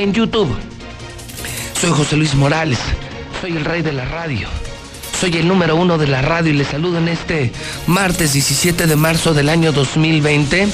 en 0.00 0.14
YouTube. 0.14 0.48
Soy 1.78 1.90
José 1.90 2.16
Luis 2.16 2.34
Morales, 2.34 2.78
soy 3.40 3.52
el 3.52 3.64
rey 3.64 3.82
de 3.82 3.92
la 3.92 4.06
radio. 4.06 4.48
Soy 5.20 5.36
el 5.36 5.46
número 5.46 5.76
uno 5.76 5.98
de 5.98 6.06
la 6.06 6.22
radio 6.22 6.52
y 6.52 6.56
les 6.56 6.68
saludo 6.68 6.98
en 6.98 7.08
este 7.08 7.52
martes 7.86 8.32
17 8.32 8.86
de 8.86 8.96
marzo 8.96 9.34
del 9.34 9.50
año 9.50 9.72
2020. 9.72 10.68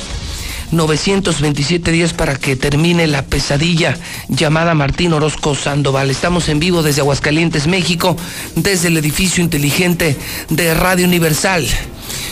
927 0.73 1.93
días 1.93 2.12
para 2.12 2.37
que 2.37 2.57
termine 2.57 3.07
la 3.07 3.23
pesadilla 3.23 3.97
llamada 4.29 4.75
Martín 4.75 5.12
Orozco 5.12 5.54
Sandoval. 5.54 6.11
Estamos 6.11 6.48
en 6.48 6.58
vivo 6.58 6.82
desde 6.82 7.02
Aguascalientes, 7.02 7.68
México, 7.68 8.16
desde 8.56 8.88
el 8.88 8.96
edificio 8.96 9.45
inteligente 9.45 10.16
de 10.50 10.74
Radio 10.74 11.06
Universal. 11.06 11.66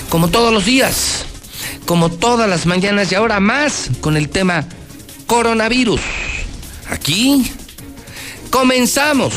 Como 0.08 0.28
todos 0.28 0.52
los 0.52 0.64
días, 0.64 1.26
como 1.86 2.10
todas 2.10 2.48
las 2.48 2.66
mañanas 2.66 3.10
y 3.12 3.14
ahora 3.14 3.38
más 3.38 3.90
con 4.00 4.16
el 4.16 4.28
tema 4.28 4.66
coronavirus. 5.26 6.00
Aquí 6.88 7.50
comenzamos. 8.50 9.32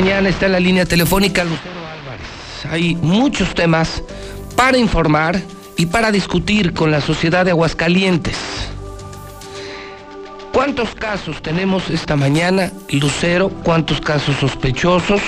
Mañana 0.00 0.28
está 0.28 0.46
en 0.46 0.52
la 0.52 0.60
línea 0.60 0.86
telefónica 0.86 1.42
Lucero 1.42 1.84
Álvarez. 1.84 2.24
Hay 2.70 2.94
muchos 2.94 3.52
temas 3.52 4.00
para 4.54 4.78
informar 4.78 5.42
y 5.76 5.86
para 5.86 6.12
discutir 6.12 6.72
con 6.72 6.92
la 6.92 7.00
sociedad 7.00 7.44
de 7.44 7.50
Aguascalientes. 7.50 8.36
¿Cuántos 10.52 10.94
casos 10.94 11.42
tenemos 11.42 11.90
esta 11.90 12.14
mañana, 12.14 12.70
Lucero? 12.90 13.48
¿Cuántos 13.64 14.00
casos 14.00 14.36
sospechosos? 14.36 15.20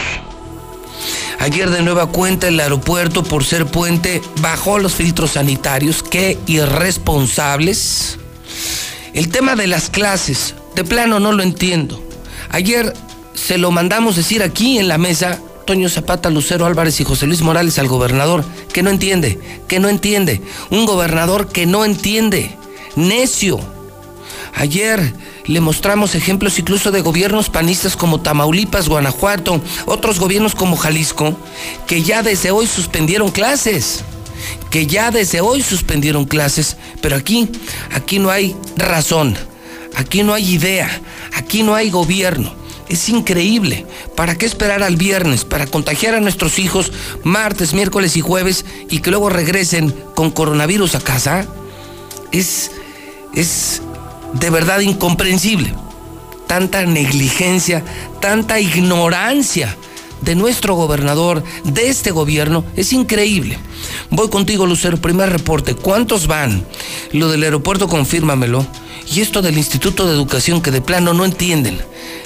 Ayer 1.40 1.68
de 1.68 1.82
nueva 1.82 2.06
cuenta 2.06 2.46
el 2.46 2.60
aeropuerto 2.60 3.24
por 3.24 3.42
ser 3.42 3.66
puente 3.66 4.22
bajó 4.40 4.78
los 4.78 4.94
filtros 4.94 5.32
sanitarios. 5.32 6.04
Qué 6.04 6.38
irresponsables. 6.46 8.20
El 9.14 9.30
tema 9.30 9.56
de 9.56 9.66
las 9.66 9.90
clases, 9.90 10.54
de 10.76 10.84
plano 10.84 11.18
no 11.18 11.32
lo 11.32 11.42
entiendo. 11.42 12.00
Ayer 12.50 12.94
se 13.40 13.58
lo 13.58 13.70
mandamos 13.70 14.16
decir 14.16 14.42
aquí 14.42 14.78
en 14.78 14.86
la 14.88 14.98
mesa, 14.98 15.40
Toño 15.66 15.88
Zapata, 15.88 16.30
Lucero 16.30 16.66
Álvarez 16.66 17.00
y 17.00 17.04
José 17.04 17.26
Luis 17.26 17.40
Morales 17.40 17.78
al 17.78 17.88
gobernador, 17.88 18.44
que 18.72 18.82
no 18.82 18.90
entiende, 18.90 19.38
que 19.66 19.80
no 19.80 19.88
entiende. 19.88 20.42
Un 20.70 20.84
gobernador 20.84 21.48
que 21.48 21.66
no 21.66 21.84
entiende, 21.84 22.54
necio. 22.96 23.58
Ayer 24.54 25.14
le 25.46 25.60
mostramos 25.60 26.14
ejemplos 26.14 26.58
incluso 26.58 26.90
de 26.90 27.00
gobiernos 27.00 27.48
panistas 27.48 27.96
como 27.96 28.20
Tamaulipas, 28.20 28.88
Guanajuato, 28.88 29.60
otros 29.86 30.18
gobiernos 30.18 30.54
como 30.54 30.76
Jalisco, 30.76 31.36
que 31.86 32.02
ya 32.02 32.22
desde 32.22 32.50
hoy 32.50 32.66
suspendieron 32.66 33.30
clases. 33.30 34.04
Que 34.70 34.86
ya 34.86 35.10
desde 35.10 35.40
hoy 35.40 35.62
suspendieron 35.62 36.24
clases. 36.24 36.76
Pero 37.00 37.16
aquí, 37.16 37.48
aquí 37.92 38.18
no 38.18 38.30
hay 38.30 38.56
razón. 38.76 39.36
Aquí 39.96 40.22
no 40.22 40.34
hay 40.34 40.54
idea. 40.54 40.88
Aquí 41.34 41.62
no 41.62 41.74
hay 41.74 41.90
gobierno. 41.90 42.59
Es 42.90 43.08
increíble. 43.08 43.86
¿Para 44.16 44.36
qué 44.36 44.46
esperar 44.46 44.82
al 44.82 44.96
viernes? 44.96 45.44
¿Para 45.44 45.68
contagiar 45.68 46.16
a 46.16 46.20
nuestros 46.20 46.58
hijos 46.58 46.90
martes, 47.22 47.72
miércoles 47.72 48.16
y 48.16 48.20
jueves 48.20 48.64
y 48.90 48.98
que 48.98 49.10
luego 49.10 49.30
regresen 49.30 49.94
con 50.16 50.32
coronavirus 50.32 50.96
a 50.96 51.00
casa? 51.00 51.46
Es, 52.32 52.72
es 53.32 53.80
de 54.32 54.50
verdad 54.50 54.80
incomprensible. 54.80 55.72
Tanta 56.48 56.84
negligencia, 56.84 57.84
tanta 58.20 58.58
ignorancia 58.58 59.76
de 60.20 60.34
nuestro 60.34 60.74
gobernador, 60.74 61.44
de 61.62 61.88
este 61.88 62.10
gobierno, 62.10 62.64
es 62.74 62.92
increíble. 62.92 63.56
Voy 64.10 64.28
contigo, 64.30 64.66
Lucero, 64.66 64.96
primer 64.96 65.30
reporte. 65.30 65.76
¿Cuántos 65.76 66.26
van? 66.26 66.66
Lo 67.12 67.28
del 67.28 67.44
aeropuerto, 67.44 67.86
confírmamelo. 67.86 68.66
Y 69.10 69.20
esto 69.20 69.42
del 69.42 69.58
Instituto 69.58 70.06
de 70.06 70.14
Educación 70.14 70.62
que 70.62 70.70
de 70.70 70.80
plano 70.80 71.14
no 71.14 71.24
entienden. 71.24 71.80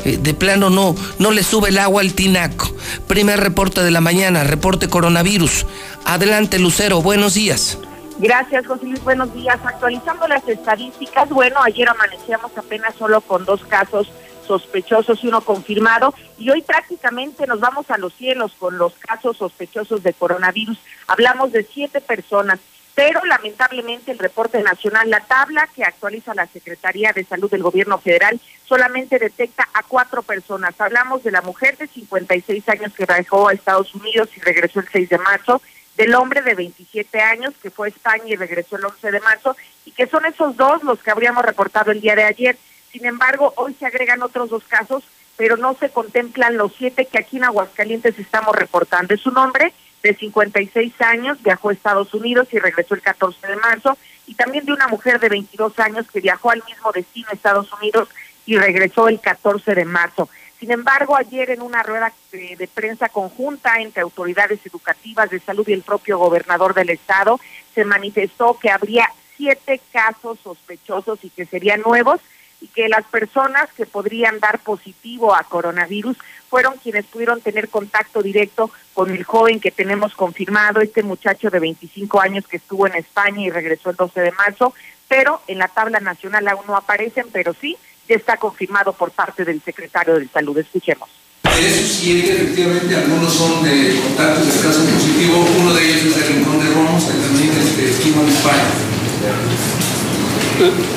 Eh, 0.04 0.18
de 0.18 0.34
plano 0.34 0.68
no, 0.68 0.94
no 1.18 1.30
le 1.30 1.42
sube 1.42 1.70
el 1.70 1.78
agua 1.78 2.02
al 2.02 2.12
tinaco. 2.12 2.70
Primer 3.08 3.40
reporte 3.40 3.82
de 3.82 3.90
la 3.90 4.02
mañana, 4.02 4.44
reporte 4.44 4.88
coronavirus. 4.88 5.64
Adelante, 6.04 6.58
Lucero, 6.58 7.00
buenos 7.00 7.34
días. 7.34 7.78
Gracias, 8.18 8.66
José 8.66 8.84
Luis. 8.84 9.02
Buenos 9.02 9.32
días. 9.32 9.58
Actualizando 9.64 10.28
las 10.28 10.46
estadísticas, 10.46 11.30
bueno, 11.30 11.56
ayer 11.62 11.88
amanecíamos 11.88 12.52
apenas 12.56 12.94
solo 12.96 13.22
con 13.22 13.46
dos 13.46 13.64
casos 13.64 14.08
sospechosos 14.46 15.24
y 15.24 15.28
uno 15.28 15.40
confirmado, 15.40 16.12
y 16.38 16.50
hoy 16.50 16.60
prácticamente 16.60 17.46
nos 17.46 17.60
vamos 17.60 17.90
a 17.90 17.96
los 17.96 18.12
cielos 18.12 18.52
con 18.58 18.76
los 18.76 18.92
casos 18.94 19.38
sospechosos 19.38 20.02
de 20.02 20.12
coronavirus. 20.12 20.78
Hablamos 21.06 21.50
de 21.52 21.64
siete 21.64 22.02
personas 22.02 22.60
pero 22.94 23.24
lamentablemente 23.24 24.12
el 24.12 24.18
reporte 24.18 24.62
nacional, 24.62 25.10
la 25.10 25.20
tabla 25.20 25.68
que 25.74 25.82
actualiza 25.82 26.34
la 26.34 26.46
Secretaría 26.46 27.12
de 27.12 27.24
Salud 27.24 27.50
del 27.50 27.62
Gobierno 27.62 27.98
Federal, 27.98 28.40
solamente 28.66 29.18
detecta 29.18 29.68
a 29.74 29.82
cuatro 29.82 30.22
personas. 30.22 30.80
Hablamos 30.80 31.24
de 31.24 31.32
la 31.32 31.42
mujer 31.42 31.76
de 31.76 31.88
56 31.88 32.68
años 32.68 32.92
que 32.94 33.06
viajó 33.06 33.48
a 33.48 33.52
Estados 33.52 33.94
Unidos 33.94 34.28
y 34.36 34.40
regresó 34.40 34.80
el 34.80 34.88
6 34.90 35.08
de 35.08 35.18
marzo, 35.18 35.60
del 35.96 36.14
hombre 36.14 36.42
de 36.42 36.54
27 36.54 37.20
años 37.20 37.54
que 37.60 37.70
fue 37.70 37.88
a 37.88 37.90
España 37.90 38.24
y 38.26 38.36
regresó 38.36 38.76
el 38.76 38.84
11 38.84 39.10
de 39.10 39.20
marzo, 39.20 39.56
y 39.84 39.90
que 39.90 40.06
son 40.06 40.24
esos 40.24 40.56
dos 40.56 40.82
los 40.84 41.00
que 41.00 41.10
habríamos 41.10 41.44
reportado 41.44 41.90
el 41.90 42.00
día 42.00 42.14
de 42.14 42.24
ayer. 42.24 42.56
Sin 42.92 43.06
embargo, 43.06 43.52
hoy 43.56 43.74
se 43.74 43.86
agregan 43.86 44.22
otros 44.22 44.50
dos 44.50 44.62
casos, 44.64 45.02
pero 45.36 45.56
no 45.56 45.74
se 45.74 45.90
contemplan 45.90 46.56
los 46.56 46.72
siete 46.76 47.06
que 47.06 47.18
aquí 47.18 47.38
en 47.38 47.44
Aguascalientes 47.44 48.18
estamos 48.20 48.54
reportando. 48.54 49.14
Es 49.14 49.26
un 49.26 49.36
hombre 49.36 49.72
de 50.04 50.14
56 50.14 51.00
años, 51.00 51.42
viajó 51.42 51.70
a 51.70 51.72
Estados 51.72 52.12
Unidos 52.12 52.46
y 52.52 52.58
regresó 52.58 52.94
el 52.94 53.00
14 53.00 53.46
de 53.46 53.56
marzo, 53.56 53.96
y 54.26 54.34
también 54.34 54.66
de 54.66 54.72
una 54.72 54.86
mujer 54.86 55.18
de 55.18 55.30
22 55.30 55.78
años 55.80 56.06
que 56.12 56.20
viajó 56.20 56.50
al 56.50 56.62
mismo 56.68 56.92
destino, 56.92 57.28
Estados 57.32 57.72
Unidos, 57.72 58.08
y 58.44 58.58
regresó 58.58 59.08
el 59.08 59.18
14 59.18 59.74
de 59.74 59.84
marzo. 59.86 60.28
Sin 60.60 60.70
embargo, 60.70 61.16
ayer 61.16 61.50
en 61.50 61.62
una 61.62 61.82
rueda 61.82 62.12
de, 62.32 62.68
prensa 62.72 63.08
conjunta 63.08 63.80
entre 63.80 64.02
autoridades 64.02 64.60
educativas 64.66 65.30
de 65.30 65.40
salud 65.40 65.66
y 65.68 65.72
el 65.72 65.82
propio 65.82 66.18
gobernador 66.18 66.74
del 66.74 66.90
estado, 66.90 67.40
se 67.74 67.86
manifestó 67.86 68.58
que 68.58 68.70
habría 68.70 69.08
siete 69.38 69.80
casos 69.90 70.38
sospechosos 70.44 71.18
y 71.22 71.30
que 71.30 71.46
serían 71.46 71.80
nuevos 71.80 72.20
y 72.60 72.68
que 72.68 72.88
las 72.88 73.04
personas 73.06 73.72
que 73.72 73.86
podrían 73.86 74.38
dar 74.38 74.58
positivo 74.58 75.34
a 75.34 75.44
coronavirus 75.44 76.16
fueron 76.54 76.74
quienes 76.80 77.04
pudieron 77.06 77.40
tener 77.40 77.68
contacto 77.68 78.22
directo 78.22 78.70
con 78.92 79.10
el 79.10 79.24
joven 79.24 79.58
que 79.58 79.72
tenemos 79.72 80.14
confirmado, 80.14 80.80
este 80.80 81.02
muchacho 81.02 81.50
de 81.50 81.58
25 81.58 82.20
años 82.20 82.46
que 82.46 82.58
estuvo 82.58 82.86
en 82.86 82.94
España 82.94 83.42
y 83.42 83.50
regresó 83.50 83.90
el 83.90 83.96
12 83.96 84.20
de 84.20 84.30
marzo, 84.30 84.72
pero 85.08 85.40
en 85.48 85.58
la 85.58 85.66
tabla 85.66 85.98
nacional 85.98 86.46
aún 86.46 86.64
no 86.68 86.76
aparecen, 86.76 87.26
pero 87.32 87.56
sí 87.60 87.76
ya 88.08 88.14
está 88.14 88.36
confirmado 88.36 88.92
por 88.92 89.10
parte 89.10 89.44
del 89.44 89.60
secretario 89.62 90.14
de 90.14 90.28
Salud. 90.28 90.56
Escuchemos. 90.56 91.10
De 91.42 91.66
esos 91.66 91.88
siete, 91.88 92.36
efectivamente, 92.36 92.94
algunos 92.94 93.34
son 93.34 93.64
de 93.64 93.98
contactos 94.00 94.46
de 94.46 94.60
caso 94.62 94.84
positivo. 94.84 95.44
Uno 95.58 95.74
de 95.74 95.84
ellos 95.84 96.04
es 96.04 96.16
el 96.18 96.36
Rincón 96.36 96.60
de 96.60 96.72
Romos, 96.72 97.02
que 97.02 97.14
también 97.14 97.50
este, 97.50 97.90
estuvo 97.90 98.22
en 98.22 98.28
España. 98.28 98.68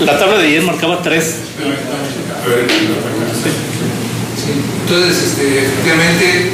La 0.01 0.19
tabla 0.19 0.37
de 0.37 0.47
ayer 0.49 0.61
marcaba 0.61 1.01
tres. 1.01 1.35
Entonces, 4.47 5.35
este, 5.35 5.67
efectivamente, 5.67 6.53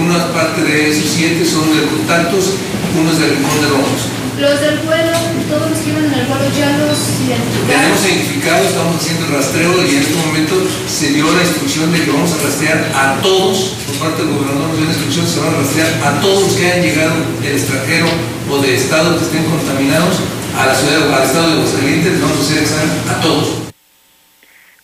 una 0.00 0.32
parte 0.32 0.62
de 0.62 0.90
esos 0.90 1.04
siete 1.08 1.44
son 1.44 1.68
de 1.76 1.84
contactos, 1.86 2.56
uno 2.96 3.10
es 3.10 3.18
del 3.20 3.36
rincón 3.36 3.60
de 3.60 3.68
Romos. 3.68 4.00
Los 4.40 4.60
del 4.60 4.78
vuelo, 4.88 5.12
todos 5.52 5.68
los 5.68 5.78
que 5.80 5.90
iban 5.90 6.08
en 6.08 6.14
el 6.16 6.24
vuelo 6.24 6.48
ya 6.56 6.72
los 6.80 6.96
identificaron. 7.20 7.68
Tenemos 7.68 8.00
identificado, 8.08 8.64
estamos 8.64 8.96
haciendo 8.96 9.26
el 9.26 9.32
rastreo 9.36 9.72
y 9.84 9.90
en 9.90 10.00
este 10.00 10.16
momento 10.16 10.54
se 10.88 11.12
dio 11.12 11.28
la 11.28 11.42
instrucción 11.44 11.92
de 11.92 12.00
que 12.00 12.10
vamos 12.10 12.32
a 12.32 12.38
rastrear 12.40 12.80
a 12.96 13.20
todos, 13.20 13.76
por 13.84 14.08
parte 14.08 14.24
del 14.24 14.32
gobernador 14.32 14.72
nos 14.72 14.76
dio 14.80 14.86
la 14.88 14.96
instrucción, 14.96 15.28
se 15.28 15.40
van 15.44 15.52
a 15.52 15.58
rastrear 15.60 15.92
a 16.00 16.20
todos 16.24 16.40
los 16.48 16.52
que 16.56 16.64
hayan 16.64 16.82
llegado 16.82 17.14
del 17.44 17.52
extranjero 17.52 18.08
o 18.48 18.58
de 18.64 18.74
estados 18.74 19.20
que 19.20 19.24
estén 19.28 19.44
contaminados 19.44 20.24
a 20.56 20.66
la 20.66 20.74
ciudad, 20.74 21.12
al 21.12 21.24
estado 21.24 21.46
de 21.46 21.52
Aguascalientes, 21.60 22.20
vamos 22.20 22.38
a 22.38 22.40
hacer 22.40 22.58
examen 22.64 22.90
a 23.12 23.20
todos. 23.20 23.69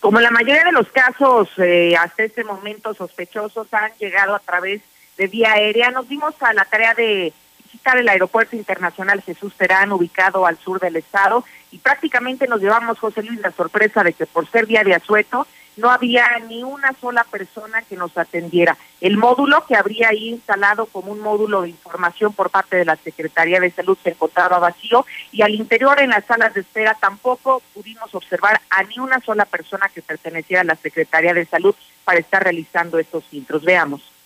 Como 0.07 0.21
la 0.21 0.31
mayoría 0.31 0.63
de 0.63 0.71
los 0.71 0.87
casos 0.87 1.49
eh, 1.57 1.93
hasta 1.99 2.23
este 2.23 2.45
momento 2.45 2.93
sospechosos 2.93 3.67
han 3.73 3.91
llegado 3.99 4.35
a 4.35 4.39
través 4.39 4.81
de 5.17 5.27
vía 5.27 5.51
aérea, 5.51 5.91
nos 5.91 6.07
dimos 6.07 6.33
a 6.39 6.53
la 6.53 6.63
tarea 6.63 6.93
de 6.93 7.33
visitar 7.67 7.97
el 7.97 8.07
Aeropuerto 8.07 8.55
Internacional 8.55 9.21
Jesús 9.21 9.53
Terán, 9.55 9.91
ubicado 9.91 10.45
al 10.45 10.57
sur 10.57 10.79
del 10.79 10.95
estado, 10.95 11.43
y 11.71 11.79
prácticamente 11.79 12.47
nos 12.47 12.61
llevamos, 12.61 12.97
José 12.97 13.23
Luis, 13.23 13.41
la 13.41 13.51
sorpresa 13.51 14.03
de 14.03 14.13
que 14.13 14.25
por 14.25 14.49
ser 14.49 14.67
día 14.67 14.83
de 14.83 14.95
asueto, 14.95 15.45
no 15.75 15.91
había 15.91 16.25
ni 16.47 16.63
una 16.63 16.93
sola 16.93 17.23
persona 17.25 17.81
que 17.83 17.97
nos 17.97 18.17
atendiera. 18.17 18.77
El 19.01 19.17
módulo 19.17 19.63
que 19.67 19.75
habría 19.75 20.09
ahí 20.09 20.29
instalado 20.29 20.87
como 20.87 21.11
un 21.11 21.19
módulo 21.19 21.61
de 21.61 21.69
información 21.69 22.33
por 22.33 22.49
parte 22.49 22.77
de 22.77 22.85
la 22.85 22.95
Secretaría 22.95 23.59
de 23.59 23.69
Salud 23.69 23.97
se 24.01 24.11
encontraba 24.11 24.57
vacío 24.57 25.05
y 25.31 25.43
al 25.43 25.53
interior 25.53 25.99
en 25.99 26.09
las 26.09 26.25
salas 26.25 26.53
de 26.55 26.61
espera 26.61 26.97
tampoco 26.99 27.61
pudimos 27.75 28.15
observar 28.15 28.59
a 28.71 28.83
ni 28.83 28.97
una 28.97 29.19
sola 29.19 29.45
persona 29.45 29.87
que 29.89 30.01
perteneciera 30.01 30.61
a 30.61 30.65
la 30.65 30.75
Secretaría 30.77 31.35
de 31.35 31.45
Salud 31.45 31.75
para 32.05 32.19
estar 32.19 32.41
realizando 32.41 32.97
estos 32.97 33.25
filtros. 33.25 33.63
Veamos. 33.63 34.16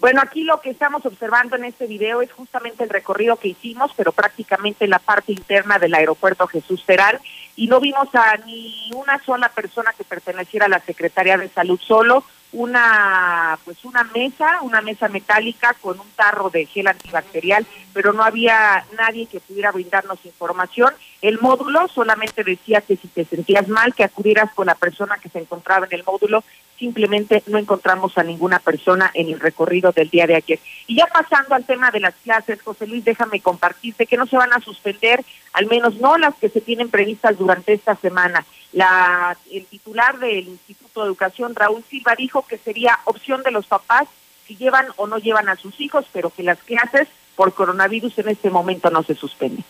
Bueno, 0.00 0.22
aquí 0.22 0.44
lo 0.44 0.62
que 0.62 0.70
estamos 0.70 1.04
observando 1.04 1.56
en 1.56 1.64
este 1.64 1.86
video 1.86 2.22
es 2.22 2.32
justamente 2.32 2.82
el 2.82 2.88
recorrido 2.88 3.36
que 3.36 3.48
hicimos, 3.48 3.92
pero 3.94 4.12
prácticamente 4.12 4.84
en 4.84 4.90
la 4.90 4.98
parte 4.98 5.32
interna 5.32 5.78
del 5.78 5.92
aeropuerto 5.92 6.46
Jesús 6.46 6.84
Terán, 6.86 7.18
y 7.54 7.66
no 7.66 7.80
vimos 7.80 8.08
a 8.14 8.38
ni 8.46 8.90
una 8.94 9.22
sola 9.22 9.50
persona 9.50 9.92
que 9.92 10.04
perteneciera 10.04 10.64
a 10.64 10.70
la 10.70 10.80
Secretaría 10.80 11.36
de 11.36 11.50
Salud, 11.50 11.78
solo 11.78 12.24
una 12.52 13.58
pues 13.64 13.84
una 13.84 14.02
mesa, 14.04 14.62
una 14.62 14.80
mesa 14.80 15.08
metálica 15.08 15.76
con 15.80 16.00
un 16.00 16.10
tarro 16.16 16.48
de 16.48 16.64
gel 16.66 16.88
antibacterial, 16.88 17.66
pero 17.92 18.14
no 18.14 18.24
había 18.24 18.84
nadie 18.96 19.26
que 19.26 19.40
pudiera 19.40 19.70
brindarnos 19.70 20.24
información. 20.24 20.94
El 21.20 21.38
módulo 21.40 21.86
solamente 21.88 22.42
decía 22.42 22.80
que 22.80 22.96
si 22.96 23.06
te 23.08 23.26
sentías 23.26 23.68
mal, 23.68 23.94
que 23.94 24.04
acudieras 24.04 24.52
con 24.54 24.66
la 24.66 24.74
persona 24.74 25.18
que 25.18 25.28
se 25.28 25.38
encontraba 25.38 25.86
en 25.86 25.92
el 25.92 26.04
módulo 26.04 26.42
simplemente 26.80 27.44
no 27.46 27.58
encontramos 27.58 28.16
a 28.16 28.24
ninguna 28.24 28.58
persona 28.58 29.10
en 29.14 29.28
el 29.28 29.38
recorrido 29.38 29.92
del 29.92 30.08
día 30.08 30.26
de 30.26 30.34
ayer. 30.34 30.58
Y 30.86 30.96
ya 30.96 31.06
pasando 31.06 31.54
al 31.54 31.64
tema 31.64 31.90
de 31.90 32.00
las 32.00 32.14
clases, 32.14 32.60
José 32.62 32.86
Luis, 32.86 33.04
déjame 33.04 33.40
compartirte 33.40 34.06
que 34.06 34.16
no 34.16 34.26
se 34.26 34.38
van 34.38 34.52
a 34.52 34.60
suspender, 34.60 35.22
al 35.52 35.66
menos 35.66 35.96
no 35.96 36.16
las 36.16 36.34
que 36.36 36.48
se 36.48 36.62
tienen 36.62 36.88
previstas 36.88 37.36
durante 37.36 37.74
esta 37.74 37.94
semana. 37.96 38.44
La, 38.72 39.36
el 39.52 39.66
titular 39.66 40.18
del 40.18 40.48
Instituto 40.48 41.02
de 41.02 41.06
Educación, 41.08 41.54
Raúl 41.54 41.84
Silva, 41.88 42.14
dijo 42.16 42.46
que 42.48 42.56
sería 42.56 42.98
opción 43.04 43.42
de 43.42 43.50
los 43.50 43.66
papás 43.66 44.08
si 44.46 44.56
llevan 44.56 44.86
o 44.96 45.06
no 45.06 45.18
llevan 45.18 45.48
a 45.50 45.56
sus 45.56 45.78
hijos, 45.80 46.06
pero 46.12 46.30
que 46.30 46.42
las 46.42 46.58
clases 46.60 47.08
por 47.36 47.52
coronavirus 47.52 48.18
en 48.18 48.30
este 48.30 48.48
momento 48.48 48.90
no 48.90 49.02
se 49.02 49.14
suspenden. 49.14 49.64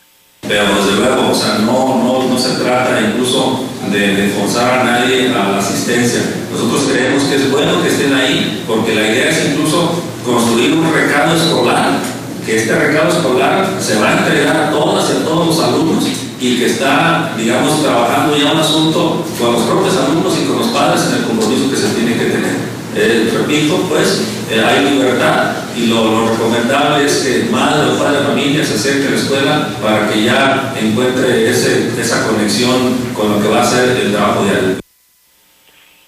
Pero 0.50 0.64
desde 0.74 0.98
luego, 0.98 1.30
o 1.30 1.34
sea, 1.34 1.58
no, 1.64 2.02
no, 2.02 2.28
no 2.28 2.36
se 2.36 2.58
trata 2.58 3.00
incluso 3.00 3.60
de, 3.88 4.16
de, 4.16 4.28
forzar 4.30 4.80
a 4.80 4.82
nadie 4.82 5.30
a 5.30 5.48
la 5.48 5.58
asistencia. 5.58 6.22
Nosotros 6.50 6.88
creemos 6.90 7.22
que 7.22 7.36
es 7.36 7.52
bueno 7.52 7.80
que 7.80 7.88
estén 7.88 8.12
ahí, 8.12 8.64
porque 8.66 8.96
la 8.96 9.02
idea 9.02 9.30
es 9.30 9.46
incluso 9.46 10.02
construir 10.26 10.72
un 10.72 10.92
recado 10.92 11.36
escolar, 11.36 12.00
que 12.44 12.56
este 12.56 12.74
recado 12.74 13.10
escolar 13.10 13.64
se 13.78 14.00
va 14.00 14.08
a 14.08 14.18
entregar 14.18 14.56
a 14.56 14.70
todas 14.72 15.08
y 15.10 15.22
a 15.22 15.24
todos 15.24 15.46
los 15.46 15.60
alumnos 15.60 16.04
y 16.40 16.58
que 16.58 16.66
está, 16.66 17.32
digamos, 17.38 17.80
trabajando 17.84 18.36
ya 18.36 18.50
un 18.50 18.58
asunto 18.58 19.24
con 19.38 19.52
los 19.52 19.62
propios 19.62 19.98
alumnos 19.98 20.34
y 20.36 20.48
con 20.48 20.58
los 20.58 20.68
padres 20.68 21.02
en 21.10 21.18
el 21.18 21.24
compromiso 21.26 21.70
que 21.70 21.76
se 21.76 21.94
tiene 21.94 22.14
que 22.14 22.24
tener. 22.24 22.69
Eh, 22.94 23.30
repito, 23.32 23.86
pues 23.88 24.22
eh, 24.50 24.60
hay 24.60 24.90
libertad 24.90 25.52
y 25.76 25.86
lo, 25.86 26.04
lo, 26.04 26.30
recomendable 26.30 27.06
es 27.06 27.18
que 27.18 27.48
madre 27.50 27.92
o 27.92 27.98
padre 27.98 28.18
de 28.18 28.26
familia 28.26 28.64
se 28.64 28.74
acerque 28.74 29.06
a 29.06 29.10
la 29.10 29.16
escuela 29.16 29.68
para 29.80 30.08
que 30.08 30.24
ya 30.24 30.74
encuentre 30.76 31.48
ese, 31.48 31.90
esa 32.00 32.26
conexión 32.26 32.96
con 33.14 33.30
lo 33.32 33.40
que 33.40 33.48
va 33.48 33.62
a 33.62 33.70
ser 33.70 33.96
el 33.96 34.12
trabajo 34.12 34.44
diario. 34.44 34.89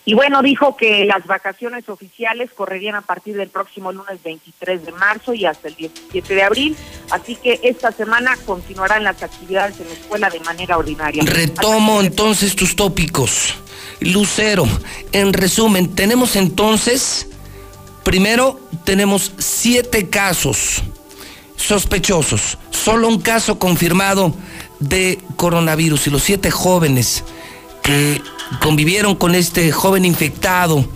Y 0.04 0.14
bueno, 0.14 0.42
dijo 0.42 0.76
que 0.76 1.04
las 1.04 1.26
vacaciones 1.26 1.88
oficiales 1.88 2.50
correrían 2.52 2.96
a 2.96 3.02
partir 3.02 3.36
del 3.36 3.48
próximo 3.48 3.92
lunes 3.92 4.20
23 4.22 4.84
de 4.84 4.92
marzo 4.92 5.32
y 5.32 5.44
hasta 5.44 5.68
el 5.68 5.76
17 5.76 6.34
de 6.34 6.42
abril, 6.42 6.76
así 7.10 7.36
que 7.36 7.60
esta 7.62 7.92
semana 7.92 8.36
continuarán 8.44 9.04
las 9.04 9.22
actividades 9.22 9.78
en 9.78 9.86
la 9.86 9.94
escuela 9.94 10.28
de 10.28 10.40
manera 10.40 10.76
ordinaria. 10.76 11.22
Retomo 11.24 12.00
entonces 12.00 12.56
tus 12.56 12.74
tópicos. 12.74 13.54
Lucero, 14.00 14.66
en 15.12 15.32
resumen, 15.32 15.94
tenemos 15.94 16.34
entonces, 16.34 17.28
primero, 18.02 18.58
tenemos 18.84 19.32
siete 19.38 20.08
casos 20.08 20.82
sospechosos, 21.54 22.58
solo 22.70 23.06
un 23.06 23.20
caso 23.20 23.60
confirmado 23.60 24.34
de 24.80 25.20
coronavirus 25.36 26.08
y 26.08 26.10
los 26.10 26.24
siete 26.24 26.50
jóvenes 26.50 27.22
que 27.82 28.20
convivieron 28.60 29.16
con 29.16 29.34
este 29.34 29.72
joven 29.72 30.04
infectado 30.04 30.88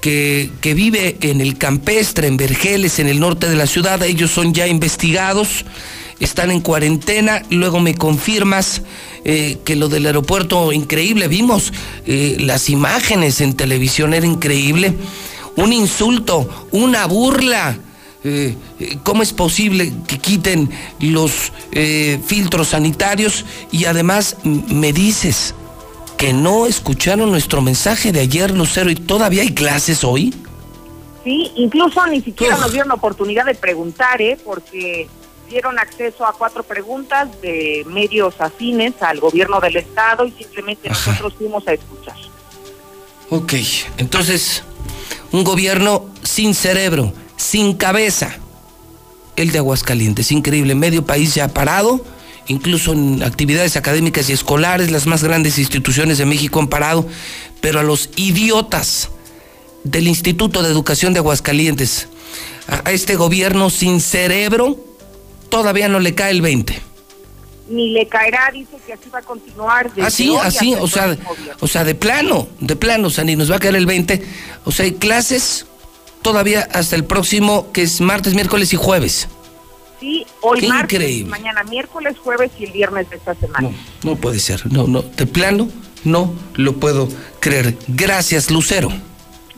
que, 0.00 0.50
que, 0.60 0.74
vive 0.74 1.16
en 1.22 1.40
el 1.40 1.56
campestre, 1.56 2.26
en 2.26 2.36
Vergeles, 2.36 2.98
en 2.98 3.08
el 3.08 3.20
norte 3.20 3.48
de 3.48 3.56
la 3.56 3.66
ciudad. 3.66 4.02
Ellos 4.02 4.30
son 4.30 4.52
ya 4.52 4.66
investigados, 4.66 5.64
están 6.20 6.50
en 6.50 6.60
cuarentena. 6.60 7.42
Luego 7.50 7.80
me 7.80 7.94
confirmas 7.94 8.82
eh, 9.24 9.58
que 9.64 9.76
lo 9.76 9.88
del 9.88 10.04
aeropuerto, 10.04 10.72
increíble. 10.72 11.28
Vimos 11.28 11.72
eh, 12.06 12.36
las 12.40 12.68
imágenes 12.68 13.40
en 13.40 13.54
televisión, 13.54 14.12
era 14.12 14.26
increíble. 14.26 14.92
Un 15.56 15.72
insulto, 15.72 16.68
una 16.72 17.06
burla. 17.06 17.78
Eh, 18.24 18.56
¿Cómo 19.02 19.22
es 19.22 19.32
posible 19.32 19.92
que 20.06 20.18
quiten 20.18 20.70
los 21.00 21.52
filtros 22.26 22.68
sanitarios? 22.68 23.44
Y 23.70 23.84
además 23.84 24.36
me 24.42 24.92
dices 24.92 25.54
que 26.16 26.32
no 26.32 26.66
escucharon 26.66 27.30
nuestro 27.30 27.62
mensaje 27.62 28.12
de 28.12 28.20
ayer, 28.20 28.50
Lucero, 28.50 28.90
y 28.90 28.94
todavía 28.94 29.42
hay 29.42 29.52
clases 29.54 30.04
hoy. 30.04 30.34
Sí, 31.24 31.50
incluso 31.56 32.06
ni 32.06 32.20
siquiera 32.20 32.54
Uf. 32.56 32.62
nos 32.62 32.72
dieron 32.72 32.88
la 32.88 32.94
oportunidad 32.94 33.46
de 33.46 33.54
preguntar, 33.54 34.20
¿eh? 34.20 34.38
Porque 34.44 35.08
dieron 35.48 35.78
acceso 35.78 36.26
a 36.26 36.32
cuatro 36.32 36.62
preguntas 36.62 37.28
de 37.40 37.84
medios 37.88 38.34
afines 38.40 38.94
al 39.00 39.20
gobierno 39.20 39.60
del 39.60 39.76
estado 39.76 40.26
y 40.26 40.32
simplemente 40.32 40.88
Ajá. 40.90 41.10
nosotros 41.10 41.34
fuimos 41.38 41.66
a 41.68 41.72
escuchar. 41.72 42.16
Ok, 43.30 43.54
entonces, 43.96 44.62
un 45.32 45.44
gobierno 45.44 46.06
sin 46.22 46.54
cerebro, 46.54 47.12
sin 47.36 47.74
cabeza. 47.74 48.36
El 49.36 49.50
de 49.50 49.58
Aguascalientes, 49.58 50.30
increíble, 50.30 50.74
medio 50.74 51.04
país 51.04 51.34
ya 51.34 51.48
parado, 51.48 52.04
incluso 52.48 52.92
en 52.92 53.22
actividades 53.22 53.76
académicas 53.76 54.28
y 54.28 54.32
escolares, 54.32 54.90
las 54.90 55.06
más 55.06 55.22
grandes 55.22 55.58
instituciones 55.58 56.18
de 56.18 56.26
México 56.26 56.60
han 56.60 56.68
parado, 56.68 57.06
pero 57.60 57.80
a 57.80 57.82
los 57.82 58.10
idiotas 58.16 59.10
del 59.84 60.08
Instituto 60.08 60.62
de 60.62 60.70
Educación 60.70 61.12
de 61.12 61.20
Aguascalientes, 61.20 62.08
a 62.66 62.90
este 62.90 63.16
gobierno 63.16 63.70
sin 63.70 64.00
cerebro, 64.00 64.78
todavía 65.50 65.88
no 65.88 66.00
le 66.00 66.14
cae 66.14 66.30
el 66.30 66.42
20. 66.42 66.80
Ni 67.68 67.92
le 67.92 68.06
caerá, 68.08 68.50
dice 68.52 68.76
que 68.86 68.92
así 68.92 69.08
va 69.08 69.20
a 69.20 69.22
continuar. 69.22 69.90
Así, 70.02 70.34
así, 70.42 70.74
o 70.74 70.86
sea, 70.86 71.16
o 71.60 71.66
sea, 71.66 71.84
de 71.84 71.94
plano, 71.94 72.48
de 72.60 72.76
plano, 72.76 73.08
o 73.08 73.10
sea, 73.10 73.24
ni 73.24 73.36
nos 73.36 73.50
va 73.50 73.56
a 73.56 73.58
caer 73.58 73.76
el 73.76 73.86
20. 73.86 74.22
O 74.64 74.72
sea, 74.72 74.84
hay 74.84 74.92
clases 74.92 75.66
todavía 76.20 76.68
hasta 76.72 76.96
el 76.96 77.04
próximo, 77.04 77.70
que 77.72 77.82
es 77.82 78.00
martes, 78.00 78.34
miércoles 78.34 78.72
y 78.72 78.76
jueves. 78.76 79.28
Sí, 80.04 80.26
hoy 80.42 80.60
Qué 80.60 80.68
martes, 80.68 81.00
increíble. 81.00 81.30
mañana 81.30 81.64
miércoles, 81.64 82.18
jueves 82.22 82.50
y 82.58 82.64
el 82.64 82.72
viernes 82.72 83.08
de 83.08 83.16
esta 83.16 83.34
semana. 83.36 83.70
No, 83.70 84.10
no 84.10 84.16
puede 84.16 84.38
ser, 84.38 84.70
no, 84.70 84.86
no, 84.86 85.00
de 85.00 85.24
plano 85.26 85.70
no 86.04 86.34
lo 86.56 86.74
puedo 86.74 87.08
creer. 87.40 87.74
Gracias, 87.88 88.50
Lucero. 88.50 88.92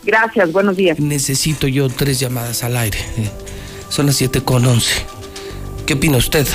Gracias, 0.04 0.52
buenos 0.52 0.76
días. 0.76 1.00
Necesito 1.00 1.66
yo 1.66 1.88
tres 1.88 2.20
llamadas 2.20 2.62
al 2.62 2.76
aire. 2.76 2.98
Son 3.88 4.06
las 4.06 4.14
7 4.14 4.40
con 4.42 4.64
11. 4.64 5.04
¿Qué 5.84 5.94
opina 5.94 6.16
usted? 6.16 6.46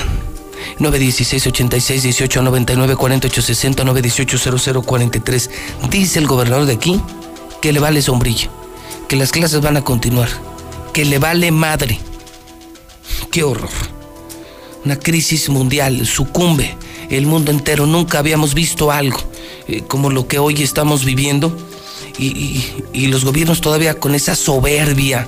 916 0.79 1.47
86 1.47 2.03
18 2.03 2.41
99 2.43 2.95
48 2.95 3.41
60 3.41 3.83
918 3.83 4.57
00 4.57 4.81
43. 4.83 5.49
Dice 5.89 6.19
el 6.19 6.27
gobernador 6.27 6.65
de 6.65 6.73
aquí 6.75 7.01
que 7.61 7.73
le 7.73 7.81
vale 7.81 8.01
sombrilla, 8.01 8.49
que 9.09 9.17
las 9.17 9.33
clases 9.33 9.59
van 9.59 9.75
a 9.75 9.83
continuar, 9.83 10.29
que 10.93 11.03
le 11.03 11.19
vale 11.19 11.51
madre. 11.51 11.99
Qué 13.31 13.43
horror. 13.43 13.69
Una 14.83 14.97
crisis 14.97 15.49
mundial 15.49 16.05
sucumbe 16.07 16.75
el 17.09 17.25
mundo 17.25 17.51
entero. 17.51 17.85
Nunca 17.85 18.19
habíamos 18.19 18.53
visto 18.53 18.91
algo 18.91 19.19
eh, 19.67 19.83
como 19.87 20.09
lo 20.09 20.27
que 20.27 20.39
hoy 20.39 20.61
estamos 20.63 21.05
viviendo. 21.05 21.55
Y, 22.17 23.07
los 23.07 23.25
gobiernos 23.25 23.61
todavía 23.61 23.95
con 23.95 24.13
esa 24.13 24.35
soberbia, 24.35 25.27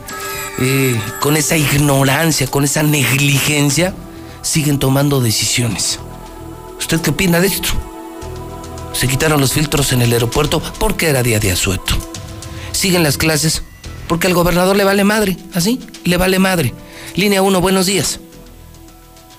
eh, 0.60 1.00
con 1.22 1.36
esa 1.38 1.58
ignorancia, 1.58 2.48
con 2.48 2.64
esa 2.64 2.84
negligencia, 2.84 3.96
siguen 4.42 4.78
tomando 4.80 5.20
decisiones. 5.20 6.00
¿Usted 6.78 7.02
qué 7.02 7.10
opina 7.10 7.40
de 7.40 7.48
esto? 7.48 7.70
Se 8.94 9.08
quitaron 9.08 9.42
los 9.42 9.54
filtros 9.54 9.92
en 9.92 10.02
el 10.02 10.14
aeropuerto 10.14 10.62
porque 10.78 11.08
era 11.08 11.24
día 11.24 11.40
de 11.40 11.52
asueto. 11.52 11.96
Siguen 12.72 13.02
las 13.02 13.18
clases 13.18 13.64
porque 14.08 14.28
al 14.28 14.34
gobernador 14.34 14.76
le 14.76 14.84
vale 14.84 15.04
madre, 15.04 15.38
así, 15.54 15.80
le 16.04 16.18
vale 16.18 16.38
madre. 16.38 16.74
Línea 17.16 17.44
1, 17.44 17.62
buenos 17.62 17.86
días. 17.86 18.20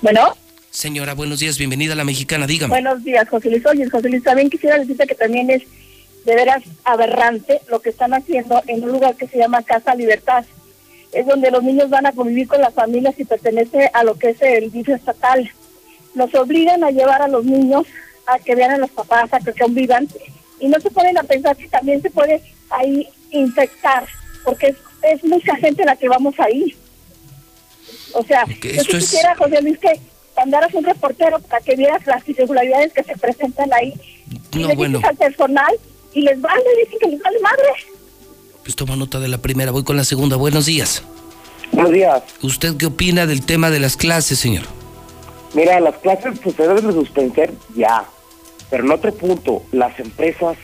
Bueno. 0.00 0.37
Señora, 0.71 1.14
buenos 1.14 1.40
días, 1.40 1.59
bienvenida 1.59 1.95
a 1.95 1.97
la 1.97 2.04
mexicana, 2.04 2.47
dígame. 2.47 2.71
Buenos 2.71 3.02
días, 3.02 3.28
José 3.28 3.50
Luis. 3.50 3.66
Oye, 3.66 3.88
José 3.90 4.09
Luis, 4.09 4.23
también 4.23 4.49
quisiera 4.49 4.78
decirte 4.78 5.07
que 5.07 5.14
también 5.14 5.50
es 5.50 5.62
de 6.25 6.35
veras 6.35 6.62
aberrante 6.85 7.61
lo 7.69 7.81
que 7.81 7.90
están 7.90 8.14
haciendo 8.14 8.62
en 8.66 8.85
un 8.85 8.93
lugar 8.93 9.16
que 9.16 9.26
se 9.26 9.38
llama 9.38 9.62
Casa 9.62 9.95
Libertad. 9.95 10.45
Es 11.12 11.26
donde 11.26 11.50
los 11.50 11.62
niños 11.62 11.90
van 11.90 12.07
a 12.07 12.12
convivir 12.12 12.47
con 12.47 12.61
las 12.61 12.75
familias 12.75 13.14
y 13.19 13.25
pertenece 13.25 13.90
a 13.93 14.04
lo 14.04 14.14
que 14.16 14.31
es 14.31 14.43
el 14.43 14.71
DIF 14.71 14.90
estatal. 14.90 15.50
Nos 16.14 16.33
obligan 16.35 16.85
a 16.85 16.90
llevar 16.90 17.23
a 17.23 17.28
los 17.28 17.45
niños 17.45 17.87
a 18.26 18.38
que 18.38 18.54
vean 18.54 18.71
a 18.71 18.78
los 18.78 18.90
papás, 18.90 19.33
a 19.33 19.40
que 19.40 19.52
convivan, 19.52 20.09
y 20.61 20.69
no 20.69 20.78
se 20.81 20.90
ponen 20.90 21.19
a 21.19 21.25
pensar 21.25 21.57
que 21.57 21.69
también 21.69 22.00
se 22.00 22.11
puede 22.11 22.40
ahí 22.71 23.09
infectar, 23.31 24.07
porque 24.45 24.69
es, 24.69 24.76
es 25.02 25.25
mucha 25.25 25.57
gente 25.57 25.85
la 25.85 25.97
que 25.97 26.09
vamos 26.09 26.35
ahí. 26.38 26.75
O 28.14 28.25
sea, 28.25 28.44
yo 28.47 28.85
quisiera, 28.85 29.35
José 29.37 29.61
Luis, 29.61 29.78
que 29.78 30.00
mandaras 30.37 30.73
un 30.75 30.85
reportero 30.85 31.38
para 31.40 31.62
que 31.62 31.76
vieras 31.76 32.06
las 32.06 32.26
irregularidades 32.28 32.92
que 32.92 33.02
se 33.02 33.16
presentan 33.16 33.73
ahí. 33.73 33.92
y 34.52 34.64
le 34.64 34.75
bueno. 34.75 35.00
al 35.02 35.16
personal 35.16 35.75
y 36.12 36.23
les 36.23 36.40
vale, 36.40 36.62
dicen 36.85 36.99
que 37.00 37.09
les 37.09 37.21
vale 37.21 37.40
madre. 37.40 37.62
Pues 38.62 38.76
toma 38.76 38.97
nota 38.97 39.21
de 39.21 39.28
la 39.28 39.38
primera, 39.38 39.73
voy 39.73 39.85
con 39.85 39.97
la 39.97 40.04
segunda. 40.04 40.37
Buenos 40.37 40.66
días. 40.66 41.02
Buenos 41.73 41.92
días. 41.92 42.23
¿Usted 42.42 42.76
qué 42.76 42.87
opina 42.87 43.26
del 43.26 43.44
tema 43.44 43.71
de 43.71 43.80
las 43.80 43.97
clases, 43.97 44.38
señor? 44.38 44.64
Mira, 45.54 45.80
las 45.80 45.97
clases 45.97 46.38
pues, 46.42 46.54
se 46.56 46.62
deben 46.62 46.87
de 46.87 46.92
suspender 46.92 47.52
ya. 47.76 48.04
Pero 48.71 48.85
en 48.85 48.92
otro 48.92 49.12
punto, 49.12 49.62
las 49.73 49.99
empresas, 49.99 50.56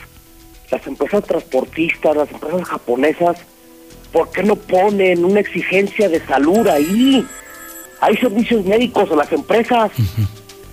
las 0.71 0.87
empresas 0.87 1.23
transportistas, 1.23 2.15
las 2.15 2.31
empresas 2.31 2.67
japonesas, 2.67 3.37
¿por 4.11 4.31
qué 4.31 4.43
no 4.43 4.55
ponen 4.55 5.25
una 5.25 5.39
exigencia 5.39 6.09
de 6.09 6.25
salud 6.25 6.67
ahí? 6.67 7.25
Hay 7.99 8.17
servicios 8.17 8.65
médicos 8.65 9.09
en 9.11 9.17
las 9.17 9.31
empresas, 9.31 9.91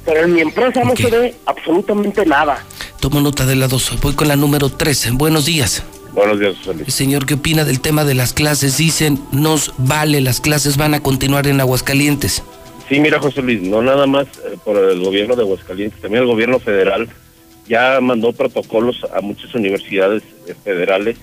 pero 0.04 0.24
en 0.24 0.34
mi 0.34 0.40
empresa 0.40 0.82
no 0.84 0.96
se 0.96 1.10
ve 1.10 1.34
absolutamente 1.46 2.24
nada. 2.24 2.64
Tomo 3.00 3.20
nota 3.20 3.46
de 3.46 3.56
la 3.56 3.68
dos. 3.68 3.96
Voy 4.00 4.14
con 4.14 4.28
la 4.28 4.36
número 4.36 4.70
3. 4.70 5.12
Buenos 5.12 5.46
días. 5.46 5.84
Buenos 6.12 6.40
días, 6.40 6.56
José 6.64 6.90
Señor, 6.90 7.26
¿qué 7.26 7.34
opina 7.34 7.64
del 7.64 7.80
tema 7.80 8.04
de 8.04 8.14
las 8.14 8.32
clases? 8.32 8.78
Dicen, 8.78 9.20
nos 9.30 9.72
vale, 9.76 10.20
las 10.20 10.40
clases 10.40 10.76
van 10.76 10.94
a 10.94 11.00
continuar 11.00 11.46
en 11.46 11.60
Aguascalientes. 11.60 12.42
Sí, 12.88 12.98
mira, 12.98 13.20
José 13.20 13.42
Luis, 13.42 13.62
no 13.62 13.82
nada 13.82 14.06
más 14.06 14.26
eh, 14.26 14.56
por 14.64 14.76
el 14.78 15.00
gobierno 15.00 15.36
de 15.36 15.42
Aguascalientes, 15.42 16.00
también 16.00 16.22
el 16.22 16.28
gobierno 16.28 16.58
federal 16.58 17.08
ya 17.68 18.00
mandó 18.00 18.32
protocolos 18.32 19.04
a 19.14 19.20
muchas 19.20 19.54
universidades 19.54 20.22
eh, 20.46 20.54
federales 20.64 21.16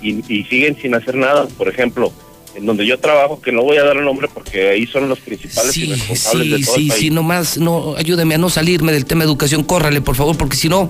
y, 0.00 0.20
y 0.32 0.44
siguen 0.44 0.76
sin 0.80 0.94
hacer 0.94 1.14
nada. 1.14 1.46
Por 1.58 1.68
ejemplo, 1.68 2.12
en 2.54 2.66
donde 2.66 2.86
yo 2.86 2.98
trabajo, 2.98 3.40
que 3.40 3.52
no 3.52 3.62
voy 3.62 3.76
a 3.76 3.84
dar 3.84 3.96
el 3.96 4.04
nombre 4.04 4.28
porque 4.32 4.70
ahí 4.70 4.86
son 4.86 5.08
los 5.08 5.20
principales 5.20 5.76
y 5.76 5.86
responsables 5.86 6.50
de 6.50 6.64
todo 6.64 6.74
sí, 6.76 6.90
Sí, 6.90 7.10
nomás, 7.10 7.58
no, 7.58 7.94
ayúdeme 7.96 8.34
a 8.34 8.38
no 8.38 8.50
salirme 8.50 8.92
del 8.92 9.06
tema 9.06 9.24
de 9.24 9.30
educación, 9.30 9.64
córrale, 9.64 10.00
por 10.00 10.16
favor, 10.16 10.36
porque 10.36 10.56
si 10.56 10.68
no, 10.68 10.88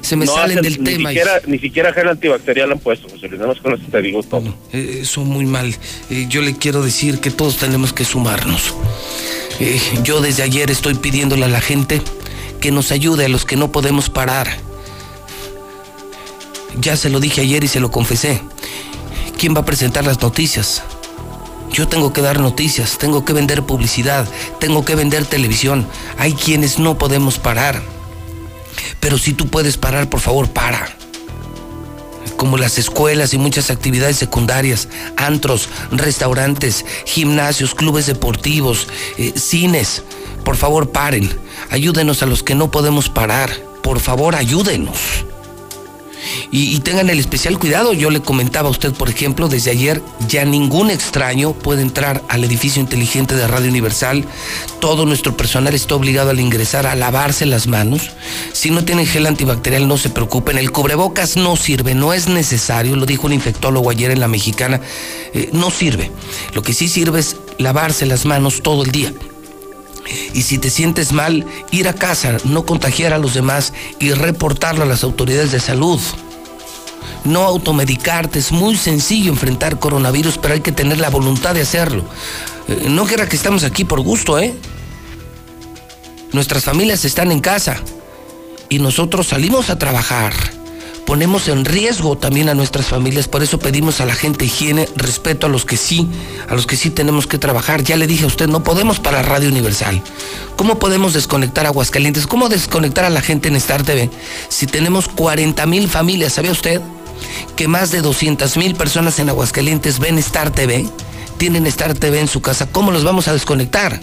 se 0.00 0.16
me 0.16 0.26
salen 0.26 0.60
del 0.62 0.78
ni 0.82 0.84
tema. 0.84 1.10
Siquiera, 1.10 1.40
Ni 1.46 1.58
siquiera 1.58 1.92
gel 1.92 2.08
antibacterial 2.08 2.72
han 2.72 2.78
puesto, 2.78 3.08
José 3.08 3.28
Luis, 3.28 3.40
nada 3.40 3.52
más 3.52 3.60
con 3.60 3.74
eso 3.74 3.84
te 3.90 4.02
digo 4.02 4.22
todo. 4.22 4.54
Eh, 4.72 5.00
eso 5.02 5.22
muy 5.24 5.46
mal. 5.46 5.74
Eh, 6.10 6.26
yo 6.28 6.42
le 6.42 6.56
quiero 6.56 6.82
decir 6.82 7.20
que 7.20 7.30
todos 7.30 7.58
tenemos 7.58 7.92
que 7.92 8.04
sumarnos. 8.04 8.74
Eh, 9.60 9.80
yo 10.02 10.20
desde 10.20 10.42
ayer 10.42 10.70
estoy 10.70 10.94
pidiéndole 10.94 11.44
a 11.44 11.48
la 11.48 11.60
gente 11.60 12.00
que 12.64 12.72
nos 12.72 12.92
ayude 12.92 13.26
a 13.26 13.28
los 13.28 13.44
que 13.44 13.56
no 13.56 13.70
podemos 13.70 14.08
parar. 14.08 14.56
Ya 16.80 16.96
se 16.96 17.10
lo 17.10 17.20
dije 17.20 17.42
ayer 17.42 17.62
y 17.62 17.68
se 17.68 17.78
lo 17.78 17.90
confesé. 17.90 18.40
¿Quién 19.38 19.54
va 19.54 19.60
a 19.60 19.64
presentar 19.66 20.06
las 20.06 20.22
noticias? 20.22 20.82
Yo 21.70 21.88
tengo 21.88 22.14
que 22.14 22.22
dar 22.22 22.40
noticias, 22.40 22.96
tengo 22.96 23.22
que 23.22 23.34
vender 23.34 23.64
publicidad, 23.64 24.26
tengo 24.60 24.82
que 24.82 24.94
vender 24.94 25.26
televisión. 25.26 25.86
Hay 26.16 26.32
quienes 26.32 26.78
no 26.78 26.96
podemos 26.96 27.38
parar. 27.38 27.82
Pero 28.98 29.18
si 29.18 29.34
tú 29.34 29.48
puedes 29.48 29.76
parar, 29.76 30.08
por 30.08 30.20
favor, 30.20 30.48
para. 30.48 30.88
Como 32.38 32.56
las 32.56 32.78
escuelas 32.78 33.34
y 33.34 33.36
muchas 33.36 33.70
actividades 33.70 34.16
secundarias, 34.16 34.88
antros, 35.18 35.68
restaurantes, 35.90 36.86
gimnasios, 37.04 37.74
clubes 37.74 38.06
deportivos, 38.06 38.88
eh, 39.18 39.34
cines. 39.36 40.02
Por 40.46 40.56
favor, 40.56 40.92
paren. 40.92 41.28
Ayúdenos 41.74 42.22
a 42.22 42.26
los 42.26 42.44
que 42.44 42.54
no 42.54 42.70
podemos 42.70 43.08
parar. 43.08 43.50
Por 43.82 43.98
favor, 43.98 44.36
ayúdenos. 44.36 44.96
Y, 46.52 46.78
tengan 46.80 47.10
el 47.10 47.18
especial 47.18 47.58
cuidado. 47.58 47.92
Yo 47.92 48.10
le 48.10 48.22
comentaba 48.22 48.68
a 48.68 48.70
usted, 48.70 48.92
por 48.92 49.10
ejemplo, 49.10 49.48
desde 49.48 49.72
ayer 49.72 50.00
ya 50.28 50.44
ningún 50.44 50.88
extraño 50.88 51.52
puede 51.52 51.82
entrar 51.82 52.22
al 52.28 52.44
edificio 52.44 52.80
inteligente 52.80 53.34
de 53.34 53.48
Radio 53.48 53.70
Universal. 53.70 54.24
Todo 54.80 55.04
nuestro 55.04 55.36
personal 55.36 55.74
está 55.74 55.96
obligado 55.96 56.30
al 56.30 56.38
ingresar 56.38 56.86
a 56.86 56.94
lavarse 56.94 57.44
las 57.44 57.66
manos. 57.66 58.12
Si 58.52 58.70
no 58.70 58.84
tienen 58.84 59.08
gel 59.08 59.26
antibacterial, 59.26 59.88
no 59.88 59.98
se 59.98 60.10
preocupen. 60.10 60.58
El 60.58 60.70
cubrebocas 60.70 61.36
no 61.36 61.56
sirve, 61.56 61.96
no 61.96 62.12
es 62.12 62.28
necesario. 62.28 62.94
Lo 62.94 63.04
dijo 63.04 63.26
un 63.26 63.32
infectólogo 63.32 63.90
ayer 63.90 64.12
en 64.12 64.20
la 64.20 64.28
mexicana. 64.28 64.80
Eh, 65.32 65.50
no 65.52 65.72
sirve. 65.72 66.12
Lo 66.52 66.62
que 66.62 66.72
sí 66.72 66.86
sirve 66.86 67.18
es 67.18 67.34
lavarse 67.58 68.06
las 68.06 68.26
manos 68.26 68.62
todo 68.62 68.84
el 68.84 68.92
día. 68.92 69.12
Y 70.32 70.42
si 70.42 70.58
te 70.58 70.70
sientes 70.70 71.12
mal, 71.12 71.46
ir 71.70 71.88
a 71.88 71.94
casa, 71.94 72.36
no 72.44 72.66
contagiar 72.66 73.12
a 73.12 73.18
los 73.18 73.34
demás 73.34 73.72
y 73.98 74.12
reportarlo 74.12 74.82
a 74.82 74.86
las 74.86 75.04
autoridades 75.04 75.52
de 75.52 75.60
salud. 75.60 76.00
No 77.24 77.44
automedicarte, 77.44 78.38
es 78.38 78.52
muy 78.52 78.76
sencillo 78.76 79.32
enfrentar 79.32 79.78
coronavirus, 79.78 80.38
pero 80.38 80.54
hay 80.54 80.60
que 80.60 80.72
tener 80.72 80.98
la 80.98 81.10
voluntad 81.10 81.54
de 81.54 81.62
hacerlo. 81.62 82.04
Eh, 82.68 82.86
no 82.88 83.06
quiera 83.06 83.28
que 83.28 83.36
estamos 83.36 83.64
aquí 83.64 83.84
por 83.84 84.00
gusto, 84.00 84.38
¿eh? 84.38 84.54
Nuestras 86.32 86.64
familias 86.64 87.04
están 87.04 87.32
en 87.32 87.40
casa 87.40 87.80
y 88.68 88.78
nosotros 88.78 89.28
salimos 89.28 89.70
a 89.70 89.78
trabajar 89.78 90.34
ponemos 91.06 91.48
en 91.48 91.64
riesgo 91.64 92.16
también 92.16 92.48
a 92.48 92.54
nuestras 92.54 92.86
familias, 92.86 93.28
por 93.28 93.42
eso 93.42 93.58
pedimos 93.58 94.00
a 94.00 94.06
la 94.06 94.14
gente 94.14 94.44
higiene, 94.44 94.88
respeto 94.96 95.46
a 95.46 95.50
los 95.50 95.64
que 95.64 95.76
sí, 95.76 96.08
a 96.48 96.54
los 96.54 96.66
que 96.66 96.76
sí 96.76 96.90
tenemos 96.90 97.26
que 97.26 97.38
trabajar. 97.38 97.82
Ya 97.82 97.96
le 97.96 98.06
dije 98.06 98.24
a 98.24 98.28
usted, 98.28 98.48
no 98.48 98.62
podemos 98.62 99.00
para 99.00 99.22
Radio 99.22 99.48
Universal. 99.48 100.02
¿Cómo 100.56 100.78
podemos 100.78 101.12
desconectar 101.12 101.66
a 101.66 101.68
Aguascalientes? 101.68 102.26
¿Cómo 102.26 102.48
desconectar 102.48 103.04
a 103.04 103.10
la 103.10 103.20
gente 103.20 103.48
en 103.48 103.56
Star 103.56 103.82
TV? 103.82 104.10
Si 104.48 104.66
tenemos 104.66 105.08
40 105.08 105.66
mil 105.66 105.88
familias, 105.88 106.34
¿sabe 106.34 106.50
usted? 106.50 106.80
Que 107.56 107.68
más 107.68 107.90
de 107.90 108.00
200 108.02 108.56
mil 108.56 108.74
personas 108.74 109.18
en 109.18 109.28
Aguascalientes 109.28 109.98
ven 109.98 110.18
Star 110.18 110.50
TV, 110.50 110.88
tienen 111.36 111.66
Star 111.66 111.94
TV 111.94 112.20
en 112.20 112.28
su 112.28 112.40
casa, 112.40 112.66
¿cómo 112.70 112.90
los 112.90 113.04
vamos 113.04 113.28
a 113.28 113.32
desconectar? 113.32 114.00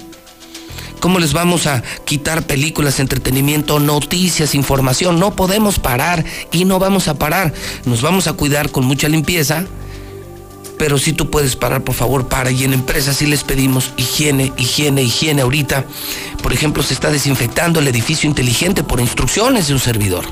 ¿Cómo 1.01 1.17
les 1.17 1.33
vamos 1.33 1.65
a 1.65 1.81
quitar 2.05 2.43
películas, 2.43 2.99
entretenimiento, 2.99 3.79
noticias, 3.79 4.53
información? 4.53 5.19
No 5.19 5.35
podemos 5.35 5.79
parar 5.79 6.23
y 6.51 6.63
no 6.63 6.77
vamos 6.77 7.07
a 7.07 7.15
parar. 7.15 7.51
Nos 7.85 8.03
vamos 8.03 8.27
a 8.27 8.33
cuidar 8.33 8.69
con 8.69 8.85
mucha 8.85 9.09
limpieza, 9.09 9.65
pero 10.77 10.99
si 10.99 11.13
tú 11.13 11.31
puedes 11.31 11.55
parar, 11.55 11.83
por 11.83 11.95
favor, 11.95 12.27
para. 12.27 12.51
Y 12.51 12.65
en 12.65 12.73
empresas 12.73 13.17
sí 13.17 13.25
les 13.25 13.43
pedimos 13.43 13.93
higiene, 13.97 14.53
higiene, 14.57 15.01
higiene. 15.01 15.41
Ahorita, 15.41 15.85
por 16.43 16.53
ejemplo, 16.53 16.83
se 16.83 16.93
está 16.93 17.09
desinfectando 17.09 17.79
el 17.79 17.87
edificio 17.87 18.29
inteligente 18.29 18.83
por 18.83 19.01
instrucciones 19.01 19.69
de 19.69 19.73
un 19.73 19.79
servidor. 19.79 20.25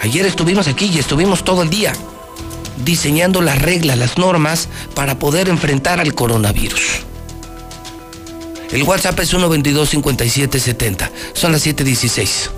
Ayer 0.00 0.24
estuvimos 0.26 0.68
aquí 0.68 0.86
y 0.94 1.00
estuvimos 1.00 1.42
todo 1.42 1.62
el 1.62 1.70
día 1.70 1.92
diseñando 2.84 3.42
las 3.42 3.60
reglas, 3.60 3.98
las 3.98 4.16
normas 4.16 4.68
para 4.94 5.18
poder 5.18 5.48
enfrentar 5.48 5.98
al 5.98 6.14
coronavirus. 6.14 7.06
El 8.70 8.82
WhatsApp 8.82 9.18
es 9.20 9.32
122-5770. 9.32 11.10
Son 11.34 11.52
las 11.52 11.64
7:16. 11.64 12.50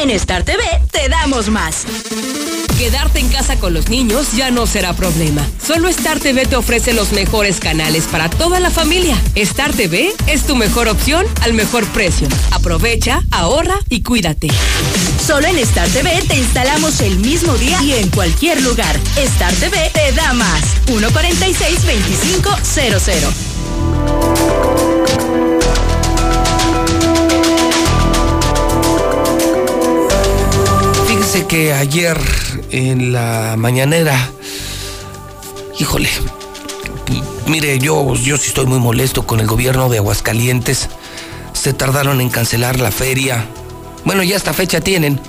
En 0.00 0.10
Star 0.10 0.44
TV 0.44 0.62
te 0.90 1.08
damos 1.08 1.48
más. 1.48 1.84
Quedarte 2.78 3.18
en 3.18 3.28
casa 3.28 3.56
con 3.56 3.74
los 3.74 3.88
niños 3.88 4.32
ya 4.36 4.52
no 4.52 4.66
será 4.66 4.92
problema. 4.92 5.44
Solo 5.66 5.88
Star 5.88 6.20
TV 6.20 6.46
te 6.46 6.54
ofrece 6.54 6.92
los 6.92 7.10
mejores 7.10 7.58
canales 7.58 8.04
para 8.04 8.30
toda 8.30 8.60
la 8.60 8.70
familia. 8.70 9.20
Star 9.34 9.72
TV 9.72 10.12
es 10.28 10.44
tu 10.44 10.54
mejor 10.54 10.86
opción 10.86 11.26
al 11.40 11.54
mejor 11.54 11.84
precio. 11.88 12.28
Aprovecha, 12.52 13.22
ahorra 13.32 13.80
y 13.88 14.02
cuídate. 14.02 14.48
Solo 15.26 15.48
en 15.48 15.58
Star 15.58 15.88
TV 15.88 16.22
te 16.28 16.36
instalamos 16.36 17.00
el 17.00 17.18
mismo 17.18 17.54
día 17.54 17.82
y 17.82 17.94
en 17.94 18.08
cualquier 18.10 18.62
lugar. 18.62 18.96
Star 19.16 19.52
TV 19.54 19.90
te 19.92 20.12
da 20.12 20.32
más. 20.34 20.62
146 20.86 21.82
2500. 21.82 23.67
Fíjese 31.06 31.46
que 31.46 31.72
ayer 31.72 32.18
en 32.70 33.12
la 33.12 33.54
mañanera, 33.56 34.30
híjole, 35.78 36.08
mire, 37.46 37.78
yo, 37.78 38.14
yo 38.14 38.36
sí 38.36 38.48
estoy 38.48 38.66
muy 38.66 38.78
molesto 38.78 39.26
con 39.26 39.40
el 39.40 39.46
gobierno 39.46 39.88
de 39.88 39.98
Aguascalientes. 39.98 40.88
Se 41.52 41.72
tardaron 41.72 42.20
en 42.20 42.28
cancelar 42.28 42.78
la 42.78 42.90
feria. 42.90 43.46
Bueno, 44.04 44.22
ya 44.22 44.36
hasta 44.36 44.52
fecha 44.52 44.80
tienen. 44.80 45.20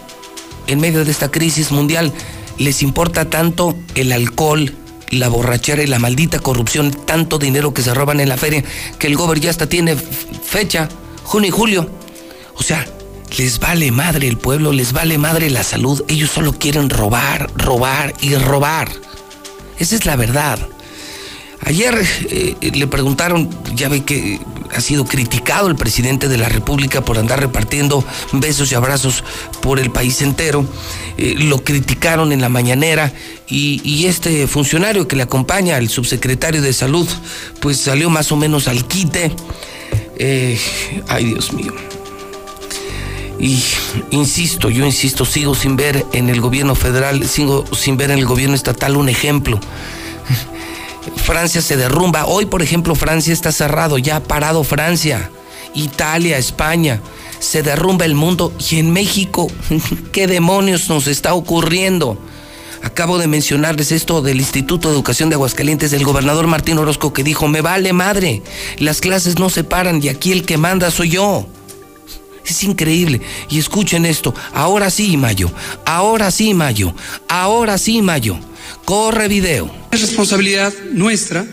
En 0.68 0.80
medio 0.80 1.04
de 1.04 1.12
esta 1.12 1.32
crisis 1.32 1.72
mundial, 1.72 2.14
les 2.58 2.84
importa 2.84 3.30
tanto 3.30 3.76
el 3.96 4.12
alcohol, 4.12 4.74
la 5.12 5.30
borrachera 5.30 5.84
y 5.84 5.88
la 5.88 6.00
maldita 6.00 6.40
corrupción, 6.40 6.92
tanto 6.92 7.40
dinero 7.40 7.74
que 7.74 7.82
se 7.82 7.94
roban 7.94 8.20
en 8.20 8.30
la 8.30 8.38
feria, 8.38 8.64
que 8.98 9.08
el 9.08 9.16
gobierno 9.16 9.44
ya 9.44 9.50
hasta 9.50 9.68
tiene 9.68 9.96
fecha, 9.96 10.90
junio 11.24 11.50
y 11.50 11.52
julio. 11.52 11.90
O 12.56 12.64
sea, 12.64 12.86
les 13.38 13.60
vale 13.60 13.92
madre 13.92 14.28
el 14.28 14.38
pueblo, 14.38 14.74
les 14.74 14.92
vale 14.92 15.18
madre 15.18 15.50
la 15.50 15.64
salud. 15.64 16.04
Ellos 16.08 16.32
solo 16.32 16.54
quieren 16.54 16.90
robar, 16.90 17.50
robar 17.56 18.14
y 18.22 18.36
robar. 18.36 18.92
Esa 19.78 19.96
es 19.96 20.06
la 20.06 20.16
verdad. 20.16 20.60
Ayer 21.66 21.96
eh, 22.30 22.56
le 22.74 22.88
preguntaron, 22.88 23.50
ya 23.76 23.90
ve 23.90 24.04
que 24.04 24.40
ha 24.76 24.82
sido 24.82 25.06
criticado 25.06 25.68
el 25.68 25.76
presidente 25.76 26.28
de 26.28 26.38
la 26.38 26.50
República 26.50 27.02
por 27.02 27.18
andar 27.18 27.40
repartiendo 27.40 28.04
besos 28.34 28.72
y 28.72 28.76
abrazos 28.76 29.24
por 29.62 29.80
el 29.80 29.92
país 29.92 30.22
entero. 30.22 30.66
Eh, 31.18 31.36
lo 31.38 31.64
criticaron 31.64 32.32
en 32.32 32.42
la 32.42 32.50
mañanera 32.50 33.12
y, 33.48 34.06
este 34.06 34.48
funcionario 34.48 35.08
que 35.08 35.16
le 35.16 35.24
acompaña, 35.24 35.78
el 35.78 35.90
subsecretario 35.90 36.62
de 36.62 36.74
Salud, 36.74 37.08
pues 37.60 37.78
salió 37.78 38.10
más 38.10 38.32
o 38.32 38.36
menos 38.36 38.68
al 38.68 38.88
quite. 38.88 39.32
Eh, 40.18 40.60
ay, 41.08 41.26
Dios 41.26 41.54
mío. 41.54 41.74
Y 43.40 43.62
insisto, 44.12 44.70
yo 44.70 44.86
insisto, 44.86 45.26
sigo 45.26 45.56
sin 45.56 45.76
ver 45.76 46.06
en 46.14 46.30
el 46.30 46.42
gobierno 46.42 46.76
federal, 46.76 47.26
sigo 47.28 47.66
sin 47.74 47.98
ver 47.98 48.12
en 48.12 48.20
el 48.20 48.26
gobierno 48.26 48.56
estatal 48.56 48.98
un 48.98 49.10
ejemplo. 49.10 49.60
Francia 51.16 51.62
se 51.62 51.78
derrumba. 51.78 52.26
Hoy, 52.26 52.46
por 52.46 52.62
ejemplo, 52.62 52.96
Francia 52.96 53.34
está 53.34 53.52
cerrado, 53.52 53.98
ya 53.98 54.18
ha 54.18 54.24
parado 54.24 54.64
Francia. 54.64 55.30
Italia, 55.74 56.38
España. 56.38 57.02
Se 57.40 57.64
derrumba 57.64 58.06
el 58.06 58.16
mundo. 58.16 58.54
Y 58.70 58.80
en 58.80 58.92
México, 58.92 59.48
¿qué 60.12 60.28
demonios 60.28 60.90
nos 60.90 61.08
está 61.08 61.34
ocurriendo? 61.34 62.18
Acabo 62.84 63.18
de 63.18 63.28
mencionarles 63.28 63.92
esto 63.92 64.22
del 64.22 64.40
Instituto 64.40 64.88
de 64.88 64.96
Educación 64.96 65.30
de 65.30 65.36
Aguascalientes 65.36 65.92
del 65.92 66.06
gobernador 66.06 66.48
Martín 66.48 66.78
Orozco 66.78 67.12
que 67.12 67.24
dijo, 67.24 67.48
me 67.48 67.62
vale 67.62 67.92
madre, 67.92 68.42
las 68.78 69.02
clases 69.02 69.38
no 69.38 69.50
se 69.50 69.66
paran 69.66 70.02
y 70.02 70.08
aquí 70.08 70.32
el 70.32 70.46
que 70.46 70.58
manda 70.58 70.90
soy 70.90 71.10
yo. 71.10 71.46
Es 72.46 72.64
increíble. 72.64 73.22
Y 73.50 73.60
escuchen 73.60 74.06
esto, 74.06 74.34
ahora 74.54 74.90
sí, 74.90 75.18
Mayo, 75.18 75.52
ahora 75.86 76.32
sí, 76.32 76.54
Mayo, 76.54 76.94
ahora 77.28 77.78
sí, 77.78 78.02
Mayo. 78.02 78.40
Corre 78.86 79.28
video. 79.28 79.74
Es 79.92 80.02
responsabilidad 80.02 80.74
nuestra, 80.92 81.46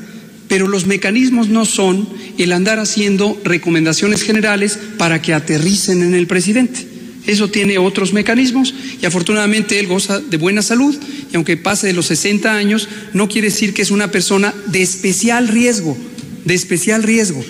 pero 0.49 0.69
los 0.69 0.87
mecanismos 0.87 1.49
no 1.49 1.65
son 1.65 2.09
el 2.39 2.53
andar 2.53 2.79
haciendo 2.79 3.39
recomendaciones 3.45 4.23
generales 4.23 4.79
para 4.99 5.21
que 5.21 5.35
aterricen 5.35 6.03
en 6.03 6.15
el 6.15 6.27
presidente. 6.27 6.87
Eso 7.27 7.49
tiene 7.49 7.79
otros 7.79 8.13
mecanismos 8.13 8.73
y 9.03 9.05
afortunadamente 9.05 9.81
él 9.81 9.89
goza 9.89 10.21
de 10.21 10.37
buena 10.37 10.63
salud 10.63 10.97
y 11.33 11.37
aunque 11.37 11.57
pase 11.57 11.89
de 11.89 11.93
los 11.93 12.07
60 12.07 12.55
años, 12.55 12.89
no 13.13 13.29
quiere 13.29 13.49
decir 13.49 13.75
que 13.75 13.83
es 13.83 13.91
una 13.91 14.13
persona 14.13 14.55
de 14.67 14.81
especial 14.81 15.49
riesgo, 15.49 15.97
de 16.45 16.55
especial 16.55 17.03
riesgo. 17.03 17.45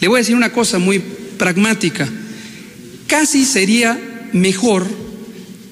Le 0.00 0.08
voy 0.08 0.18
a 0.18 0.22
decir 0.22 0.34
una 0.34 0.52
cosa 0.52 0.78
muy 0.78 1.00
pragmática. 1.38 2.08
Casi 3.06 3.44
sería 3.44 3.98
mejor 4.32 4.86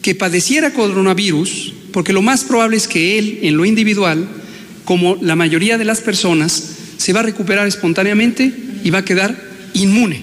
que 0.00 0.14
padeciera 0.14 0.72
coronavirus 0.72 1.73
porque 1.94 2.12
lo 2.12 2.22
más 2.22 2.42
probable 2.42 2.76
es 2.76 2.88
que 2.88 3.20
él, 3.20 3.38
en 3.42 3.56
lo 3.56 3.64
individual, 3.64 4.26
como 4.84 5.16
la 5.20 5.36
mayoría 5.36 5.78
de 5.78 5.84
las 5.84 6.00
personas, 6.00 6.70
se 6.96 7.12
va 7.12 7.20
a 7.20 7.22
recuperar 7.22 7.68
espontáneamente 7.68 8.52
y 8.82 8.90
va 8.90 8.98
a 8.98 9.04
quedar 9.04 9.40
inmune. 9.74 10.20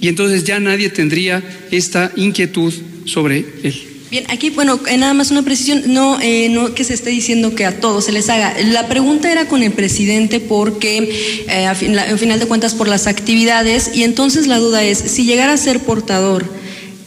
Y 0.00 0.08
entonces 0.08 0.44
ya 0.44 0.58
nadie 0.60 0.88
tendría 0.88 1.44
esta 1.70 2.10
inquietud 2.16 2.72
sobre 3.04 3.44
él. 3.62 3.74
Bien, 4.10 4.24
aquí, 4.28 4.48
bueno, 4.48 4.80
eh, 4.88 4.96
nada 4.96 5.12
más 5.12 5.30
una 5.30 5.42
precisión, 5.42 5.82
no, 5.88 6.18
eh, 6.22 6.48
no 6.48 6.74
que 6.74 6.84
se 6.84 6.94
esté 6.94 7.10
diciendo 7.10 7.54
que 7.54 7.66
a 7.66 7.80
todos 7.80 8.06
se 8.06 8.12
les 8.12 8.30
haga. 8.30 8.54
La 8.64 8.88
pregunta 8.88 9.30
era 9.30 9.46
con 9.46 9.62
el 9.62 9.72
presidente 9.72 10.40
porque, 10.40 11.44
eh, 11.50 11.66
a 11.66 11.74
final 11.74 12.40
de 12.40 12.46
cuentas, 12.46 12.72
por 12.72 12.88
las 12.88 13.06
actividades, 13.06 13.90
y 13.94 14.04
entonces 14.04 14.46
la 14.46 14.58
duda 14.58 14.82
es, 14.82 14.96
si 14.98 15.26
llegara 15.26 15.52
a 15.52 15.58
ser 15.58 15.80
portador, 15.80 16.46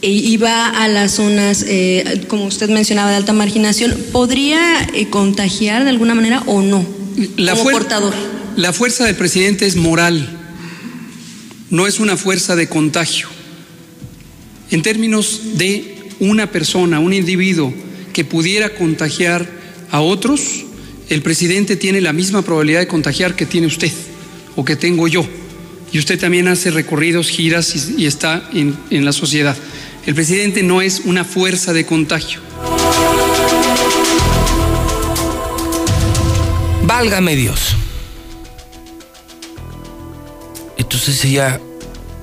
y 0.00 0.36
va 0.36 0.68
a 0.68 0.86
las 0.86 1.12
zonas, 1.12 1.64
eh, 1.66 2.22
como 2.28 2.44
usted 2.46 2.70
mencionaba, 2.70 3.10
de 3.10 3.16
alta 3.16 3.32
marginación, 3.32 3.96
¿podría 4.12 4.82
eh, 4.94 5.08
contagiar 5.10 5.82
de 5.82 5.90
alguna 5.90 6.14
manera 6.14 6.42
o 6.46 6.62
no? 6.62 6.86
La 7.36 7.54
como 7.54 7.70
portador. 7.70 8.14
La 8.56 8.72
fuerza 8.72 9.04
del 9.06 9.16
presidente 9.16 9.66
es 9.66 9.74
moral, 9.76 10.36
no 11.70 11.86
es 11.86 11.98
una 11.98 12.16
fuerza 12.16 12.54
de 12.54 12.68
contagio. 12.68 13.28
En 14.70 14.82
términos 14.82 15.40
de 15.54 16.10
una 16.20 16.50
persona, 16.50 17.00
un 17.00 17.12
individuo 17.12 17.72
que 18.12 18.24
pudiera 18.24 18.74
contagiar 18.74 19.48
a 19.90 20.00
otros, 20.00 20.64
el 21.08 21.22
presidente 21.22 21.76
tiene 21.76 22.00
la 22.00 22.12
misma 22.12 22.42
probabilidad 22.42 22.80
de 22.80 22.86
contagiar 22.86 23.34
que 23.34 23.46
tiene 23.46 23.66
usted 23.66 23.92
o 24.54 24.64
que 24.64 24.76
tengo 24.76 25.08
yo. 25.08 25.26
Y 25.90 25.98
usted 25.98 26.18
también 26.20 26.48
hace 26.48 26.70
recorridos, 26.70 27.30
giras 27.30 27.74
y, 27.96 28.06
está 28.06 28.48
en 28.52 29.04
la 29.04 29.12
sociedad. 29.12 29.56
El 30.08 30.14
presidente 30.14 30.62
no 30.62 30.80
es 30.80 31.00
una 31.00 31.22
fuerza 31.22 31.74
de 31.74 31.84
contagio. 31.84 32.40
Válgame 36.82 37.36
Dios. 37.36 37.76
Entonces 40.78 41.22
ella, 41.26 41.60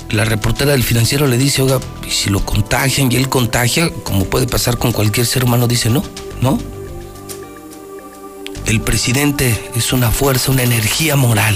la 0.09 0.25
reportera 0.25 0.71
del 0.71 0.81
financiero 0.81 1.27
le 1.27 1.37
dice, 1.37 1.61
oiga, 1.61 1.79
¿y 2.07 2.09
si 2.09 2.31
lo 2.31 2.43
contagian 2.43 3.11
y 3.11 3.17
él 3.17 3.29
contagia, 3.29 3.91
como 4.03 4.25
puede 4.25 4.47
pasar 4.47 4.79
con 4.79 4.91
cualquier 4.91 5.27
ser 5.27 5.43
humano, 5.43 5.67
dice, 5.67 5.91
no, 5.91 6.03
no. 6.41 6.57
El 8.65 8.81
presidente 8.81 9.69
es 9.75 9.93
una 9.93 10.09
fuerza, 10.09 10.51
una 10.51 10.63
energía 10.63 11.15
moral. 11.15 11.55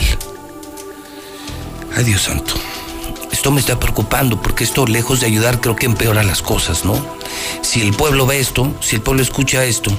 Ay 1.95 2.03
Dios 2.03 2.21
santo 2.21 2.53
esto 3.39 3.51
me 3.51 3.61
está 3.61 3.79
preocupando 3.79 4.41
porque 4.41 4.65
esto 4.65 4.85
lejos 4.85 5.21
de 5.21 5.27
ayudar 5.27 5.61
creo 5.61 5.73
que 5.77 5.85
empeora 5.85 6.23
las 6.23 6.41
cosas, 6.41 6.83
¿no? 6.83 6.93
Si 7.61 7.79
el 7.79 7.93
pueblo 7.93 8.25
ve 8.25 8.41
esto, 8.41 8.75
si 8.81 8.97
el 8.97 9.01
pueblo 9.01 9.23
escucha 9.23 9.63
esto, 9.63 9.91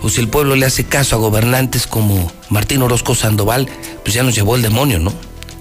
o 0.00 0.08
si 0.08 0.20
el 0.20 0.28
pueblo 0.28 0.54
le 0.54 0.64
hace 0.64 0.84
caso 0.84 1.16
a 1.16 1.18
gobernantes 1.18 1.88
como 1.88 2.30
Martín 2.50 2.80
Orozco 2.82 3.16
Sandoval, 3.16 3.68
pues 4.04 4.14
ya 4.14 4.22
nos 4.22 4.36
llevó 4.36 4.54
el 4.54 4.62
demonio, 4.62 5.00
¿no? 5.00 5.12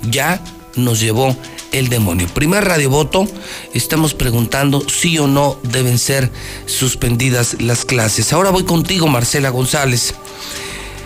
Ya 0.04 0.44
nos 0.76 1.00
llevó 1.00 1.36
el 1.72 1.90
demonio. 1.90 2.28
Primer 2.28 2.66
radiovoto, 2.66 3.28
estamos 3.74 4.14
preguntando 4.14 4.88
si 4.88 5.18
o 5.18 5.26
no 5.26 5.58
deben 5.64 5.98
ser 5.98 6.30
suspendidas 6.68 7.60
las 7.60 7.84
clases. 7.84 8.32
Ahora 8.32 8.52
voy 8.52 8.64
contigo, 8.64 9.08
Marcela 9.08 9.50
González. 9.50 10.14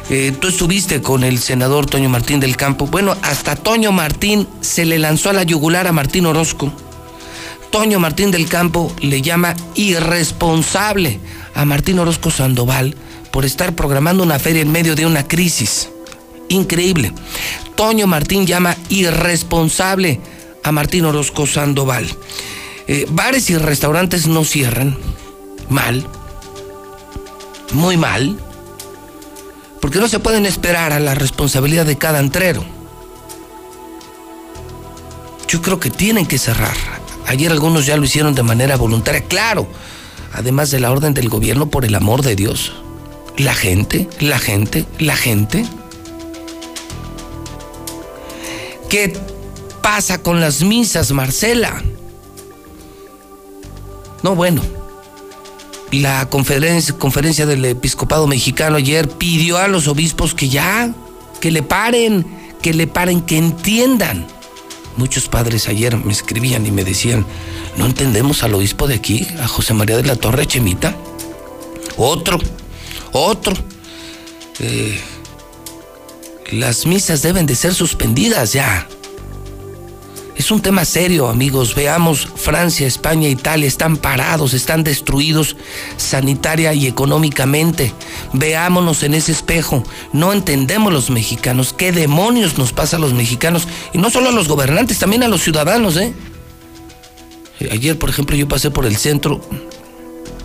Eh, 0.10 0.34
tú 0.40 0.50
estuviste 0.50 1.02
con 1.02 1.24
el 1.24 1.40
senador 1.40 1.88
Toño 1.88 2.10
Martín 2.10 2.40
del 2.40 2.56
Campo. 2.56 2.86
Bueno, 2.86 3.16
hasta 3.24 3.56
Toño 3.56 3.92
Martín 3.92 4.48
se 4.62 4.86
le 4.86 5.00
lanzó 5.00 5.32
a 5.32 5.34
la 5.34 5.44
yugular 5.44 5.88
a 5.88 5.92
Martín 5.92 6.28
Orozco. 6.28 6.72
Toño 7.72 8.00
Martín 8.00 8.30
del 8.30 8.48
Campo 8.48 8.94
le 9.02 9.24
llama 9.24 9.56
irresponsable 9.74 11.20
a 11.56 11.66
Martín 11.66 11.98
Orozco 11.98 12.30
Sandoval 12.30 12.96
por 13.32 13.46
estar 13.46 13.74
programando 13.74 14.22
una 14.22 14.38
feria 14.38 14.62
en 14.62 14.72
medio 14.72 14.96
de 14.96 15.08
una 15.08 15.28
crisis. 15.28 15.90
Increíble. 16.50 17.12
Toño 17.76 18.06
Martín 18.06 18.46
llama 18.46 18.78
irresponsable 18.90 20.22
a 20.64 20.72
Martín 20.72 21.06
Orozco 21.06 21.48
Sandoval. 21.48 22.08
Eh, 22.88 23.08
bares 23.10 23.50
y 23.50 23.58
restaurantes 23.58 24.28
no 24.28 24.46
cierran. 24.46 24.96
Mal. 25.68 26.06
Muy 27.74 27.98
mal 27.98 28.38
porque 29.86 30.00
no 30.00 30.08
se 30.08 30.18
pueden 30.18 30.48
esperar 30.48 30.94
a 30.94 31.00
la 31.00 31.14
responsabilidad 31.14 31.86
de 31.86 31.96
cada 31.96 32.20
entrero. 32.20 32.66
Yo 35.48 35.62
creo 35.62 35.80
que 35.80 35.92
tienen 35.92 36.26
que 36.26 36.40
cerrar. 36.40 36.76
Ayer 37.28 37.52
algunos 37.52 37.86
ya 37.86 37.96
lo 37.96 38.04
hicieron 38.04 38.34
de 38.34 38.42
manera 38.42 38.78
voluntaria, 38.78 39.24
claro, 39.26 39.68
además 40.34 40.72
de 40.72 40.80
la 40.80 40.92
orden 40.92 41.14
del 41.14 41.30
gobierno 41.30 41.68
por 41.68 41.86
el 41.86 41.94
amor 41.94 42.24
de 42.24 42.36
Dios. 42.36 42.74
La 43.38 43.54
gente, 43.54 44.10
la 44.20 44.40
gente, 44.40 44.88
la 44.98 45.16
gente. 45.16 45.68
¿Qué 48.90 49.16
pasa 49.84 50.18
con 50.18 50.42
las 50.42 50.64
misas, 50.64 51.12
Marcela? 51.12 51.84
No, 54.24 54.34
bueno, 54.34 54.64
la 56.00 56.30
conferencia, 56.30 57.46
del 57.46 57.66
episcopado 57.66 58.28
mexicano 58.28 58.78
ayer 58.78 59.08
pidió 59.08 59.58
a 59.58 59.68
los 59.68 59.88
obispos 59.88 60.34
que 60.34 60.50
ya, 60.50 60.94
que 61.40 61.52
le 61.52 61.64
paren, 61.64 62.26
que 62.62 62.74
le 62.74 62.88
paren, 62.88 63.22
que 63.22 63.38
entiendan. 63.38 64.28
Muchos 64.98 65.28
padres 65.28 65.68
ayer 65.68 65.98
me 65.98 66.12
escribían 66.12 66.66
y 66.66 66.72
me 66.72 66.84
decían, 66.84 67.26
no 67.78 67.86
entendemos 67.86 68.44
al 68.44 68.54
obispo 68.54 68.88
de 68.88 68.96
aquí, 68.96 69.28
a 69.40 69.48
José 69.48 69.74
María 69.74 69.98
de 69.98 70.04
la 70.04 70.16
Torre 70.16 70.48
Chemita. 70.48 70.96
Otro, 71.98 72.40
otro. 73.12 73.54
Eh, 74.60 75.00
las 76.52 76.86
misas 76.86 77.22
deben 77.22 77.46
de 77.46 77.56
ser 77.56 77.74
suspendidas 77.74 78.54
ya. 78.54 78.88
Es 80.36 80.52
un 80.52 80.62
tema 80.62 80.84
serio, 80.84 81.30
amigos. 81.30 81.76
Veamos, 81.76 82.28
Francia, 82.36 82.86
España, 82.86 83.30
Italia 83.30 83.68
están 83.68 83.96
parados, 83.96 84.54
están 84.54 84.84
destruidos 84.84 85.56
sanitaria 85.96 86.74
y 86.74 86.88
económicamente. 86.88 87.94
Veámonos 88.34 89.04
en 89.04 89.14
ese 89.14 89.32
espejo. 89.32 89.84
No 90.12 90.34
entendemos 90.34 90.92
los 90.92 91.10
mexicanos. 91.10 91.72
¿Qué 91.72 91.94
demonios 91.94 92.58
nos 92.58 92.74
pasa 92.74 92.98
a 92.98 93.00
los 93.00 93.14
mexicanos? 93.14 93.66
Y 93.94 93.98
no 93.98 94.10
solo 94.10 94.30
a 94.30 94.34
los 94.34 94.50
gobernantes, 94.50 95.00
también 95.00 95.24
a 95.24 95.30
los 95.30 95.42
ciudadanos, 95.42 95.96
¿eh? 95.96 96.14
Ayer, 97.72 97.98
por 97.98 98.10
ejemplo, 98.10 98.36
yo 98.36 98.50
pasé 98.50 98.70
por 98.70 98.86
el 98.86 98.98
centro, 98.98 99.40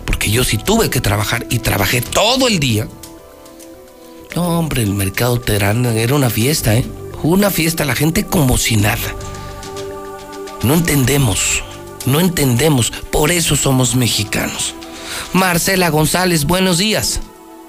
porque 0.05 0.31
yo 0.31 0.45
sí 0.45 0.57
tuve 0.57 0.89
que 0.89 1.01
trabajar 1.01 1.45
y 1.49 1.59
trabajé 1.59 2.01
todo 2.01 2.47
el 2.47 2.59
día. 2.59 2.87
No, 4.37 4.59
hombre, 4.59 4.83
el 4.83 4.93
mercado 4.93 5.41
Terán 5.41 5.85
era 5.85 6.15
una 6.15 6.29
fiesta, 6.29 6.77
¿eh? 6.77 6.85
Una 7.23 7.51
fiesta, 7.51 7.83
la 7.83 7.95
gente 7.95 8.25
como 8.25 8.57
si 8.57 8.77
nada. 8.77 8.97
No 10.63 10.75
entendemos, 10.75 11.63
no 12.05 12.19
entendemos, 12.19 12.91
por 12.91 13.31
eso 13.31 13.55
somos 13.55 13.95
mexicanos. 13.95 14.75
Marcela 15.33 15.89
González, 15.89 16.45
buenos 16.45 16.77
días. 16.77 17.19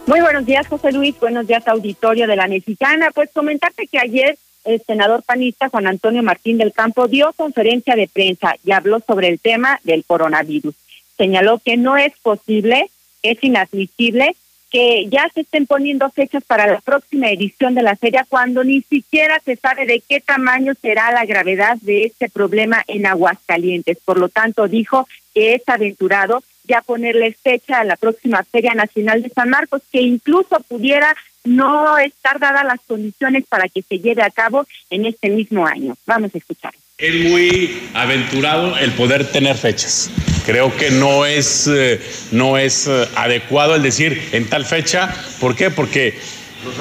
Muy 0.07 0.21
buenos 0.21 0.45
días, 0.45 0.67
José 0.67 0.93
Luis. 0.93 1.19
Buenos 1.19 1.47
días, 1.47 1.67
auditorio 1.67 2.27
de 2.27 2.37
la 2.37 2.49
Mexicana. 2.49 3.11
Pues 3.15 3.31
comentarte 3.33 3.87
que 3.87 3.99
ayer 3.99 4.37
el 4.65 4.83
senador 4.87 5.23
panista 5.23 5.71
Juan 5.71 5.87
Antonio 5.87 6.23
Martín 6.23 6.59
del 6.59 6.75
Campo 6.75 7.09
dio 7.09 7.33
conferencia 7.33 7.97
de 7.97 8.09
prensa 8.09 8.57
y 8.63 8.73
habló 8.73 9.01
sobre 9.07 9.29
el 9.29 9.41
tema 9.41 9.81
del 9.85 10.05
coronavirus. 10.05 10.75
Señaló 11.17 11.63
que 11.65 11.79
no 11.79 11.97
es 11.97 12.13
posible, 12.23 12.91
es 13.23 13.43
inadmisible 13.43 14.37
que 14.73 15.07
ya 15.11 15.29
se 15.35 15.43
estén 15.43 15.67
poniendo 15.67 16.09
fechas 16.11 16.43
para 16.45 16.67
la 16.67 16.81
próxima 16.81 17.31
edición 17.31 17.75
de 17.75 17.83
la 17.83 17.95
feria 17.95 18.25
cuando 18.27 18.65
ni 18.65 18.81
siquiera 18.81 19.39
se 19.45 19.57
sabe 19.57 19.85
de 19.85 20.01
qué 20.01 20.21
tamaño 20.21 20.73
será 20.81 21.13
la 21.13 21.27
gravedad 21.27 21.77
de 21.83 22.05
este 22.05 22.31
problema 22.31 22.83
en 22.89 23.05
Aguascalientes. 23.05 23.99
Por 24.03 24.19
lo 24.19 24.31
tanto, 24.31 24.69
dijo 24.69 25.07
que 25.35 25.55
es 25.55 25.63
aventurado 25.69 26.43
ya 26.65 26.81
ponerle 26.81 27.33
fecha 27.33 27.81
a 27.81 27.85
la 27.85 27.97
próxima 27.97 28.45
Feria 28.45 28.73
Nacional 28.73 29.23
de 29.23 29.29
San 29.29 29.51
Marcos, 29.51 29.83
que 29.93 30.01
incluso 30.01 30.59
pudiera 30.69 31.15
no 31.45 31.99
estar 31.99 32.39
dadas 32.39 32.65
las 32.65 32.81
condiciones 32.87 33.45
para 33.47 33.69
que 33.69 33.83
se 33.83 33.99
lleve 33.99 34.23
a 34.23 34.31
cabo 34.31 34.67
en 34.89 35.05
este 35.05 35.29
mismo 35.29 35.67
año. 35.67 35.97
Vamos 36.07 36.35
a 36.35 36.39
escuchar. 36.39 36.73
Es 37.03 37.17
muy 37.17 37.83
aventurado 37.95 38.79
el 38.79 38.93
poder 38.93 39.33
tener 39.33 39.57
fechas. 39.57 40.09
Creo 40.47 40.73
que 40.77 40.93
no 40.93 41.27
es, 41.27 41.67
eh, 41.67 42.01
no 42.31 42.57
es 42.57 42.87
eh, 42.87 43.09
adecuado 43.17 43.75
el 43.75 43.83
decir 43.83 44.29
en 44.31 44.49
tal 44.49 44.65
fecha. 44.65 45.13
¿Por 45.41 45.57
qué? 45.57 45.73
Porque 45.73 46.15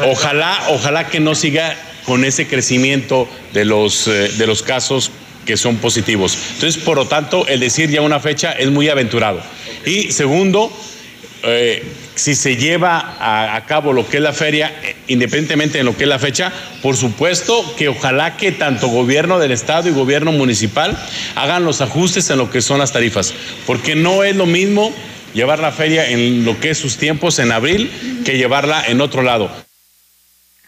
ojalá, 0.06 0.66
ojalá 0.70 1.08
que 1.08 1.20
no 1.20 1.34
siga 1.34 1.76
con 2.06 2.24
ese 2.24 2.46
crecimiento 2.46 3.28
de 3.52 3.66
los, 3.66 4.08
eh, 4.08 4.30
de 4.38 4.46
los 4.46 4.62
casos 4.62 5.10
que 5.44 5.58
son 5.58 5.78
positivos. 5.78 6.38
Entonces, 6.54 6.80
por 6.84 6.98
lo 6.98 7.08
tanto, 7.08 7.48
el 7.48 7.60
decir 7.60 7.90
ya 7.90 8.04
una 8.04 8.20
fecha 8.20 8.52
es 8.52 8.70
muy 8.70 8.90
aventurado. 8.90 9.42
Y 9.88 10.12
segundo, 10.12 10.72
eh, 11.44 11.84
si 12.16 12.36
se 12.36 12.56
lleva 12.56 13.16
a, 13.20 13.66
cabo 13.66 13.94
lo 13.94 14.08
que 14.08 14.18
es 14.18 14.24
la 14.24 14.34
feria, 14.34 14.72
eh, 14.84 14.96
independientemente 15.08 15.80
de 15.80 15.84
lo 15.84 15.98
que 15.98 16.04
es 16.04 16.10
la 16.10 16.20
fecha, 16.20 16.52
por 16.82 16.96
supuesto 16.96 17.76
que 17.78 17.88
ojalá 17.88 18.38
que 18.38 18.52
tanto 18.52 18.88
gobierno 18.88 19.40
del 19.40 19.52
estado 19.52 19.90
y 19.90 19.92
gobierno 19.92 20.32
municipal 20.32 20.98
hagan 21.36 21.66
los 21.66 21.82
ajustes 21.82 22.30
en 22.30 22.38
lo 22.38 22.52
que 22.52 22.62
son 22.62 22.80
las 22.80 22.94
tarifas, 22.94 23.34
porque 23.66 23.96
no 23.96 24.24
es 24.24 24.36
lo 24.36 24.46
mismo 24.46 24.94
llevar 25.34 25.60
la 25.60 25.72
feria 25.72 26.10
en 26.10 26.46
lo 26.46 26.60
que 26.60 26.72
es 26.72 26.78
sus 26.78 26.98
tiempos 26.98 27.40
en 27.40 27.52
abril 27.52 27.90
que 28.26 28.38
llevarla 28.38 28.84
en 28.88 29.02
otro 29.02 29.24
lado. 29.24 29.50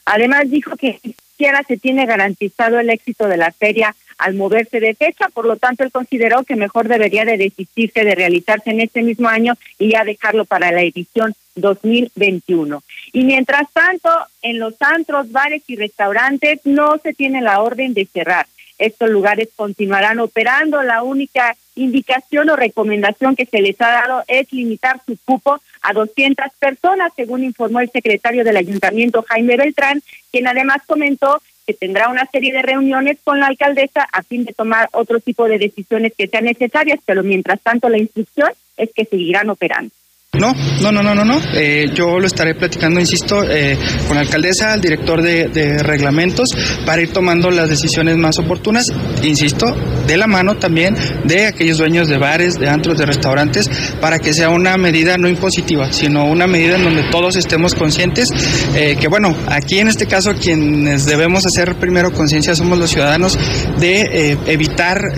Además 0.06 0.50
dijo 0.50 0.76
que 0.76 1.00
siquiera 1.04 1.64
se 1.68 1.78
tiene 1.78 2.06
garantizado 2.06 2.80
el 2.80 2.90
éxito 2.90 3.28
de 3.28 3.38
la 3.38 3.52
feria 3.52 3.96
al 4.24 4.36
moverse 4.36 4.80
de 4.80 4.96
fecha, 4.96 5.28
por 5.28 5.46
lo 5.46 5.58
tanto 5.58 5.84
él 5.84 5.92
consideró 5.92 6.44
que 6.44 6.56
mejor 6.56 6.88
debería 6.88 7.26
de 7.26 7.36
desistirse 7.36 8.06
de 8.06 8.16
realizarse 8.16 8.70
en 8.70 8.80
este 8.80 9.02
mismo 9.02 9.28
año 9.28 9.56
y 9.78 9.92
ya 9.92 10.06
dejarlo 10.06 10.46
para 10.46 10.72
la 10.72 10.82
edición 10.82 11.36
2021. 11.56 12.82
Y 13.12 13.26
mientras 13.26 13.70
tanto, 13.74 14.10
en 14.42 14.60
los 14.60 14.76
antros, 14.80 15.30
bares 15.34 15.64
y 15.68 15.76
restaurantes 15.76 16.62
no 16.64 16.98
se 17.00 17.14
tiene 17.14 17.42
la 17.42 17.62
orden 17.62 17.94
de 17.94 18.06
cerrar. 18.06 18.48
Estos 18.78 19.10
lugares 19.10 19.50
continuarán 19.58 20.20
operando. 20.20 20.82
La 20.84 21.04
única 21.04 21.58
indicación 21.76 22.50
o 22.50 22.56
recomendación 22.56 23.36
que 23.36 23.46
se 23.46 23.62
les 23.62 23.80
ha 23.82 23.90
dado 23.90 24.24
es 24.28 24.54
limitar 24.54 25.02
su 25.06 25.18
cupo 25.26 25.60
a 25.82 25.92
200 25.92 26.46
personas, 26.60 27.12
según 27.14 27.44
informó 27.44 27.82
el 27.82 27.92
secretario 27.92 28.46
del 28.46 28.56
ayuntamiento 28.56 29.26
Jaime 29.28 29.58
Beltrán, 29.58 30.02
quien 30.32 30.48
además 30.48 30.78
comentó 30.88 31.42
que 31.66 31.74
tendrá 31.74 32.10
una 32.10 32.26
serie 32.26 32.54
de 32.54 32.62
reuniones 32.62 33.18
con 33.24 33.40
la 33.40 33.48
alcaldesa 33.48 34.08
a 34.12 34.22
fin 34.24 34.46
de 34.46 34.54
tomar 34.54 34.90
otro 34.92 35.20
tipo 35.20 35.48
de 35.48 35.58
decisiones 35.58 36.14
que 36.18 36.28
sean 36.28 36.46
necesarias, 36.46 37.00
pero 37.06 37.24
mientras 37.24 37.62
tanto 37.62 37.90
la 37.90 37.98
instrucción 37.98 38.52
es 38.78 38.90
que 38.94 39.06
seguirán 39.06 39.50
operando. 39.50 39.92
No, 40.36 40.52
no, 40.82 40.92
no, 40.92 41.04
no, 41.04 41.14
no, 41.14 41.24
no. 41.24 41.40
Eh, 41.54 41.92
yo 41.94 42.18
lo 42.18 42.26
estaré 42.26 42.56
platicando, 42.56 43.00
insisto, 43.00 43.44
eh, 43.48 43.78
con 44.08 44.16
la 44.16 44.22
alcaldesa, 44.22 44.74
el 44.74 44.82
director 44.82 45.22
de, 45.22 45.78
reglamentos, 45.84 46.50
para 46.88 47.04
ir 47.04 47.14
tomando 47.14 47.52
las 47.52 47.70
decisiones 47.70 48.18
más 48.18 48.40
oportunas, 48.40 48.92
insisto, 49.22 49.68
de 50.08 50.18
la 50.18 50.26
mano 50.26 50.58
también 50.58 50.98
de 51.24 51.46
aquellos 51.46 51.78
dueños 51.78 52.08
de 52.08 52.18
bares, 52.18 52.58
de 52.58 52.68
antros, 52.68 52.98
de 52.98 53.06
restaurantes, 53.06 53.70
para 54.02 54.18
que 54.18 54.34
sea 54.34 54.50
una 54.50 54.76
medida 54.76 55.20
no 55.20 55.30
impositiva, 55.30 55.94
sino 55.94 56.26
una 56.26 56.48
medida 56.48 56.78
en 56.78 56.84
donde 56.84 57.04
todos 57.12 57.36
estemos 57.36 57.76
conscientes 57.76 58.30
eh, 58.74 58.98
que, 59.00 59.08
bueno, 59.08 59.36
aquí 59.50 59.78
en 59.78 59.88
este 59.88 60.08
caso 60.08 60.34
quienes 60.34 61.06
debemos 61.06 61.46
hacer 61.46 61.76
primero 61.76 62.12
conciencia 62.12 62.56
somos 62.56 62.80
los 62.80 62.90
ciudadanos 62.90 63.38
de 63.80 64.36
evitar 64.48 65.14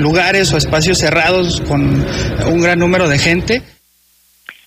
lugares 0.00 0.52
o 0.52 0.58
espacios 0.58 0.98
cerrados 0.98 1.62
con 1.66 2.04
un 2.46 2.60
gran 2.60 2.78
número 2.78 3.08
de 3.08 3.18
gente. 3.18 3.73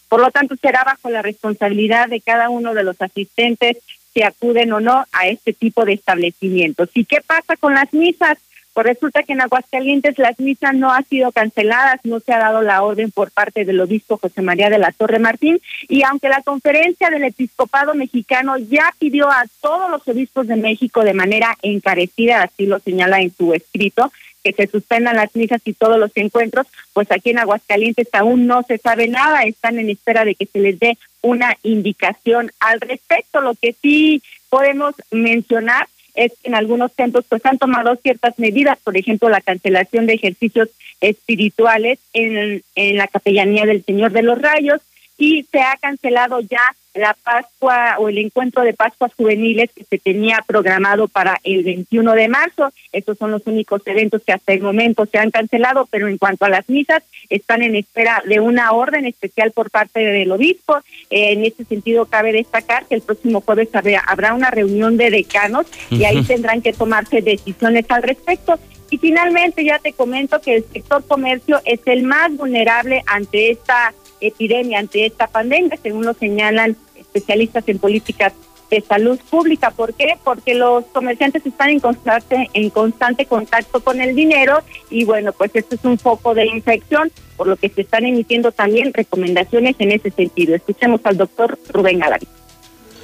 Por 0.10 0.22
lo 0.22 0.32
tanto, 0.32 0.56
será 0.62 0.84
bajo 0.84 1.10
la 1.10 1.22
responsabilidad 1.22 2.08
de 2.08 2.22
cada 2.22 2.50
uno 2.50 2.74
de 2.74 2.84
los 2.84 3.02
asistentes 3.02 3.78
si 4.13 4.24
acuden 4.24 4.72
o 4.74 4.80
no 4.80 5.06
a 5.12 5.28
este 5.28 5.54
tipo 5.54 5.86
de 5.86 5.93
establecimientos. 5.93 6.89
¿Y 6.93 7.06
qué 7.06 7.22
pasa 7.26 7.56
con 7.58 7.74
las 7.74 7.93
misas? 7.93 8.38
Pues 8.78 8.86
resulta 8.86 9.24
que 9.24 9.34
en 9.34 9.41
Aguascalientes 9.41 10.20
las 10.20 10.39
misas 10.39 10.76
no 10.76 10.91
han 10.91 11.04
sido 11.06 11.32
canceladas, 11.32 12.00
no 12.04 12.20
se 12.20 12.32
ha 12.32 12.38
dado 12.38 12.62
la 12.62 12.84
orden 12.84 13.10
por 13.10 13.32
parte 13.32 13.65
del 13.65 13.80
obispo 13.80 14.17
José 14.17 14.43
María 14.43 14.70
de 14.70 14.78
la 14.78 14.91
Torre 14.91 15.17
Martín 15.17 15.60
y 15.88 16.04
aunque 16.04 16.30
la 16.30 16.43
conferencia 16.43 17.10
del 17.10 17.24
episcopado 17.24 17.96
mexicano 17.96 18.56
ya 18.58 18.93
pidió 19.00 19.32
a 19.32 19.46
todos 19.62 19.89
los 19.89 20.08
obispos 20.08 20.46
de 20.46 20.58
México 20.58 21.04
de 21.04 21.15
manera 21.15 21.58
encarecida, 21.63 22.43
así 22.43 22.67
lo 22.67 22.78
señala 22.78 23.20
en 23.20 23.34
su 23.36 23.52
escrito, 23.56 24.12
que 24.43 24.54
se 24.54 24.67
suspendan 24.67 25.15
las 25.15 25.36
misas 25.36 25.62
y 25.65 25.73
todos 25.73 26.00
los 26.00 26.12
encuentros, 26.15 26.67
pues 26.93 27.12
aquí 27.12 27.32
en 27.32 27.39
Aguascalientes 27.39 28.08
aún 28.13 28.47
no 28.47 28.63
se 28.63 28.78
sabe 28.78 29.08
nada, 29.08 29.43
están 29.43 29.80
en 29.80 29.89
espera 29.89 30.26
de 30.26 30.36
que 30.36 30.45
se 30.45 30.60
les 30.60 30.80
dé 30.80 30.97
una 31.21 31.58
indicación 31.63 32.52
al 32.60 32.80
respecto. 32.82 33.41
Lo 33.41 33.56
que 33.56 33.76
sí 33.82 34.21
podemos 34.50 34.95
mencionar 35.12 35.88
es 36.15 36.32
que 36.41 36.50
en 36.50 36.56
algunos 36.56 36.91
centros 36.93 37.26
pues 37.30 37.45
han 37.45 37.58
tomado 37.58 37.95
ciertas 37.97 38.38
medidas, 38.39 38.78
por 38.84 38.97
ejemplo, 38.97 39.30
la 39.30 39.41
cancelación 39.41 40.08
de 40.08 40.13
ejercicios 40.13 40.69
espirituales 41.00 42.00
en, 42.13 42.63
en 42.76 42.97
la 42.97 43.08
capellanía 43.08 43.65
del 43.65 43.86
Señor 43.86 44.12
de 44.12 44.23
los 44.23 44.41
Rayos 44.41 44.82
y 45.17 45.43
se 45.52 45.60
ha 45.60 45.78
cancelado 45.80 46.39
ya 46.41 46.76
la 46.97 47.15
Pascua 47.23 47.95
o 47.99 48.10
el 48.10 48.17
encuentro 48.17 48.63
de 48.63 48.73
Pascuas 48.73 49.13
juveniles 49.13 49.69
que 49.73 49.83
se 49.83 49.97
tenía 49.97 50.43
programado 50.45 51.07
para 51.07 51.39
el 51.43 51.63
21 51.63 52.13
de 52.13 52.27
marzo. 52.27 52.71
Estos 52.91 53.17
son 53.17 53.31
los 53.31 53.45
únicos 53.45 53.81
eventos 53.86 54.21
que 54.23 54.33
hasta 54.33 54.53
el 54.53 54.62
momento 54.62 55.05
se 55.05 55.17
han 55.17 55.31
cancelado, 55.31 55.88
pero 55.89 56.07
en 56.07 56.17
cuanto 56.17 56.45
a 56.45 56.49
las 56.49 56.67
misas, 56.69 57.03
están 57.29 57.62
en 57.62 57.75
espera 57.75 58.23
de 58.25 58.39
una 58.39 58.71
orden 58.71 59.05
especial 59.05 59.51
por 59.51 59.69
parte 59.69 59.99
del 59.99 60.31
obispo. 60.31 60.77
Eh, 61.10 61.33
en 61.33 61.45
este 61.45 61.65
sentido, 61.65 62.05
cabe 62.05 62.33
destacar 62.33 62.86
que 62.86 62.95
el 62.95 63.01
próximo 63.01 63.41
jueves 63.41 63.69
habrá 64.07 64.33
una 64.33 64.51
reunión 64.51 64.97
de 64.97 65.10
decanos 65.10 65.67
y 65.89 66.03
ahí 66.05 66.23
tendrán 66.23 66.62
que 66.62 66.73
tomarse 66.73 67.21
decisiones 67.21 67.86
al 67.89 68.03
respecto. 68.03 68.60
Y 68.89 68.97
finalmente 68.97 69.65
ya 69.65 69.79
te 69.79 69.93
comento 69.93 70.39
que 70.39 70.55
el 70.55 70.65
sector 70.71 71.05
comercio 71.05 71.60
es 71.65 71.81
el 71.86 72.03
más 72.03 72.36
vulnerable 72.36 73.03
ante 73.05 73.51
esta 73.51 73.93
epidemia, 74.21 74.79
ante 74.79 75.05
esta 75.05 75.27
pandemia, 75.27 75.77
según 75.81 76.05
lo 76.05 76.13
señalan 76.13 76.75
especialistas 77.17 77.63
en 77.67 77.80
políticas 77.80 78.34
de 78.69 78.82
salud 78.82 79.19
pública. 79.30 79.71
¿Por 79.71 79.93
qué? 79.93 80.17
Porque 80.23 80.53
los 80.53 80.86
comerciantes 80.86 81.45
están 81.45 81.69
en 81.69 81.80
constante, 81.80 82.49
en 82.53 82.69
constante 82.69 83.25
contacto 83.25 83.80
con 83.82 84.01
el 84.01 84.15
dinero 84.15 84.62
y 84.89 85.06
bueno, 85.06 85.32
pues 85.32 85.51
esto 85.53 85.75
es 85.75 85.84
un 85.84 85.97
foco 85.97 86.34
de 86.34 86.45
infección, 86.45 87.12
por 87.38 87.47
lo 87.47 87.56
que 87.56 87.69
se 87.69 87.82
están 87.82 88.06
emitiendo 88.06 88.51
también 88.51 88.93
recomendaciones 88.93 89.75
en 89.80 89.91
ese 89.91 90.12
sentido. 90.12 90.56
Escuchemos 90.56 91.01
al 91.06 91.17
doctor 91.17 91.58
Rubén 91.69 91.99
Galán. 91.99 92.19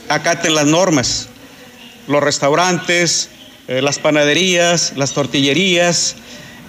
Acaten 0.10 0.54
las 0.54 0.66
normas, 0.66 1.30
los 2.08 2.22
restaurantes, 2.22 3.30
eh, 3.68 3.82
las 3.82 4.00
panaderías, 4.00 4.94
las 4.98 5.14
tortillerías, 5.14 6.18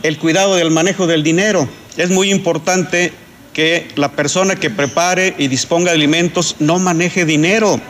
el 0.04 0.18
cuidado 0.18 0.54
del 0.54 0.70
manejo 0.70 1.08
del 1.08 1.24
dinero. 1.24 1.68
Es 1.96 2.10
muy 2.10 2.30
importante 2.30 3.12
que 3.54 3.88
la 3.94 4.10
persona 4.10 4.56
que 4.56 4.68
prepare 4.68 5.34
y 5.38 5.48
disponga 5.48 5.92
de 5.92 5.96
alimentos 5.96 6.56
no 6.58 6.78
maneje 6.78 7.24
dinero, 7.24 7.80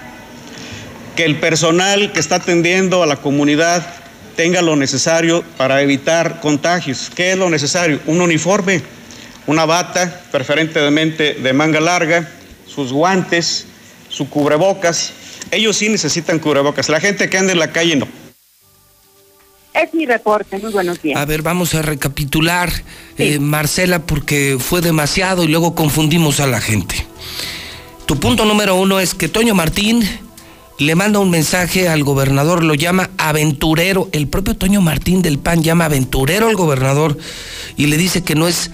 que 1.16 1.24
el 1.24 1.40
personal 1.40 2.12
que 2.12 2.20
está 2.20 2.36
atendiendo 2.36 3.02
a 3.02 3.06
la 3.06 3.16
comunidad 3.16 3.84
tenga 4.36 4.62
lo 4.62 4.76
necesario 4.76 5.42
para 5.56 5.80
evitar 5.80 6.40
contagios. 6.40 7.10
¿Qué 7.14 7.32
es 7.32 7.38
lo 7.38 7.48
necesario? 7.50 8.00
Un 8.06 8.20
uniforme, 8.20 8.82
una 9.46 9.64
bata, 9.64 10.22
preferentemente 10.30 11.34
de 11.34 11.52
manga 11.52 11.80
larga, 11.80 12.28
sus 12.66 12.92
guantes, 12.92 13.66
su 14.08 14.28
cubrebocas. 14.28 15.12
Ellos 15.50 15.76
sí 15.76 15.88
necesitan 15.88 16.38
cubrebocas. 16.38 16.88
La 16.88 17.00
gente 17.00 17.30
que 17.30 17.38
anda 17.38 17.52
en 17.52 17.58
la 17.58 17.72
calle 17.72 17.96
no. 17.96 18.23
Es 19.74 19.92
mi 19.92 20.06
reporte, 20.06 20.58
muy 20.58 20.70
buenos 20.70 21.02
días. 21.02 21.20
A 21.20 21.24
ver, 21.24 21.42
vamos 21.42 21.74
a 21.74 21.82
recapitular, 21.82 22.70
eh, 23.18 23.40
Marcela, 23.40 24.06
porque 24.06 24.56
fue 24.60 24.80
demasiado 24.80 25.42
y 25.42 25.48
luego 25.48 25.74
confundimos 25.74 26.38
a 26.38 26.46
la 26.46 26.60
gente. 26.60 26.94
Tu 28.06 28.20
punto 28.20 28.44
número 28.44 28.76
uno 28.76 29.00
es 29.00 29.14
que 29.14 29.28
Toño 29.28 29.54
Martín 29.56 30.08
le 30.78 30.94
manda 30.94 31.18
un 31.18 31.30
mensaje 31.30 31.88
al 31.88 32.04
gobernador, 32.04 32.62
lo 32.62 32.74
llama 32.74 33.10
aventurero. 33.18 34.08
El 34.12 34.28
propio 34.28 34.56
Toño 34.56 34.80
Martín 34.80 35.22
del 35.22 35.38
PAN 35.38 35.64
llama 35.64 35.86
aventurero 35.86 36.46
al 36.46 36.54
gobernador 36.54 37.18
y 37.76 37.86
le 37.86 37.96
dice 37.96 38.22
que 38.22 38.36
no 38.36 38.46
es, 38.46 38.70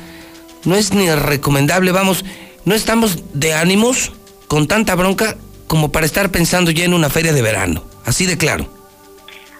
no 0.64 0.76
es 0.76 0.92
ni 0.92 1.10
recomendable. 1.10 1.92
Vamos, 1.92 2.26
no 2.66 2.74
estamos 2.74 3.18
de 3.32 3.54
ánimos 3.54 4.12
con 4.48 4.68
tanta 4.68 4.94
bronca 4.96 5.38
como 5.66 5.92
para 5.92 6.04
estar 6.04 6.30
pensando 6.30 6.70
ya 6.70 6.84
en 6.84 6.92
una 6.92 7.08
feria 7.08 7.32
de 7.32 7.40
verano. 7.40 7.84
Así 8.04 8.26
de 8.26 8.36
claro. 8.36 8.79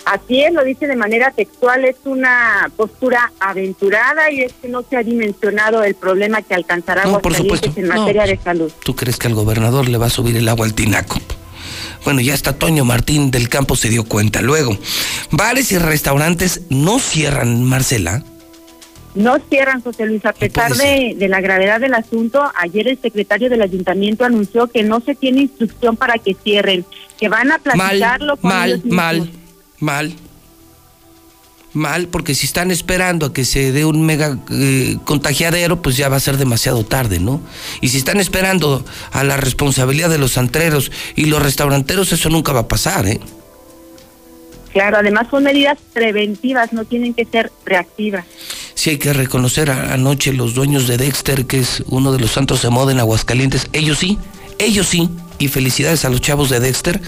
Así 0.04 0.42
es, 0.42 0.52
lo 0.52 0.64
dice 0.64 0.86
de 0.86 0.96
manera 0.96 1.30
textual, 1.30 1.84
es 1.84 1.96
una 2.04 2.70
postura 2.76 3.32
aventurada 3.38 4.30
y 4.30 4.42
es 4.42 4.52
que 4.54 4.68
no 4.68 4.82
se 4.88 4.96
ha 4.96 5.02
dimensionado 5.02 5.84
el 5.84 5.94
problema 5.94 6.42
que 6.42 6.54
alcanzará 6.54 7.04
No, 7.04 7.20
por 7.20 7.34
supuesto. 7.34 7.70
en 7.76 7.88
materia 7.88 8.24
de 8.24 8.38
salud. 8.38 8.72
¿Tú 8.82 8.96
crees 8.96 9.16
que 9.18 9.28
al 9.28 9.34
gobernador 9.34 9.88
le 9.88 9.98
va 9.98 10.06
a 10.06 10.10
subir 10.10 10.36
el 10.36 10.48
agua 10.48 10.66
al 10.66 10.74
tinaco? 10.74 11.20
Bueno, 12.04 12.20
ya 12.22 12.32
hasta 12.32 12.54
Toño 12.54 12.84
Martín 12.86 13.30
del 13.30 13.48
Campo 13.50 13.76
se 13.76 13.90
dio 13.90 14.04
cuenta. 14.04 14.40
Luego, 14.40 14.76
bares 15.30 15.70
y 15.72 15.78
restaurantes 15.78 16.62
no 16.70 16.98
cierran, 16.98 17.62
Marcela. 17.64 18.24
No 19.14 19.38
cierran, 19.50 19.82
José 19.82 20.06
Luis, 20.06 20.24
a 20.24 20.32
pesar 20.32 20.72
de, 20.76 21.14
de 21.18 21.28
la 21.28 21.40
gravedad 21.40 21.80
del 21.80 21.94
asunto. 21.94 22.50
Ayer 22.54 22.88
el 22.88 22.98
secretario 23.00 23.50
del 23.50 23.60
ayuntamiento 23.60 24.24
anunció 24.24 24.68
que 24.68 24.82
no 24.82 25.00
se 25.00 25.14
tiene 25.14 25.42
instrucción 25.42 25.96
para 25.96 26.14
que 26.14 26.34
cierren, 26.42 26.86
que 27.18 27.28
van 27.28 27.50
a 27.52 27.58
platicarlo 27.58 28.36
con 28.36 28.48
mal, 28.50 28.68
ellos 28.70 28.84
mismos. 28.84 28.96
mal, 28.96 29.30
mal. 29.80 30.14
Mal, 31.72 32.08
porque 32.08 32.34
si 32.34 32.46
están 32.46 32.72
esperando 32.72 33.26
a 33.26 33.32
que 33.32 33.44
se 33.44 33.70
dé 33.70 33.84
un 33.84 34.04
mega 34.04 34.36
eh, 34.50 34.96
contagiadero, 35.04 35.80
pues 35.80 35.96
ya 35.96 36.08
va 36.08 36.16
a 36.16 36.20
ser 36.20 36.36
demasiado 36.36 36.84
tarde, 36.84 37.20
¿no? 37.20 37.40
Y 37.80 37.90
si 37.90 37.98
están 37.98 38.18
esperando 38.18 38.84
a 39.12 39.22
la 39.22 39.36
responsabilidad 39.36 40.10
de 40.10 40.18
los 40.18 40.36
antreros 40.36 40.90
y 41.14 41.26
los 41.26 41.40
restauranteros, 41.40 42.12
eso 42.12 42.28
nunca 42.28 42.52
va 42.52 42.60
a 42.60 42.68
pasar, 42.68 43.06
¿eh? 43.06 43.20
Claro, 44.72 44.98
además 44.98 45.28
son 45.30 45.44
medidas 45.44 45.78
preventivas, 45.92 46.72
no 46.72 46.84
tienen 46.84 47.14
que 47.14 47.24
ser 47.24 47.52
reactivas. 47.64 48.24
Sí 48.74 48.90
hay 48.90 48.98
que 48.98 49.12
reconocer 49.12 49.70
a- 49.70 49.94
anoche 49.94 50.32
los 50.32 50.54
dueños 50.54 50.88
de 50.88 50.96
Dexter, 50.96 51.46
que 51.46 51.60
es 51.60 51.84
uno 51.86 52.10
de 52.12 52.18
los 52.18 52.32
santos 52.32 52.62
de 52.62 52.70
moda 52.70 52.90
en 52.90 52.98
Aguascalientes, 52.98 53.68
ellos 53.72 53.98
sí, 53.98 54.18
ellos 54.61 54.88
sí, 54.88 55.09
y 55.38 55.49
felicidades 55.49 56.05
a 56.05 56.11
los 56.11 56.20
chavos 56.20 56.51
de 56.51 56.61
Dexter, 56.61 57.01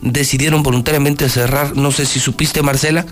decidieron 0.00 0.62
voluntariamente 0.62 1.28
cerrar, 1.28 1.76
no 1.76 1.90
sé 1.92 2.06
si 2.06 2.20
supiste 2.20 2.62
Marcela, 2.62 3.04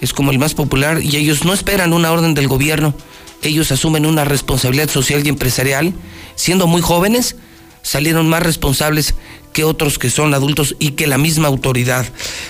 es 0.00 0.12
como 0.12 0.30
el 0.30 0.38
más 0.38 0.54
popular, 0.54 1.02
y 1.02 1.16
ellos 1.16 1.44
no 1.44 1.52
esperan 1.52 1.92
una 1.92 2.10
orden 2.10 2.34
del 2.34 2.48
gobierno, 2.48 2.94
ellos 3.42 3.70
asumen 3.72 4.04
una 4.04 4.24
responsabilidad 4.24 4.90
social 4.90 5.24
y 5.24 5.28
empresarial, 5.28 5.94
siendo 6.34 6.66
muy 6.66 6.82
jóvenes, 6.82 7.36
salieron 7.82 8.28
más 8.28 8.42
responsables 8.42 9.14
que 9.52 9.64
otros 9.64 9.98
que 9.98 10.10
son 10.10 10.34
adultos 10.34 10.76
y 10.78 10.92
que 10.92 11.06
la 11.06 11.18
misma 11.18 11.48
autoridad. 11.48 12.06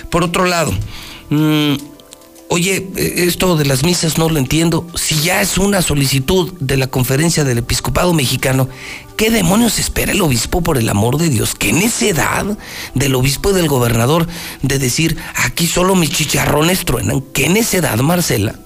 Por 0.09 0.23
otro 0.23 0.45
lado, 0.45 0.73
mm, 1.29 1.75
Oye, 2.53 2.85
eh, 2.97 3.13
esto 3.27 3.55
de 3.55 3.63
las 3.63 3.85
misas 3.85 4.17
no 4.17 4.27
lo 4.27 4.37
entiendo. 4.37 4.85
Si 4.93 5.21
ya 5.21 5.41
es 5.41 5.57
una 5.57 5.81
solicitud 5.81 6.51
de 6.59 6.75
la 6.75 6.87
conferencia 6.87 7.45
del 7.45 7.59
episcopado 7.59 8.13
mexicano, 8.13 8.67
¿qué 9.15 9.31
demonios 9.31 9.79
espera 9.79 10.11
el 10.11 10.19
obispo 10.19 10.59
por 10.59 10.77
el 10.77 10.89
amor 10.89 11.17
de 11.17 11.29
Dios? 11.29 11.55
¿Qué 11.55 11.71
necedad 11.71 12.57
del 12.93 13.15
obispo 13.15 13.51
y 13.51 13.53
del 13.53 13.69
gobernador 13.69 14.27
de 14.63 14.79
decir 14.79 15.15
aquí 15.33 15.65
solo 15.65 15.95
mis 15.95 16.09
chicharrones 16.09 16.83
truenan? 16.83 17.21
¿Qué 17.21 17.47
necedad, 17.47 17.97
Marcela? 17.99 18.59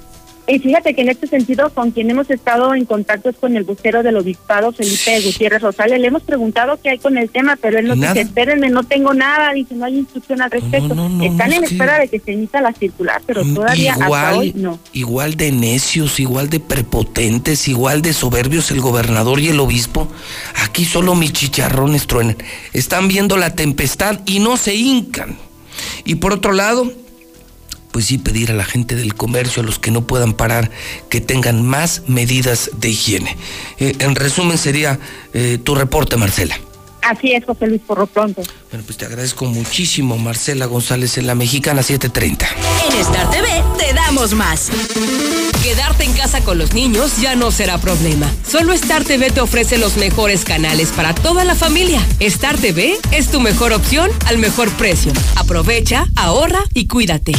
Y 0.48 0.60
fíjate 0.60 0.94
que 0.94 1.02
en 1.02 1.10
este 1.10 1.26
sentido, 1.26 1.72
con 1.72 1.90
quien 1.90 2.12
hemos 2.12 2.30
estado 2.30 2.76
en 2.76 2.86
contacto 2.86 3.30
es 3.30 3.36
con 3.36 3.58
el 3.58 3.64
vocero 3.64 4.04
del 4.04 4.16
obispado, 4.18 4.72
Felipe 4.72 5.20
Gutiérrez 5.22 5.62
Rosales. 5.64 6.00
Le 6.00 6.08
hemos 6.08 6.22
preguntado 6.22 6.78
qué 6.84 6.92
hay 6.92 7.00
con 7.00 7.18
el 7.18 7.30
tema, 7.32 7.58
pero 7.60 7.80
él 7.80 7.88
nos 7.88 7.98
Nada. 7.98 8.14
dice, 8.14 8.28
espérenme, 8.28 8.70
no 8.70 8.84
tengo 8.84 9.16
nada, 9.16 9.54
dice, 9.54 9.74
no 9.74 9.86
hay 9.86 9.98
instrucción 9.98 10.42
al 10.44 10.52
respecto. 10.52 10.94
Están 10.94 11.18
no, 11.18 11.24
en 11.24 11.52
es 11.54 11.70
que- 11.70 11.76
espera 11.76 11.98
de 12.00 12.08
que 12.10 12.20
se 12.20 12.34
emita 12.34 12.62
la 12.62 12.74
circular, 12.74 13.24
pero 13.26 13.42
todavía 13.44 13.94
hasta 13.94 14.06
igual, 14.06 14.36
hoy 14.36 14.54
no. 14.56 14.80
igual 14.94 15.36
de 15.36 15.52
necios, 15.52 16.20
igual 16.20 16.50
de 16.50 16.60
prepotentes, 16.60 17.68
igual 17.68 18.04
de 18.04 18.14
soberbios 18.14 18.70
el 18.70 18.82
gobernador 18.82 19.40
y 19.40 19.48
el 19.48 19.60
obispo. 19.60 20.08
Aquí 20.64 20.86
solo 20.86 21.16
mis 21.16 21.34
chicharrones 21.34 22.06
truenan. 22.06 22.38
Están 22.72 23.08
viendo 23.08 23.36
la 23.38 23.56
tempestad 23.56 24.20
y 24.28 24.40
no 24.40 24.58
se 24.58 24.76
hincan. 24.76 25.38
Y 26.06 26.16
por 26.16 26.34
otro 26.34 26.54
lado, 26.54 26.92
pues 27.96 28.08
sí 28.08 28.18
pedir 28.18 28.52
a 28.52 28.54
la 28.54 28.66
gente 28.66 28.98
del 28.98 29.16
comercio, 29.16 29.64
a 29.64 29.66
los 29.66 29.80
que 29.80 29.90
no 29.90 30.06
puedan 30.06 30.34
parar, 30.34 30.70
que 31.08 31.22
tengan 31.22 31.66
más 31.66 32.02
medidas 32.08 32.72
de 32.76 32.90
higiene. 32.90 33.38
Eh, 33.80 33.96
en 34.00 34.16
resumen 34.16 34.58
sería 34.58 35.00
eh, 35.34 35.60
tu 35.64 35.76
reporte, 35.76 36.18
Marcela. 36.18 36.60
Así 37.02 37.32
es, 37.32 37.46
José 37.46 37.68
Luis, 37.68 37.80
por 37.88 38.00
lo 38.00 38.08
pronto. 38.08 38.44
Bueno, 38.70 38.84
pues 38.86 38.98
te 38.98 39.06
agradezco 39.06 39.46
muchísimo, 39.46 40.18
Marcela 40.18 40.66
González, 40.66 41.18
en 41.18 41.26
la 41.26 41.36
Mexicana 41.36 41.84
730. 41.84 42.50
En 42.92 43.00
Star 43.00 43.32
TV 43.32 43.64
te 43.78 43.94
damos 43.94 44.34
más. 44.34 44.72
Quedarte 45.66 46.04
en 46.04 46.14
casa 46.14 46.42
con 46.42 46.60
los 46.60 46.76
niños 46.76 47.18
ya 47.18 47.36
no 47.36 47.50
será 47.50 47.80
problema. 47.80 48.32
Solo 48.48 48.72
Star 48.74 49.04
TV 49.04 49.32
te 49.32 49.42
ofrece 49.42 49.80
los 49.80 49.98
mejores 49.98 50.46
canales 50.46 50.92
para 50.92 51.16
toda 51.16 51.44
la 51.44 51.56
familia. 51.56 52.06
Star 52.20 52.56
TV 52.56 53.00
es 53.10 53.32
tu 53.32 53.40
mejor 53.40 53.74
opción 53.74 54.12
al 54.28 54.38
mejor 54.38 54.70
precio. 54.74 55.12
Aprovecha, 55.36 56.06
ahorra 56.16 56.60
y 56.76 56.86
cuídate. 56.86 57.32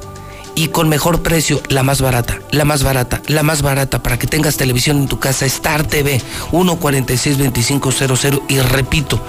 y 0.56 0.68
con 0.68 0.88
mejor 0.88 1.22
precio, 1.22 1.62
la 1.68 1.84
más 1.84 2.00
barata, 2.00 2.40
la 2.50 2.64
más 2.64 2.82
barata, 2.82 3.20
la 3.28 3.42
más 3.42 3.60
barata 3.60 4.02
para 4.02 4.18
que 4.18 4.26
tengas 4.26 4.56
televisión 4.56 4.96
en 4.96 5.06
tu 5.06 5.20
casa, 5.20 5.44
Star 5.44 5.86
TV 5.86 6.20
1462500 6.50 8.42
y 8.48 8.58
repito, 8.60 9.22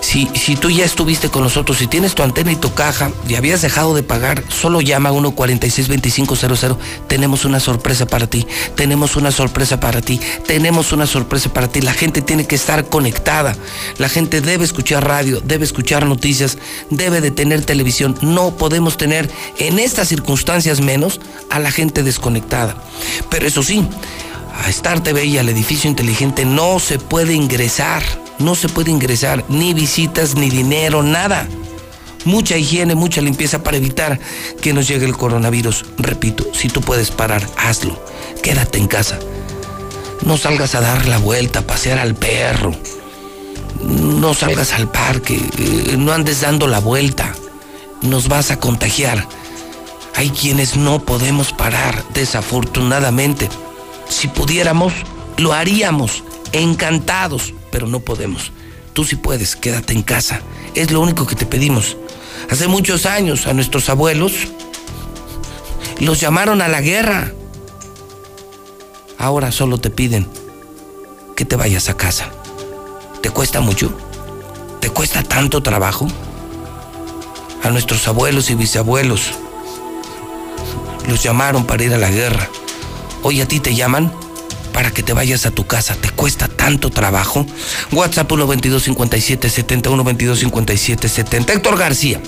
si, 0.00 0.28
si 0.34 0.56
tú 0.56 0.70
ya 0.70 0.86
estuviste 0.86 1.28
con 1.28 1.42
nosotros, 1.42 1.76
si 1.76 1.86
tienes 1.86 2.14
tu 2.14 2.22
antena 2.22 2.50
y 2.52 2.56
tu 2.56 2.72
caja 2.72 3.12
y 3.28 3.34
habías 3.34 3.60
dejado 3.60 3.94
de 3.94 4.02
pagar, 4.02 4.42
solo 4.48 4.80
llama 4.80 5.10
1462500, 5.12 6.78
tenemos 7.06 7.44
una 7.44 7.60
sorpresa 7.60 8.06
para 8.06 8.26
ti, 8.26 8.46
tenemos 8.74 9.16
una 9.16 9.30
sorpresa 9.30 9.78
para 9.78 10.00
ti, 10.00 10.18
tenemos 10.46 10.92
una 10.92 11.06
sorpresa 11.06 11.52
para 11.52 11.68
ti, 11.68 11.82
la 11.82 11.92
gente 11.92 12.22
tiene 12.22 12.46
que 12.46 12.54
estar 12.54 12.86
conectada, 12.86 13.54
la 13.98 14.08
gente 14.08 14.40
debe 14.40 14.64
escuchar 14.64 15.06
radio, 15.06 15.42
debe 15.44 15.66
escuchar 15.66 16.06
noticias, 16.06 16.56
debe 16.88 17.20
de 17.20 17.30
tener 17.30 17.62
televisión, 17.62 18.16
no 18.22 18.56
podemos 18.56 18.96
tener 18.96 19.30
en 19.58 19.78
estas 19.78 20.08
circunstancias 20.08 20.61
menos 20.80 21.20
a 21.50 21.58
la 21.58 21.70
gente 21.70 22.02
desconectada. 22.02 22.76
Pero 23.30 23.46
eso 23.46 23.62
sí, 23.62 23.86
a 24.64 24.68
Star 24.70 25.02
TV 25.02 25.24
y 25.24 25.38
al 25.38 25.48
edificio 25.48 25.88
inteligente 25.88 26.44
no 26.44 26.78
se 26.78 26.98
puede 26.98 27.34
ingresar, 27.34 28.02
no 28.38 28.54
se 28.54 28.68
puede 28.68 28.90
ingresar, 28.90 29.44
ni 29.48 29.74
visitas, 29.74 30.34
ni 30.34 30.50
dinero, 30.50 31.02
nada. 31.02 31.48
Mucha 32.24 32.56
higiene, 32.56 32.94
mucha 32.94 33.20
limpieza 33.20 33.62
para 33.62 33.76
evitar 33.76 34.20
que 34.60 34.72
nos 34.72 34.86
llegue 34.86 35.06
el 35.06 35.16
coronavirus. 35.16 35.84
Repito, 35.98 36.46
si 36.54 36.68
tú 36.68 36.80
puedes 36.80 37.10
parar, 37.10 37.46
hazlo. 37.56 38.00
Quédate 38.42 38.78
en 38.78 38.86
casa. 38.86 39.18
No 40.24 40.36
salgas 40.36 40.76
a 40.76 40.80
dar 40.80 41.06
la 41.06 41.18
vuelta, 41.18 41.60
a 41.60 41.66
pasear 41.66 41.98
al 41.98 42.14
perro. 42.14 42.72
No 43.80 44.34
salgas 44.34 44.72
al 44.72 44.90
parque, 44.90 45.40
eh, 45.58 45.96
no 45.98 46.12
andes 46.12 46.42
dando 46.42 46.68
la 46.68 46.78
vuelta. 46.78 47.34
Nos 48.02 48.28
vas 48.28 48.52
a 48.52 48.60
contagiar. 48.60 49.26
Hay 50.14 50.30
quienes 50.30 50.76
no 50.76 51.04
podemos 51.04 51.52
parar, 51.52 52.04
desafortunadamente. 52.12 53.48
Si 54.08 54.28
pudiéramos, 54.28 54.92
lo 55.38 55.52
haríamos, 55.52 56.22
encantados, 56.52 57.54
pero 57.70 57.86
no 57.86 58.00
podemos. 58.00 58.52
Tú 58.92 59.04
sí 59.04 59.16
puedes, 59.16 59.56
quédate 59.56 59.94
en 59.94 60.02
casa. 60.02 60.42
Es 60.74 60.90
lo 60.90 61.00
único 61.00 61.26
que 61.26 61.34
te 61.34 61.46
pedimos. 61.46 61.96
Hace 62.50 62.68
muchos 62.68 63.06
años 63.06 63.46
a 63.46 63.54
nuestros 63.54 63.88
abuelos 63.88 64.32
los 65.98 66.20
llamaron 66.20 66.60
a 66.60 66.68
la 66.68 66.80
guerra. 66.80 67.32
Ahora 69.18 69.52
solo 69.52 69.78
te 69.78 69.88
piden 69.88 70.28
que 71.36 71.44
te 71.44 71.56
vayas 71.56 71.88
a 71.88 71.96
casa. 71.96 72.30
¿Te 73.22 73.30
cuesta 73.30 73.60
mucho? 73.60 73.92
¿Te 74.80 74.90
cuesta 74.90 75.22
tanto 75.22 75.62
trabajo? 75.62 76.06
A 77.62 77.70
nuestros 77.70 78.06
abuelos 78.08 78.50
y 78.50 78.56
bisabuelos 78.56 79.32
los 81.08 81.22
llamaron 81.22 81.66
para 81.66 81.84
ir 81.84 81.94
a 81.94 81.98
la 81.98 82.10
guerra. 82.10 82.48
Hoy 83.22 83.40
a 83.40 83.48
ti 83.48 83.60
te 83.60 83.74
llaman 83.74 84.12
para 84.72 84.90
que 84.90 85.02
te 85.02 85.12
vayas 85.12 85.46
a 85.46 85.50
tu 85.50 85.66
casa. 85.66 85.94
¿Te 85.94 86.10
cuesta 86.10 86.48
tanto 86.48 86.90
trabajo? 86.90 87.46
WhatsApp 87.92 88.28
122 88.28 88.82
57 88.82 89.48
70 89.50 89.90
122 89.90 90.38
57 90.38 91.08
70. 91.08 91.52
Héctor 91.52 91.78
García. 91.78 92.20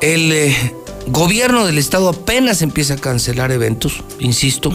El 0.00 0.30
eh, 0.32 0.74
gobierno 1.08 1.66
del 1.66 1.78
estado 1.78 2.08
apenas 2.08 2.62
empieza 2.62 2.94
a 2.94 2.98
cancelar 2.98 3.50
eventos, 3.50 4.04
insisto. 4.20 4.70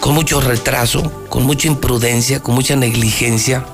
Con 0.00 0.14
mucho 0.14 0.40
retraso, 0.40 1.10
con 1.28 1.44
mucha 1.44 1.68
imprudencia, 1.68 2.40
con 2.40 2.54
mucha 2.54 2.76
negligencia. 2.76 3.64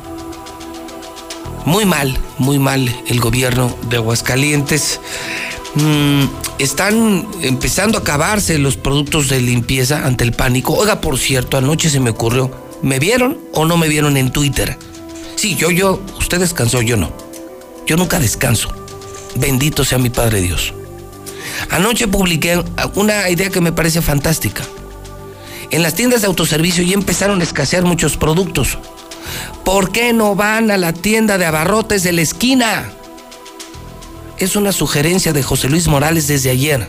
Muy 1.64 1.86
mal, 1.86 2.18
muy 2.38 2.58
mal 2.58 2.94
el 3.06 3.20
gobierno 3.20 3.76
de 3.88 3.96
Aguascalientes. 3.96 5.00
Mm, 5.74 6.24
están 6.58 7.26
empezando 7.42 7.98
a 7.98 8.00
acabarse 8.02 8.58
los 8.58 8.76
productos 8.76 9.28
de 9.28 9.40
limpieza 9.40 10.06
ante 10.06 10.24
el 10.24 10.32
pánico. 10.32 10.74
Oiga, 10.74 11.00
por 11.00 11.18
cierto, 11.18 11.56
anoche 11.56 11.90
se 11.90 12.00
me 12.00 12.10
ocurrió, 12.10 12.50
¿me 12.82 12.98
vieron 12.98 13.38
o 13.52 13.64
no 13.64 13.76
me 13.76 13.88
vieron 13.88 14.16
en 14.16 14.30
Twitter? 14.30 14.78
Sí, 15.36 15.56
yo, 15.56 15.70
yo, 15.70 16.00
usted 16.18 16.38
descansó, 16.38 16.80
yo 16.80 16.96
no. 16.96 17.12
Yo 17.86 17.96
nunca 17.96 18.20
descanso. 18.20 18.68
Bendito 19.34 19.84
sea 19.84 19.98
mi 19.98 20.10
Padre 20.10 20.40
Dios. 20.40 20.72
Anoche 21.70 22.08
publiqué 22.08 22.62
una 22.94 23.28
idea 23.28 23.50
que 23.50 23.60
me 23.60 23.72
parece 23.72 24.00
fantástica. 24.00 24.62
En 25.70 25.82
las 25.82 25.94
tiendas 25.94 26.20
de 26.20 26.28
autoservicio 26.28 26.84
ya 26.84 26.94
empezaron 26.94 27.40
a 27.40 27.44
escasear 27.44 27.84
muchos 27.84 28.16
productos. 28.16 28.78
¿Por 29.64 29.90
qué 29.90 30.12
no 30.12 30.36
van 30.36 30.70
a 30.70 30.76
la 30.76 30.92
tienda 30.92 31.36
de 31.36 31.46
abarrotes 31.46 32.02
de 32.04 32.12
la 32.12 32.22
esquina? 32.22 32.92
Es 34.38 34.56
una 34.56 34.72
sugerencia 34.72 35.32
de 35.32 35.42
José 35.42 35.68
Luis 35.68 35.88
Morales 35.88 36.26
desde 36.26 36.50
ayer. 36.50 36.88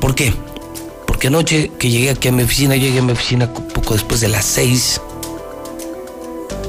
¿Por 0.00 0.14
qué? 0.14 0.32
Porque 1.06 1.28
anoche 1.28 1.70
que 1.78 1.90
llegué 1.90 2.10
aquí 2.10 2.28
a 2.28 2.32
mi 2.32 2.42
oficina, 2.42 2.76
llegué 2.76 2.98
a 2.98 3.02
mi 3.02 3.12
oficina 3.12 3.52
poco 3.52 3.94
después 3.94 4.20
de 4.20 4.28
las 4.28 4.44
seis. 4.44 5.00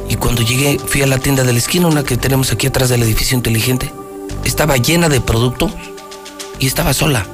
Y 0.09 0.15
cuando 0.15 0.41
llegué, 0.41 0.79
fui 0.79 1.01
a 1.01 1.07
la 1.07 1.17
tienda 1.17 1.43
de 1.43 1.53
la 1.53 1.59
esquina, 1.59 1.87
una 1.87 2.03
que 2.03 2.17
tenemos 2.17 2.51
aquí 2.51 2.67
atrás 2.67 2.89
del 2.89 3.03
edificio 3.03 3.35
inteligente. 3.35 3.91
Estaba 4.43 4.77
llena 4.77 5.09
de 5.09 5.19
productos 5.21 5.71
y 6.59 6.67
estaba 6.67 6.93
sola. 6.93 7.25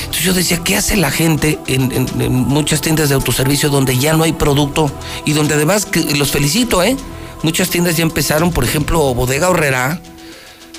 Entonces 0.00 0.24
yo 0.24 0.32
decía, 0.34 0.58
¿qué 0.62 0.76
hace 0.76 0.96
la 0.96 1.10
gente 1.10 1.58
en, 1.66 2.06
muchas 2.30 2.80
tiendas 2.80 3.08
de 3.08 3.16
autoservicio 3.16 3.68
donde 3.70 3.98
ya 3.98 4.16
no 4.16 4.24
hay 4.24 4.32
producto 4.32 4.90
y 5.24 5.32
donde 5.32 5.54
además, 5.54 5.88
los 6.16 6.30
felicito, 6.30 6.82
¿eh? 6.82 6.96
Muchas 7.42 7.70
tiendas 7.70 7.96
ya 7.96 8.02
empezaron, 8.02 8.52
por 8.52 8.64
ejemplo, 8.64 9.14
Bodega 9.14 9.48
Horrera, 9.48 10.00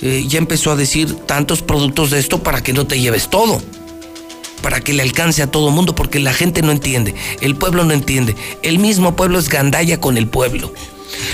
eh, 0.01 0.25
ya 0.27 0.37
empezó 0.37 0.71
a 0.71 0.75
decir 0.75 1.15
tantos 1.25 1.61
productos 1.61 2.11
de 2.11 2.19
esto 2.19 2.43
para 2.43 2.61
que 2.61 2.73
no 2.73 2.85
te 2.85 2.99
lleves 2.99 3.29
todo, 3.29 3.61
para 4.61 4.81
que 4.81 4.93
le 4.93 5.03
alcance 5.03 5.41
a 5.41 5.51
todo 5.51 5.71
mundo, 5.71 5.95
porque 5.95 6.19
la 6.19 6.33
gente 6.33 6.61
no 6.61 6.71
entiende, 6.71 7.15
el 7.41 7.55
pueblo 7.55 7.83
no 7.83 7.93
entiende, 7.93 8.35
el 8.63 8.79
mismo 8.79 9.15
pueblo 9.15 9.39
es 9.39 9.49
gandalla 9.49 9.99
con 9.99 10.17
el 10.17 10.27
pueblo. 10.27 10.73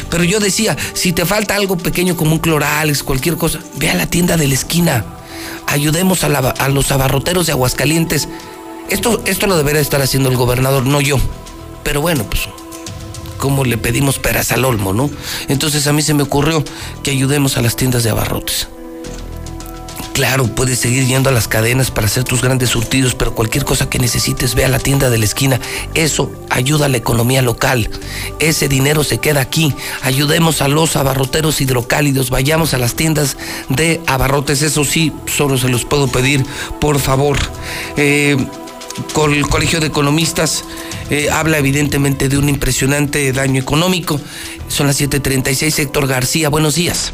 Pero 0.10 0.24
yo 0.24 0.40
decía, 0.40 0.78
si 0.94 1.14
te 1.14 1.26
falta 1.26 1.56
algo 1.56 1.78
pequeño 1.78 2.16
como 2.16 2.34
un 2.34 2.40
clorales, 2.40 3.04
cualquier 3.04 3.38
cosa, 3.38 3.60
ve 3.76 3.90
a 3.90 3.96
la 3.96 4.08
tienda 4.08 4.38
de 4.38 4.48
la 4.48 4.54
esquina, 4.54 5.06
ayudemos 5.68 6.24
a, 6.24 6.28
a 6.28 6.70
los 6.70 6.92
abarroteros 6.92 7.48
de 7.48 7.54
Aguascalientes. 7.54 8.30
Esto, 8.90 9.22
esto 9.26 9.48
lo 9.48 9.58
debería 9.58 9.82
estar 9.82 10.02
haciendo 10.02 10.30
el 10.30 10.38
gobernador, 10.38 10.86
no 10.86 11.02
yo. 11.02 11.18
Pero 11.84 12.02
bueno, 12.02 12.26
pues 12.30 12.48
cómo 13.44 13.66
le 13.66 13.78
pedimos 13.78 14.20
peras 14.20 14.54
al 14.54 14.64
olmo, 14.64 14.94
¿no? 14.94 15.10
Entonces 15.50 15.86
a 15.88 15.92
mí 15.92 16.02
se 16.02 16.14
me 16.14 16.24
ocurrió 16.24 16.64
que 17.04 17.12
ayudemos 17.12 17.58
a 17.58 17.62
las 17.62 17.76
tiendas 17.76 18.02
de 18.04 18.10
abarrotes. 18.10 18.70
Claro, 20.14 20.48
puedes 20.48 20.80
seguir 20.80 21.06
yendo 21.06 21.28
a 21.30 21.34
las 21.34 21.50
cadenas 21.50 21.92
para 21.92 22.08
hacer 22.08 22.24
tus 22.24 22.42
grandes 22.42 22.70
surtidos, 22.70 23.16
pero 23.16 23.36
cualquier 23.36 23.66
cosa 23.66 23.90
que 23.90 24.00
necesites, 24.00 24.56
ve 24.56 24.64
a 24.64 24.70
la 24.70 24.80
tienda 24.80 25.10
de 25.10 25.18
la 25.18 25.26
esquina. 25.26 25.60
Eso 25.94 26.32
ayuda 26.50 26.86
a 26.86 26.90
la 26.90 26.96
economía 26.96 27.42
local. 27.42 27.90
Ese 28.40 28.70
dinero 28.70 29.04
se 29.04 29.18
queda 29.18 29.42
aquí. 29.42 29.76
Ayudemos 30.04 30.62
a 30.62 30.70
los 30.70 30.96
abarroteros 30.96 31.60
hidrocálidos. 31.60 32.30
Vayamos 32.30 32.74
a 32.74 32.78
las 32.78 32.96
tiendas 32.96 33.36
de 33.68 34.00
abarrotes. 34.08 34.62
Eso 34.62 34.86
sí, 34.86 35.12
solo 35.26 35.58
se 35.58 35.68
los 35.68 35.84
puedo 35.84 36.08
pedir, 36.08 36.46
por 36.80 36.98
favor. 36.98 37.38
Eh, 37.98 38.38
el 39.32 39.48
Colegio 39.48 39.80
de 39.80 39.88
Economistas 39.88 40.66
eh, 41.10 41.30
habla 41.32 41.58
evidentemente 41.58 42.30
de 42.30 42.38
un 42.38 42.50
impresionante 42.50 43.32
daño 43.32 43.62
económico. 43.62 44.20
Son 44.68 44.88
las 44.88 45.00
7:36. 45.00 45.80
Héctor 45.80 46.08
García, 46.08 46.50
buenos 46.50 46.76
días. 46.76 47.14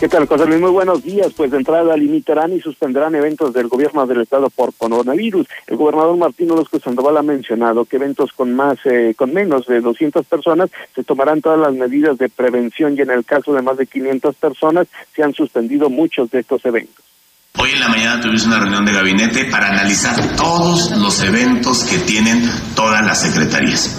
¿Qué 0.00 0.08
tal, 0.08 0.26
José 0.26 0.46
Luis? 0.46 0.60
Muy 0.60 0.70
buenos 0.70 1.04
días. 1.04 1.32
Pues 1.36 1.52
de 1.52 1.58
entrada 1.58 1.96
limitarán 1.96 2.52
y 2.52 2.60
suspenderán 2.60 3.14
eventos 3.14 3.52
del 3.52 3.68
gobierno 3.68 4.04
del 4.04 4.22
estado 4.22 4.50
por 4.50 4.74
coronavirus. 4.74 5.46
El 5.68 5.76
gobernador 5.76 6.16
Martín 6.16 6.50
Orozco 6.50 6.80
Sandoval 6.80 7.18
ha 7.18 7.22
mencionado 7.22 7.84
que 7.84 7.96
eventos 7.96 8.32
con 8.32 8.52
más, 8.54 8.78
eh, 8.84 9.14
con 9.16 9.32
menos 9.32 9.66
de 9.66 9.80
200 9.80 10.26
personas 10.26 10.70
se 10.96 11.04
tomarán 11.04 11.40
todas 11.40 11.60
las 11.60 11.72
medidas 11.74 12.18
de 12.18 12.28
prevención 12.28 12.96
y 12.96 13.02
en 13.02 13.10
el 13.10 13.24
caso 13.24 13.54
de 13.54 13.62
más 13.62 13.76
de 13.76 13.86
500 13.86 14.34
personas 14.34 14.88
se 15.14 15.22
han 15.22 15.34
suspendido 15.34 15.88
muchos 15.88 16.32
de 16.32 16.40
estos 16.40 16.64
eventos. 16.64 17.11
Hoy 17.58 17.70
en 17.72 17.80
la 17.80 17.88
mañana 17.88 18.20
tuvimos 18.20 18.44
una 18.44 18.58
reunión 18.60 18.86
de 18.86 18.92
gabinete 18.92 19.44
para 19.44 19.68
analizar 19.68 20.36
todos 20.36 20.90
los 20.92 21.20
eventos 21.20 21.84
que 21.84 21.98
tienen 21.98 22.50
todas 22.74 23.04
las 23.04 23.20
secretarías. 23.20 23.94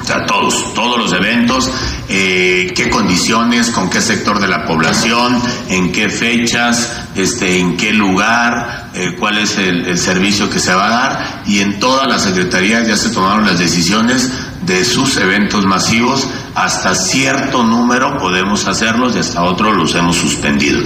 O 0.00 0.04
sea, 0.06 0.26
todos, 0.26 0.74
todos 0.74 0.98
los 0.98 1.12
eventos, 1.12 1.70
eh, 2.08 2.72
qué 2.76 2.90
condiciones, 2.90 3.70
con 3.70 3.90
qué 3.90 4.00
sector 4.00 4.38
de 4.38 4.46
la 4.46 4.64
población, 4.64 5.42
en 5.70 5.90
qué 5.90 6.08
fechas, 6.08 6.92
este, 7.16 7.58
en 7.58 7.76
qué 7.76 7.92
lugar, 7.92 8.90
eh, 8.94 9.16
cuál 9.18 9.38
es 9.38 9.56
el, 9.58 9.86
el 9.86 9.98
servicio 9.98 10.48
que 10.48 10.60
se 10.60 10.74
va 10.74 10.86
a 10.86 10.90
dar. 10.90 11.42
Y 11.46 11.60
en 11.60 11.80
todas 11.80 12.06
las 12.06 12.22
secretarías 12.22 12.86
ya 12.86 12.96
se 12.96 13.10
tomaron 13.10 13.44
las 13.44 13.58
decisiones 13.58 14.30
de 14.66 14.84
sus 14.84 15.16
eventos 15.16 15.66
masivos 15.66 16.28
hasta 16.54 16.94
cierto 16.94 17.64
número 17.64 18.16
podemos 18.18 18.66
hacerlos 18.66 19.16
y 19.16 19.18
hasta 19.18 19.42
otro 19.42 19.72
los 19.72 19.94
hemos 19.94 20.16
suspendido. 20.16 20.80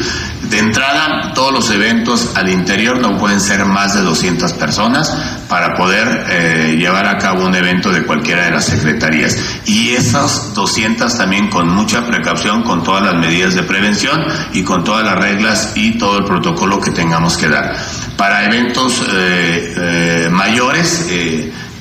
De 0.51 0.59
entrada, 0.59 1.35
todos 1.35 1.53
los 1.53 1.71
eventos 1.71 2.31
al 2.35 2.49
interior 2.49 2.99
no 3.01 3.19
pueden 3.19 3.39
ser 3.39 3.67
más 3.67 3.93
de 3.95 4.01
200 4.01 4.55
personas 4.55 5.15
para 5.47 5.75
poder 5.75 6.25
eh, 6.31 6.77
llevar 6.79 7.07
a 7.07 7.19
cabo 7.19 7.45
un 7.45 7.55
evento 7.55 7.93
de 7.93 8.05
cualquiera 8.05 8.47
de 8.47 8.53
las 8.53 8.65
secretarías. 8.65 9.37
Y 9.67 9.91
esas 9.91 10.55
200 10.55 11.19
también 11.19 11.51
con 11.51 11.69
mucha 11.69 12.07
precaución, 12.07 12.63
con 12.63 12.83
todas 12.83 13.05
las 13.05 13.15
medidas 13.15 13.55
de 13.55 13.63
prevención 13.63 14.25
y 14.55 14.63
con 14.63 14.85
todas 14.85 15.05
las 15.05 15.19
reglas 15.19 15.73
y 15.75 15.99
todo 15.99 16.19
el 16.19 16.25
protocolo 16.25 16.81
que 16.81 16.93
tengamos 16.93 17.37
que 17.37 17.49
dar. 17.49 17.77
Para 18.17 18.47
eventos 18.47 19.03
eh, 19.07 19.75
eh, 19.77 20.29
mayores, 20.31 21.07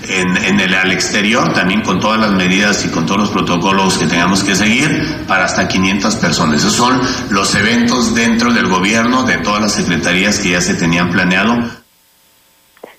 en, 0.09 0.59
el 0.59 0.73
al 0.73 0.91
exterior, 0.91 1.53
también 1.53 1.81
con 1.81 1.99
todas 1.99 2.19
las 2.19 2.31
medidas 2.31 2.85
y 2.85 2.89
con 2.89 3.05
todos 3.05 3.21
los 3.21 3.29
protocolos 3.29 3.97
que 3.97 4.05
tengamos 4.05 4.43
que 4.43 4.55
seguir, 4.55 5.25
para 5.27 5.45
hasta 5.45 5.67
500 5.67 6.15
personas. 6.15 6.61
Esos 6.61 6.73
son 6.73 6.99
los 7.29 7.53
eventos 7.55 8.15
dentro 8.15 8.53
del 8.53 8.67
gobierno 8.67 9.23
de 9.23 9.37
todas 9.37 9.61
las 9.61 9.73
secretarías 9.73 10.39
que 10.39 10.51
ya 10.51 10.61
se 10.61 10.75
tenían 10.75 11.11
planeado. 11.11 11.57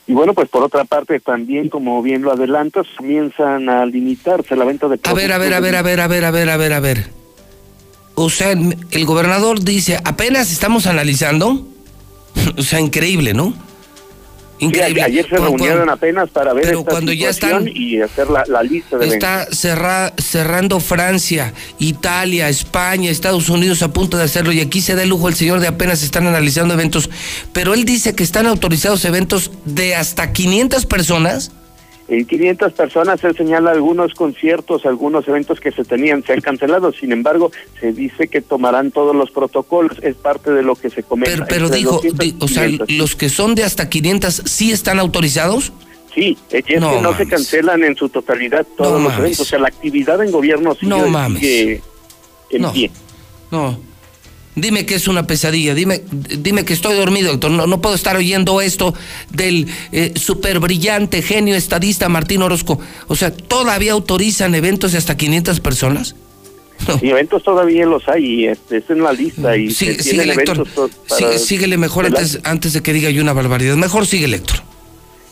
Y 0.06 0.14
bueno, 0.14 0.32
pues 0.32 0.48
por 0.48 0.62
otra 0.62 0.84
parte 0.84 1.20
también, 1.20 1.68
como 1.68 2.02
bien 2.02 2.22
lo 2.22 2.32
adelantas, 2.32 2.86
comienzan 2.96 3.68
a 3.68 3.84
limitarse 3.84 4.56
la 4.56 4.64
venta 4.64 4.88
de 4.88 4.98
A 5.04 5.12
ver, 5.12 5.32
a 5.32 5.38
ver, 5.38 5.52
a 5.52 5.61
ver, 5.61 5.76
a 5.76 5.82
ver, 5.82 6.00
a 6.00 6.06
ver, 6.06 6.24
a 6.24 6.30
ver, 6.30 6.50
a 6.50 6.56
ver, 6.56 6.72
a 6.72 6.80
ver. 6.80 7.11
O 8.14 8.30
sea, 8.30 8.52
el 8.52 9.04
gobernador 9.04 9.62
dice, 9.62 9.98
apenas 10.02 10.50
estamos 10.50 10.86
analizando. 10.86 11.68
o 12.56 12.62
sea, 12.62 12.80
increíble, 12.80 13.34
¿no? 13.34 13.67
Increíble. 14.59 15.02
ayer 15.02 15.28
se 15.28 15.36
reunieron 15.36 15.88
apenas 15.88 16.30
para 16.30 16.52
ver 16.52 16.64
pero 16.64 16.84
cuando 16.84 17.12
ya 17.12 17.30
están, 17.30 17.68
y 17.68 18.00
hacer 18.00 18.28
la, 18.28 18.62
lista 18.62 18.98
de 18.98 19.06
Está 19.06 19.46
cerrando 19.50 20.80
Francia, 20.80 21.54
Italia, 21.78 22.48
España, 22.48 23.11
Estados 23.11 23.48
Unidos 23.48 23.82
a 23.82 23.92
punto 23.92 24.16
de 24.16 24.24
hacerlo 24.24 24.52
y 24.52 24.61
aquí 24.61 24.80
se 24.80 24.94
da 24.94 25.02
el 25.02 25.09
lujo 25.09 25.28
el 25.28 25.34
señor 25.34 25.61
de 25.61 25.68
apenas 25.68 26.02
están 26.02 26.26
analizando 26.26 26.74
eventos, 26.74 27.09
pero 27.52 27.74
él 27.74 27.84
dice 27.84 28.14
que 28.14 28.22
están 28.22 28.46
autorizados 28.46 29.04
eventos 29.04 29.50
de 29.64 29.94
hasta 29.94 30.32
500 30.32 30.86
personas 30.86 31.52
en 32.09 32.24
500 32.24 32.72
personas 32.72 33.20
se 33.20 33.34
señala 33.34 33.70
algunos 33.70 34.14
conciertos, 34.14 34.86
algunos 34.86 35.28
eventos 35.28 35.61
que 35.61 35.70
se 35.70 35.84
tenían, 35.84 36.24
se 36.24 36.32
han 36.32 36.40
cancelado. 36.40 36.90
Sin 36.92 37.12
embargo, 37.12 37.52
se 37.78 37.92
dice 37.92 38.28
que 38.28 38.40
tomarán 38.40 38.90
todos 38.90 39.14
los 39.14 39.30
protocolos. 39.30 39.98
Es 40.02 40.16
parte 40.16 40.50
de 40.50 40.62
lo 40.62 40.74
que 40.74 40.88
se 40.88 41.02
comenta. 41.02 41.46
Pero, 41.46 41.68
dijo, 41.68 42.00
o 42.40 42.48
sea, 42.48 42.66
los 42.88 43.14
que 43.14 43.28
son 43.28 43.54
de 43.54 43.64
hasta 43.64 43.90
500, 43.90 44.42
¿sí 44.46 44.72
están 44.72 44.98
autorizados? 44.98 45.72
Sí, 46.14 46.36
es 46.50 46.64
que 46.64 46.80
no 46.80 47.16
se 47.16 47.28
cancelan 47.28 47.84
en 47.84 47.94
su 47.94 48.09
totalidad 48.09 48.66
todos 48.76 49.02
los 49.02 49.12
eventos. 49.18 49.40
O 49.40 49.44
sea, 49.44 49.59
la 49.59 49.68
actividad 49.68 50.22
en 50.22 50.32
gobierno 50.32 50.74
sigue, 50.74 50.88
no 50.88 51.28
sigue 51.38 51.82
en 52.50 52.72
pie. 52.72 52.90
No, 53.50 53.78
Dime 54.61 54.86
que 54.86 54.94
es 54.94 55.09
una 55.09 55.26
pesadilla, 55.26 55.74
dime, 55.74 56.02
dime 56.38 56.64
que 56.64 56.72
estoy 56.72 56.96
dormido, 56.96 57.30
doctor. 57.32 57.50
No, 57.50 57.66
no 57.66 57.80
puedo 57.80 57.94
estar 57.94 58.16
oyendo 58.16 58.61
esto 58.61 58.94
del 59.30 59.66
eh, 59.92 60.12
super 60.16 60.61
brillante 60.61 61.22
genio 61.22 61.54
estadista 61.54 62.09
Martín 62.09 62.42
Orozco. 62.42 62.78
O 63.06 63.16
sea, 63.16 63.32
¿todavía 63.32 63.92
autorizan 63.92 64.54
eventos 64.54 64.92
de 64.92 64.98
hasta 64.98 65.16
500 65.16 65.61
personas? 65.61 66.14
Y 67.02 67.11
eventos 67.11 67.42
todavía 67.42 67.86
los 67.86 68.09
hay, 68.09 68.46
este, 68.46 68.78
es 68.78 68.90
en 68.90 69.02
la 69.02 69.12
lista. 69.12 69.56
y 69.56 69.70
Sigue, 69.70 70.02
sigue 70.02 70.22
Héctor. 70.32 70.66
síguele 71.36 71.76
mejor 71.76 72.06
antes, 72.06 72.40
antes 72.44 72.72
de 72.72 72.82
que 72.82 72.92
diga 72.92 73.11
yo 73.11 73.22
una 73.22 73.32
barbaridad. 73.32 73.76
Mejor 73.76 74.06
sigue, 74.06 74.26
Héctor. 74.26 74.67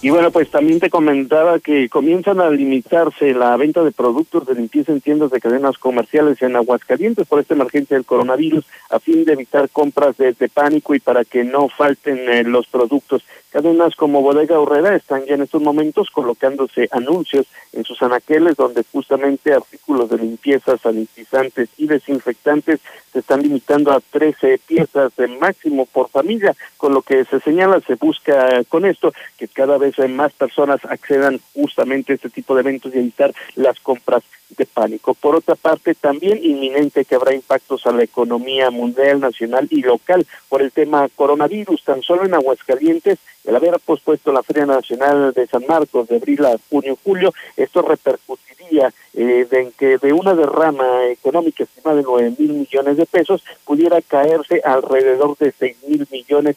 Y 0.06 0.10
bueno, 0.10 0.30
pues 0.30 0.48
también 0.52 0.78
te 0.78 0.88
comentaba 0.88 1.58
que 1.58 1.88
comienzan 1.88 2.38
a 2.38 2.48
limitarse 2.48 3.34
la 3.34 3.56
venta 3.56 3.82
de 3.82 3.90
productos 3.90 4.46
de 4.46 4.54
limpieza 4.54 4.92
en 4.92 5.00
tiendas 5.00 5.32
de 5.32 5.40
cadenas 5.40 5.78
comerciales 5.78 6.40
en 6.42 6.54
Aguascalientes 6.54 7.26
por 7.26 7.40
esta 7.40 7.54
emergencia 7.54 7.96
del 7.96 8.06
coronavirus, 8.06 8.64
a 8.90 9.00
fin 9.00 9.24
de 9.24 9.32
evitar 9.32 9.68
compras 9.68 10.16
de, 10.16 10.32
pánico 10.48 10.94
y 10.94 11.00
para 11.00 11.24
que 11.24 11.42
no 11.42 11.68
falten 11.68 12.18
eh, 12.28 12.44
los 12.44 12.68
productos. 12.68 13.24
Cadenas 13.56 13.96
como 13.96 14.20
Bodega 14.20 14.60
Horrera 14.60 14.94
están 14.94 15.24
ya 15.24 15.34
en 15.34 15.40
estos 15.40 15.62
momentos 15.62 16.10
colocándose 16.10 16.90
anuncios 16.90 17.46
en 17.72 17.84
sus 17.84 18.02
anaqueles 18.02 18.54
donde 18.54 18.84
justamente 18.92 19.54
artículos 19.54 20.10
de 20.10 20.18
limpieza, 20.18 20.76
sanitizantes 20.76 21.70
y 21.78 21.86
desinfectantes 21.86 22.80
se 23.14 23.20
están 23.20 23.40
limitando 23.40 23.92
a 23.92 24.00
13 24.10 24.58
piezas 24.66 25.16
de 25.16 25.28
máximo 25.28 25.86
por 25.86 26.10
familia, 26.10 26.54
con 26.76 26.92
lo 26.92 27.00
que 27.00 27.24
se 27.24 27.40
señala, 27.40 27.80
se 27.80 27.94
busca 27.94 28.62
con 28.64 28.84
esto 28.84 29.14
que 29.38 29.48
cada 29.48 29.78
vez 29.78 29.98
más 30.10 30.34
personas 30.34 30.84
accedan 30.84 31.40
justamente 31.54 32.12
a 32.12 32.16
este 32.16 32.28
tipo 32.28 32.54
de 32.54 32.60
eventos 32.60 32.94
y 32.94 32.98
evitar 32.98 33.32
las 33.54 33.80
compras 33.80 34.22
de 34.50 34.66
pánico. 34.66 35.14
Por 35.14 35.36
otra 35.36 35.54
parte, 35.54 35.94
también 35.94 36.38
inminente 36.42 37.04
que 37.04 37.14
habrá 37.14 37.34
impactos 37.34 37.86
a 37.86 37.92
la 37.92 38.04
economía 38.04 38.70
mundial, 38.70 39.20
nacional 39.20 39.66
y 39.70 39.82
local 39.82 40.26
por 40.48 40.62
el 40.62 40.72
tema 40.72 41.08
coronavirus. 41.14 41.82
Tan 41.84 42.02
solo 42.02 42.24
en 42.24 42.34
Aguascalientes, 42.34 43.18
el 43.44 43.56
haber 43.56 43.78
pospuesto 43.80 44.32
la 44.32 44.42
Feria 44.42 44.66
Nacional 44.66 45.32
de 45.32 45.46
San 45.46 45.66
Marcos 45.66 46.08
de 46.08 46.16
abril 46.16 46.44
a 46.44 46.56
junio, 46.70 46.98
julio, 47.02 47.32
esto 47.56 47.82
repercutiría 47.82 48.92
eh, 49.14 49.46
en 49.50 49.72
que 49.72 49.98
de 49.98 50.12
una 50.12 50.34
derrama 50.34 51.06
económica 51.06 51.64
estimada 51.64 51.96
de 51.96 52.02
nueve 52.02 52.34
mil 52.38 52.52
millones 52.52 52.96
de 52.96 53.06
pesos 53.06 53.44
pudiera 53.64 54.00
caerse 54.02 54.60
alrededor 54.64 55.36
de 55.38 55.52
seis 55.52 55.76
mil 55.86 56.06
millones 56.10 56.56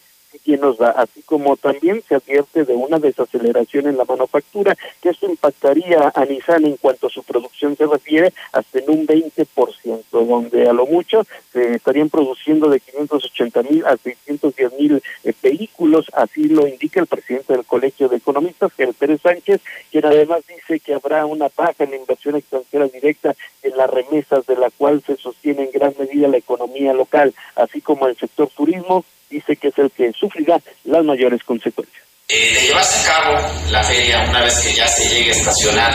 así 0.96 1.22
como 1.24 1.58
también 1.58 2.02
se 2.08 2.16
advierte 2.16 2.66
de 2.66 2.74
una 2.74 3.00
desaceleración 3.00 3.88
en 3.88 3.98
la 3.98 4.06
manufactura, 4.06 4.76
que 5.02 5.10
esto 5.10 5.30
impactaría 5.30 6.12
a 6.14 6.26
Nissan 6.26 6.66
en 6.66 6.78
cuanto 6.78 7.08
a 7.08 7.10
su 7.10 7.24
producción 7.24 7.76
se 7.76 7.86
refiere 7.86 8.34
hasta 8.52 8.80
en 8.80 8.90
un 8.90 9.08
20%, 9.08 10.04
donde 10.12 10.68
a 10.68 10.74
lo 10.74 10.86
mucho 10.86 11.26
se 11.52 11.76
estarían 11.76 12.10
produciendo 12.10 12.70
de 12.70 12.80
580 12.80 13.64
mil 13.64 13.86
a 13.86 13.98
610 13.98 14.74
mil 14.74 15.02
eh, 15.24 15.34
vehículos, 15.42 16.06
así 16.14 16.44
lo 16.46 16.68
indica 16.68 17.00
el 17.00 17.08
presidente 17.08 17.54
del 17.54 17.66
Colegio 17.66 18.10
de 18.10 18.18
Economistas, 18.18 18.74
Gerard 18.74 18.96
Pérez 18.96 19.22
Sánchez, 19.22 19.62
quien 19.92 20.06
además 20.06 20.42
dice 20.48 20.80
que 20.80 20.94
habrá 20.94 21.26
una 21.26 21.50
baja 21.56 21.84
en 21.84 21.92
la 21.92 21.98
inversión 21.98 22.36
extranjera 22.36 22.88
directa 22.88 23.36
en 23.64 23.78
las 23.78 23.90
remesas, 23.90 24.46
de 24.46 24.56
la 24.56 24.70
cual 24.72 25.04
se 25.06 25.16
sostiene 25.18 25.64
en 25.64 25.72
gran 25.72 25.94
medida 25.98 26.28
la 26.28 26.38
economía 26.38 26.94
local, 26.94 27.34
así 27.56 27.82
como 27.82 28.08
el 28.08 28.18
sector 28.18 28.50
turismo, 28.56 29.06
dice 29.30 29.56
que 29.56 29.70
es 29.70 29.78
el 29.78 29.92
que 29.92 30.12
sufrirá 30.14 30.60
las 30.86 31.04
mayores 31.04 31.44
consecuencias. 31.44 32.04
Eh, 32.28 32.54
de 32.54 32.62
llevarse 32.68 33.00
a 33.00 33.14
cabo 33.14 33.40
la 33.72 33.84
feria, 33.84 34.26
una 34.30 34.44
vez 34.44 34.60
que 34.60 34.74
ya 34.74 34.88
se 34.88 35.10
llegue 35.10 35.32
a 35.32 35.36
estacionar 35.36 35.94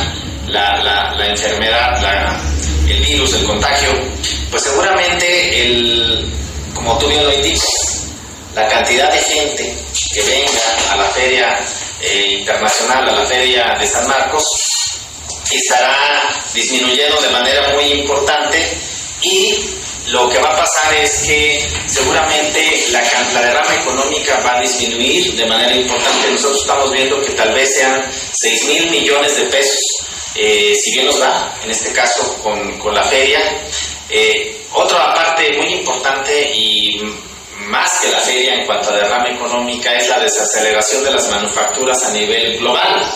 la, 0.49 1.13
la, 1.17 1.27
enfermedad, 1.29 2.03
la, 2.03 2.41
el 2.89 3.01
virus, 3.05 3.35
el 3.35 3.47
contagio, 3.47 3.91
pues 4.51 4.63
seguramente, 4.63 5.65
el, 5.65 6.29
como 6.75 6.99
tú 6.99 7.09
bien 7.09 7.25
lo 7.25 7.33
indicas, 7.33 8.09
la 8.55 8.69
cantidad 8.69 9.13
de 9.13 9.19
gente 9.19 9.75
que 10.13 10.23
venga 10.23 10.93
a 10.93 10.97
la 10.97 11.05
feria 11.11 11.59
eh, 12.01 12.39
internacional, 12.41 13.09
a 13.09 13.13
la 13.13 13.27
feria 13.27 13.77
de 13.79 13.87
San 13.87 14.07
Marcos, 14.09 14.45
estará 15.53 16.23
disminuyendo 16.53 17.21
de 17.21 17.29
manera 17.31 17.75
muy 17.75 17.85
importante 17.85 18.59
y 19.25 19.59
lo 20.09 20.29
que 20.29 20.39
va 20.39 20.51
a 20.51 20.57
pasar 20.57 20.95
es 20.95 21.23
que 21.27 21.67
seguramente 21.87 22.85
la, 22.91 23.01
derrama 23.41 23.75
económica 23.75 24.41
va 24.41 24.59
a 24.59 24.61
disminuir 24.61 25.35
de 25.35 25.47
manera 25.47 25.75
importante. 25.75 26.31
Nosotros 26.31 26.61
estamos 26.61 26.93
viendo 26.93 27.21
que 27.23 27.31
tal 27.31 27.53
vez 27.55 27.75
sean 27.75 28.05
6 28.33 28.65
mil 28.67 28.91
millones 28.91 29.37
de 29.37 29.45
pesos, 29.45 29.81
eh, 30.35 30.75
si 30.79 30.93
bien 30.93 31.07
nos 31.07 31.19
da, 31.19 31.59
en 31.65 31.71
este 31.71 31.91
caso 31.93 32.37
con, 32.43 32.79
con 32.79 32.95
la 32.95 33.05
feria. 33.05 33.41
Eh, 34.11 34.61
otra 34.73 35.15
parte 35.15 35.57
muy 35.57 35.73
importante 35.73 36.53
y 36.55 37.01
más 37.61 38.01
que 38.01 38.11
la 38.11 38.21
feria 38.21 38.55
en 38.57 38.67
cuanto 38.67 38.91
a 38.91 38.97
derrama 38.97 39.31
económica 39.31 39.95
es 39.97 40.09
la 40.09 40.19
desaceleración 40.19 41.03
de 41.03 41.13
las 41.13 41.29
manufacturas 41.31 42.05
a 42.05 42.13
nivel 42.13 42.59
global, 42.59 43.11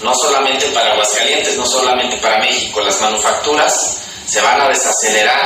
no 0.00 0.14
solamente 0.14 0.66
para 0.68 0.92
Aguascalientes, 0.92 1.56
no 1.58 1.66
solamente 1.66 2.16
para 2.16 2.38
México, 2.38 2.80
las 2.80 2.98
manufacturas 3.02 4.00
se 4.30 4.40
van 4.40 4.60
a 4.60 4.68
desacelerar 4.68 5.44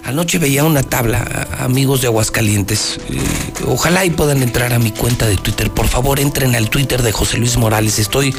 Anoche 0.04 0.40
veía 0.40 0.66
una 0.66 0.84
tabla, 0.84 1.48
amigos 1.60 2.02
de 2.02 2.08
Aguascalientes. 2.08 3.00
Eh, 3.10 3.18
ojalá 3.66 4.04
y 4.04 4.10
puedan 4.10 4.44
entrar 4.44 4.74
a 4.74 4.80
mi 4.80 4.92
cuenta 4.92 5.26
de 5.26 5.38
Twitter. 5.38 5.72
Por 5.72 5.88
favor, 5.88 6.20
entren 6.20 6.54
al 6.58 6.70
Twitter 6.70 7.02
de 7.02 7.14
José 7.14 7.38
Luis 7.38 7.56
Morales. 7.56 7.98
Estoy 7.98 8.36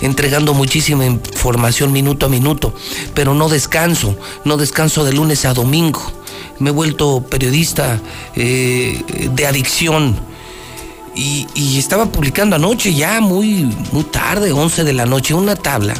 entregando 0.00 0.54
muchísima 0.54 1.04
información 1.04 1.92
minuto 1.92 2.24
a 2.24 2.30
minuto, 2.30 2.74
pero 3.12 3.34
no 3.34 3.50
descanso. 3.50 4.16
No 4.46 4.56
descanso 4.56 5.04
de 5.04 5.12
lunes 5.12 5.44
a 5.44 5.52
domingo. 5.52 6.00
Me 6.58 6.70
he 6.70 6.72
vuelto 6.72 7.22
periodista 7.28 8.00
eh, 8.34 9.02
de 9.34 9.46
adicción 9.46 10.34
y, 11.16 11.78
estaba 11.78 12.06
publicando 12.06 12.56
anoche, 12.56 12.94
ya 12.94 13.20
muy, 13.20 13.64
muy 13.92 14.04
tarde, 14.04 14.52
11 14.52 14.84
de 14.84 14.92
la 14.92 15.06
noche, 15.06 15.34
una 15.34 15.56
tabla 15.56 15.94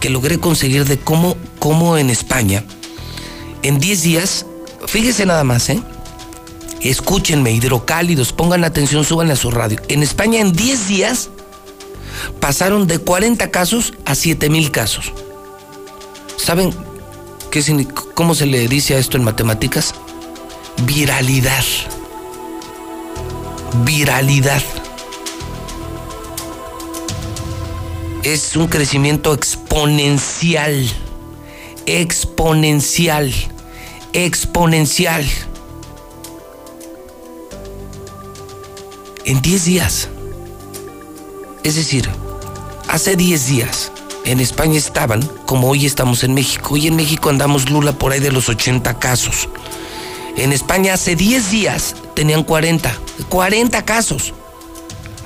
que 0.00 0.10
logré 0.10 0.38
conseguir 0.38 0.84
de 0.86 0.98
cómo, 0.98 1.36
cómo 1.58 1.96
en 1.96 2.10
España, 2.10 2.64
en 3.62 3.78
10 3.78 4.02
días, 4.02 4.46
fíjese 4.86 5.24
nada 5.24 5.44
más, 5.44 5.68
¿eh? 5.68 5.80
Escúchenme, 6.80 7.52
hidrocálidos, 7.52 8.32
pongan 8.32 8.64
atención, 8.64 9.04
suban 9.04 9.30
a 9.30 9.36
su 9.36 9.50
radio. 9.50 9.78
En 9.88 10.02
España 10.02 10.40
en 10.40 10.52
10 10.52 10.88
días 10.88 11.28
pasaron 12.40 12.86
de 12.86 12.98
40 12.98 13.50
casos 13.50 13.92
a 14.06 14.14
7 14.14 14.48
mil 14.48 14.70
casos. 14.70 15.12
¿Saben 16.38 16.74
qué, 17.50 17.86
cómo 18.14 18.34
se 18.34 18.46
le 18.46 18.66
dice 18.66 18.94
a 18.94 18.98
esto 18.98 19.18
en 19.18 19.24
matemáticas? 19.24 19.94
Viralidad 20.86 21.64
viralidad. 23.84 24.62
Es 28.22 28.56
un 28.56 28.66
crecimiento 28.66 29.32
exponencial, 29.32 30.86
exponencial, 31.86 33.32
exponencial. 34.12 35.24
En 39.24 39.40
10 39.40 39.64
días. 39.64 40.08
Es 41.62 41.76
decir, 41.76 42.08
hace 42.88 43.16
10 43.16 43.46
días 43.46 43.92
en 44.24 44.40
España 44.40 44.78
estaban 44.78 45.22
como 45.46 45.68
hoy 45.68 45.86
estamos 45.86 46.24
en 46.24 46.34
México. 46.34 46.74
Hoy 46.74 46.88
en 46.88 46.96
México 46.96 47.30
andamos 47.30 47.70
Lula 47.70 47.92
por 47.92 48.12
ahí 48.12 48.20
de 48.20 48.32
los 48.32 48.48
80 48.48 48.98
casos. 48.98 49.48
En 50.36 50.52
España 50.52 50.94
hace 50.94 51.16
10 51.16 51.50
días 51.50 51.94
tenían 52.20 52.44
40, 52.44 52.94
40 53.30 53.82
casos. 53.86 54.34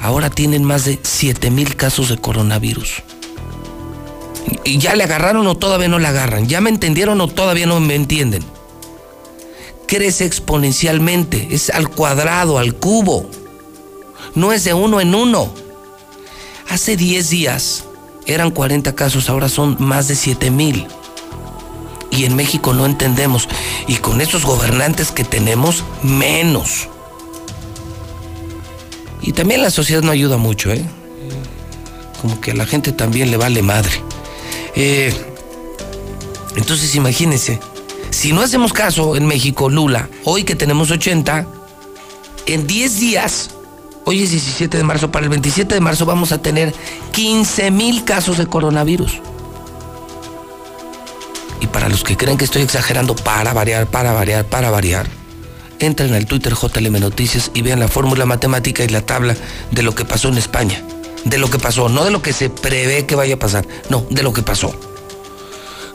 Ahora 0.01 0.31
tienen 0.31 0.63
más 0.63 0.85
de 0.85 1.01
7 1.03 1.51
mil 1.51 1.75
casos 1.75 2.09
de 2.09 2.19
coronavirus. 2.19 3.03
¿Y 4.63 4.79
ya 4.79 4.95
le 4.95 5.03
agarraron 5.03 5.45
o 5.49 5.57
todavía 5.57 5.89
no 5.89 5.99
le 5.99 6.07
agarran? 6.07 6.47
¿Ya 6.47 6.61
me 6.61 6.71
entendieron 6.71 7.21
o 7.21 7.27
todavía 7.27 7.67
no 7.67 7.81
me 7.81 7.97
entienden? 7.97 8.45
Crece 9.89 10.25
exponencialmente, 10.25 11.49
es 11.51 11.69
al 11.69 11.89
cuadrado, 11.89 12.59
al 12.59 12.77
cubo. 12.77 13.29
No 14.37 14.53
es 14.53 14.63
de 14.63 14.75
uno 14.75 15.01
en 15.01 15.17
uno. 15.17 15.53
Hace 16.69 16.97
10 16.97 17.29
días 17.29 17.87
eran 18.27 18.53
40 18.53 18.95
casos, 18.95 19.29
ahora 19.29 19.49
son 19.49 19.79
más 19.81 20.07
de 20.07 20.15
7 20.15 20.49
mil 20.53 20.87
y 22.17 22.25
en 22.25 22.37
México 22.37 22.73
no 22.73 22.87
entendemos. 22.87 23.49
Y 23.87 23.97
con 23.97 24.21
estos 24.21 24.45
gobernantes 24.45 25.11
que 25.11 25.25
tenemos, 25.25 25.85
menos. 26.03 26.89
Y 29.23 29.33
también 29.33 29.63
la 29.63 29.71
sociedad 29.71 30.03
no 30.03 30.11
ayuda 30.11 30.37
mucho, 30.37 30.71
¿eh? 30.71 30.85
Como 32.21 32.41
que 32.41 32.53
a 32.53 32.55
la 32.55 32.67
gente 32.67 32.93
también 32.93 33.31
le 33.31 33.37
vale 33.37 33.63
madre. 33.63 34.03
Eh, 34.77 35.15
entonces 36.57 36.95
imagínense, 36.95 37.61
si 38.11 38.33
no 38.33 38.43
hacemos 38.43 38.73
caso 38.73 39.17
en 39.17 39.27
México, 39.27 39.69
Lula, 39.69 40.09
hoy 40.25 40.45
que 40.45 40.55
tenemos 40.55 40.91
80, 40.91 41.47
en 42.47 42.67
10 42.67 43.01
días, 43.01 43.51
hoy 44.05 44.23
es 44.23 44.31
17 44.31 44.77
de 44.77 44.85
marzo, 44.85 45.11
para 45.11 45.25
el 45.25 45.31
27 45.31 45.75
de 45.75 45.81
marzo 45.81 46.07
vamos 46.07 46.33
a 46.33 46.41
tener 46.41 46.75
15 47.13 47.71
mil 47.71 48.05
casos 48.05 48.39
de 48.39 48.47
coronavirus. 48.47 49.21
Y 51.61 51.67
para 51.67 51.89
los 51.89 52.05
que 52.05 52.17
creen 52.17 52.39
que 52.39 52.45
estoy 52.45 52.63
exagerando, 52.63 53.15
para 53.15 53.53
variar, 53.53 53.87
para 53.87 54.13
variar, 54.13 54.45
para 54.45 54.71
variar, 54.71 55.07
entren 55.79 56.15
al 56.15 56.27
Twitter 56.27 56.55
JLM 56.55 57.01
Noticias 57.01 57.51
y 57.55 57.63
vean 57.63 57.81
la 57.81 57.89
fórmula 57.89 58.27
matemática 58.27 58.85
y 58.85 58.89
la 58.89 59.03
tabla 59.03 59.37
de 59.71 59.83
lo 59.83 59.95
que 59.95 60.05
pasó 60.05 60.29
en 60.29 60.39
España. 60.39 60.83
De 61.25 61.39
lo 61.39 61.49
que 61.49 61.59
pasó, 61.59 61.89
no 61.89 62.05
de 62.05 62.11
lo 62.11 62.21
que 62.21 62.33
se 62.35 62.51
prevé 62.51 63.07
que 63.07 63.15
vaya 63.15 63.37
a 63.37 63.39
pasar, 63.39 63.67
no, 63.89 64.07
de 64.11 64.23
lo 64.23 64.33
que 64.33 64.43
pasó. 64.43 64.79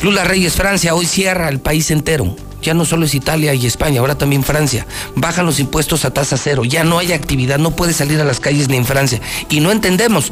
Lula 0.02 0.24
Reyes, 0.24 0.54
Francia, 0.54 0.96
hoy 0.96 1.06
cierra 1.06 1.50
el 1.50 1.60
país 1.60 1.92
entero. 1.92 2.36
Ya 2.62 2.74
no 2.74 2.84
solo 2.84 3.06
es 3.06 3.14
Italia 3.14 3.54
y 3.54 3.66
España, 3.66 4.02
ahora 4.02 4.18
también 4.18 4.44
Francia. 4.44 4.86
Bajan 5.16 5.46
los 5.46 5.60
impuestos 5.60 6.04
a 6.04 6.12
tasa 6.12 6.38
cero. 6.38 6.66
Ya 6.66 6.84
no 6.84 6.98
hay 6.98 7.14
actividad, 7.14 7.58
no 7.58 7.72
puede 7.72 7.94
salir 7.94 8.20
a 8.20 8.26
las 8.26 8.40
calles 8.40 8.70
ni 8.70 8.78
en 8.78 8.86
Francia. 8.86 9.22
Y 9.50 9.60
no 9.60 9.72
entendemos 9.72 10.32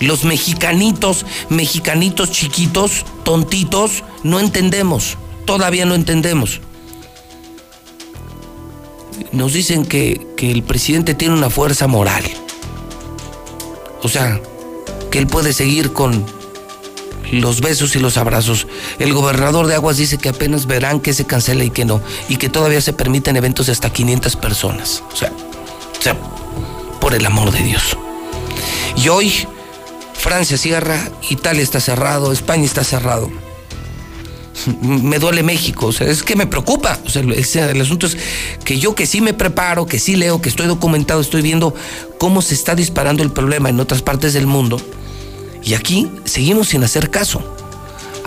los 0.00 0.24
mexicanitos, 0.24 1.26
mexicanitos 1.48 2.30
chiquitos, 2.30 3.04
tontitos, 3.24 4.04
no 4.22 4.40
entendemos, 4.40 5.16
todavía 5.44 5.84
no 5.84 5.94
entendemos. 5.94 6.60
Nos 9.32 9.52
dicen 9.52 9.84
que, 9.84 10.26
que 10.36 10.50
el 10.50 10.62
presidente 10.62 11.14
tiene 11.14 11.34
una 11.34 11.50
fuerza 11.50 11.86
moral. 11.86 12.24
O 14.02 14.08
sea, 14.08 14.40
que 15.10 15.18
él 15.18 15.26
puede 15.26 15.52
seguir 15.52 15.92
con 15.92 16.24
los 17.32 17.60
besos 17.60 17.94
y 17.96 17.98
los 17.98 18.16
abrazos. 18.16 18.66
El 18.98 19.12
gobernador 19.12 19.66
de 19.66 19.74
Aguas 19.74 19.96
dice 19.96 20.18
que 20.18 20.28
apenas 20.28 20.66
verán 20.66 21.00
que 21.00 21.12
se 21.12 21.26
cancela 21.26 21.64
y 21.64 21.70
que 21.70 21.84
no, 21.84 22.00
y 22.28 22.36
que 22.36 22.48
todavía 22.48 22.80
se 22.80 22.92
permiten 22.92 23.36
eventos 23.36 23.66
de 23.66 23.72
hasta 23.72 23.92
500 23.92 24.36
personas. 24.36 25.02
O 25.12 25.16
sea, 25.16 25.32
o 25.98 26.02
sea, 26.02 26.16
por 27.00 27.14
el 27.14 27.24
amor 27.26 27.50
de 27.50 27.62
Dios. 27.62 27.96
Y 28.96 29.08
hoy 29.08 29.46
Francia 30.18 30.58
cierra, 30.58 31.10
Italia 31.30 31.62
está 31.62 31.80
cerrado, 31.80 32.32
España 32.32 32.64
está 32.64 32.82
cerrado. 32.82 33.30
Me 34.82 35.18
duele 35.18 35.42
México, 35.42 35.86
o 35.86 35.92
sea, 35.92 36.08
es 36.08 36.22
que 36.22 36.34
me 36.34 36.46
preocupa. 36.46 36.98
O 37.06 37.08
sea, 37.08 37.22
el 37.22 37.80
asunto 37.80 38.06
es 38.06 38.16
que 38.64 38.78
yo 38.78 38.94
que 38.94 39.06
sí 39.06 39.20
me 39.20 39.32
preparo, 39.32 39.86
que 39.86 40.00
sí 40.00 40.16
leo, 40.16 40.42
que 40.42 40.48
estoy 40.48 40.66
documentado, 40.66 41.20
estoy 41.20 41.42
viendo 41.42 41.74
cómo 42.18 42.42
se 42.42 42.54
está 42.54 42.74
disparando 42.74 43.22
el 43.22 43.30
problema 43.30 43.68
en 43.68 43.78
otras 43.78 44.02
partes 44.02 44.32
del 44.34 44.46
mundo. 44.46 44.80
Y 45.62 45.74
aquí 45.74 46.10
seguimos 46.24 46.68
sin 46.68 46.82
hacer 46.82 47.10
caso. 47.10 47.57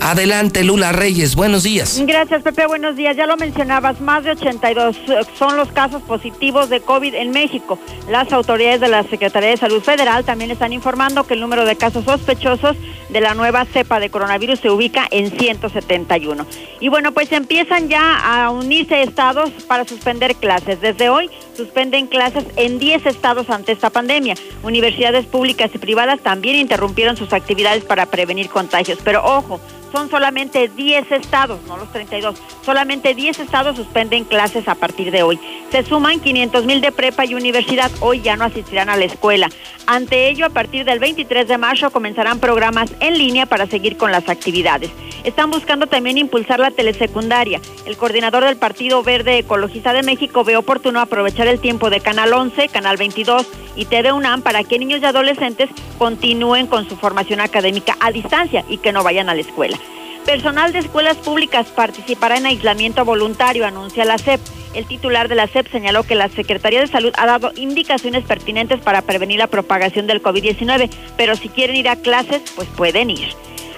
Adelante, 0.04 0.64
Lula 0.64 0.90
Reyes, 0.90 1.36
buenos 1.36 1.62
días. 1.62 2.02
Gracias, 2.04 2.42
Pepe, 2.42 2.66
buenos 2.66 2.96
días. 2.96 3.16
Ya 3.16 3.24
lo 3.24 3.36
mencionabas, 3.36 4.00
más 4.00 4.24
de 4.24 4.32
82 4.32 4.96
eh, 4.96 5.20
son 5.38 5.56
los 5.56 5.70
casos 5.70 6.02
positivos 6.02 6.68
de 6.70 6.80
COVID 6.80 7.14
en 7.14 7.30
México. 7.30 7.78
Las 8.10 8.32
autoridades 8.32 8.80
de 8.80 8.88
la 8.88 9.04
Secretaría 9.04 9.50
de 9.50 9.56
Salud 9.56 9.80
Federal 9.80 10.24
también 10.24 10.50
están 10.50 10.72
informando 10.72 11.22
que 11.22 11.34
el 11.34 11.40
número 11.40 11.64
de 11.64 11.76
casos 11.76 12.04
sospechosos 12.04 12.76
de 13.10 13.20
la 13.20 13.34
nueva 13.34 13.64
cepa 13.64 14.00
de 14.00 14.10
coronavirus 14.10 14.58
se 14.58 14.70
ubica 14.70 15.06
en 15.12 15.30
171. 15.30 16.46
Y 16.80 16.88
bueno, 16.88 17.12
pues 17.12 17.30
empiezan 17.30 17.88
ya 17.88 18.18
a 18.18 18.50
unirse 18.50 19.02
estados 19.02 19.50
para 19.68 19.86
suspender 19.86 20.34
clases. 20.34 20.80
Desde 20.80 21.10
hoy 21.10 21.30
suspenden 21.56 22.08
clases 22.08 22.44
en 22.56 22.80
10 22.80 23.06
estados 23.06 23.50
ante 23.50 23.70
esta 23.70 23.90
pandemia. 23.90 24.34
Universidades 24.64 25.26
públicas 25.26 25.70
y 25.72 25.78
privadas 25.78 26.20
también 26.20 26.56
interrumpieron 26.56 27.16
sus 27.16 27.32
actividades 27.32 27.84
para 27.84 28.06
prevenir 28.06 28.48
contagios. 28.48 28.98
Pero 29.04 29.22
ojo, 29.24 29.60
son 29.92 30.10
solamente 30.10 30.68
10 30.68 31.12
estados, 31.12 31.60
no 31.68 31.76
los 31.76 31.92
32, 31.92 32.40
solamente 32.64 33.14
10 33.14 33.38
estados 33.38 33.76
suspenden 33.76 34.24
clases 34.24 34.66
a 34.66 34.74
partir 34.74 35.10
de 35.10 35.22
hoy. 35.22 35.38
Se 35.70 35.84
suman 35.84 36.18
500 36.18 36.64
mil 36.64 36.80
de 36.80 36.90
prepa 36.90 37.24
y 37.24 37.34
universidad, 37.34 37.90
hoy 38.00 38.22
ya 38.22 38.36
no 38.36 38.44
asistirán 38.44 38.88
a 38.88 38.96
la 38.96 39.04
escuela. 39.04 39.48
Ante 39.86 40.28
ello, 40.28 40.46
a 40.46 40.50
partir 40.50 40.84
del 40.84 40.98
23 40.98 41.46
de 41.46 41.58
marzo 41.58 41.90
comenzarán 41.90 42.38
programas 42.38 42.90
en 43.00 43.18
línea 43.18 43.46
para 43.46 43.66
seguir 43.66 43.96
con 43.96 44.12
las 44.12 44.28
actividades. 44.28 44.90
Están 45.24 45.50
buscando 45.50 45.86
también 45.86 46.18
impulsar 46.18 46.58
la 46.58 46.70
telesecundaria. 46.70 47.60
El 47.84 47.96
coordinador 47.96 48.44
del 48.44 48.56
Partido 48.56 49.02
Verde 49.02 49.38
Ecologista 49.38 49.92
de 49.92 50.02
México 50.02 50.44
ve 50.44 50.56
oportuno 50.56 51.00
aprovechar 51.00 51.46
el 51.46 51.60
tiempo 51.60 51.90
de 51.90 52.00
Canal 52.00 52.32
11, 52.32 52.68
Canal 52.68 52.96
22 52.96 53.46
y 53.76 53.84
TV 53.84 54.12
UNAM 54.12 54.42
para 54.42 54.64
que 54.64 54.78
niños 54.78 55.00
y 55.02 55.04
adolescentes 55.04 55.70
continúen 55.98 56.66
con 56.66 56.88
su 56.88 56.96
formación 56.96 57.40
académica 57.40 57.96
a 58.00 58.10
distancia 58.10 58.64
y 58.68 58.78
que 58.78 58.92
no 58.92 59.02
vayan 59.02 59.28
a 59.28 59.34
la 59.34 59.40
escuela. 59.40 59.78
Personal 60.24 60.72
de 60.72 60.78
escuelas 60.78 61.16
públicas 61.16 61.66
participará 61.68 62.36
en 62.36 62.46
aislamiento 62.46 63.04
voluntario, 63.04 63.66
anuncia 63.66 64.04
la 64.04 64.18
SEP. 64.18 64.40
El 64.72 64.86
titular 64.86 65.28
de 65.28 65.34
la 65.34 65.48
SEP 65.48 65.70
señaló 65.70 66.04
que 66.04 66.14
la 66.14 66.28
Secretaría 66.28 66.80
de 66.80 66.86
Salud 66.86 67.12
ha 67.18 67.26
dado 67.26 67.52
indicaciones 67.56 68.24
pertinentes 68.24 68.80
para 68.80 69.02
prevenir 69.02 69.38
la 69.38 69.48
propagación 69.48 70.06
del 70.06 70.22
COVID-19, 70.22 70.90
pero 71.16 71.34
si 71.34 71.48
quieren 71.48 71.76
ir 71.76 71.88
a 71.88 71.96
clases, 71.96 72.40
pues 72.54 72.68
pueden 72.68 73.10
ir. 73.10 73.34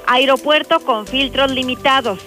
Aeropuerto 0.07 0.80
con 0.80 1.07
filtros 1.07 1.51
limitados. 1.51 2.20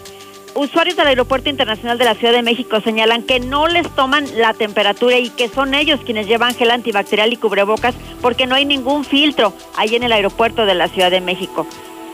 Usuarios 0.56 0.98
del 0.98 1.08
Aeropuerto 1.08 1.52
Internacional 1.52 2.00
de 2.00 2.06
la 2.06 2.16
Ciudad 2.16 2.34
de 2.34 2.42
México 2.42 2.82
señalan 2.82 3.22
que 3.22 3.40
no 3.40 3.68
les 3.68 3.88
toman 3.92 4.26
la 4.40 4.56
temperatura 4.56 5.20
y 5.20 5.30
que 5.30 5.48
son 5.48 5.76
ellos 5.76 6.00
quienes 6.04 6.26
llevan 6.26 6.56
gel 6.56 6.72
antibacterial 6.72 7.32
y 7.32 7.38
cubrebocas 7.38 7.94
porque 8.24 8.48
no 8.48 8.56
hay 8.56 8.66
ningún 8.66 9.06
filtro 9.06 9.54
ahí 9.76 9.96
en 9.96 10.02
el 10.02 10.12
aeropuerto 10.12 10.66
de 10.66 10.74
la 10.74 10.88
Ciudad 10.88 11.12
de 11.12 11.22
México. 11.22 11.68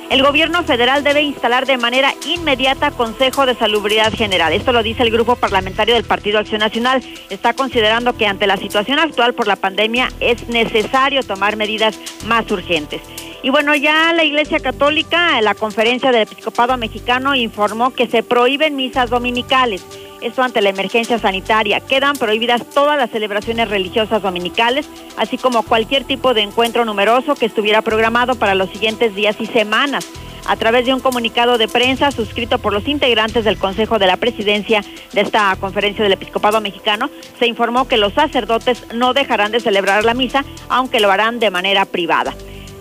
El 0.10 0.22
gobierno 0.22 0.64
federal 0.64 1.04
debe 1.04 1.22
instalar 1.22 1.66
de 1.66 1.78
manera 1.78 2.14
inmediata 2.26 2.92
Consejo 2.92 3.46
de 3.46 3.56
Salubridad 3.56 4.14
General. 4.14 4.54
Esto 4.54 4.72
lo 4.72 4.84
dice 4.84 5.04
el 5.04 5.12
grupo 5.12 5.36
parlamentario 5.36 5.96
del 5.96 6.04
Partido 6.04 6.40
Acción 6.40 6.60
Nacional. 6.60 7.04
Está 7.30 7.54
considerando 7.54 8.16
que 8.16 8.28
ante 8.28 8.46
la 8.46 8.58
situación 8.58 9.00
actual 9.00 9.34
por 9.34 9.48
la 9.48 9.56
pandemia 9.56 10.10
es 10.20 10.48
necesario 10.50 11.24
tomar 11.24 11.56
medidas 11.56 12.00
más 12.26 12.50
urgentes. 12.52 13.02
Y 13.42 13.50
bueno, 13.50 13.76
ya 13.76 14.14
la 14.14 14.24
Iglesia 14.24 14.60
Católica, 14.60 15.42
la 15.42 15.54
Conferencia 15.54 16.12
del 16.12 16.22
Episcopado 16.22 16.78
Mexicano 16.78 17.36
informó 17.36 17.94
que 17.94 18.08
se 18.08 18.24
prohíben 18.24 18.78
misas 18.78 19.10
dominicales. 19.10 19.86
Esto 20.24 20.42
ante 20.42 20.62
la 20.62 20.70
emergencia 20.70 21.20
sanitaria. 21.20 21.82
Quedan 21.82 22.16
prohibidas 22.16 22.66
todas 22.70 22.98
las 22.98 23.10
celebraciones 23.10 23.70
religiosas 23.70 24.22
dominicales, 24.22 24.88
así 25.18 25.38
como 25.38 25.64
cualquier 25.64 26.06
tipo 26.06 26.34
de 26.34 26.42
encuentro 26.42 26.86
numeroso 26.86 27.36
que 27.36 27.46
estuviera 27.46 27.82
programado 27.82 28.36
para 28.36 28.56
los 28.56 28.70
siguientes 28.70 29.14
días 29.16 29.36
y 29.42 29.48
semanas. 29.48 30.08
A 30.46 30.56
través 30.56 30.86
de 30.86 30.94
un 30.94 31.02
comunicado 31.02 31.58
de 31.58 31.68
prensa 31.68 32.12
suscrito 32.12 32.58
por 32.58 32.72
los 32.72 32.88
integrantes 32.88 33.44
del 33.44 33.58
Consejo 33.58 34.00
de 34.00 34.08
la 34.08 34.16
Presidencia 34.16 34.82
de 35.12 35.22
esta 35.22 35.54
conferencia 35.58 36.04
del 36.04 36.14
Episcopado 36.14 36.62
Mexicano, 36.62 37.10
se 37.38 37.48
informó 37.48 37.90
que 37.90 37.98
los 37.98 38.14
sacerdotes 38.14 38.86
no 38.94 39.14
dejarán 39.14 39.52
de 39.52 39.60
celebrar 39.60 40.06
la 40.06 40.14
misa, 40.14 40.46
aunque 40.70 41.02
lo 41.02 41.12
harán 41.12 41.40
de 41.40 41.52
manera 41.52 41.84
privada. 41.84 42.34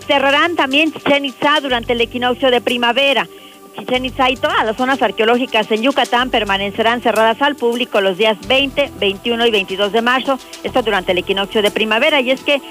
Cerrarán 0.07 0.55
también 0.55 0.93
Chichen 0.93 1.33
durante 1.61 1.93
el 1.93 2.01
equinoccio 2.01 2.51
de 2.51 2.61
primavera. 2.61 3.27
Chichen 3.77 4.05
Itza 4.05 4.29
y 4.29 4.35
todas 4.35 4.63
las 4.65 4.77
zonas 4.77 5.01
arqueológicas 5.01 5.69
en 5.71 5.81
Yucatán 5.81 6.29
permanecerán 6.29 7.01
cerradas 7.01 7.41
al 7.41 7.55
público 7.55 8.01
los 8.01 8.17
días 8.17 8.37
20, 8.47 8.91
21 8.99 9.45
y 9.47 9.51
22 9.51 9.91
de 9.91 10.01
marzo, 10.01 10.37
esto 10.63 10.81
durante 10.81 11.11
el 11.11 11.17
equinoccio 11.17 11.61
de 11.61 11.71
primavera. 11.71 12.21
Y 12.21 12.31
es 12.31 12.41
que 12.41 12.61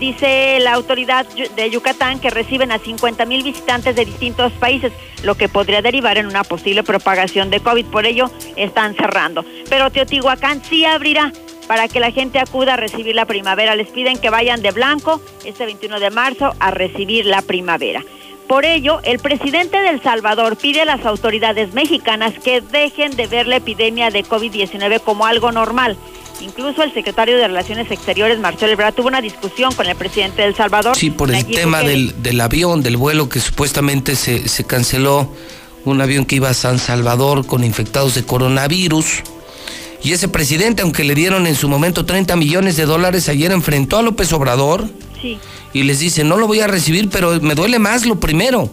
dice 0.00 0.58
la 0.60 0.74
autoridad 0.74 1.26
de 1.26 1.70
Yucatán 1.70 2.20
que 2.20 2.30
reciben 2.30 2.72
a 2.72 2.78
50 2.78 3.24
mil 3.26 3.42
visitantes 3.42 3.94
de 3.94 4.04
distintos 4.04 4.52
países, 4.54 4.92
lo 5.22 5.36
que 5.36 5.48
podría 5.48 5.82
derivar 5.82 6.18
en 6.18 6.26
una 6.26 6.44
posible 6.44 6.82
propagación 6.82 7.50
de 7.50 7.60
COVID. 7.60 7.86
Por 7.86 8.06
ello, 8.06 8.30
están 8.56 8.94
cerrando. 8.94 9.44
Pero 9.68 9.90
Teotihuacán 9.90 10.62
sí 10.64 10.84
abrirá 10.84 11.32
para 11.68 11.86
que 11.86 12.00
la 12.00 12.10
gente 12.10 12.40
acuda 12.40 12.74
a 12.74 12.76
recibir 12.76 13.14
la 13.14 13.26
primavera. 13.26 13.76
Les 13.76 13.88
piden 13.88 14.18
que 14.18 14.30
vayan 14.30 14.62
de 14.62 14.72
blanco 14.72 15.20
este 15.44 15.66
21 15.66 16.00
de 16.00 16.10
marzo 16.10 16.52
a 16.58 16.70
recibir 16.70 17.26
la 17.26 17.42
primavera. 17.42 18.02
Por 18.48 18.64
ello, 18.64 19.00
el 19.02 19.18
presidente 19.18 19.78
de 19.78 19.90
El 19.90 20.02
Salvador 20.02 20.56
pide 20.56 20.80
a 20.80 20.84
las 20.86 21.04
autoridades 21.04 21.74
mexicanas 21.74 22.32
que 22.42 22.62
dejen 22.62 23.14
de 23.14 23.26
ver 23.26 23.46
la 23.46 23.56
epidemia 23.56 24.10
de 24.10 24.24
COVID-19 24.24 25.02
como 25.02 25.26
algo 25.26 25.52
normal. 25.52 25.98
Incluso 26.40 26.82
el 26.82 26.94
secretario 26.94 27.36
de 27.36 27.46
Relaciones 27.46 27.90
Exteriores, 27.90 28.38
Marcelo 28.38 28.72
Ebrard, 28.72 28.94
tuvo 28.94 29.08
una 29.08 29.20
discusión 29.20 29.74
con 29.74 29.86
el 29.86 29.96
presidente 29.96 30.40
de 30.40 30.48
El 30.48 30.54
Salvador. 30.54 30.96
Sí, 30.96 31.10
por 31.10 31.30
el 31.30 31.44
tema 31.44 31.82
del, 31.82 32.22
del, 32.22 32.40
avión, 32.40 32.82
del 32.82 32.96
vuelo 32.96 33.28
que 33.28 33.38
supuestamente 33.38 34.16
se, 34.16 34.48
se 34.48 34.64
canceló, 34.64 35.30
un 35.84 36.00
avión 36.00 36.24
que 36.24 36.36
iba 36.36 36.48
a 36.48 36.54
San 36.54 36.78
Salvador 36.78 37.46
con 37.46 37.64
infectados 37.64 38.14
de 38.14 38.24
coronavirus. 38.24 39.24
Y 40.02 40.12
ese 40.12 40.28
presidente, 40.28 40.82
aunque 40.82 41.04
le 41.04 41.14
dieron 41.14 41.46
en 41.46 41.54
su 41.54 41.68
momento 41.68 42.06
30 42.06 42.36
millones 42.36 42.76
de 42.76 42.86
dólares, 42.86 43.28
ayer 43.28 43.52
enfrentó 43.52 43.98
a 43.98 44.02
López 44.02 44.32
Obrador 44.32 44.88
sí. 45.20 45.38
Y 45.72 45.82
les 45.82 45.98
dice, 45.98 46.24
no 46.24 46.36
lo 46.36 46.46
voy 46.46 46.60
a 46.60 46.66
recibir, 46.66 47.08
pero 47.10 47.40
me 47.40 47.54
duele 47.54 47.78
más 47.78 48.06
lo 48.06 48.18
primero. 48.18 48.70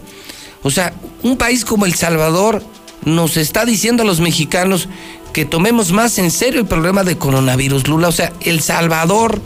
O 0.62 0.70
sea, 0.70 0.94
un 1.22 1.36
país 1.36 1.64
como 1.64 1.86
El 1.86 1.94
Salvador 1.94 2.62
nos 3.04 3.36
está 3.36 3.64
diciendo 3.64 4.02
a 4.02 4.06
los 4.06 4.20
mexicanos 4.20 4.88
que 5.32 5.44
tomemos 5.44 5.92
más 5.92 6.18
en 6.18 6.30
serio 6.30 6.60
el 6.60 6.66
problema 6.66 7.04
de 7.04 7.18
coronavirus, 7.18 7.88
Lula. 7.88 8.08
O 8.08 8.12
sea, 8.12 8.32
El 8.40 8.60
Salvador, 8.60 9.40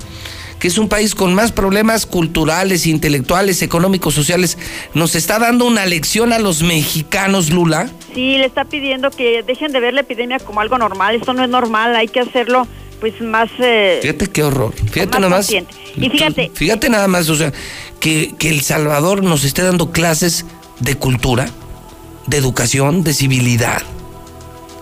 que 0.59 0.69
es 0.69 0.79
un 0.79 0.89
país 0.89 1.15
con 1.15 1.35
más 1.35 1.53
problemas 1.53 2.07
culturales, 2.07 2.87
intelectuales, 2.87 3.61
económicos, 3.63 4.15
sociales, 4.15 4.57
nos 4.95 5.15
está 5.15 5.39
dando 5.39 5.67
una 5.67 5.87
lección 5.87 6.33
a 6.33 6.39
los 6.39 6.63
mexicanos, 6.63 7.51
Lula. 7.51 7.91
Sí, 8.15 8.39
le 8.39 8.47
está 8.47 8.65
pidiendo 8.65 9.11
que 9.11 9.43
dejen 9.43 9.73
de 9.73 9.81
ver 9.81 9.95
la 9.95 10.03
epidemia 10.03 10.39
como 10.39 10.61
algo 10.61 10.79
normal. 10.79 11.17
Esto 11.17 11.33
no 11.35 11.45
es 11.45 11.51
normal, 11.51 11.97
hay 11.97 12.09
que 12.09 12.21
hacerlo 12.21 12.67
pues 13.01 13.21
más... 13.21 13.51
Eh, 13.59 13.99
fíjate 14.03 14.27
qué 14.29 14.45
horror. 14.45 14.75
Fíjate 14.75 15.07
más 15.07 15.21
nada 15.21 15.29
más. 15.29 15.47
consciente. 15.47 15.75
Y 15.97 16.11
fíjate, 16.11 16.51
Fíjate 16.55 16.89
nada 16.89 17.09
más, 17.09 17.29
o 17.29 17.35
sea, 17.35 17.53
que, 17.99 18.35
que 18.39 18.51
El 18.51 18.61
Salvador 18.61 19.23
nos 19.23 19.45
esté 19.45 19.63
dando 19.63 19.91
clases 19.91 20.47
de 20.79 20.95
cultura, 20.97 21.49
de 22.27 22.37
educación, 22.37 23.03
de 23.03 23.13
civilidad. 23.15 23.83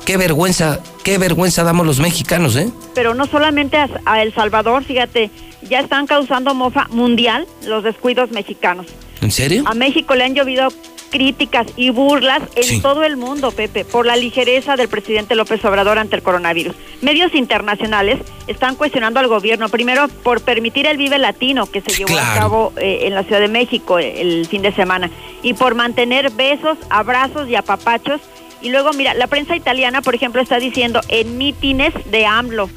Qué 0.04 0.16
vergüenza, 0.16 0.80
qué 1.04 1.18
vergüenza 1.18 1.64
damos 1.64 1.86
los 1.86 2.00
mexicanos, 2.00 2.56
¿eh? 2.56 2.70
pero 2.94 3.14
no 3.14 3.26
solamente 3.26 3.76
a, 3.76 3.88
a 4.06 4.22
El 4.22 4.34
Salvador, 4.34 4.84
fíjate, 4.84 5.30
ya 5.68 5.80
están 5.80 6.06
causando 6.06 6.54
mofa 6.54 6.88
mundial 6.90 7.46
los 7.66 7.84
descuidos 7.84 8.30
mexicanos. 8.30 8.86
¿En 9.20 9.30
serio? 9.30 9.64
A 9.66 9.74
México 9.74 10.14
le 10.14 10.24
han 10.24 10.34
llovido 10.34 10.68
críticas 11.10 11.66
y 11.76 11.88
burlas 11.90 12.42
en 12.54 12.64
Sí. 12.64 12.80
todo 12.82 13.02
el 13.02 13.16
mundo, 13.16 13.50
Pepe, 13.50 13.84
por 13.86 14.04
la 14.04 14.14
ligereza 14.14 14.76
del 14.76 14.88
presidente 14.88 15.34
López 15.34 15.64
Obrador 15.64 15.98
ante 15.98 16.16
el 16.16 16.22
coronavirus. 16.22 16.74
Medios 17.00 17.34
internacionales 17.34 18.18
están 18.46 18.74
cuestionando 18.76 19.18
al 19.18 19.26
gobierno, 19.26 19.70
primero 19.70 20.08
por 20.22 20.42
permitir 20.42 20.86
el 20.86 20.98
Vive 20.98 21.18
Latino 21.18 21.66
que 21.66 21.80
se 21.80 21.92
llevó 21.92 22.16
a 22.18 22.34
cabo 22.34 22.72
eh, 22.76 23.00
en 23.04 23.14
la 23.14 23.22
Ciudad 23.24 23.40
de 23.40 23.48
México 23.48 23.98
eh, 23.98 24.20
el 24.20 24.46
fin 24.46 24.60
de 24.60 24.72
semana, 24.74 25.10
y 25.42 25.54
por 25.54 25.74
mantener 25.74 26.30
besos, 26.30 26.76
abrazos 26.90 27.48
y 27.48 27.54
apapachos. 27.54 28.20
Y 28.60 28.68
luego, 28.70 28.92
mira, 28.92 29.14
la 29.14 29.28
prensa 29.28 29.56
italiana, 29.56 30.02
por 30.02 30.14
ejemplo, 30.14 30.42
está 30.42 30.58
diciendo 30.58 31.00
en 31.08 31.38
mítines 31.38 31.94
de 32.10 32.26
AMLO, 32.26 32.68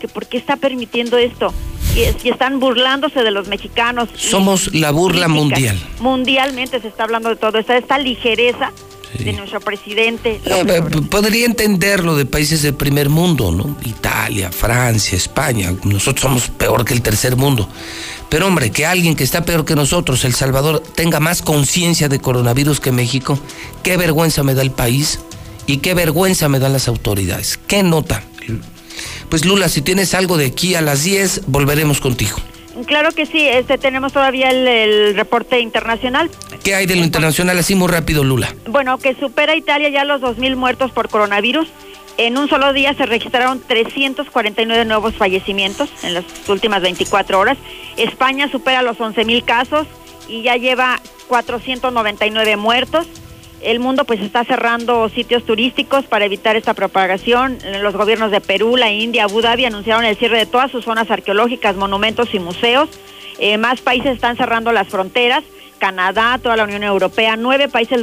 que 0.00 0.08
por 0.08 0.26
qué 0.26 0.38
está 0.38 0.56
permitiendo 0.56 1.18
esto. 1.18 1.52
Y, 1.94 2.00
es- 2.00 2.16
y 2.24 2.28
están 2.30 2.58
burlándose 2.60 3.22
de 3.22 3.30
los 3.30 3.48
mexicanos. 3.48 4.08
y 4.16 4.18
Somos 4.30 4.74
la 4.74 4.90
burla 4.90 5.28
mundial. 5.28 5.78
Mundialmente 6.00 6.80
se 6.80 6.88
está 6.88 7.04
hablando 7.04 7.28
de 7.28 7.36
todo. 7.36 7.58
Esta, 7.58 7.76
esta 7.76 7.98
ligereza 7.98 8.72
de 9.18 9.32
nuestro 9.32 9.60
presidente. 9.60 10.40
Eh, 10.44 10.64
eh, 10.66 10.82
podría 11.08 11.46
entenderlo 11.46 12.16
de 12.16 12.26
países 12.26 12.62
del 12.62 12.74
primer 12.74 13.08
mundo, 13.10 13.52
¿no? 13.52 13.76
Italia, 13.84 14.50
Francia, 14.50 15.16
España. 15.16 15.72
Nosotros 15.84 16.22
somos 16.22 16.48
peor 16.48 16.84
que 16.84 16.94
el 16.94 17.00
tercer 17.02 17.36
mundo. 17.36 17.68
Pero 18.28 18.48
hombre, 18.48 18.72
que 18.72 18.84
alguien 18.86 19.14
que 19.14 19.22
está 19.22 19.44
peor 19.44 19.64
que 19.64 19.76
nosotros, 19.76 20.24
El 20.24 20.34
Salvador, 20.34 20.82
tenga 20.96 21.20
más 21.20 21.42
conciencia 21.42 22.08
de 22.08 22.18
coronavirus 22.18 22.80
que 22.80 22.90
México, 22.90 23.38
qué 23.84 23.96
vergüenza 23.96 24.42
me 24.42 24.54
da 24.54 24.62
el 24.62 24.72
país 24.72 25.20
y 25.68 25.76
qué 25.76 25.94
vergüenza 25.94 26.48
me 26.48 26.58
dan 26.58 26.72
las 26.72 26.88
autoridades. 26.88 27.56
¿Qué 27.68 27.84
nota? 27.84 28.24
Pues 29.28 29.44
Lula, 29.44 29.68
si 29.68 29.82
tienes 29.82 30.14
algo 30.14 30.36
de 30.36 30.46
aquí 30.46 30.74
a 30.74 30.80
las 30.80 31.04
10, 31.04 31.42
volveremos 31.46 32.00
contigo. 32.00 32.36
Claro 32.86 33.12
que 33.12 33.24
sí, 33.24 33.46
este 33.46 33.78
tenemos 33.78 34.12
todavía 34.12 34.50
el, 34.50 34.66
el 34.66 35.14
reporte 35.16 35.60
internacional. 35.60 36.30
¿Qué 36.64 36.74
hay 36.74 36.86
de 36.86 36.96
lo 36.96 37.04
internacional 37.04 37.58
así 37.58 37.74
muy 37.74 37.88
rápido, 37.88 38.24
Lula? 38.24 38.54
Bueno, 38.66 38.98
que 38.98 39.14
supera 39.14 39.54
Italia 39.54 39.88
ya 39.90 40.04
los 40.04 40.20
2.000 40.20 40.56
muertos 40.56 40.90
por 40.90 41.08
coronavirus. 41.08 41.68
En 42.16 42.38
un 42.38 42.48
solo 42.48 42.72
día 42.72 42.94
se 42.94 43.06
registraron 43.06 43.60
349 43.66 44.84
nuevos 44.84 45.14
fallecimientos 45.14 45.90
en 46.02 46.14
las 46.14 46.24
últimas 46.48 46.82
24 46.82 47.38
horas. 47.38 47.58
España 47.96 48.48
supera 48.50 48.82
los 48.82 48.98
11.000 48.98 49.44
casos 49.44 49.86
y 50.28 50.42
ya 50.42 50.56
lleva 50.56 51.00
499 51.28 52.56
muertos. 52.56 53.06
El 53.64 53.80
mundo 53.80 54.04
pues 54.04 54.20
está 54.20 54.44
cerrando 54.44 55.08
sitios 55.08 55.44
turísticos 55.44 56.04
para 56.04 56.26
evitar 56.26 56.54
esta 56.54 56.74
propagación. 56.74 57.58
Los 57.80 57.96
gobiernos 57.96 58.30
de 58.30 58.42
Perú, 58.42 58.76
la 58.76 58.92
India, 58.92 59.24
Abu 59.24 59.40
Dhabi 59.40 59.64
anunciaron 59.64 60.04
el 60.04 60.16
cierre 60.16 60.36
de 60.36 60.44
todas 60.44 60.70
sus 60.70 60.84
zonas 60.84 61.10
arqueológicas, 61.10 61.74
monumentos 61.74 62.34
y 62.34 62.40
museos. 62.40 62.90
Eh, 63.38 63.56
más 63.56 63.80
países 63.80 64.12
están 64.12 64.36
cerrando 64.36 64.70
las 64.70 64.88
fronteras. 64.88 65.44
Canadá, 65.78 66.38
toda 66.42 66.56
la 66.56 66.64
Unión 66.64 66.82
Europea, 66.82 67.36
nueve 67.36 67.68
países 67.68 68.00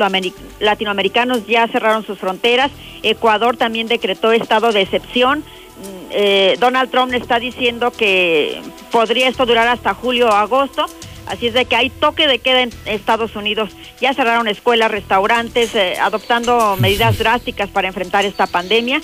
latinoamericanos 0.60 1.46
ya 1.46 1.68
cerraron 1.68 2.04
sus 2.06 2.18
fronteras. 2.18 2.72
Ecuador 3.04 3.56
también 3.56 3.88
decretó 3.88 4.32
estado 4.32 4.72
de 4.72 4.82
excepción. 4.82 5.40
Mm, 5.40 6.10
eh, 6.10 6.58
Donald 6.60 6.90
Trump 6.90 7.14
está 7.14 7.40
diciendo 7.40 7.92
que 7.92 8.62
podría 8.92 9.28
esto 9.28 9.46
durar 9.46 9.68
hasta 9.68 9.94
julio 9.94 10.28
o 10.28 10.32
agosto. 10.32 10.88
Así 11.26 11.48
es 11.48 11.54
de 11.54 11.66
que 11.66 11.76
hay 11.76 11.90
toque 11.90 12.28
de 12.28 12.40
queda 12.40 12.62
en 12.62 12.72
Estados 12.86 13.36
Unidos. 13.36 13.72
Ya 14.02 14.14
cerraron 14.14 14.48
escuelas, 14.48 14.92
restaurantes, 14.92 15.74
eh, 15.76 15.96
adoptando 16.00 16.76
medidas 16.80 17.18
drásticas 17.18 17.70
para 17.70 17.88
enfrentar 17.88 18.26
esta 18.26 18.48
pandemia. 18.48 19.02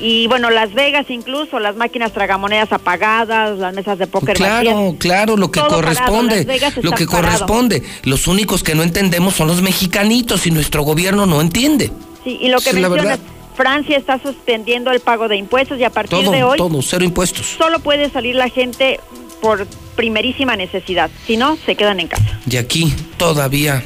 Y 0.00 0.26
bueno, 0.28 0.50
Las 0.50 0.72
Vegas 0.72 1.06
incluso, 1.08 1.58
las 1.58 1.76
máquinas 1.76 2.12
tragamonedas 2.12 2.72
apagadas, 2.72 3.58
las 3.58 3.74
mesas 3.74 3.98
de 3.98 4.06
póker 4.06 4.36
Claro, 4.36 4.96
claro, 4.98 5.36
lo 5.36 5.50
que 5.50 5.60
corresponde. 5.60 6.46
Lo 6.82 6.92
que 6.92 7.06
corresponde. 7.06 7.82
Los 8.04 8.26
únicos 8.26 8.62
que 8.62 8.74
no 8.74 8.82
entendemos 8.82 9.34
son 9.34 9.48
los 9.48 9.62
mexicanitos 9.62 10.46
y 10.46 10.50
nuestro 10.50 10.82
gobierno 10.82 11.26
no 11.26 11.40
entiende. 11.40 11.90
Sí, 12.24 12.38
y 12.40 12.48
lo 12.48 12.60
que 12.60 12.72
mencionas, 12.72 13.18
Francia 13.58 13.96
está 13.96 14.20
suspendiendo 14.22 14.92
el 14.92 15.00
pago 15.00 15.26
de 15.26 15.36
impuestos 15.36 15.80
y 15.80 15.84
a 15.84 15.90
partir 15.90 16.20
todo, 16.20 16.30
de 16.30 16.44
hoy... 16.44 16.58
Todo, 16.58 16.80
cero 16.80 17.04
impuestos. 17.04 17.44
Solo 17.58 17.80
puede 17.80 18.08
salir 18.08 18.36
la 18.36 18.48
gente 18.48 19.00
por 19.40 19.66
primerísima 19.96 20.56
necesidad. 20.56 21.10
Si 21.26 21.36
no, 21.36 21.58
se 21.64 21.76
quedan 21.76 22.00
en 22.00 22.08
casa. 22.08 22.40
Y 22.48 22.56
aquí 22.56 22.92
todavía, 23.16 23.82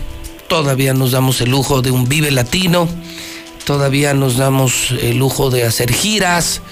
todavía 0.49 0.95
nos 0.95 1.13
damos 1.13 1.41
el 1.41 1.51
lujo 1.51 1.83
de 1.83 1.91
un 1.91 2.09
vive 2.09 2.31
latino, 2.31 2.89
todavía 3.65 4.15
nos 4.15 4.37
damos 4.37 4.91
el 4.91 5.19
lujo 5.19 5.51
de 5.51 5.65
hacer 5.65 5.93
giras, 5.93 6.63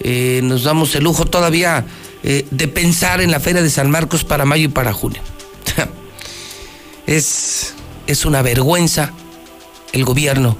eh, 0.00 0.40
nos 0.42 0.64
damos 0.64 0.94
el 0.94 1.04
lujo 1.04 1.24
todavía 1.24 1.86
eh, 2.22 2.46
de 2.50 2.68
pensar 2.68 3.20
en 3.20 3.30
la 3.30 3.40
Feria 3.40 3.62
de 3.62 3.70
San 3.70 3.90
Marcos 3.90 4.24
para 4.24 4.44
mayo 4.44 4.64
y 4.64 4.68
para 4.68 4.92
junio. 4.92 5.22
es, 7.06 7.74
es 8.06 8.24
una 8.24 8.42
vergüenza 8.42 9.12
el 9.92 10.04
gobierno 10.04 10.56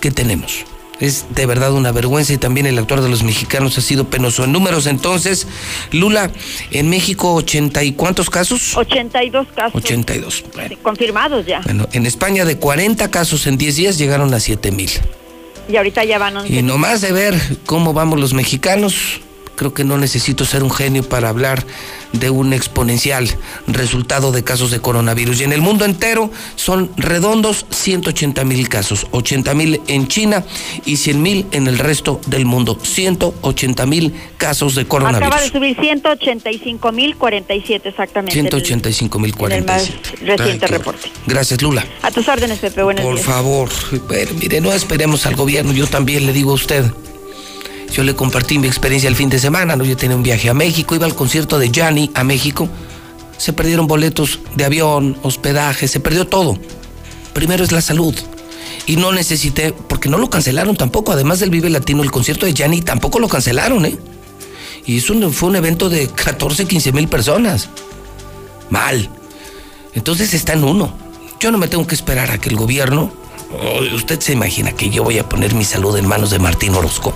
que 0.00 0.10
tenemos. 0.10 0.64
Es 1.00 1.26
de 1.30 1.46
verdad 1.46 1.72
una 1.72 1.92
vergüenza 1.92 2.32
y 2.32 2.38
también 2.38 2.66
el 2.66 2.78
actuar 2.78 3.00
de 3.00 3.08
los 3.08 3.22
mexicanos 3.22 3.78
ha 3.78 3.80
sido 3.80 4.04
penoso. 4.10 4.44
En 4.44 4.52
números 4.52 4.86
entonces, 4.86 5.46
Lula, 5.92 6.30
en 6.70 6.90
México, 6.90 7.34
¿ochenta 7.34 7.84
y 7.84 7.92
cuántos 7.92 8.30
casos? 8.30 8.76
82 8.76 9.46
casos. 9.54 9.74
82. 9.76 10.44
confirmados 10.82 11.46
ya. 11.46 11.60
Bueno, 11.60 11.88
en 11.92 12.06
España 12.06 12.44
de 12.44 12.56
40 12.58 13.10
casos 13.10 13.46
en 13.46 13.58
10 13.58 13.76
días 13.76 13.98
llegaron 13.98 14.34
a 14.34 14.40
7 14.40 14.72
mil. 14.72 14.90
Y 15.68 15.76
ahorita 15.76 16.04
ya 16.04 16.18
van 16.18 16.36
11. 16.38 16.52
Y 16.52 16.62
nomás 16.62 17.00
de 17.00 17.12
ver 17.12 17.34
cómo 17.66 17.92
vamos 17.92 18.18
los 18.18 18.32
mexicanos, 18.32 19.20
creo 19.58 19.74
que 19.74 19.84
no 19.84 19.98
necesito 19.98 20.44
ser 20.44 20.62
un 20.62 20.70
genio 20.70 21.02
para 21.02 21.28
hablar 21.28 21.66
de 22.12 22.30
un 22.30 22.52
exponencial 22.52 23.28
resultado 23.66 24.30
de 24.32 24.44
casos 24.44 24.70
de 24.70 24.80
coronavirus. 24.80 25.40
Y 25.40 25.44
en 25.44 25.52
el 25.52 25.60
mundo 25.60 25.84
entero 25.84 26.30
son 26.54 26.90
redondos 26.96 27.66
180 27.70 28.44
mil 28.44 28.68
casos, 28.68 29.06
80 29.10 29.54
mil 29.54 29.80
en 29.88 30.06
China 30.06 30.44
y 30.86 30.96
100 30.96 31.22
mil 31.22 31.46
en 31.50 31.66
el 31.66 31.78
resto 31.78 32.20
del 32.26 32.46
mundo. 32.46 32.78
180 32.80 33.84
mil 33.86 34.14
casos 34.36 34.76
de 34.76 34.86
coronavirus. 34.86 35.26
Acaba 35.26 35.42
de 35.42 35.50
subir 35.50 35.76
185 35.78 36.92
mil 36.92 37.16
47 37.16 37.88
exactamente. 37.88 38.32
185 38.32 39.18
mil 39.18 39.34
47. 39.34 40.20
El 40.20 40.28
más 40.28 40.38
reciente 40.38 40.66
reporte. 40.68 41.10
Gracias, 41.26 41.60
Lula. 41.60 41.84
A 42.02 42.10
tus 42.12 42.28
órdenes, 42.28 42.60
Pepe. 42.60 42.82
Buenos 42.84 43.04
Por 43.04 43.14
días. 43.16 43.26
favor, 43.26 43.68
pero, 44.08 44.34
mire, 44.34 44.60
no 44.60 44.72
esperemos 44.72 45.26
al 45.26 45.34
gobierno. 45.34 45.72
Yo 45.72 45.88
también 45.88 46.26
le 46.26 46.32
digo 46.32 46.52
a 46.52 46.54
usted. 46.54 46.84
Yo 47.92 48.02
le 48.02 48.14
compartí 48.14 48.58
mi 48.58 48.66
experiencia 48.66 49.08
el 49.08 49.16
fin 49.16 49.28
de 49.28 49.38
semana, 49.38 49.74
¿no? 49.76 49.84
Yo 49.84 49.96
tenía 49.96 50.16
un 50.16 50.22
viaje 50.22 50.48
a 50.48 50.54
México, 50.54 50.94
iba 50.94 51.06
al 51.06 51.14
concierto 51.14 51.58
de 51.58 51.70
Gianni 51.70 52.10
a 52.14 52.24
México. 52.24 52.68
Se 53.36 53.52
perdieron 53.52 53.86
boletos 53.86 54.40
de 54.54 54.64
avión, 54.64 55.16
hospedaje, 55.22 55.88
se 55.88 56.00
perdió 56.00 56.26
todo. 56.26 56.58
Primero 57.32 57.64
es 57.64 57.72
la 57.72 57.80
salud. 57.80 58.14
Y 58.86 58.96
no 58.96 59.12
necesité, 59.12 59.72
porque 59.72 60.08
no 60.08 60.18
lo 60.18 60.28
cancelaron 60.28 60.76
tampoco. 60.76 61.12
Además 61.12 61.40
del 61.40 61.50
Vive 61.50 61.70
Latino, 61.70 62.02
el 62.02 62.10
concierto 62.10 62.46
de 62.46 62.54
Gianni 62.54 62.82
tampoco 62.82 63.18
lo 63.18 63.28
cancelaron, 63.28 63.84
¿eh? 63.86 63.96
Y 64.86 64.98
eso 64.98 65.14
fue 65.32 65.50
un 65.50 65.56
evento 65.56 65.88
de 65.88 66.08
14, 66.08 66.66
15 66.66 66.92
mil 66.92 67.08
personas. 67.08 67.68
Mal. 68.70 69.08
Entonces 69.94 70.34
está 70.34 70.54
en 70.54 70.64
uno. 70.64 70.92
Yo 71.40 71.52
no 71.52 71.58
me 71.58 71.68
tengo 71.68 71.86
que 71.86 71.94
esperar 71.94 72.30
a 72.30 72.38
que 72.38 72.48
el 72.48 72.56
gobierno. 72.56 73.12
Oh, 73.50 73.80
usted 73.94 74.20
se 74.20 74.32
imagina 74.32 74.72
que 74.72 74.90
yo 74.90 75.04
voy 75.04 75.18
a 75.18 75.28
poner 75.28 75.54
mi 75.54 75.64
salud 75.64 75.96
en 75.96 76.06
manos 76.06 76.30
de 76.30 76.38
Martín 76.38 76.74
Orozco 76.74 77.14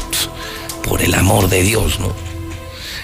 por 0.83 1.03
el 1.03 1.15
amor 1.15 1.49
de 1.49 1.63
Dios, 1.63 2.01
¿no? 2.01 2.13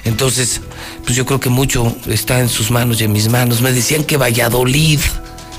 Entonces, 0.05 0.61
pues 1.05 1.17
yo 1.17 1.27
creo 1.27 1.41
que 1.41 1.51
mucho 1.51 1.95
está 2.07 2.41
en 2.41 2.49
sus 2.49 2.71
manos 2.71 3.01
y 3.01 3.05
en 3.05 3.13
mis 3.13 3.29
manos. 3.29 3.61
Me 3.61 3.73
decían 3.73 4.05
que 4.05 4.17
Valladolid, 4.17 5.01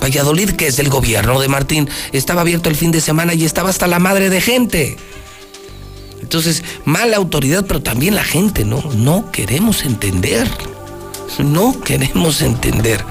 Valladolid, 0.02 0.52
que 0.52 0.68
es 0.68 0.78
del 0.78 0.90
gobierno 0.90 1.40
de 1.40 1.48
Martín, 1.48 1.90
estaba 2.14 2.42
abierto 2.42 2.70
el 2.70 2.76
fin 2.76 2.92
de 2.92 3.02
semana 3.02 3.34
y 3.34 3.46
estaba 3.46 3.70
hasta 3.70 3.88
la 3.88 4.00
madre 4.00 4.30
de 4.30 4.42
gente. 4.42 4.98
Entonces, 6.22 6.64
mala 6.86 7.18
autoridad, 7.18 7.66
pero 7.68 7.82
también 7.82 8.16
la 8.16 8.24
gente, 8.24 8.66
¿no? 8.66 8.82
No 8.96 9.32
queremos 9.32 9.84
entender. 9.84 10.48
No 11.40 11.80
queremos 11.82 12.42
entender. 12.42 13.04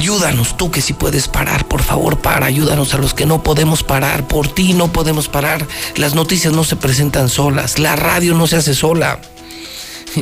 Ayúdanos 0.00 0.56
tú 0.56 0.70
que 0.70 0.80
si 0.80 0.94
puedes 0.94 1.28
parar, 1.28 1.68
por 1.68 1.82
favor, 1.82 2.22
para, 2.22 2.46
ayúdanos 2.46 2.94
a 2.94 2.96
los 2.96 3.12
que 3.12 3.26
no 3.26 3.42
podemos 3.42 3.82
parar, 3.82 4.26
por 4.26 4.48
ti 4.48 4.72
no 4.72 4.90
podemos 4.90 5.28
parar. 5.28 5.68
Las 5.96 6.14
noticias 6.14 6.54
no 6.54 6.64
se 6.64 6.74
presentan 6.74 7.28
solas, 7.28 7.78
la 7.78 7.96
radio 7.96 8.32
no 8.32 8.46
se 8.46 8.56
hace 8.56 8.74
sola. 8.74 9.20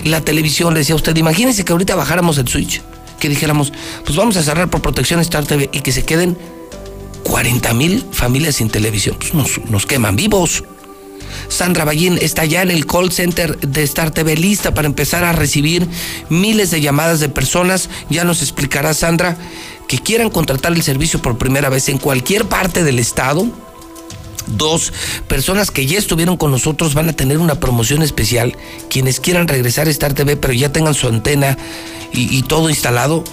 La 0.03 0.21
televisión, 0.21 0.75
le 0.75 0.81
decía 0.81 0.97
usted, 0.97 1.17
imagínense 1.17 1.65
que 1.65 1.71
ahorita 1.71 1.95
bajáramos 1.95 2.39
el 2.39 2.49
switch, 2.49 2.83
que 3.21 3.29
dijéramos, 3.29 3.73
pues 4.05 4.17
vamos 4.17 4.37
a 4.37 4.43
cerrar 4.43 4.69
por 4.69 4.83
protección 4.83 5.21
Star 5.21 5.47
TV 5.47 5.71
y 5.73 5.81
que 5.81 5.93
se 5.93 6.05
queden 6.05 6.37
40 7.23 7.73
mil 7.75 8.05
familias 8.11 8.57
sin 8.57 8.71
televisión. 8.71 9.15
Pues 9.17 9.33
nos, 9.33 9.61
nos 9.71 9.87
queman 9.87 10.17
vivos. 10.17 10.65
Sandra 11.49 11.85
Ballín 11.85 12.19
está 12.21 12.45
ya 12.45 12.63
en 12.63 12.71
el 12.71 12.87
call 12.87 13.13
center 13.13 13.59
de 13.59 13.83
Star 13.83 14.11
TV 14.11 14.37
lista 14.37 14.75
para 14.75 14.87
empezar 14.87 15.25
a 15.25 15.33
recibir 15.33 15.87
miles 16.29 16.71
de 16.71 16.81
llamadas 16.81 17.21
de 17.21 17.29
personas. 17.29 17.89
Ya 18.11 18.25
nos 18.25 18.43
explicará 18.43 18.95
Sandra 18.95 19.37
que 19.89 19.99
quieran 19.99 20.31
contratar 20.31 20.73
el 20.73 20.83
servicio 20.83 21.21
por 21.21 21.39
primera 21.39 21.69
vez 21.69 21.89
en 21.89 21.99
cualquier 21.99 22.45
parte 22.45 22.85
del 22.85 22.99
estado. 22.99 23.47
Dos, 24.47 24.93
personas 25.27 25.71
que 25.71 25.87
ya 25.87 25.99
estuvieron 25.99 26.37
con 26.37 26.51
nosotros 26.51 26.95
van 26.95 27.09
a 27.09 27.13
tener 27.13 27.39
una 27.39 27.57
promoción 27.57 28.03
especial. 28.03 28.57
Quienes 28.89 29.21
quieran 29.21 29.49
regresar 29.49 29.89
a 29.89 29.91
Star 29.91 30.15
TV 30.15 30.37
pero 30.37 30.53
ya 30.53 30.73
tengan 30.73 30.95
su 30.95 31.09
antena 31.09 31.59
y, 32.13 32.35
y 32.37 32.43
todo 32.43 32.71
instalado, 32.71 33.25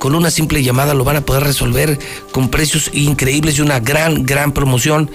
con 0.00 0.14
una 0.14 0.30
simple 0.30 0.62
llamada 0.62 0.94
lo 0.94 1.04
van 1.04 1.16
a 1.16 1.20
poder 1.20 1.42
resolver 1.42 1.98
con 2.32 2.48
precios 2.48 2.90
increíbles 2.94 3.58
y 3.58 3.60
una 3.60 3.80
gran, 3.80 4.24
gran 4.24 4.52
promoción. 4.52 5.10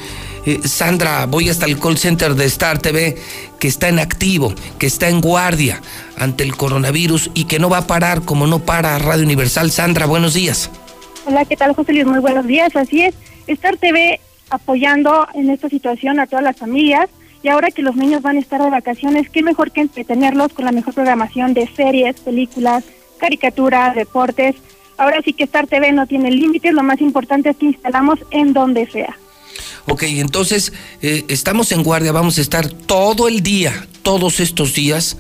Eh, 0.46 0.60
Sandra, 0.64 1.26
voy 1.26 1.50
hasta 1.50 1.66
el 1.66 1.80
call 1.80 1.98
center 1.98 2.36
de 2.36 2.46
Star 2.46 2.78
TV, 2.78 3.18
que 3.60 3.68
está 3.68 3.90
en 3.90 3.98
activo, 3.98 4.54
que 4.78 4.86
está 4.86 5.10
en 5.10 5.20
guardia 5.20 5.82
ante 6.18 6.44
el 6.44 6.56
coronavirus 6.56 7.32
y 7.34 7.46
que 7.46 7.58
no 7.58 7.70
va 7.70 7.80
a 7.80 7.88
parar 7.88 8.22
como 8.22 8.46
no 8.46 8.60
para 8.60 8.98
Radio 9.00 9.24
Universal. 9.24 9.72
Sandra, 9.72 10.06
buenos 10.06 10.36
días. 10.36 10.70
Hola, 11.26 11.46
¿qué 11.46 11.58
tal, 11.58 11.74
José 11.74 11.94
Luis? 11.94 12.06
Muy 12.06 12.20
buenos 12.20 12.46
días. 12.46 12.76
Así 12.76 13.02
es, 13.02 13.16
Star 13.48 13.78
TV 13.78 14.20
apoyando 14.52 15.28
en 15.34 15.50
esta 15.50 15.68
situación 15.68 16.20
a 16.20 16.28
todas 16.28 16.44
las 16.44 16.58
familias. 16.58 17.10
Y 17.42 17.48
ahora 17.48 17.72
que 17.72 17.82
los 17.82 17.96
niños 17.96 18.22
van 18.22 18.38
a 18.38 18.40
estar 18.40 18.62
de 18.62 18.70
vacaciones, 18.70 19.30
qué 19.30 19.42
mejor 19.42 19.72
que 19.72 19.82
entretenerlos 19.82 20.54
con 20.54 20.66
la 20.66 20.72
mejor 20.72 20.94
programación 20.94 21.54
de 21.54 21.68
series, 21.76 22.20
películas, 22.20 22.84
caricaturas, 23.20 23.96
deportes. 23.96 24.56
Ahora 24.98 25.22
sí 25.24 25.34
que 25.34 25.44
Star 25.44 25.68
TV 25.68 25.92
no 25.92 26.08
tiene 26.08 26.32
límites, 26.32 26.74
lo 26.74 26.84
más 26.84 27.02
importante 27.02 27.50
es 27.50 27.58
que 27.58 27.66
instalamos 27.66 28.20
en 28.32 28.54
donde 28.54 28.88
sea. 28.88 29.18
Ok, 29.88 30.04
entonces 30.04 30.74
eh, 31.04 31.26
estamos 31.28 31.72
en 31.72 31.84
guardia, 31.84 32.12
vamos 32.12 32.40
a 32.40 32.42
estar 32.42 32.68
todo 32.68 33.28
el 33.28 33.42
día, 33.44 33.88
todos 34.02 34.40
estos 34.40 34.74
días, 34.74 35.18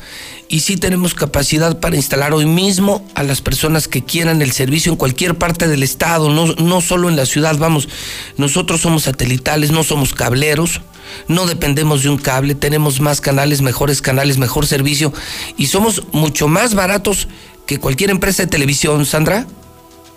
y 0.49 0.61
sí 0.61 0.75
tenemos 0.75 1.13
capacidad 1.13 1.79
para 1.79 1.95
instalar 1.95 2.33
hoy 2.33 2.47
mismo 2.47 3.07
a 3.13 3.21
las 3.21 3.41
personas 3.41 3.87
que 3.87 4.03
quieran 4.03 4.41
el 4.41 4.51
servicio 4.51 4.91
en 4.91 4.97
cualquier 4.97 5.35
parte 5.35 5.67
del 5.67 5.83
estado, 5.83 6.29
no, 6.29 6.47
no 6.55 6.81
solo 6.81 7.09
en 7.09 7.15
la 7.15 7.27
ciudad, 7.27 7.55
vamos, 7.59 7.89
nosotros 8.37 8.81
somos 8.81 9.03
satelitales, 9.03 9.69
no 9.69 9.83
somos 9.83 10.15
cableros, 10.15 10.81
no 11.27 11.45
dependemos 11.45 12.01
de 12.01 12.09
un 12.09 12.17
cable, 12.17 12.55
tenemos 12.55 12.99
más 13.01 13.21
canales, 13.21 13.61
mejores 13.61 14.01
canales, 14.01 14.39
mejor 14.39 14.65
servicio, 14.65 15.13
y 15.57 15.67
somos 15.67 16.01
mucho 16.11 16.47
más 16.47 16.73
baratos 16.73 17.27
que 17.67 17.79
cualquier 17.79 18.09
empresa 18.09 18.43
de 18.43 18.47
televisión, 18.47 19.05
Sandra. 19.05 19.45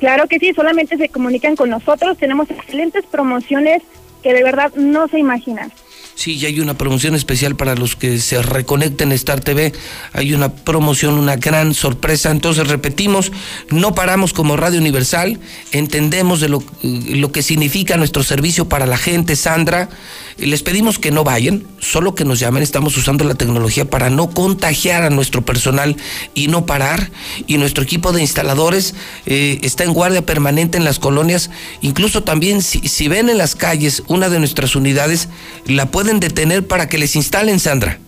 Claro 0.00 0.26
que 0.28 0.38
sí, 0.38 0.52
solamente 0.54 0.96
se 0.96 1.08
comunican 1.08 1.56
con 1.56 1.70
nosotros, 1.70 2.16
tenemos 2.18 2.48
excelentes 2.50 3.04
promociones 3.06 3.82
que 4.22 4.32
de 4.32 4.44
verdad 4.44 4.72
no 4.74 5.08
se 5.08 5.18
imaginan. 5.18 5.72
Sí, 6.18 6.36
ya 6.36 6.48
hay 6.48 6.58
una 6.58 6.76
promoción 6.76 7.14
especial 7.14 7.54
para 7.54 7.76
los 7.76 7.94
que 7.94 8.18
se 8.18 8.42
reconecten 8.42 9.12
a 9.12 9.14
Star 9.14 9.38
TV. 9.38 9.72
Hay 10.12 10.34
una 10.34 10.52
promoción, 10.52 11.14
una 11.14 11.36
gran 11.36 11.74
sorpresa. 11.74 12.32
Entonces, 12.32 12.66
repetimos, 12.66 13.30
no 13.70 13.94
paramos 13.94 14.32
como 14.32 14.56
Radio 14.56 14.80
Universal. 14.80 15.38
Entendemos 15.70 16.40
de 16.40 16.48
lo, 16.48 16.64
lo 16.82 17.30
que 17.30 17.44
significa 17.44 17.96
nuestro 17.96 18.24
servicio 18.24 18.68
para 18.68 18.84
la 18.84 18.98
gente, 18.98 19.36
Sandra. 19.36 19.90
Les 20.38 20.64
pedimos 20.64 20.98
que 20.98 21.12
no 21.12 21.22
vayan, 21.22 21.64
solo 21.78 22.16
que 22.16 22.24
nos 22.24 22.40
llamen. 22.40 22.64
Estamos 22.64 22.96
usando 22.96 23.24
la 23.24 23.36
tecnología 23.36 23.88
para 23.88 24.10
no 24.10 24.28
contagiar 24.30 25.04
a 25.04 25.10
nuestro 25.10 25.44
personal 25.44 25.96
y 26.34 26.48
no 26.48 26.66
parar. 26.66 27.12
Y 27.46 27.58
nuestro 27.58 27.84
equipo 27.84 28.10
de 28.10 28.22
instaladores 28.22 28.94
eh, 29.26 29.60
está 29.62 29.84
en 29.84 29.92
guardia 29.92 30.26
permanente 30.26 30.78
en 30.78 30.84
las 30.84 30.98
colonias. 30.98 31.50
Incluso 31.80 32.24
también, 32.24 32.60
si, 32.62 32.88
si 32.88 33.06
ven 33.06 33.28
en 33.28 33.38
las 33.38 33.54
calles 33.54 34.02
una 34.08 34.28
de 34.28 34.40
nuestras 34.40 34.74
unidades, 34.74 35.28
la 35.66 35.86
pueden 35.86 36.07
detener 36.18 36.66
para 36.66 36.88
que 36.88 36.96
les 36.98 37.14
instalen, 37.16 37.60
Sandra? 37.60 37.98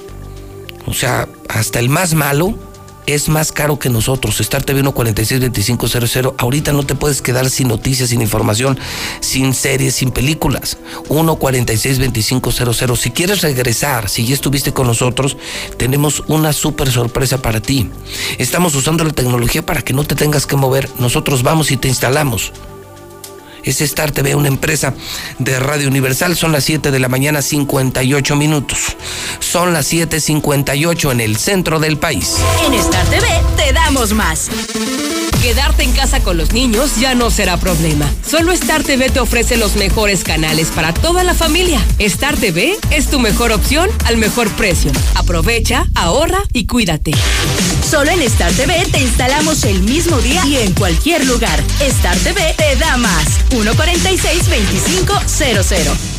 O 0.85 0.93
sea, 0.93 1.27
hasta 1.47 1.79
el 1.79 1.89
más 1.89 2.13
malo 2.13 2.55
es 3.13 3.29
más 3.29 3.51
caro 3.51 3.79
que 3.79 3.89
nosotros. 3.89 4.39
Star 4.39 4.63
TV 4.63 4.81
1462500. 4.83 6.35
Ahorita 6.37 6.71
no 6.73 6.83
te 6.83 6.95
puedes 6.95 7.21
quedar 7.21 7.49
sin 7.49 7.67
noticias, 7.67 8.09
sin 8.09 8.21
información, 8.21 8.79
sin 9.19 9.53
series, 9.53 9.95
sin 9.95 10.11
películas. 10.11 10.77
1462500. 11.09 12.99
Si 12.99 13.11
quieres 13.11 13.41
regresar, 13.41 14.09
si 14.09 14.25
ya 14.25 14.33
estuviste 14.33 14.73
con 14.73 14.87
nosotros, 14.87 15.37
tenemos 15.77 16.23
una 16.27 16.53
súper 16.53 16.91
sorpresa 16.91 17.41
para 17.41 17.61
ti. 17.61 17.89
Estamos 18.37 18.75
usando 18.75 19.03
la 19.03 19.11
tecnología 19.11 19.65
para 19.65 19.81
que 19.81 19.93
no 19.93 20.03
te 20.03 20.15
tengas 20.15 20.45
que 20.45 20.55
mover. 20.55 20.89
Nosotros 20.99 21.43
vamos 21.43 21.71
y 21.71 21.77
te 21.77 21.87
instalamos 21.87 22.53
es 23.63 23.81
Star 23.81 24.11
TV, 24.11 24.35
una 24.35 24.47
empresa 24.47 24.93
de 25.37 25.59
Radio 25.59 25.87
Universal. 25.87 26.35
Son 26.35 26.51
las 26.51 26.63
7 26.63 26.91
de 26.91 26.99
la 26.99 27.09
mañana, 27.09 27.41
58 27.41 28.35
minutos. 28.35 28.95
Son 29.39 29.73
las 29.73 29.91
7:58 29.91 31.11
en 31.11 31.21
el 31.21 31.37
centro 31.37 31.79
del 31.79 31.97
país. 31.97 32.37
En 32.65 32.73
Star 32.73 33.05
TV 33.07 33.27
te 33.55 33.73
damos 33.73 34.13
más. 34.13 34.49
Quedarte 35.41 35.83
en 35.83 35.91
casa 35.93 36.19
con 36.19 36.37
los 36.37 36.51
niños 36.51 36.97
ya 36.97 37.15
no 37.15 37.31
será 37.31 37.55
problema. 37.55 38.13
Solo 38.27 38.51
Star 38.51 38.83
TV 38.83 39.09
te 39.09 39.21
ofrece 39.21 39.55
los 39.55 39.77
mejores 39.77 40.25
canales 40.25 40.67
para 40.67 40.93
toda 40.93 41.23
la 41.23 41.33
familia. 41.33 41.81
Star 41.97 42.35
TV 42.35 42.77
es 42.91 43.07
tu 43.07 43.21
mejor 43.21 43.53
opción 43.53 43.89
al 44.05 44.17
mejor 44.17 44.49
precio. 44.51 44.91
Aprovecha, 45.15 45.85
ahorra 45.95 46.39
y 46.51 46.67
cuídate. 46.67 47.13
Solo 47.89 48.11
en 48.11 48.21
Star 48.23 48.51
TV 48.51 48.85
te 48.91 48.99
instalamos 48.99 49.63
el 49.63 49.81
mismo 49.83 50.19
día 50.19 50.45
y 50.45 50.57
en 50.57 50.73
cualquier 50.73 51.25
lugar. 51.25 51.63
Star 51.79 52.17
TV 52.17 52.53
te 52.57 52.75
da 52.75 52.97
más. 52.97 53.25
146-2500. 53.51 56.18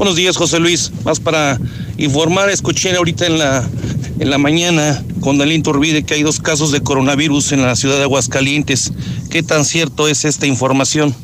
Buenos 0.00 0.16
días, 0.16 0.38
José 0.38 0.58
Luis. 0.60 0.90
Más 1.04 1.20
para 1.20 1.60
informar, 1.98 2.48
escuché 2.48 2.96
ahorita 2.96 3.26
en 3.26 3.38
la, 3.38 3.68
en 4.18 4.30
la 4.30 4.38
mañana 4.38 5.04
con 5.20 5.36
Dalín 5.36 5.62
Turbide 5.62 6.04
que 6.04 6.14
hay 6.14 6.22
dos 6.22 6.40
casos 6.40 6.72
de 6.72 6.80
coronavirus 6.80 7.52
en 7.52 7.60
la 7.60 7.76
ciudad 7.76 7.98
de 7.98 8.04
Aguascalientes. 8.04 8.94
¿Qué 9.28 9.42
tan 9.42 9.66
cierto 9.66 10.08
es 10.08 10.24
esta 10.24 10.46
información? 10.46 11.14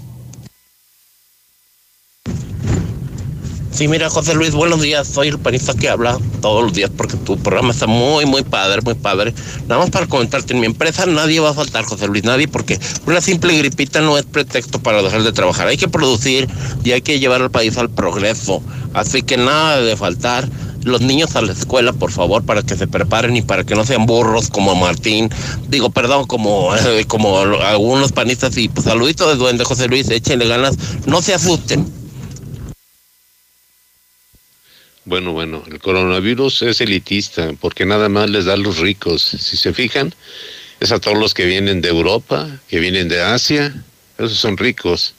Sí, 3.77 3.89
mira, 3.89 4.09
José 4.09 4.35
Luis, 4.35 4.53
buenos 4.53 4.81
días. 4.81 5.07
Soy 5.07 5.29
el 5.29 5.39
panista 5.39 5.74
que 5.74 5.91
habla 5.91 6.18
todos 6.41 6.64
los 6.64 6.72
días 6.72 6.91
porque 6.97 7.18
tu 7.18 7.37
programa 7.37 7.74
está 7.74 7.87
muy, 7.87 8.24
muy 8.24 8.43
padre, 8.43 8.81
muy 8.81 8.95
padre. 8.95 9.35
Nada 9.68 9.83
más 9.83 9.91
para 9.91 10.07
comentarte, 10.07 10.55
en 10.55 10.61
mi 10.61 10.66
empresa 10.66 11.05
nadie 11.05 11.41
va 11.41 11.51
a 11.51 11.53
faltar, 11.53 11.85
José 11.85 12.09
Luis, 12.09 12.24
nadie, 12.24 12.49
porque 12.49 12.81
una 13.07 13.20
simple 13.20 13.55
gripita 13.59 14.01
no 14.01 14.16
es 14.16 14.24
pretexto 14.24 14.79
para 14.79 15.03
dejar 15.03 15.24
de 15.24 15.33
trabajar. 15.33 15.68
Hay 15.68 15.77
que 15.77 15.89
producir 15.89 16.49
y 16.85 16.93
hay 16.93 17.03
que 17.03 17.20
llevar 17.20 17.43
al 17.43 17.51
país 17.51 17.77
al 17.77 17.91
progreso. 17.91 18.62
Así 18.95 19.20
que 19.20 19.37
nada 19.37 19.83
de 19.83 19.95
faltar. 19.95 20.49
Los 20.83 21.03
niños 21.03 21.37
a 21.37 21.43
la 21.43 21.53
escuela, 21.53 21.93
por 21.93 22.12
favor, 22.12 22.45
para 22.45 22.62
que 22.62 22.77
se 22.77 22.87
preparen 22.87 23.37
y 23.37 23.43
para 23.43 23.64
que 23.64 23.74
no 23.74 23.85
sean 23.85 24.07
burros 24.07 24.49
como 24.49 24.74
Martín. 24.74 25.29
Digo, 25.68 25.91
perdón, 25.91 26.27
como, 26.27 26.70
como 27.09 27.41
algunos 27.41 28.12
panistas. 28.12 28.57
Y 28.57 28.70
pues 28.70 28.87
saludito 28.87 29.29
de 29.29 29.35
duende, 29.35 29.64
José 29.64 29.87
Luis, 29.87 30.09
échenle 30.09 30.49
ganas. 30.49 30.77
No 31.05 31.20
se 31.20 31.35
asusten. 31.35 32.06
Bueno, 35.07 35.33
bueno, 35.33 35.63
el 35.71 35.79
coronavirus 35.79 36.63
es 36.63 36.81
elitista 36.81 37.53
porque 37.61 37.87
nada 37.87 38.09
más 38.09 38.29
les 38.29 38.45
da 38.45 38.55
a 38.55 38.57
los 38.57 38.79
ricos. 38.79 39.23
Si 39.23 39.57
se 39.57 39.73
fijan, 39.73 40.13
es 40.81 40.91
a 40.91 40.99
todos 40.99 41.17
los 41.17 41.33
que 41.33 41.45
vienen 41.45 41.81
de 41.81 41.91
Europa, 41.91 42.49
que 42.67 42.81
vienen 42.81 43.09
de 43.09 43.23
Asia, 43.23 43.73
esos 44.19 44.37
son 44.37 44.57
ricos. 44.57 45.15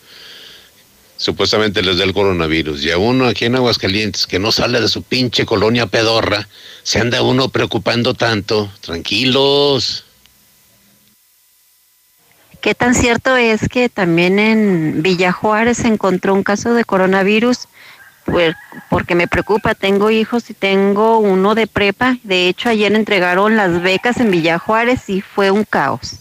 Supuestamente 1.16 1.82
les 1.82 1.98
da 1.98 2.04
el 2.04 2.14
coronavirus. 2.14 2.84
Y 2.84 2.92
a 2.92 2.98
uno 2.98 3.28
aquí 3.28 3.46
en 3.46 3.56
Aguascalientes 3.56 4.28
que 4.28 4.40
no 4.40 4.52
sale 4.52 4.82
de 4.82 4.90
su 4.90 5.04
pinche 5.04 5.46
colonia 5.46 5.88
pedorra, 5.88 6.50
se 6.84 7.00
anda 7.00 7.22
uno 7.22 7.48
preocupando 7.48 8.14
tanto. 8.14 8.70
Tranquilos. 8.82 10.04
¿Qué 12.60 12.76
tan 12.76 12.94
cierto 12.94 13.38
es 13.38 13.70
que 13.70 13.88
también 13.88 14.38
en 14.38 15.02
Villa 15.02 15.32
Juárez 15.32 15.78
se 15.78 15.88
encontró 15.88 16.34
un 16.34 16.44
caso 16.44 16.74
de 16.74 16.84
coronavirus? 16.84 17.70
Pues 18.28 18.56
porque 18.90 19.16
me 19.16 19.28
preocupa, 19.28 19.74
tengo 19.74 20.12
hijos 20.12 20.50
y 20.50 20.54
tengo 20.54 21.18
uno 21.18 21.56
de 21.56 21.66
prepa. 21.66 22.18
De 22.24 22.48
hecho, 22.48 22.70
ayer 22.70 22.94
entregaron 22.94 23.56
las 23.56 23.82
becas 23.82 24.18
en 24.18 24.32
Villa 24.32 24.60
Juárez 24.60 25.10
y 25.10 25.22
fue 25.22 25.50
un 25.50 25.64
caos. 25.64 26.18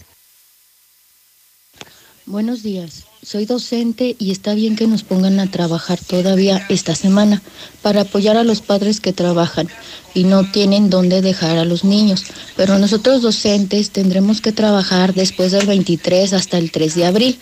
Buenos 2.25 2.63
días, 2.63 3.05
soy 3.23 3.45
docente 3.45 4.15
y 4.19 4.31
está 4.31 4.53
bien 4.53 4.75
que 4.75 4.87
nos 4.87 5.03
pongan 5.03 5.39
a 5.39 5.49
trabajar 5.49 5.97
todavía 5.99 6.65
esta 6.67 6.93
semana 6.93 7.41
para 7.81 8.01
apoyar 8.01 8.35
a 8.35 8.43
los 8.43 8.61
padres 8.61 8.99
que 8.99 9.13
trabajan 9.13 9.69
y 10.13 10.25
no 10.25 10.49
tienen 10.51 10.89
dónde 10.89 11.21
dejar 11.21 11.57
a 11.57 11.63
los 11.63 11.85
niños. 11.85 12.25
Pero 12.57 12.79
nosotros 12.79 13.21
docentes 13.21 13.91
tendremos 13.91 14.41
que 14.41 14.51
trabajar 14.51 15.13
después 15.13 15.53
del 15.53 15.67
23 15.67 16.33
hasta 16.33 16.57
el 16.57 16.71
3 16.71 16.95
de 16.95 17.05
abril 17.05 17.39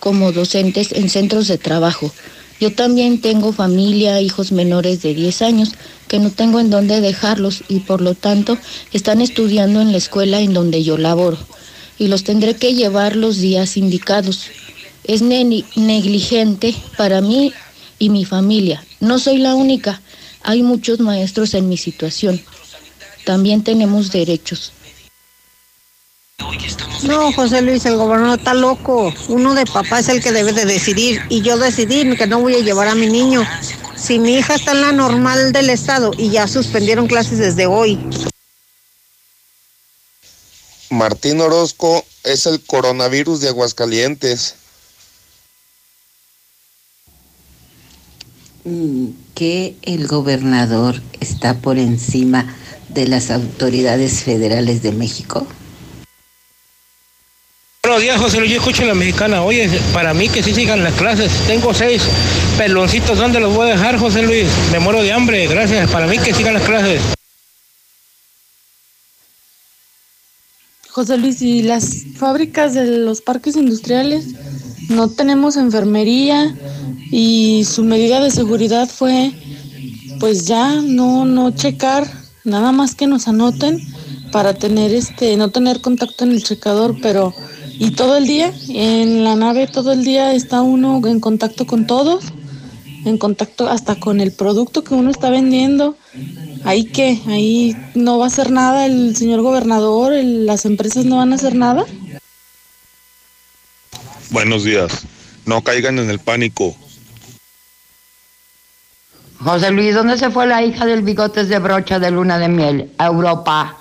como 0.00 0.32
docentes 0.32 0.92
en 0.92 1.08
centros 1.08 1.48
de 1.48 1.56
trabajo 1.56 2.12
yo 2.60 2.72
también 2.72 3.20
tengo 3.20 3.52
familia, 3.52 4.20
hijos 4.20 4.50
menores 4.50 5.02
de 5.02 5.14
10 5.14 5.42
años, 5.42 5.72
que 6.08 6.18
no 6.18 6.30
tengo 6.30 6.58
en 6.60 6.70
dónde 6.70 7.00
dejarlos 7.00 7.62
y 7.68 7.80
por 7.80 8.00
lo 8.00 8.14
tanto 8.14 8.56
están 8.92 9.20
estudiando 9.20 9.80
en 9.80 9.92
la 9.92 9.98
escuela 9.98 10.40
en 10.40 10.54
donde 10.54 10.82
yo 10.82 10.96
laboro. 10.96 11.38
Y 11.98 12.08
los 12.08 12.24
tendré 12.24 12.54
que 12.54 12.74
llevar 12.74 13.16
los 13.16 13.36
días 13.38 13.76
indicados. 13.76 14.46
Es 15.04 15.22
negligente 15.22 16.74
para 16.96 17.20
mí 17.20 17.52
y 17.98 18.10
mi 18.10 18.24
familia. 18.24 18.84
No 19.00 19.18
soy 19.18 19.38
la 19.38 19.54
única. 19.54 20.00
Hay 20.42 20.62
muchos 20.62 21.00
maestros 21.00 21.54
en 21.54 21.68
mi 21.68 21.76
situación. 21.76 22.40
También 23.24 23.64
tenemos 23.64 24.12
derechos. 24.12 24.72
No, 27.02 27.32
José 27.32 27.62
Luis, 27.62 27.84
el 27.86 27.96
gobernador 27.96 28.38
está 28.38 28.54
loco. 28.54 29.12
Uno 29.28 29.54
de 29.54 29.64
papá 29.66 30.00
es 30.00 30.08
el 30.08 30.22
que 30.22 30.32
debe 30.32 30.52
de 30.52 30.64
decidir. 30.64 31.20
Y 31.28 31.42
yo 31.42 31.56
decidí 31.58 32.16
que 32.16 32.26
no 32.26 32.40
voy 32.40 32.54
a 32.54 32.60
llevar 32.60 32.88
a 32.88 32.94
mi 32.94 33.06
niño. 33.06 33.46
Si 33.96 34.18
mi 34.18 34.34
hija 34.36 34.54
está 34.54 34.72
en 34.72 34.80
la 34.80 34.92
normal 34.92 35.52
del 35.52 35.70
estado 35.70 36.12
y 36.16 36.30
ya 36.30 36.48
suspendieron 36.48 37.06
clases 37.06 37.38
desde 37.38 37.66
hoy. 37.66 37.98
Martín 40.90 41.40
Orozco 41.40 42.04
es 42.24 42.46
el 42.46 42.60
coronavirus 42.62 43.40
de 43.40 43.48
Aguascalientes. 43.48 44.54
Mm, 48.64 49.10
que 49.34 49.76
el 49.82 50.08
gobernador 50.08 51.00
está 51.20 51.54
por 51.54 51.78
encima 51.78 52.56
de 52.88 53.06
las 53.06 53.30
autoridades 53.30 54.22
federales 54.22 54.82
de 54.82 54.92
México. 54.92 55.46
Buenos 57.96 58.12
días, 58.12 58.20
José 58.20 58.40
Luis. 58.40 58.52
Yo 58.52 58.58
escucho 58.58 58.84
la 58.84 58.92
mexicana. 58.92 59.42
Oye, 59.42 59.70
para 59.94 60.12
mí 60.12 60.28
que 60.28 60.42
sí 60.42 60.52
sigan 60.52 60.84
las 60.84 60.92
clases. 60.96 61.32
Tengo 61.46 61.72
seis 61.72 62.02
peloncitos. 62.58 63.16
¿Dónde 63.16 63.40
los 63.40 63.54
voy 63.54 63.68
a 63.68 63.70
dejar, 63.70 63.98
José 63.98 64.20
Luis? 64.20 64.46
Me 64.70 64.78
muero 64.78 65.02
de 65.02 65.12
hambre. 65.12 65.46
Gracias. 65.46 65.90
Para 65.90 66.06
mí 66.06 66.18
que 66.18 66.34
sigan 66.34 66.52
las 66.52 66.62
clases. 66.64 67.00
José 70.90 71.16
Luis, 71.16 71.40
y 71.40 71.62
las 71.62 72.04
fábricas 72.18 72.74
de 72.74 72.98
los 72.98 73.22
parques 73.22 73.56
industriales 73.56 74.26
no 74.90 75.08
tenemos 75.08 75.56
enfermería 75.56 76.54
y 77.10 77.64
su 77.64 77.82
medida 77.82 78.20
de 78.20 78.30
seguridad 78.30 78.90
fue 78.90 79.32
pues 80.20 80.44
ya 80.44 80.82
no 80.82 81.24
no 81.24 81.50
checar 81.50 82.06
nada 82.44 82.72
más 82.72 82.94
que 82.94 83.06
nos 83.06 83.26
anoten 83.26 83.80
para 84.32 84.52
tener 84.52 84.94
este 84.94 85.34
no 85.38 85.48
tener 85.48 85.80
contacto 85.80 86.24
en 86.24 86.32
el 86.32 86.44
checador, 86.44 86.94
pero 87.00 87.32
y 87.78 87.90
todo 87.90 88.16
el 88.16 88.26
día, 88.26 88.52
en 88.68 89.24
la 89.24 89.36
nave 89.36 89.66
todo 89.66 89.92
el 89.92 90.04
día 90.04 90.32
está 90.32 90.62
uno 90.62 91.00
en 91.06 91.20
contacto 91.20 91.66
con 91.66 91.86
todos, 91.86 92.24
en 93.04 93.18
contacto 93.18 93.68
hasta 93.68 93.96
con 93.96 94.20
el 94.20 94.32
producto 94.32 94.82
que 94.82 94.94
uno 94.94 95.10
está 95.10 95.30
vendiendo. 95.30 95.96
Ahí 96.64 96.84
que, 96.84 97.20
ahí 97.28 97.76
no 97.94 98.18
va 98.18 98.24
a 98.24 98.28
hacer 98.28 98.50
nada 98.50 98.86
el 98.86 99.14
señor 99.16 99.42
gobernador, 99.42 100.12
las 100.12 100.64
empresas 100.64 101.04
no 101.04 101.18
van 101.18 101.32
a 101.32 101.36
hacer 101.36 101.54
nada. 101.54 101.84
Buenos 104.30 104.64
días, 104.64 105.06
no 105.44 105.62
caigan 105.62 105.98
en 105.98 106.10
el 106.10 106.18
pánico. 106.18 106.74
José 109.38 109.70
Luis, 109.70 109.94
¿dónde 109.94 110.18
se 110.18 110.30
fue 110.30 110.46
la 110.46 110.64
hija 110.64 110.86
del 110.86 111.02
bigotes 111.02 111.48
de 111.48 111.58
brocha 111.58 111.98
de 111.98 112.10
luna 112.10 112.38
de 112.38 112.48
miel? 112.48 112.90
A 112.98 113.06
Europa. 113.06 113.76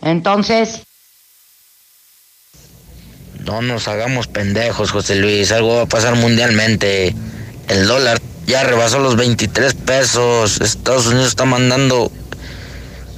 Entonces, 0.00 0.82
no 3.44 3.62
nos 3.62 3.88
hagamos 3.88 4.26
pendejos, 4.26 4.90
José 4.90 5.16
Luis. 5.16 5.52
Algo 5.52 5.76
va 5.76 5.82
a 5.82 5.86
pasar 5.86 6.16
mundialmente. 6.16 7.14
El 7.68 7.86
dólar 7.86 8.20
ya 8.46 8.64
rebasó 8.64 8.98
los 8.98 9.16
23 9.16 9.74
pesos. 9.74 10.60
Estados 10.60 11.06
Unidos 11.06 11.28
está 11.28 11.44
mandando 11.44 12.10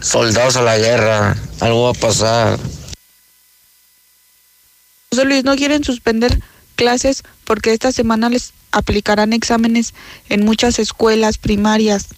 soldados 0.01 0.57
a 0.57 0.63
la 0.63 0.79
guerra. 0.79 1.37
Algo 1.61 1.85
va 1.85 1.91
a 1.91 1.95
pasar. 1.95 2.59
José 5.11 5.25
Luis, 5.25 5.45
no 5.45 5.57
quieren 5.57 5.85
suspender 5.85 6.39
clases 6.75 7.23
porque 7.45 7.73
esta 7.73 7.93
semana 7.93 8.29
les 8.29 8.53
aplicarán 8.73 9.33
exámenes 9.33 9.95
en 10.29 10.45
muchas 10.45 10.79
escuelas 10.79 11.39
primarias. 11.39 12.09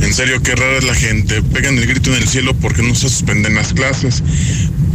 En 0.00 0.12
serio, 0.12 0.42
qué 0.42 0.54
rara 0.54 0.78
es 0.78 0.84
la 0.84 0.94
gente. 0.94 1.42
Pegan 1.42 1.76
el 1.78 1.86
grito 1.86 2.10
en 2.10 2.22
el 2.22 2.28
cielo 2.28 2.54
porque 2.54 2.82
no 2.82 2.94
se 2.94 3.08
suspenden 3.08 3.54
las 3.54 3.72
clases. 3.72 4.22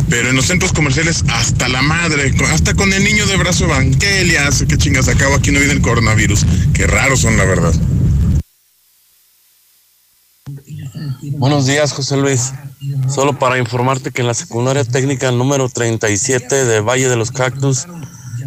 Pero 0.10 0.30
en 0.30 0.36
los 0.36 0.46
centros 0.46 0.74
comerciales, 0.74 1.24
hasta 1.28 1.70
la 1.70 1.82
madre, 1.82 2.34
hasta 2.52 2.74
con 2.74 2.92
el 2.94 3.04
niño 3.04 3.26
de 3.28 3.38
brazo 3.38 3.66
Evangelia, 3.66 4.48
hace 4.48 4.66
que 4.66 4.78
chingas 4.78 5.08
acabo, 5.08 5.36
aquí 5.36 5.52
no 5.52 5.60
viene 5.60 5.74
el 5.74 5.82
coronavirus. 5.82 6.46
Qué 6.74 6.88
raros 6.88 7.22
son, 7.22 7.38
la 7.38 7.46
verdad. 7.46 7.74
Buenos 11.22 11.68
días, 11.68 11.92
José 11.92 12.18
Luis. 12.18 12.52
Solo 13.08 13.38
para 13.38 13.58
informarte 13.58 14.12
que 14.12 14.22
en 14.22 14.28
la 14.28 14.34
secundaria 14.34 14.84
técnica 14.84 15.32
número 15.32 15.70
37 15.70 16.66
de 16.66 16.80
Valle 16.80 17.10
de 17.10 17.16
los 17.16 17.32
Cactus 17.32 17.86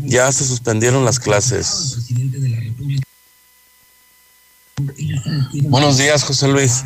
ya 0.04 0.32
se 0.32 0.46
suspendieron 0.46 1.04
las 1.04 1.20
clases. 1.20 1.98
Buenos 5.64 5.98
días, 5.98 6.24
José 6.24 6.48
Luis. 6.48 6.84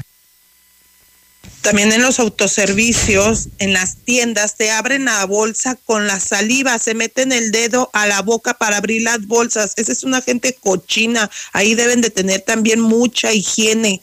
También 1.66 1.90
en 1.90 2.02
los 2.02 2.20
autoservicios, 2.20 3.48
en 3.58 3.72
las 3.72 3.96
tiendas, 3.96 4.54
te 4.54 4.70
abren 4.70 5.06
la 5.06 5.24
bolsa 5.26 5.76
con 5.84 6.06
la 6.06 6.20
saliva, 6.20 6.78
se 6.78 6.94
meten 6.94 7.32
el 7.32 7.50
dedo 7.50 7.90
a 7.92 8.06
la 8.06 8.22
boca 8.22 8.54
para 8.54 8.76
abrir 8.76 9.02
las 9.02 9.26
bolsas. 9.26 9.72
Esa 9.74 9.90
es 9.90 10.04
una 10.04 10.22
gente 10.22 10.54
cochina. 10.54 11.28
Ahí 11.52 11.74
deben 11.74 12.02
de 12.02 12.10
tener 12.10 12.42
también 12.42 12.80
mucha 12.80 13.32
higiene. 13.32 14.00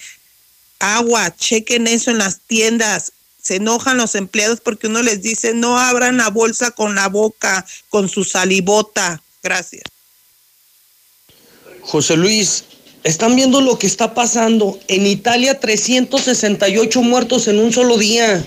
Agua, 0.79 1.33
chequen 1.37 1.87
eso 1.87 2.11
en 2.11 2.17
las 2.17 2.41
tiendas. 2.41 3.13
Se 3.41 3.55
enojan 3.55 3.95
los 3.95 4.15
empleados 4.15 4.59
porque 4.59 4.87
uno 4.87 5.01
les 5.01 5.21
dice 5.21 5.53
no 5.53 5.79
abran 5.79 6.17
la 6.17 6.27
bolsa 6.27 6.71
con 6.71 6.95
la 6.95 7.07
boca, 7.07 7.65
con 7.87 8.09
su 8.09 8.25
salivota. 8.25 9.23
Gracias. 9.41 9.83
José 11.79 12.17
Luis, 12.17 12.65
están 13.03 13.35
viendo 13.35 13.61
lo 13.61 13.77
que 13.77 13.87
está 13.87 14.13
pasando. 14.13 14.79
En 14.87 15.05
Italia 15.05 15.59
368 15.59 17.01
muertos 17.01 17.47
en 17.47 17.59
un 17.59 17.71
solo 17.73 17.97
día. 17.97 18.43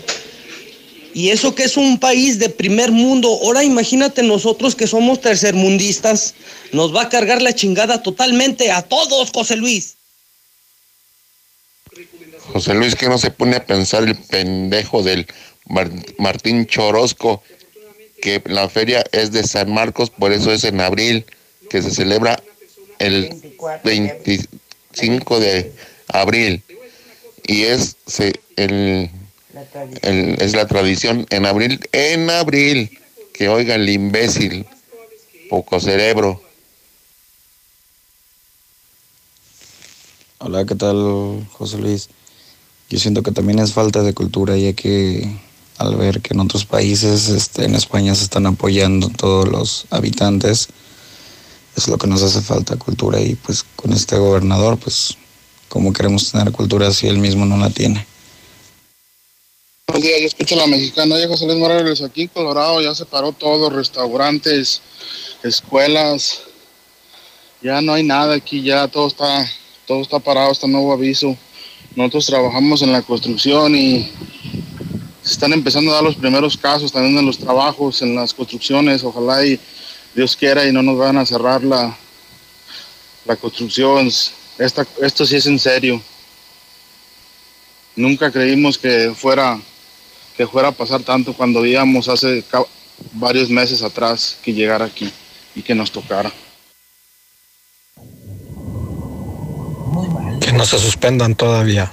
Y 1.15 1.31
eso 1.31 1.55
que 1.55 1.65
es 1.65 1.77
un 1.77 1.99
país 1.99 2.39
de 2.39 2.51
primer 2.51 2.93
mundo. 2.93 3.29
Ahora 3.43 3.65
imagínate 3.65 4.23
nosotros 4.23 4.75
que 4.75 4.87
somos 4.87 5.21
tercermundistas. 5.21 6.35
Nos 6.73 6.95
va 6.95 7.03
a 7.03 7.09
cargar 7.09 7.41
la 7.41 7.55
chingada 7.55 8.03
totalmente 8.03 8.71
a 8.71 8.83
todos, 8.83 9.31
José 9.33 9.57
Luis. 9.57 9.97
José 12.53 12.75
Luis, 12.75 12.95
que 12.95 13.09
no 13.09 13.19
se 13.19 13.31
pone 13.31 13.57
a 13.57 13.65
pensar 13.65 14.05
el 14.05 14.15
pendejo 14.15 15.03
del 15.03 15.27
Martín 16.19 16.67
Chorosco, 16.67 17.43
que 18.23 18.43
la 18.47 18.69
feria 18.69 19.05
es 19.13 19.33
de 19.33 19.43
San 19.43 19.73
Marcos, 19.73 20.11
por 20.11 20.33
eso 20.33 20.53
es 20.53 20.65
en 20.65 20.81
abril, 20.81 21.27
que 21.71 21.83
se 21.83 21.91
celebra 21.91 22.41
el 22.99 23.31
25 23.85 25.41
de 25.41 25.73
abril. 26.09 26.63
Y 27.47 27.63
es, 27.63 27.97
el, 28.57 29.11
es 30.03 30.53
la 30.55 30.67
tradición 30.67 31.27
en 31.31 31.47
abril, 31.47 31.81
en 31.93 32.29
abril, 32.31 32.99
que 33.33 33.49
oiga 33.49 33.77
el 33.77 33.89
imbécil, 33.89 34.67
poco 35.49 35.79
cerebro. 35.81 36.43
Hola, 40.39 40.65
¿qué 40.65 40.75
tal, 40.75 41.47
José 41.53 41.79
Luis? 41.79 42.09
Yo 42.89 42.99
siento 42.99 43.23
que 43.23 43.33
también 43.33 43.59
es 43.59 43.73
falta 43.73 44.03
de 44.03 44.15
cultura, 44.15 44.57
ya 44.57 44.73
que 44.73 45.29
al 45.79 45.97
ver 45.97 46.21
que 46.21 46.35
en 46.35 46.41
otros 46.41 46.65
países, 46.65 47.29
este, 47.29 47.65
en 47.65 47.75
España 47.75 48.15
se 48.15 48.25
están 48.25 48.47
apoyando 48.47 49.09
todos 49.11 49.49
los 49.49 49.87
habitantes, 49.91 50.69
es 51.77 51.89
lo 51.89 51.99
que 51.99 52.07
nos 52.07 52.23
hace 52.23 52.41
falta, 52.41 52.77
cultura. 52.77 53.21
Y 53.21 53.35
pues 53.35 53.65
con 53.77 53.93
este 53.93 54.17
gobernador, 54.17 54.79
pues, 54.79 55.17
¿cómo 55.69 55.93
queremos 55.93 56.33
tener 56.33 56.51
cultura 56.51 56.91
si 56.91 57.07
él 57.07 57.19
mismo 57.19 57.45
no 57.45 57.57
la 57.59 57.71
tiene? 57.71 58.07
Buenos 59.87 60.03
días, 60.03 60.21
yo 60.21 60.27
escucho 60.27 60.55
a 60.57 60.59
la 60.59 60.67
mexicana, 60.67 61.19
ya 61.19 61.29
José 61.29 61.47
Luis 61.47 61.59
Morales, 61.59 62.03
aquí 62.03 62.27
Colorado 62.27 62.81
ya 62.81 62.95
se 62.95 63.07
paró 63.07 63.31
todo, 63.33 63.71
restaurantes, 63.71 64.83
escuelas, 65.45 66.41
ya 67.63 67.81
no 67.81 67.93
hay 67.93 68.03
nada 68.03 68.35
aquí, 68.35 68.63
ya 68.63 68.89
todo 68.89 69.07
está, 69.07 69.49
todo 69.87 70.03
está 70.03 70.19
parado, 70.19 70.51
está 70.51 70.67
nuevo 70.67 70.93
aviso. 70.93 71.37
Nosotros 71.95 72.27
trabajamos 72.27 72.83
en 72.83 72.93
la 72.93 73.03
construcción 73.03 73.77
y 73.77 74.11
se 75.23 75.33
están 75.33 75.53
empezando 75.53 75.93
a 75.93 75.95
dar 75.95 76.05
los 76.05 76.17
primeros 76.17 76.57
casos 76.57 76.91
también 76.91 77.17
en 77.19 77.27
los 77.27 77.39
trabajos, 77.39 78.03
en 78.03 78.17
las 78.17 78.35
construcciones, 78.35 79.05
ojalá 79.05 79.47
y 79.47 79.59
Dios 80.17 80.35
quiera 80.35 80.67
y 80.67 80.73
no 80.73 80.83
nos 80.83 80.97
van 80.97 81.19
a 81.19 81.27
cerrar 81.27 81.63
la, 81.63 81.95
la 83.27 83.37
construcción. 83.37 84.11
Esto 84.59 85.27
sí 85.27 85.37
es 85.37 85.45
en 85.45 85.59
serio. 85.59 86.01
Nunca 87.95 88.31
creímos 88.31 88.79
que 88.79 89.13
fuera, 89.15 89.61
que 90.35 90.47
fuera 90.47 90.69
a 90.69 90.73
pasar 90.73 91.03
tanto 91.03 91.35
cuando 91.35 91.67
íbamos 91.67 92.09
hace 92.09 92.43
varios 93.13 93.51
meses 93.51 93.83
atrás 93.83 94.39
que 94.43 94.55
llegara 94.55 94.87
aquí 94.87 95.13
y 95.55 95.61
que 95.61 95.75
nos 95.75 95.93
tocara. 95.93 96.33
Que 100.41 100.53
no 100.55 100.65
se 100.65 100.79
suspendan 100.79 101.35
todavía 101.35 101.93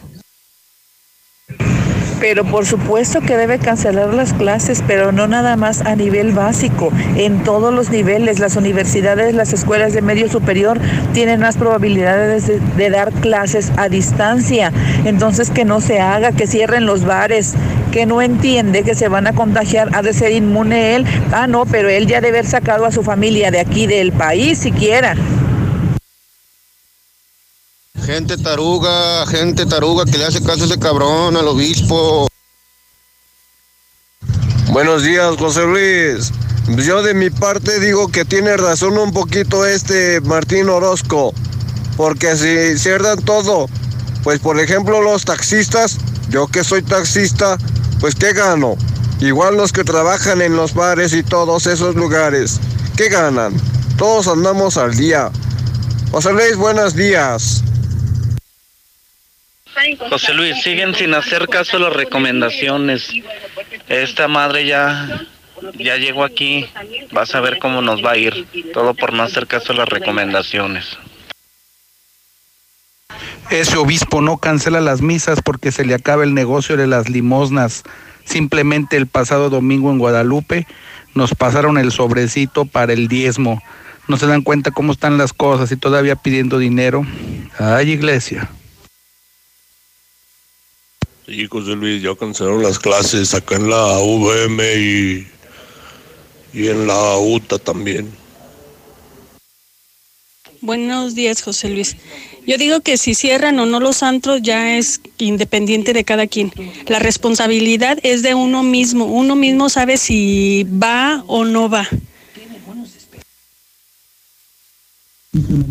pero 2.24 2.46
por 2.46 2.66
supuesto 2.66 3.20
que 3.20 3.36
debe 3.36 3.60
cancelar 3.60 4.14
las 4.14 4.32
clases, 4.32 4.82
pero 4.88 5.12
no 5.12 5.28
nada 5.28 5.58
más 5.58 5.82
a 5.82 5.98
nivel 5.98 6.32
básico, 6.32 6.90
en 7.18 7.44
todos 7.44 7.74
los 7.74 7.90
niveles. 7.90 8.40
Las 8.40 8.56
universidades, 8.56 9.36
las 9.36 9.52
escuelas 9.52 9.92
de 9.92 10.02
medio 10.02 10.30
superior 10.30 10.80
tienen 11.12 11.42
más 11.42 11.58
probabilidades 11.58 12.48
de, 12.48 12.90
dar 12.90 13.12
clases 13.12 13.74
a 13.76 13.90
distancia. 13.90 14.72
Entonces 15.04 15.50
que 15.50 15.66
no 15.66 15.82
se 15.82 16.00
haga, 16.00 16.32
que 16.32 16.48
cierren 16.48 16.86
los 16.86 17.04
bares, 17.04 17.56
que 17.92 18.06
no 18.06 18.22
entiende 18.22 18.84
que 18.84 18.96
se 18.96 19.10
van 19.10 19.28
a 19.28 19.34
contagiar, 19.34 19.90
ha 19.92 20.02
de 20.02 20.14
ser 20.14 20.32
inmune 20.32 20.96
él. 20.96 21.06
Ah, 21.34 21.48
no, 21.48 21.66
pero 21.66 21.90
él 21.90 22.08
ya 22.08 22.22
debe 22.22 22.38
haber 22.38 22.50
sacado 22.50 22.86
a 22.86 22.92
su 22.94 23.04
familia 23.04 23.52
de 23.52 23.60
aquí 23.60 23.86
del 23.86 24.14
país 24.14 24.60
siquiera. 24.60 25.18
Gente 28.06 28.38
taruga, 28.38 29.26
gente 29.28 29.66
taruga 29.66 30.04
que 30.04 30.18
le 30.18 30.26
hace 30.26 30.44
caso 30.44 30.64
a 30.64 30.66
ese 30.66 30.78
cabrón, 30.78 31.38
al 31.38 31.48
obispo. 31.48 32.28
Buenos 34.72 35.04
días, 35.04 35.38
José 35.38 35.66
Luis. 35.66 36.34
Yo 36.86 37.02
de 37.02 37.14
mi 37.14 37.30
parte 37.30 37.80
digo 37.80 38.10
que 38.10 38.26
tiene 38.26 38.58
razón 38.58 38.98
un 38.98 39.14
poquito 39.14 39.66
este 39.66 40.20
Martín 40.20 40.68
Orozco, 40.68 41.34
porque 41.96 42.36
si 42.36 42.78
cierran 42.78 43.22
todo, 43.24 43.68
pues 44.24 44.40
por 44.40 44.60
ejemplo 44.60 45.02
los 45.02 45.24
taxistas, 45.24 45.98
yo 46.30 46.48
que 46.48 46.66
soy 46.66 46.82
taxista, 46.82 47.58
pues 48.02 48.16
¿qué 48.16 48.34
gano? 48.34 48.76
Igual 49.22 49.56
los 49.56 49.72
que 49.72 49.86
trabajan 49.86 50.42
en 50.42 50.58
los 50.58 50.74
bares 50.74 51.14
y 51.14 51.24
todos 51.24 51.68
esos 51.68 51.96
lugares, 51.96 52.60
¿qué 52.98 53.08
ganan? 53.08 53.54
Todos 53.98 54.28
andamos 54.28 54.76
al 54.76 54.94
día. 54.94 55.32
José 56.12 56.34
Luis, 56.34 56.58
buenos 56.58 56.96
días. 56.96 57.64
José 60.10 60.34
Luis, 60.34 60.62
siguen 60.62 60.96
sin 60.96 61.14
hacer 61.14 61.48
caso 61.48 61.78
a 61.78 61.80
las 61.82 61.94
recomendaciones. 61.94 63.10
Esta 63.90 64.28
madre 64.28 64.66
ya, 64.66 65.26
ya 65.78 65.98
llegó 65.98 66.24
aquí. 66.24 66.68
Vas 67.12 67.34
a 67.36 67.42
ver 67.42 67.60
cómo 67.60 67.82
nos 67.82 68.04
va 68.04 68.12
a 68.12 68.18
ir. 68.18 68.46
Todo 68.74 68.94
por 68.94 69.14
no 69.14 69.24
hacer 69.24 69.48
caso 69.48 69.74
a 69.74 69.78
las 69.78 69.90
recomendaciones. 69.90 70.98
Ese 73.50 73.78
obispo 73.78 74.22
no 74.22 74.38
cancela 74.38 74.82
las 74.82 75.02
misas 75.02 75.42
porque 75.42 75.72
se 75.72 75.86
le 75.86 75.94
acaba 75.94 76.24
el 76.24 76.34
negocio 76.34 76.78
de 76.78 76.88
las 76.88 77.10
limosnas. 77.10 77.84
Simplemente 78.26 78.98
el 78.98 79.08
pasado 79.08 79.50
domingo 79.50 79.92
en 79.92 80.00
Guadalupe 80.00 80.66
nos 81.14 81.36
pasaron 81.36 81.78
el 81.78 81.92
sobrecito 81.92 82.66
para 82.66 82.94
el 82.94 83.08
diezmo. 83.08 83.62
No 84.08 84.18
se 84.18 84.28
dan 84.28 84.42
cuenta 84.42 84.72
cómo 84.72 84.92
están 84.92 85.18
las 85.18 85.34
cosas 85.34 85.72
y 85.72 85.78
todavía 85.78 86.16
pidiendo 86.16 86.58
dinero. 86.58 87.06
Ay, 87.60 87.92
iglesia. 87.92 88.50
Sí, 91.26 91.48
José 91.48 91.76
Luis, 91.76 92.02
ya 92.02 92.16
cancelaron 92.16 92.64
las 92.64 92.80
clases 92.80 93.34
acá 93.34 93.56
en 93.56 93.70
la 93.70 94.00
VM 94.00 94.64
y, 94.76 95.28
y 96.54 96.68
en 96.68 96.86
la 96.86 97.18
UTA 97.18 97.58
también. 97.60 98.12
Buenos 100.60 101.16
días, 101.16 101.42
José 101.42 101.70
Luis. 101.70 101.96
Yo 102.46 102.58
digo 102.58 102.82
que 102.82 102.98
si 102.98 103.16
cierran 103.16 103.60
o 103.60 103.66
no 103.66 103.80
los 103.80 104.04
antros 104.04 104.42
ya 104.42 104.78
es 104.78 105.00
independiente 105.18 105.94
de 105.94 106.04
cada 106.04 106.28
quien. 106.28 106.52
La 106.88 107.00
responsabilidad 107.00 108.00
es 108.04 108.22
de 108.22 108.34
uno 108.34 108.64
mismo. 108.64 109.06
Uno 109.06 109.36
mismo 109.36 109.70
sabe 109.70 109.98
si 109.98 110.66
va 110.66 111.24
o 111.28 111.46
no 111.46 111.70
va. 111.70 111.88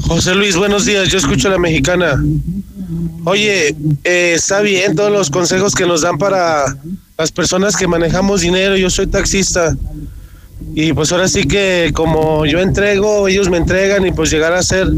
José 0.08 0.34
Luis, 0.34 0.56
buenos 0.56 0.84
días. 0.84 1.08
Yo 1.08 1.18
escucho 1.18 1.46
a 1.46 1.52
la 1.52 1.58
mexicana. 1.58 2.20
Oye, 3.24 3.76
eh, 4.02 4.32
está 4.34 4.60
bien 4.60 4.96
todos 4.96 5.12
los 5.12 5.30
consejos 5.30 5.74
que 5.74 5.86
nos 5.86 6.00
dan 6.00 6.18
para 6.18 6.64
las 7.16 7.30
personas 7.30 7.76
que 7.76 7.86
manejamos 7.86 8.40
dinero. 8.40 8.76
Yo 8.76 8.90
soy 8.90 9.06
taxista. 9.06 9.76
Y 10.74 10.92
pues 10.92 11.12
ahora 11.12 11.28
sí 11.28 11.44
que 11.44 11.92
como 11.94 12.44
yo 12.44 12.58
entrego, 12.58 13.28
ellos 13.28 13.48
me 13.50 13.58
entregan 13.58 14.04
y 14.04 14.12
pues 14.12 14.30
llegar 14.30 14.52
a 14.52 14.58
hacer 14.58 14.88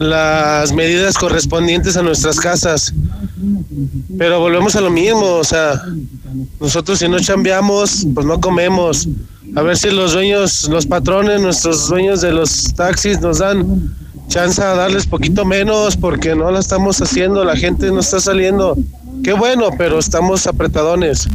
las 0.00 0.72
medidas 0.72 1.16
correspondientes 1.16 1.96
a 1.96 2.02
nuestras 2.02 2.40
casas. 2.40 2.92
Pero 4.18 4.40
volvemos 4.40 4.74
a 4.74 4.80
lo 4.80 4.90
mismo, 4.90 5.34
o 5.34 5.44
sea, 5.44 5.80
nosotros 6.58 6.98
si 6.98 7.08
no 7.08 7.20
chambeamos, 7.20 8.06
pues 8.12 8.26
no 8.26 8.40
comemos. 8.40 9.06
A 9.54 9.62
ver 9.62 9.76
si 9.76 9.90
los 9.90 10.14
dueños, 10.14 10.68
los 10.68 10.86
patrones, 10.86 11.40
nuestros 11.40 11.88
dueños 11.88 12.20
de 12.20 12.32
los 12.32 12.74
taxis 12.74 13.20
nos 13.20 13.38
dan 13.38 13.94
chance 14.28 14.62
a 14.62 14.74
darles 14.74 15.06
poquito 15.06 15.44
menos 15.44 15.96
porque 15.96 16.34
no 16.34 16.50
la 16.50 16.60
estamos 16.60 17.00
haciendo, 17.00 17.44
la 17.44 17.56
gente 17.56 17.90
no 17.90 18.00
está 18.00 18.20
saliendo 18.20 18.76
Qué 19.22 19.34
bueno, 19.34 19.68
pero 19.76 19.98
estamos 19.98 20.46
apretadones. 20.46 21.28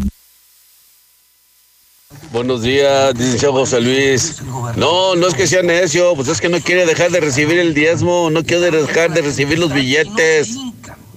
Buenos 2.32 2.62
días, 2.64 3.14
dice 3.16 3.48
José 3.48 3.82
Luis. 3.82 4.42
No, 4.76 5.16
no 5.16 5.28
es 5.28 5.34
que 5.34 5.48
sea 5.48 5.62
necio, 5.62 6.16
pues 6.16 6.28
es 6.28 6.42
que 6.42 6.50
no 6.50 6.60
quiere 6.60 6.86
dejar 6.86 7.12
de 7.12 7.20
recibir 7.20 7.58
el 7.60 7.74
diezmo, 7.74 8.30
no 8.30 8.44
quiere 8.44 8.72
dejar 8.72 9.14
de 9.14 9.22
recibir 9.22 9.60
los 9.60 9.74
billetes. 9.74 10.58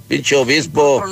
Pinche 0.07 0.37
obispo. 0.37 1.03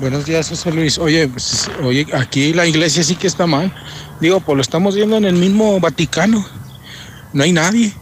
Buenos 0.00 0.24
días, 0.26 0.48
José 0.48 0.72
Luis. 0.72 0.98
Oye, 0.98 1.28
pues, 1.28 1.70
oye, 1.82 2.06
aquí 2.14 2.52
la 2.52 2.66
iglesia 2.66 3.02
sí 3.02 3.16
que 3.16 3.26
está 3.26 3.46
mal. 3.46 3.72
Digo, 4.20 4.40
pues 4.40 4.56
lo 4.56 4.62
estamos 4.62 4.94
viendo 4.94 5.16
en 5.16 5.24
el 5.24 5.34
mismo 5.34 5.78
Vaticano. 5.78 6.44
No 7.32 7.44
hay 7.44 7.52
nadie. 7.52 7.92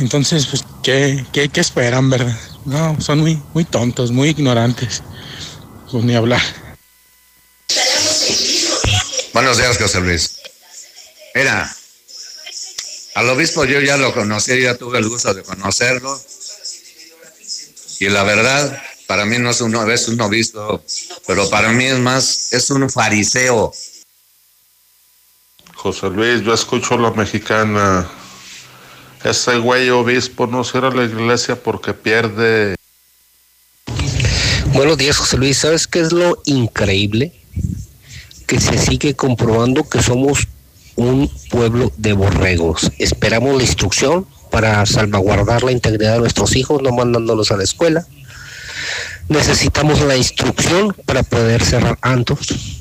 Entonces, 0.00 0.46
pues, 0.46 0.64
¿qué, 0.82 1.24
qué, 1.32 1.48
qué 1.48 1.60
esperan, 1.60 2.10
verdad? 2.10 2.36
No, 2.64 3.00
son 3.00 3.20
muy, 3.20 3.40
muy 3.54 3.64
tontos, 3.64 4.10
muy 4.12 4.28
ignorantes. 4.28 5.02
Pues 5.90 6.04
ni 6.04 6.14
hablar. 6.14 6.42
Buenos 9.40 9.56
días, 9.56 9.78
José 9.78 10.02
Luis. 10.02 10.36
Mira, 11.34 11.74
al 13.14 13.30
obispo 13.30 13.64
yo 13.64 13.80
ya 13.80 13.96
lo 13.96 14.12
conocí, 14.12 14.60
ya 14.60 14.76
tuve 14.76 14.98
el 14.98 15.08
gusto 15.08 15.32
de 15.32 15.42
conocerlo. 15.42 16.20
Y 18.00 18.10
la 18.10 18.22
verdad, 18.22 18.82
para 19.06 19.24
mí 19.24 19.38
no 19.38 19.48
es 19.48 19.62
un, 19.62 19.74
es 19.90 20.08
un 20.08 20.20
obispo, 20.20 20.84
pero 21.26 21.48
para 21.48 21.70
mí 21.72 21.86
es 21.86 21.98
más, 21.98 22.52
es 22.52 22.70
un 22.70 22.90
fariseo. 22.90 23.72
José 25.74 26.10
Luis, 26.10 26.42
yo 26.42 26.52
escucho 26.52 26.96
a 26.96 26.98
la 26.98 27.10
mexicana. 27.12 28.10
Ese 29.24 29.56
güey 29.56 29.88
obispo 29.88 30.48
no 30.48 30.64
será 30.64 30.90
la 30.90 31.04
iglesia 31.04 31.56
porque 31.56 31.94
pierde. 31.94 32.74
Buenos 34.74 34.98
días, 34.98 35.16
José 35.16 35.38
Luis. 35.38 35.56
¿Sabes 35.56 35.86
qué 35.86 36.00
es 36.00 36.12
lo 36.12 36.42
increíble? 36.44 37.32
Que 38.50 38.58
se 38.58 38.78
sigue 38.78 39.14
comprobando 39.14 39.88
que 39.88 40.02
somos 40.02 40.48
un 40.96 41.30
pueblo 41.50 41.92
de 41.96 42.14
borregos. 42.14 42.90
Esperamos 42.98 43.56
la 43.56 43.62
instrucción 43.62 44.26
para 44.50 44.84
salvaguardar 44.86 45.62
la 45.62 45.70
integridad 45.70 46.14
de 46.14 46.18
nuestros 46.18 46.56
hijos, 46.56 46.82
no 46.82 46.90
mandándolos 46.90 47.52
a 47.52 47.56
la 47.56 47.62
escuela. 47.62 48.04
Necesitamos 49.28 50.00
la 50.00 50.16
instrucción 50.16 50.96
para 51.06 51.22
poder 51.22 51.62
cerrar 51.62 51.96
antos, 52.02 52.80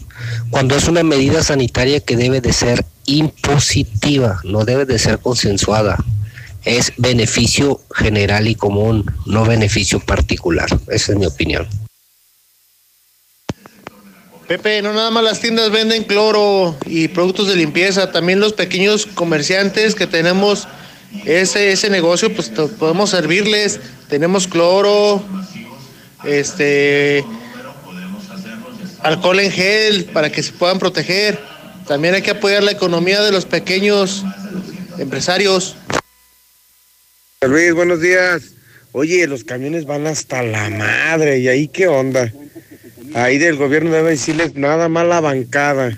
cuando 0.50 0.76
es 0.76 0.88
una 0.88 1.04
medida 1.04 1.44
sanitaria 1.44 2.00
que 2.00 2.18
debe 2.18 2.42
de 2.42 2.52
ser 2.52 2.84
impositiva, 3.06 4.42
no 4.44 4.66
debe 4.66 4.86
de 4.86 4.98
ser 4.98 5.20
consensuada. 5.20 6.04
Es 6.66 6.94
beneficio 6.98 7.80
general 7.96 8.48
y 8.48 8.56
común, 8.56 9.06
no 9.28 9.46
beneficio 9.46 10.00
particular. 10.00 10.68
Esa 10.88 11.12
es 11.12 11.18
mi 11.20 11.28
opinión. 11.28 11.68
Pepe, 14.50 14.82
no 14.82 14.94
nada 14.94 15.12
más 15.12 15.24
las 15.24 15.40
tiendas 15.42 15.70
venden 15.70 16.06
cloro 16.06 16.76
y 16.88 17.08
productos 17.10 17.50
de 17.50 17.56
limpieza, 17.56 18.12
también 18.12 18.40
los 18.40 18.54
pequeños 18.54 19.06
comerciantes 19.06 19.94
que 19.94 20.08
tenemos 20.08 20.68
ese, 21.24 21.72
ese 21.72 21.92
negocio, 21.92 22.34
pues 22.34 22.50
podemos 22.50 23.12
servirles. 23.12 23.80
Tenemos 24.08 24.48
cloro, 24.48 25.24
este, 26.24 27.24
alcohol 29.04 29.40
en 29.40 29.52
gel 29.52 30.06
para 30.06 30.32
que 30.32 30.42
se 30.42 30.52
puedan 30.52 30.80
proteger. 30.80 31.40
También 31.88 32.16
hay 32.16 32.24
que 32.24 32.32
apoyar 32.32 32.64
la 32.64 32.72
economía 32.72 33.22
de 33.22 33.32
los 33.32 33.46
pequeños 33.46 34.26
empresarios. 34.98 35.76
Luis, 37.48 37.72
buenos 37.76 38.02
días. 38.02 38.54
Oye, 38.94 39.28
los 39.28 39.44
camiones 39.44 39.86
van 39.86 40.08
hasta 40.08 40.42
la 40.42 40.72
madre, 40.72 41.38
¿y 41.38 41.48
ahí 41.50 41.68
qué 41.68 41.88
onda? 41.88 42.34
Ahí 43.14 43.38
del 43.38 43.56
gobierno 43.56 43.92
debe 43.92 44.12
decirles 44.12 44.56
nada 44.56 44.90
más 44.90 45.08
la 45.08 45.20
bancada. 45.20 45.98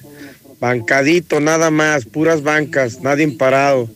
Bancadito, 0.60 1.40
nada 1.40 1.72
más, 1.72 2.06
puras 2.06 2.44
bancas, 2.44 3.02
nadie 3.02 3.28
parado. 3.30 3.90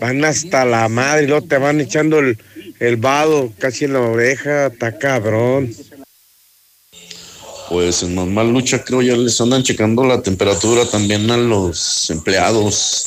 Van 0.00 0.24
hasta 0.24 0.64
la 0.64 0.88
madre 0.88 1.24
y 1.24 1.26
luego 1.28 1.46
te 1.46 1.58
van 1.58 1.80
echando 1.80 2.18
el, 2.18 2.38
el 2.80 2.96
vado 2.96 3.52
casi 3.58 3.84
en 3.84 3.92
la 3.92 4.00
oreja, 4.00 4.66
está 4.66 4.98
cabrón. 4.98 5.74
Pues 7.68 8.02
en 8.02 8.14
normal 8.14 8.52
lucha 8.52 8.82
creo 8.82 9.02
ya 9.02 9.16
les 9.16 9.40
andan 9.40 9.62
checando 9.62 10.04
la 10.04 10.20
temperatura 10.20 10.84
también 10.90 11.30
a 11.30 11.36
los 11.36 12.10
empleados. 12.10 13.06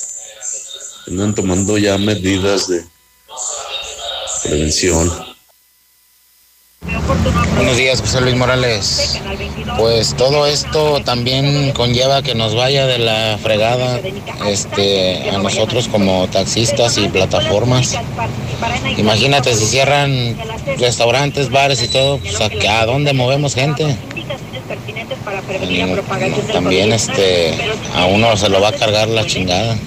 Andan 1.07 1.35
tomando 1.35 1.77
ya 1.77 1.97
medidas 1.97 2.67
de 2.67 2.83
prevención. 4.43 5.11
Buenos 7.55 7.77
días, 7.77 8.01
José 8.01 8.21
Luis 8.21 8.35
Morales. 8.35 9.19
Pues 9.77 10.15
todo 10.15 10.45
esto 10.45 11.01
también 11.03 11.71
conlleva 11.71 12.21
que 12.21 12.35
nos 12.35 12.55
vaya 12.55 12.85
de 12.85 12.99
la 12.99 13.37
fregada 13.41 13.99
este, 14.47 15.29
a 15.29 15.37
nosotros 15.37 15.87
como 15.87 16.27
taxistas 16.27 16.97
y 16.97 17.07
plataformas. 17.07 17.95
Imagínate 18.97 19.55
si 19.55 19.65
cierran 19.65 20.37
restaurantes, 20.77 21.49
bares 21.49 21.81
y 21.83 21.87
todo, 21.87 22.19
pues 22.19 22.39
a, 22.41 22.81
a 22.81 22.85
dónde 22.85 23.13
movemos 23.13 23.55
gente. 23.55 23.95
También 26.51 26.93
este, 26.93 27.55
a 27.95 28.05
uno 28.05 28.35
se 28.37 28.49
lo 28.49 28.61
va 28.61 28.69
a 28.69 28.73
cargar 28.73 29.07
la 29.09 29.25
chingada. 29.25 29.77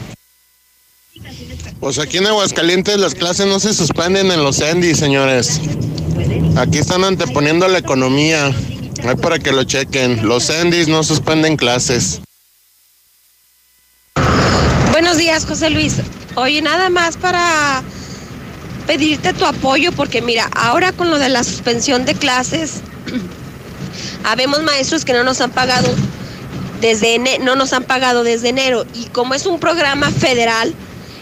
Pues 1.81 1.99
aquí 1.99 2.19
en 2.19 2.27
Aguascalientes 2.27 2.99
las 2.99 3.15
clases 3.15 3.47
no 3.47 3.61
se 3.61 3.73
suspenden 3.73 4.31
en 4.33 4.43
los 4.43 4.61
Andy, 4.61 4.95
señores. 4.95 5.61
Aquí 6.57 6.79
están 6.79 7.05
anteponiendo 7.05 7.69
la 7.69 7.79
economía. 7.79 8.51
Hay 9.07 9.17
para 9.17 9.39
que 9.39 9.53
lo 9.53 9.65
chequen. 9.65 10.27
Los 10.27 10.51
Endis 10.51 10.89
no 10.89 11.03
suspenden 11.03 11.57
clases. 11.57 12.21
Buenos 14.91 15.19
días, 15.19 15.47
José 15.47 15.71
Luis. 15.71 15.97
Oye, 16.35 16.61
nada 16.63 16.91
más 16.91 17.17
para 17.17 17.83
pedirte 18.87 19.33
tu 19.33 19.45
apoyo 19.45 19.93
porque 19.93 20.23
mira, 20.23 20.49
ahora 20.57 20.93
con 20.93 21.11
lo 21.11 21.19
de 21.19 21.29
la 21.29 21.45
suspensión 21.45 22.05
de 22.05 22.15
clases, 22.15 22.81
habemos 24.25 24.63
maestros 24.63 25.05
que 25.05 25.13
no 25.13 25.25
nos 25.25 25.41
han 25.41 25.51
pagado 25.51 25.89
desde 26.81 27.19
no 27.41 27.57
nos 27.57 27.73
han 27.73 27.85
pagado 27.85 28.25
desde 28.25 28.49
enero 28.51 28.87
y 28.95 29.07
como 29.07 29.35
es 29.35 29.47
un 29.47 29.59
programa 29.59 30.11
federal 30.11 30.75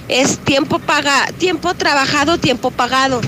es 0.09 0.39
tiempo 0.39 0.79
paga, 0.79 1.27
tiempo 1.39 1.75
trabajado, 1.75 2.39
tiempo 2.39 2.71
pagado. 2.71 3.21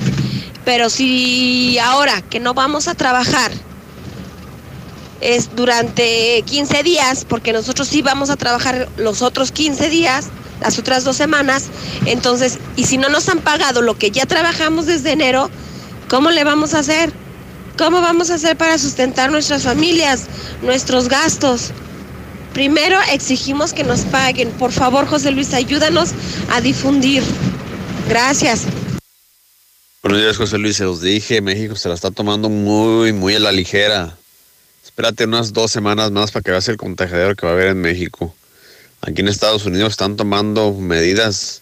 Pero 0.69 0.90
si 0.90 1.78
ahora 1.78 2.20
que 2.20 2.40
no 2.40 2.53
vamos 2.53 2.89
a 2.89 2.95
trabajar 2.95 3.51
es 5.23 5.57
durante 5.57 6.43
15 6.45 6.82
días, 6.82 7.24
porque 7.27 7.55
nosotros 7.55 7.89
sí 7.89 8.03
vamos 8.03 8.28
a 8.28 8.36
trabajar 8.36 8.86
los 8.99 9.23
otros 9.23 9.51
15 9.51 9.89
días, 9.89 10.27
las 10.61 10.78
otras 10.78 11.05
dos 11.05 11.16
semanas, 11.16 11.69
entonces, 12.05 12.59
y 12.77 12.85
si 12.85 12.99
no 12.99 13.09
nos 13.09 13.31
han 13.31 13.39
pagado 13.39 13.81
lo 13.81 13.97
que 13.97 14.11
ya 14.11 14.27
trabajamos 14.27 14.85
desde 14.85 15.12
enero, 15.12 15.49
¿cómo 16.11 16.31
le 16.31 16.45
vamos 16.45 16.74
a 16.74 16.81
hacer? 16.81 17.15
¿Cómo 17.78 18.03
vamos 18.03 18.31
a 18.31 18.35
hacer 18.35 18.55
para 18.59 18.77
sustentar 18.77 19.31
nuestras 19.31 19.62
familias, 19.62 20.24
nuestros 20.61 21.09
gastos? 21.09 21.70
Primero 22.53 22.99
exigimos 23.11 23.73
que 23.73 23.85
nos 23.85 24.01
paguen. 24.01 24.51
Por 24.51 24.73
favor, 24.73 25.07
José 25.07 25.31
Luis, 25.31 25.55
ayúdanos 25.55 26.11
a 26.53 26.61
difundir. 26.61 27.23
Gracias. 28.07 28.66
Buenos 30.09 30.22
días, 30.22 30.39
José 30.39 30.56
Luis. 30.56 30.78
Se 30.78 30.86
dije, 30.86 31.43
México 31.43 31.76
se 31.76 31.86
la 31.90 31.94
está 31.94 32.10
tomando 32.10 32.48
muy, 32.48 33.12
muy 33.12 33.35
a 33.35 33.40
la 33.40 33.52
ligera. 33.52 34.16
Espérate 34.82 35.24
unas 35.24 35.52
dos 35.52 35.70
semanas 35.70 36.10
más 36.12 36.30
para 36.30 36.43
que 36.43 36.51
veas 36.51 36.66
el 36.70 36.78
contagiador 36.78 37.36
que 37.36 37.44
va 37.44 37.52
a 37.52 37.55
haber 37.55 37.66
en 37.66 37.82
México. 37.82 38.35
Aquí 39.02 39.20
en 39.20 39.28
Estados 39.28 39.66
Unidos 39.66 39.90
están 39.90 40.16
tomando 40.16 40.72
medidas 40.72 41.60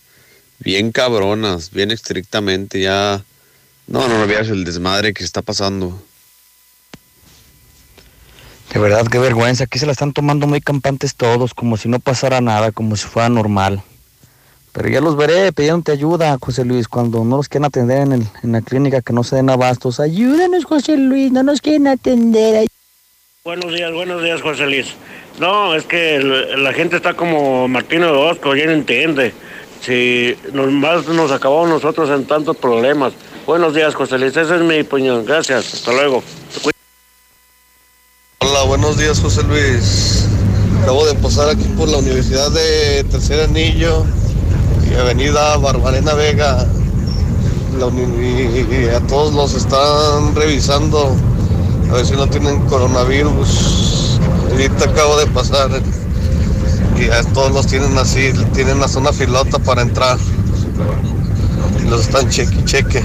bien 0.61 0.93
cabronas, 0.93 1.73
bien 1.73 1.91
estrictamente. 1.91 2.81
Ya, 2.81 3.25
no, 3.89 4.07
no, 4.07 4.17
no 4.17 4.29
veas 4.29 4.47
el 4.47 4.63
desmadre 4.63 5.13
que 5.13 5.25
está 5.25 5.43
pasando. 5.43 6.01
De 8.73 8.79
verdad, 8.79 9.09
qué 9.09 9.19
vergüenza. 9.19 9.65
Aquí 9.65 9.81
se 9.81 9.87
la 9.87 9.93
están 9.93 10.13
tomando 10.13 10.47
muy 10.47 10.61
campantes 10.61 11.17
todos, 11.17 11.53
como 11.53 11.77
si 11.77 11.89
no 11.89 11.99
pasara 11.99 12.41
nada, 12.41 12.71
como 12.71 12.95
si 12.95 13.09
fuera 13.09 13.29
normal. 13.29 13.83
Pero 14.77 14.91
ya 14.91 15.01
los 15.01 15.17
veré 15.17 15.53
pidiéndote 15.53 15.93
ayuda, 15.93 16.37
José 16.39 16.63
Luis, 16.67 16.87
cuando 16.87 17.25
no 17.25 17.39
los 17.39 17.49
quieren 17.49 17.65
atender 17.65 18.03
en, 18.03 18.13
el, 18.13 18.27
en 18.43 18.53
la 18.53 18.61
clínica, 18.61 19.01
que 19.01 19.15
no 19.15 19.25
se 19.25 19.37
den 19.37 19.49
abastos. 19.49 20.01
Ayúdanos, 20.01 20.67
José 20.67 20.99
Luis, 20.99 21.33
no 21.33 21.43
nos 21.43 21.63
quieren 21.63 21.87
atender. 21.87 22.67
Buenos 23.43 23.73
días, 23.73 23.91
buenos 23.95 24.23
días, 24.23 24.43
José 24.43 24.67
Luis. 24.67 24.89
No, 25.41 25.75
es 25.75 25.87
que 25.87 26.19
la 26.59 26.75
gente 26.75 26.97
está 26.97 27.15
como 27.15 27.67
Martino 27.69 28.05
de 28.09 28.19
Bosco, 28.19 28.55
ya 28.55 28.67
no 28.67 28.73
entiende. 28.73 29.33
Si 29.81 30.37
nos, 30.53 30.71
más 30.71 31.09
nos 31.09 31.31
acabamos 31.31 31.71
nosotros 31.71 32.11
en 32.11 32.27
tantos 32.27 32.59
problemas. 32.59 33.15
Buenos 33.47 33.73
días, 33.73 33.95
José 33.95 34.19
Luis, 34.19 34.37
ese 34.37 34.57
es 34.57 34.61
mi 34.61 34.81
opinión. 34.81 35.25
Gracias, 35.25 35.73
hasta 35.73 35.93
luego. 35.93 36.23
Hola, 38.41 38.63
buenos 38.65 38.99
días, 38.99 39.21
José 39.21 39.43
Luis. 39.45 40.29
Acabo 40.83 41.07
de 41.07 41.15
pasar 41.15 41.49
aquí 41.49 41.65
por 41.79 41.89
la 41.89 41.97
Universidad 41.97 42.51
de 42.51 43.05
Tercer 43.05 43.41
Anillo 43.41 44.05
Avenida 44.99 45.57
Barbarena 45.59 46.15
Vega. 46.15 46.67
y 47.79 48.89
a 48.89 49.01
todos 49.07 49.35
los 49.35 49.55
están 49.55 50.35
revisando 50.35 51.17
a 51.91 51.95
ver 51.95 52.07
si 52.07 52.15
no 52.15 52.27
tienen 52.29 52.61
coronavirus. 52.67 54.19
Ahorita 54.51 54.87
acabo 54.87 55.19
de 55.19 55.27
pasar 55.29 55.71
y 56.99 57.11
a 57.11 57.23
todos 57.35 57.53
los 57.53 57.67
tienen 57.67 57.97
así, 57.99 58.33
tienen 58.55 58.81
la 58.81 58.89
zona 58.89 59.13
filota 59.13 59.59
para 59.59 59.83
entrar 59.83 60.19
y 61.85 61.89
los 61.89 62.03
están 62.03 62.29
cheque 62.31 62.65
cheque. 62.65 63.03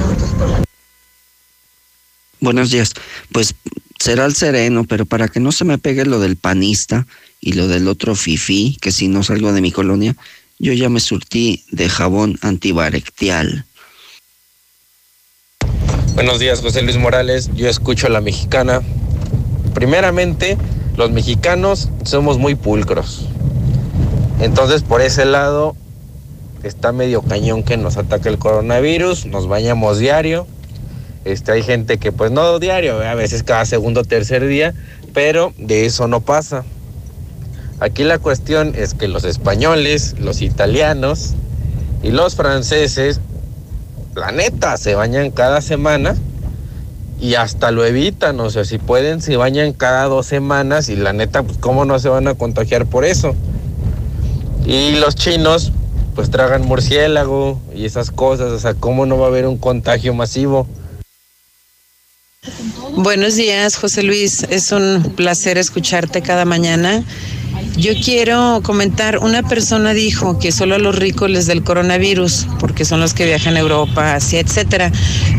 Buenos 2.39 2.71
días. 2.71 2.93
Pues 3.31 3.53
será 3.99 4.25
el 4.25 4.35
sereno, 4.35 4.85
pero 4.85 5.05
para 5.05 5.27
que 5.27 5.39
no 5.39 5.51
se 5.51 5.65
me 5.65 5.77
pegue 5.77 6.05
lo 6.05 6.19
del 6.19 6.37
panista 6.37 7.05
y 7.39 7.53
lo 7.53 7.67
del 7.67 7.87
otro 7.87 8.15
fifí, 8.15 8.77
que 8.81 8.91
si 8.91 9.07
no 9.07 9.23
salgo 9.23 9.53
de 9.53 9.61
mi 9.61 9.71
colonia, 9.71 10.15
yo 10.61 10.73
ya 10.73 10.89
me 10.89 10.99
surtí 10.99 11.65
de 11.71 11.89
jabón 11.89 12.37
antibacterial. 12.41 13.65
Buenos 16.13 16.39
días, 16.39 16.61
José 16.61 16.83
Luis 16.83 16.97
Morales. 16.97 17.49
Yo 17.55 17.67
escucho 17.67 18.05
a 18.05 18.11
la 18.11 18.21
mexicana. 18.21 18.81
Primeramente, 19.73 20.57
los 20.97 21.09
mexicanos 21.09 21.89
somos 22.03 22.37
muy 22.37 22.53
pulcros. 22.53 23.25
Entonces, 24.39 24.83
por 24.83 25.01
ese 25.01 25.25
lado, 25.25 25.75
está 26.61 26.91
medio 26.91 27.23
cañón 27.23 27.63
que 27.63 27.77
nos 27.77 27.97
ataque 27.97 28.29
el 28.29 28.37
coronavirus. 28.37 29.25
Nos 29.25 29.47
bañamos 29.47 29.97
diario. 29.97 30.45
Este, 31.25 31.53
hay 31.53 31.63
gente 31.63 31.97
que, 31.97 32.11
pues 32.11 32.29
no 32.29 32.59
diario, 32.59 33.01
a 33.01 33.15
veces 33.15 33.41
cada 33.41 33.65
segundo 33.65 34.01
o 34.01 34.03
tercer 34.03 34.45
día, 34.45 34.75
pero 35.11 35.53
de 35.57 35.87
eso 35.87 36.07
no 36.07 36.21
pasa. 36.21 36.65
Aquí 37.81 38.03
la 38.03 38.19
cuestión 38.19 38.75
es 38.77 38.93
que 38.93 39.07
los 39.07 39.23
españoles, 39.23 40.13
los 40.19 40.43
italianos 40.43 41.31
y 42.03 42.11
los 42.11 42.35
franceses 42.35 43.19
la 44.13 44.31
neta, 44.31 44.77
se 44.77 44.93
bañan 44.93 45.31
cada 45.31 45.61
semana 45.61 46.15
y 47.19 47.33
hasta 47.33 47.71
lo 47.71 47.83
evitan, 47.83 48.39
o 48.39 48.51
sea, 48.51 48.65
si 48.65 48.77
pueden, 48.77 49.19
se 49.19 49.35
bañan 49.35 49.73
cada 49.73 50.05
dos 50.05 50.27
semanas 50.27 50.89
y 50.89 50.95
la 50.95 51.11
neta, 51.11 51.41
pues 51.41 51.57
cómo 51.57 51.83
no 51.85 51.97
se 51.97 52.09
van 52.09 52.27
a 52.27 52.35
contagiar 52.35 52.85
por 52.85 53.03
eso. 53.03 53.33
Y 54.63 54.91
los 54.97 55.15
chinos, 55.15 55.71
pues 56.13 56.29
tragan 56.29 56.61
murciélago 56.67 57.59
y 57.73 57.85
esas 57.85 58.11
cosas, 58.11 58.51
o 58.51 58.59
sea, 58.59 58.75
cómo 58.75 59.07
no 59.07 59.17
va 59.17 59.25
a 59.25 59.29
haber 59.29 59.47
un 59.47 59.57
contagio 59.57 60.13
masivo. 60.13 60.67
Buenos 62.95 63.35
días, 63.35 63.75
José 63.75 64.03
Luis. 64.03 64.43
Es 64.49 64.71
un 64.71 65.13
placer 65.15 65.57
escucharte 65.57 66.21
cada 66.21 66.45
mañana. 66.45 67.03
Yo 67.81 67.93
quiero 67.99 68.61
comentar, 68.61 69.17
una 69.17 69.41
persona 69.41 69.95
dijo 69.95 70.37
que 70.37 70.51
solo 70.51 70.75
a 70.75 70.77
los 70.77 70.95
ricos 70.95 71.31
les 71.31 71.47
da 71.47 71.53
el 71.53 71.63
coronavirus, 71.63 72.45
porque 72.59 72.85
son 72.85 72.99
los 72.99 73.15
que 73.15 73.25
viajan 73.25 73.55
a 73.55 73.59
Europa, 73.59 74.13
Asia, 74.13 74.39
etcétera. 74.39 74.91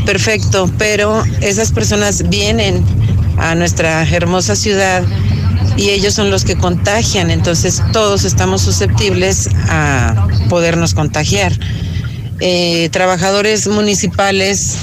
Perfecto, 0.07 0.69
pero 0.77 1.23
esas 1.41 1.71
personas 1.71 2.29
vienen 2.29 2.85
a 3.39 3.55
nuestra 3.55 4.03
hermosa 4.03 4.57
ciudad 4.57 5.05
y 5.77 5.91
ellos 5.91 6.15
son 6.15 6.33
los 6.33 6.45
que 6.45 6.57
contagian, 6.57 7.31
entonces 7.31 7.81
todos 7.93 8.25
estamos 8.25 8.63
susceptibles 8.63 9.49
a 9.69 10.27
podernos 10.49 10.95
contagiar. 10.95 11.53
Eh, 12.41 12.89
trabajadores 12.91 13.69
municipales, 13.69 14.75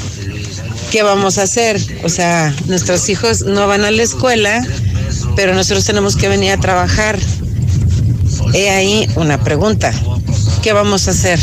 ¿qué 0.91 1.03
vamos 1.03 1.37
a 1.37 1.43
hacer? 1.43 1.77
O 2.05 2.09
sea, 2.09 2.55
nuestros 2.67 3.09
hijos 3.09 3.41
no 3.41 3.67
van 3.67 3.83
a 3.83 3.91
la 3.91 4.01
escuela, 4.01 4.65
pero 5.35 5.53
nosotros 5.53 5.83
tenemos 5.83 6.15
que 6.15 6.29
venir 6.29 6.51
a 6.51 6.57
trabajar. 6.57 7.19
He 8.53 8.69
ahí 8.69 9.07
una 9.15 9.37
pregunta. 9.43 9.93
¿Qué 10.63 10.73
vamos 10.73 11.07
a 11.07 11.11
hacer? 11.11 11.39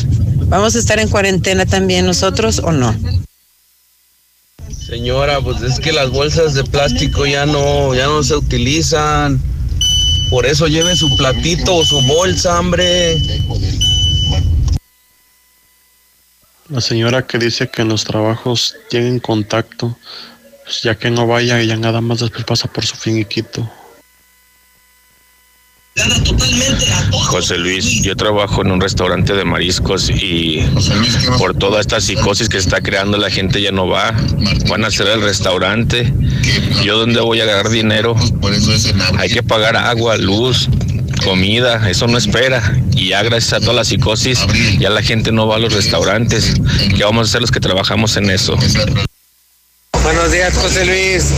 ¿Vamos 0.49 0.77
a 0.77 0.78
estar 0.78 0.99
en 0.99 1.09
cuarentena 1.09 1.66
también 1.66 2.07
nosotros 2.07 2.61
o 2.61 2.73
no? 2.73 2.95
Señora, 4.70 5.41
pues 5.41 5.62
es 5.62 5.81
que 5.81 5.93
las 5.93 6.11
bolsas 6.11 6.55
de 6.55 6.65
plástico 6.65 7.27
ya 7.27 7.47
no, 7.47 7.95
ya 7.95 8.07
no 8.07 8.23
se 8.23 8.37
utilizan. 8.37 9.41
Por 10.31 10.47
eso 10.47 10.66
lleve 10.66 10.95
su 10.97 11.16
platito 11.16 11.74
o 11.74 11.85
su 11.85 12.01
bolsa, 12.03 12.59
hombre. 12.59 13.16
La 16.69 16.81
señora 16.81 17.27
que 17.27 17.39
dice 17.39 17.69
que 17.69 17.83
en 17.83 17.89
los 17.89 18.05
trabajos 18.05 18.77
tienen 18.91 19.20
contacto, 19.20 19.97
pues 20.65 20.83
ya 20.83 20.97
que 20.97 21.11
no 21.11 21.27
vaya, 21.27 21.61
ella 21.61 21.77
nada 21.77 22.01
más 22.01 22.20
después 22.20 22.45
pasa 22.45 22.66
por 22.69 22.85
su 22.85 22.97
finiquito. 22.97 23.70
José 27.12 27.59
Luis, 27.59 28.02
yo 28.02 28.16
trabajo 28.16 28.62
en 28.62 28.70
un 28.70 28.81
restaurante 28.81 29.32
de 29.35 29.44
mariscos 29.44 30.10
y 30.10 30.64
por 31.39 31.56
toda 31.56 31.81
esta 31.81 32.01
psicosis 32.01 32.48
que 32.48 32.59
se 32.59 32.68
está 32.68 32.81
creando 32.81 33.18
la 33.18 33.31
gente 33.31 33.60
ya 33.60 33.73
no 33.73 33.89
va, 33.89 34.14
van 34.68 34.85
a 34.85 34.89
hacer 34.89 35.06
el 35.09 35.23
restaurante. 35.23 36.12
¿Yo 36.85 36.98
dónde 36.98 37.20
voy 37.20 37.40
a 37.40 37.44
agarrar 37.44 37.70
dinero? 37.70 38.14
Hay 39.18 39.31
que 39.31 39.43
pagar 39.43 39.77
agua, 39.77 40.16
luz, 40.16 40.68
comida, 41.24 41.89
eso 41.90 42.06
no 42.06 42.18
espera. 42.18 42.78
Y 42.94 43.09
ya 43.09 43.23
gracias 43.23 43.55
a 43.55 43.60
toda 43.60 43.74
la 43.74 43.85
psicosis 43.85 44.39
ya 44.78 44.90
la 44.90 45.02
gente 45.02 45.32
no 45.32 45.47
va 45.47 45.56
a 45.56 45.59
los 45.59 45.73
restaurantes. 45.73 46.55
¿Qué 46.97 47.05
vamos 47.05 47.27
a 47.27 47.31
hacer 47.31 47.40
los 47.40 47.51
que 47.51 47.60
trabajamos 47.60 48.16
en 48.16 48.31
eso? 48.31 48.56
Buenos 50.02 50.31
días, 50.31 50.55
José 50.55 50.85
Luis. 50.85 51.32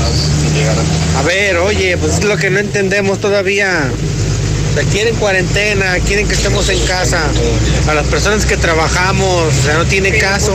A 1.16 1.22
ver, 1.22 1.56
oye, 1.56 1.96
pues 1.96 2.18
es 2.18 2.24
lo 2.24 2.36
que 2.36 2.50
no 2.50 2.58
entendemos 2.58 3.18
todavía. 3.20 3.90
O 4.70 4.74
sea, 4.74 4.84
quieren 4.84 5.16
cuarentena, 5.16 5.98
quieren 6.06 6.28
que 6.28 6.34
estemos 6.34 6.68
en 6.68 6.78
casa. 6.86 7.22
A 7.88 7.94
las 7.94 8.06
personas 8.08 8.46
que 8.46 8.56
trabajamos, 8.56 9.54
o 9.54 9.62
sea, 9.62 9.78
no 9.78 9.84
tiene 9.84 10.16
caso. 10.18 10.52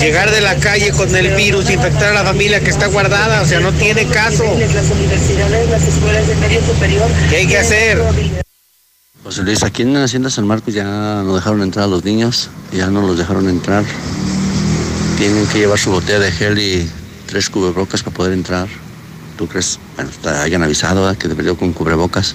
Llegar 0.00 0.30
de 0.30 0.40
la 0.40 0.56
calle 0.56 0.90
con 0.92 1.14
el 1.14 1.34
virus, 1.34 1.70
infectar 1.70 2.10
a 2.10 2.14
la 2.14 2.24
familia 2.24 2.60
que 2.60 2.70
está 2.70 2.86
guardada, 2.86 3.42
o 3.42 3.46
sea, 3.46 3.60
no 3.60 3.72
tiene 3.72 4.06
caso. 4.06 4.44
¿Qué 7.30 7.36
hay 7.36 7.46
que 7.46 7.58
hacer? 7.58 8.02
José 9.22 9.42
Luis, 9.42 9.62
aquí 9.62 9.82
en 9.82 9.94
la 9.94 10.04
Hacienda 10.04 10.30
San 10.30 10.48
Marcos 10.48 10.74
ya 10.74 10.84
no 10.84 11.34
dejaron 11.36 11.62
entrar 11.62 11.84
a 11.84 11.88
los 11.88 12.04
niños, 12.04 12.50
ya 12.72 12.88
no 12.88 13.02
los 13.02 13.16
dejaron 13.16 13.48
entrar. 13.48 13.84
Tienen 15.16 15.46
que 15.46 15.58
llevar 15.58 15.78
su 15.78 15.90
botella 15.90 16.18
de 16.18 16.32
gel 16.32 16.58
y 16.58 16.90
tres 17.26 17.48
cubrebocas 17.48 18.02
para 18.02 18.16
poder 18.16 18.32
entrar. 18.32 18.66
¿Tú 19.38 19.46
crees? 19.46 19.78
Bueno, 19.94 20.10
te 20.20 20.28
hayan 20.28 20.64
avisado 20.64 21.02
¿verdad? 21.02 21.16
que 21.16 21.28
debería 21.28 21.54
con 21.54 21.72
cubrebocas. 21.72 22.34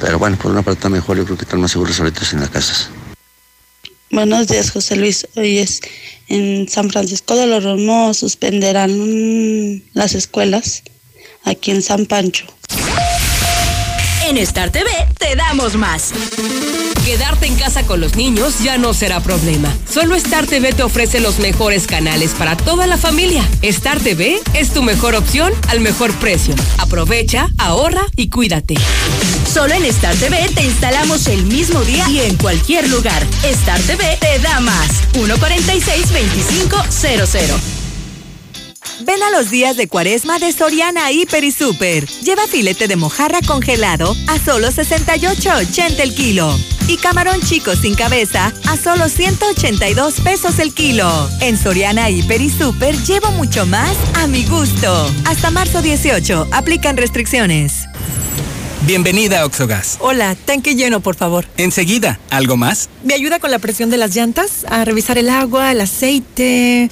Pero 0.00 0.18
bueno, 0.18 0.36
por 0.36 0.50
una 0.50 0.62
parte 0.62 0.78
está 0.78 0.88
mejor, 0.88 1.18
yo 1.18 1.24
creo 1.24 1.36
que 1.36 1.44
están 1.44 1.60
más 1.60 1.70
seguros 1.70 2.00
ahorita 2.00 2.22
en 2.32 2.40
las 2.40 2.50
casas. 2.50 2.90
Buenos 4.10 4.48
días, 4.48 4.70
José 4.70 4.96
Luis. 4.96 5.28
Hoy 5.36 5.58
es 5.58 5.80
en 6.28 6.68
San 6.68 6.90
Francisco 6.90 7.36
de 7.36 7.46
los 7.46 7.62
Romos 7.62 8.18
suspenderán 8.18 9.82
las 9.92 10.14
escuelas 10.14 10.82
aquí 11.44 11.70
en 11.70 11.82
San 11.82 12.06
Pancho. 12.06 12.46
En 14.26 14.36
Star 14.38 14.70
TV 14.70 14.88
te 15.18 15.34
damos 15.36 15.76
más. 15.76 16.12
Quedarte 17.10 17.46
en 17.46 17.56
casa 17.56 17.82
con 17.82 18.00
los 18.00 18.14
niños 18.14 18.60
ya 18.60 18.78
no 18.78 18.94
será 18.94 19.18
problema. 19.18 19.76
Solo 19.92 20.14
Star 20.14 20.46
TV 20.46 20.72
te 20.72 20.84
ofrece 20.84 21.18
los 21.18 21.40
mejores 21.40 21.88
canales 21.88 22.30
para 22.38 22.56
toda 22.56 22.86
la 22.86 22.96
familia. 22.96 23.44
Star 23.62 23.98
TV 23.98 24.40
es 24.54 24.70
tu 24.70 24.84
mejor 24.84 25.16
opción 25.16 25.52
al 25.66 25.80
mejor 25.80 26.12
precio. 26.20 26.54
Aprovecha, 26.78 27.48
ahorra 27.58 28.02
y 28.14 28.28
cuídate. 28.28 28.76
Solo 29.52 29.74
en 29.74 29.86
Star 29.86 30.14
TV 30.14 30.50
te 30.54 30.62
instalamos 30.62 31.26
el 31.26 31.46
mismo 31.46 31.80
día 31.80 32.08
y 32.08 32.20
en 32.20 32.36
cualquier 32.36 32.88
lugar. 32.88 33.26
Star 33.42 33.80
TV 33.80 34.16
te 34.20 34.38
da 34.38 34.60
más. 34.60 34.90
146-2500. 35.12 37.79
Ven 39.02 39.22
a 39.22 39.30
los 39.30 39.50
días 39.50 39.76
de 39.76 39.88
cuaresma 39.88 40.38
de 40.38 40.52
Soriana 40.52 41.10
Hiper 41.10 41.44
y 41.44 41.52
Super. 41.52 42.06
Lleva 42.22 42.46
filete 42.46 42.88
de 42.88 42.96
mojarra 42.96 43.40
congelado 43.46 44.14
a 44.26 44.38
solo 44.38 44.68
68.80 44.68 46.00
el 46.00 46.14
kilo. 46.14 46.54
Y 46.88 46.96
camarón 46.96 47.40
chico 47.42 47.74
sin 47.76 47.94
cabeza 47.94 48.52
a 48.66 48.76
solo 48.76 49.08
182 49.08 50.20
pesos 50.20 50.58
el 50.58 50.74
kilo. 50.74 51.28
En 51.40 51.56
Soriana 51.56 52.10
Hiper 52.10 52.40
y 52.40 52.50
Super 52.50 52.96
llevo 53.04 53.30
mucho 53.32 53.64
más 53.66 53.96
a 54.14 54.26
mi 54.26 54.44
gusto. 54.44 55.10
Hasta 55.24 55.50
marzo 55.50 55.82
18. 55.82 56.48
Aplican 56.52 56.96
restricciones. 56.96 57.84
Bienvenida 58.86 59.40
a 59.42 59.44
Oxogas. 59.44 59.98
Hola, 60.00 60.34
tanque 60.34 60.74
lleno, 60.74 61.00
por 61.00 61.14
favor. 61.14 61.46
Enseguida, 61.58 62.18
¿algo 62.30 62.56
más? 62.56 62.88
¿Me 63.04 63.12
ayuda 63.12 63.38
con 63.38 63.50
la 63.50 63.58
presión 63.58 63.90
de 63.90 63.98
las 63.98 64.16
llantas? 64.16 64.64
A 64.68 64.86
revisar 64.86 65.18
el 65.18 65.28
agua, 65.28 65.70
el 65.70 65.82
aceite. 65.82 66.90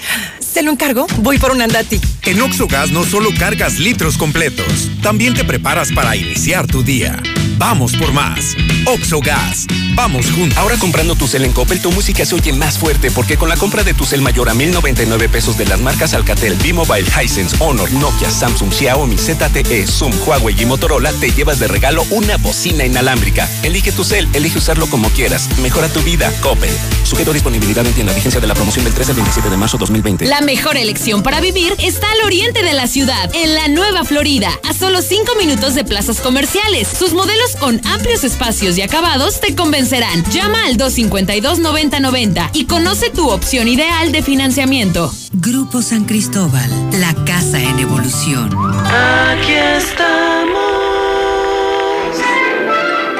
¿Se 0.52 0.62
lo 0.62 0.70
encargo? 0.70 1.06
Voy 1.18 1.38
por 1.38 1.52
un 1.52 1.60
andati. 1.60 2.00
En 2.24 2.40
Oxogas 2.40 2.90
no 2.90 3.04
solo 3.04 3.30
cargas 3.38 3.78
litros 3.78 4.16
completos, 4.16 4.90
también 5.02 5.34
te 5.34 5.44
preparas 5.44 5.92
para 5.92 6.16
iniciar 6.16 6.66
tu 6.66 6.82
día. 6.82 7.20
Vamos 7.58 7.96
por 7.96 8.12
más. 8.12 8.56
Oxogas. 8.86 9.66
Vamos 9.94 10.30
juntos. 10.30 10.56
Ahora 10.56 10.76
comprando 10.76 11.16
tu 11.16 11.26
cel 11.26 11.44
en 11.44 11.52
Coppel, 11.52 11.80
tu 11.80 11.90
música 11.90 12.24
se 12.24 12.34
oye 12.34 12.52
más 12.52 12.78
fuerte 12.78 13.10
porque 13.10 13.36
con 13.36 13.48
la 13.48 13.56
compra 13.56 13.82
de 13.82 13.94
tu 13.94 14.04
cel 14.04 14.22
mayor 14.22 14.48
a 14.48 14.54
1099 14.54 15.28
pesos 15.28 15.58
de 15.58 15.66
las 15.66 15.80
marcas 15.80 16.14
Alcatel, 16.14 16.54
B-Mobile, 16.54 17.06
Hisense, 17.20 17.56
Honor, 17.58 17.90
Nokia, 17.92 18.30
Samsung, 18.30 18.72
Xiaomi, 18.72 19.16
ZTE, 19.18 19.86
Zoom, 19.86 20.12
Huawei 20.24 20.54
y 20.60 20.66
Motorola, 20.66 21.12
te 21.12 21.32
llevas 21.32 21.58
de 21.58 21.66
regalo 21.66 22.04
una 22.10 22.36
bocina 22.36 22.84
inalámbrica. 22.84 23.48
Elige 23.62 23.90
tu 23.90 24.04
cel, 24.04 24.28
elige 24.34 24.58
usarlo 24.58 24.88
como 24.88 25.08
quieras. 25.10 25.48
Mejora 25.60 25.88
tu 25.88 26.00
vida. 26.02 26.32
Coppel. 26.40 26.70
Sujeto 27.02 27.32
a 27.32 27.34
disponibilidad 27.34 27.84
en 27.84 27.92
tienda. 27.92 28.12
Vigencia 28.12 28.40
de 28.40 28.46
la 28.46 28.54
promoción 28.54 28.84
del 28.84 28.94
13 28.94 29.12
al 29.12 29.16
27 29.16 29.50
de 29.50 29.56
marzo 29.56 29.78
2020. 29.78 30.26
La 30.26 30.40
mejor 30.48 30.78
elección 30.78 31.22
para 31.22 31.42
vivir 31.42 31.74
está 31.78 32.10
al 32.10 32.24
oriente 32.24 32.62
de 32.62 32.72
la 32.72 32.86
ciudad, 32.86 33.30
en 33.34 33.54
la 33.54 33.68
Nueva 33.68 34.02
Florida, 34.02 34.48
a 34.66 34.72
solo 34.72 35.02
5 35.02 35.34
minutos 35.34 35.74
de 35.74 35.84
plazas 35.84 36.22
comerciales. 36.22 36.88
Sus 36.88 37.12
modelos 37.12 37.54
con 37.56 37.78
amplios 37.86 38.24
espacios 38.24 38.78
y 38.78 38.80
acabados 38.80 39.42
te 39.42 39.54
convencerán. 39.54 40.24
Llama 40.30 40.64
al 40.64 40.78
252-9090 40.78 42.48
y 42.54 42.64
conoce 42.64 43.10
tu 43.10 43.28
opción 43.28 43.68
ideal 43.68 44.10
de 44.10 44.22
financiamiento. 44.22 45.12
Grupo 45.34 45.82
San 45.82 46.06
Cristóbal, 46.06 46.70
la 46.92 47.14
casa 47.26 47.60
en 47.60 47.78
evolución. 47.80 48.48
Aquí 48.86 49.52
estamos. 49.52 50.64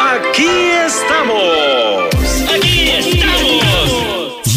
Aquí 0.01 0.49
estamos. 0.87 2.08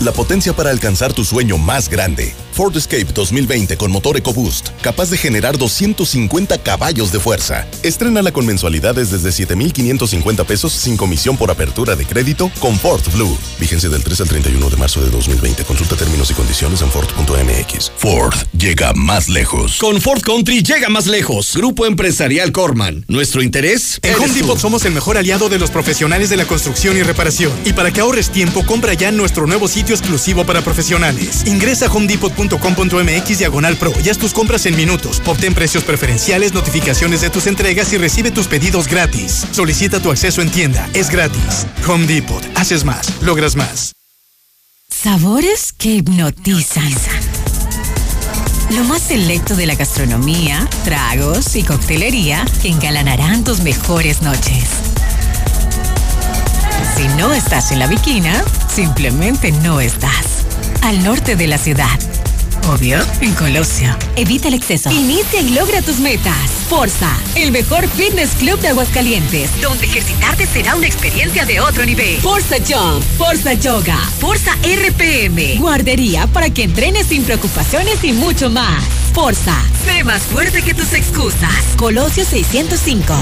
La 0.00 0.12
potencia 0.12 0.54
para 0.54 0.70
alcanzar 0.70 1.12
tu 1.12 1.24
sueño 1.24 1.58
más 1.58 1.88
grande. 1.88 2.34
Ford 2.52 2.76
Escape 2.76 3.06
2020 3.14 3.76
con 3.76 3.90
motor 3.90 4.16
EcoBoost, 4.16 4.68
capaz 4.82 5.10
de 5.10 5.16
generar 5.16 5.56
250 5.56 6.58
caballos 6.62 7.12
de 7.12 7.20
fuerza. 7.20 7.66
Estrénala 7.82 8.32
con 8.32 8.44
mensualidades 8.44 9.10
desde 9.10 9.32
7,550 9.32 10.44
pesos 10.44 10.72
sin 10.72 10.96
comisión 10.96 11.36
por 11.36 11.50
apertura 11.50 11.96
de 11.96 12.04
crédito 12.04 12.50
con 12.60 12.78
Ford 12.78 13.02
Blue. 13.14 13.36
Vigencia 13.58 13.88
del 13.88 14.02
3 14.02 14.20
al 14.22 14.28
31 14.28 14.70
de 14.70 14.76
marzo 14.76 15.00
de 15.00 15.10
2020. 15.10 15.64
Consulta 15.64 15.96
términos 15.96 16.30
y 16.30 16.34
condiciones 16.34 16.82
en 16.82 16.90
Ford.mx. 16.90 17.92
Ford 17.96 18.34
llega 18.52 18.92
más 18.94 19.28
lejos. 19.28 19.78
Con 19.78 20.00
Ford 20.00 20.20
Country 20.20 20.62
llega 20.62 20.88
más 20.88 21.06
lejos. 21.06 21.56
Grupo 21.56 21.86
Empresarial 21.86 22.52
Corman. 22.52 23.04
Nuestro 23.08 23.42
interés. 23.42 23.98
En 24.02 24.14
Home 24.16 24.34
Depot 24.34 24.58
somos 24.58 24.84
el 24.84 24.92
mejor 24.92 25.16
aliado 25.16 25.48
de 25.48 25.58
los 25.58 25.70
profesionales 25.70 26.28
de 26.28 26.36
la 26.36 26.44
construcción 26.44 26.96
y 26.96 27.02
reparación. 27.02 27.52
Y 27.64 27.72
para 27.72 27.90
que 27.90 28.00
ahorres 28.00 28.30
tiempo, 28.30 28.66
compra 28.66 28.94
ya 28.94 29.10
nuestro 29.12 29.46
nuevo 29.46 29.68
sitio 29.70 29.94
exclusivo 29.94 30.44
para 30.44 30.60
profesionales. 30.62 31.44
Ingresa 31.46 31.86
a 31.86 31.92
homedepot.com.mx 31.92 33.38
diagonal 33.38 33.76
pro 33.76 33.92
y 34.04 34.08
haz 34.08 34.18
tus 34.18 34.32
compras 34.32 34.66
en 34.66 34.76
minutos. 34.76 35.22
Obtén 35.26 35.54
precios 35.54 35.84
preferenciales, 35.84 36.52
notificaciones 36.52 37.20
de 37.20 37.30
tus 37.30 37.46
entregas 37.46 37.92
y 37.92 37.98
recibe 37.98 38.30
tus 38.30 38.48
pedidos 38.48 38.88
gratis. 38.88 39.46
Solicita 39.52 40.00
tu 40.00 40.10
acceso 40.10 40.42
en 40.42 40.50
tienda. 40.50 40.88
Es 40.92 41.10
gratis. 41.10 41.66
Home 41.88 42.06
Depot. 42.06 42.44
Haces 42.56 42.84
más. 42.84 43.22
Logras 43.22 43.56
más. 43.56 43.92
Sabores 44.88 45.72
que 45.72 45.94
hipnotizan. 45.94 46.92
Lo 48.76 48.84
más 48.84 49.02
selecto 49.02 49.56
de 49.56 49.66
la 49.66 49.74
gastronomía, 49.74 50.68
tragos 50.84 51.56
y 51.56 51.62
coctelería 51.62 52.44
que 52.60 52.68
engalanarán 52.68 53.42
tus 53.42 53.60
mejores 53.60 54.22
noches. 54.22 54.89
Si 56.96 57.08
no 57.08 57.32
estás 57.32 57.72
en 57.72 57.78
la 57.78 57.86
Viquina, 57.86 58.44
simplemente 58.68 59.52
no 59.52 59.80
estás. 59.80 60.44
Al 60.82 61.02
norte 61.02 61.36
de 61.36 61.46
la 61.46 61.58
ciudad. 61.58 61.98
Obvio, 62.68 62.98
en 63.20 63.34
Colosio. 63.34 63.96
Evita 64.16 64.48
el 64.48 64.54
exceso. 64.54 64.90
Inicia 64.90 65.40
y 65.40 65.50
logra 65.50 65.82
tus 65.82 65.98
metas. 65.98 66.34
Forza, 66.68 67.10
el 67.34 67.50
mejor 67.52 67.88
fitness 67.88 68.30
club 68.38 68.60
de 68.60 68.68
Aguascalientes, 68.68 69.60
donde 69.60 69.86
ejercitarte 69.86 70.46
será 70.46 70.76
una 70.76 70.86
experiencia 70.86 71.44
de 71.44 71.60
otro 71.60 71.84
nivel. 71.84 72.20
Forza 72.20 72.56
Jump, 72.58 73.02
Forza 73.18 73.54
Yoga, 73.54 73.98
Forza 74.20 74.52
RPM, 74.62 75.58
guardería 75.58 76.26
para 76.28 76.50
que 76.50 76.64
entrenes 76.64 77.06
sin 77.06 77.24
preocupaciones 77.24 78.04
y 78.04 78.12
mucho 78.12 78.50
más. 78.50 78.84
Forza, 79.12 79.56
sé 79.84 80.04
más 80.04 80.22
fuerte 80.22 80.62
que 80.62 80.74
tus 80.74 80.92
excusas. 80.92 81.50
Colosio 81.76 82.24
605. 82.24 83.14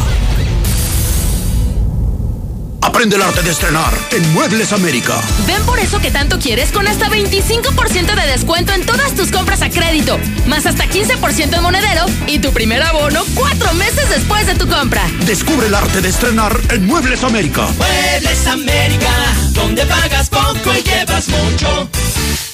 Aprende 2.89 3.17
el 3.17 3.23
arte 3.23 3.43
de 3.43 3.51
estrenar 3.51 3.93
en 4.13 4.33
Muebles 4.33 4.73
América. 4.73 5.21
Ven 5.47 5.63
por 5.67 5.79
eso 5.79 6.01
que 6.01 6.11
tanto 6.11 6.39
quieres 6.39 6.73
con 6.73 6.89
hasta 6.89 7.11
25% 7.11 8.15
de 8.15 8.27
descuento 8.27 8.73
en 8.73 8.87
todas 8.87 9.15
tus 9.15 9.31
compras 9.31 9.61
a 9.61 9.69
crédito, 9.69 10.19
más 10.47 10.65
hasta 10.65 10.87
15% 10.87 11.55
en 11.55 11.63
monedero 11.63 12.07
y 12.27 12.39
tu 12.39 12.51
primer 12.51 12.83
abono 12.83 13.25
cuatro 13.35 13.75
meses 13.75 14.09
después 14.09 14.47
de 14.47 14.55
tu 14.55 14.67
compra. 14.67 15.03
Descubre 15.27 15.67
el 15.67 15.75
arte 15.75 16.01
de 16.01 16.09
estrenar 16.09 16.59
en 16.71 16.87
Muebles 16.87 17.25
América. 17.25 17.69
Muebles 17.77 18.47
América, 18.47 19.13
donde 19.53 19.85
pagas 19.85 20.31
poco 20.31 20.73
y 20.75 20.83
llevas 20.83 21.29
mucho. 21.29 21.91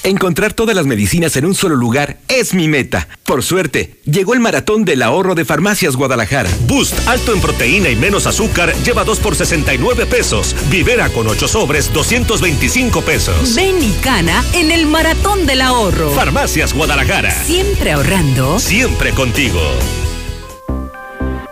Encontrar 0.04 0.52
todas 0.52 0.76
las 0.76 0.84
medicinas 0.84 1.34
en 1.38 1.46
un 1.46 1.54
solo 1.54 1.76
lugar 1.76 2.18
es 2.28 2.52
mi 2.52 2.68
meta. 2.68 3.08
Por 3.24 3.42
suerte, 3.42 4.00
llegó 4.04 4.34
el 4.34 4.40
maratón 4.40 4.84
del 4.84 5.00
ahorro 5.00 5.34
de 5.34 5.46
Farmacias 5.46 5.96
Guadalajara. 5.96 6.50
Boost 6.66 7.08
alto 7.08 7.32
en 7.32 7.40
proteína 7.40 7.88
y 7.88 7.96
menos 7.96 8.26
azúcar 8.26 8.74
lleva 8.84 9.04
2 9.04 9.18
por 9.20 9.34
69 9.34 10.04
pesos. 10.04 10.54
Vivera 10.68 11.08
con 11.08 11.26
8 11.26 11.48
sobres 11.48 11.90
225 11.90 13.00
pesos. 13.00 13.54
Ven 13.54 13.82
y 13.82 13.92
cana 14.02 14.44
en 14.52 14.72
el 14.72 14.84
maratón 14.84 15.46
del 15.46 15.62
ahorro. 15.62 16.10
Farmacias 16.10 16.74
Guadalajara. 16.74 17.32
Siempre 17.42 17.92
ahorrando. 17.92 18.58
Siempre 18.58 19.12
contigo. 19.12 19.58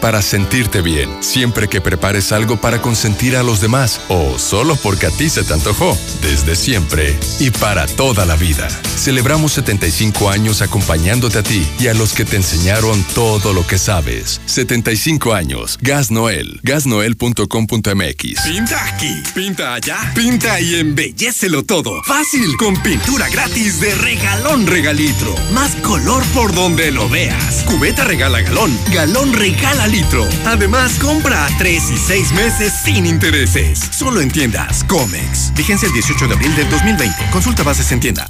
para 0.00 0.20
sentirte 0.20 0.82
bien. 0.82 1.08
Siempre 1.20 1.68
que 1.68 1.80
prepares 1.80 2.32
algo 2.32 2.56
para 2.56 2.82
consentir 2.82 3.36
a 3.36 3.44
los 3.44 3.60
demás 3.60 4.00
o 4.08 4.36
solo 4.36 4.74
porque 4.74 5.06
a 5.06 5.10
ti 5.10 5.30
se 5.30 5.44
te 5.44 5.54
antojó. 5.54 5.96
Desde 6.22 6.56
siempre 6.56 7.16
y 7.38 7.50
para 7.50 7.86
toda 7.86 8.26
la 8.26 8.34
vida. 8.34 8.68
Celebramos 8.96 9.52
75 9.52 10.28
años 10.28 10.60
acompañándote 10.60 11.38
a 11.38 11.42
ti 11.44 11.64
y 11.78 11.86
a 11.86 11.94
los 11.94 12.14
que 12.14 12.24
te 12.24 12.36
enseñaron 12.36 13.00
todo 13.14 13.52
lo 13.52 13.64
que 13.64 13.78
sabes. 13.78 14.40
75 14.46 15.34
años. 15.34 15.78
Gas 15.80 16.10
Noel. 16.10 16.58
Gasnoel.com.mx. 16.64 18.40
Pinta 18.42 18.84
aquí, 18.86 19.22
pinta 19.34 19.74
allá, 19.74 20.12
pinta 20.16 20.60
y 20.60 20.80
embellecelo 20.80 21.62
todo. 21.62 22.02
Fácil, 22.02 22.56
con 22.56 22.76
pintura 22.82 23.28
gratis 23.28 23.80
de 23.80 23.94
regalón 23.94 24.66
regalitro. 24.66 25.32
Más 25.52 25.76
color 25.76 26.24
por 26.34 26.52
donde 26.54 26.90
lo 26.90 27.08
veas. 27.08 27.62
Cubeta 27.66 28.04
regala 28.04 28.40
galón, 28.40 28.76
galón 28.92 29.32
regala 29.32 29.43
litro. 29.88 30.26
Además, 30.46 30.98
compra 30.98 31.44
a 31.44 31.58
3 31.58 31.90
y 31.90 31.96
6 31.98 32.32
meses 32.32 32.72
sin 32.82 33.04
intereses. 33.04 33.78
Solo 33.90 34.20
en 34.20 34.30
tiendas 34.30 34.84
Comex. 34.84 35.52
Vigencia 35.54 35.86
el 35.86 35.92
18 35.92 36.28
de 36.28 36.34
abril 36.34 36.56
del 36.56 36.70
2020. 36.70 37.14
Consulta 37.30 37.62
bases 37.62 37.92
en 37.92 38.00
tienda. 38.00 38.28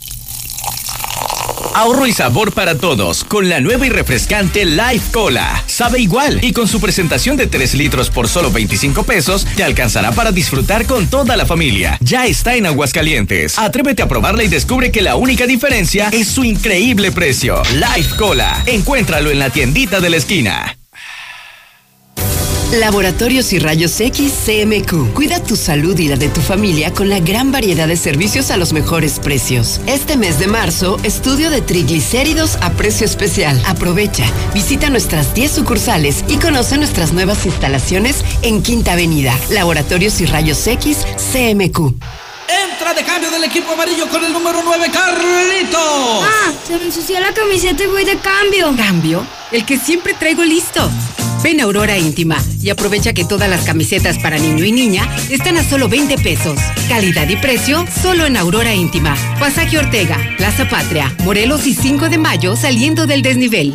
Ahorro 1.75 2.07
y 2.07 2.13
sabor 2.13 2.53
para 2.53 2.79
todos 2.79 3.25
con 3.25 3.49
la 3.49 3.61
nueva 3.61 3.87
y 3.87 3.91
refrescante 3.91 4.65
Life 4.65 5.13
Cola. 5.13 5.63
Sabe 5.67 6.01
igual 6.01 6.39
y 6.43 6.53
con 6.53 6.69
su 6.69 6.81
presentación 6.81 7.37
de 7.37 7.47
3 7.47 7.75
litros 7.75 8.11
por 8.11 8.29
solo 8.29 8.51
25 8.51 9.05
pesos 9.05 9.47
te 9.57 9.65
alcanzará 9.65 10.13
para 10.13 10.33
disfrutar 10.33 10.87
con 10.87 11.07
toda 11.07 11.37
la 11.37 11.47
familia. 11.47 11.97
Ya 12.01 12.27
está 12.27 12.57
en 12.57 12.67
Aguascalientes. 12.67 13.59
Atrévete 13.59 14.03
a 14.03 14.09
probarla 14.09 14.45
y 14.45 14.49
descubre 14.49 14.91
que 14.91 15.03
la 15.03 15.17
única 15.17 15.47
diferencia 15.47 16.09
es 16.11 16.29
su 16.29 16.45
increíble 16.45 17.13
precio. 17.13 17.63
Life 17.73 18.17
Cola. 18.17 18.63
Encuéntralo 18.67 19.31
en 19.31 19.39
la 19.39 19.51
tiendita 19.51 20.01
de 20.01 20.11
la 20.11 20.17
esquina. 20.17 20.77
Laboratorios 22.81 23.53
y 23.53 23.59
Rayos 23.59 24.01
X 24.01 24.33
CMQ. 24.47 25.15
Cuida 25.15 25.43
tu 25.43 25.57
salud 25.57 25.97
y 25.99 26.09
la 26.09 26.17
de 26.17 26.29
tu 26.29 26.41
familia 26.41 26.93
con 26.93 27.09
la 27.09 27.21
gran 27.21 27.53
variedad 27.53 27.87
de 27.87 27.97
servicios 27.97 28.51
a 28.51 28.57
los 28.57 28.73
mejores 28.73 29.21
precios. 29.21 29.81
Este 29.87 30.17
mes 30.17 30.39
de 30.39 30.49
marzo, 30.49 30.99
estudio 31.05 31.51
de 31.51 31.63
triglicéridos 31.63 32.57
a 32.63 32.73
precio 32.73 33.07
especial. 33.07 33.61
Aprovecha, 33.67 34.25
visita 34.53 34.91
nuestras 34.91 35.35
10 35.35 35.53
sucursales 35.53 36.25
y 36.29 36.37
conoce 36.39 36.77
nuestras 36.77 37.13
nuevas 37.13 37.47
instalaciones 37.47 38.25
en 38.43 38.63
Quinta 38.63 38.93
Avenida. 38.93 39.39
Laboratorios 39.51 40.21
y 40.21 40.27
Rayos 40.27 40.67
X 40.67 40.99
CMQ. 41.33 41.95
Entra 42.49 42.95
de 42.95 43.05
cambio 43.05 43.31
del 43.31 43.45
equipo 43.45 43.73
amarillo 43.73 44.09
con 44.09 44.25
el 44.25 44.33
número 44.33 44.61
9, 44.65 44.91
Carlito. 44.93 45.79
Ah, 45.79 46.53
se 46.67 46.77
me 46.77 46.87
ensució 46.87 47.21
la 47.21 47.33
camiseta 47.33 47.85
y 47.85 47.87
voy 47.87 48.05
de 48.05 48.19
cambio. 48.19 48.75
¿Cambio? 48.77 49.25
El 49.53 49.65
que 49.65 49.79
siempre 49.79 50.15
traigo 50.15 50.43
listo. 50.43 50.91
Ven 51.45 51.61
a 51.61 51.65
Aurora 51.65 51.99
Íntima 51.99 52.43
y 52.63 52.71
aprovecha 52.71 53.13
que 53.13 53.27
todas 53.27 53.51
las 53.51 53.67
camisetas 53.67 54.17
para 54.19 54.39
niño 54.39 54.65
y 54.65 54.73
niña 54.73 55.07
están 55.29 55.59
a 55.59 55.63
solo 55.63 55.91
20 55.91 56.17
pesos. 56.17 56.59
Calidad 56.89 57.29
y 57.29 57.37
precio 57.37 57.85
solo 58.03 58.25
en 58.25 58.39
Aurora 58.39 58.75
Íntima. 58.75 59.15
Pasaje 59.39 59.77
Ortega, 59.77 60.17
Plaza 60.39 60.67
Patria, 60.71 61.15
Morelos 61.23 61.67
y 61.67 61.75
5 61.75 62.09
de 62.09 62.17
mayo 62.17 62.57
saliendo 62.57 63.07
del 63.07 63.21
desnivel. 63.21 63.75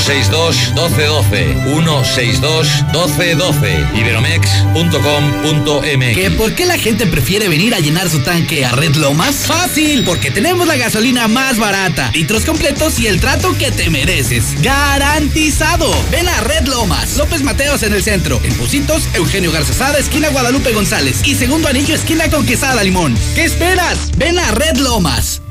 162 0.00 0.74
1212 0.74 1.54
162 1.64 2.84
1212 2.92 3.86
iberomex.com.mx 3.94 6.14
¿Que 6.14 6.30
por 6.30 6.54
qué 6.54 6.66
la 6.66 6.78
gente 6.78 7.06
prefiere 7.06 7.48
venir 7.48 7.74
a 7.74 7.80
llenar 7.80 8.08
su 8.08 8.20
tanque 8.20 8.64
a 8.64 8.70
Red 8.72 8.94
Lomas? 8.96 9.46
Fácil, 9.46 10.04
porque 10.04 10.30
tenemos 10.30 10.68
la 10.68 10.76
gasolina 10.76 11.26
más 11.26 11.58
barata, 11.58 12.10
litros 12.12 12.44
completos 12.44 13.00
y 13.00 13.08
el 13.08 13.20
trato 13.20 13.56
que 13.58 13.72
te 13.72 13.90
mereces. 13.90 14.62
¡Garantizado! 14.62 15.90
Ven 16.10 16.28
a 16.28 16.40
Red 16.42 16.68
Lomas, 16.68 17.16
López 17.16 17.42
Mateos 17.42 17.82
en 17.82 17.92
el 17.92 18.02
centro, 18.02 18.40
en 18.44 18.54
Pusitos, 18.54 19.02
Eugenio 19.14 19.50
Garzazada, 19.50 19.98
esquina 19.98 20.28
Guadalupe 20.28 20.72
González 20.72 21.22
y 21.24 21.34
segundo 21.34 21.68
anillo, 21.68 21.94
esquina 21.94 22.30
con 22.30 22.46
Quesada 22.46 22.84
Limón. 22.84 23.16
¿Qué 23.34 23.44
esperas? 23.44 24.10
Ven 24.16 24.38
a 24.38 24.50
Red 24.52 24.76
Lomas. 24.76 25.42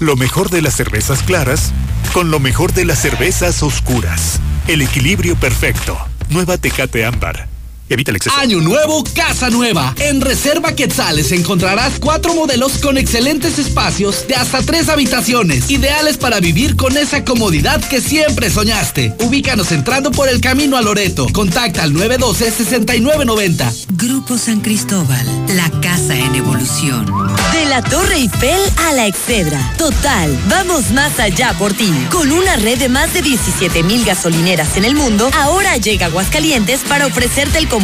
Lo 0.00 0.16
mejor 0.16 0.50
de 0.50 0.62
las 0.62 0.74
cervezas 0.74 1.22
claras 1.22 1.72
con 2.14 2.30
lo 2.30 2.38
mejor 2.38 2.72
de 2.72 2.84
las 2.84 3.00
cervezas 3.00 3.64
oscuras. 3.64 4.40
El 4.68 4.82
equilibrio 4.82 5.34
perfecto. 5.34 5.98
Nueva 6.30 6.56
Tecate 6.58 7.04
Ámbar. 7.04 7.53
Evita 7.94 8.10
el 8.10 8.16
exceso. 8.16 8.34
Año 8.36 8.60
nuevo, 8.60 9.04
casa 9.14 9.50
nueva. 9.50 9.94
En 10.00 10.20
Reserva 10.20 10.74
Quetzales 10.74 11.30
encontrarás 11.30 12.00
cuatro 12.00 12.34
modelos 12.34 12.78
con 12.78 12.98
excelentes 12.98 13.60
espacios 13.60 14.26
de 14.26 14.34
hasta 14.34 14.62
tres 14.62 14.88
habitaciones, 14.88 15.70
ideales 15.70 16.16
para 16.16 16.40
vivir 16.40 16.74
con 16.74 16.96
esa 16.96 17.24
comodidad 17.24 17.80
que 17.84 18.00
siempre 18.00 18.50
soñaste. 18.50 19.14
Ubícanos 19.20 19.70
entrando 19.70 20.10
por 20.10 20.28
el 20.28 20.40
camino 20.40 20.76
a 20.76 20.82
Loreto. 20.82 21.28
Contacta 21.32 21.84
al 21.84 21.92
912-6990. 21.92 23.86
Grupo 23.90 24.38
San 24.38 24.60
Cristóbal, 24.60 25.24
la 25.54 25.70
casa 25.80 26.16
en 26.16 26.34
evolución. 26.34 27.06
De 27.52 27.66
la 27.66 27.80
Torre 27.80 28.16
Eiffel 28.16 28.60
a 28.88 28.92
la 28.92 29.06
Excedra. 29.06 29.72
Total, 29.78 30.36
vamos 30.48 30.90
más 30.90 31.20
allá 31.20 31.54
por 31.60 31.72
ti. 31.72 31.92
Con 32.10 32.32
una 32.32 32.56
red 32.56 32.76
de 32.76 32.88
más 32.88 33.14
de 33.14 33.22
17 33.22 33.84
mil 33.84 34.04
gasolineras 34.04 34.76
en 34.76 34.84
el 34.84 34.96
mundo, 34.96 35.30
ahora 35.38 35.76
llega 35.76 36.06
Aguascalientes 36.06 36.80
para 36.88 37.06
ofrecerte 37.06 37.58
el 37.58 37.68
combustible 37.68 37.83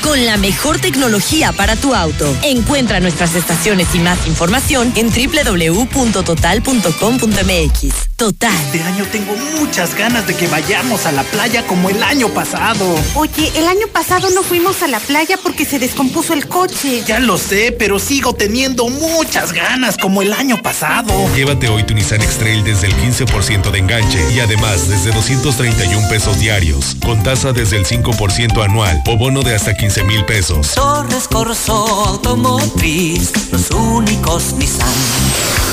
con 0.00 0.24
la 0.24 0.38
mejor 0.38 0.78
tecnología 0.78 1.52
para 1.52 1.76
tu 1.76 1.94
auto. 1.94 2.34
Encuentra 2.42 3.00
nuestras 3.00 3.34
estaciones 3.34 3.94
y 3.94 3.98
más 3.98 4.26
información 4.26 4.90
en 4.96 5.10
www.total.com.mx. 5.10 7.94
Total. 8.16 8.54
Este 8.66 8.82
año 8.82 9.04
tengo 9.10 9.34
muchas 9.58 9.94
ganas 9.94 10.26
de 10.26 10.34
que 10.34 10.46
vayamos 10.46 11.04
a 11.04 11.12
la 11.12 11.24
playa 11.24 11.66
como 11.66 11.90
el 11.90 12.02
año 12.02 12.28
pasado. 12.28 12.94
Oye, 13.16 13.52
el 13.56 13.66
año 13.66 13.86
pasado 13.92 14.30
no 14.30 14.42
fuimos 14.42 14.82
a 14.82 14.88
la 14.88 15.00
playa 15.00 15.36
porque 15.42 15.66
se 15.66 15.78
descompuso 15.78 16.32
el 16.32 16.46
coche. 16.46 17.02
Ya 17.06 17.18
lo 17.18 17.36
sé, 17.36 17.74
pero 17.76 17.98
sigo 17.98 18.34
teniendo 18.34 18.88
muchas 18.88 19.52
ganas 19.52 19.98
como 19.98 20.22
el 20.22 20.32
año 20.32 20.62
pasado. 20.62 21.12
Llévate 21.34 21.68
hoy 21.68 21.82
tu 21.82 21.92
Nissan 21.92 22.22
X-Trail 22.22 22.64
desde 22.64 22.86
el 22.86 22.96
15% 22.96 23.70
de 23.70 23.78
enganche 23.78 24.32
y 24.32 24.40
además 24.40 24.88
desde 24.88 25.10
231 25.10 26.08
pesos 26.08 26.38
diarios, 26.38 26.96
con 27.04 27.22
tasa 27.22 27.52
desde 27.52 27.76
el 27.76 27.84
5% 27.84 28.64
anual 28.64 29.02
o 29.06 29.18
bono 29.24 29.42
de 29.42 29.54
hasta 29.54 29.72
15 29.72 30.04
mil 30.04 30.22
pesos. 30.26 30.74
Torres 30.74 31.26
Corso 31.28 31.72
Automotriz, 31.72 33.32
los 33.52 33.70
únicos 33.70 34.52
Nissan 34.58 34.86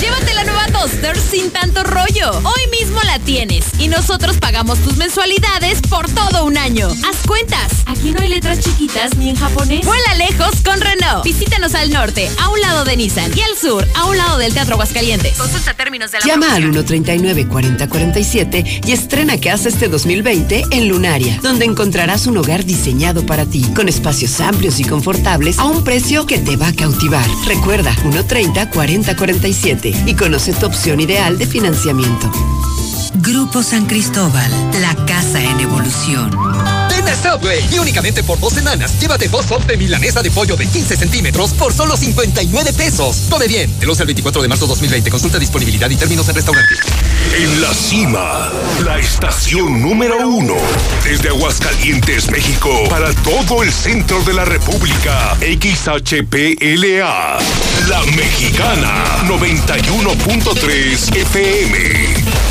Llévate 0.01 0.33
la 0.33 0.43
nueva 0.43 0.65
Duster 0.81 1.15
sin 1.15 1.51
tanto 1.51 1.83
rollo. 1.83 2.31
Hoy 2.43 2.67
mismo 2.71 2.99
la 3.05 3.19
tienes 3.19 3.65
y 3.77 3.87
nosotros 3.87 4.37
pagamos 4.37 4.79
tus 4.79 4.97
mensualidades 4.97 5.79
por 5.87 6.09
todo 6.09 6.45
un 6.45 6.57
año. 6.57 6.87
Haz 7.07 7.17
cuentas. 7.27 7.71
Aquí 7.85 8.09
no 8.09 8.19
hay 8.19 8.29
letras 8.29 8.61
chiquitas 8.61 9.15
ni 9.17 9.29
en 9.29 9.35
japonés. 9.35 9.85
Vuela 9.85 10.15
lejos 10.15 10.55
con 10.65 10.81
Renault. 10.81 11.23
Visítanos 11.23 11.75
al 11.75 11.91
norte, 11.91 12.27
a 12.39 12.49
un 12.49 12.59
lado 12.61 12.83
de 12.83 12.97
Nissan 12.97 13.31
y 13.37 13.41
al 13.41 13.55
sur, 13.55 13.87
a 13.93 14.05
un 14.05 14.17
lado 14.17 14.39
del 14.39 14.55
Teatro 14.55 14.73
Aguascalientes. 14.73 15.37
Consulta 15.37 15.75
términos 15.75 16.09
de 16.11 16.17
la 16.19 16.25
Llama 16.25 16.55
al 16.55 16.63
139-4047 16.63 18.87
y 18.87 18.91
estrena 18.91 19.39
casa 19.39 19.69
este 19.69 19.87
2020 19.87 20.63
en 20.71 20.87
Lunaria, 20.87 21.37
donde 21.43 21.65
encontrarás 21.65 22.25
un 22.25 22.37
hogar 22.37 22.65
diseñado 22.65 23.23
para 23.23 23.45
ti, 23.45 23.61
con 23.75 23.87
espacios 23.87 24.41
amplios 24.41 24.79
y 24.79 24.83
confortables 24.83 25.59
a 25.59 25.65
un 25.65 25.83
precio 25.83 26.25
que 26.25 26.39
te 26.39 26.55
va 26.55 26.69
a 26.69 26.73
cautivar. 26.73 27.29
Recuerda, 27.45 27.95
130-4047 27.97 29.90
y 30.05 30.15
conoce 30.15 30.53
tu 30.53 30.65
opción 30.65 30.99
ideal 30.99 31.37
de 31.37 31.45
financiamiento. 31.45 32.31
Grupo 33.15 33.61
San 33.61 33.85
Cristóbal, 33.87 34.49
la 34.79 34.95
casa 35.05 35.43
en 35.43 35.59
evolución. 35.59 36.31
Ven 36.89 37.07
a 37.07 37.15
Subway 37.15 37.59
y 37.71 37.79
únicamente 37.79 38.23
por 38.23 38.39
dos 38.39 38.53
semanas 38.53 38.99
llévate 38.99 39.27
dos 39.27 39.45
soft 39.45 39.65
de 39.65 39.75
milanesa 39.75 40.21
de 40.21 40.31
pollo 40.31 40.55
de 40.55 40.65
15 40.65 40.95
centímetros 40.95 41.51
por 41.51 41.73
solo 41.73 41.97
59 41.97 42.73
pesos. 42.73 43.23
Come 43.29 43.47
bien. 43.47 43.69
El 43.81 43.89
11 43.89 44.03
al 44.03 44.07
24 44.07 44.41
de 44.41 44.47
marzo 44.47 44.65
2020. 44.65 45.11
Consulta 45.11 45.39
disponibilidad 45.39 45.89
y 45.89 45.97
términos 45.97 46.29
en 46.29 46.35
restaurantes. 46.35 46.79
En 47.37 47.61
la 47.61 47.73
cima, 47.73 48.49
la 48.85 48.97
estación 48.97 49.81
número 49.81 50.27
uno. 50.27 50.55
Desde 51.03 51.29
Aguascalientes, 51.29 52.31
México, 52.31 52.69
para 52.89 53.13
todo 53.15 53.61
el 53.61 53.71
centro 53.73 54.23
de 54.23 54.33
la 54.33 54.45
República. 54.45 55.35
XHPLA. 55.41 57.39
La 57.89 58.03
Mexicana. 58.15 59.05
91.3 59.27 61.15
FM. 61.15 62.50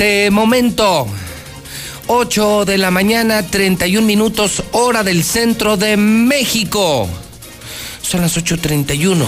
Este 0.00 0.30
momento 0.30 1.06
8 2.06 2.64
de 2.64 2.78
la 2.78 2.90
mañana, 2.90 3.42
31 3.42 4.06
minutos, 4.06 4.62
hora 4.72 5.04
del 5.04 5.22
centro 5.22 5.76
de 5.76 5.98
México. 5.98 7.06
Son 8.00 8.22
las 8.22 8.34
8.31. 8.38 9.26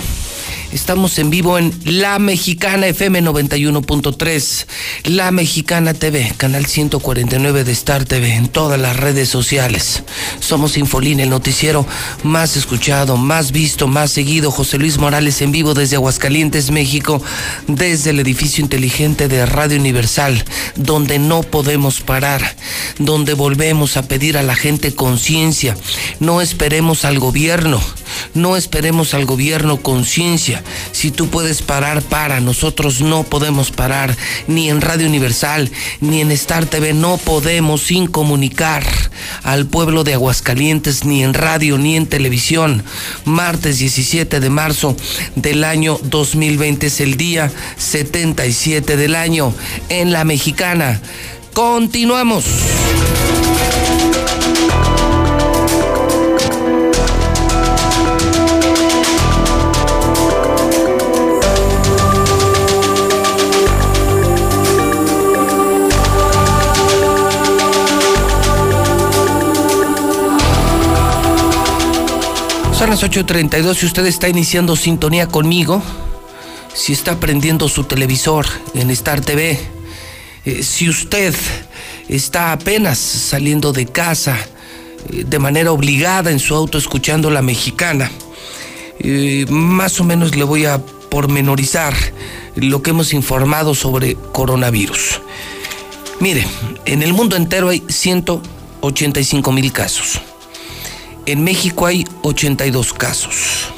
Estamos 0.73 1.19
en 1.19 1.28
vivo 1.28 1.59
en 1.59 1.70
La 1.85 2.19
Mexicana 2.19 2.86
FM 2.86 3.23
91.3, 3.23 4.66
La 5.05 5.31
Mexicana 5.31 5.93
TV, 5.93 6.32
canal 6.39 6.65
149 6.65 7.65
de 7.65 7.73
Star 7.73 8.07
TV, 8.07 8.36
en 8.36 8.49
todas 8.49 8.81
las 8.81 8.97
redes 8.97 9.28
sociales. 9.28 10.03
Somos 10.40 10.78
Infolín, 10.78 11.20
el 11.20 11.28
noticiero 11.28 11.86
más 12.23 12.57
escuchado, 12.57 13.19
más 13.19 13.53
visto, 13.53 13.86
más 13.86 14.12
seguido. 14.12 14.51
José 14.51 14.78
Luis 14.78 14.97
Morales 14.97 15.43
en 15.43 15.53
vivo 15.53 15.74
desde 15.74 15.97
Aguascalientes, 15.97 16.70
México, 16.70 17.23
desde 17.69 18.11
el 18.11 18.20
edificio 18.20 18.65
inteligente 18.65 19.28
de 19.28 19.44
Radio 19.44 19.78
Universal, 19.78 20.43
donde 20.74 21.19
no 21.19 21.43
podemos 21.43 22.01
parar, 22.01 22.57
donde 22.99 23.35
volvemos 23.35 23.99
a 23.99 24.09
pedir 24.09 24.39
a 24.39 24.43
la 24.43 24.55
gente 24.55 24.94
conciencia. 24.94 25.77
No 26.19 26.40
esperemos 26.40 27.05
al 27.05 27.19
gobierno, 27.19 27.78
no 28.32 28.57
esperemos 28.57 29.12
al 29.12 29.27
gobierno 29.27 29.82
conciencia. 29.82 30.61
Si 30.93 31.10
tú 31.10 31.28
puedes 31.28 31.62
parar, 31.62 32.02
para. 32.02 32.40
Nosotros 32.40 33.01
no 33.01 33.22
podemos 33.24 33.70
parar, 33.70 34.16
ni 34.47 34.70
en 34.70 34.80
Radio 34.80 35.06
Universal, 35.06 35.70
ni 36.01 36.20
en 36.20 36.30
Star 36.32 36.66
TV. 36.66 36.93
No 36.93 37.16
podemos 37.18 37.82
sin 37.82 38.06
comunicar 38.06 38.84
al 39.43 39.66
pueblo 39.66 40.05
de 40.05 40.14
Aguascalientes, 40.14 41.05
ni 41.05 41.22
en 41.22 41.34
radio, 41.34 41.78
ni 41.78 41.97
en 41.97 42.06
televisión. 42.06 42.84
Martes 43.24 43.78
17 43.78 44.40
de 44.40 44.51
marzo 44.51 44.97
del 45.34 45.64
año 45.64 45.98
2020 46.02 46.86
es 46.86 47.01
el 47.01 47.16
día 47.16 47.51
77 47.76 48.97
del 48.97 49.14
año 49.14 49.55
en 49.89 50.12
la 50.12 50.24
mexicana. 50.24 51.01
Continuamos. 51.52 52.44
Son 72.82 72.90
las 72.90 73.04
8.32 73.04 73.76
si 73.76 73.86
usted 73.86 74.06
está 74.06 74.28
iniciando 74.28 74.74
sintonía 74.74 75.28
conmigo, 75.28 75.80
si 76.74 76.92
está 76.92 77.20
prendiendo 77.20 77.68
su 77.68 77.84
televisor 77.84 78.44
en 78.74 78.90
Star 78.90 79.20
TV, 79.20 79.56
eh, 80.44 80.64
si 80.64 80.88
usted 80.88 81.32
está 82.09 82.50
apenas 82.50 82.98
saliendo 82.98 83.72
de 83.72 83.86
casa 83.86 84.36
eh, 85.12 85.22
de 85.24 85.38
manera 85.38 85.70
obligada 85.70 86.32
en 86.32 86.40
su 86.40 86.56
auto 86.56 86.76
escuchando 86.76 87.30
la 87.30 87.40
mexicana, 87.40 88.10
eh, 88.98 89.46
más 89.48 90.00
o 90.00 90.04
menos 90.04 90.34
le 90.34 90.42
voy 90.42 90.64
a 90.64 90.84
pormenorizar 91.09 91.94
lo 92.56 92.82
que 92.82 92.90
hemos 92.90 93.12
informado 93.12 93.76
sobre 93.76 94.16
coronavirus. 94.16 95.20
Mire, 96.18 96.44
en 96.84 97.04
el 97.04 97.12
mundo 97.12 97.36
entero 97.36 97.68
hay 97.68 97.84
185 97.88 99.52
mil 99.52 99.70
casos. 99.70 100.20
En 101.27 101.44
México 101.44 101.86
hay 101.86 102.05
82 102.23 102.93
casos. 102.93 103.69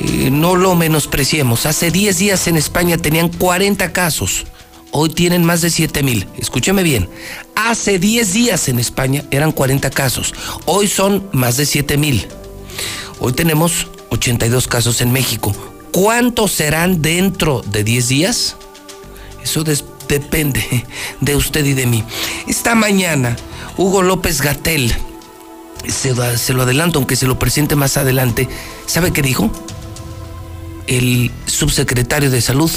Eh, 0.00 0.30
no 0.30 0.56
lo 0.56 0.74
menospreciemos. 0.74 1.66
Hace 1.66 1.90
10 1.90 2.18
días 2.18 2.46
en 2.48 2.56
España 2.56 2.98
tenían 2.98 3.28
40 3.28 3.92
casos. 3.92 4.44
Hoy 4.90 5.10
tienen 5.10 5.44
más 5.44 5.60
de 5.60 5.70
7 5.70 6.02
mil. 6.02 6.26
Escúcheme 6.36 6.82
bien. 6.82 7.08
Hace 7.54 7.98
10 7.98 8.32
días 8.32 8.68
en 8.68 8.78
España 8.78 9.24
eran 9.30 9.52
40 9.52 9.90
casos. 9.90 10.34
Hoy 10.64 10.88
son 10.88 11.28
más 11.32 11.56
de 11.56 11.66
7 11.66 11.96
mil. 11.96 12.26
Hoy 13.20 13.32
tenemos 13.32 13.86
82 14.10 14.66
casos 14.66 15.00
en 15.00 15.12
México. 15.12 15.54
¿Cuántos 15.92 16.52
serán 16.52 17.02
dentro 17.02 17.62
de 17.62 17.84
10 17.84 18.08
días? 18.08 18.56
Eso 19.42 19.64
depende 20.08 20.84
de 21.20 21.36
usted 21.36 21.64
y 21.64 21.74
de 21.74 21.86
mí. 21.86 22.04
Esta 22.48 22.74
mañana, 22.74 23.36
Hugo 23.76 24.02
López 24.02 24.40
Gatel 24.42 24.94
se, 25.88 26.52
lo 26.52 26.62
adelanto, 26.62 26.98
aunque 26.98 27.16
se 27.16 27.26
lo 27.26 27.38
presente 27.38 27.76
más 27.76 27.96
adelante. 27.96 28.48
¿Sabe 28.86 29.12
qué 29.12 29.22
dijo? 29.22 29.50
El 30.86 31.30
subsecretario 31.46 32.30
de 32.30 32.40
Salud, 32.40 32.70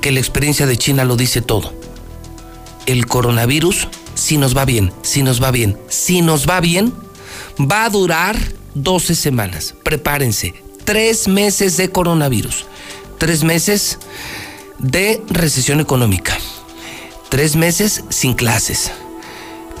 que 0.00 0.12
la 0.12 0.20
experiencia 0.20 0.66
de 0.66 0.76
China 0.76 1.04
lo 1.04 1.16
dice 1.16 1.42
todo. 1.42 1.72
El 2.86 3.06
coronavirus, 3.06 3.88
si 4.14 4.38
nos 4.38 4.56
va 4.56 4.64
bien, 4.64 4.92
si 5.02 5.22
nos 5.22 5.42
va 5.42 5.50
bien, 5.50 5.78
si 5.88 6.22
nos 6.22 6.48
va 6.48 6.60
bien, 6.60 6.92
va 7.60 7.84
a 7.84 7.90
durar 7.90 8.36
12 8.74 9.14
semanas. 9.14 9.74
Prepárense, 9.82 10.54
tres 10.84 11.28
meses 11.28 11.76
de 11.76 11.90
coronavirus, 11.90 12.66
tres 13.18 13.42
meses 13.44 13.98
de 14.78 15.22
recesión 15.28 15.80
económica, 15.80 16.36
tres 17.30 17.56
meses 17.56 18.04
sin 18.10 18.34
clases 18.34 18.92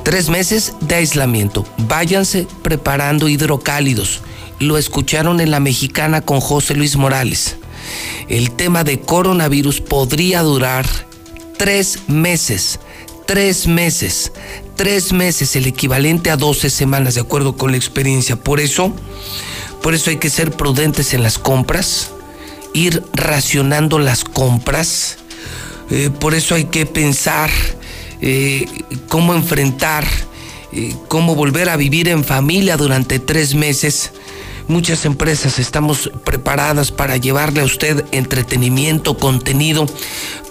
Tres 0.06 0.28
meses 0.28 0.74
de 0.82 0.94
aislamiento. 0.94 1.66
Váyanse 1.78 2.46
preparando 2.62 3.28
hidrocálidos. 3.28 4.20
Lo 4.60 4.78
escucharon 4.78 5.40
en 5.40 5.50
la 5.50 5.58
mexicana 5.58 6.20
con 6.20 6.38
José 6.38 6.76
Luis 6.76 6.94
Morales. 6.94 7.56
El 8.28 8.52
tema 8.52 8.84
de 8.84 9.00
coronavirus 9.00 9.80
podría 9.80 10.42
durar 10.42 10.86
tres 11.58 11.98
meses. 12.06 12.78
Tres 13.26 13.66
meses. 13.66 14.30
Tres 14.76 15.12
meses, 15.12 15.56
el 15.56 15.66
equivalente 15.66 16.30
a 16.30 16.36
12 16.36 16.70
semanas, 16.70 17.16
de 17.16 17.22
acuerdo 17.22 17.56
con 17.56 17.72
la 17.72 17.76
experiencia. 17.76 18.36
Por 18.36 18.60
eso, 18.60 18.94
por 19.82 19.92
eso 19.92 20.10
hay 20.10 20.18
que 20.18 20.30
ser 20.30 20.52
prudentes 20.52 21.14
en 21.14 21.24
las 21.24 21.36
compras, 21.36 22.12
ir 22.74 23.02
racionando 23.12 23.98
las 23.98 24.22
compras. 24.22 25.16
Eh, 25.90 26.10
por 26.10 26.36
eso 26.36 26.54
hay 26.54 26.66
que 26.66 26.86
pensar 26.86 27.50
eh, 28.20 28.66
cómo 29.08 29.34
enfrentar, 29.34 30.06
eh, 30.72 30.94
cómo 31.08 31.34
volver 31.34 31.68
a 31.68 31.76
vivir 31.76 32.08
en 32.08 32.24
familia 32.24 32.76
durante 32.76 33.18
tres 33.18 33.54
meses. 33.54 34.12
Muchas 34.68 35.04
empresas 35.04 35.58
estamos 35.58 36.10
preparadas 36.24 36.90
para 36.90 37.16
llevarle 37.18 37.60
a 37.60 37.64
usted 37.64 38.04
entretenimiento, 38.10 39.16
contenido, 39.16 39.86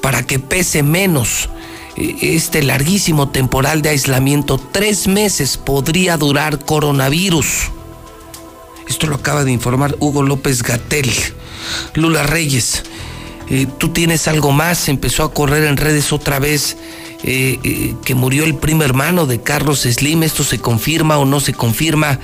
para 0.01 0.25
que 0.25 0.39
pese 0.39 0.83
menos 0.83 1.49
eh, 1.97 2.15
este 2.21 2.63
larguísimo 2.63 3.29
temporal 3.29 3.81
de 3.81 3.89
aislamiento. 3.89 4.57
Tres 4.57 5.07
meses 5.07 5.57
podría 5.57 6.17
durar 6.17 6.63
coronavirus. 6.63 7.71
Esto 8.87 9.07
lo 9.07 9.15
acaba 9.15 9.43
de 9.43 9.51
informar 9.51 9.95
Hugo 9.99 10.21
López 10.21 10.61
Gatel. 10.61 11.11
Lula 11.95 12.21
Reyes, 12.21 12.83
tú 13.79 13.89
tienes 13.89 14.27
algo 14.27 14.51
más, 14.51 14.87
empezó 14.87 15.23
a 15.23 15.33
correr 15.33 15.63
en 15.63 15.77
redes 15.77 16.13
otra 16.13 16.37
vez 16.37 16.77
eh, 17.23 17.59
eh, 17.63 17.95
que 18.03 18.15
murió 18.15 18.43
el 18.43 18.55
primo 18.55 18.83
hermano 18.83 19.25
de 19.25 19.41
Carlos 19.41 19.81
Slim. 19.81 20.23
¿Esto 20.23 20.43
se 20.43 20.59
confirma 20.59 21.17
o 21.17 21.25
no 21.25 21.39
se 21.39 21.53
confirma? 21.53 22.19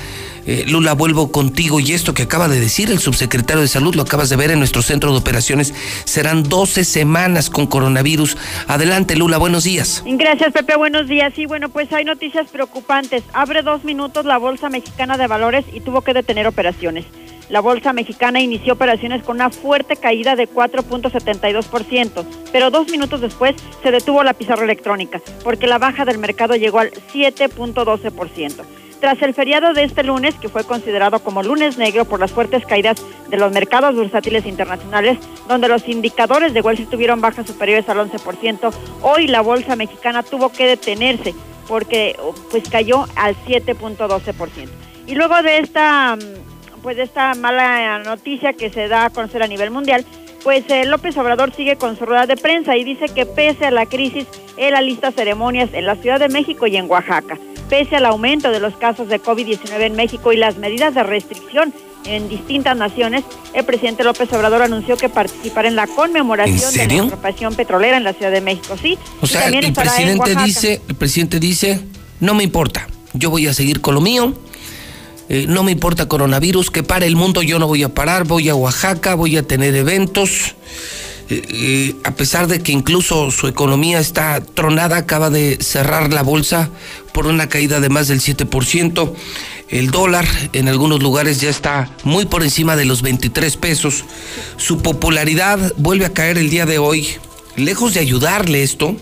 Eh, 0.45 0.65
Lula, 0.67 0.93
vuelvo 0.93 1.31
contigo 1.31 1.79
y 1.79 1.93
esto 1.93 2.13
que 2.13 2.23
acaba 2.23 2.47
de 2.47 2.59
decir 2.59 2.89
el 2.89 2.99
subsecretario 2.99 3.61
de 3.61 3.67
Salud, 3.67 3.95
lo 3.95 4.01
acabas 4.01 4.29
de 4.29 4.35
ver 4.35 4.51
en 4.51 4.59
nuestro 4.59 4.81
centro 4.81 5.11
de 5.11 5.19
operaciones, 5.19 5.73
serán 6.05 6.43
12 6.43 6.83
semanas 6.83 7.49
con 7.49 7.67
coronavirus. 7.67 8.37
Adelante, 8.67 9.15
Lula, 9.15 9.37
buenos 9.37 9.63
días. 9.63 10.03
Gracias, 10.05 10.51
Pepe, 10.53 10.75
buenos 10.77 11.07
días. 11.07 11.33
Sí, 11.35 11.45
bueno, 11.45 11.69
pues 11.69 11.91
hay 11.93 12.05
noticias 12.05 12.49
preocupantes. 12.49 13.23
Abre 13.33 13.61
dos 13.61 13.83
minutos 13.83 14.25
la 14.25 14.37
Bolsa 14.37 14.69
Mexicana 14.69 15.17
de 15.17 15.27
Valores 15.27 15.65
y 15.71 15.81
tuvo 15.81 16.01
que 16.01 16.13
detener 16.13 16.47
operaciones. 16.47 17.05
La 17.49 17.59
bolsa 17.59 17.91
mexicana 17.91 18.39
inició 18.39 18.73
operaciones 18.73 19.23
con 19.23 19.35
una 19.35 19.49
fuerte 19.49 19.97
caída 19.97 20.37
de 20.37 20.47
4.72%, 20.47 22.25
pero 22.53 22.71
dos 22.71 22.89
minutos 22.89 23.19
después 23.19 23.55
se 23.83 23.91
detuvo 23.91 24.23
la 24.23 24.33
pizarra 24.33 24.63
electrónica, 24.63 25.21
porque 25.43 25.67
la 25.67 25.77
baja 25.77 26.05
del 26.05 26.17
mercado 26.17 26.55
llegó 26.55 26.79
al 26.79 26.91
7.12%. 27.13 28.63
Tras 29.01 29.19
el 29.23 29.33
feriado 29.33 29.73
de 29.73 29.83
este 29.83 30.03
lunes, 30.03 30.35
que 30.35 30.47
fue 30.47 30.63
considerado 30.63 31.23
como 31.23 31.41
lunes 31.41 31.79
negro 31.79 32.05
por 32.05 32.19
las 32.19 32.31
fuertes 32.31 32.63
caídas 32.67 33.03
de 33.29 33.37
los 33.37 33.51
mercados 33.51 33.95
bursátiles 33.95 34.45
internacionales, 34.45 35.17
donde 35.47 35.67
los 35.67 35.87
indicadores 35.89 36.53
de 36.53 36.61
Wall 36.61 36.75
Street 36.75 36.91
tuvieron 36.91 37.19
bajas 37.19 37.47
superiores 37.47 37.89
al 37.89 37.97
11%, 37.97 38.71
hoy 39.01 39.25
la 39.25 39.41
bolsa 39.41 39.75
mexicana 39.75 40.21
tuvo 40.21 40.51
que 40.51 40.67
detenerse 40.67 41.33
porque 41.67 42.15
pues 42.51 42.69
cayó 42.69 43.07
al 43.15 43.35
7.12%. 43.47 44.69
Y 45.07 45.15
luego 45.15 45.41
de 45.41 45.57
esta 45.57 46.15
pues 46.83 46.97
de 46.97 47.03
esta 47.03 47.33
mala 47.33 47.99
noticia 47.99 48.53
que 48.53 48.69
se 48.69 48.87
da 48.87 49.05
a 49.05 49.09
conocer 49.09 49.43
a 49.43 49.47
nivel 49.47 49.71
mundial, 49.71 50.05
pues 50.43 50.63
eh, 50.69 50.85
López 50.85 51.17
Obrador 51.17 51.53
sigue 51.53 51.75
con 51.75 51.97
su 51.97 52.05
rueda 52.05 52.25
de 52.25 52.35
prensa 52.35 52.75
y 52.77 52.83
dice 52.83 53.05
que 53.05 53.25
pese 53.25 53.65
a 53.65 53.71
la 53.71 53.85
crisis, 53.85 54.25
él 54.57 54.75
alista 54.75 55.11
ceremonias 55.11 55.69
en 55.73 55.85
la 55.85 55.95
Ciudad 55.95 56.19
de 56.19 56.29
México 56.29 56.67
y 56.67 56.77
en 56.77 56.89
Oaxaca. 56.89 57.37
Pese 57.69 57.95
al 57.95 58.05
aumento 58.05 58.51
de 58.51 58.59
los 58.59 58.75
casos 58.75 59.07
de 59.07 59.21
COVID-19 59.21 59.81
en 59.81 59.95
México 59.95 60.33
y 60.33 60.37
las 60.37 60.57
medidas 60.57 60.93
de 60.93 61.03
restricción 61.03 61.73
en 62.05 62.27
distintas 62.27 62.75
naciones, 62.75 63.23
el 63.53 63.63
presidente 63.63 64.03
López 64.03 64.31
Obrador 64.33 64.63
anunció 64.63 64.97
que 64.97 65.07
participará 65.07 65.67
en 65.67 65.75
la 65.75 65.87
conmemoración 65.87 66.73
de 66.73 66.87
la 66.87 66.93
expropiación 66.95 67.55
petrolera 67.55 67.97
en 67.97 68.03
la 68.03 68.13
Ciudad 68.13 68.31
de 68.31 68.41
México. 68.41 68.75
Sí, 68.81 68.97
o 69.21 69.27
sea, 69.27 69.47
el 69.47 69.71
presidente 69.71 70.35
dice, 70.43 70.81
el 70.87 70.95
presidente 70.95 71.39
dice, 71.39 71.79
no 72.19 72.33
me 72.33 72.43
importa, 72.43 72.87
yo 73.13 73.29
voy 73.29 73.47
a 73.47 73.53
seguir 73.53 73.81
con 73.81 73.95
lo 73.95 74.01
mío 74.01 74.33
eh, 75.33 75.45
no 75.47 75.63
me 75.63 75.71
importa 75.71 76.09
coronavirus, 76.09 76.71
que 76.71 76.83
para 76.83 77.05
el 77.05 77.15
mundo 77.15 77.41
yo 77.41 77.57
no 77.57 77.65
voy 77.65 77.83
a 77.83 77.93
parar, 77.93 78.25
voy 78.25 78.49
a 78.49 78.55
Oaxaca, 78.55 79.15
voy 79.15 79.37
a 79.37 79.43
tener 79.43 79.73
eventos. 79.77 80.55
Eh, 81.29 81.41
eh, 81.49 81.95
a 82.03 82.11
pesar 82.11 82.47
de 82.47 82.59
que 82.59 82.73
incluso 82.73 83.31
su 83.31 83.47
economía 83.47 84.01
está 84.01 84.41
tronada, 84.41 84.97
acaba 84.97 85.29
de 85.29 85.57
cerrar 85.61 86.11
la 86.11 86.21
bolsa 86.21 86.69
por 87.13 87.27
una 87.27 87.47
caída 87.47 87.79
de 87.79 87.87
más 87.87 88.09
del 88.09 88.19
7%. 88.19 89.13
El 89.69 89.91
dólar 89.91 90.27
en 90.51 90.67
algunos 90.67 91.01
lugares 91.01 91.39
ya 91.39 91.49
está 91.49 91.89
muy 92.03 92.25
por 92.25 92.43
encima 92.43 92.75
de 92.75 92.83
los 92.83 93.01
23 93.01 93.55
pesos. 93.55 94.03
Su 94.57 94.79
popularidad 94.79 95.71
vuelve 95.77 96.03
a 96.03 96.13
caer 96.13 96.39
el 96.39 96.49
día 96.49 96.65
de 96.65 96.77
hoy. 96.77 97.07
Lejos 97.55 97.93
de 97.93 98.01
ayudarle 98.01 98.63
esto, 98.63 98.97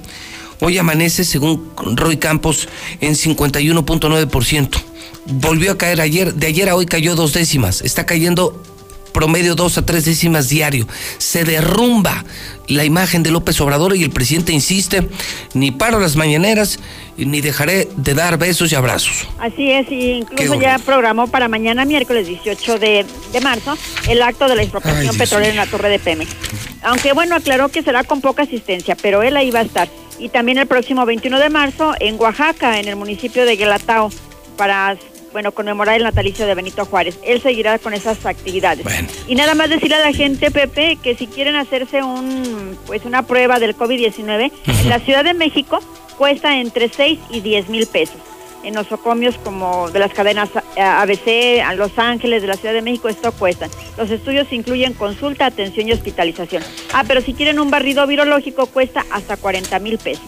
hoy 0.60 0.78
amanece, 0.78 1.24
según 1.24 1.72
Roy 1.76 2.18
Campos, 2.18 2.70
en 3.02 3.16
51.9% 3.16 4.89
volvió 5.30 5.72
a 5.72 5.78
caer 5.78 6.02
ayer, 6.02 6.34
de 6.34 6.48
ayer 6.48 6.70
a 6.70 6.76
hoy 6.76 6.86
cayó 6.86 7.16
dos 7.16 7.34
décimas, 7.34 7.82
está 7.82 8.06
cayendo 8.06 8.62
promedio 9.12 9.56
dos 9.56 9.78
a 9.78 9.86
tres 9.86 10.06
décimas 10.06 10.50
diario. 10.50 10.88
Se 11.18 11.44
derrumba 11.44 12.24
la 12.68 12.86
imagen 12.86 13.24
de 13.24 13.32
López 13.32 13.60
Obrador 13.62 13.96
y 13.96 14.04
el 14.04 14.12
presidente 14.12 14.54
insiste, 14.54 15.08
ni 15.54 15.72
paro 15.72 16.00
las 16.00 16.16
mañaneras, 16.16 16.80
ni 17.18 17.42
dejaré 17.42 17.88
de 17.98 18.14
dar 18.14 18.38
besos 18.38 18.72
y 18.72 18.76
abrazos. 18.76 19.28
Así 19.40 19.72
es, 19.72 19.92
y 19.92 20.12
incluso 20.12 20.56
ya 20.56 20.78
programó 20.80 21.28
para 21.28 21.48
mañana, 21.48 21.84
miércoles 21.86 22.28
18 22.28 22.80
de, 22.80 23.06
marzo, 23.42 23.78
el 24.08 24.22
acto 24.22 24.48
de 24.48 24.56
la 24.56 24.62
expropiación 24.62 25.18
petrolera 25.18 25.52
en 25.52 25.58
la 25.58 25.66
torre 25.66 25.90
de 25.90 26.00
Pemex. 26.00 26.32
Aunque 26.84 27.12
bueno, 27.14 27.36
aclaró 27.36 27.70
que 27.70 27.82
será 27.82 28.04
con 28.04 28.22
poca 28.22 28.44
asistencia, 28.44 28.96
pero 29.02 29.24
él 29.24 29.36
ahí 29.36 29.52
va 29.52 29.60
a 29.60 29.64
estar. 29.64 29.90
Y 30.20 30.30
también 30.30 30.58
el 30.58 30.68
próximo 30.68 31.06
21 31.06 31.40
de 31.40 31.50
marzo 31.50 31.94
en 32.00 32.20
Oaxaca, 32.20 32.80
en 32.80 32.88
el 32.88 32.96
municipio 32.96 33.46
de 33.46 33.56
Guelatao, 33.56 34.12
para 34.58 34.98
bueno, 35.32 35.52
conmemorar 35.52 35.96
el 35.96 36.04
natalicio 36.04 36.46
de 36.46 36.56
Benito 36.56 36.86
Juárez. 36.86 37.20
Él 37.24 37.42
seguirá 37.42 37.78
con 37.80 37.94
esas 37.94 38.26
actividades. 38.26 38.86
Y 39.28 39.36
nada 39.36 39.54
más 39.56 39.70
decirle 39.70 39.96
a 39.96 40.00
la 40.00 40.14
gente, 40.14 40.52
Pepe, 40.52 40.98
que 41.02 41.16
si 41.16 41.28
quieren 41.28 41.56
hacerse 41.56 42.04
un, 42.04 42.78
pues 42.88 43.06
una 43.06 43.24
prueba 43.24 43.60
del 43.60 43.76
COVID-19, 43.76 44.52
en 44.66 44.90
la 44.90 45.00
Ciudad 45.00 45.24
de 45.24 45.34
México 45.34 45.80
cuesta 46.18 46.60
entre 46.60 46.90
6 46.90 47.20
y 47.32 47.42
10 47.42 47.70
mil 47.70 47.88
pesos. 47.88 48.18
En 48.64 48.74
nosocomios 48.74 49.38
como 49.38 49.90
de 49.90 50.00
las 50.00 50.12
cadenas 50.12 50.50
eh, 50.76 50.82
ABC, 50.82 51.62
a 51.66 51.74
Los 51.76 51.98
Ángeles, 51.98 52.42
de 52.42 52.50
la 52.50 52.56
Ciudad 52.56 52.74
de 52.74 52.82
México, 52.82 53.08
esto 53.08 53.32
cuesta. 53.32 53.70
Los 53.98 54.12
estudios 54.12 54.52
incluyen 54.52 54.94
consulta, 54.94 55.46
atención 55.46 55.88
y 55.88 55.94
hospitalización. 55.94 56.62
Ah, 56.92 57.06
pero 57.08 57.22
si 57.22 57.34
quieren 57.34 57.60
un 57.60 57.72
barrido 57.72 58.06
virológico 58.06 58.66
cuesta 58.66 59.06
hasta 59.12 59.38
40 59.38 59.80
mil 59.80 59.98
pesos. 59.98 60.26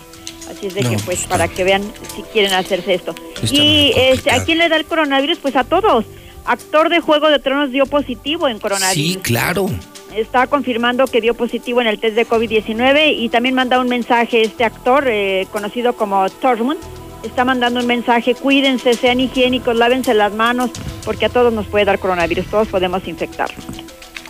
Así 0.52 0.68
es 0.68 0.73
de 0.73 0.82
que, 0.82 0.98
pues, 1.06 1.26
para 1.26 1.48
que 1.48 1.64
vean 1.64 1.82
si 2.15 2.23
quieren 2.23 2.53
hacerse 2.53 2.94
esto. 2.94 3.15
y 3.52 3.94
este, 3.95 4.32
¿a 4.32 4.44
quién 4.44 4.57
le 4.57 4.69
da 4.69 4.76
el 4.76 4.86
coronavirus? 4.86 5.40
Pues 5.40 5.56
a 5.56 5.64
todos. 5.64 6.06
Actor 6.45 6.90
de 6.90 6.99
Juego 6.99 7.30
de 7.30 7.40
Tronos 7.40 7.72
dio 7.72 7.86
positivo 7.86 8.48
en 8.48 8.60
coronavirus. 8.60 9.14
Sí, 9.14 9.19
claro. 9.22 9.69
Está 10.15 10.48
confirmando 10.48 11.06
que 11.06 11.22
dio 11.22 11.34
positivo 11.36 11.80
en 11.82 11.88
el 11.88 11.99
test 11.99 12.15
de 12.15 12.28
COVID-19 12.28 13.15
y 13.18 13.30
también 13.30 13.56
manda 13.56 13.80
un 13.80 13.88
mensaje 13.88 14.41
este 14.41 14.65
actor 14.65 15.06
eh, 15.07 15.48
conocido 15.52 15.94
como 15.94 16.30
Tormund. 16.30 16.80
Está 17.23 17.45
mandando 17.45 17.80
un 17.80 17.88
mensaje, 17.88 18.34
cuídense, 18.34 18.95
sean 18.95 19.19
higiénicos, 19.19 19.76
lávense 19.76 20.14
las 20.14 20.34
manos, 20.34 20.72
porque 21.06 21.26
a 21.26 21.30
todos 21.30 21.53
nos 21.53 21.68
puede 21.68 21.86
dar 21.86 21.99
coronavirus, 21.99 22.48
todos 22.48 22.68
podemos 22.68 23.07
infectarnos. 23.07 23.64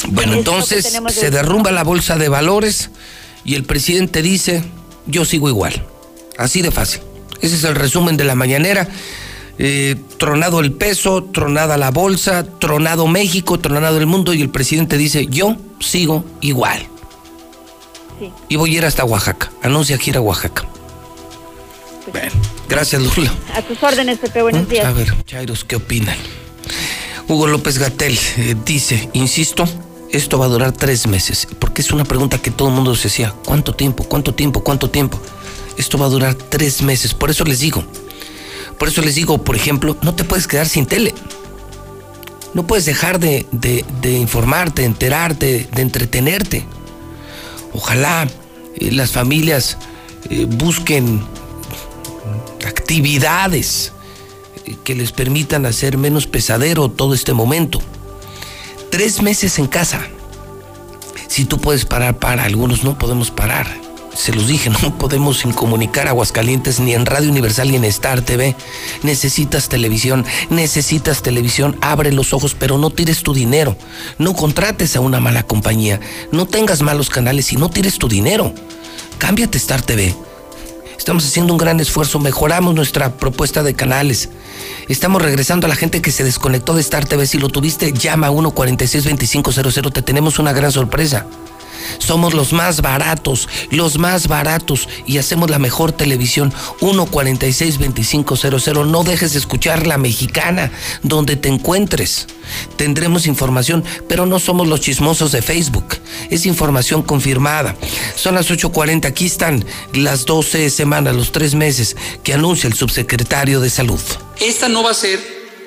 Bueno, 0.09 0.33
entonces 0.33 0.85
se 1.09 1.31
derrumba 1.31 1.71
la 1.71 1.83
bolsa 1.83 2.17
de 2.17 2.27
valores 2.27 2.91
y 3.45 3.55
el 3.55 3.63
presidente 3.63 4.21
dice, 4.21 4.61
yo 5.07 5.23
sigo 5.25 5.47
igual. 5.47 5.85
Así 6.41 6.61
de 6.61 6.71
fácil. 6.71 7.01
Ese 7.39 7.55
es 7.55 7.63
el 7.63 7.75
resumen 7.75 8.17
de 8.17 8.23
la 8.23 8.35
mañanera. 8.35 8.87
Eh, 9.59 9.95
tronado 10.17 10.59
el 10.59 10.71
peso, 10.71 11.23
tronada 11.23 11.77
la 11.77 11.91
bolsa, 11.91 12.45
tronado 12.59 13.05
México, 13.07 13.59
tronado 13.59 13.99
el 13.99 14.07
mundo 14.07 14.33
y 14.33 14.41
el 14.41 14.49
presidente 14.49 14.97
dice, 14.97 15.27
yo 15.27 15.55
sigo 15.79 16.25
igual. 16.41 16.87
Sí. 18.19 18.31
Y 18.49 18.55
voy 18.55 18.73
a 18.73 18.77
ir 18.79 18.85
hasta 18.85 19.05
Oaxaca. 19.05 19.51
Anuncia 19.61 19.97
gira 19.99 20.17
a 20.19 20.21
Oaxaca. 20.21 20.65
Pues 22.11 22.33
gracias 22.67 23.01
Lula. 23.03 23.31
A 23.53 23.61
tus 23.61 23.81
órdenes, 23.83 24.17
Pepe, 24.17 24.41
buenos 24.41 24.67
días. 24.67 24.85
A 24.85 24.91
ver, 24.93 25.13
Chairos, 25.25 25.63
¿qué 25.63 25.75
opinan? 25.75 26.17
Hugo 27.27 27.45
López 27.47 27.77
Gatel 27.77 28.17
eh, 28.37 28.55
dice, 28.65 29.09
insisto, 29.13 29.65
esto 30.09 30.39
va 30.39 30.45
a 30.45 30.49
durar 30.49 30.71
tres 30.71 31.05
meses, 31.05 31.47
porque 31.59 31.81
es 31.81 31.91
una 31.91 32.03
pregunta 32.03 32.39
que 32.39 32.49
todo 32.49 32.69
el 32.69 32.73
mundo 32.73 32.95
se 32.95 33.09
hacía, 33.09 33.33
¿cuánto 33.45 33.73
tiempo? 33.73 34.03
¿Cuánto 34.03 34.33
tiempo? 34.33 34.63
¿Cuánto 34.63 34.89
tiempo? 34.89 35.21
Esto 35.81 35.97
va 35.97 36.05
a 36.05 36.09
durar 36.09 36.35
tres 36.35 36.83
meses. 36.83 37.15
Por 37.15 37.31
eso 37.31 37.43
les 37.43 37.59
digo. 37.59 37.83
Por 38.77 38.87
eso 38.87 39.01
les 39.01 39.15
digo, 39.15 39.43
por 39.43 39.55
ejemplo, 39.55 39.97
no 40.03 40.13
te 40.13 40.23
puedes 40.23 40.45
quedar 40.45 40.69
sin 40.69 40.85
tele. 40.85 41.11
No 42.53 42.67
puedes 42.67 42.85
dejar 42.85 43.19
de, 43.19 43.47
informarte, 44.03 44.83
de 44.83 44.87
enterarte, 44.87 45.67
de 45.73 45.81
entretenerte. 45.81 46.65
Ojalá 47.73 48.27
eh, 48.75 48.91
las 48.91 49.09
familias 49.09 49.79
eh, 50.29 50.45
busquen 50.47 51.25
actividades 52.67 53.91
eh, 54.67 54.75
que 54.83 54.93
les 54.93 55.11
permitan 55.11 55.65
hacer 55.65 55.97
menos 55.97 56.27
pesadero 56.27 56.91
todo 56.91 57.15
este 57.15 57.33
momento. 57.33 57.81
Tres 58.91 59.23
meses 59.23 59.57
en 59.57 59.65
casa. 59.65 60.05
Si 61.27 61.45
tú 61.45 61.57
puedes 61.57 61.85
parar, 61.85 62.19
para 62.19 62.43
algunos 62.43 62.83
no 62.83 62.99
podemos 62.99 63.31
parar 63.31 63.90
se 64.13 64.33
los 64.33 64.47
dije, 64.47 64.69
no 64.81 64.97
podemos 64.97 65.45
incomunicar 65.45 66.07
Aguascalientes 66.07 66.79
ni 66.79 66.93
en 66.93 67.05
Radio 67.05 67.29
Universal 67.29 67.69
ni 67.69 67.77
en 67.77 67.85
Star 67.85 68.21
TV. 68.21 68.55
Necesitas 69.03 69.69
televisión, 69.69 70.25
necesitas 70.49 71.21
televisión, 71.21 71.77
abre 71.81 72.11
los 72.11 72.33
ojos, 72.33 72.55
pero 72.57 72.77
no 72.77 72.89
tires 72.89 73.23
tu 73.23 73.33
dinero. 73.33 73.75
No 74.17 74.33
contrates 74.33 74.95
a 74.95 74.99
una 74.99 75.19
mala 75.19 75.43
compañía, 75.43 75.99
no 76.31 76.45
tengas 76.45 76.81
malos 76.81 77.09
canales 77.09 77.51
y 77.53 77.57
no 77.57 77.69
tires 77.69 77.97
tu 77.97 78.07
dinero. 78.07 78.53
Cámbiate 79.17 79.57
Star 79.57 79.81
TV. 79.81 80.15
Estamos 80.97 81.25
haciendo 81.25 81.53
un 81.53 81.57
gran 81.57 81.79
esfuerzo, 81.79 82.19
mejoramos 82.19 82.75
nuestra 82.75 83.17
propuesta 83.17 83.63
de 83.63 83.73
canales. 83.73 84.29
Estamos 84.87 85.19
regresando 85.19 85.65
a 85.65 85.69
la 85.69 85.75
gente 85.75 85.99
que 85.99 86.11
se 86.11 86.23
desconectó 86.23 86.75
de 86.75 86.81
Star 86.81 87.05
TV. 87.05 87.25
Si 87.25 87.39
lo 87.39 87.49
tuviste, 87.49 87.91
llama 87.91 88.27
a 88.27 88.31
146-2500. 88.31 89.91
Te 89.93 90.01
tenemos 90.03 90.37
una 90.37 90.53
gran 90.53 90.71
sorpresa. 90.71 91.25
Somos 91.97 92.33
los 92.33 92.53
más 92.53 92.81
baratos, 92.81 93.49
los 93.69 93.97
más 93.97 94.27
baratos 94.27 94.87
y 95.05 95.17
hacemos 95.17 95.49
la 95.49 95.59
mejor 95.59 95.91
televisión. 95.91 96.53
146-2500. 96.79 98.85
No 98.85 99.03
dejes 99.03 99.33
de 99.33 99.39
escuchar 99.39 99.87
la 99.87 99.97
mexicana 99.97 100.71
donde 101.03 101.35
te 101.35 101.49
encuentres. 101.49 102.27
Tendremos 102.75 103.27
información, 103.27 103.83
pero 104.07 104.25
no 104.25 104.39
somos 104.39 104.67
los 104.67 104.81
chismosos 104.81 105.31
de 105.31 105.41
Facebook. 105.41 105.97
Es 106.29 106.45
información 106.45 107.01
confirmada. 107.01 107.75
Son 108.15 108.35
las 108.35 108.49
8.40. 108.49 109.05
Aquí 109.05 109.25
están 109.25 109.65
las 109.93 110.25
12 110.25 110.69
semanas, 110.69 111.15
los 111.15 111.31
tres 111.31 111.55
meses 111.55 111.95
que 112.23 112.33
anuncia 112.33 112.67
el 112.67 112.73
subsecretario 112.73 113.61
de 113.61 113.69
Salud. 113.69 114.01
Esta 114.39 114.67
no 114.67 114.83
va 114.83 114.91
a 114.91 114.95
ser 114.95 115.19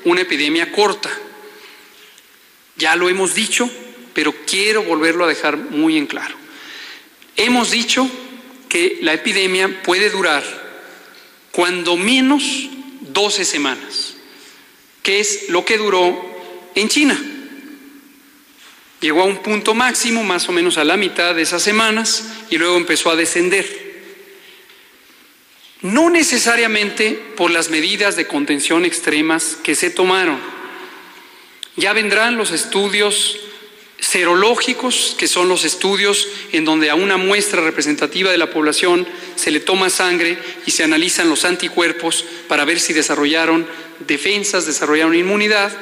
una 0.05 0.20
epidemia 0.20 0.70
corta. 0.73 1.09
Ya 2.77 2.97
lo 2.97 3.09
hemos 3.09 3.35
dicho, 3.35 3.70
pero 4.15 4.35
quiero 4.47 4.82
volverlo 4.85 5.24
a 5.24 5.28
dejar 5.28 5.57
muy 5.57 5.99
en 5.99 6.07
claro. 6.07 6.36
Hemos 7.36 7.70
dicho 7.70 8.09
que 8.69 8.99
la 9.03 9.12
epidemia 9.12 9.82
puede 9.82 10.09
durar 10.09 10.43
cuando 11.51 11.97
menos 11.97 12.69
12 13.01 13.45
semanas, 13.45 14.15
que 15.03 15.20
es 15.20 15.49
lo 15.49 15.65
que 15.65 15.78
duró 15.78 16.20
en 16.74 16.89
China. 16.89 17.20
Llegó 19.01 19.23
a 19.23 19.27
un 19.27 19.43
punto 19.43 19.74
máximo, 19.74 20.24
más 20.24 20.49
o 20.49 20.53
menos 20.53 20.78
a 20.78 20.85
la 20.85 20.97
mitad 20.97 21.35
de 21.35 21.43
esas 21.43 21.62
semanas, 21.62 22.24
y 22.51 22.57
luego 22.57 22.77
empezó 22.77 23.11
a 23.11 23.16
descender. 23.16 23.85
No 25.82 26.09
necesariamente 26.09 27.12
por 27.36 27.51
las 27.51 27.69
medidas 27.69 28.16
de 28.16 28.27
contención 28.27 28.86
extremas 28.86 29.59
que 29.62 29.74
se 29.74 29.91
tomaron. 29.91 30.41
Ya 31.77 31.93
vendrán 31.93 32.36
los 32.39 32.53
estudios 32.53 33.39
serológicos, 33.99 35.15
que 35.19 35.29
son 35.29 35.49
los 35.49 35.65
estudios 35.65 36.29
en 36.53 36.65
donde 36.65 36.91
a 36.91 36.95
una 36.95 37.16
muestra 37.16 37.62
representativa 37.62 38.31
de 38.31 38.39
la 38.39 38.51
población 38.51 39.07
se 39.37 39.51
le 39.51 39.61
toma 39.61 39.91
sangre 39.91 40.39
y 40.66 40.71
se 40.71 40.85
analizan 40.85 41.29
los 41.29 41.45
anticuerpos 41.45 42.25
para 42.49 42.65
ver 42.65 42.81
si 42.81 42.93
desarrollaron 42.93 43.66
defensas, 44.07 44.66
desarrollaron 44.66 45.15
inmunidad, 45.15 45.73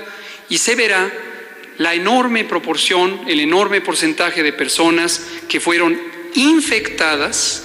y 0.48 0.58
se 0.58 0.74
verá 0.74 1.12
la 1.78 1.94
enorme 1.94 2.44
proporción, 2.44 3.20
el 3.26 3.40
enorme 3.40 3.80
porcentaje 3.80 4.42
de 4.42 4.52
personas 4.52 5.22
que 5.48 5.60
fueron 5.60 5.98
infectadas, 6.34 7.64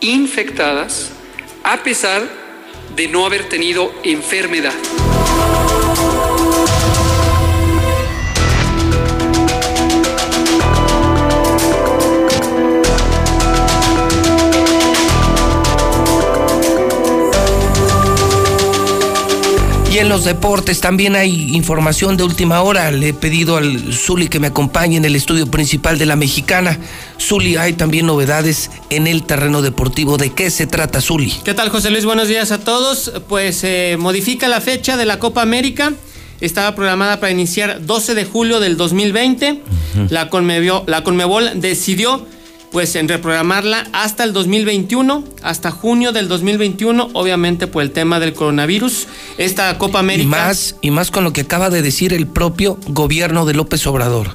infectadas, 0.00 1.10
a 1.64 1.82
pesar 1.82 2.28
de 2.94 3.08
no 3.08 3.26
haber 3.26 3.48
tenido 3.48 3.94
enfermedad. 4.04 4.74
Y 19.92 19.98
en 19.98 20.08
los 20.08 20.24
deportes 20.24 20.80
también 20.80 21.16
hay 21.16 21.54
información 21.54 22.16
de 22.16 22.24
última 22.24 22.62
hora. 22.62 22.90
Le 22.90 23.08
he 23.08 23.12
pedido 23.12 23.58
al 23.58 23.92
Zuli 23.92 24.28
que 24.28 24.40
me 24.40 24.46
acompañe 24.46 24.96
en 24.96 25.04
el 25.04 25.14
estudio 25.14 25.46
principal 25.50 25.98
de 25.98 26.06
la 26.06 26.16
mexicana. 26.16 26.78
Zuli, 27.20 27.56
hay 27.56 27.74
también 27.74 28.06
novedades 28.06 28.70
en 28.88 29.06
el 29.06 29.22
terreno 29.24 29.60
deportivo. 29.60 30.16
¿De 30.16 30.30
qué 30.30 30.48
se 30.48 30.66
trata, 30.66 31.02
Zuli? 31.02 31.30
¿Qué 31.44 31.52
tal, 31.52 31.68
José 31.68 31.90
Luis? 31.90 32.06
Buenos 32.06 32.28
días 32.28 32.52
a 32.52 32.60
todos. 32.60 33.12
Pues 33.28 33.64
eh, 33.64 33.96
modifica 33.98 34.48
la 34.48 34.62
fecha 34.62 34.96
de 34.96 35.04
la 35.04 35.18
Copa 35.18 35.42
América. 35.42 35.92
Estaba 36.40 36.74
programada 36.74 37.20
para 37.20 37.30
iniciar 37.30 37.84
12 37.84 38.14
de 38.14 38.24
julio 38.24 38.60
del 38.60 38.78
2020. 38.78 39.60
la, 40.08 40.30
Conmebol, 40.30 40.84
la 40.86 41.04
Conmebol 41.04 41.60
decidió 41.60 42.26
pues 42.72 42.96
en 42.96 43.06
reprogramarla 43.06 43.86
hasta 43.92 44.24
el 44.24 44.32
2021, 44.32 45.24
hasta 45.42 45.70
junio 45.70 46.12
del 46.12 46.26
2021, 46.26 47.10
obviamente 47.12 47.66
por 47.66 47.82
el 47.82 47.90
tema 47.90 48.18
del 48.18 48.32
coronavirus. 48.32 49.06
Esta 49.36 49.76
Copa 49.76 49.98
América. 49.98 50.24
Y 50.24 50.26
más, 50.26 50.76
y 50.80 50.90
más 50.90 51.10
con 51.10 51.22
lo 51.22 51.34
que 51.34 51.42
acaba 51.42 51.68
de 51.68 51.82
decir 51.82 52.14
el 52.14 52.26
propio 52.26 52.78
gobierno 52.88 53.44
de 53.44 53.54
López 53.54 53.86
Obrador. 53.86 54.34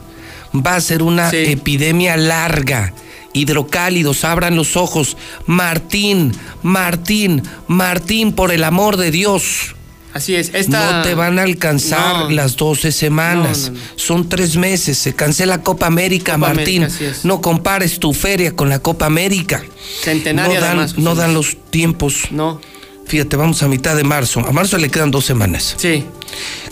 Va 0.55 0.75
a 0.75 0.81
ser 0.81 1.01
una 1.01 1.29
epidemia 1.31 2.15
larga. 2.15 2.93
Hidrocálidos, 3.33 4.23
abran 4.23 4.55
los 4.55 4.77
ojos. 4.77 5.17
Martín, 5.47 6.31
Martín, 6.61 7.43
Martín, 7.67 8.33
por 8.33 8.51
el 8.51 8.63
amor 8.63 8.97
de 8.97 9.11
Dios. 9.11 9.75
Así 10.17 10.35
es. 10.35 10.51
Esta... 10.53 10.97
No 10.97 11.03
te 11.03 11.13
van 11.15 11.37
a 11.39 11.43
alcanzar 11.43 12.25
No. 12.25 12.29
las 12.31 12.55
12 12.57 12.91
semanas. 12.91 13.69
No, 13.71 13.77
no, 13.77 13.79
no. 13.79 13.85
Son 13.95 14.27
tres 14.29 14.57
meses. 14.57 14.97
Se 14.97 15.13
cancela 15.13 15.61
Copa 15.61 15.85
América, 15.87 16.33
Copa 16.33 16.53
Martín. 16.53 16.83
América, 16.85 17.15
no 17.23 17.39
compares 17.41 17.99
tu 17.99 18.13
feria 18.13 18.55
con 18.55 18.67
la 18.69 18.79
Copa 18.79 19.05
América. 19.05 19.63
Centenaria 20.03 20.55
no 20.55 20.61
dan, 20.61 20.77
además, 20.79 20.97
no 20.97 21.15
dan 21.15 21.33
los 21.33 21.55
tiempos. 21.69 22.23
No. 22.31 22.59
Fíjate, 23.05 23.37
vamos 23.37 23.61
a 23.63 23.67
mitad 23.67 23.95
de 23.95 24.03
marzo. 24.03 24.39
A 24.41 24.51
marzo 24.51 24.77
le 24.77 24.89
quedan 24.89 25.11
dos 25.11 25.25
semanas. 25.25 25.75
Sí. 25.77 26.03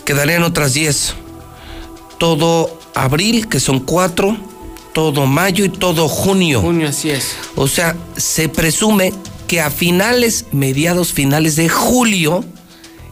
Quedarían 0.04 0.42
otras 0.42 0.74
10. 0.74 1.14
Todo 2.18 2.78
abril, 2.94 3.48
que 3.48 3.60
son 3.60 3.80
cuatro, 3.80 4.36
todo 4.92 5.26
mayo 5.26 5.64
y 5.64 5.68
todo 5.68 6.08
junio. 6.08 6.60
Junio, 6.62 6.88
así 6.88 7.10
es. 7.10 7.36
O 7.54 7.68
sea, 7.68 7.96
se 8.16 8.48
presume 8.48 9.12
que 9.46 9.60
a 9.60 9.70
finales, 9.70 10.46
mediados 10.52 11.12
finales 11.12 11.56
de 11.56 11.68
julio, 11.68 12.44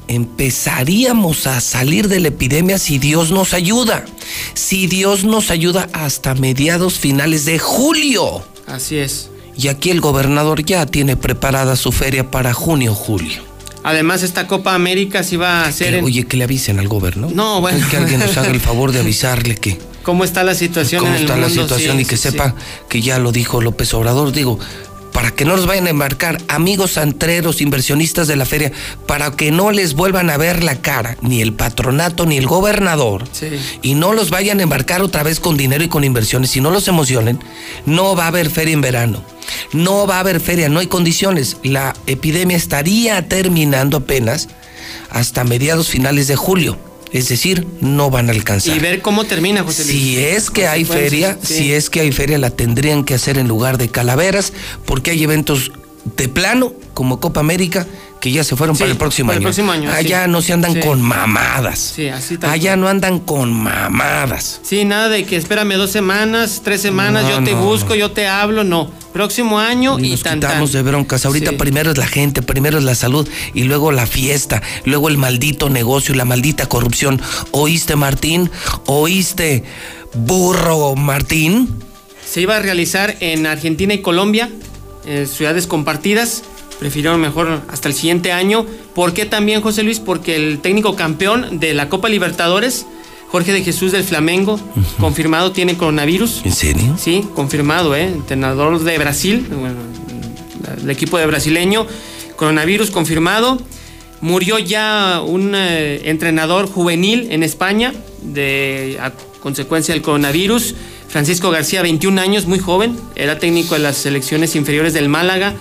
empezaríamos 0.09 1.47
a 1.47 1.61
salir 1.61 2.09
de 2.09 2.21
la 2.21 2.29
epidemia 2.29 2.79
si 2.79 2.99
Dios 2.99 3.31
nos 3.31 3.55
ayuda. 3.55 4.05
Si 4.55 4.87
Dios 4.87 5.25
nos 5.25 5.51
ayuda 5.51 5.89
hasta 5.93 6.35
mediados 6.35 6.95
finales 6.99 7.45
de 7.45 7.59
julio. 7.59 8.43
Así 8.67 8.97
es. 8.97 9.31
Y 9.57 9.69
aquí 9.69 9.91
el 9.91 10.01
gobernador 10.01 10.65
ya 10.65 10.85
tiene 10.87 11.17
preparada 11.17 11.77
su 11.77 11.93
feria 11.93 12.31
para 12.31 12.53
junio, 12.53 12.95
julio. 12.95 13.43
Además, 13.83 14.23
esta 14.23 14.47
Copa 14.47 14.75
América 14.75 15.23
sí 15.23 15.37
va 15.37 15.65
a 15.67 15.73
ser. 15.73 15.91
Que- 15.93 15.99
en- 15.99 16.05
Oye, 16.05 16.25
que 16.27 16.37
le 16.37 16.45
avisen 16.45 16.79
al 16.79 16.89
gobierno. 16.89 17.29
No, 17.33 17.61
bueno. 17.61 17.87
Que 17.91 17.97
alguien 17.99 18.21
nos 18.21 18.37
haga 18.37 18.49
el 18.49 18.61
favor 18.61 18.93
de 18.93 19.01
avisarle 19.01 19.57
que 19.57 19.79
¿Cómo 20.03 20.25
está 20.25 20.43
la 20.45 20.55
situación 20.55 21.01
cómo 21.01 21.13
en 21.15 21.17
el 21.19 21.23
está 21.25 21.37
la 21.39 21.49
situación 21.49 21.97
Sí, 21.97 22.03
y 22.03 22.05
que 22.07 22.17
sí, 22.19 22.23
sepa 22.31 22.55
que 22.91 23.01
ya 23.01 23.19
lo 23.19 23.33
dijo 23.33 23.61
López 23.63 23.95
Obrador. 23.95 24.33
Digo, 24.33 24.59
para 25.15 25.31
que 25.31 25.45
no 25.45 25.55
nos 25.57 25.67
vayan 25.67 25.87
a 25.87 25.91
embarcar 25.91 26.39
amigos 26.49 26.99
antreros, 26.99 27.61
inversionistas 27.61 28.27
de 28.27 28.35
la 28.35 28.45
feria, 28.45 28.73
para 29.07 29.31
que 29.31 29.53
no 29.53 29.71
les 29.71 29.95
vuelvan 29.95 30.29
a 30.29 30.37
ver 30.37 30.65
la 30.65 30.81
cara, 30.83 31.17
ni 31.23 31.41
el 31.41 31.53
patronato 31.53 32.27
ni 32.27 32.37
el 32.37 32.49
gobernador, 32.49 33.23
Sí. 33.31 33.47
y 33.81 33.95
no 33.95 34.13
los 34.13 34.31
vayan 34.31 34.59
a 34.59 34.65
embarcar 34.65 35.03
otra 35.03 35.23
vez 35.23 35.39
con 35.39 35.57
dinero 35.57 35.85
y 35.85 35.89
con 35.89 36.03
inversiones, 36.03 36.57
y 36.57 36.61
no 36.61 36.73
los 36.73 36.89
emocionen, 36.89 37.39
no 37.87 38.17
va 38.17 38.25
a 38.25 38.29
haber 38.29 38.51
feria 38.51 38.75
en 38.75 38.81
verano. 38.81 39.23
No 39.73 40.05
va 40.09 40.17
a 40.17 40.21
haber 40.21 40.41
feria, 40.41 40.69
no 40.69 40.81
hay 40.81 40.89
condiciones. 40.89 41.59
La 41.63 41.95
epidemia 42.09 42.57
estaría 42.57 43.29
terminando 43.29 43.99
apenas 43.99 44.49
hasta 45.11 45.45
mediados 45.45 45.89
finales 45.91 46.27
de 46.27 46.35
julio. 46.35 46.77
Es 47.15 47.29
decir, 47.29 47.65
no 47.81 48.11
van 48.11 48.29
a 48.29 48.33
alcanzar. 48.33 48.77
Y 48.77 48.81
ver 48.81 49.01
cómo 49.01 49.23
termina, 49.23 49.63
José 49.63 49.85
Luis. 49.85 49.97
Si 49.97 50.19
es 50.19 50.51
que 50.51 50.67
hay 50.67 50.85
feria, 50.85 51.39
sí. 51.41 51.55
si 51.55 51.73
es 51.73 51.89
que 51.89 52.01
hay 52.01 52.11
feria, 52.11 52.39
la 52.39 52.51
tendrían 52.51 53.05
que 53.05 53.15
hacer 53.15 53.39
en 53.39 53.47
lugar 53.47 53.79
de 53.79 53.89
calaveras, 53.89 54.53
porque 54.85 55.13
hay 55.13 55.23
eventos 55.23 55.71
de 56.17 56.29
plano, 56.29 56.75
como 56.93 57.21
Copa 57.21 57.39
América, 57.39 57.87
que 58.25 58.33
ya 58.33 58.43
se 58.43 58.57
fueron 58.57 58.75
Sí, 58.75 58.81
para 58.85 58.93
el 58.93 58.97
próximo 58.97 59.27
para 59.27 59.37
el 59.37 59.41
año. 59.43 59.49
próximo 59.49 59.71
año, 59.71 59.91
Allá 59.93 60.25
sí. 60.25 60.31
no 60.31 60.41
se 60.41 60.55
andan 60.55 60.73
Sí. 60.73 60.81
con 60.81 61.03
mamadas. 61.03 61.93
Sí, 61.95 62.09
así 62.09 62.39
tal 62.39 62.49
Allá 62.49 62.75
no 62.75 62.89
andan 62.89 63.19
con 63.19 63.53
mamadas. 63.53 64.61
Sí, 64.63 64.87
nada 64.87 65.11
de 65.11 65.27
que 65.27 65.37
espérame 65.37 65.75
dos 65.75 65.91
semanas, 65.91 66.63
tres 66.65 66.81
semanas, 66.81 67.25
No, 67.25 67.31
yo 67.33 67.45
te 67.45 67.53
no, 67.53 67.61
busco, 67.61 67.95
yo 67.95 68.13
te 68.13 68.27
hablo, 68.27 68.65
no. 68.65 68.91
Próximo 69.13 69.59
año 69.61 69.99
y 69.99 70.13
Nos 70.13 70.23
tan 70.23 70.41
quitamos 70.41 70.73
tan. 70.73 70.83
de 70.85 70.91
broncas. 70.91 71.27
Ahorita 71.27 71.53
primero 71.59 71.91
es 71.91 71.99
la 71.99 72.07
gente, 72.07 72.41
primero 72.41 72.79
es 72.79 72.85
la 72.85 72.95
salud 72.95 73.29
y 73.53 73.65
luego 73.65 73.93
la 73.93 74.07
fiesta, 74.07 74.63
luego 74.87 75.11
el 75.11 75.19
maldito 75.19 75.69
negocio 75.69 76.15
y 76.15 76.17
la 76.17 76.25
maldita 76.25 76.65
corrupción. 76.67 77.21
¿Oíste, 77.51 77.95
Martín? 77.95 78.51
¿Oíste, 78.87 79.65
burro 80.15 80.95
Martín? 80.97 81.69
Se 82.27 82.41
iba 82.41 82.57
a 82.57 82.61
realizar 82.61 83.17
en 83.21 83.47
Argentina 83.47 83.93
y 83.93 83.99
Colombia, 84.01 84.49
en 85.05 85.29
ciudades 85.29 85.67
compartidas. 85.67 86.43
Prefirieron 86.79 87.21
mejor 87.21 87.63
hasta 87.69 87.89
el 87.89 87.95
siguiente 87.95 88.33
año. 88.33 88.67
¿Por 88.95 89.15
qué 89.15 89.27
también, 89.27 89.61
José 89.61 89.83
Luis? 89.83 90.01
Porque 90.01 90.37
el 90.37 90.59
técnico 90.61 90.97
campeón 90.97 91.61
de 91.61 91.75
la 91.75 91.89
Copa 91.89 92.09
Libertadores, 92.09 92.87
Jorge 93.29 93.53
de 93.53 93.63
Jesús 93.63 93.93
del 93.93 94.05
Flamengo, 94.05 94.59
confirmado 94.99 95.53
tiene 95.53 95.77
coronavirus. 95.77 96.43
¿En 96.45 96.53
serio? 96.53 96.97
Sí, 96.99 97.25
confirmado, 97.35 97.95
¿eh? 97.95 98.05
Entrenador 98.05 98.83
de 98.83 98.99
Brasil, 98.99 99.47
bueno, 99.51 99.77
el 100.83 100.91
equipo 100.91 101.19
de 101.19 101.27
brasileño, 101.27 101.87
coronavirus 102.37 102.91
confirmado. 102.91 103.59
Murió 104.21 104.59
ya 104.59 105.21
un 105.25 105.55
eh, 105.55 106.09
entrenador 106.09 106.67
juvenil 106.67 107.29
en 107.31 107.43
España 107.43 107.93
de, 108.23 108.99
a 109.01 109.13
consecuencia 109.41 109.95
del 109.95 110.03
coronavirus. 110.03 110.75
Francisco 111.09 111.51
García, 111.51 111.83
21 111.83 112.21
años, 112.21 112.47
muy 112.47 112.59
joven, 112.59 112.99
era 113.15 113.39
técnico 113.39 113.75
de 113.75 113.81
las 113.81 113.97
selecciones 113.97 114.57
inferiores 114.57 114.95
del 114.95 115.09
Málaga 115.09 115.55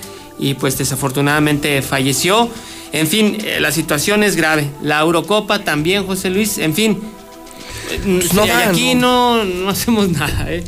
y 0.43 0.53
pues 0.55 0.77
desafortunadamente 0.77 1.81
falleció. 1.81 2.49
En 2.91 3.07
fin, 3.07 3.37
eh, 3.43 3.59
la 3.59 3.71
situación 3.71 4.23
es 4.23 4.35
grave. 4.35 4.69
La 4.81 4.99
Eurocopa 4.99 5.59
también, 5.63 6.05
José 6.05 6.29
Luis, 6.29 6.57
en 6.57 6.73
fin. 6.75 6.99
eh, 7.89 7.99
Pues 8.03 8.33
no 8.33 8.45
van, 8.45 8.69
aquí 8.69 8.93
no, 8.95 9.43
no 9.43 9.69
hacemos 9.69 10.09
nada, 10.19 10.45
¿eh? 10.51 10.63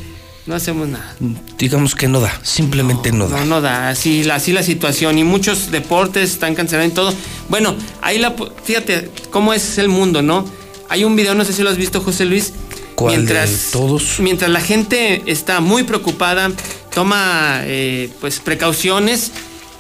No 0.48 0.54
hacemos 0.56 0.88
nada. 0.88 1.16
Digamos 1.58 1.96
que 1.96 2.08
no 2.08 2.20
da, 2.20 2.32
simplemente 2.44 3.12
no, 3.12 3.28
da. 3.28 3.40
No, 3.40 3.46
no 3.46 3.62
da, 3.62 3.90
así, 3.90 4.24
la- 4.24 4.36
así 4.36 4.54
la 4.54 4.62
situación. 4.64 5.18
Y 5.18 5.24
muchos 5.24 5.72
deportes 5.72 6.32
están 6.32 6.54
cancelados 6.56 6.92
y 6.92 6.96
todo. 6.96 7.14
Bueno, 7.50 7.76
ahí 8.02 8.20
la, 8.20 8.36
fíjate 8.64 9.10
cómo 9.32 9.54
es 9.54 9.78
el 9.80 9.90
mundo, 9.90 10.22
¿no? 10.22 10.46
Hay 10.88 11.04
un 11.04 11.16
video, 11.16 11.34
no 11.36 11.44
sé 11.46 11.52
si 11.54 11.64
lo 11.64 11.70
has 11.72 11.78
visto, 11.78 12.00
José 12.00 12.26
Luis. 12.26 12.54
¿Cuál 12.94 13.12
de 13.14 13.18
mientras, 13.18 13.70
todos? 13.72 14.20
Mientras 14.20 14.50
la 14.52 14.62
gente 14.62 15.24
está 15.26 15.62
muy 15.62 15.82
preocupada, 15.84 16.52
toma 16.94 17.62
eh, 17.64 18.10
pues 18.22 18.40
precauciones. 18.40 19.32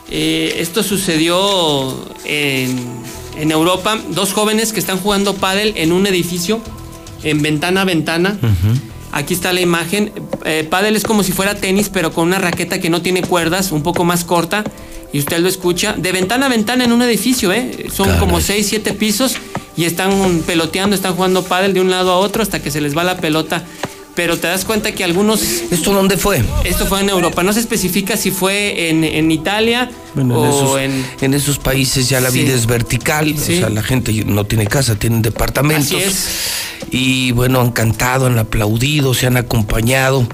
Eh, 0.09 0.57
esto 0.59 0.83
sucedió 0.83 2.05
en, 2.25 2.77
en 3.37 3.51
Europa. 3.51 3.99
Dos 4.09 4.33
jóvenes 4.33 4.73
que 4.73 4.79
están 4.79 4.97
jugando 4.99 5.35
pádel 5.35 5.73
en 5.77 5.91
un 5.91 6.07
edificio, 6.07 6.61
en 7.23 7.41
ventana 7.41 7.81
a 7.81 7.85
ventana. 7.85 8.37
Aquí 9.11 9.33
está 9.33 9.53
la 9.53 9.61
imagen. 9.61 10.11
Eh, 10.43 10.67
pádel 10.69 10.95
es 10.95 11.03
como 11.03 11.23
si 11.23 11.31
fuera 11.31 11.55
tenis, 11.55 11.89
pero 11.89 12.11
con 12.11 12.27
una 12.27 12.37
raqueta 12.37 12.79
que 12.79 12.89
no 12.89 13.01
tiene 13.01 13.21
cuerdas, 13.21 13.71
un 13.71 13.81
poco 13.81 14.03
más 14.03 14.25
corta. 14.25 14.63
Y 15.13 15.19
usted 15.19 15.39
lo 15.39 15.47
escucha. 15.47 15.93
De 15.93 16.11
ventana 16.11 16.47
a 16.47 16.49
ventana 16.49 16.83
en 16.83 16.91
un 16.91 17.01
edificio, 17.01 17.53
¿eh? 17.53 17.87
Son 17.93 18.09
como 18.19 18.41
6, 18.41 18.67
7 18.67 18.93
pisos. 18.93 19.35
Y 19.77 19.85
están 19.85 20.41
peloteando, 20.45 20.95
están 20.95 21.15
jugando 21.15 21.43
pádel 21.43 21.73
de 21.73 21.81
un 21.81 21.89
lado 21.89 22.11
a 22.11 22.17
otro 22.17 22.43
hasta 22.43 22.61
que 22.61 22.71
se 22.71 22.81
les 22.81 22.95
va 22.97 23.03
la 23.03 23.17
pelota. 23.17 23.63
Pero 24.15 24.37
te 24.37 24.47
das 24.47 24.63
cuenta 24.63 24.93
que 24.93 25.03
algunos... 25.03 25.41
¿Esto 25.43 25.93
dónde 25.93 26.15
fue? 26.17 26.41
Esto 26.63 26.85
fue 26.85 27.01
en 27.01 27.09
Europa. 27.09 27.43
No 27.43 27.51
se 27.51 27.59
especifica 27.59 28.15
si 28.15 28.31
fue 28.31 28.89
en, 28.89 29.03
en 29.03 29.29
Italia 29.29 29.91
Bueno, 30.13 30.35
en, 30.35 30.41
o 30.41 30.47
esos, 30.49 30.79
en... 30.79 31.05
en 31.21 31.33
esos 31.33 31.59
países 31.59 32.07
ya 32.07 32.21
la 32.21 32.31
Sí. 32.31 32.43
vida 32.43 32.55
es 32.55 32.65
vertical, 32.65 33.35
Sí. 33.37 33.55
o 33.55 33.59
sea, 33.59 33.69
la 33.69 33.83
gente 33.83 34.13
no 34.25 34.45
tiene 34.45 34.67
casa, 34.67 34.95
tienen 34.95 35.21
departamentos. 35.21 35.87
Así 35.91 35.97
es. 35.97 36.27
Y 36.91 37.31
bueno, 37.33 37.59
han 37.59 37.71
cantado, 37.71 38.27
han 38.27 38.39
aplaudido, 38.39 39.13
se 39.13 39.27
han 39.27 39.35
acompañado 39.35 40.25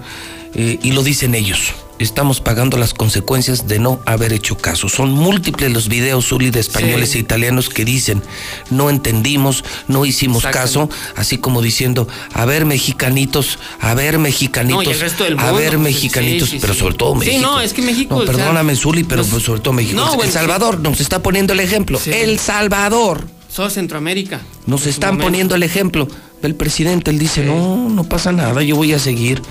eh, 0.53 0.77
y 0.83 0.91
lo 0.91 1.01
dicen 1.01 1.33
ellos. 1.33 1.73
Estamos 2.03 2.41
pagando 2.41 2.77
las 2.77 2.93
consecuencias 2.93 3.67
de 3.67 3.79
no 3.79 3.99
haber 4.05 4.33
hecho 4.33 4.57
caso. 4.57 4.89
Son 4.89 5.11
múltiples 5.11 5.71
los 5.71 5.87
videos, 5.87 6.27
Zuli, 6.27 6.49
de 6.49 6.59
españoles 6.59 7.11
Sí. 7.11 7.17
e 7.19 7.21
italianos 7.21 7.69
que 7.69 7.85
dicen, 7.85 8.21
no 8.69 8.89
entendimos, 8.89 9.63
no 9.87 10.05
hicimos 10.05 10.43
caso, 10.43 10.89
así 11.15 11.37
como 11.37 11.61
diciendo, 11.61 12.07
a 12.33 12.45
ver 12.45 12.65
mexicanitos, 12.65 13.59
a 13.79 13.93
ver 13.93 14.17
mexicanitos, 14.19 14.83
No, 14.85 14.89
y 14.89 14.93
el 14.93 14.99
resto 14.99 15.23
del 15.23 15.39
a 15.39 15.51
ver 15.51 15.77
mexicanitos, 15.77 16.49
sí, 16.49 16.55
sí, 16.55 16.61
pero 16.61 16.73
sí. 16.73 16.79
sobre 16.79 16.95
todo 16.95 17.13
Sí, 17.13 17.19
México. 17.19 17.41
no, 17.41 17.61
es 17.61 17.73
que 17.73 17.81
México, 17.81 18.19
No, 18.19 18.25
perdóname, 18.25 18.75
Zuli, 18.75 19.03
pero 19.03 19.21
nos- 19.21 19.31
pues, 19.31 19.43
sobre 19.43 19.61
todo 19.61 19.73
México. 19.73 19.95
No, 19.95 20.11
El 20.11 20.17
bueno, 20.17 20.31
Salvador 20.31 20.79
nos 20.79 20.99
está 21.01 21.21
poniendo 21.21 21.53
el 21.53 21.59
ejemplo. 21.59 21.99
El 22.05 22.39
Salvador 22.39 23.27
Todo 23.55 23.69
Centroamérica. 23.69 24.41
nos 24.65 24.85
están 24.87 25.17
poniendo 25.17 25.55
el 25.55 25.63
ejemplo. 25.63 26.07
El 26.41 26.55
presidente, 26.55 27.11
él 27.11 27.19
dice, 27.19 27.43
no, 27.43 27.87
no 27.89 28.03
pasa 28.03 28.31
nada, 28.31 28.63
yo 28.63 28.75
voy 28.75 28.93
a 28.93 28.99
seguir. 28.99 29.41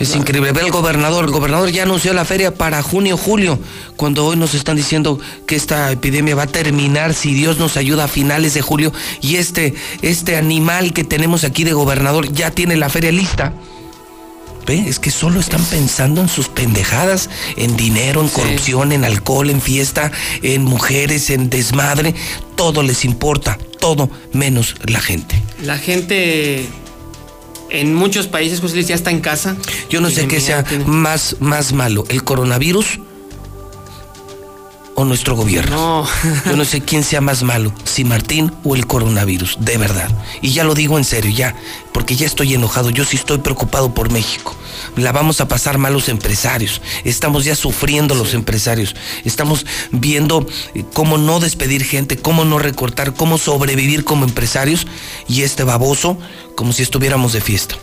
Es 0.00 0.16
increíble. 0.16 0.52
Ve 0.52 0.62
el 0.62 0.70
gobernador, 0.70 1.26
el 1.26 1.30
gobernador 1.30 1.70
ya 1.70 1.82
anunció 1.82 2.14
la 2.14 2.24
feria 2.24 2.54
para 2.54 2.82
junio, 2.82 3.18
julio, 3.18 3.58
cuando 3.96 4.24
hoy 4.24 4.36
nos 4.36 4.54
están 4.54 4.76
diciendo 4.76 5.20
que 5.46 5.56
esta 5.56 5.92
epidemia 5.92 6.34
va 6.34 6.44
a 6.44 6.46
terminar 6.46 7.12
si 7.12 7.34
Dios 7.34 7.58
nos 7.58 7.76
ayuda 7.76 8.04
a 8.04 8.08
finales 8.08 8.54
de 8.54 8.62
julio 8.62 8.94
y 9.20 9.36
este, 9.36 9.74
este 10.00 10.38
animal 10.38 10.94
que 10.94 11.04
tenemos 11.04 11.44
aquí 11.44 11.64
de 11.64 11.74
gobernador 11.74 12.32
ya 12.32 12.50
tiene 12.50 12.76
la 12.76 12.88
feria 12.88 13.12
lista. 13.12 13.52
Ve, 14.66 14.88
es 14.88 14.98
que 14.98 15.10
solo 15.10 15.38
están 15.38 15.62
pensando 15.64 16.22
en 16.22 16.30
sus 16.30 16.48
pendejadas, 16.48 17.28
en 17.56 17.76
dinero, 17.76 18.22
en 18.22 18.28
corrupción, 18.28 18.92
en 18.92 19.04
alcohol, 19.04 19.50
en 19.50 19.60
fiesta, 19.60 20.12
en 20.42 20.64
mujeres, 20.64 21.28
en 21.28 21.50
desmadre. 21.50 22.14
Todo 22.56 22.82
les 22.82 23.04
importa, 23.04 23.58
todo 23.78 24.08
menos 24.32 24.76
la 24.84 25.00
gente. 25.00 25.42
La 25.62 25.76
gente 25.76 26.66
en 27.70 27.94
muchos 27.94 28.26
países, 28.26 28.60
José 28.60 28.74
Luis, 28.74 28.88
ya 28.88 28.94
está 28.94 29.10
en 29.10 29.20
casa. 29.20 29.56
Yo 29.88 30.00
no 30.00 30.10
sé 30.10 30.26
qué 30.28 30.40
sea 30.40 30.64
más, 30.86 31.36
más 31.40 31.72
malo, 31.72 32.04
el 32.08 32.24
coronavirus 32.24 33.00
o 35.00 35.04
nuestro 35.04 35.34
gobierno. 35.34 35.76
No. 35.76 36.08
Yo 36.50 36.56
no 36.56 36.64
sé 36.64 36.80
quién 36.80 37.02
sea 37.02 37.20
más 37.20 37.42
malo, 37.42 37.72
si 37.84 38.04
Martín 38.04 38.52
o 38.64 38.74
el 38.74 38.86
coronavirus, 38.86 39.58
de 39.60 39.78
verdad. 39.78 40.10
Y 40.42 40.52
ya 40.52 40.64
lo 40.64 40.74
digo 40.74 40.98
en 40.98 41.04
serio, 41.04 41.30
ya, 41.30 41.54
porque 41.92 42.16
ya 42.16 42.26
estoy 42.26 42.54
enojado, 42.54 42.90
yo 42.90 43.04
sí 43.04 43.16
estoy 43.16 43.38
preocupado 43.38 43.94
por 43.94 44.10
México. 44.10 44.54
La 44.96 45.12
vamos 45.12 45.40
a 45.40 45.48
pasar 45.48 45.78
mal 45.78 45.92
los 45.92 46.08
empresarios, 46.08 46.80
estamos 47.04 47.44
ya 47.44 47.54
sufriendo 47.54 48.14
los 48.14 48.34
empresarios, 48.34 48.94
estamos 49.24 49.66
viendo 49.90 50.46
eh, 50.74 50.84
cómo 50.92 51.18
no 51.18 51.40
despedir 51.40 51.84
gente, 51.84 52.16
cómo 52.16 52.44
no 52.44 52.58
recortar, 52.58 53.14
cómo 53.14 53.38
sobrevivir 53.38 54.04
como 54.04 54.24
empresarios 54.24 54.86
y 55.28 55.42
este 55.42 55.64
baboso 55.64 56.18
como 56.54 56.72
si 56.72 56.82
estuviéramos 56.82 57.32
de 57.32 57.40
fiesta. 57.40 57.76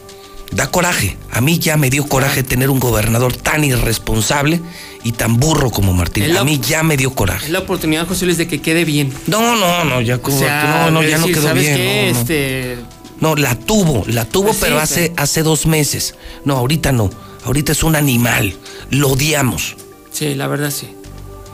Da 0.51 0.71
coraje. 0.71 1.17
A 1.31 1.41
mí 1.41 1.59
ya 1.59 1.75
me 1.75 1.89
dio 1.89 2.07
coraje 2.07 2.41
tener 2.41 2.69
un 2.69 2.79
gobernador 2.79 3.35
tan 3.35 3.63
irresponsable 3.63 4.61
y 5.03 5.11
tan 5.13 5.37
burro 5.37 5.69
como 5.71 5.93
Martín. 5.93 6.23
Es 6.23 6.31
la- 6.33 6.41
A 6.41 6.43
mí 6.43 6.59
ya 6.59 6.83
me 6.83 6.97
dio 6.97 7.13
coraje. 7.13 7.45
Es 7.45 7.51
la 7.51 7.59
oportunidad, 7.59 8.07
José 8.07 8.25
Luis, 8.25 8.37
de 8.37 8.47
que 8.47 8.61
quede 8.61 8.85
bien. 8.85 9.11
No, 9.27 9.55
no, 9.55 9.83
no, 9.85 10.01
ya 10.01 10.17
como 10.19 10.35
O 10.35 10.39
sea, 10.39 10.85
no, 10.89 10.91
no, 10.91 11.03
ya 11.07 11.17
no 11.17 11.27
quedó 11.27 11.41
¿sabes 11.43 11.63
bien. 11.63 11.75
qué? 11.77 12.05
no, 12.11 12.13
no. 12.13 12.19
Este, 12.21 12.77
No, 13.19 13.35
la 13.35 13.55
tuvo, 13.55 14.03
la 14.07 14.25
tuvo, 14.25 14.45
Pues 14.47 14.57
sí, 14.57 14.61
pero 14.63 14.79
hace, 14.79 15.13
hace 15.17 15.43
dos 15.43 15.65
meses. 15.65 16.15
No, 16.45 16.57
ahorita 16.57 16.91
no. 16.91 17.09
Ahorita 17.45 17.71
es 17.71 17.83
un 17.83 17.95
animal. 17.95 18.53
Lo 18.91 19.09
odiamos. 19.09 19.75
sí, 20.11 20.35
la 20.35 20.47
verdad 20.47 20.71
sí. 20.71 20.87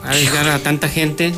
Arriesgar 0.04 0.48
a 0.48 0.58
tanta 0.58 0.88
gente, 0.88 1.32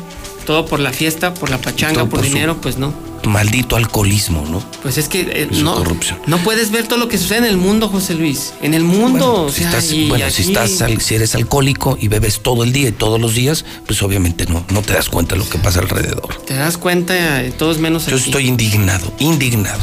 todo 0.45 0.65
por 0.65 0.79
la 0.81 0.91
fiesta, 0.91 1.33
por 1.33 1.49
la 1.49 1.57
pachanga, 1.59 2.05
por, 2.05 2.19
su- 2.19 2.25
dinero, 2.27 2.57
pues 2.61 2.77
no. 2.77 2.93
Maldito 3.27 3.75
alcoholismo, 3.75 4.45
¿no? 4.49 4.63
Pues 4.81 4.97
es 4.97 5.07
que 5.07 5.21
eh, 5.21 5.47
no, 5.51 5.75
corrupción. 5.75 6.19
no 6.27 6.37
puedes 6.39 6.71
ver 6.71 6.87
todo 6.87 6.97
lo 6.97 7.07
que 7.07 7.17
sucede 7.17 7.39
en 7.39 7.45
el 7.45 7.57
mundo, 7.57 7.89
José 7.89 8.15
Luis. 8.15 8.53
En 8.61 8.73
el 8.73 8.83
mundo, 8.83 9.07
Bueno, 9.31 9.41
o 9.43 9.51
si 9.51 9.63
estás, 9.63 9.91
y 9.91 10.07
bueno, 10.07 10.29
si 10.29 10.41
estás 10.43 10.81
eres 11.11 11.35
alcohólico 11.35 11.97
y 11.99 12.07
bebes 12.07 12.41
todo 12.41 12.63
el 12.63 12.71
día 12.73 12.89
y 12.89 12.91
todos 12.93 13.19
los 13.19 13.35
días, 13.35 13.65
pues 13.85 14.01
obviamente 14.01 14.45
no, 14.47 14.63
no 14.69 14.81
te 14.81 14.93
das 14.93 15.09
cuenta 15.09 15.35
de 15.35 15.39
lo 15.39 15.49
que 15.49 15.57
pasa 15.59 15.79
alrededor. 15.79 16.41
te 16.45 16.55
das 16.55 16.77
cuenta, 16.77 17.43
eh, 17.43 17.51
todos 17.51 17.77
menos 17.79 18.07
Yo 18.07 18.15
aquí. 18.15 18.25
estoy 18.25 18.47
indignado, 18.47 19.13
indignado. 19.19 19.81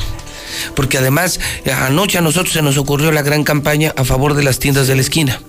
Porque 0.77 0.99
además, 0.99 1.41
eh, 1.65 1.73
anoche 1.73 2.19
a 2.19 2.21
nosotros 2.21 2.53
se 2.53 2.63
nos 2.63 2.77
ocurrió 2.79 3.11
la 3.13 3.23
gran 3.23 3.45
campaña 3.45 3.93
a 3.97 4.05
favor 4.05 4.35
de 4.35 4.43
las 4.45 4.59
tiendas 4.59 4.87
de 4.87 4.95
la 4.95 5.01
esquina. 5.01 5.41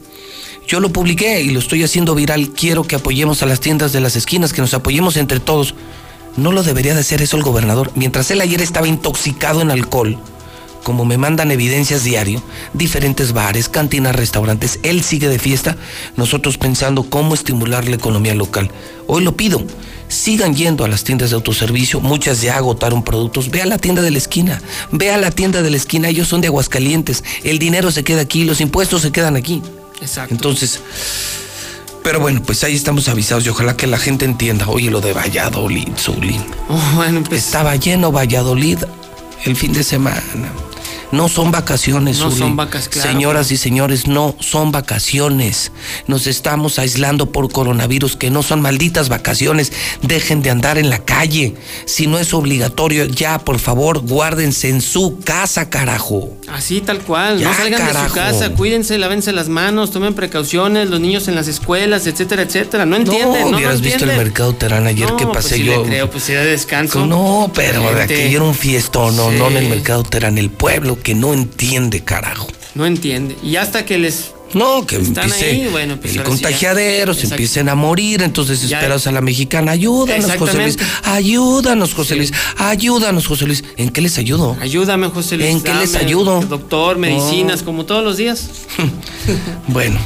Yo 0.68 0.80
lo 0.80 0.92
publiqué 0.92 1.42
y 1.42 1.52
lo 1.52 1.60
estoy 1.60 1.84
haciendo 1.84 2.16
viral. 2.16 2.50
Quiero 2.50 2.84
que 2.84 2.96
apoyemos 2.96 3.44
a 3.44 3.46
las 3.46 3.60
tiendas 3.60 3.94
de 3.94 4.02
las 4.02 4.16
esquinas, 4.16 4.52
que 4.52 4.62
nos 4.62 4.74
apoyemos 4.74 5.16
entre 5.18 5.40
todos. 5.40 5.76
No 6.38 6.52
lo 6.52 6.64
debería 6.64 6.94
de 6.94 7.02
hacer 7.02 7.22
eso 7.22 7.38
el 7.38 7.44
gobernador. 7.44 7.92
Mientras 7.96 8.30
él 8.32 8.42
ayer 8.42 8.62
estaba 8.62 8.88
intoxicado 8.88 9.62
en 9.62 9.72
alcohol, 9.72 10.18
como 10.84 11.04
me 11.04 11.18
mandan 11.18 11.50
evidencias 11.50 12.04
diario, 12.04 12.44
diferentes 12.74 13.32
bares, 13.32 13.70
cantinas, 13.70 14.16
restaurantes, 14.16 14.80
él 14.84 15.02
sigue 15.02 15.28
de 15.28 15.40
fiesta, 15.40 15.78
nosotros 16.16 16.60
pensando 16.60 17.10
cómo 17.10 17.34
estimular 17.34 17.88
la 17.88 17.96
economía 17.96 18.36
local. 18.36 18.70
Hoy 19.08 19.24
lo 19.24 19.36
pido, 19.36 19.64
sigan 20.10 20.54
yendo 20.54 20.86
a 20.86 20.88
las 20.88 21.04
tiendas 21.04 21.32
de 21.32 21.38
autoservicio, 21.38 22.02
muchas 22.02 22.42
ya 22.42 22.58
agotaron 22.58 23.04
productos, 23.04 23.50
ve 23.50 23.64
a 23.64 23.66
la 23.66 23.80
tienda 23.80 24.04
de 24.04 24.12
la 24.12 24.18
esquina, 24.20 24.62
ve 24.92 25.12
a 25.12 25.18
la 25.18 25.32
tienda 25.32 25.64
de 25.64 25.72
la 25.72 25.78
esquina, 25.78 26.10
ellos 26.10 26.28
son 26.28 26.42
de 26.42 26.48
Aguascalientes, 26.48 27.24
el 27.44 27.58
dinero 27.58 27.90
se 27.90 28.04
queda 28.04 28.22
aquí, 28.22 28.44
los 28.44 28.62
impuestos 28.62 29.02
se 29.02 29.12
quedan 29.12 29.36
aquí. 29.36 29.64
Exacto. 30.02 30.36
Entonces, 30.36 30.82
pero 32.06 32.20
bueno, 32.20 32.40
pues 32.46 32.64
ahí 32.64 32.76
estamos 32.76 33.08
avisados 33.10 33.48
y 33.48 33.50
ojalá 33.50 33.76
que 33.76 33.88
la 33.88 33.98
gente 33.98 34.26
entienda, 34.26 34.68
oye, 34.68 34.92
lo 34.92 35.02
de 35.02 35.12
Valladolid, 35.12 35.88
Zuli. 35.98 36.40
Oh, 36.70 36.80
bueno, 36.96 37.24
pues, 37.28 37.44
Estaba 37.48 37.76
lleno 37.78 38.12
Valladolid 38.12 38.78
el 39.44 39.56
fin 39.56 39.74
de 39.74 39.84
semana. 39.84 40.22
No 41.16 41.30
son 41.30 41.52
vacaciones, 41.52 42.20
No 42.20 42.30
son 42.32 42.56
vacas, 42.56 42.90
claro. 42.90 43.10
Señoras 43.12 43.52
y 43.52 43.58
señores, 43.58 44.08
no 44.08 44.36
son 44.40 44.72
vacaciones. 44.72 45.72
Nos 46.08 46.28
estamos 46.28 46.78
aislando 46.80 47.32
por 47.32 47.52
coronavirus, 47.52 48.16
que 48.16 48.30
no 48.30 48.44
son 48.44 48.62
malditas 48.62 49.10
vacaciones. 49.10 49.72
Dejen 50.02 50.42
de 50.42 50.50
andar 50.50 50.78
en 50.78 50.90
la 50.90 51.00
calle. 51.00 51.56
Si 51.86 52.08
no 52.08 52.20
es 52.20 52.34
obligatorio, 52.34 53.06
ya, 53.06 53.40
por 53.40 53.60
favor, 53.60 54.00
guárdense 54.00 54.70
en 54.70 54.82
su 54.82 55.20
casa, 55.24 55.70
carajo. 55.70 56.36
Así 56.48 56.82
tal 56.82 57.00
cual, 57.00 57.40
Ya, 57.40 57.50
no 57.50 57.56
salgan 57.56 57.86
de 57.88 58.08
su 58.08 58.14
casa, 58.14 58.50
cuídense, 58.52 58.98
lávense 58.98 59.32
las 59.32 59.48
manos, 59.50 59.92
tomen 59.92 60.14
precauciones, 60.14 60.90
los 60.90 61.00
niños 61.00 61.28
en 61.28 61.36
las 61.36 61.48
escuelas, 61.48 62.08
etcétera, 62.08 62.42
etcétera. 62.44 62.86
No 62.86 62.96
entienden, 62.98 63.30
no, 63.32 63.46
no 63.46 63.52
no 63.52 63.58
hubieras 63.58 63.82
visto 63.82 64.04
el 64.06 64.18
mercado 64.18 64.54
Terán 64.56 64.86
ayer 64.88 65.10
No, 65.10 65.18
que 65.18 65.26
pues 65.26 65.38
pasé 65.38 65.56
sí 65.56 65.64
yo. 65.64 65.82
le 65.84 65.88
creo, 65.90 66.10
pues 66.10 66.24
sí 66.24 66.34
de 66.34 66.46
descanso. 66.46 67.06
No, 67.06 67.52
pero 67.54 67.82
de 67.94 68.04
aquello 68.04 68.38
era 68.38 68.44
un 68.46 68.56
fiestón, 68.56 69.16
no, 69.16 69.30
Sí. 69.32 69.38
no 69.38 69.48
en 69.50 69.58
el 69.58 69.70
mercado 69.70 70.04
Terán, 70.04 70.38
el 70.38 70.50
pueblo 70.50 71.00
que 71.06 71.14
no 71.16 71.34
entiende, 71.34 72.04
carajo. 72.04 72.48
No 72.74 72.86
entiende. 72.86 73.38
Y 73.44 73.56
hasta 73.58 73.86
que 73.86 73.98
les 74.00 74.32
No, 74.56 74.86
que 74.86 74.96
Están 74.98 75.26
empiece 75.26 75.46
ahí, 75.52 75.68
bueno, 75.72 75.96
pues 75.98 76.06
el 76.08 76.12
sí 76.12 76.18
ya. 76.18 76.24
contagiadero, 76.24 77.14
se 77.14 77.28
empiecen 77.28 77.68
a 77.70 77.76
morir, 77.76 78.22
entonces 78.24 78.68
Ya. 78.68 78.78
esperas 78.80 79.06
a 79.06 79.12
la 79.12 79.22
mexicana, 79.22 79.72
ayúdanos, 79.74 80.32
José 80.38 80.58
Luis, 80.58 80.78
ayúdanos, 81.04 81.94
José 81.94 82.16
Luis, 82.16 82.34
ayúdanos, 82.58 83.28
José 83.28 83.46
Luis. 83.48 83.64
¿En 83.78 83.90
qué 83.90 84.02
les 84.02 84.18
ayudo? 84.18 84.58
Ayúdame, 84.62 85.08
José 85.10 85.38
Luis. 85.38 85.50
¿En 85.50 85.62
qué 85.62 85.74
les 85.76 85.96
ayudo? 85.96 86.42
Doctor, 86.42 86.98
medicinas, 86.98 87.64
como 87.64 87.86
todos 87.86 88.04
los 88.04 88.18
días. 88.18 88.50
Bueno, 89.68 89.98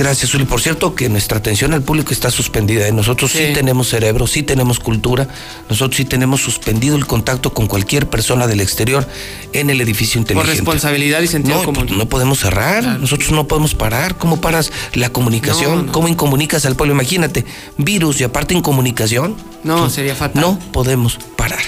Gracias, 0.00 0.34
Uli. 0.34 0.46
Por 0.46 0.62
cierto, 0.62 0.94
que 0.94 1.10
nuestra 1.10 1.36
atención 1.36 1.74
al 1.74 1.82
público 1.82 2.14
está 2.14 2.30
suspendida. 2.30 2.88
¿eh? 2.88 2.92
Nosotros 2.92 3.32
sí. 3.32 3.50
tenemos 3.52 3.90
cerebro, 3.90 4.26
sí 4.26 4.42
tenemos 4.42 4.80
cultura, 4.80 5.28
nosotros 5.68 5.98
sí 5.98 6.06
tenemos 6.06 6.40
suspendido 6.40 6.96
el 6.96 7.06
contacto 7.06 7.52
con 7.52 7.66
cualquier 7.66 8.08
persona 8.08 8.46
del 8.46 8.62
exterior 8.62 9.06
en 9.52 9.68
el 9.68 9.78
edificio 9.82 10.18
inteligente. 10.18 10.46
Por 10.46 10.56
responsabilidad 10.56 11.20
y 11.20 11.26
sentido 11.26 11.58
no, 11.58 11.64
común. 11.64 11.86
No 11.98 12.08
podemos 12.08 12.38
cerrar, 12.38 12.98
nosotros 12.98 13.30
no 13.32 13.46
podemos 13.46 13.74
parar. 13.74 14.16
¿Cómo 14.16 14.40
paras 14.40 14.72
la 14.94 15.10
comunicación? 15.10 15.88
¿Cómo 15.88 16.08
incomunicas 16.08 16.64
al 16.64 16.76
pueblo? 16.76 16.94
Imagínate, 16.94 17.44
virus 17.76 18.22
y 18.22 18.24
aparte 18.24 18.54
incomunicación. 18.54 19.36
No, 19.64 19.90
sería 19.90 20.14
fatal. 20.14 20.40
No 20.40 20.58
podemos 20.72 21.18
parar. 21.36 21.60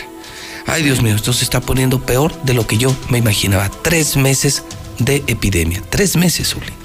Ay, 0.67 0.83
Dios 0.83 1.03
mío, 1.03 1.17
esto 1.17 1.35
se 1.35 1.45
está 1.45 1.61
poniendo 1.61 2.01
peor 2.01 2.33
de 2.45 2.55
lo 2.55 2.67
que 2.67 2.79
yo 2.79 2.97
me 3.11 3.19
imaginaba. 3.19 3.71
Tres 3.83 4.17
meses 4.17 4.63
de 4.99 5.17
epidemia. 5.27 5.83
Tres 5.91 6.17
meses, 6.17 6.57
Uli. 6.57 6.82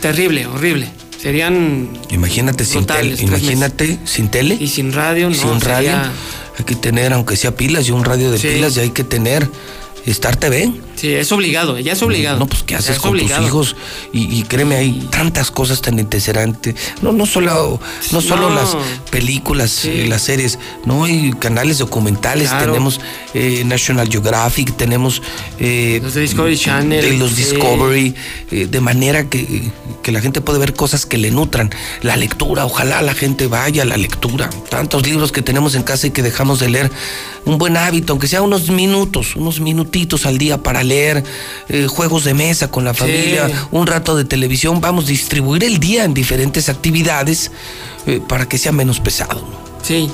Terrible, 0.00 0.46
horrible. 0.46 0.88
Serían. 1.20 1.88
Imagínate 2.10 2.64
sin 2.64 2.84
tele, 2.84 3.16
imagínate 3.20 3.98
sin 4.04 4.28
tele. 4.28 4.56
Y 4.60 4.68
sin 4.68 4.92
radio, 4.92 5.30
no. 5.30 5.34
Sin 5.34 5.60
radio. 5.60 5.92
Hay 6.58 6.64
que 6.64 6.74
tener, 6.74 7.12
aunque 7.12 7.36
sea 7.36 7.56
pilas 7.56 7.88
y 7.88 7.92
un 7.92 8.04
radio 8.04 8.30
de 8.30 8.38
sí. 8.38 8.48
pilas, 8.48 8.76
y 8.76 8.80
hay 8.80 8.90
que 8.90 9.04
tener 9.04 9.48
Star 10.06 10.36
TV. 10.36 10.72
Sí, 10.94 11.12
es 11.12 11.30
obligado, 11.32 11.78
ya 11.78 11.92
es 11.92 12.02
obligado. 12.02 12.38
No, 12.38 12.46
pues 12.46 12.62
¿qué 12.62 12.76
haces 12.76 12.98
con 12.98 13.10
obligado. 13.10 13.40
tus 13.42 13.48
hijos? 13.48 13.76
Y, 14.12 14.38
y, 14.38 14.42
créeme, 14.44 14.76
hay 14.76 15.08
tantas 15.10 15.50
cosas 15.50 15.80
tan 15.82 15.98
interesantes. 15.98 16.74
No, 17.02 17.12
no 17.12 17.26
solo, 17.26 17.80
no 18.12 18.20
solo 18.20 18.50
no. 18.50 18.54
las 18.54 18.76
películas, 19.10 19.70
sí. 19.70 19.90
eh, 19.90 20.06
las 20.08 20.22
series, 20.22 20.58
no 20.84 21.04
hay 21.04 21.32
canales 21.38 21.78
documentales, 21.78 22.48
claro. 22.48 22.72
tenemos 22.72 23.00
eh, 23.34 23.62
National 23.64 24.08
Geographic, 24.08 24.76
tenemos 24.76 25.22
eh, 25.58 26.00
los 26.02 26.14
de 26.14 26.20
Discovery 26.22 26.56
Channel, 26.56 27.18
los 27.18 27.36
Discovery, 27.36 28.14
eh, 28.50 28.66
de 28.66 28.80
manera 28.80 29.28
que, 29.28 29.72
que 30.02 30.12
la 30.12 30.20
gente 30.20 30.40
puede 30.40 30.58
ver 30.58 30.74
cosas 30.74 31.06
que 31.06 31.18
le 31.18 31.30
nutran. 31.30 31.70
La 32.02 32.16
lectura, 32.16 32.64
ojalá 32.64 33.02
la 33.02 33.14
gente 33.14 33.46
vaya 33.48 33.82
a 33.82 33.86
la 33.86 33.96
lectura. 33.96 34.48
Tantos 34.68 35.04
libros 35.06 35.32
que 35.32 35.42
tenemos 35.42 35.74
en 35.74 35.82
casa 35.82 36.06
y 36.06 36.10
que 36.10 36.22
dejamos 36.22 36.60
de 36.60 36.68
leer. 36.68 36.90
Un 37.44 37.58
buen 37.58 37.76
hábito, 37.76 38.12
aunque 38.12 38.26
sea 38.26 38.40
unos 38.40 38.70
minutos, 38.70 39.36
unos 39.36 39.60
minutitos 39.60 40.24
al 40.24 40.38
día 40.38 40.62
para 40.62 40.83
leer, 40.84 41.24
eh, 41.68 41.86
juegos 41.88 42.24
de 42.24 42.34
mesa 42.34 42.70
con 42.70 42.84
la 42.84 42.94
familia, 42.94 43.48
sí. 43.48 43.54
un 43.70 43.86
rato 43.86 44.16
de 44.16 44.24
televisión, 44.24 44.80
vamos 44.80 45.04
a 45.04 45.08
distribuir 45.08 45.64
el 45.64 45.78
día 45.78 46.04
en 46.04 46.14
diferentes 46.14 46.68
actividades 46.68 47.50
eh, 48.06 48.20
para 48.26 48.46
que 48.48 48.58
sea 48.58 48.72
menos 48.72 49.00
pesado. 49.00 49.40
¿no? 49.40 49.58
Sí, 49.82 50.10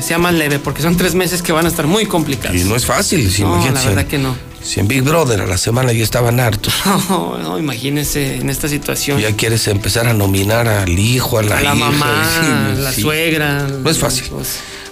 sea 0.00 0.18
más 0.18 0.34
leve, 0.34 0.58
porque 0.58 0.82
son 0.82 0.96
tres 0.96 1.14
meses 1.14 1.42
que 1.42 1.52
van 1.52 1.66
a 1.66 1.68
estar 1.68 1.86
muy 1.86 2.06
complicados. 2.06 2.60
Y 2.60 2.64
no 2.64 2.76
es 2.76 2.84
fácil, 2.84 3.30
si 3.30 3.42
no, 3.42 3.64
la 3.64 3.82
verdad 3.82 4.06
que 4.06 4.18
no. 4.18 4.36
Si 4.62 4.78
en 4.78 4.88
Big 4.88 5.02
Brother 5.02 5.40
a 5.40 5.46
la 5.46 5.56
semana 5.56 5.92
ya 5.92 6.04
estaban 6.04 6.38
hartos. 6.38 6.74
No, 7.08 7.38
no, 7.38 7.58
imagínense 7.58 8.36
en 8.36 8.50
esta 8.50 8.68
situación. 8.68 9.18
Ya 9.20 9.32
quieres 9.32 9.66
empezar 9.68 10.06
a 10.06 10.12
nominar 10.12 10.68
al 10.68 10.98
hijo, 10.98 11.38
a 11.38 11.42
la, 11.42 11.58
a 11.58 11.62
la 11.62 11.74
hija, 11.74 11.90
mamá, 11.90 12.28
sí, 12.40 12.46
a 12.46 12.80
la 12.80 12.92
sí. 12.92 13.02
suegra. 13.02 13.66
No 13.68 13.90
es 13.90 13.98
fácil. 13.98 14.24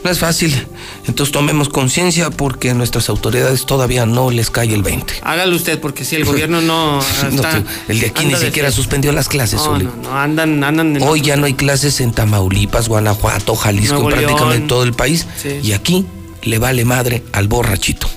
No 0.09 0.13
es 0.13 0.21
fácil. 0.21 0.67
Entonces 1.07 1.31
tomemos 1.35 1.69
conciencia 1.69 2.31
porque 2.31 2.71
a 2.71 2.75
nuestras 2.75 3.11
autoridades 3.11 3.67
todavía 3.67 4.07
no 4.07 4.31
les 4.31 4.49
cae 4.49 4.73
el 4.73 4.83
20. 4.83 5.17
Hágalo 5.21 5.55
usted, 5.55 5.79
porque 5.79 6.03
si 6.03 6.17
el 6.17 6.25
gobierno 6.25 6.63
no. 6.63 7.01
Está, 7.31 7.61
no 7.61 7.67
el 7.89 8.01
de 8.01 8.07
aquí 8.07 8.25
ni 8.25 8.35
siquiera 8.35 8.73
suspendió 8.73 9.13
las 9.13 9.29
clases, 9.29 9.61
no, 9.61 9.79
no, 9.79 9.95
no, 10.03 10.19
andan, 10.19 10.65
andan 10.65 10.99
Hoy 11.03 11.21
ya 11.21 11.37
no 11.37 11.45
hay 11.45 11.53
clases 11.53 12.01
en 12.01 12.13
Tamaulipas, 12.13 12.89
Guanajuato, 12.89 13.55
Jalisco, 13.55 14.11
en 14.11 14.17
prácticamente 14.17 14.67
todo 14.67 14.83
el 14.83 14.95
país. 14.95 15.27
Sí. 15.43 15.61
Y 15.63 15.73
aquí 15.73 16.07
le 16.43 16.57
vale 16.57 16.87
madre 16.87 17.23
al 17.33 17.49
borrachito. 17.49 18.09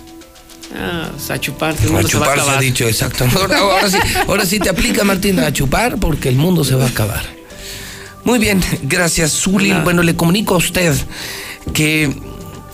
Ah, 0.74 1.10
pues 1.12 1.30
a 1.30 1.42
chupar, 1.42 1.76
el 1.84 1.90
mundo 1.90 2.08
a 2.08 2.10
chupar 2.10 2.40
se, 2.40 2.46
va 2.46 2.52
a 2.52 2.54
se 2.54 2.58
ha 2.58 2.62
dicho, 2.62 2.88
exacto. 2.88 3.26
Ahora, 3.36 3.58
ahora, 3.58 3.90
sí, 3.90 3.98
ahora 4.30 4.46
sí 4.46 4.60
te 4.60 4.70
aplica, 4.70 5.04
Martín, 5.04 5.42
a 5.42 5.52
chupar 5.52 5.98
porque 5.98 6.30
el 6.30 6.38
mundo 6.38 6.64
se 6.64 6.76
va 6.76 6.86
a 6.86 6.88
acabar. 6.88 7.42
Muy 8.24 8.40
bien, 8.40 8.64
gracias, 8.84 9.34
Zuli. 9.34 9.74
Bueno, 9.84 10.04
le 10.04 10.16
comunico 10.16 10.54
a 10.54 10.58
usted 10.58 10.96
que 11.74 12.14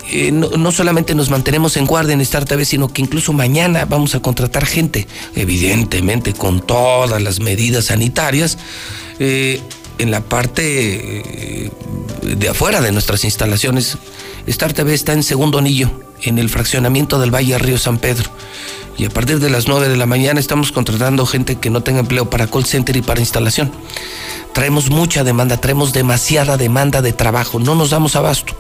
eh, 0.09 0.31
no, 0.31 0.49
no, 0.51 0.71
solamente 0.71 1.15
nos 1.15 1.29
mantenemos 1.29 1.75
en 1.75 1.85
guardia 1.85 2.13
en 2.13 2.21
Star 2.21 2.45
TV, 2.45 2.63
sino 2.63 2.87
que 2.87 3.01
incluso 3.01 3.33
mañana 3.33 3.85
vamos 3.85 4.15
a 4.15 4.21
contratar 4.21 4.65
gente, 4.65 5.07
evidentemente 5.35 6.33
con 6.33 6.61
todas 6.61 7.21
las 7.21 7.39
medidas 7.39 7.85
sanitarias, 7.85 8.57
eh, 9.19 9.61
en 9.97 10.11
la 10.11 10.21
parte 10.21 11.65
eh, 11.65 11.71
de 12.23 12.49
afuera 12.49 12.79
de 12.79 12.91
nuestras 12.91 13.25
instalaciones. 13.25 13.97
Star 14.45 14.71
TV 14.71 14.93
está 14.93 15.11
en 15.11 15.23
segundo 15.23 15.57
anillo, 15.57 15.91
en 16.21 16.37
el 16.37 16.49
fraccionamiento 16.49 17.19
del 17.19 17.33
Valle 17.33 17.57
Río 17.57 17.77
San 17.77 17.97
Pedro. 17.97 18.29
Y 18.97 19.05
a 19.05 19.09
partir 19.09 19.39
de 19.39 19.49
las 19.49 19.67
9 19.67 19.89
de 19.89 19.97
la 19.97 20.07
mañana 20.07 20.39
estamos 20.39 20.71
contratando 20.71 21.25
gente 21.25 21.57
que 21.57 21.69
no 21.69 21.81
tenga 21.81 21.99
empleo 21.99 22.29
para 22.29 22.47
call 22.47 22.65
center 22.65 22.95
y 22.95 23.01
para 23.01 23.19
instalación. 23.19 23.71
Traemos 24.53 24.89
mucha 24.89 25.23
demanda, 25.23 25.57
traemos 25.57 25.93
demasiada 25.93 26.57
demanda 26.57 27.03
de 27.03 27.13
trabajo, 27.13 27.59
no 27.59 27.75
nos 27.75 27.91
damos 27.91 28.15
abasto. 28.15 28.55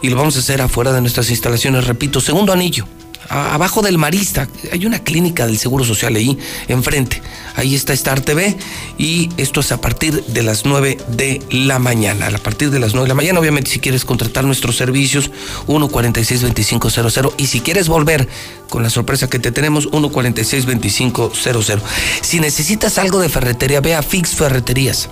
Y 0.00 0.10
lo 0.10 0.16
vamos 0.16 0.36
a 0.36 0.38
hacer 0.38 0.62
afuera 0.62 0.92
de 0.92 1.00
nuestras 1.00 1.30
instalaciones, 1.30 1.86
repito, 1.86 2.20
segundo 2.20 2.52
anillo, 2.52 2.86
abajo 3.28 3.82
del 3.82 3.98
Marista. 3.98 4.48
Hay 4.72 4.86
una 4.86 5.00
clínica 5.00 5.46
del 5.46 5.58
Seguro 5.58 5.84
Social 5.84 6.14
ahí, 6.16 6.38
enfrente. 6.68 7.22
Ahí 7.54 7.74
está 7.74 7.92
Star 7.92 8.20
TV 8.20 8.56
y 8.98 9.28
esto 9.36 9.60
es 9.60 9.72
a 9.72 9.80
partir 9.80 10.24
de 10.24 10.42
las 10.42 10.64
9 10.64 10.98
de 11.08 11.42
la 11.50 11.78
mañana. 11.78 12.28
A 12.28 12.38
partir 12.38 12.70
de 12.70 12.78
las 12.78 12.94
9 12.94 13.04
de 13.04 13.08
la 13.08 13.14
mañana, 13.14 13.40
obviamente, 13.40 13.70
si 13.70 13.78
quieres 13.78 14.04
contratar 14.04 14.44
nuestros 14.44 14.76
servicios, 14.76 15.30
146-2500. 15.66 17.32
Y 17.36 17.46
si 17.46 17.60
quieres 17.60 17.88
volver 17.88 18.28
con 18.68 18.82
la 18.82 18.90
sorpresa 18.90 19.28
que 19.28 19.38
te 19.38 19.52
tenemos, 19.52 19.90
146-2500. 19.90 21.80
Si 22.22 22.40
necesitas 22.40 22.98
algo 22.98 23.20
de 23.20 23.28
ferretería, 23.28 23.80
ve 23.80 23.94
a 23.94 24.02
Fix 24.02 24.30
Ferreterías. 24.30 25.08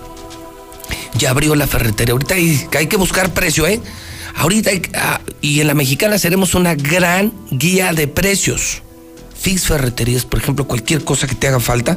Ya 1.15 1.31
abrió 1.31 1.55
la 1.55 1.67
ferretería. 1.67 2.13
Ahorita 2.13 2.35
hay, 2.35 2.67
hay 2.77 2.87
que 2.87 2.97
buscar 2.97 3.33
precio, 3.33 3.67
¿eh? 3.67 3.81
Ahorita 4.41 4.71
ah, 4.95 5.21
y 5.43 5.61
en 5.61 5.67
la 5.67 5.75
mexicana 5.75 6.19
seremos 6.19 6.55
una 6.55 6.75
gran 6.75 7.31
guía 7.51 7.93
de 7.93 8.09
precios. 8.09 8.81
Fix 9.39 9.67
Ferreterías, 9.67 10.25
por 10.25 10.41
ejemplo, 10.41 10.67
cualquier 10.67 11.05
cosa 11.05 11.27
que 11.27 11.35
te 11.35 11.47
haga 11.47 11.61
falta, 11.61 11.95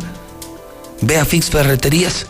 ve 0.99 1.17
a 1.17 1.23
Fix 1.23 1.49
Ferreterías, 1.49 2.27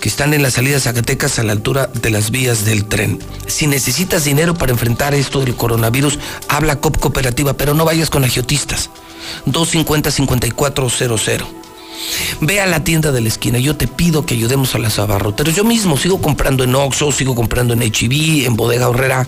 que 0.00 0.08
están 0.08 0.34
en 0.34 0.42
la 0.42 0.50
salida 0.50 0.80
Zacatecas 0.80 1.38
a 1.38 1.44
la 1.44 1.52
altura 1.52 1.86
de 1.86 2.10
las 2.10 2.32
vías 2.32 2.64
del 2.64 2.86
tren. 2.86 3.20
Si 3.46 3.68
necesitas 3.68 4.24
dinero 4.24 4.54
para 4.54 4.72
enfrentar 4.72 5.14
esto 5.14 5.38
del 5.38 5.54
coronavirus, 5.54 6.18
habla 6.48 6.80
COP 6.80 6.98
Cooperativa, 6.98 7.52
pero 7.52 7.72
no 7.72 7.84
vayas 7.84 8.10
con 8.10 8.24
agiotistas. 8.24 8.90
250-5400. 9.46 11.46
Ve 12.40 12.60
a 12.60 12.66
la 12.66 12.84
tienda 12.84 13.12
de 13.12 13.20
la 13.20 13.28
esquina. 13.28 13.58
Yo 13.58 13.76
te 13.76 13.86
pido 13.86 14.26
que 14.26 14.34
ayudemos 14.34 14.74
a 14.74 14.78
las 14.78 14.98
abarroteras. 14.98 15.54
Yo 15.54 15.64
mismo 15.64 15.96
sigo 15.96 16.20
comprando 16.20 16.64
en 16.64 16.74
Oxxo, 16.74 17.12
sigo 17.12 17.34
comprando 17.34 17.74
en 17.74 17.80
HB, 17.80 18.46
en 18.46 18.56
Bodega 18.56 18.88
Horrera. 18.88 19.26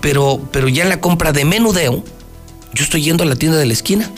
Pero, 0.00 0.40
pero 0.52 0.68
ya 0.68 0.84
en 0.84 0.88
la 0.88 1.00
compra 1.00 1.32
de 1.32 1.44
menudeo, 1.44 2.04
yo 2.72 2.84
estoy 2.84 3.02
yendo 3.02 3.24
a 3.24 3.26
la 3.26 3.36
tienda 3.36 3.58
de 3.58 3.66
la 3.66 3.72
esquina. 3.72 4.10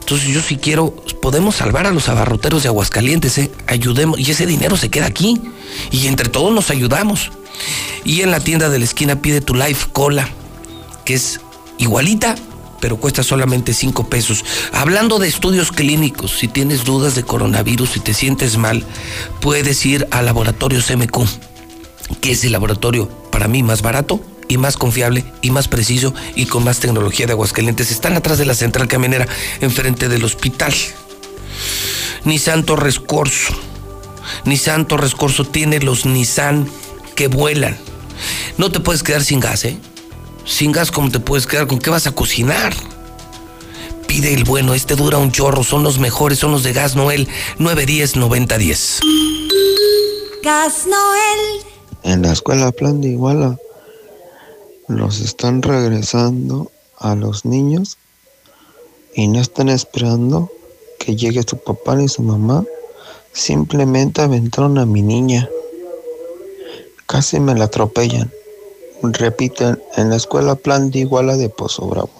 Entonces 0.00 0.28
yo 0.28 0.40
si 0.40 0.56
quiero, 0.56 0.96
podemos 1.20 1.56
salvar 1.56 1.86
a 1.86 1.92
los 1.92 2.08
abarroteros 2.08 2.62
de 2.62 2.68
Aguascalientes, 2.68 3.38
¿eh? 3.38 3.50
ayudemos, 3.66 4.18
y 4.18 4.30
ese 4.30 4.46
dinero 4.46 4.76
se 4.76 4.88
queda 4.88 5.06
aquí. 5.06 5.40
Y 5.90 6.06
entre 6.06 6.28
todos 6.28 6.52
nos 6.52 6.70
ayudamos. 6.70 7.30
Y 8.04 8.22
en 8.22 8.30
la 8.30 8.40
tienda 8.40 8.68
de 8.68 8.78
la 8.78 8.84
esquina 8.84 9.20
pide 9.20 9.40
tu 9.40 9.54
Life 9.54 9.88
Cola, 9.92 10.28
que 11.04 11.14
es 11.14 11.40
igualita 11.78 12.34
pero 12.82 12.96
cuesta 12.96 13.22
solamente 13.22 13.72
5 13.72 14.08
pesos. 14.08 14.44
Hablando 14.72 15.20
de 15.20 15.28
estudios 15.28 15.70
clínicos, 15.70 16.32
si 16.32 16.48
tienes 16.48 16.82
dudas 16.82 17.14
de 17.14 17.22
coronavirus, 17.22 17.90
si 17.90 18.00
te 18.00 18.12
sientes 18.12 18.58
mal, 18.58 18.84
puedes 19.40 19.86
ir 19.86 20.08
al 20.10 20.26
laboratorio 20.26 20.80
CMQ, 20.82 21.20
que 22.20 22.32
es 22.32 22.42
el 22.42 22.50
laboratorio 22.50 23.08
para 23.30 23.46
mí 23.46 23.62
más 23.62 23.82
barato 23.82 24.20
y 24.48 24.58
más 24.58 24.76
confiable 24.76 25.24
y 25.42 25.52
más 25.52 25.68
preciso 25.68 26.12
y 26.34 26.46
con 26.46 26.64
más 26.64 26.80
tecnología 26.80 27.26
de 27.26 27.34
Aguascalientes. 27.34 27.92
Están 27.92 28.16
atrás 28.16 28.38
de 28.38 28.46
la 28.46 28.54
central 28.54 28.88
camionera, 28.88 29.28
enfrente 29.60 30.08
del 30.08 30.24
hospital. 30.24 30.74
Nissan 32.24 32.64
Torres 32.64 32.98
Corso. 32.98 33.54
Nissan 34.44 34.88
Torres 34.88 35.14
Corso 35.14 35.44
tiene 35.44 35.78
los 35.78 36.04
Nissan 36.04 36.68
que 37.14 37.28
vuelan. 37.28 37.78
No 38.58 38.72
te 38.72 38.80
puedes 38.80 39.04
quedar 39.04 39.22
sin 39.22 39.38
gas, 39.38 39.64
¿eh? 39.66 39.78
Sin 40.44 40.72
gas, 40.72 40.90
¿cómo 40.90 41.10
te 41.10 41.20
puedes 41.20 41.46
quedar? 41.46 41.66
¿Con 41.66 41.78
qué 41.78 41.90
vas 41.90 42.06
a 42.06 42.12
cocinar? 42.12 42.74
Pide 44.06 44.34
el 44.34 44.44
bueno, 44.44 44.74
este 44.74 44.96
dura 44.96 45.18
un 45.18 45.30
chorro, 45.30 45.62
son 45.62 45.84
los 45.84 45.98
mejores, 45.98 46.38
son 46.38 46.50
los 46.52 46.64
de 46.64 46.72
Gas 46.72 46.96
Noel 46.96 47.28
910-9010. 47.58 49.00
Gas 50.42 50.86
Noel. 50.86 51.64
En 52.02 52.22
la 52.22 52.32
escuela 52.32 52.72
Plan 52.72 53.00
de 53.00 53.10
Iguala 53.10 53.56
los 54.88 55.20
están 55.20 55.62
regresando 55.62 56.70
a 56.98 57.14
los 57.14 57.44
niños 57.44 57.96
y 59.14 59.28
no 59.28 59.40
están 59.40 59.68
esperando 59.68 60.50
que 60.98 61.14
llegue 61.16 61.42
su 61.44 61.56
papá 61.56 61.94
ni 61.94 62.08
su 62.08 62.22
mamá. 62.22 62.64
Simplemente 63.32 64.20
aventaron 64.20 64.76
a 64.78 64.84
mi 64.84 65.02
niña. 65.02 65.48
Casi 67.06 67.38
me 67.40 67.54
la 67.54 67.66
atropellan 67.66 68.30
repiten 69.02 69.80
en 69.96 70.10
la 70.10 70.16
escuela 70.16 70.54
Plan 70.54 70.90
de 70.90 71.00
Iguala 71.00 71.36
de 71.36 71.48
Pozo 71.48 71.86
Bravo. 71.86 72.10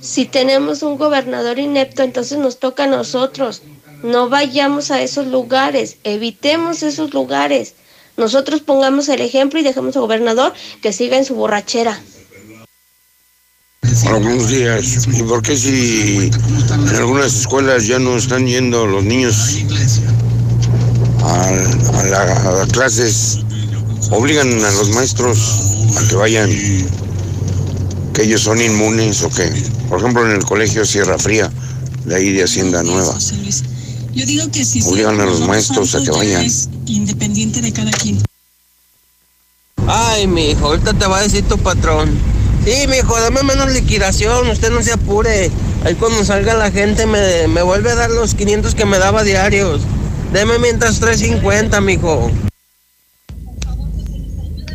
Si 0.00 0.24
tenemos 0.26 0.82
un 0.82 0.98
gobernador 0.98 1.58
inepto, 1.58 2.02
entonces 2.02 2.38
nos 2.38 2.58
toca 2.58 2.84
a 2.84 2.86
nosotros. 2.88 3.62
No 4.02 4.28
vayamos 4.28 4.90
a 4.90 5.00
esos 5.02 5.26
lugares, 5.28 5.96
evitemos 6.02 6.82
esos 6.82 7.14
lugares. 7.14 7.74
Nosotros 8.16 8.60
pongamos 8.60 9.08
el 9.08 9.20
ejemplo 9.20 9.60
y 9.60 9.62
dejemos 9.62 9.94
al 9.96 10.02
gobernador 10.02 10.52
que 10.82 10.92
siga 10.92 11.16
en 11.16 11.24
su 11.24 11.34
borrachera. 11.36 12.00
Hola, 14.06 14.18
buenos 14.18 14.48
días. 14.48 15.06
¿Y 15.06 15.22
por 15.22 15.42
qué 15.42 15.56
si 15.56 16.30
en 16.72 16.88
algunas 16.96 17.34
escuelas 17.34 17.86
ya 17.86 17.98
no 17.98 18.16
están 18.16 18.46
yendo 18.46 18.86
los 18.86 19.04
niños 19.04 19.58
a, 21.22 21.48
a 21.48 22.02
la- 22.04 22.62
a 22.62 22.66
clases, 22.68 23.38
obligan 24.10 24.64
a 24.64 24.70
los 24.72 24.90
maestros 24.90 25.38
a 25.96 26.08
que 26.08 26.14
vayan, 26.16 26.50
que 28.12 28.22
ellos 28.22 28.42
son 28.42 28.60
inmunes 28.60 29.22
o 29.22 29.30
que, 29.30 29.50
por 29.88 30.00
ejemplo, 30.00 30.24
en 30.26 30.36
el 30.36 30.44
colegio 30.44 30.84
Sierra 30.84 31.18
Fría, 31.18 31.50
de 32.04 32.14
ahí 32.16 32.32
de 32.32 32.44
Hacienda 32.44 32.82
Nueva, 32.82 33.16
Yo 34.14 34.26
digo 34.26 34.50
que 34.50 34.64
si 34.64 34.82
obligan 34.82 35.20
a 35.20 35.24
los 35.24 35.40
maestros 35.40 35.94
a 35.94 36.02
que 36.02 36.10
vayan. 36.10 36.46
independiente 36.86 37.60
de 37.60 37.72
cada 37.72 37.90
quien. 37.92 38.20
Ay, 39.86 40.26
mi 40.26 40.50
hijo, 40.50 40.66
ahorita 40.66 40.94
te 40.94 41.06
va 41.06 41.18
a 41.18 41.22
decir 41.22 41.44
tu 41.48 41.58
patrón. 41.58 42.10
Sí, 42.64 42.86
mi 42.88 42.98
hijo, 42.98 43.18
dame 43.20 43.42
menos 43.42 43.72
liquidación, 43.72 44.48
usted 44.48 44.70
no 44.70 44.82
se 44.82 44.92
apure. 44.92 45.50
Ahí 45.84 45.94
cuando 45.96 46.24
salga 46.24 46.54
la 46.54 46.70
gente 46.70 47.06
me, 47.06 47.48
me 47.48 47.62
vuelve 47.62 47.90
a 47.90 47.96
dar 47.96 48.10
los 48.10 48.34
500 48.34 48.74
que 48.76 48.84
me 48.84 48.98
daba 48.98 49.24
diarios. 49.24 49.80
Deme 50.32 50.58
mientras 50.60 51.00
350, 51.00 51.80
mijo. 51.80 52.30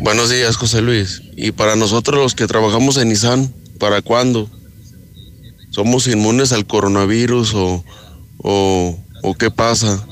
Buenos 0.00 0.30
días, 0.30 0.56
José 0.56 0.80
Luis. 0.80 1.22
Y 1.36 1.50
para 1.50 1.74
nosotros 1.74 2.18
los 2.20 2.34
que 2.34 2.46
trabajamos 2.46 2.96
en 2.98 3.08
Nissan, 3.08 3.52
¿para 3.78 4.00
cuándo? 4.00 4.48
¿Somos 5.70 6.06
inmunes 6.06 6.52
al 6.52 6.66
coronavirus 6.66 7.54
o, 7.54 7.84
o, 8.38 9.34
qué 9.38 9.50
pasa? 9.50 10.06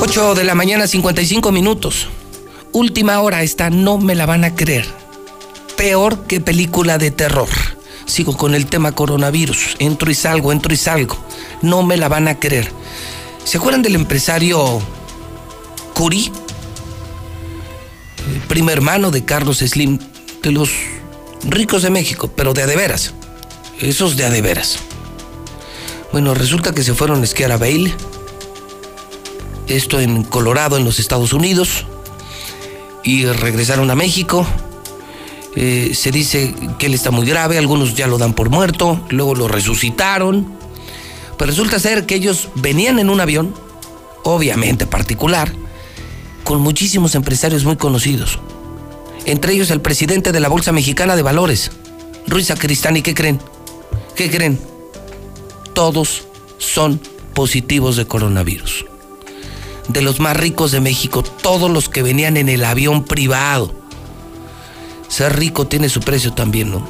8 0.00 0.34
de 0.34 0.44
la 0.44 0.54
mañana, 0.54 0.86
55 0.86 1.52
minutos. 1.52 2.08
Última 2.72 3.20
hora, 3.20 3.42
esta 3.42 3.68
no 3.68 3.98
me 3.98 4.14
la 4.14 4.24
van 4.24 4.44
a 4.44 4.54
creer. 4.54 4.86
Peor 5.76 6.26
que 6.26 6.40
película 6.40 6.96
de 6.96 7.10
terror. 7.10 7.48
Sigo 8.06 8.36
con 8.36 8.54
el 8.54 8.66
tema 8.66 8.92
coronavirus. 8.92 9.76
Entro 9.78 10.10
y 10.10 10.14
salgo, 10.14 10.52
entro 10.52 10.72
y 10.72 10.76
salgo. 10.76 11.16
No 11.60 11.82
me 11.82 11.98
la 11.98 12.08
van 12.08 12.28
a 12.28 12.38
creer. 12.38 12.70
¿Se 13.44 13.58
acuerdan 13.58 13.82
del 13.82 13.94
empresario 13.94 14.80
Curi? 15.92 16.32
El 18.36 18.42
primo 18.42 18.68
hermano 18.68 19.10
de 19.10 19.24
Carlos 19.24 19.60
Slim, 19.60 19.98
de 20.42 20.52
los 20.52 20.68
ricos 21.48 21.80
de 21.80 21.88
México, 21.88 22.30
pero 22.36 22.52
de 22.52 22.64
a 22.64 22.66
de 22.66 22.76
veras. 22.76 23.14
Esos 23.80 24.14
de 24.14 24.26
a 24.26 24.30
de 24.30 24.42
veras. 24.42 24.78
Bueno, 26.12 26.34
resulta 26.34 26.74
que 26.74 26.82
se 26.82 26.92
fueron 26.92 27.22
a 27.22 27.24
esquiar 27.24 27.50
a 27.50 27.56
Bailey 27.56 27.94
esto 29.68 30.00
en 30.00 30.22
Colorado, 30.22 30.76
en 30.76 30.84
los 30.84 30.98
Estados 30.98 31.32
Unidos, 31.32 31.86
y 33.02 33.24
regresaron 33.24 33.90
a 33.90 33.94
México. 33.94 34.46
Eh, 35.54 35.92
se 35.94 36.10
dice 36.10 36.54
que 36.78 36.86
él 36.88 36.94
está 36.94 37.10
muy 37.10 37.26
grave, 37.26 37.56
algunos 37.56 37.94
ya 37.94 38.06
lo 38.06 38.18
dan 38.18 38.34
por 38.34 38.50
muerto, 38.50 39.00
luego 39.08 39.34
lo 39.34 39.48
resucitaron. 39.48 40.58
Pero 41.38 41.50
resulta 41.50 41.78
ser 41.78 42.04
que 42.04 42.16
ellos 42.16 42.50
venían 42.56 42.98
en 42.98 43.08
un 43.08 43.18
avión, 43.18 43.54
obviamente 44.24 44.84
particular, 44.84 45.50
con 46.46 46.60
muchísimos 46.60 47.16
empresarios 47.16 47.64
muy 47.64 47.76
conocidos. 47.76 48.38
Entre 49.24 49.52
ellos 49.52 49.72
el 49.72 49.80
presidente 49.80 50.30
de 50.30 50.38
la 50.38 50.48
Bolsa 50.48 50.70
Mexicana 50.70 51.16
de 51.16 51.22
Valores, 51.22 51.72
Ruiz 52.28 52.46
Sacristán. 52.46 52.96
¿Y 52.96 53.02
qué 53.02 53.14
creen? 53.14 53.40
¿Qué 54.14 54.30
creen? 54.30 54.56
Todos 55.74 56.22
son 56.58 57.00
positivos 57.34 57.96
de 57.96 58.06
coronavirus 58.06 58.86
de 59.88 60.02
los 60.02 60.20
más 60.20 60.36
ricos 60.36 60.72
de 60.72 60.80
México, 60.80 61.22
todos 61.22 61.70
los 61.70 61.88
que 61.88 62.02
venían 62.02 62.36
en 62.36 62.48
el 62.48 62.64
avión 62.64 63.04
privado. 63.04 63.74
Ser 65.08 65.36
rico 65.36 65.66
tiene 65.66 65.88
su 65.88 66.00
precio 66.00 66.32
también, 66.32 66.70
¿no? 66.70 66.88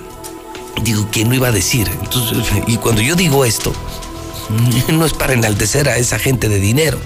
Digo, 0.82 1.08
¿quién 1.10 1.28
no 1.28 1.34
iba 1.34 1.48
a 1.48 1.52
decir? 1.52 1.90
Entonces, 2.02 2.38
y 2.66 2.76
cuando 2.76 3.00
yo 3.00 3.14
digo 3.14 3.44
esto, 3.44 3.72
no 4.92 5.06
es 5.06 5.14
para 5.14 5.32
enaltecer 5.32 5.88
a 5.88 5.96
esa 5.96 6.18
gente 6.18 6.48
de 6.48 6.60
dinero. 6.60 6.98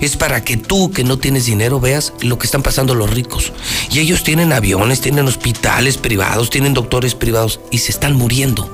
Es 0.00 0.16
para 0.16 0.44
que 0.44 0.56
tú, 0.56 0.90
que 0.90 1.04
no 1.04 1.18
tienes 1.18 1.46
dinero, 1.46 1.80
veas 1.80 2.12
lo 2.20 2.38
que 2.38 2.46
están 2.46 2.62
pasando 2.62 2.94
los 2.94 3.10
ricos. 3.10 3.52
Y 3.90 4.00
ellos 4.00 4.22
tienen 4.22 4.52
aviones, 4.52 5.00
tienen 5.00 5.26
hospitales 5.26 5.98
privados, 5.98 6.50
tienen 6.50 6.74
doctores 6.74 7.14
privados 7.14 7.60
y 7.70 7.78
se 7.78 7.92
están 7.92 8.14
muriendo. 8.16 8.72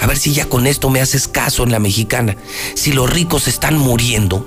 A 0.00 0.06
ver 0.06 0.18
si 0.18 0.32
ya 0.32 0.46
con 0.46 0.66
esto 0.66 0.90
me 0.90 1.00
haces 1.00 1.28
caso 1.28 1.62
en 1.62 1.72
la 1.72 1.78
mexicana. 1.78 2.36
Si 2.74 2.92
los 2.92 3.08
ricos 3.08 3.46
están 3.46 3.78
muriendo, 3.78 4.44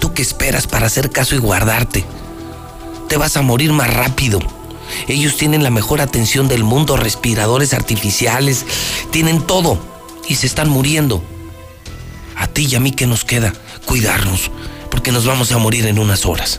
¿Tú 0.00 0.14
qué 0.14 0.22
esperas 0.22 0.66
para 0.66 0.86
hacer 0.86 1.10
caso 1.10 1.34
y 1.34 1.38
guardarte? 1.38 2.04
Te 3.08 3.18
vas 3.18 3.36
a 3.36 3.42
morir 3.42 3.72
más 3.72 3.92
rápido. 3.92 4.40
Ellos 5.06 5.36
tienen 5.36 5.62
la 5.62 5.70
mejor 5.70 6.00
atención 6.00 6.48
del 6.48 6.64
mundo, 6.64 6.96
respiradores 6.96 7.74
artificiales, 7.74 8.64
tienen 9.10 9.46
todo 9.46 9.78
y 10.26 10.36
se 10.36 10.46
están 10.46 10.70
muriendo. 10.70 11.22
A 12.40 12.46
ti 12.46 12.66
y 12.70 12.74
a 12.74 12.80
mí, 12.80 12.90
¿qué 12.90 13.06
nos 13.06 13.26
queda? 13.26 13.52
Cuidarnos, 13.84 14.50
porque 14.90 15.12
nos 15.12 15.26
vamos 15.26 15.52
a 15.52 15.58
morir 15.58 15.86
en 15.86 15.98
unas 15.98 16.24
horas. 16.24 16.58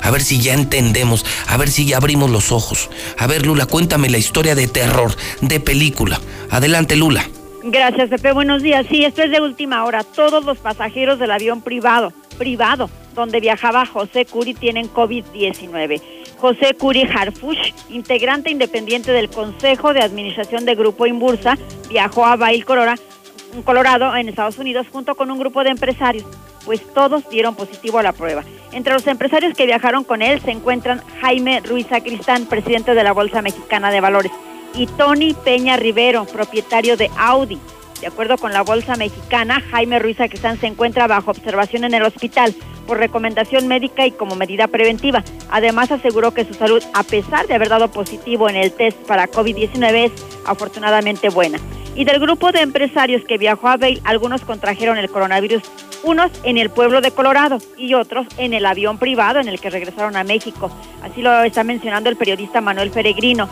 A 0.00 0.12
ver 0.12 0.22
si 0.22 0.40
ya 0.40 0.54
entendemos, 0.54 1.26
a 1.48 1.56
ver 1.56 1.68
si 1.68 1.84
ya 1.84 1.96
abrimos 1.96 2.30
los 2.30 2.52
ojos. 2.52 2.88
A 3.18 3.26
ver, 3.26 3.44
Lula, 3.44 3.66
cuéntame 3.66 4.08
la 4.08 4.18
historia 4.18 4.54
de 4.54 4.68
terror, 4.68 5.12
de 5.40 5.58
película. 5.58 6.20
Adelante, 6.50 6.94
Lula. 6.94 7.28
Gracias, 7.64 8.08
Pepe. 8.08 8.30
Buenos 8.30 8.62
días. 8.62 8.86
Sí, 8.88 9.04
esto 9.04 9.24
es 9.24 9.32
de 9.32 9.40
última 9.40 9.84
hora. 9.84 10.04
Todos 10.04 10.44
los 10.44 10.58
pasajeros 10.58 11.18
del 11.18 11.32
avión 11.32 11.60
privado, 11.60 12.12
privado, 12.38 12.88
donde 13.16 13.40
viajaba 13.40 13.84
José 13.84 14.26
Curi, 14.26 14.54
tienen 14.54 14.88
COVID-19. 14.88 16.00
José 16.38 16.74
Curi 16.74 17.02
Harfush, 17.02 17.72
integrante 17.90 18.50
independiente 18.50 19.10
del 19.10 19.28
Consejo 19.28 19.92
de 19.92 20.02
Administración 20.02 20.64
de 20.64 20.76
Grupo 20.76 21.06
Inbursa, 21.06 21.58
viajó 21.88 22.26
a 22.26 22.36
Vail, 22.36 22.64
Colorado, 22.64 23.02
Colorado, 23.62 24.14
en 24.16 24.28
Estados 24.28 24.58
Unidos, 24.58 24.86
junto 24.90 25.14
con 25.14 25.30
un 25.30 25.38
grupo 25.38 25.64
de 25.64 25.70
empresarios, 25.70 26.24
pues 26.64 26.82
todos 26.92 27.28
dieron 27.28 27.54
positivo 27.54 27.98
a 27.98 28.02
la 28.02 28.12
prueba. 28.12 28.44
Entre 28.72 28.92
los 28.92 29.06
empresarios 29.06 29.56
que 29.56 29.66
viajaron 29.66 30.04
con 30.04 30.22
él 30.22 30.40
se 30.40 30.50
encuentran 30.50 31.02
Jaime 31.20 31.60
Ruiz 31.60 31.86
Sacristán, 31.86 32.46
presidente 32.46 32.94
de 32.94 33.04
la 33.04 33.12
Bolsa 33.12 33.42
Mexicana 33.42 33.90
de 33.90 34.00
Valores, 34.00 34.32
y 34.74 34.86
Tony 34.86 35.34
Peña 35.34 35.76
Rivero, 35.76 36.26
propietario 36.26 36.96
de 36.96 37.10
Audi. 37.16 37.58
De 38.00 38.06
acuerdo 38.06 38.36
con 38.36 38.52
la 38.52 38.62
Bolsa 38.62 38.96
Mexicana, 38.96 39.62
Jaime 39.70 39.98
Ruiz 39.98 40.18
Sacristán 40.18 40.60
se 40.60 40.66
encuentra 40.66 41.06
bajo 41.06 41.30
observación 41.30 41.84
en 41.84 41.94
el 41.94 42.02
hospital 42.02 42.54
por 42.86 42.98
recomendación 42.98 43.66
médica 43.68 44.06
y 44.06 44.12
como 44.12 44.36
medida 44.36 44.68
preventiva. 44.68 45.24
Además, 45.50 45.90
aseguró 45.90 46.32
que 46.32 46.44
su 46.44 46.54
salud, 46.54 46.82
a 46.92 47.02
pesar 47.02 47.46
de 47.46 47.54
haber 47.54 47.68
dado 47.68 47.90
positivo 47.90 48.48
en 48.48 48.56
el 48.56 48.72
test 48.72 48.98
para 49.06 49.28
COVID-19, 49.28 50.04
es 50.04 50.12
afortunadamente 50.44 51.30
buena. 51.30 51.58
Y 51.94 52.04
del 52.04 52.20
grupo 52.20 52.52
de 52.52 52.60
empresarios 52.60 53.24
que 53.24 53.38
viajó 53.38 53.68
a 53.68 53.78
Vail, 53.78 54.02
algunos 54.04 54.42
contrajeron 54.42 54.98
el 54.98 55.10
coronavirus, 55.10 55.62
unos 56.02 56.30
en 56.44 56.58
el 56.58 56.68
pueblo 56.68 57.00
de 57.00 57.10
Colorado 57.10 57.58
y 57.78 57.94
otros 57.94 58.26
en 58.36 58.52
el 58.52 58.66
avión 58.66 58.98
privado 58.98 59.40
en 59.40 59.48
el 59.48 59.58
que 59.58 59.70
regresaron 59.70 60.14
a 60.16 60.22
México. 60.22 60.70
Así 61.02 61.22
lo 61.22 61.42
está 61.42 61.64
mencionando 61.64 62.10
el 62.10 62.16
periodista 62.16 62.60
Manuel 62.60 62.90
Peregrino 62.90 63.48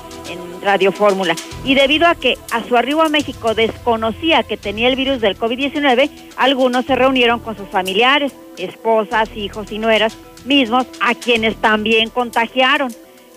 Radio 0.65 0.91
Fórmula. 0.91 1.37
Y 1.65 1.75
debido 1.75 2.07
a 2.07 2.15
que 2.15 2.37
a 2.51 2.65
su 2.65 2.77
arribo 2.77 3.03
a 3.03 3.09
México 3.09 3.55
desconocía 3.55 4.43
que 4.43 4.57
tenía 4.57 4.89
el 4.89 4.97
virus 4.97 5.21
del 5.21 5.39
COVID-19, 5.39 6.11
algunos 6.37 6.87
se 6.87 6.97
reunieron 6.97 7.41
con 7.41 7.57
sus 7.57 7.69
familiares, 7.69 8.35
esposas, 8.59 9.29
hijos 9.37 9.71
y 9.71 9.79
nueras 9.79 10.17
mismos, 10.45 10.87
a 11.01 11.15
quienes 11.15 11.57
también 11.57 12.11
contagiaron. 12.11 12.93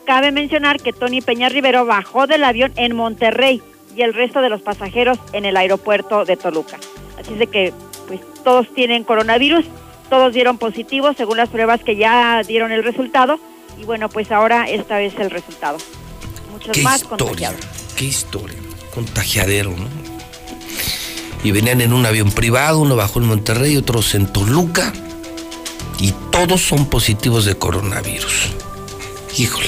Cabe 0.05 0.31
mencionar 0.31 0.81
que 0.81 0.93
Tony 0.93 1.21
Peña 1.21 1.49
Rivero 1.49 1.85
bajó 1.85 2.27
del 2.27 2.43
avión 2.43 2.71
en 2.77 2.95
Monterrey 2.95 3.61
y 3.95 4.01
el 4.01 4.13
resto 4.13 4.41
de 4.41 4.49
los 4.49 4.61
pasajeros 4.61 5.19
en 5.33 5.45
el 5.45 5.57
aeropuerto 5.57 6.23
de 6.23 6.37
Toluca. 6.37 6.77
Así 7.19 7.33
es 7.33 7.39
de 7.39 7.47
que 7.47 7.73
pues 8.07 8.21
todos 8.43 8.73
tienen 8.73 9.03
coronavirus, 9.03 9.65
todos 10.09 10.33
dieron 10.33 10.57
positivo 10.57 11.13
según 11.13 11.37
las 11.37 11.49
pruebas 11.49 11.83
que 11.83 11.97
ya 11.97 12.41
dieron 12.43 12.71
el 12.71 12.83
resultado 12.83 13.39
y 13.77 13.83
bueno, 13.83 14.09
pues 14.09 14.31
ahora 14.31 14.69
esta 14.69 15.01
es 15.01 15.15
el 15.19 15.29
resultado. 15.29 15.77
Muchos 16.57 16.71
Qué 16.73 16.81
más 16.81 17.01
historia, 17.01 17.17
contagiados. 17.27 17.59
qué 17.95 18.05
historia. 18.05 18.57
Contagiadero, 18.93 19.71
¿no? 19.71 19.88
Y 21.43 21.51
venían 21.51 21.81
en 21.81 21.93
un 21.93 22.05
avión 22.05 22.31
privado, 22.31 22.79
uno 22.79 22.95
bajó 22.95 23.19
en 23.19 23.27
Monterrey, 23.27 23.77
otros 23.77 24.15
en 24.15 24.31
Toluca. 24.34 24.91
Y 25.99 26.13
todos 26.31 26.61
son 26.61 26.88
positivos 26.89 27.45
de 27.45 27.55
coronavirus. 27.55 28.49
Híjole. 29.38 29.67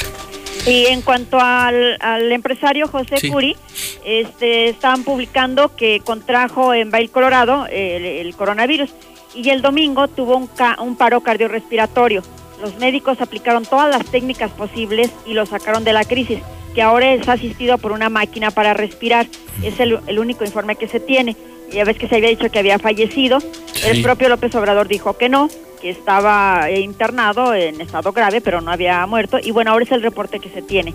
Y 0.66 0.88
en 0.88 1.02
cuanto 1.02 1.40
al, 1.40 1.98
al 2.02 2.32
empresario 2.32 2.88
José 2.88 3.18
Sí. 3.18 3.30
Curi, 3.30 3.56
este, 4.04 4.70
están 4.70 5.04
publicando 5.04 5.76
que 5.76 6.02
contrajo 6.04 6.74
en 6.74 6.92
Vail, 6.92 7.10
Colorado, 7.12 7.66
el, 7.68 8.04
el 8.06 8.36
coronavirus 8.36 8.90
y 9.36 9.50
el 9.50 9.62
domingo 9.62 10.08
tuvo 10.08 10.36
un, 10.38 10.48
ca- 10.48 10.78
un 10.82 10.96
paro 10.96 11.22
cardiorrespiratorio. 11.22 12.24
Los 12.62 12.78
médicos 12.78 13.22
aplicaron 13.22 13.64
todas 13.64 13.90
las 13.90 14.06
técnicas 14.06 14.52
posibles 14.52 15.12
y 15.26 15.34
lo 15.34 15.46
sacaron 15.46 15.84
de 15.84 15.94
la 15.94 16.04
crisis, 16.04 16.40
que 16.76 16.82
ahora 16.82 17.14
es 17.14 17.28
asistido 17.28 17.78
por 17.78 17.92
una 17.92 18.10
máquina 18.10 18.52
para 18.52 18.74
respirar. 18.74 19.28
Es 19.64 19.80
el, 19.80 20.00
el 20.08 20.20
único 20.20 20.44
informe 20.44 20.76
que 20.76 20.88
se 20.88 21.00
tiene. 21.00 21.36
Ya 21.72 21.84
ves 21.86 21.98
que 21.98 22.08
se 22.08 22.16
había 22.16 22.30
dicho 22.30 22.50
que 22.50 22.60
había 22.60 22.80
fallecido. 22.80 23.40
El 23.86 24.02
propio 24.02 24.30
López 24.30 24.54
Obrador 24.56 24.88
dijo 24.88 25.18
que 25.18 25.30
no, 25.30 25.50
que 25.82 25.90
estaba 25.90 26.70
eh, 26.70 26.80
internado 26.82 27.54
en 27.54 27.80
estado 27.82 28.12
grave, 28.12 28.42
pero 28.42 28.62
no 28.62 28.72
había 28.72 29.06
muerto. 29.06 29.38
Y 29.42 29.52
bueno, 29.52 29.72
ahora 29.72 29.86
es 29.86 29.92
el 29.92 30.02
reporte 30.02 30.40
que 30.40 30.50
se 30.50 30.62
tiene. 30.62 30.94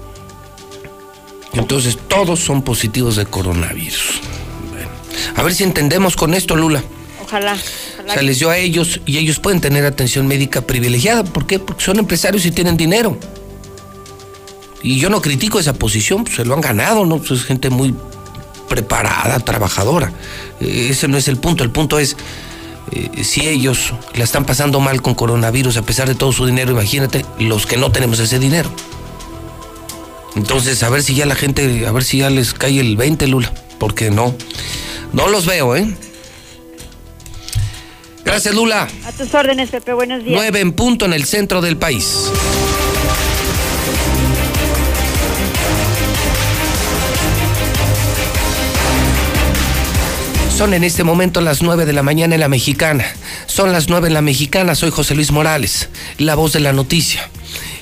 Entonces 1.54 1.96
todos 2.08 2.40
son 2.40 2.62
positivos 2.62 3.16
de 3.16 3.26
coronavirus. 3.26 4.20
Bueno, 4.70 4.88
a 5.36 5.42
ver 5.42 5.54
si 5.54 5.64
entendemos 5.64 6.16
con 6.16 6.34
esto, 6.34 6.56
Lula. 6.56 6.82
Ojalá. 7.24 7.54
O 7.54 8.12
sea, 8.12 8.22
les 8.22 8.38
dio 8.38 8.50
a 8.50 8.58
ellos 8.58 9.00
y 9.06 9.18
ellos 9.18 9.40
pueden 9.40 9.60
tener 9.60 9.84
atención 9.84 10.26
médica 10.26 10.60
privilegiada. 10.62 11.24
¿Por 11.24 11.46
qué? 11.46 11.58
Porque 11.58 11.84
son 11.84 11.98
empresarios 11.98 12.44
y 12.46 12.50
tienen 12.50 12.76
dinero. 12.76 13.18
Y 14.82 14.98
yo 14.98 15.08
no 15.08 15.22
critico 15.22 15.58
esa 15.58 15.72
posición, 15.72 16.24
pues 16.24 16.36
se 16.36 16.44
lo 16.44 16.54
han 16.54 16.60
ganado, 16.60 17.06
¿no? 17.06 17.18
Pues 17.18 17.30
es 17.30 17.44
gente 17.44 17.70
muy 17.70 17.94
preparada, 18.68 19.40
trabajadora. 19.40 20.12
Eh, 20.60 20.88
ese 20.90 21.08
no 21.08 21.16
es 21.16 21.26
el 21.28 21.38
punto. 21.38 21.64
El 21.64 21.70
punto 21.70 21.98
es, 21.98 22.16
eh, 22.92 23.24
si 23.24 23.48
ellos 23.48 23.94
la 24.14 24.24
están 24.24 24.44
pasando 24.44 24.80
mal 24.80 25.00
con 25.00 25.14
coronavirus 25.14 25.78
a 25.78 25.82
pesar 25.82 26.06
de 26.06 26.14
todo 26.14 26.32
su 26.32 26.44
dinero, 26.44 26.72
imagínate 26.72 27.24
los 27.38 27.66
que 27.66 27.78
no 27.78 27.92
tenemos 27.92 28.18
ese 28.20 28.38
dinero. 28.38 28.70
Entonces, 30.36 30.82
a 30.82 30.90
ver 30.90 31.02
si 31.02 31.14
ya 31.14 31.24
la 31.24 31.34
gente, 31.34 31.86
a 31.86 31.92
ver 31.92 32.04
si 32.04 32.18
ya 32.18 32.28
les 32.28 32.52
cae 32.52 32.80
el 32.80 32.96
20, 32.96 33.26
Lula. 33.28 33.52
Porque 33.78 34.10
no, 34.10 34.34
no 35.12 35.28
los 35.28 35.46
veo, 35.46 35.76
¿eh? 35.76 35.96
Gracias, 38.24 38.54
Lula. 38.54 38.88
A 39.06 39.12
tus 39.12 39.32
órdenes, 39.34 39.70
Pepe. 39.70 39.92
Buenos 39.92 40.24
días. 40.24 40.36
Nueve 40.36 40.60
en 40.60 40.72
punto 40.72 41.04
en 41.04 41.12
el 41.12 41.24
centro 41.24 41.60
del 41.60 41.76
país. 41.76 42.30
Son 50.56 50.72
en 50.72 50.84
este 50.84 51.02
momento 51.02 51.40
las 51.40 51.62
9 51.62 51.84
de 51.84 51.92
la 51.92 52.04
mañana 52.04 52.34
en 52.36 52.40
la 52.40 52.48
mexicana. 52.48 53.04
Son 53.46 53.72
las 53.72 53.88
9 53.88 54.06
en 54.06 54.14
la 54.14 54.22
mexicana. 54.22 54.76
Soy 54.76 54.90
José 54.90 55.16
Luis 55.16 55.32
Morales, 55.32 55.88
la 56.18 56.36
voz 56.36 56.52
de 56.52 56.60
la 56.60 56.72
noticia. 56.72 57.28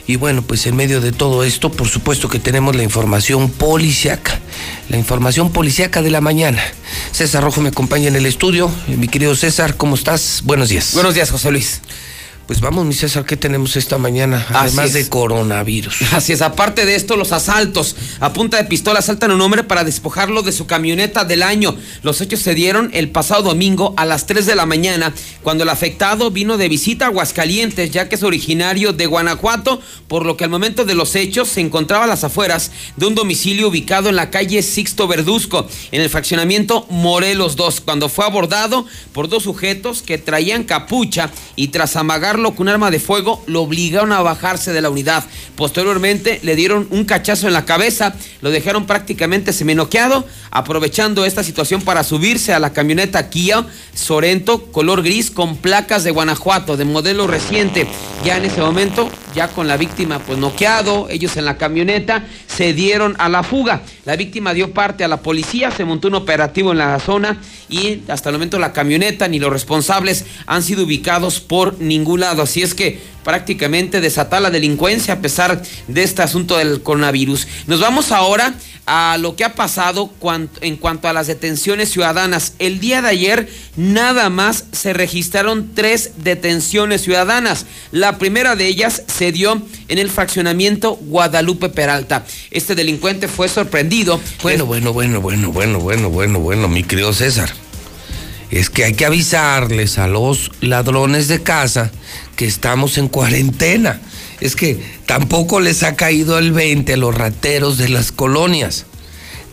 Y 0.07 0.17
bueno, 0.17 0.43
pues 0.43 0.67
en 0.67 0.75
medio 0.75 1.01
de 1.01 1.13
todo 1.13 1.45
esto, 1.45 1.71
por 1.71 1.89
supuesto 1.89 2.29
que 2.29 2.39
tenemos 2.39 2.75
la 2.75 2.83
información 2.83 3.51
policiaca. 3.51 4.39
La 4.89 4.99
información 4.99 5.53
policiaca 5.53 6.03
de 6.03 6.11
la 6.11 6.21
mañana. 6.21 6.63
César 7.13 7.45
Rojo 7.45 7.61
me 7.61 7.69
acompaña 7.69 8.09
en 8.09 8.17
el 8.17 8.27
estudio. 8.27 8.71
Mi 8.89 9.09
querido 9.09 9.37
César, 9.37 9.77
¿cómo 9.77 9.95
estás? 9.95 10.43
Buenos 10.45 10.69
días. 10.69 10.93
Buenos 10.95 11.15
días, 11.15 11.31
José 11.31 11.51
Luis. 11.51 11.81
Pues 12.47 12.61
vamos, 12.61 12.85
mi 12.85 12.93
César, 12.93 13.25
¿qué 13.25 13.37
tenemos 13.37 13.77
esta 13.77 13.99
mañana? 13.99 14.45
Además 14.51 14.93
de 14.93 15.09
coronavirus. 15.09 16.03
Así 16.13 16.33
es, 16.33 16.43
aparte 16.43 16.85
de 16.85 16.97
esto, 16.97 17.17
los 17.17 17.31
asaltos. 17.31 17.95
A 18.19 18.33
punta 18.33 18.57
de 18.57 18.65
pistola 18.65 18.99
asaltan 18.99 19.31
a 19.31 19.37
un 19.37 19.41
hombre 19.41 19.63
para 19.63 19.85
despojarlo 19.85 20.43
de 20.43 20.51
su 20.51 20.67
camioneta 20.67 21.25
del 21.25 21.45
año. 21.45 21.77
Los 22.03 22.21
hechos 22.21 22.41
se 22.41 22.55
dieron 22.55 22.91
el 22.95 23.11
pasado 23.11 23.43
domingo 23.43 23.95
a 23.97 24.05
las 24.05 24.27
3 24.27 24.45
de 24.45 24.57
la 24.57 24.67
mañana, 24.67 25.15
cuando 25.45 25.63
el 25.63 25.71
afectado 25.71 26.33
vino 26.33 26.59
de 26.59 26.69
visita 26.69 27.05
a 27.05 27.09
Aguascalientes, 27.09 27.93
ya 27.93 28.09
que 28.09 28.17
es 28.17 28.25
originario 28.25 28.93
de 28.93 29.07
Guanajuato, 29.07 29.81
por 30.09 30.27
lo 30.27 30.37
que 30.37 30.45
al 30.45 30.51
momento 30.51 30.85
de 30.85 30.97
los 30.97 31.15
hechos 31.15 31.49
se 31.49 31.61
encontraba 31.61 32.05
a 32.05 32.09
las 32.09 32.25
afueras 32.25 32.73
de 32.97 33.07
un 33.07 33.15
domicilio 33.15 33.69
ubicado 33.69 34.09
en 34.09 34.17
la 34.17 34.31
calle 34.31 34.63
Sixto 34.63 35.07
Verduzco, 35.07 35.69
en 35.93 36.01
el 36.01 36.11
fraccionamiento 36.11 36.87
Morelos 36.91 37.55
2, 37.55 37.83
cuando 37.83 38.09
fue 38.09 38.25
abordado 38.25 38.85
por 39.13 39.29
dos 39.29 39.45
sujetos 39.45 40.03
que 40.03 40.19
traían 40.19 40.65
capucha 40.65 41.31
y 41.55 41.69
tras 41.69 41.95
amagar 41.95 42.32
con 42.33 42.61
un 42.61 42.69
arma 42.69 42.91
de 42.91 42.99
fuego, 42.99 43.43
lo 43.47 43.63
obligaron 43.63 44.11
a 44.11 44.23
bajarse 44.23 44.73
de 44.73 44.81
la 44.81 44.89
unidad. 44.89 45.25
Posteriormente 45.55 46.41
le 46.43 46.57
dieron 46.57 46.89
un 46.91 47.05
cachazo 47.05 47.47
en 47.47 47.53
la 47.53 47.67
cabeza, 47.67 48.15
lo 48.41 48.51
dejaron 48.51 48.87
prácticamente 48.87 49.53
seminoqueado, 49.53 50.27
aprovechando 50.51 51.27
esta 51.27 51.45
situación 51.45 51.83
para 51.83 52.05
subirse 52.05 52.55
a 52.55 52.59
la 52.59 52.73
camioneta 52.73 53.29
Kia 53.29 53.67
Sorento 53.95 54.73
color 54.73 55.03
gris 55.03 55.31
con 55.31 55.57
placas 55.57 56.05
de 56.05 56.11
Guanajuato, 56.11 56.79
de 56.79 56.87
modelo 56.87 57.27
reciente. 57.27 57.87
Ya 58.25 58.39
en 58.39 58.47
ese 58.47 58.61
momento, 58.61 59.11
ya 59.35 59.49
con 59.49 59.69
la 59.69 59.77
víctima 59.77 60.19
pues 60.21 60.39
noqueado, 60.39 61.09
ellos 61.11 61.37
en 61.37 61.45
la 61.45 61.59
camioneta 61.59 62.25
se 62.47 62.73
dieron 62.73 63.15
a 63.19 63.29
la 63.29 63.43
fuga. 63.43 63.83
La 64.07 64.17
víctima 64.17 64.55
dio 64.55 64.73
parte 64.73 65.05
a 65.05 65.09
la 65.09 65.21
policía, 65.21 65.71
se 65.71 65.85
montó 65.85 66.09
un 66.09 66.15
operativo 66.15 66.73
en 66.73 66.79
la 66.79 66.99
zona 67.01 67.39
y 67.69 68.01
hasta 68.09 68.31
el 68.31 68.35
momento 68.35 68.59
la 68.59 68.73
camioneta 68.73 69.29
ni 69.29 69.39
los 69.39 69.53
responsables 69.53 70.25
han 70.47 70.63
sido 70.63 70.85
ubicados 70.85 71.41
por 71.41 71.79
ningún 71.79 72.22
lado. 72.23 72.43
Así 72.43 72.63
es 72.63 72.75
que 72.75 72.99
prácticamente 73.23 74.01
desata 74.01 74.41
la 74.41 74.51
delincuencia 74.51 75.15
a 75.15 75.21
pesar 75.21 75.63
de 75.87 76.03
este 76.03 76.23
asunto 76.23 76.57
del 76.57 76.83
coronavirus. 76.83 77.47
Nos 77.67 77.81
vamos 77.81 78.11
ahora 78.11 78.55
a 78.87 79.17
lo 79.19 79.37
que 79.37 79.45
ha 79.45 79.55
pasado 79.55 80.11
en 80.61 80.77
cuanto 80.77 81.09
a 81.09 81.13
las 81.13 81.27
detenciones 81.27 81.91
ciudadanas. 81.91 82.55
El 82.59 82.81
día 82.81 83.01
de 83.01 83.09
ayer 83.09 83.49
nada 83.77 84.29
más 84.29 84.65
se 84.73 84.93
registraron 84.93 85.73
tres 85.75 86.13
detenciones 86.17 87.03
ciudadanas. 87.03 87.67
La 87.93 88.19
primera 88.19 88.57
de 88.57 88.67
ellas 88.67 89.03
se 89.07 89.31
dio 89.31 89.63
en 89.89 89.99
el 89.99 90.11
fraccionamiento 90.11 90.97
Guadalupe 90.97 91.69
Peralta. 91.69 92.25
Este 92.51 92.75
delincuente 92.75 93.29
fue 93.29 93.49
sorprendido. 93.49 94.21
Bueno, 94.43 94.67
bueno, 94.67 94.93
bueno, 94.93 95.21
bueno, 95.21 95.53
bueno, 95.53 95.79
bueno, 95.79 96.11
bueno, 96.11 96.41
bueno, 96.41 96.69
mi 96.69 96.83
querido 96.83 97.13
César. 97.13 97.53
Es 98.53 98.69
que 98.69 98.85
hay 98.85 98.93
que 98.93 99.07
avisarles 99.07 99.99
a 99.99 100.07
los 100.07 100.53
ladrones 100.61 101.27
de 101.27 101.43
casa 101.43 101.91
que 102.37 102.45
estamos 102.45 102.99
en 102.99 103.09
cuarentena. 103.09 104.03
Es 104.41 104.57
que 104.57 104.79
tampoco 105.07 105.59
les 105.59 105.83
ha 105.83 105.97
caído 105.97 106.39
el 106.39 106.53
20 106.53 106.93
a 106.93 106.97
los 106.99 107.15
rateros 107.15 107.79
de 107.79 107.89
las 107.89 108.13
colonias. 108.13 108.85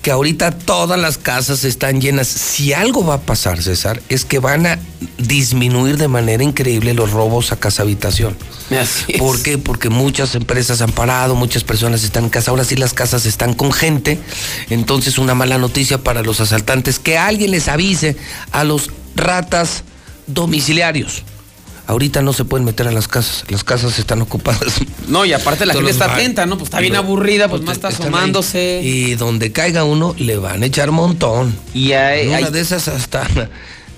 Que 0.01 0.11
ahorita 0.11 0.51
todas 0.51 0.99
las 0.99 1.17
casas 1.17 1.63
están 1.63 1.99
llenas. 1.99 2.27
Si 2.27 2.73
algo 2.73 3.05
va 3.05 3.15
a 3.15 3.21
pasar, 3.21 3.61
César, 3.61 4.01
es 4.09 4.25
que 4.25 4.39
van 4.39 4.65
a 4.65 4.79
disminuir 5.17 5.97
de 5.97 6.07
manera 6.07 6.43
increíble 6.43 6.93
los 6.93 7.11
robos 7.11 7.51
a 7.51 7.57
casa 7.59 7.83
habitación. 7.83 8.37
¿Por 9.17 9.41
qué? 9.41 9.57
Porque 9.57 9.89
muchas 9.89 10.35
empresas 10.35 10.81
han 10.81 10.91
parado, 10.91 11.35
muchas 11.35 11.63
personas 11.63 12.03
están 12.03 12.25
en 12.25 12.29
casa. 12.29 12.51
Ahora 12.51 12.63
sí 12.63 12.75
las 12.75 12.93
casas 12.93 13.25
están 13.25 13.53
con 13.53 13.71
gente. 13.71 14.19
Entonces, 14.69 15.17
una 15.17 15.35
mala 15.35 15.57
noticia 15.57 15.97
para 15.97 16.21
los 16.23 16.39
asaltantes. 16.39 16.99
Que 16.99 17.17
alguien 17.17 17.51
les 17.51 17.67
avise 17.67 18.15
a 18.51 18.63
los 18.63 18.91
ratas 19.15 19.83
domiciliarios 20.27 21.23
ahorita 21.89 22.21
no 22.21 22.33
se 22.33 22.45
pueden 22.45 22.65
meter 22.65 22.87
a 22.87 22.91
las 22.91 23.07
casas, 23.07 23.43
las 23.49 23.63
casas 23.63 23.97
están 23.97 24.21
ocupadas. 24.21 24.79
No, 25.07 25.25
y 25.25 25.33
aparte 25.33 25.65
la 25.65 25.73
gente 25.73 25.89
está 25.89 26.13
atenta, 26.13 26.45
¿no? 26.45 26.55
Pues 26.55 26.67
está 26.67 26.79
bien 26.79 26.95
aburrida, 26.95 27.47
pues 27.49 27.63
más 27.63 27.77
está 27.77 27.87
asomándose. 27.87 28.81
Y 28.83 29.15
donde 29.15 29.51
caiga 29.51 29.83
uno, 29.83 30.13
le 30.19 30.37
van 30.37 30.61
a 30.61 30.67
echar 30.67 30.91
montón. 30.91 31.57
Y 31.73 31.93
hay, 31.93 32.27
una 32.27 32.51
de 32.51 32.61
esas 32.61 32.87
hasta 32.87 33.25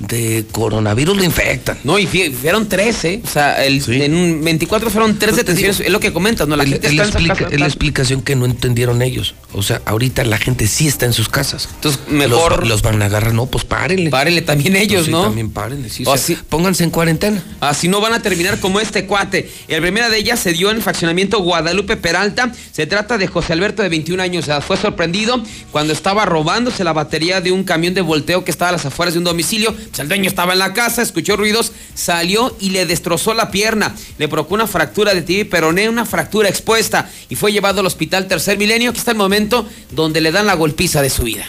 de 0.08 0.46
coronavirus 0.52 1.18
lo 1.18 1.24
infectan. 1.24 1.78
No, 1.84 2.00
y 2.00 2.08
fueron 2.08 2.68
13. 2.68 3.22
O 3.24 3.28
sea, 3.28 3.64
el, 3.64 3.84
en 3.88 4.44
24 4.44 4.90
fueron 4.90 5.18
3 5.18 5.36
detenciones. 5.36 5.80
Es 5.80 5.90
lo 5.90 6.00
que 6.00 6.12
comentas, 6.14 6.48
¿no? 6.48 6.56
La 6.56 6.66
gente 6.66 6.88
está 6.88 7.04
explica, 7.04 7.48
Es 7.52 7.60
la 7.60 7.68
explicación 7.68 8.22
que 8.22 8.36
no 8.36 8.46
entendieron 8.46 9.02
ellos. 9.02 9.36
O 9.54 9.64
sea, 9.64 9.82
ahorita 9.86 10.24
la 10.24 10.38
gente 10.38 10.68
sí 10.68 10.88
está 10.88 11.06
en 11.06 11.14
sus 11.14 11.30
casas. 11.30 11.70
Entonces, 11.76 12.02
mejor. 12.10 12.68
Los, 12.68 12.82
van 12.82 13.02
a 13.02 13.06
agarrar, 13.06 13.34
no, 13.34 13.46
pues 13.46 13.66
párenle. 13.66 14.10
Párenle 14.10 14.42
también 14.42 14.76
ellos, 14.76 15.10
¿no? 15.10 15.24
También 15.24 15.52
párenle, 15.52 15.90
sí. 15.90 16.04
así, 16.12 16.38
pónganse 16.50 16.84
en 16.84 16.90
cuarentena. 16.90 17.44
Así 17.60 17.88
no 17.88 18.02
van 18.02 18.14
a 18.14 18.22
terminar 18.22 18.60
como 18.60 18.80
este 18.80 19.06
cuate. 19.06 19.50
La 19.68 19.80
primera 19.82 20.10
de 20.10 20.18
ellas 20.18 20.40
se 20.40 20.54
dio 20.54 20.70
en 20.70 20.78
el 20.78 20.84
fraccionamiento 20.84 21.40
Guadalupe 21.40 21.98
Peralta. 21.98 22.52
Se 22.72 22.88
trata 22.88 23.18
de 23.18 23.28
José 23.28 23.54
Alberto, 23.54 23.84
de 23.84 23.90
21 23.90 24.22
años. 24.22 24.44
O 24.44 24.46
sea, 24.46 24.62
fue 24.62 24.78
sorprendido 24.78 25.42
cuando 25.72 25.94
estaba 25.94 26.26
robándose 26.26 26.84
la 26.84 26.94
batería 26.94 27.42
de 27.42 27.52
un 27.52 27.64
camión 27.64 27.94
de 27.94 28.02
volteo 28.02 28.44
que 28.44 28.52
estaba 28.52 28.70
a 28.70 28.74
las 28.74 28.86
afueras 28.86 29.14
de 29.14 29.20
un 29.20 29.26
domicilio 29.26 29.76
el 30.00 30.08
dueño 30.08 30.30
estaba 30.30 30.54
en 30.54 30.60
la 30.60 30.74
casa, 30.74 31.02
escuchó 31.02 31.36
ruidos, 31.36 31.74
salió 31.94 32.56
y 32.60 32.70
le 32.70 32.86
destrozó 32.86 33.34
la 33.34 33.52
pierna. 33.52 33.94
Le 34.18 34.28
provocó 34.28 34.56
una 34.56 34.68
fractura 34.68 35.14
de 35.14 35.22
tibia 35.22 35.42
y 35.42 35.46
peroné, 35.46 35.90
una 35.90 36.06
fractura 36.06 36.50
expuesta 36.50 37.10
y 37.30 37.36
fue 37.36 37.52
llevado 37.52 37.82
al 37.82 37.86
hospital 37.86 38.28
Tercer 38.28 38.58
Milenio, 38.58 38.94
que 38.94 39.00
está 39.00 39.12
el 39.12 39.18
momento 39.18 39.68
donde 39.92 40.22
le 40.22 40.32
dan 40.32 40.46
la 40.46 40.56
golpiza 40.56 41.02
de 41.02 41.10
su 41.10 41.24
vida. 41.24 41.46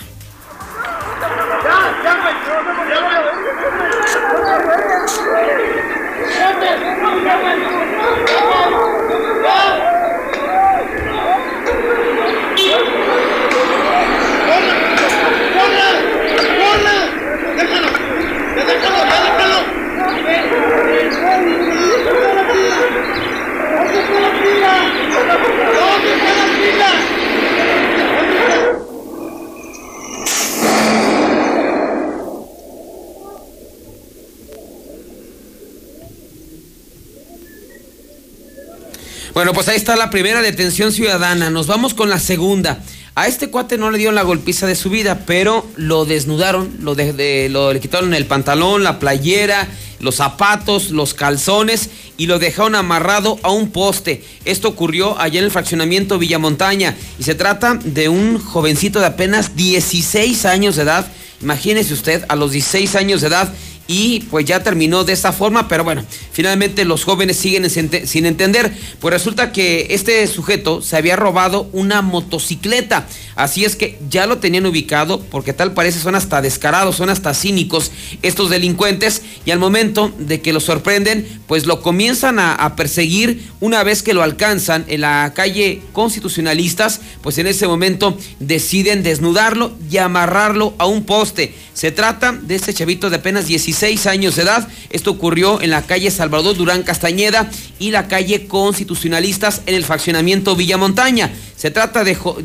Bueno, 39.34 39.54
pues 39.54 39.66
ahí 39.68 39.76
está 39.76 39.96
la 39.96 40.10
primera 40.10 40.42
detención 40.42 40.92
ciudadana. 40.92 41.48
Nos 41.48 41.66
vamos 41.66 41.94
con 41.94 42.10
la 42.10 42.20
segunda. 42.20 42.80
A 43.14 43.26
este 43.26 43.50
cuate 43.50 43.76
no 43.78 43.90
le 43.90 43.98
dieron 43.98 44.14
la 44.14 44.22
golpiza 44.22 44.66
de 44.66 44.74
su 44.74 44.88
vida, 44.88 45.24
pero 45.26 45.66
lo 45.76 46.04
desnudaron, 46.04 46.76
lo, 46.80 46.94
le 46.94 47.80
quitaron 47.80 48.14
el 48.14 48.26
pantalón, 48.26 48.84
la 48.84 48.98
playera, 48.98 49.68
los 50.02 50.16
zapatos, 50.16 50.90
los 50.90 51.14
calzones 51.14 51.88
y 52.18 52.26
lo 52.26 52.38
dejaron 52.38 52.74
amarrado 52.74 53.38
a 53.42 53.50
un 53.50 53.70
poste. 53.70 54.22
Esto 54.44 54.68
ocurrió 54.68 55.18
allá 55.18 55.38
en 55.38 55.46
el 55.46 55.50
fraccionamiento 55.50 56.18
Villamontaña 56.18 56.94
y 57.18 57.22
se 57.22 57.34
trata 57.34 57.78
de 57.82 58.10
un 58.10 58.38
jovencito 58.38 59.00
de 59.00 59.06
apenas 59.06 59.56
16 59.56 60.44
años 60.44 60.76
de 60.76 60.82
edad. 60.82 61.06
Imagínese 61.40 61.94
usted 61.94 62.24
a 62.28 62.36
los 62.36 62.52
16 62.52 62.94
años 62.96 63.20
de 63.22 63.28
edad 63.28 63.54
y 63.88 64.20
pues 64.30 64.44
ya 64.46 64.62
terminó 64.62 65.04
de 65.04 65.12
esta 65.12 65.32
forma, 65.32 65.68
pero 65.68 65.84
bueno, 65.84 66.04
finalmente 66.32 66.84
los 66.84 67.04
jóvenes 67.04 67.36
siguen 67.36 67.68
sin 67.68 67.90
ente- 67.90 68.06
sin 68.06 68.26
entender, 68.26 68.72
pues 69.00 69.12
resulta 69.12 69.52
que 69.52 69.88
este 69.90 70.26
sujeto 70.26 70.80
se 70.82 70.96
había 70.96 71.16
robado 71.16 71.68
una 71.72 72.00
motocicleta, 72.02 73.06
así 73.36 73.64
es 73.64 73.76
que 73.76 73.98
ya 74.08 74.26
lo 74.26 74.38
tenían 74.38 74.66
ubicado, 74.66 75.20
porque 75.20 75.52
tal 75.52 75.72
parece 75.74 75.98
son 75.98 76.14
hasta 76.14 76.40
descarados, 76.40 76.96
son 76.96 77.10
hasta 77.10 77.34
cínicos 77.34 77.90
estos 78.22 78.50
delincuentes, 78.50 79.22
y 79.44 79.50
al 79.50 79.58
momento 79.58 80.12
de 80.18 80.40
que 80.40 80.52
lo 80.52 80.60
sorprenden, 80.60 81.26
pues 81.46 81.66
lo 81.66 81.82
comienzan 81.82 82.38
a, 82.38 82.54
a 82.54 82.76
perseguir. 82.76 83.50
Una 83.60 83.82
vez 83.82 84.02
que 84.02 84.14
lo 84.14 84.22
alcanzan 84.22 84.84
en 84.88 85.02
la 85.02 85.32
calle 85.34 85.82
Constitucionalistas, 85.92 87.00
pues 87.22 87.38
en 87.38 87.46
ese 87.46 87.66
momento 87.66 88.16
deciden 88.40 89.02
desnudarlo 89.02 89.72
y 89.90 89.98
amarrarlo 89.98 90.74
a 90.78 90.86
un 90.86 91.04
poste. 91.04 91.54
Se 91.74 91.90
trata 91.90 92.32
de 92.32 92.54
este 92.54 92.72
chavito 92.74 93.10
de 93.10 93.16
apenas 93.16 93.46
16 93.46 93.71
16 93.72 94.06
años 94.06 94.36
de 94.36 94.42
edad. 94.42 94.68
Esto 94.90 95.10
ocurrió 95.10 95.62
en 95.62 95.70
la 95.70 95.82
calle 95.82 96.10
Salvador 96.10 96.54
Durán 96.56 96.82
Castañeda 96.82 97.50
y 97.78 97.90
la 97.90 98.06
calle 98.06 98.46
Constitucionalistas 98.46 99.62
en 99.66 99.74
el 99.74 99.84
faccionamiento 99.84 100.54
Villa 100.54 100.76
Montaña. 100.76 101.32
Se 101.56 101.70
trata 101.70 102.04
de, 102.04 102.14
jo 102.14 102.36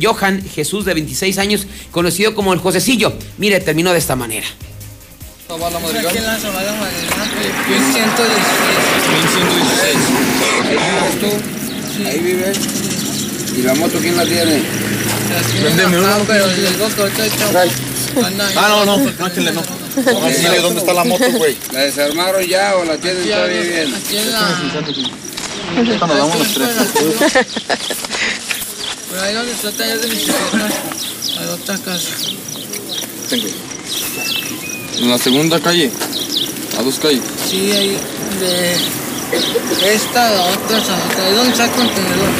Johan 0.00 0.42
Jesús 0.48 0.84
de 0.84 0.94
26 0.94 1.38
años, 1.38 1.66
conocido 1.90 2.34
como 2.34 2.52
el 2.52 2.60
Josecillo. 2.60 3.12
Mire, 3.38 3.58
terminó 3.60 3.92
de 3.92 3.98
esta 3.98 4.14
manera. 4.14 4.46
La 5.48 5.56
Ahí 12.10 12.18
vives 12.20 12.58
¿Y 13.56 13.62
la 13.62 13.74
moto 13.74 13.98
quién 13.98 14.16
la 14.16 14.24
tiene? 14.24 14.62
Ah, 18.56 18.68
no, 18.68 18.84
no, 18.84 18.96
no, 18.96 19.26
échenle, 19.26 19.52
no. 19.52 19.62
No, 19.98 20.28
dile 20.28 20.60
dónde 20.60 20.80
está 20.80 20.94
la 20.94 21.04
moto, 21.04 21.24
güey. 21.32 21.56
¿La 21.72 21.80
desarmaron 21.80 22.42
ya 22.44 22.76
o 22.76 22.84
la 22.84 22.96
tienen 22.96 23.24
todavía 23.24 23.60
bien? 23.60 23.92
La 23.92 23.98
tienen 23.98 25.18
nos 25.76 26.00
damos 26.00 26.38
los 26.38 26.54
tres. 26.54 26.68
Por 29.08 29.18
ahí 29.18 29.34
donde 29.34 29.52
está 29.52 29.72
taller 29.72 30.00
de 30.00 30.06
bicicletas, 30.08 30.72
hay 31.38 31.46
otra 31.46 31.78
casa. 31.78 32.08
Tengo. 33.28 33.46
¿En 34.98 35.10
la 35.10 35.18
segunda 35.18 35.60
calle? 35.60 35.90
¿A 36.78 36.82
dos 36.82 36.98
calles? 36.98 37.22
Sí, 37.48 37.72
ahí 37.72 37.98
de 38.40 38.76
esta 39.94 40.28
a 40.28 40.30
la 40.30 40.42
otra, 40.44 40.78
ahí 41.24 41.34
donde 41.34 41.52
está 41.52 41.64
el 41.64 41.70
contenedor. 41.70 42.30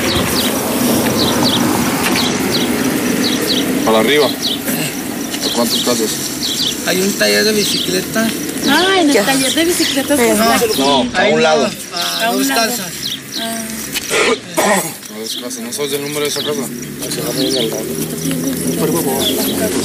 ¿Para 3.85 4.01
arriba? 4.01 4.29
¿A 5.45 5.49
cuántos 5.55 5.81
casos? 5.85 6.11
Hay 6.87 7.01
un 7.01 7.13
taller 7.13 7.45
de 7.45 7.53
bicicletas. 7.53 8.33
Ah, 8.69 9.01
en 9.01 9.11
el 9.11 9.25
taller 9.25 9.55
de 9.55 9.65
bicicletas. 9.65 10.19
está 10.19 10.55
aquí. 10.55 10.67
No, 10.79 10.97
a 11.15 11.25
un 11.27 11.31
no, 11.33 11.39
lado. 11.39 11.71
A, 11.93 12.25
A 12.27 12.31
un 12.31 12.39
dos 12.39 12.47
lado. 12.49 12.71
casas. 12.71 12.87
A 14.59 15.19
dos 15.19 15.37
casas. 15.37 15.59
¿No 15.61 15.73
sabes 15.73 15.93
el 15.93 16.03
número 16.03 16.21
de 16.21 16.29
esa 16.29 16.41
casa? 16.41 16.63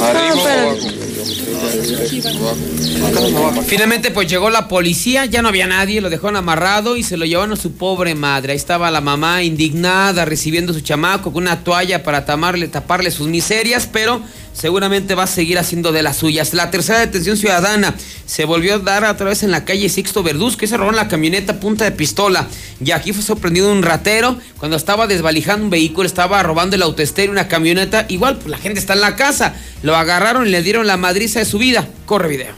Arriba 0.02 0.34
o 0.36 0.48
abajo. 0.48 0.88
Finalmente 3.66 4.12
pues 4.12 4.28
llegó 4.28 4.50
la 4.50 4.68
policía, 4.68 5.26
ya 5.26 5.42
no 5.42 5.50
había 5.50 5.68
nadie, 5.68 6.02
lo 6.02 6.10
dejaron 6.10 6.36
amarrado 6.36 6.98
y 6.98 7.04
se 7.04 7.18
lo 7.18 7.26
llevaron 7.26 7.54
a 7.54 7.56
su 7.56 7.74
pobre 7.74 8.16
madre. 8.16 8.54
Ahí 8.54 8.58
estaba 8.58 8.92
la 8.92 9.02
mamá 9.02 9.44
indignada 9.44 10.26
recibiendo 10.26 10.72
a 10.72 10.76
su 10.76 10.82
chamaco 10.82 11.32
con 11.32 11.44
una 11.44 11.64
toalla 11.64 12.04
para 12.04 12.26
taparle, 12.26 12.68
taparle 12.68 13.12
sus 13.12 13.28
miserias, 13.28 13.88
pero 13.92 14.22
seguramente 14.54 15.16
va 15.16 15.24
a 15.24 15.28
seguir 15.28 15.58
haciendo 15.58 15.92
de 15.92 16.04
las 16.04 16.18
suyas. 16.18 16.54
La 16.54 16.72
tercera 16.72 17.00
detención 17.00 17.38
ciudadana 17.38 17.96
se 18.26 18.46
volvió 18.46 18.76
a 18.76 18.80
dar 18.80 19.04
otra 19.06 19.28
vez 19.28 19.44
en 19.44 19.52
la 19.52 19.66
calle 19.66 19.90
Sixto 19.90 20.24
Verduz, 20.24 20.56
que 20.56 20.68
se 20.68 20.78
robaron 20.78 20.96
la 20.96 21.08
camioneta 21.08 21.54
a 21.54 21.60
punta 21.60 21.86
de 21.86 21.92
pistola. 21.92 22.48
Y 22.84 22.92
aquí 22.92 23.14
fue 23.14 23.24
sorprendido 23.24 23.72
un 23.72 23.84
ratero 23.84 24.38
cuando 24.58 24.78
estaba 24.78 25.08
desvalijando 25.08 25.66
un 25.66 25.70
vehículo, 25.70 26.08
estaba 26.08 26.42
robando 26.44 26.76
el 26.76 26.82
autoestéreo, 26.84 27.32
una 27.32 27.48
camioneta. 27.48 28.06
Igual, 28.10 28.38
pues 28.38 28.50
la 28.50 28.58
gente 28.58 28.80
está 28.80 28.94
en 28.94 29.02
la 29.02 29.16
casa. 29.16 29.56
Lo 29.82 29.96
agarraron 29.96 30.48
y 30.48 30.50
le 30.50 30.62
dieron 30.62 30.88
la 30.88 30.98
madriza 31.14 31.38
de 31.38 31.46
su 31.46 31.60
vida. 31.60 31.88
Corre 32.08 32.28
video. 32.28 32.54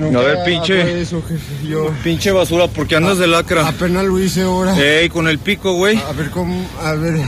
A 0.00 0.22
ver, 0.22 0.38
pinche. 0.46 1.04
Pinche 2.02 2.32
basura, 2.32 2.66
porque 2.66 2.96
andas 2.96 3.18
de 3.18 3.26
lacra. 3.26 3.68
Apenas 3.68 4.04
lo 4.04 4.18
hice 4.18 4.40
ahora. 4.40 4.74
Ey, 4.74 5.10
con 5.10 5.28
el 5.28 5.38
pico, 5.38 5.74
güey. 5.74 5.98
A 5.98 6.12
ver 6.12 6.30
cómo. 6.30 6.66
A 6.80 6.92
ver. 6.92 7.20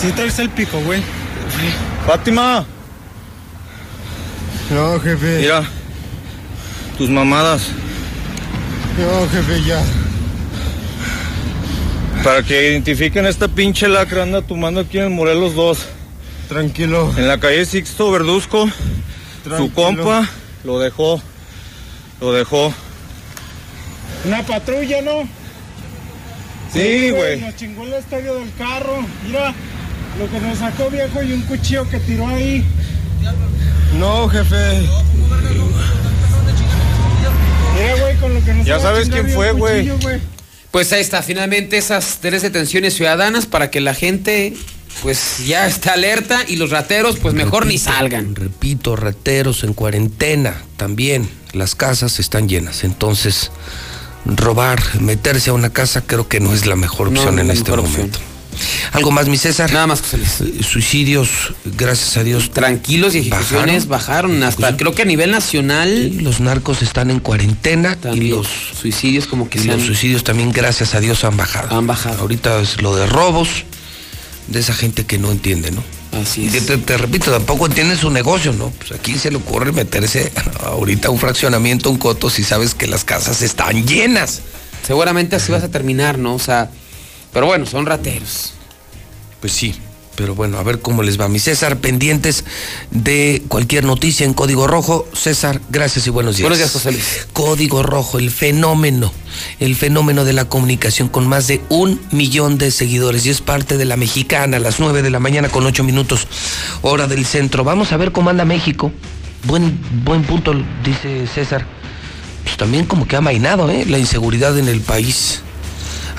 Sí 0.00 0.10
traes 0.12 0.38
el 0.38 0.48
pico, 0.48 0.80
güey. 0.80 1.02
Fátima. 2.06 2.64
No, 4.70 4.98
jefe. 4.98 5.40
Mira. 5.40 5.62
Tus 6.96 7.10
mamadas. 7.10 7.68
No, 8.98 9.28
jefe, 9.28 9.62
ya. 9.62 9.82
Para 12.24 12.42
que 12.42 12.70
identifiquen 12.70 13.26
esta 13.26 13.46
pinche 13.46 13.88
lacra, 13.88 14.22
anda 14.22 14.40
tomando 14.40 14.80
aquí 14.80 14.96
en 14.96 15.04
el 15.04 15.10
Morelos 15.10 15.54
2. 15.54 15.97
Tranquilo. 16.48 17.12
En 17.16 17.28
la 17.28 17.38
calle 17.38 17.64
Sixto 17.66 18.10
Verduzco. 18.10 18.68
Su 19.56 19.72
compa 19.72 20.28
lo 20.64 20.78
dejó. 20.78 21.20
Lo 22.20 22.32
dejó. 22.32 22.72
Una 24.24 24.42
patrulla, 24.42 25.02
¿no? 25.02 25.28
Sí, 26.72 27.10
güey. 27.10 27.40
Nos 27.40 27.56
chingó 27.56 27.84
el 27.84 27.94
estadio 27.94 28.34
del 28.34 28.52
carro. 28.54 29.04
Mira, 29.26 29.54
lo 30.18 30.30
que 30.30 30.40
nos 30.40 30.58
sacó 30.58 30.90
viejo 30.90 31.22
y 31.22 31.32
un 31.32 31.42
cuchillo 31.42 31.88
que 31.88 31.98
tiró 32.00 32.26
ahí. 32.26 32.64
No, 33.98 34.28
jefe. 34.28 34.88
Mira, 37.74 37.96
güey, 38.00 38.16
con 38.16 38.34
lo 38.34 38.44
que 38.44 38.54
nos 38.54 38.66
Ya 38.66 38.80
sabes 38.80 39.08
quién 39.08 39.30
fue, 39.30 39.52
güey. 39.52 39.90
Pues 40.70 40.92
ahí 40.92 41.00
está, 41.00 41.22
finalmente 41.22 41.78
esas 41.78 42.18
tres 42.20 42.42
detenciones 42.42 42.94
ciudadanas 42.94 43.46
para 43.46 43.70
que 43.70 43.80
la 43.80 43.94
gente 43.94 44.54
pues 45.02 45.46
ya 45.46 45.66
está 45.66 45.92
alerta 45.94 46.42
y 46.46 46.56
los 46.56 46.70
rateros 46.70 47.16
pues 47.16 47.34
mejor 47.34 47.66
ni 47.66 47.78
salgan. 47.78 48.34
Repito, 48.34 48.96
rateros 48.96 49.64
en 49.64 49.74
cuarentena 49.74 50.62
también. 50.76 51.28
Las 51.52 51.74
casas 51.74 52.18
están 52.20 52.48
llenas. 52.48 52.84
Entonces, 52.84 53.50
robar, 54.26 54.80
meterse 55.00 55.50
a 55.50 55.54
una 55.54 55.70
casa, 55.70 56.02
creo 56.02 56.28
que 56.28 56.40
no 56.40 56.52
es 56.54 56.66
la 56.66 56.76
mejor 56.76 57.08
opción 57.08 57.36
no 57.36 57.40
en 57.42 57.50
este 57.50 57.70
momento. 57.72 58.18
¿Algo 58.92 59.12
más, 59.12 59.28
mi 59.28 59.38
César? 59.38 59.72
Nada 59.72 59.86
más, 59.86 60.00
José 60.00 60.16
Luis. 60.18 60.40
Eh, 60.40 60.62
Suicidios, 60.64 61.54
gracias 61.64 62.16
a 62.16 62.24
Dios. 62.24 62.50
Tranquilos 62.50 63.14
y 63.14 63.18
ejecuciones 63.18 63.86
bajaron, 63.86 64.42
hasta 64.42 64.76
creo 64.76 64.94
que 64.96 65.02
a 65.02 65.04
nivel 65.04 65.30
nacional. 65.30 66.16
los 66.24 66.40
narcos 66.40 66.82
están 66.82 67.10
en 67.10 67.20
cuarentena 67.20 67.96
y 68.14 68.28
los 68.30 68.48
suicidios 68.80 69.26
como 69.28 69.48
que 69.48 69.58
y 69.58 69.62
se 69.62 69.68
los 69.68 69.76
han- 69.80 69.86
suicidios 69.86 70.24
también, 70.24 70.50
gracias 70.50 70.96
a 70.96 71.00
Dios, 71.00 71.22
han 71.24 71.36
bajado. 71.36 71.76
Han 71.76 71.86
bajado. 71.86 72.20
Ahorita 72.20 72.60
es 72.60 72.82
lo 72.82 72.96
de 72.96 73.06
robos, 73.06 73.48
de 74.48 74.60
esa 74.60 74.74
gente 74.74 75.06
que 75.06 75.18
no 75.18 75.30
entiende, 75.30 75.70
¿no? 75.70 75.82
Así 76.20 76.46
Y 76.46 76.50
que 76.50 76.60
te, 76.60 76.78
te 76.78 76.96
repito, 76.96 77.30
tampoco 77.30 77.66
entiende 77.66 77.96
su 77.96 78.10
negocio, 78.10 78.52
¿no? 78.52 78.70
Pues 78.70 78.92
aquí 78.92 79.18
se 79.18 79.30
le 79.30 79.36
ocurre 79.36 79.72
meterse 79.72 80.32
ahorita 80.64 81.10
un 81.10 81.18
fraccionamiento, 81.18 81.90
un 81.90 81.98
coto, 81.98 82.30
si 82.30 82.42
sabes 82.42 82.74
que 82.74 82.86
las 82.86 83.04
casas 83.04 83.42
están 83.42 83.86
llenas. 83.86 84.40
Seguramente 84.86 85.36
así 85.36 85.52
vas 85.52 85.62
a 85.64 85.70
terminar, 85.70 86.18
¿no? 86.18 86.34
O 86.34 86.38
sea, 86.38 86.70
pero 87.32 87.46
bueno, 87.46 87.66
son 87.66 87.84
rateros. 87.86 88.54
Pues 89.40 89.52
sí, 89.52 89.74
pero 90.18 90.34
bueno, 90.34 90.58
a 90.58 90.64
ver 90.64 90.80
cómo 90.80 91.04
les 91.04 91.18
va. 91.18 91.28
Mi 91.28 91.38
César, 91.38 91.76
pendientes 91.76 92.44
de 92.90 93.40
cualquier 93.46 93.84
noticia 93.84 94.26
en 94.26 94.34
Código 94.34 94.66
Rojo. 94.66 95.06
César, 95.12 95.60
gracias 95.70 96.08
y 96.08 96.10
buenos 96.10 96.36
días. 96.36 96.42
Buenos 96.42 96.58
días, 96.58 96.72
José 96.72 96.90
Luis. 96.90 97.28
Código 97.32 97.84
Rojo, 97.84 98.18
el 98.18 98.32
fenómeno, 98.32 99.12
el 99.60 99.76
fenómeno 99.76 100.24
de 100.24 100.32
la 100.32 100.46
comunicación 100.46 101.08
con 101.08 101.28
más 101.28 101.46
de 101.46 101.60
un 101.68 102.00
millón 102.10 102.58
de 102.58 102.72
seguidores 102.72 103.26
y 103.26 103.30
es 103.30 103.40
parte 103.40 103.76
de 103.76 103.84
la 103.84 103.96
mexicana 103.96 104.56
a 104.56 104.60
las 104.60 104.80
9 104.80 105.02
de 105.02 105.10
la 105.10 105.20
mañana 105.20 105.50
con 105.50 105.64
8 105.64 105.84
minutos, 105.84 106.26
hora 106.82 107.06
del 107.06 107.24
centro. 107.24 107.62
Vamos 107.62 107.92
a 107.92 107.96
ver 107.96 108.10
cómo 108.10 108.28
anda 108.28 108.44
México. 108.44 108.90
Buen, 109.44 109.78
buen 110.04 110.24
punto, 110.24 110.52
dice 110.82 111.28
César. 111.32 111.64
Pues 112.42 112.56
también 112.56 112.86
como 112.86 113.06
que 113.06 113.14
ha 113.14 113.20
mainado, 113.20 113.70
¿eh? 113.70 113.84
La 113.86 114.00
inseguridad 114.00 114.58
en 114.58 114.66
el 114.66 114.80
país. 114.80 115.42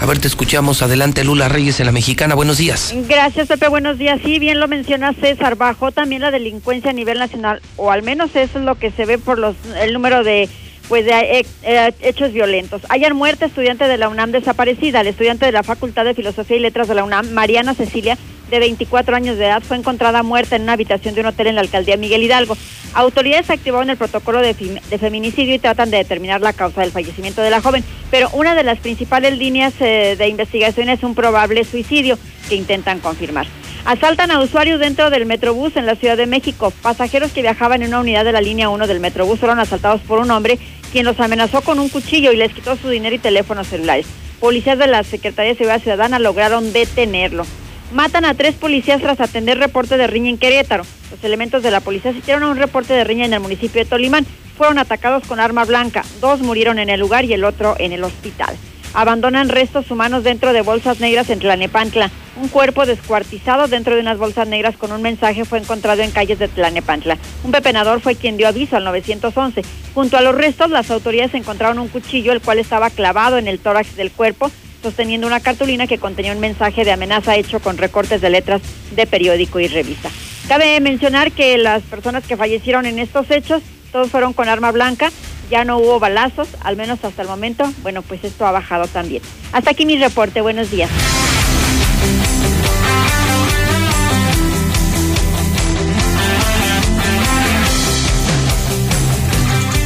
A 0.01 0.05
ver, 0.05 0.19
te 0.19 0.27
escuchamos. 0.27 0.81
Adelante, 0.81 1.25
Lula 1.25 1.49
Reyes 1.49 1.79
en 1.81 1.85
la 1.85 1.91
mexicana. 1.91 2.33
Buenos 2.33 2.57
días. 2.57 2.95
Gracias, 3.09 3.49
Pepe. 3.49 3.67
Buenos 3.67 3.97
días. 3.97 4.19
Sí, 4.23 4.39
bien 4.39 4.59
lo 4.59 4.69
menciona 4.69 5.13
César. 5.13 5.57
Bajó 5.57 5.91
también 5.91 6.21
la 6.21 6.31
delincuencia 6.31 6.91
a 6.91 6.93
nivel 6.93 7.19
nacional, 7.19 7.61
o 7.75 7.91
al 7.91 8.01
menos 8.01 8.33
eso 8.35 8.59
es 8.59 8.65
lo 8.65 8.75
que 8.75 8.91
se 8.91 9.05
ve 9.05 9.17
por 9.17 9.37
los 9.37 9.55
el 9.81 9.93
número 9.93 10.23
de 10.23 10.47
pues 10.87 11.05
de 11.05 11.11
eh, 11.11 11.45
eh, 11.63 11.93
hechos 12.01 12.31
violentos. 12.31 12.81
Ayer 12.89 13.13
muerte 13.13 13.45
estudiante 13.45 13.87
de 13.87 13.97
la 13.97 14.07
UNAM 14.07 14.31
desaparecida. 14.31 15.01
El 15.01 15.07
estudiante 15.07 15.45
de 15.45 15.51
la 15.51 15.63
Facultad 15.63 16.05
de 16.05 16.15
Filosofía 16.15 16.57
y 16.57 16.61
Letras 16.61 16.87
de 16.87 16.95
la 16.95 17.03
UNAM, 17.03 17.31
Mariana 17.31 17.75
Cecilia, 17.75 18.17
de 18.49 18.59
24 18.59 19.15
años 19.15 19.37
de 19.37 19.45
edad, 19.45 19.61
fue 19.61 19.77
encontrada 19.77 20.23
muerta 20.23 20.55
en 20.55 20.63
una 20.63 20.73
habitación 20.73 21.15
de 21.15 21.21
un 21.21 21.27
hotel 21.27 21.47
en 21.47 21.55
la 21.55 21.61
alcaldía 21.61 21.97
Miguel 21.97 22.23
Hidalgo. 22.23 22.57
Autoridades 22.93 23.49
activaron 23.49 23.89
el 23.89 23.97
protocolo 23.97 24.39
de, 24.39 24.53
feminicidio 24.99 25.55
y 25.55 25.59
tratan 25.59 25.91
de 25.91 25.97
determinar 25.97 26.41
la 26.41 26.53
causa 26.53 26.81
del 26.81 26.91
fallecimiento 26.91 27.41
de 27.41 27.51
la 27.51 27.61
joven, 27.61 27.83
pero 28.09 28.29
una 28.33 28.55
de 28.55 28.63
las 28.63 28.79
principales 28.79 29.37
líneas 29.37 29.73
eh, 29.79 30.15
de 30.17 30.27
investigación 30.27 30.89
es 30.89 31.03
un 31.03 31.15
probable 31.15 31.63
suicidio 31.63 32.17
que 32.47 32.55
intentan 32.55 32.99
confirmar. 32.99 33.47
Asaltan 33.85 34.31
a 34.31 34.41
usuarios 34.41 34.79
dentro 34.79 35.09
del 35.09 35.25
Metrobús 35.25 35.75
en 35.75 35.85
la 35.85 35.95
Ciudad 35.95 36.17
de 36.17 36.25
México. 36.25 36.71
Pasajeros 36.81 37.31
que 37.31 37.41
viajaban 37.41 37.81
en 37.81 37.89
una 37.89 38.01
unidad 38.01 38.25
de 38.25 38.31
la 38.31 38.41
línea 38.41 38.69
1 38.69 38.87
del 38.87 38.99
Metrobús 38.99 39.39
fueron 39.39 39.59
asaltados 39.59 40.01
por 40.01 40.19
un 40.19 40.31
hombre 40.31 40.59
quien 40.91 41.05
los 41.05 41.19
amenazó 41.19 41.61
con 41.61 41.79
un 41.79 41.89
cuchillo 41.89 42.31
y 42.31 42.37
les 42.37 42.53
quitó 42.53 42.75
su 42.75 42.89
dinero 42.89 43.15
y 43.15 43.19
teléfonos 43.19 43.67
celulares. 43.67 44.07
Policías 44.39 44.77
de 44.77 44.87
la 44.87 45.03
Secretaría 45.03 45.51
de 45.51 45.57
Seguridad 45.57 45.81
Ciudadana 45.81 46.19
lograron 46.19 46.73
detenerlo. 46.73 47.45
Matan 47.91 48.25
a 48.25 48.35
tres 48.35 48.55
policías 48.55 49.01
tras 49.01 49.19
atender 49.19 49.57
reporte 49.57 49.97
de 49.97 50.07
riña 50.07 50.29
en 50.29 50.37
Querétaro. 50.37 50.83
Los 51.11 51.23
elementos 51.23 51.63
de 51.63 51.71
la 51.71 51.79
policía 51.79 52.11
asistieron 52.11 52.43
a 52.43 52.49
un 52.49 52.57
reporte 52.57 52.93
de 52.93 53.03
riña 53.03 53.25
en 53.25 53.33
el 53.33 53.39
municipio 53.39 53.83
de 53.83 53.89
Tolimán. 53.89 54.25
Fueron 54.57 54.77
atacados 54.77 55.25
con 55.25 55.39
arma 55.39 55.65
blanca. 55.65 56.03
Dos 56.21 56.41
murieron 56.41 56.79
en 56.79 56.89
el 56.89 56.99
lugar 56.99 57.25
y 57.25 57.33
el 57.33 57.43
otro 57.43 57.75
en 57.79 57.91
el 57.93 58.03
hospital 58.03 58.55
abandonan 58.93 59.49
restos 59.49 59.91
humanos 59.91 60.23
dentro 60.23 60.53
de 60.53 60.61
bolsas 60.61 60.99
negras 60.99 61.29
en 61.29 61.39
Tlanepantla. 61.39 62.11
Un 62.41 62.47
cuerpo 62.47 62.85
descuartizado 62.85 63.67
dentro 63.67 63.95
de 63.95 64.01
unas 64.01 64.17
bolsas 64.17 64.47
negras 64.47 64.77
con 64.77 64.91
un 64.91 65.01
mensaje 65.01 65.45
fue 65.45 65.59
encontrado 65.59 66.01
en 66.01 66.11
calles 66.11 66.39
de 66.39 66.47
Tlanepantla. 66.47 67.17
Un 67.43 67.51
pepenador 67.51 67.99
fue 67.99 68.15
quien 68.15 68.37
dio 68.37 68.47
aviso 68.47 68.77
al 68.77 68.85
911. 68.85 69.61
Junto 69.93 70.17
a 70.17 70.21
los 70.21 70.35
restos, 70.35 70.69
las 70.69 70.89
autoridades 70.91 71.33
encontraron 71.33 71.79
un 71.79 71.89
cuchillo, 71.89 72.31
el 72.31 72.41
cual 72.41 72.59
estaba 72.59 72.89
clavado 72.89 73.37
en 73.37 73.47
el 73.47 73.59
tórax 73.59 73.95
del 73.95 74.11
cuerpo, 74.11 74.51
sosteniendo 74.81 75.27
una 75.27 75.39
cartulina 75.39 75.87
que 75.87 75.97
contenía 75.97 76.33
un 76.33 76.39
mensaje 76.39 76.83
de 76.83 76.91
amenaza 76.91 77.35
hecho 77.35 77.59
con 77.59 77.77
recortes 77.77 78.21
de 78.21 78.29
letras 78.29 78.61
de 78.95 79.07
periódico 79.07 79.59
y 79.59 79.67
revista. 79.67 80.09
Cabe 80.47 80.79
mencionar 80.79 81.31
que 81.31 81.57
las 81.57 81.83
personas 81.83 82.25
que 82.25 82.37
fallecieron 82.37 82.85
en 82.85 82.99
estos 82.99 83.29
hechos, 83.29 83.61
todos 83.91 84.09
fueron 84.09 84.33
con 84.33 84.49
arma 84.49 84.71
blanca 84.71 85.11
ya 85.49 85.65
no 85.65 85.79
hubo 85.79 85.99
balazos, 85.99 86.47
al 86.61 86.77
menos 86.77 87.03
hasta 87.03 87.21
el 87.21 87.27
momento. 87.27 87.71
Bueno, 87.81 88.01
pues 88.01 88.23
esto 88.23 88.45
ha 88.45 88.51
bajado 88.51 88.87
también. 88.87 89.23
Hasta 89.51 89.71
aquí 89.71 89.85
mi 89.85 89.97
reporte. 89.97 90.41
Buenos 90.41 90.69
días. 90.71 90.89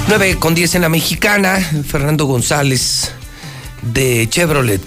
Nueve 0.10 0.38
con 0.38 0.54
10 0.54 0.76
en 0.76 0.82
la 0.82 0.90
mexicana, 0.90 1.60
Fernando 1.88 2.26
González 2.26 3.14
de 3.92 4.28
Chevrolet 4.30 4.82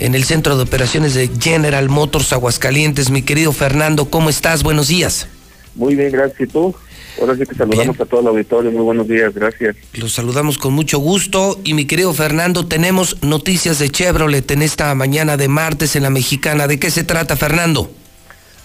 en 0.00 0.14
el 0.14 0.24
centro 0.24 0.56
de 0.56 0.64
operaciones 0.64 1.14
de 1.14 1.30
General 1.40 1.88
Motors 1.88 2.32
Aguascalientes. 2.32 3.10
Mi 3.10 3.22
querido 3.22 3.52
Fernando, 3.52 4.10
¿cómo 4.10 4.30
estás? 4.30 4.62
Buenos 4.62 4.88
días. 4.88 5.28
Muy 5.74 5.94
bien, 5.94 6.10
gracias. 6.10 6.40
¿Y 6.40 6.46
tú? 6.46 6.74
Ahora 7.20 7.36
sí 7.36 7.46
que 7.46 7.54
saludamos 7.54 8.00
a 8.00 8.04
todo 8.04 8.20
el 8.20 8.26
auditorio. 8.26 8.72
Muy 8.72 8.82
buenos 8.82 9.06
días, 9.06 9.32
gracias. 9.34 9.76
Los 9.92 10.12
saludamos 10.12 10.58
con 10.58 10.72
mucho 10.72 10.98
gusto. 10.98 11.60
Y 11.64 11.74
mi 11.74 11.86
querido 11.86 12.12
Fernando, 12.12 12.66
tenemos 12.66 13.22
noticias 13.22 13.78
de 13.78 13.88
Chevrolet 13.88 14.50
en 14.50 14.62
esta 14.62 14.94
mañana 14.94 15.36
de 15.36 15.48
martes 15.48 15.94
en 15.94 16.02
la 16.02 16.10
mexicana. 16.10 16.66
¿De 16.66 16.78
qué 16.78 16.90
se 16.90 17.04
trata, 17.04 17.36
Fernando? 17.36 17.90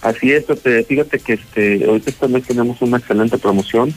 Así 0.02 0.32
es, 0.32 0.46
fíjate 0.88 1.18
que 1.18 1.34
este, 1.34 1.84
ahorita 1.84 2.10
esta 2.10 2.26
mes 2.26 2.44
tenemos 2.46 2.80
una 2.80 2.96
excelente 2.96 3.36
promoción. 3.36 3.94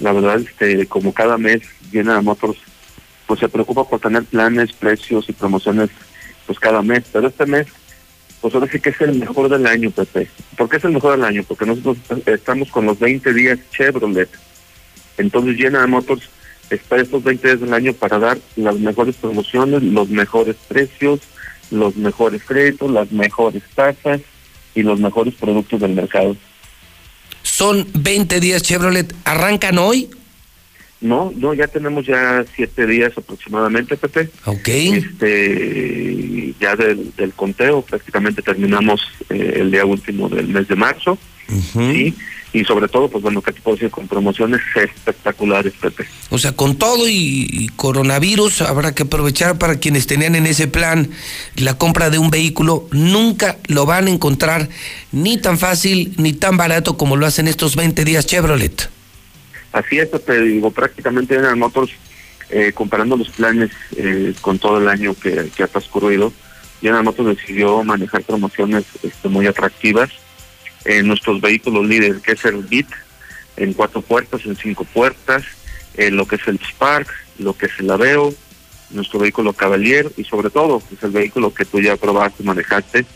La 0.00 0.12
verdad, 0.12 0.40
este, 0.40 0.86
como 0.86 1.12
cada 1.12 1.36
mes 1.36 1.60
General 1.92 2.22
Motors 2.22 2.58
pues 3.26 3.40
se 3.40 3.48
preocupa 3.48 3.84
por 3.88 4.00
tener 4.00 4.24
planes, 4.24 4.72
precios 4.72 5.28
y 5.28 5.32
promociones 5.32 5.90
pues 6.46 6.58
cada 6.58 6.82
mes. 6.82 7.04
Pero 7.12 7.28
este 7.28 7.46
mes 7.46 7.66
pues 8.44 8.54
ahora 8.54 8.68
sí 8.70 8.78
que 8.78 8.90
es 8.90 9.00
el 9.00 9.18
mejor 9.18 9.48
del 9.48 9.66
año, 9.66 9.90
Pepe. 9.90 10.28
¿Por 10.58 10.68
qué 10.68 10.76
es 10.76 10.84
el 10.84 10.92
mejor 10.92 11.12
del 11.12 11.24
año? 11.24 11.42
Porque 11.48 11.64
nosotros 11.64 11.96
estamos 12.26 12.70
con 12.70 12.84
los 12.84 12.98
20 12.98 13.32
días 13.32 13.58
Chevrolet. 13.74 14.28
Entonces 15.16 15.56
General 15.56 15.88
Motors 15.88 16.28
está 16.68 16.96
estos 16.96 17.24
20 17.24 17.48
días 17.48 17.60
del 17.60 17.72
año 17.72 17.94
para 17.94 18.18
dar 18.18 18.38
las 18.56 18.78
mejores 18.78 19.16
promociones, 19.16 19.82
los 19.82 20.10
mejores 20.10 20.56
precios, 20.68 21.20
los 21.70 21.96
mejores 21.96 22.42
créditos, 22.44 22.90
las 22.90 23.10
mejores 23.12 23.62
tasas 23.74 24.20
y 24.74 24.82
los 24.82 25.00
mejores 25.00 25.32
productos 25.36 25.80
del 25.80 25.94
mercado. 25.94 26.36
Son 27.42 27.88
20 27.94 28.40
días 28.40 28.62
Chevrolet. 28.62 29.14
¿Arrancan 29.24 29.78
hoy 29.78 30.10
no, 31.04 31.30
no, 31.36 31.52
ya 31.52 31.68
tenemos 31.68 32.06
ya 32.06 32.46
siete 32.56 32.86
días 32.86 33.12
aproximadamente, 33.14 33.94
Pepe. 33.98 34.30
Ok. 34.46 34.68
Este, 34.68 36.54
ya 36.58 36.74
del, 36.76 37.12
conteo, 37.36 37.82
prácticamente 37.82 38.40
terminamos 38.40 39.02
eh, 39.28 39.56
el 39.56 39.70
día 39.70 39.84
último 39.84 40.30
del 40.30 40.48
mes 40.48 40.66
de 40.66 40.76
marzo. 40.76 41.18
Sí. 41.74 42.14
Y 42.54 42.64
sobre 42.64 42.88
todo, 42.88 43.10
pues 43.10 43.22
bueno, 43.22 43.42
que 43.42 43.52
te 43.52 43.60
puedo 43.60 43.76
decir, 43.76 43.90
con 43.90 44.08
promociones 44.08 44.62
espectaculares, 44.74 45.74
Pepe. 45.78 46.06
O 46.30 46.38
sea, 46.38 46.52
con 46.52 46.76
todo 46.76 47.06
y, 47.06 47.70
coronavirus, 47.76 48.62
habrá 48.62 48.94
que 48.94 49.02
aprovechar 49.02 49.58
para 49.58 49.78
quienes 49.78 50.06
tenían 50.06 50.34
en 50.36 50.46
ese 50.46 50.68
plan 50.68 51.10
la 51.56 51.76
compra 51.76 52.08
de 52.08 52.16
un 52.16 52.30
vehículo, 52.30 52.88
nunca 52.92 53.58
lo 53.66 53.84
van 53.84 54.06
a 54.06 54.10
encontrar 54.10 54.70
ni 55.12 55.36
tan 55.36 55.58
fácil 55.58 56.14
ni 56.16 56.32
tan 56.32 56.56
barato 56.56 56.96
como 56.96 57.16
lo 57.16 57.26
hacen 57.26 57.46
estos 57.46 57.76
20 57.76 58.06
días 58.06 58.24
Chevrolet. 58.24 58.88
Así 59.74 59.98
es, 59.98 60.08
te 60.08 60.40
digo, 60.40 60.70
prácticamente 60.70 61.34
en 61.34 61.58
Motors, 61.58 61.90
eh, 62.48 62.70
comparando 62.72 63.16
los 63.16 63.28
planes 63.30 63.72
eh, 63.96 64.32
con 64.40 64.60
todo 64.60 64.78
el 64.78 64.88
año 64.88 65.16
que, 65.20 65.50
ha 65.60 65.66
transcurrido, 65.66 66.32
General 66.80 67.02
Motors 67.02 67.36
decidió 67.36 67.82
manejar 67.82 68.22
promociones 68.22 68.84
este, 69.02 69.28
muy 69.28 69.48
atractivas 69.48 70.10
en 70.84 71.08
nuestros 71.08 71.40
vehículos 71.40 71.84
líderes, 71.86 72.22
que 72.22 72.32
es 72.32 72.44
el 72.44 72.62
Beat, 72.62 72.86
en 73.56 73.72
cuatro 73.72 74.00
puertas, 74.00 74.46
en 74.46 74.54
cinco 74.54 74.84
puertas, 74.84 75.42
en 75.94 76.16
lo 76.16 76.28
que 76.28 76.36
es 76.36 76.46
el 76.46 76.60
Spark, 76.60 77.08
lo 77.40 77.56
que 77.56 77.66
es 77.66 77.72
el 77.80 77.90
Aveo, 77.90 78.32
nuestro 78.90 79.18
vehículo 79.18 79.54
Cavalier 79.54 80.08
y 80.16 80.22
sobre 80.22 80.50
todo, 80.50 80.80
es 80.92 81.02
el 81.02 81.10
vehículo 81.10 81.52
que 81.52 81.64
tú 81.64 81.80
ya 81.80 81.96
probaste, 81.96 82.44
manejaste, 82.44 83.06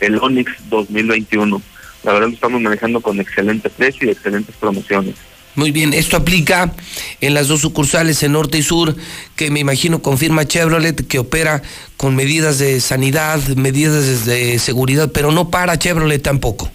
el 0.00 0.18
Onix 0.18 0.50
2021. 0.68 1.62
La 2.02 2.12
verdad 2.12 2.26
lo 2.26 2.34
estamos 2.34 2.60
manejando 2.60 3.00
con 3.00 3.20
excelente 3.20 3.70
precio 3.70 4.08
y 4.08 4.10
excelentes 4.10 4.56
promociones. 4.56 5.14
Muy 5.58 5.72
bien, 5.72 5.92
esto 5.92 6.16
aplica 6.16 6.72
en 7.20 7.34
las 7.34 7.48
dos 7.48 7.62
sucursales 7.62 8.22
en 8.22 8.30
norte 8.30 8.58
y 8.58 8.62
sur, 8.62 8.94
que 9.34 9.50
me 9.50 9.58
imagino 9.58 10.00
confirma 10.00 10.46
Chevrolet, 10.46 11.08
que 11.08 11.18
opera 11.18 11.62
con 11.96 12.14
medidas 12.14 12.60
de 12.60 12.80
sanidad, 12.80 13.40
medidas 13.56 14.24
de 14.24 14.56
seguridad, 14.60 15.10
pero 15.12 15.32
no 15.32 15.50
para 15.50 15.76
Chevrolet 15.76 16.22
tampoco. 16.22 16.70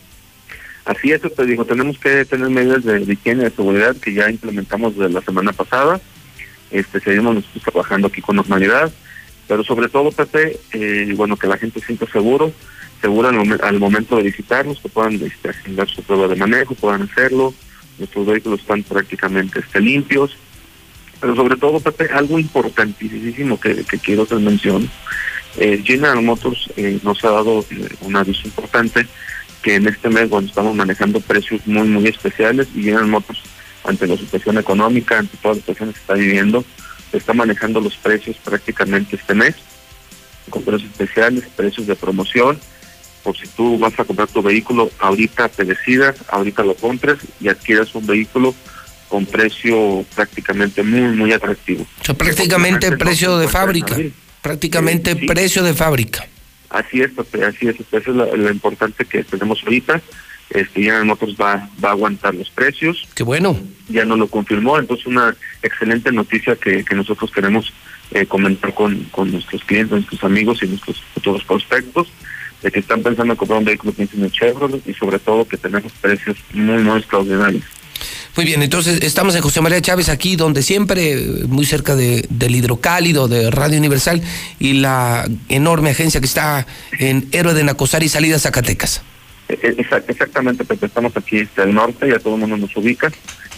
Así 0.83 1.13
es, 1.13 1.21
te 1.21 1.45
digo, 1.45 1.63
tenemos 1.63 1.97
que 1.97 2.25
tener 2.25 2.49
medidas 2.49 2.83
de, 2.83 3.03
higiene 3.03 3.43
y 3.43 3.45
de 3.45 3.51
seguridad 3.51 3.95
que 3.95 4.13
ya 4.13 4.29
implementamos 4.29 4.97
de 4.97 5.09
la 5.09 5.21
semana 5.21 5.53
pasada. 5.53 6.01
Este, 6.69 6.99
seguimos 6.99 7.35
nosotros 7.35 7.63
trabajando 7.63 8.09
aquí 8.09 8.19
con 8.19 8.35
normalidad, 8.35 8.91
pero 9.47 9.63
sobre 9.63 9.87
todo, 9.87 10.11
Pepe, 10.11 10.59
eh, 10.73 11.13
bueno, 11.15 11.37
que 11.37 11.47
la 11.47 11.57
gente 11.57 11.79
sienta 11.79 12.05
seguro, 12.11 12.51
segura 12.99 13.29
al, 13.29 13.79
momento 13.79 14.17
de 14.17 14.23
visitarnos, 14.23 14.81
que 14.81 14.89
puedan 14.89 15.13
este, 15.13 15.53
su 15.87 16.03
prueba 16.03 16.27
de 16.27 16.35
manejo, 16.35 16.75
puedan 16.75 17.03
hacerlo, 17.03 17.53
nuestros 17.97 18.25
vehículos 18.25 18.61
están 18.61 18.83
prácticamente 18.83 19.59
este, 19.59 19.79
limpios, 19.79 20.35
pero 21.19 21.35
sobre 21.35 21.55
todo, 21.55 21.79
Pepe, 21.79 22.09
algo 22.13 22.37
importantísimo 22.37 23.59
que, 23.59 23.85
quiero 24.01 24.23
hacer 24.23 24.39
mención, 24.39 24.89
eh, 25.57 25.81
General 25.83 26.21
Motors 26.21 26.69
eh, 26.75 26.99
nos 27.03 27.23
ha 27.23 27.29
dado 27.29 27.65
eh, 27.69 27.87
un 28.01 28.15
aviso 28.15 28.41
importante 28.45 29.07
que 29.61 29.75
en 29.75 29.87
este 29.87 30.09
mes, 30.09 30.27
cuando 30.27 30.49
estamos 30.49 30.75
manejando 30.75 31.21
precios 31.21 31.65
muy, 31.65 31.87
muy 31.87 32.07
especiales, 32.07 32.67
y 32.75 32.83
General 32.83 33.07
Motors, 33.07 33.39
ante 33.85 34.07
la 34.07 34.17
situación 34.17 34.57
económica, 34.57 35.19
ante 35.19 35.37
toda 35.37 35.53
la 35.55 35.61
situación 35.61 35.93
que 35.93 35.99
está 35.99 36.13
viviendo, 36.15 36.65
está 37.13 37.33
manejando 37.33 37.79
los 37.79 37.95
precios 37.95 38.35
prácticamente 38.43 39.15
este 39.15 39.33
mes, 39.33 39.55
con 40.49 40.63
precios 40.63 40.91
especiales, 40.91 41.45
precios 41.55 41.87
de 41.87 41.95
promoción, 41.95 42.59
por 43.23 43.37
si 43.37 43.47
tú 43.47 43.79
vas 43.79 43.97
a 43.99 44.03
comprar 44.03 44.27
tu 44.27 44.41
vehículo, 44.41 44.91
ahorita 44.99 45.49
te 45.49 45.63
decidas, 45.63 46.15
ahorita 46.27 46.63
lo 46.63 46.75
compres 46.75 47.17
y 47.39 47.47
adquieras 47.47 47.95
un 47.95 48.05
vehículo 48.05 48.53
con 49.07 49.25
precio 49.25 50.05
prácticamente 50.15 50.83
muy, 50.83 51.15
muy 51.15 51.31
atractivo. 51.31 51.85
O 52.01 52.03
sea, 52.03 52.15
prácticamente 52.15 52.91
precio 52.97 53.37
de 53.37 53.47
fábrica. 53.47 53.95
Prácticamente 54.41 55.15
precio 55.15 55.63
de 55.63 55.73
fábrica. 55.73 56.27
Así 56.69 57.01
es, 57.01 57.11
así 57.17 57.67
es. 57.67 57.75
Eso 57.79 57.97
es 57.97 58.07
lo, 58.07 58.49
importante 58.49 59.05
que 59.05 59.23
tenemos 59.23 59.61
ahorita. 59.63 60.01
Este, 60.49 60.83
ya 60.83 61.03
Motors 61.03 61.35
va, 61.39 61.69
va 61.83 61.89
a 61.89 61.91
aguantar 61.91 62.35
los 62.35 62.49
precios. 62.49 63.07
Qué 63.15 63.23
bueno. 63.23 63.57
Ya 63.87 64.03
nos 64.03 64.19
lo 64.19 64.27
confirmó, 64.27 64.77
entonces 64.77 65.05
una 65.05 65.35
excelente 65.61 66.11
noticia 66.11 66.55
que, 66.55 66.83
que 66.83 66.95
nosotros 66.95 67.31
queremos 67.31 67.71
eh, 68.11 68.25
comentar 68.25 68.73
con, 68.73 69.03
con 69.05 69.31
nuestros 69.31 69.63
clientes, 69.63 69.91
nuestros 69.91 70.23
amigos 70.23 70.61
y 70.61 70.67
nuestros 70.67 71.01
futuros 71.13 71.43
prospectos 71.43 72.11
de 72.63 72.71
que 72.71 72.79
están 72.79 73.03
pensando 73.03 73.33
en 73.33 73.37
comprar 73.37 73.59
un 73.59 73.65
vehículo 73.65 73.93
que 73.93 74.07
tiene 74.07 74.31
Chevrolet 74.31 74.81
y 74.87 74.93
sobre 74.93 75.19
todo 75.19 75.45
que 75.47 75.57
tenemos 75.57 75.91
precios 76.01 76.37
muy, 76.53 76.81
muy 76.81 76.97
extraordinarios. 76.99 77.63
Muy 78.35 78.45
bien, 78.45 78.63
entonces 78.63 79.03
estamos 79.03 79.35
en 79.35 79.41
José 79.41 79.61
María 79.61 79.79
Chávez 79.79 80.09
aquí, 80.09 80.35
donde 80.35 80.63
siempre, 80.63 81.17
muy 81.47 81.65
cerca 81.65 81.95
de, 81.95 82.25
del 82.29 82.55
hidrocálido, 82.55 83.27
de 83.27 83.51
Radio 83.51 83.77
Universal 83.77 84.23
y 84.59 84.73
la 84.73 85.29
enorme 85.49 85.91
agencia 85.91 86.19
que 86.19 86.25
está 86.25 86.65
en 86.97 87.27
Héroe 87.31 87.53
de 87.53 87.63
Nacosar 87.63 88.01
y 88.01 88.09
Salida 88.09 88.39
Zacatecas. 88.39 89.03
Eh, 89.49 89.75
exa- 89.77 90.03
exactamente, 90.07 90.65
Pepe, 90.65 90.87
estamos 90.87 91.15
aquí 91.15 91.37
este, 91.37 91.61
al 91.61 91.75
norte, 91.75 92.09
ya 92.09 92.17
todo 92.17 92.33
el 92.33 92.39
mundo 92.39 92.57
nos 92.57 92.75
ubica. 92.75 93.11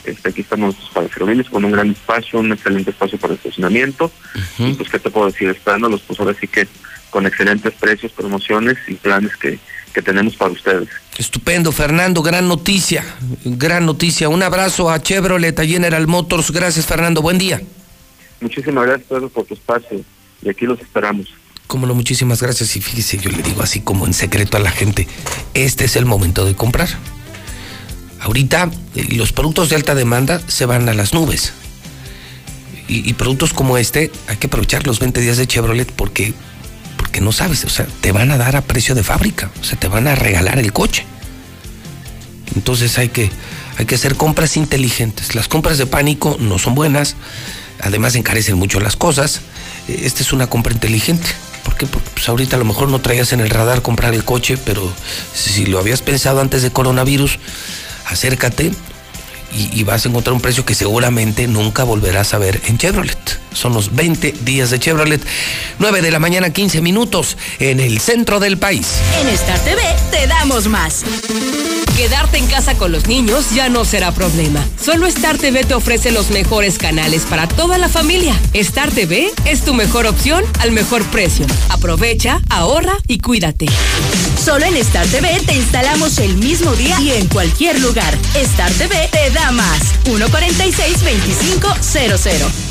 Este, 0.06 0.30
aquí 0.30 0.41
estamos 0.41 0.76
para 0.94 1.07
servirles 1.10 1.49
con 1.49 1.65
un 1.65 1.72
gran 1.72 1.91
espacio, 1.91 2.40
un 2.40 2.52
excelente 2.52 2.91
espacio 2.91 3.18
para 3.18 3.34
estacionamiento. 3.34 4.11
Y 4.60 4.73
pues, 4.73 4.90
¿qué 4.90 4.99
te 4.99 5.10
puedo 5.10 5.27
decir? 5.27 5.49
Esperándolos, 5.49 6.02
pues 6.02 6.19
ahora 6.19 6.36
sí 6.40 6.48
que 6.48 6.68
con 7.10 7.26
excelentes 7.26 7.73
precios, 7.73 8.11
promociones 8.11 8.77
y 8.88 8.95
planes 8.95 9.36
que, 9.38 9.57
que 9.94 10.02
tenemos 10.02 10.36
para 10.36 10.52
ustedes. 10.52 10.90
Estupendo, 11.18 11.72
Fernando, 11.72 12.22
gran 12.22 12.48
noticia, 12.48 13.03
gran 13.45 13.86
noticia. 13.86 14.30
Un 14.30 14.44
abrazo 14.44 14.90
a 14.90 15.02
Chevrolet, 15.02 15.57
a 15.57 15.65
General 15.65 16.06
Motors. 16.07 16.52
Gracias, 16.52 16.86
Fernando. 16.86 17.22
Buen 17.22 17.38
día. 17.38 17.61
Muchísimas 18.41 18.86
gracias 18.86 19.07
Pedro, 19.07 19.30
por 19.30 19.45
tu 19.45 19.53
espacio 19.53 20.02
y 20.41 20.49
aquí 20.49 20.65
los 20.65 20.80
esperamos. 20.80 21.34
Como 21.68 21.88
no, 21.88 21.95
muchísimas 21.95 22.41
gracias. 22.41 22.76
Y 22.76 22.82
fíjese, 22.82 23.18
yo 23.18 23.32
le 23.32 23.41
digo 23.41 23.64
así 23.64 23.82
como 23.82 24.06
en 24.06 24.14
secreto 24.14 24.57
a 24.57 24.60
la 24.60 24.72
gente, 24.72 25.07
este 25.53 25.86
es 25.86 25.95
el 25.95 26.06
momento 26.06 26.45
de 26.45 26.56
comprar. 26.56 26.90
Ahorita 28.26 28.72
eh, 28.95 29.06
los 29.11 29.31
productos 29.31 29.69
de 29.69 29.76
alta 29.76 29.93
demanda 29.93 30.41
se 30.47 30.65
van 30.65 30.89
a 30.89 30.95
las 30.95 31.14
nubes. 31.14 31.53
Y, 32.88 33.14
productos 33.14 33.53
como 33.53 33.80
este 33.80 34.11
hay 34.27 34.38
que 34.38 34.45
aprovechar 34.45 34.85
los 34.85 34.99
20 34.99 35.19
días 35.19 35.38
de 35.38 35.47
Chevrolet 35.47 35.91
porque, 35.91 36.35
porque 36.97 37.19
no 37.19 37.31
sabes, 37.31 37.65
o 37.65 37.69
sea, 37.69 37.88
te 38.02 38.11
van 38.11 38.30
a 38.30 38.38
dar 38.38 38.56
a 38.56 38.61
precio 38.61 38.93
de 38.93 39.02
fábrica, 39.02 39.49
o 39.60 39.64
sea, 39.64 39.80
te 39.80 39.88
van 39.88 40.07
a 40.07 40.14
regalar 40.14 40.60
el 40.60 40.72
coche. 40.72 41.03
Entonces 42.56 42.99
hay 42.99 43.10
que, 43.10 43.31
hay 43.77 43.85
que 43.85 43.95
hacer 43.95 44.15
compras 44.15 44.56
inteligentes. 44.56 45.34
Las 45.34 45.47
compras 45.47 45.80
de 45.80 45.88
pánico 45.88 46.38
no 46.39 46.60
son 46.60 46.76
buenas, 46.76 47.15
además 47.81 48.15
encarecen 48.15 48.56
mucho 48.56 48.80
las 48.80 48.95
cosas. 48.95 49.41
Eh, 49.88 50.02
Esta 50.03 50.22
es 50.22 50.31
una 50.31 50.47
compra 50.47 50.73
inteligente. 50.73 51.27
¿Por 51.64 51.76
qué? 51.76 51.88
Porque 51.88 52.10
pues, 52.14 52.30
ahorita 52.30 52.56
a 52.56 52.60
lo 52.60 52.65
mejor 52.65 52.89
no 52.89 53.02
traías 53.02 53.34
en 53.34 53.39
el 53.39 53.49
radar 53.49 53.81
comprar 53.81 54.14
el 54.14 54.23
coche, 54.23 54.57
pero 54.57 54.91
si 55.34 55.65
lo 55.65 55.80
habías 55.80 56.03
pensado 56.03 56.39
antes 56.39 56.61
de 56.61 56.72
coronavirus, 56.72 57.39
acércate 58.06 58.72
y, 59.53 59.84
vas 59.84 60.06
a 60.06 60.10
encontrar 60.10 60.34
un 60.34 60.41
precio 60.41 60.65
que 60.65 60.76
seguramente 60.76 61.48
nunca 61.48 61.84
volverás 61.84 62.34
a 62.34 62.38
ver 62.38 62.61
en 62.65 62.77
Chevrolet. 62.77 63.40
Son 63.53 63.73
los 63.73 63.95
20 63.95 64.34
días 64.41 64.69
de 64.69 64.80
Chevrolet, 64.80 65.22
9 65.80 66.02
de 66.02 66.11
la 66.11 66.19
mañana, 66.19 66.49
15 66.49 66.82
minutos, 66.82 67.38
en 67.60 67.80
el 67.80 67.99
centro 68.02 68.41
del 68.41 68.57
país. 68.57 68.88
En 69.22 69.30
Star 69.30 69.60
TV 69.60 69.82
te 70.11 70.27
damos 70.27 70.68
más. 70.68 71.06
Quedarte 71.95 72.38
en 72.38 72.47
casa 72.47 72.77
con 72.77 72.91
los 72.91 73.07
niños 73.07 73.51
ya 73.51 73.69
no 73.69 73.85
será 73.85 74.11
problema. 74.11 74.61
Solo 74.77 75.07
Star 75.07 75.38
TV 75.38 75.63
te 75.63 75.76
ofrece 75.76 76.11
los 76.11 76.30
mejores 76.30 76.77
canales 76.77 77.23
para 77.23 77.47
toda 77.47 77.77
la 77.77 77.88
familia. 77.88 78.38
Star 78.51 78.91
TV 78.91 79.31
es 79.45 79.63
tu 79.63 79.73
mejor 79.73 80.05
opción 80.05 80.43
al 80.59 80.73
mejor 80.73 81.05
precio. 81.05 81.45
Aprovecha, 81.69 82.41
ahorra 82.49 82.97
y 83.07 83.19
cuídate. 83.19 83.67
Solo 84.43 84.65
en 84.65 84.76
Star 84.76 85.07
TV 85.07 85.39
te 85.45 85.55
instalamos 85.55 86.17
el 86.17 86.35
mismo 86.35 86.76
día 86.76 86.99
y 86.99 87.11
en 87.11 87.30
cualquier 87.30 87.80
lugar. 87.80 88.13
Star 88.35 88.73
TV 88.73 89.07
te 89.09 89.30
da 89.30 89.51
más. 89.51 89.80
146-2500. 90.03 92.65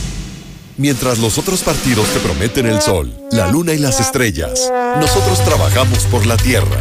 Mientras 0.77 1.19
los 1.19 1.39
otros 1.39 1.63
partidos 1.63 2.09
te 2.09 2.21
prometen 2.21 2.67
el 2.67 2.83
sol, 2.83 3.17
la 3.31 3.47
luna 3.47 3.73
y 3.73 3.79
las 3.79 4.01
estrellas, 4.01 4.71
nosotros 5.01 5.43
trabajamos 5.45 6.01
por 6.11 6.27
la 6.27 6.37
tierra. 6.37 6.79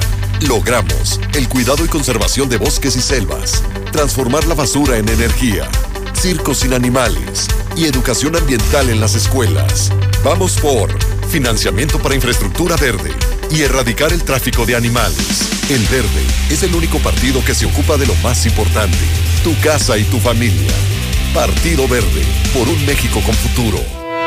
Logramos 0.47 1.21
el 1.35 1.47
cuidado 1.47 1.85
y 1.85 1.87
conservación 1.87 2.49
de 2.49 2.57
bosques 2.57 2.97
y 2.97 3.01
selvas, 3.01 3.63
transformar 3.93 4.45
la 4.45 4.55
basura 4.55 4.97
en 4.97 5.07
energía, 5.07 5.69
circos 6.13 6.59
sin 6.59 6.73
animales 6.73 7.47
y 7.77 7.85
educación 7.85 8.35
ambiental 8.35 8.89
en 8.89 8.99
las 8.99 9.15
escuelas. 9.15 9.89
Vamos 10.21 10.57
por 10.59 10.89
financiamiento 11.29 11.97
para 11.97 12.15
infraestructura 12.15 12.75
verde 12.75 13.11
y 13.51 13.61
erradicar 13.61 14.11
el 14.11 14.23
tráfico 14.23 14.65
de 14.65 14.75
animales. 14.75 15.69
El 15.69 15.81
Verde 15.85 16.25
es 16.49 16.61
el 16.63 16.75
único 16.75 16.99
partido 16.99 17.43
que 17.45 17.55
se 17.55 17.65
ocupa 17.65 17.95
de 17.95 18.05
lo 18.05 18.15
más 18.15 18.45
importante, 18.45 18.97
tu 19.45 19.57
casa 19.61 19.97
y 19.97 20.03
tu 20.03 20.19
familia. 20.19 20.73
Partido 21.33 21.87
Verde, 21.87 22.23
por 22.53 22.67
un 22.67 22.85
México 22.85 23.21
con 23.25 23.33
futuro. 23.33 24.02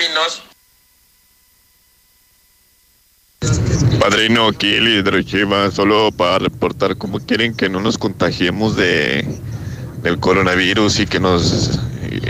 Padrino, 4.10 4.52
el 4.62 4.88
hidrochiva, 4.88 5.70
solo 5.70 6.14
para 6.14 6.40
reportar 6.40 6.96
cómo 6.96 7.20
quieren 7.20 7.54
que 7.54 7.68
no 7.68 7.82
nos 7.82 7.98
contagiemos 7.98 8.78
de 8.78 9.28
del 10.02 10.18
coronavirus 10.18 11.02
y 11.02 11.08
que 11.08 11.20
nos 11.20 11.78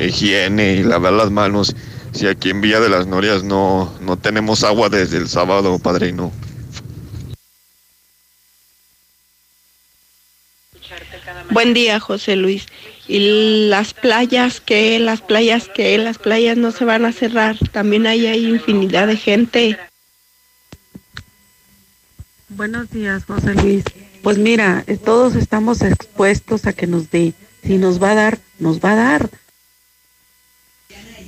higiene 0.01 0.77
y 0.77 0.83
lavar 0.83 1.13
las 1.13 1.29
manos. 1.29 1.75
Si 2.13 2.25
aquí 2.25 2.49
en 2.49 2.61
Villa 2.61 2.79
de 2.79 2.89
las 2.89 3.05
Norias 3.05 3.43
no, 3.43 3.93
no 4.01 4.17
tenemos 4.17 4.63
agua 4.63 4.89
desde 4.89 5.17
el 5.17 5.29
sábado, 5.29 5.77
padrino. 5.77 6.31
Buen 11.51 11.75
día, 11.75 11.99
José 11.99 12.37
Luis. 12.37 12.65
¿Y 13.07 13.67
las 13.69 13.93
playas 13.93 14.61
qué? 14.61 14.97
Las 14.97 15.21
playas 15.21 15.69
qué? 15.75 15.95
Las 15.99 16.17
playas 16.17 16.57
no 16.57 16.71
se 16.71 16.85
van 16.85 17.05
a 17.05 17.11
cerrar. 17.11 17.55
También 17.71 18.07
hay, 18.07 18.25
hay 18.25 18.47
infinidad 18.47 19.05
de 19.05 19.17
gente. 19.17 19.77
Buenos 22.49 22.89
días, 22.89 23.25
José 23.25 23.53
Luis. 23.55 23.83
Pues 24.23 24.37
mira, 24.37 24.85
todos 25.03 25.35
estamos 25.35 25.81
expuestos 25.81 26.65
a 26.65 26.71
que 26.71 26.87
nos 26.87 27.11
dé. 27.11 27.33
Si 27.61 27.77
nos 27.77 28.01
va 28.01 28.11
a 28.11 28.15
dar, 28.15 28.39
nos 28.57 28.79
va 28.79 28.93
a 28.93 28.95
dar. 28.95 29.29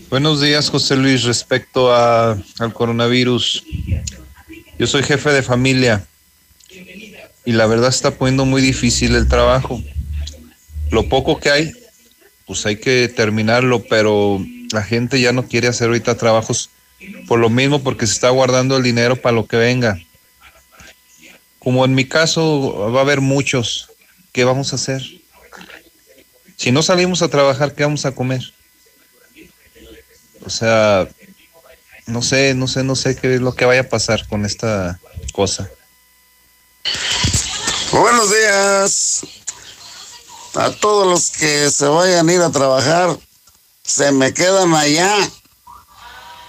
Buenos 0.10 0.42
días, 0.42 0.70
José 0.70 0.96
Luis. 0.96 1.24
Respecto 1.24 1.94
al 1.94 2.74
coronavirus, 2.74 3.66
yo 4.80 4.88
soy 4.88 5.04
jefe 5.04 5.32
de 5.32 5.44
familia 5.44 6.08
y 7.44 7.52
la 7.52 7.68
verdad 7.68 7.90
está 7.90 8.12
poniendo 8.12 8.46
muy 8.46 8.62
difícil 8.62 9.16
el 9.16 9.28
trabajo. 9.28 9.84
Lo 10.90 11.10
poco 11.10 11.38
que 11.40 11.52
hay, 11.52 11.72
pues 12.48 12.66
hay 12.66 12.78
que 12.78 13.10
terminarlo, 13.10 13.84
pero 13.90 14.44
la 14.72 14.84
gente 14.84 15.20
ya 15.20 15.34
no 15.34 15.48
quiere 15.48 15.68
hacer 15.68 15.88
ahorita 15.88 16.16
trabajos 16.16 16.70
por 17.28 17.40
lo 17.40 17.50
mismo, 17.50 17.84
porque 17.84 18.08
se 18.08 18.14
está 18.14 18.30
guardando 18.30 18.78
el 18.78 18.84
dinero 18.84 19.18
para 19.18 19.36
lo 19.36 19.46
que 19.46 19.58
venga. 19.58 20.00
Como 21.60 21.86
en 21.86 21.94
mi 21.94 22.06
caso 22.06 22.92
va 22.92 23.00
a 23.00 23.04
haber 23.04 23.22
muchos, 23.22 23.90
¿qué 24.32 24.44
vamos 24.46 24.72
a 24.72 24.78
hacer? 24.78 25.04
Si 26.56 26.72
no 26.72 26.82
salimos 26.82 27.22
a 27.22 27.30
trabajar, 27.30 27.76
¿qué 27.76 27.84
vamos 27.84 28.06
a 28.06 28.14
comer? 28.14 28.42
O 30.46 30.50
sea, 30.50 31.08
no 32.06 32.22
sé, 32.22 32.54
no 32.54 32.68
sé, 32.68 32.84
no 32.84 32.96
sé 32.96 33.16
qué 33.16 33.36
es 33.36 33.42
lo 33.42 33.54
que 33.56 33.66
vaya 33.66 33.82
a 33.82 33.90
pasar 33.90 34.28
con 34.28 34.46
esta 34.46 35.00
cosa. 35.34 35.70
Buenos 37.92 38.30
días. 38.32 39.22
A 40.56 40.72
todos 40.72 41.08
los 41.08 41.30
que 41.30 41.70
se 41.70 41.86
vayan 41.86 42.28
a 42.28 42.34
ir 42.34 42.42
a 42.42 42.52
trabajar, 42.52 43.18
se 43.84 44.12
me 44.12 44.34
quedan 44.34 44.74
allá 44.74 45.16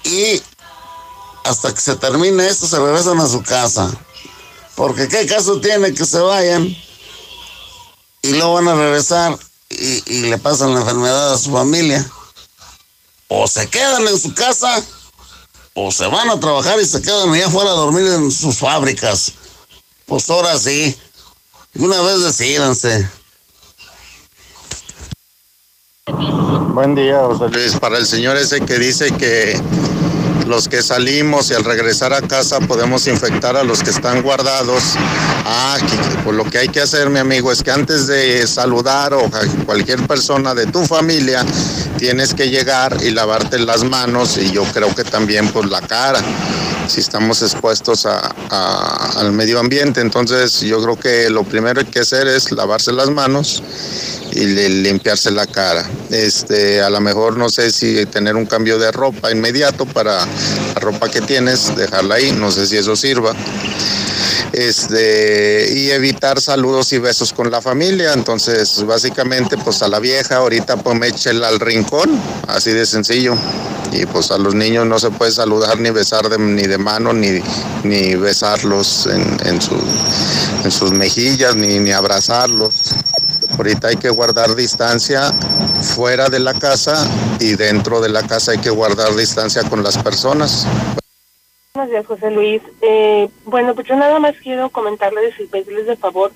y 0.05 0.43
hasta 1.45 1.75
que 1.75 1.81
se 1.81 1.97
termine 1.97 2.47
esto 2.49 2.67
se 2.67 2.79
regresan 2.79 3.21
a 3.21 3.29
su 3.29 3.43
casa. 3.43 3.91
Porque 4.81 5.09
qué 5.09 5.26
caso 5.26 5.60
tiene 5.60 5.92
que 5.92 6.07
se 6.07 6.18
vayan 6.18 6.75
y 8.23 8.31
luego 8.31 8.55
van 8.55 8.68
a 8.68 8.75
regresar 8.75 9.39
y, 9.68 10.23
le 10.23 10.39
pasan 10.39 10.73
la 10.73 10.81
enfermedad 10.81 11.34
a 11.34 11.39
su 11.39 11.52
familia. 11.52 12.10
O 13.28 13.47
se 13.47 13.68
quedan 13.68 14.09
en 14.09 14.18
su 14.18 14.33
casa 14.33 14.83
o 15.75 15.92
se 15.92 16.07
van 16.07 16.31
a 16.31 16.41
trabajar 16.41 16.81
y 16.81 16.86
se 16.86 17.02
quedan 17.02 17.28
allá 17.28 17.49
afuera 17.49 17.73
a 17.73 17.75
dormir 17.75 18.07
en 18.07 18.33
sus 18.33 18.57
fábricas. 18.57 19.33
Pues 20.07 20.31
ahora 20.31 20.59
sí. 20.59 20.97
Una 21.75 22.00
vez 22.00 22.23
decídanse. 22.23 23.07
Buen 26.73 26.94
día, 26.94 27.20
José 27.26 27.50
Luis. 27.50 27.78
Para 27.78 27.99
el 27.99 28.07
señor 28.07 28.39
ese 28.39 28.62
que 28.62 28.78
dice 28.78 29.10
que 29.10 29.60
los 30.51 30.69
que 30.69 30.83
salimos 30.83 31.51
y 31.51 31.55
al 31.55 31.62
regresar 31.62 32.12
a 32.12 32.20
casa 32.20 32.59
podemos 32.59 33.07
infectar 33.07 33.57
a 33.57 33.62
los 33.62 33.85
que 33.85 33.91
están 33.91 34.20
guardados. 34.20 34.83
Ah, 35.47 35.79
pues 36.25 36.37
lo 36.37 36.45
que 36.45 36.59
hay 36.59 36.69
que 36.69 36.81
hacer, 36.81 37.09
mi 37.09 37.20
amigo, 37.20 37.53
es 37.53 37.62
que 37.62 37.70
antes 37.70 38.09
de 38.09 38.45
saludar 38.49 39.15
o 39.15 39.27
a 39.27 39.65
cualquier 39.65 40.05
persona 40.09 40.53
de 40.53 40.67
tu 40.67 40.85
familia, 40.85 41.47
tienes 41.99 42.35
que 42.35 42.51
llegar 42.51 42.97
y 43.01 43.11
lavarte 43.11 43.61
las 43.61 43.85
manos 43.85 44.37
y 44.39 44.51
yo 44.51 44.65
creo 44.65 44.93
que 44.93 45.05
también 45.05 45.47
por 45.51 45.69
pues, 45.69 45.70
la 45.70 45.87
cara, 45.87 46.20
si 46.91 47.01
estamos 47.01 47.41
expuestos 47.43 48.05
al 48.07 49.33
medio 49.33 49.60
ambiente. 49.60 50.01
Entonces 50.01 50.60
yo 50.60 50.83
creo 50.83 50.97
que 50.97 51.31
lo 51.31 51.44
primero 51.44 51.81
que 51.81 51.86
hay 51.86 51.93
que 51.93 52.01
hacer 52.01 52.27
es 52.27 52.51
lavarse 52.51 52.93
las 52.93 53.10
manos 53.10 53.62
y 54.33 54.44
limpiarse 54.47 55.31
la 55.31 55.47
cara. 55.47 55.89
Este, 56.10 56.81
a 56.83 56.91
lo 56.91 57.01
mejor 57.01 57.36
no 57.36 57.49
sé 57.49 57.70
si 57.70 58.07
tener 58.07 58.35
un 58.35 58.47
cambio 58.47 58.78
de 58.78 58.91
ropa 58.91 59.31
inmediato 59.31 59.86
para 59.86 60.27
la 60.27 60.81
ropa 60.81 61.09
que 61.09 61.20
tienes, 61.20 61.75
dejarla 61.77 62.17
ahí, 62.17 62.33
no 62.33 62.51
sé 62.51 62.67
si 62.67 62.77
eso 62.77 62.97
sirva. 62.97 63.35
Este, 64.52 65.73
y 65.77 65.91
evitar 65.91 66.41
saludos 66.41 66.93
y 66.93 66.99
besos 66.99 67.33
con 67.33 67.51
la 67.51 67.60
familia. 67.60 68.12
Entonces, 68.12 68.85
básicamente, 68.85 69.57
pues 69.57 69.83
a 69.83 69.89
la 69.89 70.01
vieja, 70.01 70.36
ahorita 70.36 70.77
pues 70.77 71.01
échela 71.02 71.49
al 71.49 71.60
rincón, 71.60 72.10
así 72.49 72.73
de 72.73 72.85
sencillo. 72.85 73.35
Y 73.93 74.07
pues 74.07 74.31
a 74.31 74.39
los 74.39 74.55
niños 74.55 74.86
no 74.86 74.99
se 74.99 75.10
puede 75.10 75.33
saludar 75.33 75.78
ni 75.81 75.91
besar 75.91 76.39
ni 76.39 76.62
de 76.62 76.78
mano, 76.81 77.12
ni, 77.12 77.41
ni 77.84 78.15
besarlos 78.17 79.07
en, 79.07 79.23
en, 79.47 79.60
en 80.65 80.70
sus 80.70 80.91
mejillas, 80.92 81.55
ni, 81.55 81.78
ni 81.78 81.92
abrazarlos. 81.92 82.94
Ahorita 83.57 83.89
hay 83.89 83.97
que 83.97 84.10
guardar 84.10 84.55
distancia 84.55 85.33
fuera 85.94 86.28
de 86.28 86.39
la 86.39 86.55
casa 86.55 87.07
y 87.39 87.57
dentro 87.57 88.00
de 88.00 88.09
la 88.09 88.23
casa 88.23 88.52
hay 88.52 88.59
que 88.59 88.70
guardar 88.70 89.15
distancia 89.15 89.62
con 89.68 89.83
las 89.83 89.99
personas. 89.99 90.67
Buenos 91.75 91.91
días, 91.91 92.07
José 92.07 92.31
Luis. 92.31 92.62
Eh, 92.81 93.28
bueno, 93.44 93.75
pues 93.75 93.86
yo 93.86 93.97
nada 93.97 94.18
más 94.18 94.34
quiero 94.42 94.70
comentarles 94.70 95.39
y 95.39 95.47
pedirles 95.47 95.86
de 95.86 95.97
favor 95.97 96.33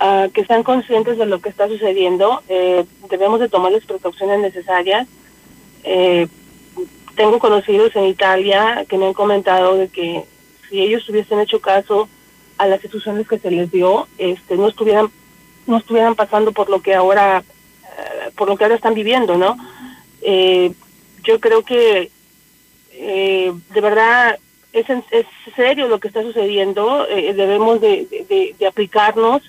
uh, 0.00 0.30
que 0.30 0.44
sean 0.44 0.62
conscientes 0.62 1.16
de 1.16 1.26
lo 1.26 1.40
que 1.40 1.48
está 1.48 1.68
sucediendo. 1.68 2.42
Eh, 2.48 2.84
debemos 3.08 3.40
de 3.40 3.48
tomar 3.48 3.72
las 3.72 3.84
precauciones 3.84 4.40
necesarias. 4.40 5.06
Eh, 5.84 6.26
tengo 7.18 7.40
conocidos 7.40 7.94
en 7.96 8.04
Italia 8.04 8.86
que 8.88 8.96
me 8.96 9.06
han 9.06 9.12
comentado 9.12 9.76
de 9.76 9.88
que 9.88 10.22
si 10.70 10.80
ellos 10.80 11.06
hubiesen 11.08 11.40
hecho 11.40 11.60
caso 11.60 12.08
a 12.58 12.66
las 12.68 12.82
instrucciones 12.82 13.26
que 13.26 13.40
se 13.40 13.50
les 13.50 13.72
dio, 13.72 14.06
este, 14.18 14.56
no 14.56 14.68
estuvieran 14.68 15.10
no 15.66 15.78
estuvieran 15.78 16.14
pasando 16.14 16.52
por 16.52 16.70
lo 16.70 16.80
que 16.80 16.94
ahora 16.94 17.42
eh, 17.42 18.30
por 18.36 18.48
lo 18.48 18.56
que 18.56 18.64
ahora 18.64 18.76
están 18.76 18.94
viviendo 18.94 19.36
no 19.36 19.56
eh, 20.22 20.72
yo 21.24 21.40
creo 21.40 21.64
que 21.64 22.10
eh, 22.92 23.52
de 23.74 23.80
verdad 23.80 24.38
es, 24.72 24.86
es 25.10 25.26
serio 25.56 25.88
lo 25.88 25.98
que 25.98 26.08
está 26.08 26.22
sucediendo 26.22 27.04
debemos 27.06 27.80
de, 27.80 28.54
de, 28.56 28.66
aplicarnos. 28.66 29.42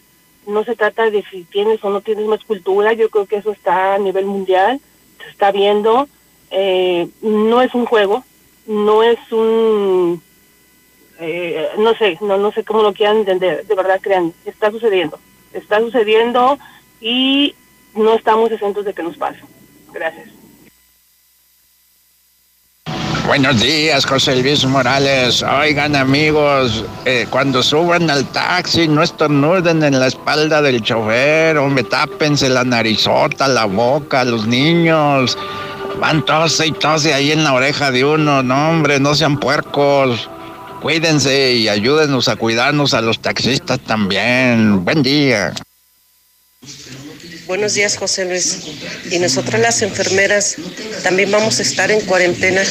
No 0.47 0.63
se 0.63 0.75
trata 0.75 1.11
de 1.11 1.23
si 1.29 1.43
tienes 1.43 1.83
o 1.83 1.89
no 1.91 2.01
tienes 2.01 2.25
más 2.25 2.43
cultura 2.43 2.93
yo 2.93 3.09
creo 3.09 3.27
que 3.27 3.35
eso 3.35 3.51
está 3.51 3.93
a 3.93 3.99
nivel 3.99 4.25
mundial 4.25 4.81
se 5.23 5.29
está 5.29 5.51
viendo 5.51 6.07
no 6.51 7.61
es 7.61 7.73
un 7.73 7.85
juego 7.85 8.23
no 8.67 9.03
es 9.03 9.19
un 9.31 10.21
no 11.77 11.93
sé 11.95 12.17
no 12.21 12.37
no 12.37 12.51
sé 12.51 12.63
cómo 12.63 12.81
lo 12.81 12.93
quieran 12.93 13.17
entender 13.17 13.65
de 13.65 13.75
verdad 13.75 13.99
crean 14.01 14.33
está 14.45 14.71
sucediendo 14.71 15.19
está 15.53 15.79
sucediendo 15.79 16.57
y 17.01 17.55
no 17.95 18.15
estamos 18.15 18.51
exentos 18.51 18.85
de 18.85 18.93
que 18.93 19.03
nos 19.03 19.17
pase. 19.17 19.39
Gracias. 19.93 20.29
Buenos 23.25 23.59
días, 23.61 24.07
José 24.07 24.41
Luis 24.41 24.65
Morales. 24.65 25.43
Oigan, 25.43 25.95
amigos, 25.95 26.83
eh, 27.05 27.27
cuando 27.29 27.61
suban 27.61 28.09
al 28.09 28.25
taxi, 28.31 28.87
no 28.87 29.03
estornuden 29.03 29.83
en 29.83 29.99
la 29.99 30.07
espalda 30.07 30.63
del 30.63 30.81
chofer 30.81 31.57
o 31.59 31.67
me 31.67 31.83
tápense 31.83 32.49
la 32.49 32.63
narizota, 32.63 33.47
la 33.47 33.65
boca, 33.65 34.23
los 34.23 34.47
niños. 34.47 35.37
Van 35.99 36.25
tose 36.25 36.67
y 36.67 36.71
tose 36.71 37.13
ahí 37.13 37.31
en 37.33 37.43
la 37.43 37.53
oreja 37.53 37.91
de 37.91 38.05
uno. 38.05 38.41
No, 38.41 38.69
hombre, 38.69 39.01
no 39.01 39.15
sean 39.15 39.37
puercos. 39.37 40.29
Cuídense 40.81 41.53
y 41.53 41.67
ayúdenos 41.67 42.29
a 42.29 42.37
cuidarnos 42.37 42.93
a 42.93 43.01
los 43.01 43.19
taxistas 43.19 43.79
también. 43.81 44.85
Buen 44.85 45.03
día. 45.03 45.53
Buenos 47.47 47.73
días, 47.73 47.97
José 47.97 48.25
Luis. 48.25 48.59
Y 49.11 49.19
nosotras 49.19 49.59
las 49.59 49.81
enfermeras 49.81 50.55
también 51.03 51.31
vamos 51.31 51.59
a 51.59 51.63
estar 51.63 51.91
en 51.91 51.99
cuarentena. 52.01 52.61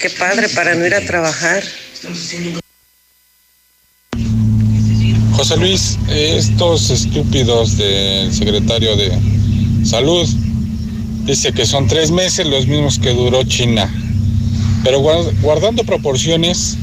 Qué 0.00 0.10
padre 0.10 0.48
para 0.50 0.74
no 0.76 0.86
ir 0.86 0.94
a 0.94 1.00
trabajar. 1.00 1.64
José 5.32 5.56
Luis, 5.56 5.98
estos 6.08 6.90
estúpidos 6.90 7.76
del 7.76 8.32
secretario 8.32 8.94
de 8.94 9.18
Salud 9.84 10.28
dice 11.24 11.52
que 11.52 11.66
son 11.66 11.86
tres 11.86 12.10
meses 12.10 12.46
los 12.46 12.66
mismos 12.66 12.98
que 12.98 13.12
duró 13.12 13.42
China. 13.44 13.92
Pero 14.82 15.00
guardando 15.00 15.84
proporciones, 15.84 16.76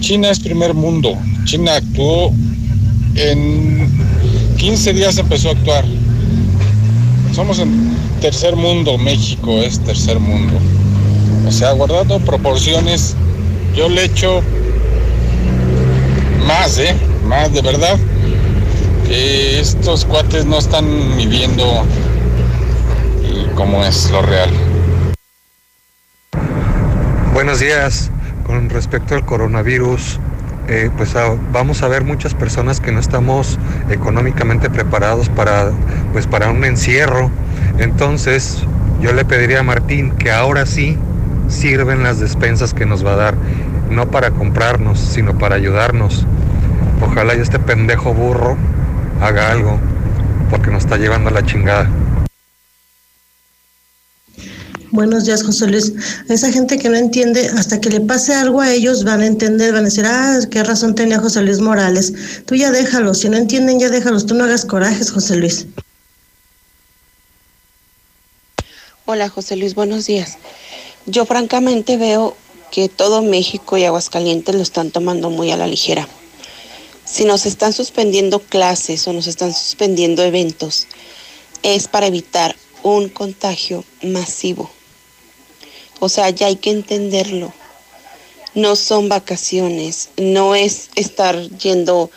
China 0.00 0.30
es 0.30 0.40
primer 0.40 0.74
mundo. 0.74 1.16
China 1.44 1.76
actuó 1.76 2.32
en 3.14 3.88
15 4.56 4.92
días 4.94 5.18
empezó 5.18 5.50
a 5.50 5.52
actuar. 5.52 5.84
Somos 7.34 7.58
en 7.58 7.94
tercer 8.20 8.56
mundo, 8.56 8.98
México 8.98 9.58
es 9.62 9.78
tercer 9.80 10.18
mundo. 10.18 10.54
O 11.46 11.52
sea, 11.52 11.72
guardando 11.72 12.18
proporciones, 12.20 13.14
yo 13.76 13.88
le 13.88 14.04
echo 14.04 14.42
más, 16.46 16.78
¿eh? 16.78 16.94
Más 17.26 17.52
de 17.52 17.62
verdad. 17.62 17.98
Estos 19.10 20.04
cuates 20.04 20.44
no 20.44 20.58
están 20.58 21.16
midiendo 21.16 21.84
cómo 23.54 23.84
es 23.84 24.10
lo 24.10 24.22
real. 24.22 24.50
Buenos 27.32 27.60
días. 27.60 28.10
Con 28.44 28.68
respecto 28.68 29.14
al 29.14 29.24
coronavirus, 29.24 30.18
eh, 30.68 30.90
pues 30.96 31.14
ah, 31.16 31.36
vamos 31.52 31.82
a 31.82 31.88
ver 31.88 32.04
muchas 32.04 32.34
personas 32.34 32.80
que 32.80 32.90
no 32.92 33.00
estamos 33.00 33.58
económicamente 33.90 34.70
preparados 34.70 35.28
para, 35.28 35.70
pues 36.12 36.26
para 36.26 36.50
un 36.50 36.64
encierro. 36.64 37.30
Entonces, 37.78 38.64
yo 39.00 39.12
le 39.12 39.24
pediría 39.24 39.60
a 39.60 39.62
Martín 39.62 40.12
que 40.12 40.32
ahora 40.32 40.66
sí 40.66 40.98
sirven 41.48 42.02
las 42.02 42.20
despensas 42.20 42.74
que 42.74 42.86
nos 42.86 43.04
va 43.04 43.12
a 43.12 43.16
dar, 43.16 43.34
no 43.90 44.10
para 44.10 44.30
comprarnos, 44.30 44.98
sino 44.98 45.38
para 45.38 45.56
ayudarnos. 45.56 46.26
Ojalá 47.00 47.34
y 47.34 47.40
este 47.40 47.58
pendejo 47.58 48.12
burro 48.12 48.56
haga 49.20 49.50
algo, 49.50 49.78
porque 50.50 50.70
nos 50.70 50.84
está 50.84 50.96
llevando 50.96 51.30
a 51.30 51.32
la 51.32 51.44
chingada. 51.44 51.88
Buenos 54.92 55.24
días, 55.24 55.44
José 55.44 55.68
Luis. 55.68 55.92
Esa 56.28 56.50
gente 56.50 56.76
que 56.76 56.88
no 56.88 56.96
entiende, 56.96 57.48
hasta 57.56 57.80
que 57.80 57.90
le 57.90 58.00
pase 58.00 58.34
algo 58.34 58.60
a 58.60 58.72
ellos, 58.72 59.04
van 59.04 59.20
a 59.20 59.26
entender, 59.26 59.72
van 59.72 59.82
a 59.82 59.84
decir, 59.84 60.04
ah, 60.04 60.40
qué 60.50 60.64
razón 60.64 60.96
tenía 60.96 61.20
José 61.20 61.42
Luis 61.42 61.60
Morales. 61.60 62.12
Tú 62.44 62.56
ya 62.56 62.72
déjalos, 62.72 63.18
si 63.18 63.28
no 63.28 63.36
entienden, 63.36 63.78
ya 63.78 63.88
déjalos. 63.88 64.26
Tú 64.26 64.34
no 64.34 64.42
hagas 64.42 64.64
corajes, 64.64 65.12
José 65.12 65.36
Luis. 65.36 65.66
Hola, 69.04 69.28
José 69.28 69.54
Luis, 69.54 69.76
buenos 69.76 70.06
días. 70.06 70.38
Yo 71.06 71.24
francamente 71.24 71.96
veo 71.96 72.36
que 72.72 72.88
todo 72.88 73.22
México 73.22 73.78
y 73.78 73.84
Aguascalientes 73.84 74.56
lo 74.56 74.62
están 74.62 74.90
tomando 74.90 75.30
muy 75.30 75.52
a 75.52 75.56
la 75.56 75.68
ligera. 75.68 76.08
Si 77.04 77.24
nos 77.24 77.46
están 77.46 77.72
suspendiendo 77.72 78.40
clases 78.40 79.06
o 79.06 79.12
nos 79.12 79.28
están 79.28 79.54
suspendiendo 79.54 80.24
eventos, 80.24 80.88
es 81.62 81.86
para 81.86 82.08
evitar 82.08 82.56
un 82.82 83.08
contagio 83.08 83.84
masivo. 84.02 84.68
O 86.00 86.08
sea, 86.08 86.30
ya 86.30 86.46
hay 86.46 86.56
que 86.56 86.70
entenderlo. 86.70 87.52
No 88.54 88.74
son 88.74 89.08
vacaciones, 89.08 90.08
no 90.16 90.54
es 90.54 90.88
estar 90.96 91.38
yendo 91.58 92.10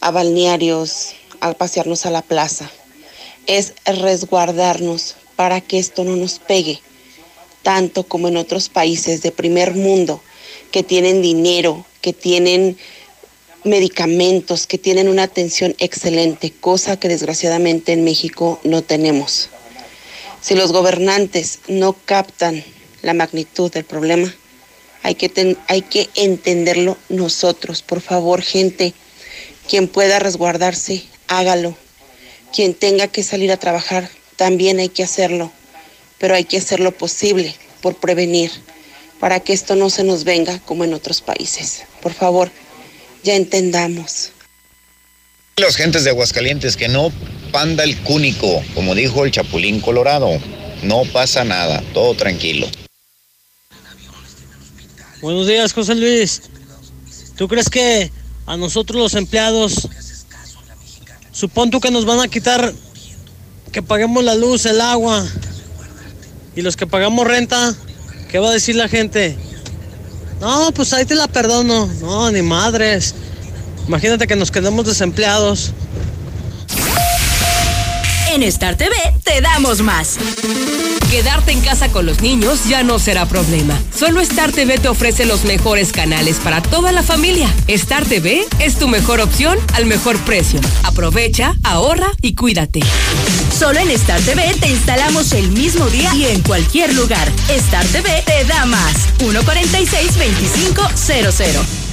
a 0.00 0.10
balnearios, 0.10 1.14
a 1.40 1.52
pasearnos 1.54 2.06
a 2.06 2.10
la 2.10 2.22
plaza. 2.22 2.70
Es 3.46 3.72
resguardarnos 3.86 5.16
para 5.36 5.62
que 5.62 5.78
esto 5.78 6.04
no 6.04 6.16
nos 6.16 6.38
pegue, 6.38 6.80
tanto 7.62 8.04
como 8.04 8.28
en 8.28 8.36
otros 8.36 8.68
países 8.68 9.22
de 9.22 9.32
primer 9.32 9.74
mundo 9.74 10.22
que 10.70 10.82
tienen 10.82 11.22
dinero, 11.22 11.86
que 12.02 12.12
tienen 12.12 12.76
medicamentos, 13.64 14.66
que 14.66 14.78
tienen 14.78 15.08
una 15.08 15.24
atención 15.24 15.74
excelente, 15.78 16.52
cosa 16.52 16.98
que 16.98 17.08
desgraciadamente 17.08 17.92
en 17.92 18.04
México 18.04 18.60
no 18.64 18.82
tenemos. 18.82 19.48
Si 20.40 20.54
los 20.54 20.72
gobernantes 20.72 21.60
no 21.68 21.94
captan 22.04 22.64
la 23.02 23.14
magnitud 23.14 23.72
del 23.72 23.84
problema, 23.84 24.32
hay 25.02 25.14
que, 25.14 25.56
hay 25.68 25.82
que 25.82 26.08
entenderlo 26.14 26.96
nosotros. 27.08 27.82
Por 27.82 28.00
favor, 28.00 28.42
gente, 28.42 28.92
quien 29.68 29.88
pueda 29.88 30.18
resguardarse, 30.18 31.04
hágalo. 31.28 31.76
Quien 32.54 32.74
tenga 32.74 33.06
que 33.06 33.22
salir 33.22 33.52
a 33.52 33.56
trabajar, 33.56 34.10
también 34.36 34.78
hay 34.78 34.88
que 34.88 35.02
hacerlo. 35.02 35.52
Pero 36.18 36.34
hay 36.34 36.44
que 36.44 36.58
hacer 36.58 36.80
lo 36.80 36.92
posible 36.92 37.54
por 37.80 37.96
prevenir, 37.96 38.50
para 39.20 39.40
que 39.40 39.52
esto 39.52 39.76
no 39.76 39.88
se 39.88 40.04
nos 40.04 40.24
venga 40.24 40.58
como 40.60 40.84
en 40.84 40.92
otros 40.92 41.22
países. 41.22 41.82
Por 42.02 42.12
favor, 42.12 42.50
ya 43.22 43.36
entendamos. 43.36 44.32
Los 45.56 45.76
gentes 45.76 46.04
de 46.04 46.10
Aguascalientes 46.10 46.76
que 46.76 46.88
no 46.88 47.12
panda 47.52 47.84
el 47.84 47.96
cúnico, 47.98 48.62
como 48.74 48.94
dijo 48.94 49.24
el 49.24 49.30
Chapulín 49.30 49.80
Colorado. 49.80 50.38
No 50.82 51.02
pasa 51.12 51.44
nada, 51.44 51.82
todo 51.92 52.14
tranquilo. 52.14 52.68
Buenos 55.22 55.46
días, 55.46 55.74
José 55.74 55.94
Luis. 55.94 56.42
¿Tú 57.36 57.46
crees 57.46 57.68
que 57.68 58.10
a 58.46 58.56
nosotros 58.56 59.00
los 59.00 59.14
empleados, 59.14 59.86
supón 61.30 61.70
tú 61.70 61.78
que 61.78 61.90
nos 61.90 62.06
van 62.06 62.20
a 62.20 62.28
quitar 62.28 62.72
que 63.70 63.82
paguemos 63.82 64.24
la 64.24 64.34
luz, 64.34 64.64
el 64.64 64.80
agua 64.80 65.26
y 66.56 66.62
los 66.62 66.74
que 66.74 66.86
pagamos 66.86 67.26
renta, 67.26 67.74
¿qué 68.30 68.38
va 68.38 68.48
a 68.48 68.52
decir 68.52 68.76
la 68.76 68.88
gente? 68.88 69.36
No, 70.40 70.72
pues 70.72 70.92
ahí 70.94 71.04
te 71.04 71.14
la 71.14 71.28
perdono. 71.28 71.86
No, 72.00 72.30
ni 72.30 72.40
madres. 72.40 73.14
Imagínate 73.86 74.26
que 74.26 74.36
nos 74.36 74.50
quedemos 74.50 74.86
desempleados. 74.86 75.72
En 78.32 78.42
Star 78.44 78.74
TV 78.76 78.94
te 79.22 79.42
damos 79.42 79.82
más. 79.82 80.16
Quedarte 81.10 81.50
en 81.50 81.60
casa 81.60 81.90
con 81.90 82.06
los 82.06 82.20
niños 82.20 82.66
ya 82.68 82.84
no 82.84 83.00
será 83.00 83.26
problema. 83.26 83.76
Solo 83.92 84.20
Star 84.20 84.52
TV 84.52 84.78
te 84.78 84.86
ofrece 84.86 85.26
los 85.26 85.42
mejores 85.42 85.90
canales 85.90 86.36
para 86.36 86.62
toda 86.62 86.92
la 86.92 87.02
familia. 87.02 87.52
Star 87.66 88.06
TV 88.06 88.46
es 88.60 88.76
tu 88.76 88.86
mejor 88.86 89.20
opción 89.20 89.58
al 89.74 89.86
mejor 89.86 90.20
precio. 90.20 90.60
Aprovecha, 90.84 91.56
ahorra 91.64 92.12
y 92.22 92.36
cuídate. 92.36 92.80
Solo 93.58 93.80
en 93.80 93.90
Star 93.90 94.20
TV 94.20 94.54
te 94.60 94.68
instalamos 94.68 95.32
el 95.32 95.50
mismo 95.50 95.86
día 95.86 96.14
y 96.14 96.26
en 96.26 96.42
cualquier 96.42 96.94
lugar. 96.94 97.28
Star 97.48 97.84
TV 97.86 98.22
te 98.24 98.44
da 98.44 98.64
más. 98.66 98.94
146 99.18 100.14
2500. 100.14 101.89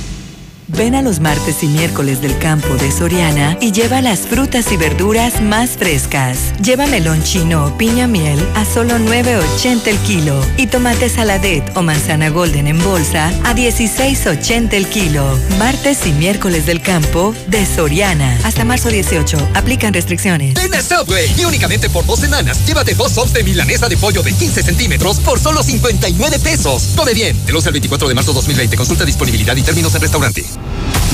Ven 0.69 0.95
a 0.95 1.01
los 1.01 1.21
martes 1.21 1.63
y 1.63 1.67
miércoles 1.67 2.21
del 2.21 2.37
campo 2.39 2.75
de 2.75 2.91
Soriana 2.91 3.57
y 3.61 3.71
lleva 3.71 4.01
las 4.01 4.21
frutas 4.21 4.69
y 4.73 4.77
verduras 4.77 5.41
más 5.41 5.71
frescas. 5.71 6.53
Lleva 6.61 6.87
melón 6.87 7.23
chino 7.23 7.67
o 7.67 7.77
piña 7.77 8.05
miel 8.05 8.37
a 8.53 8.65
solo 8.65 8.97
9.80 8.97 9.87
el 9.87 9.97
kilo 9.99 10.37
y 10.57 10.67
tomate 10.67 11.07
saladet 11.07 11.63
o 11.77 11.83
manzana 11.83 12.29
golden 12.29 12.67
en 12.67 12.83
bolsa 12.83 13.29
a 13.45 13.55
16.80 13.55 14.73
el 14.73 14.87
kilo. 14.87 15.39
Martes 15.57 16.05
y 16.05 16.11
miércoles 16.11 16.65
del 16.65 16.81
campo 16.81 17.33
de 17.47 17.65
Soriana. 17.65 18.37
Hasta 18.43 18.65
marzo 18.65 18.89
18. 18.89 19.37
Aplican 19.53 19.93
restricciones. 19.93 20.55
Ven 20.55 20.75
a 20.75 20.81
Subway 20.81 21.33
y 21.37 21.45
únicamente 21.45 21.89
por 21.89 22.05
dos 22.05 22.19
semanas 22.19 22.65
llévate 22.65 22.93
dos 22.93 23.13
sops 23.13 23.31
de 23.31 23.43
milanesa 23.43 23.87
de 23.87 23.95
pollo 23.95 24.21
de 24.21 24.33
15 24.33 24.63
centímetros 24.63 25.21
por 25.21 25.39
solo 25.39 25.63
59 25.63 26.39
pesos. 26.39 26.89
Come 26.97 27.13
bien. 27.13 27.37
El 27.47 27.55
11 27.55 27.69
al 27.69 27.73
24 27.73 28.09
de 28.09 28.13
marzo 28.15 28.33
2020. 28.33 28.75
Consulta 28.75 29.05
disponibilidad 29.05 29.55
y 29.55 29.63
términos 29.63 29.95
en 29.95 30.01
restaurante. 30.01 30.56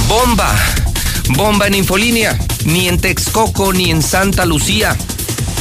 Bomba. 0.08 0.54
Bomba 1.30 1.68
en 1.68 1.76
Infolínea. 1.76 2.38
Ni 2.66 2.88
en 2.88 3.00
Texcoco 3.00 3.74
ni 3.74 3.92
en 3.92 4.02
Santa 4.02 4.46
Lucía. 4.46 4.96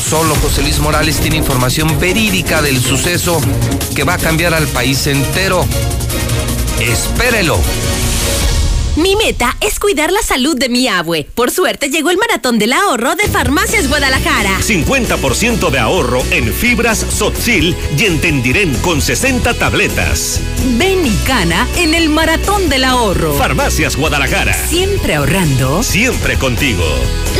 Solo 0.08 0.34
José 0.36 0.62
Luis 0.62 0.78
Morales 0.78 1.18
tiene 1.20 1.36
información 1.36 1.98
verídica 1.98 2.60
del 2.60 2.80
suceso 2.80 3.40
que 3.94 4.04
va 4.04 4.14
a 4.14 4.18
cambiar 4.18 4.54
al 4.54 4.66
país 4.68 5.06
entero. 5.06 5.64
Espérelo. 6.80 7.58
Mi 8.96 9.16
meta 9.16 9.56
es 9.60 9.80
cuidar 9.80 10.12
la 10.12 10.20
salud 10.20 10.54
de 10.54 10.68
mi 10.68 10.86
abue. 10.86 11.26
Por 11.34 11.50
suerte 11.50 11.88
llegó 11.88 12.10
el 12.10 12.18
maratón 12.18 12.58
del 12.58 12.74
ahorro 12.74 13.14
de 13.14 13.26
Farmacias 13.26 13.88
Guadalajara. 13.88 14.58
50% 14.60 15.70
de 15.70 15.78
ahorro 15.78 16.22
en 16.30 16.52
fibras 16.52 16.98
Sotzil 16.98 17.74
y 17.98 18.04
Entendiren 18.04 18.74
con 18.82 19.00
60 19.00 19.54
tabletas. 19.54 20.40
Ven 20.76 21.06
y 21.06 21.16
cana 21.26 21.66
en 21.78 21.94
el 21.94 22.10
maratón 22.10 22.68
del 22.68 22.84
ahorro. 22.84 23.32
Farmacias 23.34 23.96
Guadalajara. 23.96 24.54
Siempre 24.68 25.14
ahorrando. 25.14 25.82
Siempre 25.82 26.36
contigo. 26.36 26.84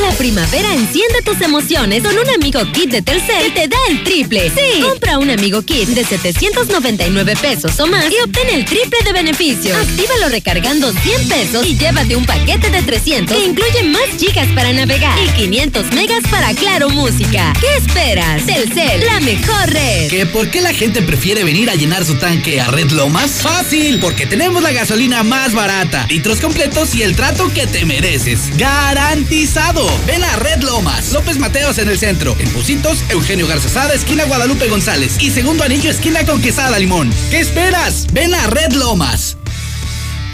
La 0.01 0.11
primavera 0.13 0.73
enciende 0.73 1.21
tus 1.23 1.41
emociones 1.43 2.03
con 2.03 2.17
un 2.17 2.29
amigo 2.31 2.61
kit 2.73 2.91
de 2.91 3.03
Telcel 3.03 3.53
que 3.53 3.61
te 3.61 3.69
da 3.69 3.77
el 3.91 4.03
triple. 4.03 4.51
Sí. 4.51 4.81
Compra 4.81 5.19
un 5.19 5.29
amigo 5.29 5.61
kit 5.61 5.89
de 5.91 6.03
799 6.03 7.37
pesos 7.37 7.79
o 7.79 7.87
más 7.87 8.07
y 8.11 8.17
obtén 8.25 8.49
el 8.49 8.65
triple 8.65 8.99
de 9.05 9.13
beneficios. 9.13 9.77
Actívalo 9.77 10.31
recargando 10.31 10.91
100 10.93 11.29
y 11.43 11.77
llévate 11.77 12.15
un 12.15 12.25
paquete 12.25 12.71
de 12.71 12.83
300 12.83 13.37
que 13.37 13.45
incluye 13.45 13.83
más 13.83 14.17
gigas 14.17 14.47
para 14.55 14.73
navegar 14.73 15.19
y 15.19 15.29
500 15.31 15.93
megas 15.93 16.23
para 16.31 16.55
Claro 16.55 16.89
Música. 16.89 17.53
¿Qué 17.61 17.67
esperas? 17.79 18.47
Telcel, 18.47 19.05
la 19.05 19.19
mejor 19.21 19.71
red. 19.71 20.09
¿Que 20.09 20.25
por 20.27 20.49
qué 20.51 20.61
la 20.61 20.73
gente 20.73 21.03
prefiere 21.03 21.43
venir 21.43 21.69
a 21.69 21.75
llenar 21.75 22.05
su 22.05 22.15
tanque 22.15 22.61
a 22.61 22.69
Red 22.69 22.93
Lomas? 22.93 23.43
Fácil, 23.43 23.99
porque 23.99 24.25
tenemos 24.25 24.63
la 24.63 24.71
gasolina 24.71 25.25
más 25.25 25.53
barata, 25.53 26.07
litros 26.09 26.39
completos 26.39 26.95
y 26.95 27.03
el 27.03 27.17
trato 27.17 27.53
que 27.53 27.67
te 27.67 27.85
mereces. 27.87 28.57
¡Garantizado! 28.57 29.85
Ven 30.07 30.23
a 30.23 30.37
Red 30.37 30.63
Lomas, 30.63 31.11
López 31.11 31.39
Mateos 31.39 31.79
en 31.79 31.89
el 31.89 31.99
centro, 31.99 32.37
en 32.39 32.49
Pusitos, 32.51 32.99
Eugenio 33.09 33.49
Garzazada, 33.49 33.95
esquina 33.95 34.25
Guadalupe 34.27 34.69
González 34.69 35.17
y 35.19 35.31
segundo 35.31 35.65
anillo, 35.65 35.91
esquina 35.91 36.25
con 36.25 36.41
Quesada 36.41 36.79
Limón. 36.79 37.13
¿Qué 37.31 37.41
esperas? 37.41 38.07
Ven 38.13 38.33
a 38.33 38.47
Red 38.47 38.75
Lomas. 38.75 39.37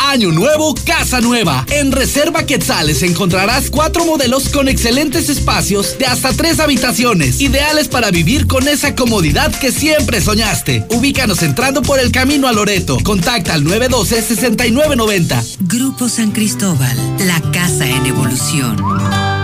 Año 0.08 0.32
nuevo, 0.32 0.74
casa 0.86 1.20
nueva. 1.20 1.66
En 1.68 1.92
Reserva 1.92 2.46
Quetzales 2.46 3.02
encontrarás 3.02 3.68
cuatro 3.68 4.06
modelos 4.06 4.48
con 4.48 4.66
excelentes 4.66 5.28
espacios 5.28 5.98
de 5.98 6.06
hasta 6.06 6.32
tres 6.32 6.60
habitaciones, 6.60 7.42
ideales 7.42 7.88
para 7.88 8.10
vivir 8.10 8.46
con 8.46 8.68
esa 8.68 8.94
comodidad 8.94 9.54
que 9.60 9.70
siempre 9.70 10.22
soñaste. 10.22 10.86
Ubícanos 10.88 11.42
entrando 11.42 11.82
por 11.82 12.00
el 12.00 12.10
camino 12.10 12.48
a 12.48 12.52
Loreto. 12.52 12.96
Contacta 13.04 13.52
al 13.52 13.64
912-6990. 13.64 15.56
Grupo 15.60 16.08
San 16.08 16.30
Cristóbal, 16.30 16.96
la 17.26 17.42
casa 17.52 17.86
en 17.86 18.06
evolución. 18.06 19.37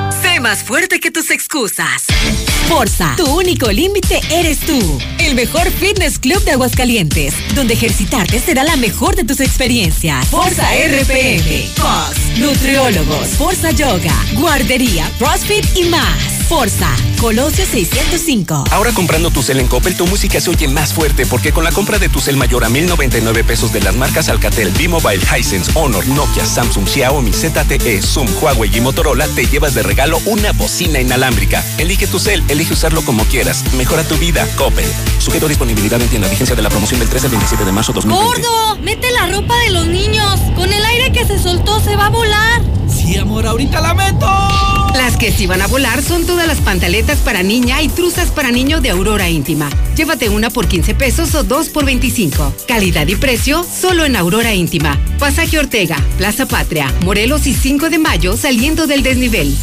Más 0.45 0.63
fuerte 0.63 1.01
que 1.01 1.11
tus 1.11 1.31
excusas. 1.31 2.05
Forza, 2.69 3.15
tu 3.17 3.25
único 3.25 3.73
límite 3.73 4.21
eres 4.31 4.61
tú. 4.61 4.99
El 5.19 5.35
mejor 5.35 5.71
fitness 5.71 6.19
club 6.19 6.45
de 6.45 6.51
Aguascalientes, 6.51 7.33
donde 7.55 7.73
ejercitarte 7.73 8.39
será 8.39 8.63
la 8.63 8.77
mejor 8.77 9.17
de 9.17 9.25
tus 9.25 9.41
experiencias. 9.41 10.27
Forza 10.27 10.67
RPM, 10.75 11.73
COS, 11.81 12.39
nutriólogos, 12.39 13.29
Forza 13.39 13.71
Yoga, 13.71 14.15
guardería, 14.35 15.11
CrossFit 15.19 15.65
y 15.77 15.85
más. 15.85 16.44
Forza, 16.55 16.95
Colosio 17.21 17.67
605. 17.67 18.65
Ahora 18.71 18.93
comprando 18.93 19.33
tu 19.33 19.43
cel 19.43 19.59
en 19.59 19.67
Coppel, 19.67 19.97
tu 19.97 20.07
música 20.07 20.41
se 20.41 20.51
oye 20.51 20.69
más 20.69 20.93
fuerte 20.93 21.27
porque 21.27 21.51
con 21.51 21.65
la 21.65 21.73
compra 21.73 21.99
de 21.99 22.09
tu 22.09 22.21
cel 22.21 22.37
mayor 22.37 22.65
a 22.65 22.69
1099 22.69 23.43
pesos 23.43 23.73
de 23.73 23.81
las 23.81 23.97
marcas 23.97 24.29
Alcatel, 24.29 24.71
B-Mobile, 24.71 25.21
Hisense, 25.37 25.73
Honor, 25.75 26.07
Nokia, 26.07 26.47
Samsung, 26.47 26.87
Xiaomi, 26.87 27.33
ZTE, 27.33 28.01
Zoom, 28.01 28.29
Huawei 28.41 28.71
y 28.73 28.81
Motorola, 28.81 29.27
te 29.27 29.47
llevas 29.47 29.75
de 29.75 29.83
regalo 29.83 30.21
una 30.27 30.53
bocina 30.53 31.01
inalámbrica. 31.01 31.65
Elige 31.79 32.07
tu 32.07 32.21
cel, 32.21 32.41
elige 32.47 32.73
usarlo 32.73 33.05
como 33.05 33.25
quieras. 33.25 33.65
Mejora 33.75 34.05
tu 34.05 34.17
vida, 34.17 34.47
Coppel. 34.57 34.87
Sujeto 35.19 35.47
a 35.47 35.49
disponibilidad 35.49 36.01
en 36.01 36.09
tienda. 36.09 36.29
Vigencia 36.29 36.55
de 36.55 36.63
la 36.63 36.71
promoción 36.71 37.01
del 37.01 37.09
13 37.09 37.27
al 37.27 37.31
27 37.33 37.65
de 37.65 37.73
marzo 37.73 37.93
2020. 37.93 38.43
¡Gordo! 38.43 38.77
¡Mete 38.81 39.11
la 39.11 39.27
ropa 39.27 39.59
de 39.59 39.71
los 39.71 39.89
niños! 39.89 40.39
Con 40.55 40.73
el 40.73 40.85
aire 40.85 41.11
que 41.11 41.27
se 41.27 41.37
soltó 41.37 41.81
se 41.81 41.97
va 41.97 42.07
a 42.07 42.11
volar. 42.11 42.63
Sí, 42.89 43.19
amor, 43.19 43.45
ahorita 43.45 43.81
la 43.81 43.93
meto. 43.93 44.84
Las 44.95 45.17
que 45.17 45.33
sí 45.33 45.47
van 45.47 45.61
a 45.61 45.67
volar 45.67 46.03
son 46.03 46.25
todas 46.25 46.47
las 46.47 46.61
pantaletas 46.61 47.19
para 47.19 47.43
niña 47.43 47.83
y 47.83 47.89
truzas 47.89 48.31
para 48.31 48.53
niño 48.53 48.81
de 48.81 48.91
Aurora 48.91 49.29
Íntima. 49.29 49.69
Llévate 49.97 50.29
una 50.29 50.51
por 50.51 50.69
15 50.69 50.95
pesos 50.95 51.35
o 51.35 51.43
dos 51.43 51.69
por 51.69 51.85
25. 51.85 52.55
Calidad 52.69 53.07
y 53.09 53.17
precio 53.17 53.65
solo 53.65 54.05
en 54.05 54.15
Aurora 54.17 54.55
Íntima. 54.55 54.99
Pasaje 55.19 55.59
Ortega, 55.59 55.97
Plaza 56.17 56.47
Patria, 56.47 56.93
Morelos 57.05 57.47
y 57.47 57.55
5 57.55 57.91
de 57.91 57.99
mayo 57.99 58.37
saliendo 58.37 58.87
del 58.87 59.03
desnivel. 59.03 59.57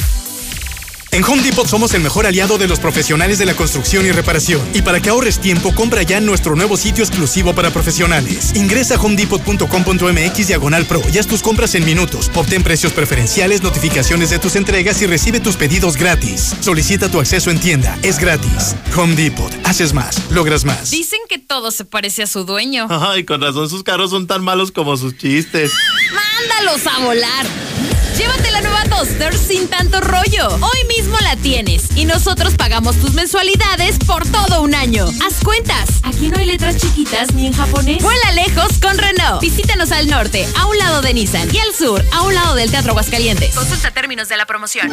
En 1.13 1.25
Home 1.25 1.43
Depot 1.43 1.67
somos 1.67 1.93
el 1.93 2.01
mejor 2.01 2.25
aliado 2.25 2.57
de 2.57 2.69
los 2.69 2.79
profesionales 2.79 3.37
de 3.37 3.45
la 3.45 3.53
construcción 3.53 4.05
y 4.05 4.11
reparación. 4.11 4.61
Y 4.73 4.81
para 4.81 5.01
que 5.01 5.09
ahorres 5.09 5.39
tiempo, 5.39 5.75
compra 5.75 6.03
ya 6.03 6.19
en 6.19 6.25
nuestro 6.25 6.55
nuevo 6.55 6.77
sitio 6.77 7.03
exclusivo 7.03 7.53
para 7.53 7.69
profesionales. 7.69 8.53
Ingresa 8.55 8.95
a 8.95 9.01
homedepot.com.mx 9.01 10.47
diagonal 10.47 10.85
pro 10.85 11.01
y 11.13 11.17
haz 11.17 11.27
tus 11.27 11.41
compras 11.41 11.75
en 11.75 11.83
minutos. 11.83 12.31
Obtén 12.33 12.63
precios 12.63 12.93
preferenciales, 12.93 13.61
notificaciones 13.61 14.29
de 14.29 14.39
tus 14.39 14.55
entregas 14.55 15.01
y 15.01 15.05
recibe 15.05 15.41
tus 15.41 15.57
pedidos 15.57 15.97
gratis. 15.97 16.55
Solicita 16.61 17.11
tu 17.11 17.19
acceso 17.19 17.51
en 17.51 17.59
tienda. 17.59 17.99
Es 18.03 18.17
gratis. 18.17 18.77
Home 18.95 19.13
Depot. 19.15 19.51
Haces 19.65 19.93
más. 19.93 20.31
Logras 20.31 20.63
más. 20.63 20.91
Dicen 20.91 21.19
que 21.27 21.39
todo 21.39 21.71
se 21.71 21.83
parece 21.83 22.23
a 22.23 22.27
su 22.27 22.45
dueño. 22.45 22.87
Ay, 22.89 23.25
con 23.25 23.41
razón 23.41 23.69
sus 23.69 23.83
carros 23.83 24.11
son 24.11 24.27
tan 24.27 24.45
malos 24.45 24.71
como 24.71 24.95
sus 24.95 25.17
chistes. 25.17 25.73
¡Mándalos 26.13 26.87
a 26.87 26.99
volar! 26.99 27.80
Llévate 28.17 28.51
la 28.51 28.61
nueva 28.61 28.83
Duster 28.85 29.35
sin 29.35 29.67
tanto 29.67 30.01
rollo. 30.01 30.47
Hoy 30.55 30.87
mismo 30.97 31.17
la 31.21 31.35
tienes 31.37 31.85
y 31.95 32.05
nosotros 32.05 32.55
pagamos 32.55 32.97
tus 32.97 33.13
mensualidades 33.13 33.97
por 33.99 34.27
todo 34.27 34.61
un 34.61 34.75
año. 34.75 35.05
Haz 35.25 35.43
cuentas. 35.43 36.01
Aquí 36.03 36.27
no 36.27 36.37
hay 36.37 36.45
letras 36.45 36.77
chiquitas 36.77 37.33
ni 37.33 37.47
en 37.47 37.53
japonés. 37.53 38.03
Vuela 38.03 38.31
lejos 38.33 38.79
con 38.81 38.97
Renault. 38.97 39.41
Visítanos 39.41 39.91
al 39.91 40.07
norte, 40.07 40.45
a 40.59 40.67
un 40.67 40.77
lado 40.77 41.01
de 41.01 41.13
Nissan 41.13 41.47
y 41.53 41.59
al 41.59 41.73
sur, 41.73 42.03
a 42.11 42.23
un 42.23 42.35
lado 42.35 42.55
del 42.55 42.69
Teatro 42.69 42.91
Aguascalientes. 42.91 43.55
Consulta 43.55 43.91
términos 43.91 44.27
de 44.29 44.37
la 44.37 44.45
promoción. 44.45 44.89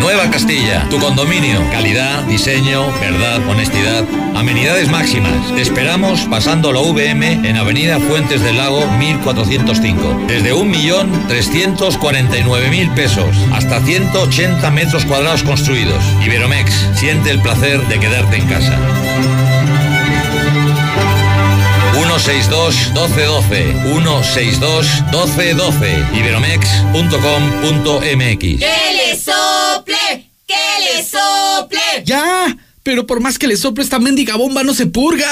Nueva 0.00 0.30
Castilla, 0.30 0.86
tu 0.90 0.98
condominio. 1.00 1.68
Calidad, 1.70 2.22
diseño, 2.24 2.92
verdad, 3.00 3.40
honestidad. 3.48 4.04
Amenidades 4.36 4.88
máximas. 4.88 5.54
Te 5.54 5.62
esperamos 5.62 6.20
pasando 6.30 6.72
la 6.72 6.80
VM 6.80 7.48
en 7.48 7.56
Avenida 7.56 7.98
Fuentes 7.98 8.40
del 8.42 8.58
Lago 8.58 8.86
1405. 8.98 10.24
Desde 10.28 10.52
1.349.000 11.96 12.94
pesos 12.94 13.34
hasta 13.52 13.80
180 13.80 14.70
metros 14.70 15.04
cuadrados 15.06 15.42
construidos. 15.42 16.04
Iberomex, 16.24 16.70
siente 16.94 17.30
el 17.30 17.40
placer 17.40 17.80
de 17.88 17.98
quedarte 17.98 18.36
en 18.36 18.46
casa. 18.46 18.78
162 21.94 22.74
1212 22.92 23.72
162 23.84 25.02
1212 25.12 26.04
iberomex.com.mx 26.14 28.38
¡Que 28.38 28.92
le 28.96 29.16
sople! 29.16 30.30
¡Que 30.46 30.66
le 30.84 31.02
sople! 31.04 31.80
¡Ya! 32.04 32.27
Pero 32.88 33.04
por 33.04 33.20
más 33.20 33.38
que 33.38 33.46
le 33.46 33.58
sople 33.58 33.84
esta 33.84 33.98
mendiga 33.98 34.36
bomba 34.36 34.64
no 34.64 34.72
se 34.72 34.86
purga. 34.86 35.26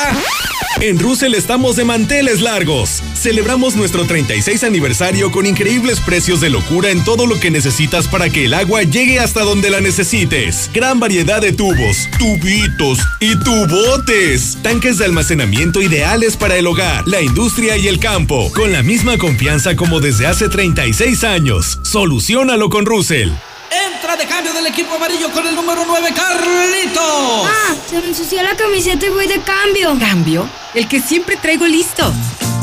En 0.83 0.99
Russell 0.99 1.33
estamos 1.33 1.75
de 1.77 1.87
manteles 1.87 2.43
largos. 2.43 3.03
Celebramos 3.15 3.77
nuestro 3.77 4.05
36 4.05 4.63
aniversario 4.63 5.33
con 5.33 5.47
increíbles 5.47 5.99
precios 6.01 6.43
de 6.43 6.51
locura 6.51 6.91
en 6.91 7.03
todo 7.03 7.27
lo 7.27 7.41
que 7.41 7.51
necesitas 7.51 8.09
para 8.09 8.29
que 8.29 8.45
el 8.45 8.53
agua 8.53 8.83
llegue 8.83 9.21
hasta 9.21 9.41
donde 9.41 9.71
la 9.71 9.81
necesites. 9.81 10.71
Gran 10.75 11.01
variedad 11.01 11.41
de 11.41 11.55
tubos, 11.55 12.11
tubitos 12.19 12.99
y 13.21 13.35
tubotes. 13.37 14.59
Tanques 14.63 14.99
de 14.99 15.07
almacenamiento 15.07 15.81
ideales 15.81 16.37
para 16.37 16.57
el 16.57 16.67
hogar, 16.67 17.09
la 17.09 17.23
industria 17.23 17.79
y 17.79 17.89
el 17.89 17.99
campo. 18.01 18.53
Con 18.53 18.71
la 18.71 18.83
misma 18.83 19.17
confianza 19.17 19.77
como 19.77 20.01
desde 20.01 20.27
hace 20.27 20.51
36 20.51 21.25
años. 21.25 21.79
Solucionalo 21.85 22.69
con 22.69 22.85
Russell. 22.85 23.31
Entra 23.71 24.17
de 24.17 24.27
cambio 24.27 24.53
del 24.53 24.67
equipo 24.67 24.95
amarillo 24.95 25.31
con 25.33 25.47
el 25.47 25.55
número 25.55 25.85
9, 25.87 26.13
Carlito. 26.15 27.01
Ah, 27.01 27.75
se 27.89 28.01
me 28.01 28.09
ensució 28.09 28.43
la 28.43 28.57
camiseta 28.57 29.07
y 29.07 29.11
voy 29.11 29.27
de 29.27 29.41
cambio. 29.41 29.97
¿Cambio? 29.99 30.49
El 30.75 30.89
que 30.89 31.01
siempre 31.01 31.37
traigo 31.37 31.67
listo. 31.67 32.13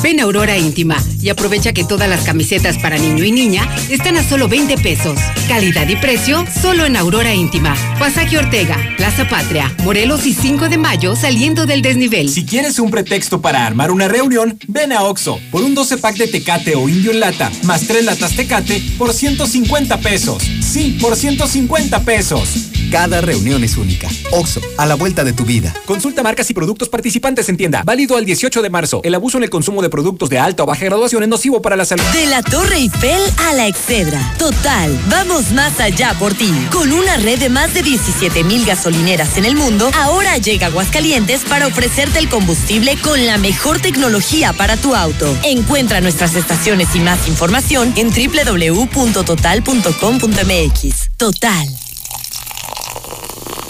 Ven 0.03 0.19
a 0.19 0.23
Aurora 0.23 0.57
Íntima 0.57 1.01
y 1.21 1.29
aprovecha 1.29 1.71
que 1.71 1.85
todas 1.85 2.09
las 2.09 2.25
camisetas 2.25 2.77
para 2.77 2.97
niño 2.97 3.23
y 3.23 3.31
niña 3.31 3.73
están 3.89 4.17
a 4.17 4.23
solo 4.27 4.49
20 4.49 4.77
pesos. 4.79 5.17
Calidad 5.47 5.87
y 5.87 5.95
precio 5.95 6.45
solo 6.61 6.85
en 6.85 6.97
Aurora 6.97 7.33
Íntima. 7.33 7.73
Pasaje 7.97 8.37
Ortega, 8.37 8.77
Plaza 8.97 9.29
Patria, 9.29 9.73
Morelos 9.85 10.25
y 10.25 10.33
5 10.33 10.67
de 10.67 10.77
mayo 10.77 11.15
saliendo 11.15 11.65
del 11.65 11.81
desnivel. 11.81 12.27
Si 12.27 12.45
quieres 12.45 12.79
un 12.79 12.91
pretexto 12.91 13.39
para 13.39 13.65
armar 13.65 13.91
una 13.91 14.09
reunión, 14.09 14.59
ven 14.67 14.91
a 14.91 15.03
Oxo 15.03 15.39
por 15.51 15.63
un 15.63 15.73
12 15.73 15.97
pack 15.97 16.17
de 16.17 16.27
Tecate 16.27 16.75
o 16.75 16.89
Indio 16.89 17.11
en 17.11 17.21
lata, 17.21 17.49
más 17.63 17.87
3 17.87 18.03
latas 18.03 18.35
Tecate 18.35 18.83
por 18.97 19.13
150 19.13 19.99
pesos. 20.01 20.43
Sí, 20.61 20.97
por 20.99 21.15
150 21.15 22.03
pesos. 22.03 22.72
Cada 22.93 23.21
reunión 23.21 23.63
es 23.63 23.75
única. 23.75 24.07
Oxo, 24.29 24.61
a 24.77 24.85
la 24.85 24.93
vuelta 24.93 25.23
de 25.23 25.33
tu 25.33 25.45
vida. 25.45 25.73
Consulta 25.87 26.21
marcas 26.21 26.47
y 26.51 26.53
productos 26.53 26.89
participantes 26.89 27.49
en 27.49 27.57
tienda. 27.57 27.81
Válido 27.83 28.17
al 28.17 28.23
18 28.23 28.61
de 28.61 28.69
marzo. 28.69 29.01
El 29.03 29.15
abuso 29.15 29.39
en 29.39 29.45
el 29.45 29.49
consumo 29.49 29.81
de 29.81 29.89
productos 29.89 30.29
de 30.29 30.37
alta 30.37 30.61
o 30.61 30.67
baja 30.67 30.85
graduación 30.85 31.23
es 31.23 31.29
nocivo 31.29 31.59
para 31.59 31.75
la 31.75 31.85
salud. 31.85 32.03
De 32.13 32.27
la 32.27 32.43
Torre 32.43 32.75
Eiffel 32.75 33.19
a 33.47 33.53
la 33.53 33.65
Excedra. 33.65 34.35
Total, 34.37 34.95
vamos 35.09 35.49
más 35.53 35.79
allá 35.79 36.15
por 36.19 36.35
ti. 36.35 36.53
Con 36.71 36.93
una 36.93 37.17
red 37.17 37.39
de 37.39 37.49
más 37.49 37.73
de 37.73 37.81
17 37.81 38.43
mil 38.43 38.63
gasolineras 38.63 39.39
en 39.39 39.45
el 39.45 39.55
mundo, 39.55 39.89
ahora 39.95 40.37
llega 40.37 40.67
Aguascalientes 40.67 41.41
para 41.49 41.65
ofrecerte 41.65 42.19
el 42.19 42.29
combustible 42.29 42.95
con 43.01 43.25
la 43.25 43.39
mejor 43.39 43.79
tecnología 43.79 44.53
para 44.53 44.77
tu 44.77 44.93
auto. 44.93 45.35
Encuentra 45.43 45.99
nuestras 45.99 46.35
estaciones 46.35 46.89
y 46.93 46.99
más 46.99 47.27
información 47.27 47.91
en 47.95 48.11
www.total.com.mx. 48.11 51.09
Total. 51.17 51.92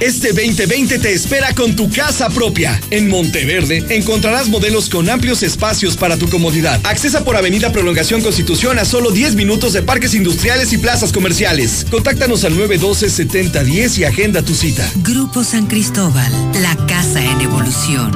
Este 0.00 0.28
2020 0.28 0.98
te 0.98 1.14
espera 1.14 1.54
con 1.54 1.74
tu 1.74 1.90
casa 1.90 2.28
propia. 2.28 2.78
En 2.90 3.08
Monteverde 3.08 3.82
encontrarás 3.88 4.48
modelos 4.48 4.90
con 4.90 5.08
amplios 5.08 5.42
espacios 5.42 5.96
para 5.96 6.18
tu 6.18 6.28
comodidad. 6.28 6.78
Accesa 6.84 7.24
por 7.24 7.34
Avenida 7.34 7.72
Prolongación 7.72 8.20
Constitución 8.20 8.78
a 8.78 8.84
solo 8.84 9.10
10 9.10 9.36
minutos 9.36 9.72
de 9.72 9.80
parques 9.80 10.12
industriales 10.12 10.74
y 10.74 10.78
plazas 10.78 11.12
comerciales. 11.12 11.86
Contáctanos 11.90 12.44
al 12.44 12.54
912-7010 12.58 13.98
y 13.98 14.04
agenda 14.04 14.42
tu 14.42 14.54
cita. 14.54 14.86
Grupo 14.96 15.42
San 15.42 15.66
Cristóbal, 15.66 16.30
la 16.60 16.76
casa 16.86 17.24
en 17.24 17.40
evolución. 17.40 18.12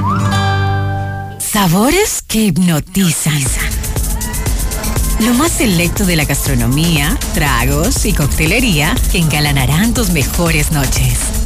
Sabores 1.39 2.21
que 2.27 2.43
hipnotizan. 2.45 3.41
Lo 5.21 5.33
más 5.33 5.51
selecto 5.51 6.05
de 6.05 6.15
la 6.15 6.25
gastronomía, 6.25 7.17
tragos 7.33 8.05
y 8.05 8.13
coctelería 8.13 8.95
que 9.11 9.17
engalanarán 9.17 9.95
tus 9.95 10.11
mejores 10.11 10.71
noches. 10.71 11.40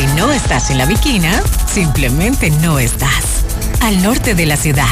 Si 0.00 0.06
no 0.16 0.32
estás 0.32 0.70
en 0.70 0.78
la 0.78 0.86
viquina, 0.86 1.42
simplemente 1.66 2.48
no 2.50 2.78
estás. 2.78 3.44
al 3.82 4.02
norte 4.02 4.34
de 4.34 4.46
la 4.46 4.56
ciudad. 4.56 4.86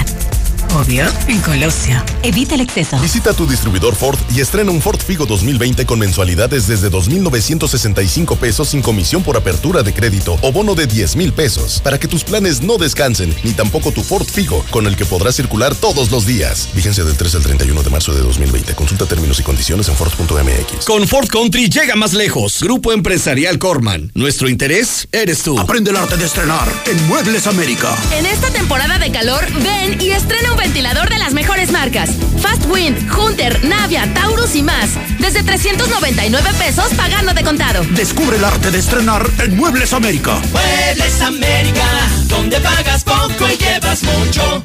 Obvio, 0.74 1.06
en 1.28 1.40
Colosio. 1.40 2.02
Evita 2.22 2.54
el 2.54 2.60
exceso. 2.60 2.98
Visita 3.00 3.32
tu 3.32 3.46
distribuidor 3.46 3.96
Ford 3.96 4.18
y 4.34 4.40
estrena 4.40 4.70
un 4.70 4.82
Ford 4.82 5.00
Figo 5.00 5.24
2020 5.24 5.86
con 5.86 5.98
mensualidades 5.98 6.66
desde 6.66 6.90
2.965 6.90 8.36
pesos 8.36 8.68
sin 8.68 8.82
comisión 8.82 9.22
por 9.22 9.36
apertura 9.36 9.82
de 9.82 9.94
crédito 9.94 10.36
o 10.42 10.52
bono 10.52 10.74
de 10.74 10.86
10 10.86 11.16
mil 11.16 11.32
pesos, 11.32 11.80
para 11.82 11.98
que 11.98 12.06
tus 12.06 12.22
planes 12.22 12.60
no 12.60 12.76
descansen, 12.76 13.34
ni 13.44 13.52
tampoco 13.52 13.92
tu 13.92 14.02
Ford 14.02 14.26
Figo, 14.26 14.64
con 14.70 14.86
el 14.86 14.96
que 14.96 15.06
podrás 15.06 15.36
circular 15.36 15.74
todos 15.74 16.10
los 16.10 16.26
días. 16.26 16.68
Vigencia 16.74 17.02
del 17.02 17.16
3 17.16 17.36
al 17.36 17.42
31 17.42 17.82
de 17.82 17.90
marzo 17.90 18.12
de 18.14 18.20
2020. 18.20 18.74
Consulta 18.74 19.06
términos 19.06 19.40
y 19.40 19.42
condiciones 19.42 19.88
en 19.88 19.96
Ford.mx. 19.96 20.84
Con 20.84 21.08
Ford 21.08 21.28
Country 21.28 21.68
llega 21.68 21.96
más 21.96 22.12
lejos. 22.12 22.60
Grupo 22.60 22.92
Empresarial 22.92 23.58
Corman. 23.58 24.12
Nuestro 24.14 24.48
interés 24.48 25.08
eres 25.12 25.42
tú. 25.42 25.58
Aprende 25.58 25.90
el 25.90 25.96
arte 25.96 26.16
de 26.16 26.26
estrenar 26.26 26.68
en 26.86 27.06
Muebles 27.08 27.46
América. 27.46 27.96
En 28.12 28.26
esta 28.26 28.50
temporada 28.50 28.98
de 28.98 29.10
calor, 29.10 29.46
ven 29.62 30.00
y 30.00 30.10
estrena 30.10 30.52
un 30.52 30.57
ventilador 30.58 31.08
de 31.08 31.18
las 31.18 31.32
mejores 31.32 31.70
marcas. 31.70 32.10
Fast 32.40 32.66
Wind, 32.68 33.10
Hunter, 33.16 33.64
Navia, 33.64 34.12
Taurus 34.14 34.54
y 34.54 34.62
más. 34.62 34.90
Desde 35.18 35.42
399 35.42 36.50
pesos 36.58 36.92
pagando 36.94 37.32
de 37.32 37.42
contado. 37.42 37.84
Descubre 37.90 38.36
el 38.36 38.44
arte 38.44 38.70
de 38.70 38.78
estrenar 38.78 39.28
en 39.38 39.56
Muebles 39.56 39.92
América. 39.92 40.40
Muebles 40.52 41.20
América, 41.22 41.86
donde 42.26 42.60
pagas 42.60 43.04
poco 43.04 43.46
y 43.48 43.56
llevas 43.56 44.02
mucho. 44.02 44.64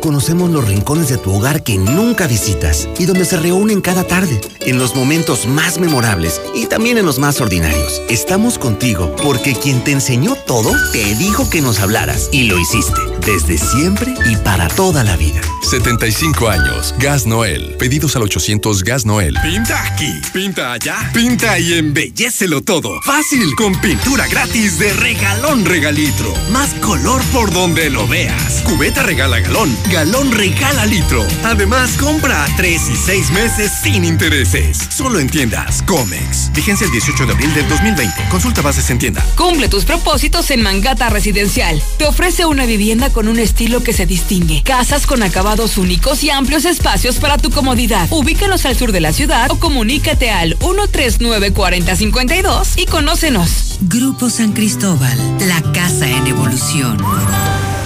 Conocemos 0.00 0.50
los 0.50 0.66
rincones 0.66 1.08
de 1.08 1.18
tu 1.18 1.34
hogar 1.34 1.62
que 1.62 1.76
nunca 1.76 2.26
visitas 2.26 2.88
y 2.98 3.04
donde 3.04 3.26
se 3.26 3.36
reúnen 3.36 3.80
cada 3.82 4.04
tarde, 4.04 4.40
en 4.60 4.78
los 4.78 4.94
momentos 4.94 5.46
más 5.46 5.78
memorables 5.78 6.40
y 6.54 6.66
también 6.66 6.96
en 6.96 7.04
los 7.04 7.18
más 7.18 7.40
ordinarios. 7.40 8.00
Estamos 8.08 8.58
contigo 8.58 9.14
porque 9.22 9.54
quien 9.54 9.84
te 9.84 9.92
enseñó 9.92 10.36
todo 10.46 10.72
te 10.92 11.14
dijo 11.16 11.50
que 11.50 11.60
nos 11.60 11.80
hablaras 11.80 12.30
y 12.32 12.44
lo 12.44 12.58
hiciste, 12.58 13.00
desde 13.26 13.58
siempre 13.58 14.14
y 14.26 14.36
para 14.36 14.68
toda 14.68 15.04
la 15.04 15.16
vida. 15.16 15.40
75 15.70 16.48
años. 16.48 16.94
Gas 16.98 17.26
Noel. 17.26 17.76
Pedidos 17.78 18.16
al 18.16 18.22
800 18.22 18.82
Gas 18.82 19.06
Noel. 19.06 19.36
Pinta 19.42 19.84
aquí, 19.84 20.20
pinta 20.32 20.72
allá, 20.72 21.10
pinta 21.14 21.58
y 21.58 21.74
embellecelo 21.74 22.62
todo. 22.62 23.00
Fácil, 23.02 23.54
con 23.54 23.80
pintura 23.80 24.26
gratis 24.26 24.78
de 24.78 24.92
regalón 24.94 25.64
regalitro. 25.64 26.34
Más 26.50 26.74
color 26.74 27.22
por 27.32 27.52
donde 27.52 27.88
lo 27.90 28.08
veas. 28.08 28.62
Cubeta 28.62 29.02
regala 29.04 29.38
galón, 29.38 29.76
galón 29.90 30.32
regala 30.32 30.86
litro. 30.86 31.26
Además, 31.44 31.98
compra 31.98 32.44
a 32.44 32.56
3 32.56 32.90
y 32.90 32.96
6 32.96 33.30
meses 33.32 33.70
sin 33.82 34.02
intereses. 34.04 34.78
Solo 34.88 35.18
en 35.18 35.28
tiendas 35.28 35.82
Comex. 35.82 36.50
Vigencia 36.54 36.86
el 36.86 36.92
18 36.92 37.26
de 37.26 37.32
abril 37.32 37.52
del 37.52 37.68
2020. 37.68 38.28
Consulta 38.30 38.62
bases 38.62 38.88
en 38.90 38.98
tienda. 38.98 39.22
Cumple 39.36 39.68
tus 39.68 39.84
propósitos 39.84 40.50
en 40.50 40.62
Mangata 40.62 41.10
Residencial. 41.10 41.82
Te 41.98 42.06
ofrece 42.06 42.46
una 42.46 42.64
vivienda 42.66 43.10
con 43.10 43.28
un 43.28 43.38
estilo 43.38 43.82
que 43.82 43.92
se 43.92 44.06
distingue. 44.06 44.62
Casas 44.62 45.06
con 45.06 45.22
acabados 45.22 45.76
únicos 45.76 46.22
y 46.22 46.30
amplios 46.30 46.64
espacios 46.64 47.16
para 47.16 47.36
tu 47.36 47.50
comodidad. 47.50 48.06
Ubícanos 48.10 48.64
al 48.66 48.76
sur 48.76 48.92
de 48.92 49.00
la 49.00 49.12
ciudad 49.12 49.50
o 49.50 49.58
comunícate 49.58 50.30
al 50.30 50.56
139-4052 50.58 52.74
y 52.76 52.86
conócenos. 52.86 53.78
Grupo 53.82 54.30
San 54.30 54.52
Cristóbal, 54.52 55.18
la 55.48 55.60
casa 55.72 56.08
en 56.08 56.28
evolución. 56.28 56.98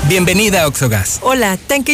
Bienvenida 0.09 0.63
a 0.63 0.69
Oxogas. 0.69 1.19
Hola, 1.23 1.57
tanque 1.57 1.94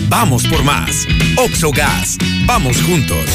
Vamos 0.11 0.45
por 0.45 0.61
más. 0.65 1.07
Oxogas. 1.37 2.17
Vamos 2.45 2.81
juntos. 2.81 3.25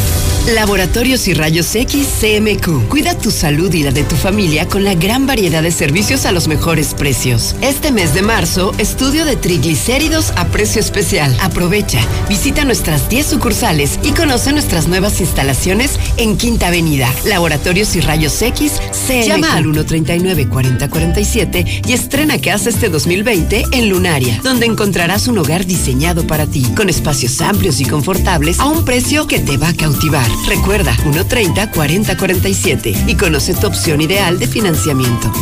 Laboratorios 0.55 1.27
y 1.27 1.35
Rayos 1.35 1.75
X 1.75 2.07
CMQ. 2.21 2.87
Cuida 2.89 3.19
tu 3.19 3.33
salud 3.33 3.75
y 3.75 3.83
la 3.83 3.91
de 3.91 4.05
tu 4.05 4.15
familia 4.15 4.69
con 4.69 4.85
la 4.85 4.95
gran 4.95 5.27
variedad 5.27 5.61
de 5.61 5.73
servicios 5.73 6.25
a 6.25 6.31
los 6.31 6.47
mejores 6.47 6.95
precios. 6.95 7.57
Este 7.63 7.91
mes 7.91 8.15
de 8.15 8.23
marzo, 8.23 8.71
estudio 8.79 9.25
de 9.25 9.35
triglicéridos 9.35 10.33
a 10.37 10.47
precio 10.47 10.81
especial. 10.81 11.37
Aprovecha, 11.41 11.99
visita 12.29 12.65
nuestras 12.65 13.09
10 13.09 13.27
sucursales 13.27 13.99
y 14.05 14.13
conoce 14.13 14.53
nuestras 14.53 14.87
nuevas 14.87 15.21
instalaciones 15.21 15.99
en 16.17 16.37
Quinta 16.37 16.69
Avenida. 16.69 17.13
Laboratorios 17.25 17.97
y 17.97 18.01
Rayos 18.01 18.41
X 18.41 18.75
CMQ. 19.09 19.27
Llama 19.27 19.55
al 19.55 19.65
139-4047 19.65 21.89
y 21.89 21.93
estrena 21.93 22.41
casa 22.41 22.69
este 22.69 22.89
2020 22.89 23.65
en 23.73 23.89
Lunaria, 23.89 24.39
donde 24.45 24.67
encontrarás 24.67 25.27
un 25.27 25.39
hogar 25.39 25.67
diseñado 25.67 26.25
para 26.25 26.47
ti, 26.47 26.65
con 26.75 26.89
espacios 26.89 27.41
amplios 27.41 27.81
y 27.81 27.85
confortables 27.85 28.61
a 28.61 28.67
un 28.67 28.85
precio 28.85 29.27
que 29.27 29.39
te 29.39 29.57
va 29.57 29.69
a 29.69 29.75
cautivar. 29.75 30.27
Recuerda 30.47 30.95
130-4047 30.97 33.09
y 33.09 33.17
conoce 33.17 33.55
tu 33.55 33.67
opción 33.67 34.01
ideal 34.01 34.39
de 34.39 34.47
financiamiento. 34.47 35.33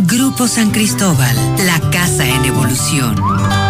Grupo 0.00 0.48
San 0.48 0.70
Cristóbal, 0.70 1.36
la 1.66 1.80
casa 1.90 2.26
en 2.26 2.44
evolución. 2.44 3.69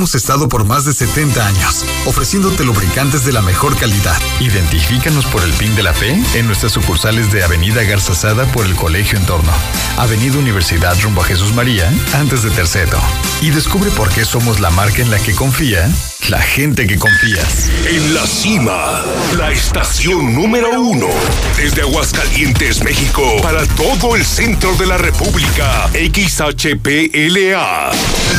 Hemos 0.00 0.14
estado 0.14 0.48
por 0.48 0.64
más 0.64 0.86
de 0.86 0.94
70 0.94 1.46
años, 1.46 1.84
ofreciéndote 2.06 2.64
lubricantes 2.64 3.26
de 3.26 3.32
la 3.32 3.42
mejor 3.42 3.76
calidad. 3.76 4.16
Identifícanos 4.40 5.26
por 5.26 5.44
el 5.44 5.52
PIN 5.52 5.76
de 5.76 5.82
la 5.82 5.92
fe 5.92 6.18
en 6.32 6.46
nuestras 6.46 6.72
sucursales 6.72 7.30
de 7.30 7.44
Avenida 7.44 7.82
Garza 7.82 8.14
Sada 8.14 8.50
por 8.50 8.64
el 8.64 8.74
Colegio 8.76 9.18
Entorno, 9.18 9.52
Avenida 9.98 10.38
Universidad 10.38 10.98
rumbo 11.02 11.20
a 11.20 11.26
Jesús 11.26 11.52
María, 11.52 11.92
antes 12.14 12.42
de 12.42 12.50
Terceto. 12.50 12.98
Y 13.42 13.50
descubre 13.50 13.90
por 13.90 14.08
qué 14.08 14.24
somos 14.24 14.58
la 14.58 14.70
marca 14.70 15.02
en 15.02 15.10
la 15.10 15.18
que 15.18 15.34
confía 15.34 15.86
la 16.30 16.40
gente 16.40 16.86
que 16.86 16.96
confías. 16.96 17.68
En 17.86 18.14
la 18.14 18.24
cima, 18.26 19.02
la 19.36 19.50
estación 19.50 20.34
número 20.34 20.80
uno. 20.80 21.08
Desde 21.56 21.82
Aguascalientes, 21.82 22.84
México, 22.84 23.22
para 23.42 23.66
todo 23.66 24.14
el 24.14 24.24
centro 24.24 24.74
de 24.76 24.86
la 24.86 24.96
República. 24.96 25.90
XHPLA. 25.92 27.90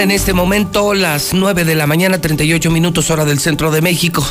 En 0.00 0.10
este 0.10 0.34
momento 0.34 0.92
las 0.92 1.32
9 1.32 1.64
de 1.64 1.74
la 1.74 1.86
mañana, 1.86 2.20
38 2.20 2.70
minutos 2.70 3.10
hora 3.10 3.24
del 3.24 3.38
centro 3.38 3.70
de 3.70 3.80
México. 3.80 4.26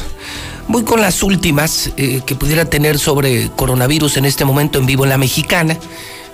Voy 0.67 0.83
con 0.83 1.01
las 1.01 1.23
últimas 1.23 1.89
eh, 1.97 2.21
que 2.25 2.35
pudiera 2.35 2.65
tener 2.65 2.99
sobre 2.99 3.49
coronavirus 3.55 4.17
en 4.17 4.25
este 4.25 4.45
momento 4.45 4.77
en 4.77 4.85
vivo 4.85 5.03
en 5.05 5.09
la 5.09 5.17
mexicana. 5.17 5.79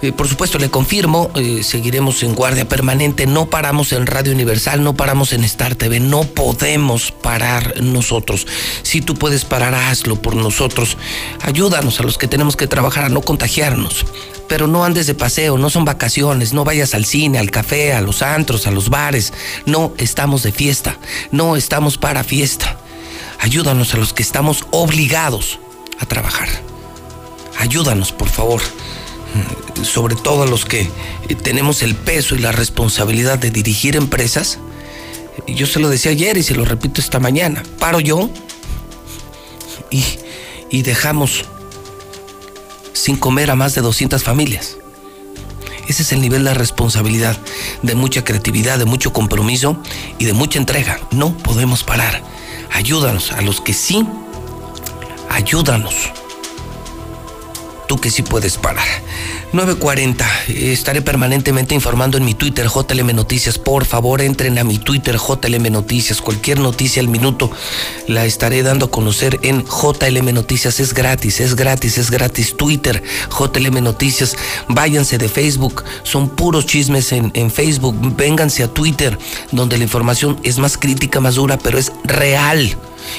Eh, 0.02 0.12
por 0.12 0.28
supuesto, 0.28 0.58
le 0.58 0.70
confirmo, 0.70 1.30
eh, 1.36 1.62
seguiremos 1.64 2.24
en 2.24 2.34
guardia 2.34 2.68
permanente, 2.68 3.28
no 3.28 3.50
paramos 3.50 3.92
en 3.92 4.08
Radio 4.08 4.34
Universal, 4.34 4.84
no 4.84 4.94
paramos 4.96 5.32
en 5.32 5.44
Star 5.44 5.76
TV, 5.76 6.00
no 6.00 6.24
podemos 6.24 7.12
parar 7.12 7.82
nosotros. 7.82 8.48
Si 8.84 9.02
tú 9.02 9.16
puedes 9.16 9.46
parar, 9.46 9.74
hazlo 9.74 10.16
por 10.16 10.36
nosotros. 10.36 10.98
Ayúdanos 11.42 12.00
a 12.00 12.04
los 12.04 12.18
que 12.18 12.28
tenemos 12.28 12.56
que 12.56 12.68
trabajar 12.68 13.06
a 13.06 13.10
no 13.10 13.22
contagiarnos. 13.22 14.06
Pero 14.50 14.68
no 14.68 14.84
andes 14.84 15.08
de 15.08 15.14
paseo, 15.14 15.58
no 15.58 15.70
son 15.70 15.86
vacaciones, 15.86 16.54
no 16.54 16.66
vayas 16.66 16.94
al 16.94 17.06
cine, 17.06 17.40
al 17.40 17.52
café, 17.52 17.94
a 17.94 18.02
los 18.02 18.22
antros, 18.22 18.68
a 18.68 18.72
los 18.72 18.90
bares. 18.90 19.32
No 19.66 19.94
estamos 19.98 20.44
de 20.44 20.52
fiesta, 20.52 20.98
no 21.32 21.56
estamos 21.56 21.98
para 21.98 22.26
fiesta. 22.26 22.78
Ayúdanos 23.40 23.94
a 23.94 23.98
los 23.98 24.12
que 24.12 24.24
estamos 24.24 24.66
obligados 24.72 25.60
a 26.00 26.06
trabajar. 26.06 26.50
Ayúdanos, 27.60 28.12
por 28.12 28.28
favor 28.28 28.62
sobre 29.84 30.16
todo 30.16 30.44
a 30.44 30.48
los 30.48 30.66
que 30.66 30.82
eh, 30.82 31.36
tenemos 31.36 31.82
el 31.82 31.96
peso 31.96 32.36
y 32.36 32.40
la 32.40 32.52
responsabilidad 32.52 33.40
de 33.40 33.52
dirigir 33.52 33.96
empresas, 33.96 34.60
yo 35.48 35.66
se 35.66 35.80
lo 35.80 35.90
decía 35.90 36.12
ayer 36.12 36.38
y 36.38 36.44
se 36.44 36.56
lo 36.56 36.66
repito 36.66 37.02
esta 37.02 37.20
mañana, 37.20 37.64
paro 37.80 38.00
yo 38.00 38.30
y, 39.90 40.04
y 40.70 40.82
dejamos 40.82 41.46
sin 43.00 43.16
comer 43.16 43.50
a 43.50 43.56
más 43.56 43.76
de 43.76 43.82
200 43.82 44.24
familias. 44.24 44.78
Ese 45.88 46.04
es 46.04 46.12
el 46.12 46.22
nivel 46.22 46.44
de 46.44 46.54
responsabilidad, 46.54 47.38
de 47.82 47.96
mucha 47.96 48.24
creatividad, 48.24 48.78
de 48.78 48.86
mucho 48.86 49.14
compromiso 49.14 49.82
y 50.20 50.26
de 50.26 50.34
mucha 50.34 50.60
entrega. 50.60 51.00
No 51.12 51.36
podemos 51.38 51.84
parar. 51.84 52.22
Ayúdanos 52.72 53.32
a 53.32 53.42
los 53.42 53.62
que 53.62 53.74
sí, 53.74 54.06
ayúdanos 55.30 56.12
tú 57.90 58.00
que 58.00 58.12
sí 58.12 58.22
puedes 58.22 58.58
parar. 58.58 58.86
9.40, 59.52 60.24
estaré 60.48 61.02
permanentemente 61.02 61.74
informando 61.74 62.20
en 62.20 62.24
mi 62.24 62.36
Twitter 62.36 62.68
JLM 62.68 63.16
Noticias. 63.16 63.58
Por 63.58 63.84
favor, 63.84 64.22
entren 64.22 64.60
a 64.60 64.64
mi 64.64 64.78
Twitter 64.78 65.18
JLM 65.18 65.72
Noticias. 65.72 66.22
Cualquier 66.22 66.60
noticia 66.60 67.02
al 67.02 67.08
minuto 67.08 67.50
la 68.06 68.26
estaré 68.26 68.62
dando 68.62 68.86
a 68.86 68.92
conocer 68.92 69.40
en 69.42 69.66
JLM 69.66 70.32
Noticias. 70.36 70.80
Es 70.80 70.94
gratis, 70.94 71.40
es 71.40 71.56
gratis, 71.56 71.98
es 71.98 72.12
gratis. 72.12 72.56
Twitter, 72.56 73.02
JLM 73.32 73.84
Noticias. 73.84 74.38
Váyanse 74.68 75.18
de 75.18 75.28
Facebook, 75.28 75.84
son 76.04 76.30
puros 76.30 76.68
chismes 76.68 77.12
en, 77.12 77.32
en 77.34 77.50
Facebook. 77.50 77.96
Vénganse 78.16 78.62
a 78.62 78.68
Twitter, 78.68 79.18
donde 79.52 79.80
la 79.80 79.84
información 79.84 80.40
es 80.44 80.60
más 80.60 80.78
crítica, 80.78 81.22
más 81.22 81.36
dura, 81.36 81.58
pero 81.58 81.80
es 81.80 81.92
real. 82.04 82.78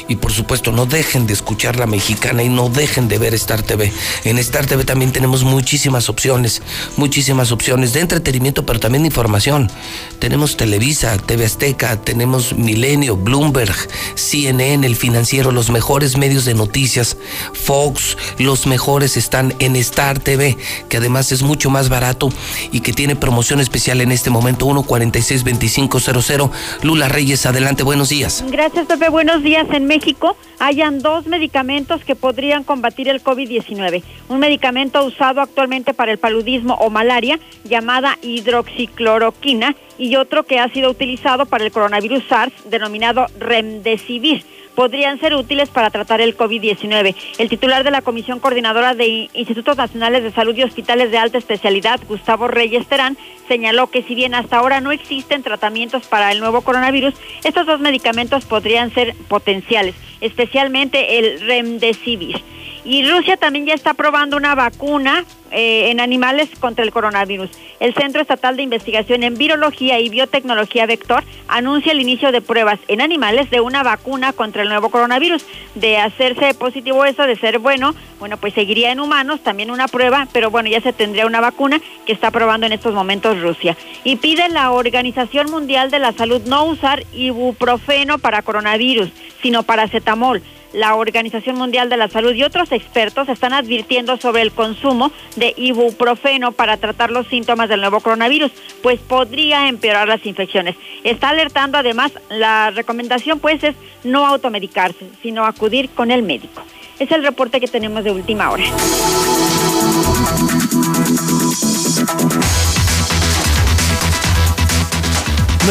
Y 0.09 0.17
por 0.17 0.33
supuesto, 0.33 0.73
no 0.73 0.87
dejen 0.87 1.27
de 1.27 1.33
escuchar 1.33 1.77
la 1.77 1.87
mexicana 1.87 2.43
y 2.43 2.49
no 2.49 2.69
dejen 2.69 3.09
de 3.09 3.19
ver 3.19 3.35
Star 3.35 3.63
TV. 3.63 3.93
En 4.25 4.39
Star 4.39 4.67
TV 4.67 4.85
también 4.85 5.13
tenemos 5.13 5.45
muchísimas 5.45 6.09
opciones, 6.09 6.63
muchísimas 6.97 7.53
opciones 7.53 7.93
de 7.93 8.01
entretenimiento, 8.01 8.67
pero 8.67 8.81
también 8.81 9.03
de 9.03 9.09
información. 9.09 9.71
Tenemos 10.19 10.57
Televisa, 10.57 11.17
TV 11.19 11.45
Azteca, 11.45 11.97
tenemos 11.97 12.53
Milenio, 12.55 13.17
Bloomberg, 13.17 13.75
CNN, 14.15 14.87
El 14.87 14.97
Financiero, 14.97 15.53
los 15.53 15.71
mejores 15.71 16.17
medios 16.17 16.45
de 16.45 16.55
noticias, 16.55 17.17
Fox, 17.53 18.17
los 18.39 18.67
mejores 18.67 19.17
están 19.17 19.55
en 19.59 19.77
Star 19.77 20.19
TV, 20.19 20.57
que 20.89 20.97
además 20.99 21.33
es 21.33 21.43
mucho 21.43 21.71
más 21.71 21.89
barato 21.89 22.31
y 22.73 22.81
que 22.81 22.93
tiene 22.93 23.17
promoción 23.17 23.61
especial 23.61 24.01
en 24.01 24.13
este 24.13 24.31
momento, 24.31 24.67
1462500. 24.67 26.51
Lula 26.83 27.09
Reyes, 27.09 27.47
adelante, 27.47 27.83
buenos 27.83 28.09
días. 28.09 28.45
Gracias, 28.51 28.87
Pepe, 28.87 29.09
buenos 29.09 29.43
días 29.43 29.67
México 29.87 30.37
hayan 30.59 31.01
dos 31.01 31.27
medicamentos 31.27 32.05
que 32.05 32.17
podrían 32.17 32.65
combatir 32.65 33.09
el 33.09 33.23
COVID-19. 33.23 34.03
Un 34.29 34.39
medicamento 34.39 35.05
usado 35.05 35.41
actualmente 35.41 35.95
para 35.95 36.13
el 36.13 36.19
paludismo 36.19 36.75
o 36.75 36.91
malaria 36.91 37.39
llamada 37.65 38.19
hidroxicloroquina 38.23 39.77
y 39.99 40.17
otro 40.17 40.45
que 40.45 40.59
ha 40.59 40.69
sido 40.69 40.91
utilizado 40.91 41.47
para 41.47 41.65
el 41.65 41.73
coronavirus 41.73 42.25
SARS 42.29 42.53
denominado 42.71 43.27
Remdesivir 43.39 44.45
podrían 44.75 45.19
ser 45.21 45.35
útiles 45.35 45.69
para 45.69 45.91
tratar 45.91 46.21
el 46.21 46.37
COVID-19. 46.37 47.15
El 47.39 47.49
titular 47.49 47.85
de 47.85 47.91
la 47.91 48.03
Comisión 48.03 48.41
Coordinadora 48.41 48.95
de 48.95 49.29
Institutos 49.35 49.77
Nacionales 49.77 50.23
de 50.23 50.33
Salud 50.33 50.57
y 50.57 50.63
Hospitales 50.63 51.11
de 51.11 51.19
Alta 51.19 51.39
Especialidad, 51.39 52.01
Gustavo 52.09 52.49
Reyes 52.49 52.87
Terán, 52.87 53.17
señaló 53.49 53.89
que 53.89 54.03
si 54.03 54.15
bien 54.15 54.35
hasta 54.35 54.59
ahora 54.59 54.81
no 54.81 54.93
existen 54.93 55.43
tratamientos 55.43 56.07
para 56.07 56.33
el 56.33 56.41
nuevo 56.41 56.63
coronavirus, 56.63 57.15
estos 57.45 57.67
dos 57.67 57.81
medicamentos 57.81 58.45
podrían 58.45 58.93
ser 58.93 59.15
potenciales, 59.29 59.95
especialmente 60.21 61.19
el 61.19 61.41
Remdesivir. 61.41 62.43
Y 62.85 63.09
Rusia 63.09 63.37
también 63.37 63.67
ya 63.67 63.75
está 63.75 63.95
probando 63.95 64.37
una 64.37 64.55
vacuna 64.55 65.25
eh, 65.53 65.91
en 65.91 66.01
animales 66.01 66.49
contra 66.61 66.85
el 66.85 66.93
coronavirus. 66.93 67.51
El 67.81 67.93
Centro 67.95 68.23
Estatal 68.23 68.57
de 68.57 68.63
Investigación 68.63 69.23
en 69.23 69.37
Virología 69.37 69.99
y 69.99 70.09
Biotecnología 70.09 70.87
Vector 70.87 71.25
anuncia 71.49 71.93
el 71.93 72.01
inicio 72.01 72.31
de 72.31 72.41
pruebas 72.41 72.79
en 72.89 73.01
animales 73.01 73.51
de 73.51 73.61
una 73.61 73.83
vacuna 73.83 74.33
contra 74.33 74.63
el 74.63 74.69
nuevo 74.69 74.91
coronavirus. 74.91 75.45
De 75.75 75.99
hacerse 75.99 76.55
positivo 76.55 77.05
eso, 77.05 77.25
de 77.25 77.37
ser 77.37 77.59
bueno, 77.59 77.95
bueno, 78.19 78.37
pues 78.37 78.55
seguiría 78.55 78.93
en 78.93 79.01
humanos 79.01 79.41
también 79.43 79.71
una 79.71 79.89
prueba, 79.89 80.29
pero 80.33 80.51
bueno, 80.51 80.69
ya 80.69 80.81
se 80.81 80.93
tendría 80.93 81.27
una 81.27 81.41
vacuna 81.41 81.81
que 82.07 82.13
está 82.13 82.31
probando 82.31 82.67
en 82.67 82.73
estos 82.73 82.95
momentos 82.95 83.41
Rusia. 83.41 83.77
Y 84.05 84.17
pide 84.17 84.49
la 84.49 84.71
Organización 84.71 85.51
Mundial 85.51 85.91
de 85.91 85.99
la 85.99 86.13
Salud 86.13 86.43
no 86.47 86.65
usar 86.65 87.05
ibuprofeno 87.13 88.19
para 88.19 88.43
coronavirus, 88.43 89.11
sino 89.43 89.65
paracetamol 89.65 90.43
la 90.73 90.95
Organización 90.95 91.57
Mundial 91.57 91.89
de 91.89 91.97
la 91.97 92.09
Salud 92.09 92.35
y 92.35 92.43
otros 92.43 92.73
expertos 92.73 93.29
están 93.29 93.53
advirtiendo 93.53 94.17
sobre 94.17 94.43
el 94.43 94.53
consumo 94.53 95.13
de 95.37 95.55
ibuprofeno 95.57 96.53
para 96.53 96.77
tratar 96.77 97.11
los 97.11 97.27
síntomas 97.29 97.69
del 97.69 97.81
nuevo 97.81 98.01
coronavirus, 98.01 98.53
pues 98.83 99.01
podría 99.01 99.69
empeorar 99.69 100.09
las 100.09 100.25
infecciones. 100.27 100.77
Está 101.05 101.31
alertando 101.31 101.79
además, 101.79 102.13
la 102.29 102.71
recomendación 102.71 103.39
pues 103.39 103.63
es 103.65 103.75
no 104.05 104.27
automedicarse, 104.27 105.07
sino 105.23 105.45
acudir 105.45 105.91
con 105.91 106.11
el 106.11 106.23
médico. 106.23 106.63
Es 106.99 107.11
el 107.13 107.23
reporte 107.23 107.61
que 107.61 107.69
tenemos 107.69 108.05
de 108.05 108.13
última 108.13 108.51
hora. 108.51 108.65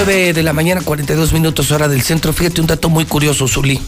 De 0.05 0.43
la 0.43 0.53
mañana, 0.53 0.81
42 0.81 1.33
minutos 1.33 1.71
hora 1.71 1.89
del 1.89 2.01
centro. 2.01 2.31
Fíjate 2.31 2.61
un 2.61 2.67
dato 2.67 2.87
muy 2.87 3.03
curioso, 3.03 3.49
Zuli 3.49 3.79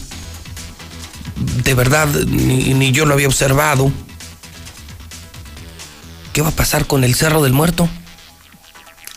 de 1.64 1.74
verdad 1.74 2.08
ni, 2.08 2.92
yo 2.92 3.06
lo 3.06 3.14
había 3.14 3.28
observado. 3.28 3.92
¿Qué 6.32 6.42
va 6.42 6.48
a 6.48 6.52
pasar 6.52 6.86
con 6.86 7.04
el 7.04 7.14
Cerro 7.14 7.42
del 7.42 7.52
Muerto? 7.52 7.88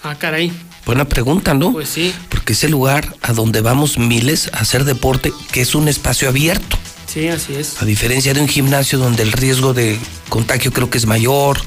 Ah, 0.03 0.15
caray. 0.15 0.51
Buena 0.85 1.05
pregunta, 1.05 1.53
¿no? 1.53 1.71
Pues 1.71 1.89
sí. 1.89 2.13
Porque 2.29 2.53
es 2.53 2.63
el 2.63 2.71
lugar 2.71 3.15
a 3.21 3.33
donde 3.33 3.61
vamos 3.61 3.97
miles 3.97 4.49
a 4.53 4.59
hacer 4.59 4.83
deporte, 4.83 5.31
que 5.51 5.61
es 5.61 5.75
un 5.75 5.87
espacio 5.87 6.29
abierto. 6.29 6.77
Sí, 7.11 7.27
así 7.29 7.55
es. 7.55 7.81
A 7.81 7.85
diferencia 7.85 8.33
de 8.33 8.41
un 8.41 8.47
gimnasio 8.47 8.99
donde 8.99 9.23
el 9.23 9.31
riesgo 9.31 9.73
de 9.73 9.97
contagio 10.29 10.73
creo 10.73 10.89
que 10.89 10.97
es 10.97 11.05
mayor, 11.05 11.57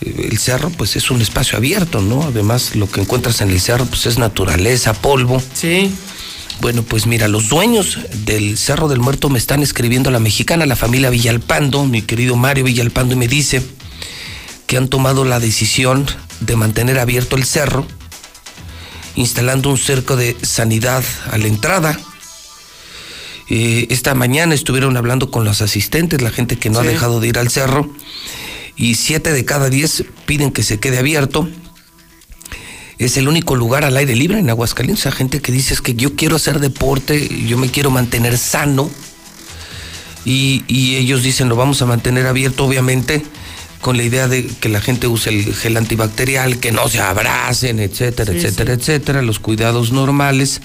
eh, 0.00 0.28
el 0.30 0.38
cerro 0.38 0.70
pues 0.70 0.96
es 0.96 1.10
un 1.10 1.20
espacio 1.20 1.58
abierto, 1.58 2.00
¿no? 2.00 2.22
Además 2.22 2.76
lo 2.76 2.88
que 2.88 3.00
encuentras 3.00 3.40
en 3.40 3.50
el 3.50 3.60
cerro 3.60 3.86
pues 3.86 4.06
es 4.06 4.18
naturaleza, 4.18 4.94
polvo. 4.94 5.42
Sí. 5.52 5.92
Bueno, 6.60 6.82
pues 6.82 7.06
mira, 7.06 7.28
los 7.28 7.48
dueños 7.48 7.98
del 8.26 8.58
Cerro 8.58 8.88
del 8.88 8.98
Muerto 8.98 9.28
me 9.28 9.38
están 9.38 9.62
escribiendo 9.62 10.10
a 10.10 10.12
la 10.12 10.18
mexicana, 10.18 10.66
la 10.66 10.74
familia 10.74 11.08
Villalpando, 11.08 11.84
mi 11.84 12.02
querido 12.02 12.34
Mario 12.34 12.64
Villalpando, 12.64 13.14
y 13.14 13.18
me 13.18 13.28
dice 13.28 13.62
que 14.66 14.76
han 14.76 14.88
tomado 14.88 15.24
la 15.24 15.38
decisión 15.38 16.06
de 16.40 16.56
mantener 16.56 16.98
abierto 16.98 17.36
el 17.36 17.44
cerro, 17.44 17.86
instalando 19.14 19.70
un 19.70 19.78
cerco 19.78 20.16
de 20.16 20.36
sanidad 20.42 21.04
a 21.30 21.38
la 21.38 21.46
entrada. 21.46 21.98
Eh, 23.48 23.86
esta 23.90 24.14
mañana 24.14 24.52
estuvieron 24.52 24.96
hablando 24.96 25.30
con 25.30 25.44
los 25.44 25.62
asistentes, 25.62 26.20
la 26.22 26.30
gente 26.30 26.58
que 26.58 26.70
no 26.70 26.80
ha 26.80 26.84
dejado 26.84 27.20
de 27.20 27.28
ir 27.28 27.38
al 27.38 27.50
cerro, 27.50 27.88
y 28.76 28.96
siete 28.96 29.32
de 29.32 29.44
cada 29.44 29.70
diez 29.70 30.04
piden 30.26 30.50
que 30.50 30.64
se 30.64 30.80
quede 30.80 30.98
abierto 30.98 31.48
es 32.98 33.16
el 33.16 33.28
único 33.28 33.54
lugar 33.54 33.84
al 33.84 33.96
aire 33.96 34.14
libre 34.14 34.38
en 34.38 34.50
Aguascalientes. 34.50 35.06
Hay 35.06 35.12
gente 35.12 35.40
que 35.40 35.52
dice 35.52 35.74
es 35.74 35.80
que 35.80 35.94
yo 35.94 36.16
quiero 36.16 36.36
hacer 36.36 36.58
deporte, 36.58 37.28
yo 37.46 37.56
me 37.56 37.70
quiero 37.70 37.90
mantener 37.90 38.36
sano. 38.36 38.90
Y, 40.24 40.64
y 40.66 40.96
ellos 40.96 41.22
dicen 41.22 41.48
lo 41.48 41.56
vamos 41.56 41.80
a 41.80 41.86
mantener 41.86 42.26
abierto, 42.26 42.64
obviamente, 42.64 43.22
con 43.80 43.96
la 43.96 44.02
idea 44.02 44.26
de 44.26 44.46
que 44.46 44.68
la 44.68 44.80
gente 44.80 45.06
use 45.06 45.30
el 45.30 45.54
gel 45.54 45.76
antibacterial, 45.76 46.58
que 46.58 46.72
no 46.72 46.88
se 46.88 47.00
abracen, 47.00 47.78
etcétera, 47.78 48.32
etcétera, 48.32 48.72
etcétera, 48.72 49.22
los 49.22 49.38
cuidados 49.38 49.92
normales. 49.92 50.60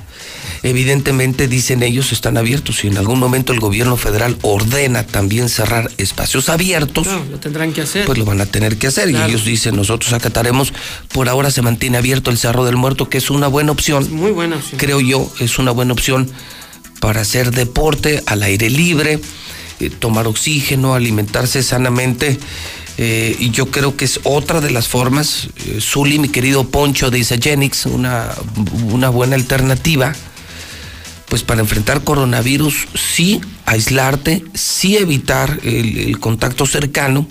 Evidentemente, 0.63 1.47
dicen 1.47 1.83
ellos, 1.83 2.11
están 2.11 2.37
abiertos 2.37 2.83
y 2.83 2.87
en 2.87 2.97
algún 2.97 3.19
momento 3.19 3.53
el 3.53 3.59
gobierno 3.59 3.97
federal 3.97 4.37
ordena 4.41 5.05
también 5.05 5.49
cerrar 5.49 5.91
espacios 5.97 6.49
abiertos. 6.49 7.05
No, 7.05 7.23
lo 7.29 7.39
tendrán 7.39 7.73
que 7.73 7.81
hacer. 7.81 8.05
Pues 8.05 8.17
lo 8.17 8.25
van 8.25 8.41
a 8.41 8.45
tener 8.45 8.77
que 8.77 8.87
hacer 8.87 9.09
y 9.09 9.15
ellos 9.15 9.45
dicen, 9.45 9.75
nosotros 9.75 10.13
acataremos, 10.13 10.73
por 11.11 11.29
ahora 11.29 11.51
se 11.51 11.61
mantiene 11.61 11.97
abierto 11.97 12.31
el 12.31 12.37
Cerro 12.37 12.65
del 12.65 12.77
Muerto, 12.77 13.09
que 13.09 13.19
es 13.19 13.29
una 13.29 13.47
buena 13.47 13.71
opción. 13.71 14.11
muy 14.11 14.31
buena 14.31 14.55
opción. 14.55 14.79
Creo 14.79 14.99
yo, 15.01 15.31
es 15.39 15.59
una 15.59 15.71
buena 15.71 15.93
opción 15.93 16.31
para 16.99 17.21
hacer 17.21 17.51
deporte 17.51 18.23
al 18.25 18.43
aire 18.43 18.69
libre, 18.69 19.19
eh, 19.79 19.89
tomar 19.89 20.25
oxígeno, 20.25 20.95
alimentarse 20.95 21.61
sanamente 21.61 22.39
Eh, 22.97 23.35
y 23.39 23.49
yo 23.49 23.71
creo 23.71 23.97
que 23.97 24.05
es 24.05 24.19
otra 24.23 24.61
de 24.61 24.69
las 24.69 24.87
formas, 24.87 25.47
eh, 25.65 25.79
Zuli, 25.81 26.19
mi 26.19 26.29
querido 26.29 26.63
Poncho 26.65 27.09
de 27.09 27.19
Isagenix, 27.19 27.87
una, 27.87 28.29
una 28.91 29.09
buena 29.09 29.35
alternativa, 29.35 30.13
pues 31.27 31.41
para 31.43 31.61
enfrentar 31.61 32.03
coronavirus, 32.03 32.87
sí 32.93 33.41
aislarte, 33.65 34.43
sí 34.53 34.97
evitar 34.97 35.59
el, 35.63 35.97
el 35.97 36.19
contacto 36.19 36.67
cercano, 36.67 37.27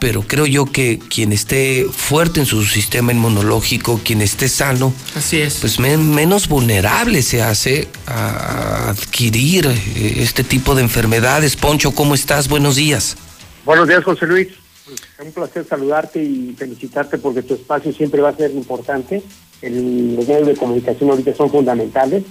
pero 0.00 0.22
creo 0.22 0.46
yo 0.46 0.64
que 0.66 0.98
quien 0.98 1.32
esté 1.32 1.86
fuerte 1.96 2.40
en 2.40 2.46
su 2.46 2.64
sistema 2.66 3.12
inmunológico, 3.12 4.00
quien 4.04 4.20
esté 4.20 4.48
sano, 4.48 4.92
Así 5.14 5.36
es. 5.40 5.58
pues 5.60 5.78
men- 5.78 6.12
menos 6.12 6.48
vulnerable 6.48 7.22
se 7.22 7.40
hace 7.40 7.86
a 8.08 8.88
adquirir 8.88 9.66
eh, 9.66 10.14
este 10.16 10.42
tipo 10.42 10.74
de 10.74 10.82
enfermedades. 10.82 11.54
Poncho, 11.54 11.92
¿cómo 11.92 12.16
estás? 12.16 12.48
Buenos 12.48 12.74
días. 12.74 13.16
Buenos 13.64 13.86
días, 13.86 14.02
José 14.02 14.26
Luis. 14.26 14.48
Un 15.24 15.32
placer 15.32 15.64
saludarte 15.66 16.22
y 16.22 16.54
felicitarte 16.56 17.18
porque 17.18 17.42
tu 17.42 17.54
espacio 17.54 17.92
siempre 17.92 18.20
va 18.20 18.30
a 18.30 18.36
ser 18.36 18.50
importante. 18.52 19.22
El- 19.60 20.16
los 20.16 20.26
medios 20.26 20.46
de 20.48 20.56
comunicación 20.56 21.10
ahorita 21.10 21.34
son 21.34 21.50
fundamentales 21.50 22.24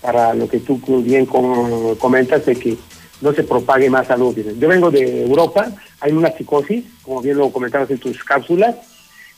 para 0.00 0.34
lo 0.34 0.48
que 0.48 0.60
tú 0.60 0.78
bien 1.02 1.26
com- 1.26 1.94
comentas 1.96 2.46
de 2.46 2.54
que 2.56 2.76
no 3.20 3.32
se 3.32 3.42
propague 3.44 3.88
más 3.90 4.06
salud. 4.06 4.36
Yo 4.58 4.68
vengo 4.68 4.90
de 4.90 5.22
Europa, 5.24 5.72
hay 6.00 6.12
una 6.12 6.30
psicosis, 6.30 6.84
como 7.02 7.22
bien 7.22 7.38
lo 7.38 7.50
comentabas 7.50 7.90
en 7.90 7.98
tus 7.98 8.22
cápsulas, 8.22 8.76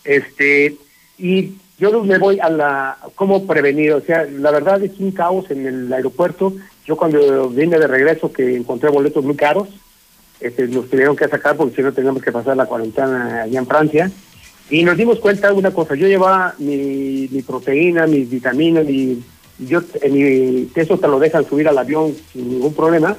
este 0.05 0.76
y 1.18 1.55
yo 1.78 2.02
me 2.02 2.18
voy 2.18 2.40
a 2.40 2.50
la 2.50 2.98
cómo 3.15 3.47
prevenir, 3.47 3.92
o 3.92 4.00
sea, 4.00 4.24
la 4.24 4.50
verdad 4.50 4.82
es 4.82 4.98
un 4.98 5.12
caos 5.12 5.50
en 5.50 5.65
el 5.66 5.92
aeropuerto. 5.92 6.55
Yo 6.86 6.97
cuando 6.97 7.48
vine 7.50 7.78
de 7.78 7.86
regreso 7.86 8.32
que 8.32 8.57
encontré 8.57 8.90
boletos 8.90 9.24
muy 9.24 9.36
caros, 9.36 9.68
este, 10.41 10.68
nos 10.68 10.89
tuvieron 10.89 11.17
que 11.17 11.28
sacar 11.28 11.57
porque 11.57 11.76
si 11.76 11.83
no 11.83 11.92
teníamos 11.92 12.23
que 12.23 12.33
pasar 12.33 12.57
la 12.57 12.67
cuarentena 12.67 13.42
allá 13.42 13.58
en 13.58 13.67
Francia. 13.67 14.10
Y 14.70 14.84
nos 14.84 14.97
dimos 14.97 15.18
cuenta 15.18 15.49
de 15.49 15.55
una 15.55 15.73
cosa, 15.73 15.94
yo 15.94 16.07
llevaba 16.07 16.55
mi, 16.58 17.28
mi 17.31 17.42
proteína, 17.42 18.07
mis 18.07 18.28
vitaminas, 18.28 18.84
mi, 18.84 19.23
yo, 19.58 19.81
en 20.02 20.12
mi, 20.12 20.70
eso 20.75 20.99
te 20.99 21.08
lo 21.08 21.18
dejan 21.18 21.49
subir 21.49 21.68
al 21.68 21.78
avión 21.78 22.15
sin 22.33 22.50
ningún 22.50 22.75
problema. 22.75 23.17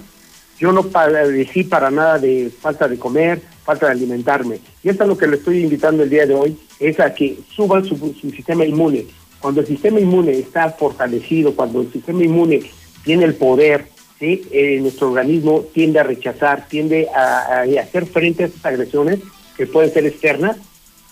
Yo 0.59 0.71
no 0.71 0.83
padecí 0.83 1.63
para 1.63 1.89
nada 1.89 2.19
de 2.19 2.51
falta 2.61 2.87
de 2.87 2.99
comer, 2.99 3.41
falta 3.63 3.87
de 3.87 3.93
alimentarme. 3.93 4.59
Y 4.83 4.89
esto 4.89 5.03
es 5.03 5.09
lo 5.09 5.17
que 5.17 5.27
le 5.27 5.37
estoy 5.37 5.63
invitando 5.63 6.03
el 6.03 6.09
día 6.09 6.25
de 6.25 6.35
hoy, 6.35 6.57
es 6.79 6.99
a 6.99 7.13
que 7.13 7.39
suban 7.55 7.83
su, 7.83 7.95
su 7.97 8.29
sistema 8.29 8.65
inmune. 8.65 9.05
Cuando 9.39 9.61
el 9.61 9.67
sistema 9.67 9.99
inmune 9.99 10.37
está 10.37 10.69
fortalecido, 10.69 11.55
cuando 11.55 11.81
el 11.81 11.91
sistema 11.91 12.23
inmune 12.23 12.61
tiene 13.03 13.25
el 13.25 13.35
poder, 13.35 13.87
¿sí? 14.19 14.43
Eh, 14.51 14.79
nuestro 14.81 15.09
organismo 15.11 15.65
tiende 15.73 15.99
a 15.99 16.03
rechazar, 16.03 16.67
tiende 16.67 17.07
a, 17.15 17.61
a- 17.61 17.81
hacer 17.81 18.05
frente 18.05 18.43
a 18.43 18.47
estas 18.47 18.65
agresiones 18.65 19.19
que 19.57 19.65
pueden 19.67 19.91
ser 19.91 20.05
externas, 20.05 20.57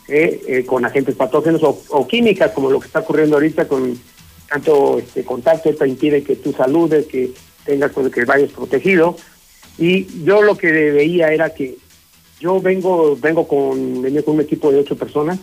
eh, 0.08 0.42
eh, 0.48 0.66
con 0.66 0.86
agentes 0.86 1.16
patógenos 1.16 1.62
o, 1.64 1.82
o 1.90 2.08
químicas, 2.08 2.52
como 2.52 2.72
lo 2.72 2.80
que 2.80 2.88
está 2.88 3.00
ocurriendo 3.00 3.36
ahorita 3.36 3.68
con 3.68 3.98
tanto 4.50 5.00
este 5.00 5.26
contacto, 5.26 5.70
esto 5.70 5.86
impide 5.86 6.24
que 6.24 6.38
tú 6.38 6.54
saludes, 6.54 7.06
que 7.08 7.32
tengas 7.66 7.92
pues, 7.92 8.12
que 8.14 8.24
vayas 8.24 8.52
protegido. 8.52 9.18
Y 9.78 10.24
yo 10.24 10.42
lo 10.42 10.58
que 10.58 10.72
veía 10.72 11.34
era 11.34 11.50
que 11.50 11.76
yo 12.40 12.62
vengo 12.62 13.18
vengo 13.18 13.48
con 13.48 14.02
venía 14.02 14.24
con 14.24 14.36
un 14.36 14.42
equipo 14.42 14.72
de 14.72 14.80
ocho 14.80 14.96
personas, 14.96 15.40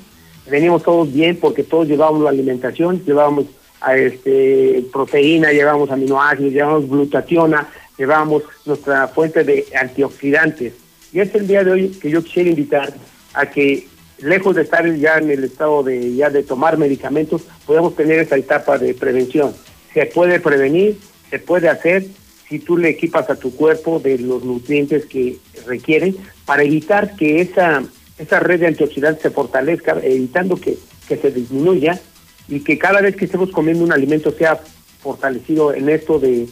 veníamos 0.49 0.83
todos 0.83 1.13
bien 1.13 1.37
porque 1.37 1.63
todos 1.63 1.87
llevábamos 1.87 2.23
la 2.25 2.31
alimentación, 2.31 3.03
llevábamos 3.05 3.45
este 3.93 4.85
proteína, 4.93 5.53
llevábamos 5.53 5.91
aminoácidos, 5.91 6.53
llevábamos 6.53 6.89
glutationa, 6.89 7.69
llevábamos 7.99 8.43
nuestra 8.65 9.09
fuente 9.09 9.45
de 9.45 9.67
antioxidantes. 9.79 10.75
Y 11.13 11.21
es 11.21 11.35
el 11.35 11.47
día 11.47 11.65
de 11.65 11.71
hoy 11.71 11.89
que 11.91 12.11
yo 12.11 12.23
quisiera 12.23 12.51
invitar 12.51 12.93
a 13.35 13.47
que 13.47 13.87
lejos 14.19 14.57
de 14.57 14.63
estar 14.63 14.91
ya 14.97 15.19
en 15.19 15.31
el 15.31 15.45
estado 15.45 15.83
de 15.83 16.15
ya 16.15 16.31
de 16.31 16.43
tomar 16.43 16.79
medicamentos, 16.79 17.43
podamos 17.67 17.95
tener 17.95 18.21
esa 18.21 18.37
etapa 18.37 18.79
de 18.79 18.95
prevención. 18.95 19.55
Se 19.93 20.07
puede 20.07 20.41
prevenir, 20.41 20.99
se 21.31 21.39
puede 21.39 21.69
hacer 21.69 22.07
si 22.49 22.59
tú 22.59 22.77
le 22.77 22.91
equipas 22.91 23.31
a 23.31 23.37
tu 23.37 23.55
cuerpo 23.55 23.99
de 23.99 24.19
los 24.19 24.45
nutrientes 24.45 25.07
que 25.07 25.39
requieren 25.67 26.17
para 26.45 26.63
evitar 26.63 27.17
que 27.17 27.41
esa 27.41 27.83
esa 28.19 28.41
red 28.41 28.61
de 28.61 28.69
antioxidantes 28.69 29.23
se 29.23 29.31
fortalezca, 29.31 29.99
evitando 30.03 30.57
que, 30.57 30.79
que 31.09 31.17
se 31.17 31.31
disminuya 31.31 32.01
y 32.49 32.61
que 32.61 32.79
cada 32.79 33.01
vez 33.01 33.17
que 33.17 33.25
estemos 33.25 33.51
comiendo 33.51 33.85
un 33.85 33.93
alimento 33.93 34.31
sea 34.31 34.59
fortalecido 35.01 35.73
en 35.75 35.89
esto 35.89 36.19
de, 36.19 36.47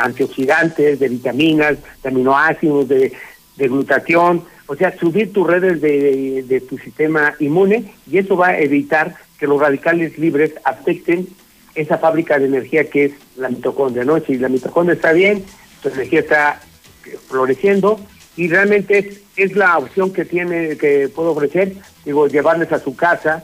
antioxidantes, 0.00 0.98
de 0.98 1.08
vitaminas, 1.08 1.78
de 2.02 2.08
aminoácidos, 2.08 2.88
de, 2.88 3.12
de 3.56 3.68
glutatión, 3.68 4.44
o 4.66 4.74
sea, 4.76 4.96
subir 4.98 5.32
tus 5.32 5.46
redes 5.46 5.80
de, 5.80 5.98
de- 6.00 6.42
de 6.42 6.60
tu 6.60 6.76
sistema 6.78 7.34
inmune 7.40 7.92
y 8.10 8.18
eso 8.18 8.36
va 8.36 8.48
a 8.48 8.60
evitar 8.60 9.14
que 9.38 9.46
los 9.46 9.60
radicales 9.60 10.18
libres 10.18 10.52
afecten 10.64 11.26
esa 11.74 11.96
fábrica 11.98 12.38
de 12.38 12.46
energía 12.46 12.90
que 12.90 13.04
es 13.06 13.12
la 13.36 13.48
mitocondria, 13.48 14.04
¿no? 14.04 14.18
Si 14.20 14.36
la 14.36 14.48
mitocondria 14.48 14.94
está 14.96 15.12
bien, 15.12 15.44
tu 15.82 15.88
energía 15.88 16.20
está 16.20 16.60
floreciendo 17.28 18.00
y 18.36 18.48
realmente 18.48 18.98
es, 18.98 19.20
es 19.36 19.56
la 19.56 19.78
opción 19.78 20.12
que 20.12 20.24
tiene, 20.24 20.76
que 20.76 21.08
puedo 21.08 21.30
ofrecer, 21.30 21.74
digo, 22.04 22.26
llevarles 22.28 22.72
a 22.72 22.78
su 22.80 22.94
casa 22.96 23.42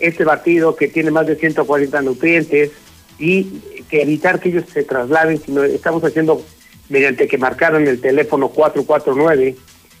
este 0.00 0.24
batido 0.24 0.76
que 0.76 0.88
tiene 0.88 1.10
más 1.10 1.26
de 1.26 1.36
140 1.36 2.02
nutrientes 2.02 2.70
y 3.18 3.44
que 3.88 4.02
evitar 4.02 4.40
que 4.40 4.48
ellos 4.48 4.64
se 4.72 4.82
trasladen, 4.82 5.40
sino 5.40 5.62
estamos 5.64 6.02
haciendo 6.04 6.44
mediante 6.88 7.28
que 7.28 7.38
marcaron 7.38 7.86
el 7.86 8.00
teléfono 8.00 8.48
449 8.48 9.56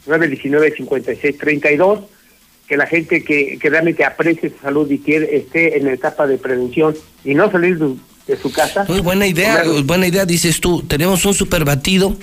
919 0.06 0.76
5632 0.76 2.00
que 2.70 2.76
la 2.76 2.86
gente 2.86 3.24
que, 3.24 3.58
que 3.58 3.68
realmente 3.68 4.04
aprecie 4.04 4.48
su 4.48 4.58
salud 4.58 4.88
y 4.88 5.00
quiere 5.00 5.36
esté 5.36 5.76
en 5.76 5.86
la 5.86 5.92
etapa 5.92 6.28
de 6.28 6.38
prevención 6.38 6.94
y 7.24 7.34
no 7.34 7.50
salir 7.50 7.78
de, 7.78 7.96
de 8.28 8.36
su 8.36 8.52
casa. 8.52 8.84
Muy 8.88 9.00
buena 9.00 9.26
idea, 9.26 9.64
buena 9.84 10.06
idea, 10.06 10.24
dices 10.24 10.60
tú. 10.60 10.82
Tenemos 10.82 11.24
un 11.26 11.34
super 11.34 11.64
batido, 11.64 12.16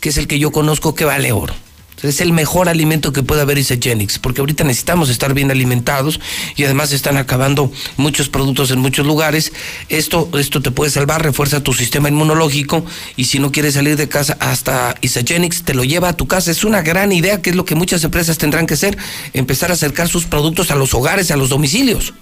que 0.00 0.08
es 0.08 0.16
el 0.16 0.26
que 0.26 0.40
yo 0.40 0.50
conozco 0.50 0.96
que 0.96 1.04
vale 1.04 1.30
oro. 1.30 1.54
Es 2.02 2.20
el 2.20 2.32
mejor 2.32 2.68
alimento 2.68 3.12
que 3.12 3.22
puede 3.22 3.40
haber 3.40 3.56
Isagenix, 3.56 4.18
porque 4.18 4.40
ahorita 4.40 4.64
necesitamos 4.64 5.08
estar 5.08 5.32
bien 5.32 5.50
alimentados 5.50 6.20
y 6.56 6.64
además 6.64 6.92
están 6.92 7.16
acabando 7.16 7.72
muchos 7.96 8.28
productos 8.28 8.70
en 8.70 8.80
muchos 8.80 9.06
lugares. 9.06 9.52
Esto, 9.88 10.28
esto 10.38 10.60
te 10.60 10.70
puede 10.70 10.90
salvar, 10.90 11.22
refuerza 11.22 11.62
tu 11.62 11.72
sistema 11.72 12.08
inmunológico 12.08 12.84
y 13.16 13.24
si 13.24 13.38
no 13.38 13.52
quieres 13.52 13.74
salir 13.74 13.96
de 13.96 14.08
casa, 14.08 14.36
hasta 14.40 14.94
Isagenix 15.00 15.62
te 15.62 15.72
lo 15.72 15.84
lleva 15.84 16.10
a 16.10 16.16
tu 16.16 16.26
casa. 16.26 16.50
Es 16.50 16.64
una 16.64 16.82
gran 16.82 17.10
idea, 17.12 17.40
que 17.40 17.50
es 17.50 17.56
lo 17.56 17.64
que 17.64 17.74
muchas 17.74 18.04
empresas 18.04 18.36
tendrán 18.36 18.66
que 18.66 18.74
hacer, 18.74 18.98
empezar 19.32 19.70
a 19.70 19.74
acercar 19.74 20.08
sus 20.08 20.26
productos 20.26 20.70
a 20.70 20.76
los 20.76 20.92
hogares, 20.92 21.30
a 21.30 21.36
los 21.36 21.48
domicilios. 21.48 22.12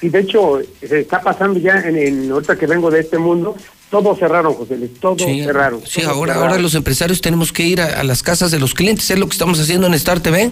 Sí, 0.00 0.10
de 0.10 0.20
hecho, 0.20 0.60
está 0.80 1.20
pasando 1.20 1.58
ya 1.58 1.80
en, 1.80 1.96
en 1.96 2.30
ahorita 2.30 2.56
que 2.56 2.66
vengo 2.66 2.90
de 2.90 3.00
este 3.00 3.18
mundo, 3.18 3.56
todo 3.90 4.14
cerraron, 4.16 4.54
José 4.54 4.76
Luis, 4.76 4.90
todo 5.00 5.16
Sí, 5.18 5.42
cerraron. 5.44 5.80
Sí, 5.86 6.02
ahora, 6.02 6.34
cerraron. 6.34 6.50
ahora 6.50 6.62
los 6.62 6.74
empresarios 6.74 7.20
tenemos 7.20 7.52
que 7.52 7.64
ir 7.64 7.80
a, 7.80 8.00
a 8.00 8.04
las 8.04 8.22
casas 8.22 8.50
de 8.50 8.58
los 8.58 8.74
clientes, 8.74 9.10
es 9.10 9.18
lo 9.18 9.26
que 9.26 9.32
estamos 9.32 9.58
haciendo 9.60 9.86
en 9.86 9.94
Star 9.94 10.20
TV. 10.20 10.50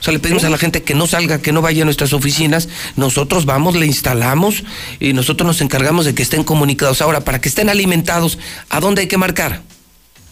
O 0.00 0.04
sea, 0.04 0.12
le 0.12 0.18
pedimos 0.18 0.42
a 0.42 0.50
la 0.50 0.58
gente 0.58 0.82
que 0.82 0.94
no 0.94 1.06
salga, 1.06 1.40
que 1.40 1.52
no 1.52 1.62
vaya 1.62 1.82
a 1.82 1.84
nuestras 1.84 2.12
oficinas. 2.12 2.68
Nosotros 2.96 3.44
vamos, 3.44 3.76
le 3.76 3.86
instalamos 3.86 4.64
y 4.98 5.12
nosotros 5.12 5.46
nos 5.46 5.60
encargamos 5.60 6.04
de 6.04 6.12
que 6.12 6.24
estén 6.24 6.42
comunicados. 6.42 7.00
Ahora, 7.02 7.20
para 7.20 7.40
que 7.40 7.48
estén 7.48 7.68
alimentados, 7.68 8.36
¿a 8.68 8.80
dónde 8.80 9.02
hay 9.02 9.06
que 9.06 9.16
marcar? 9.16 9.62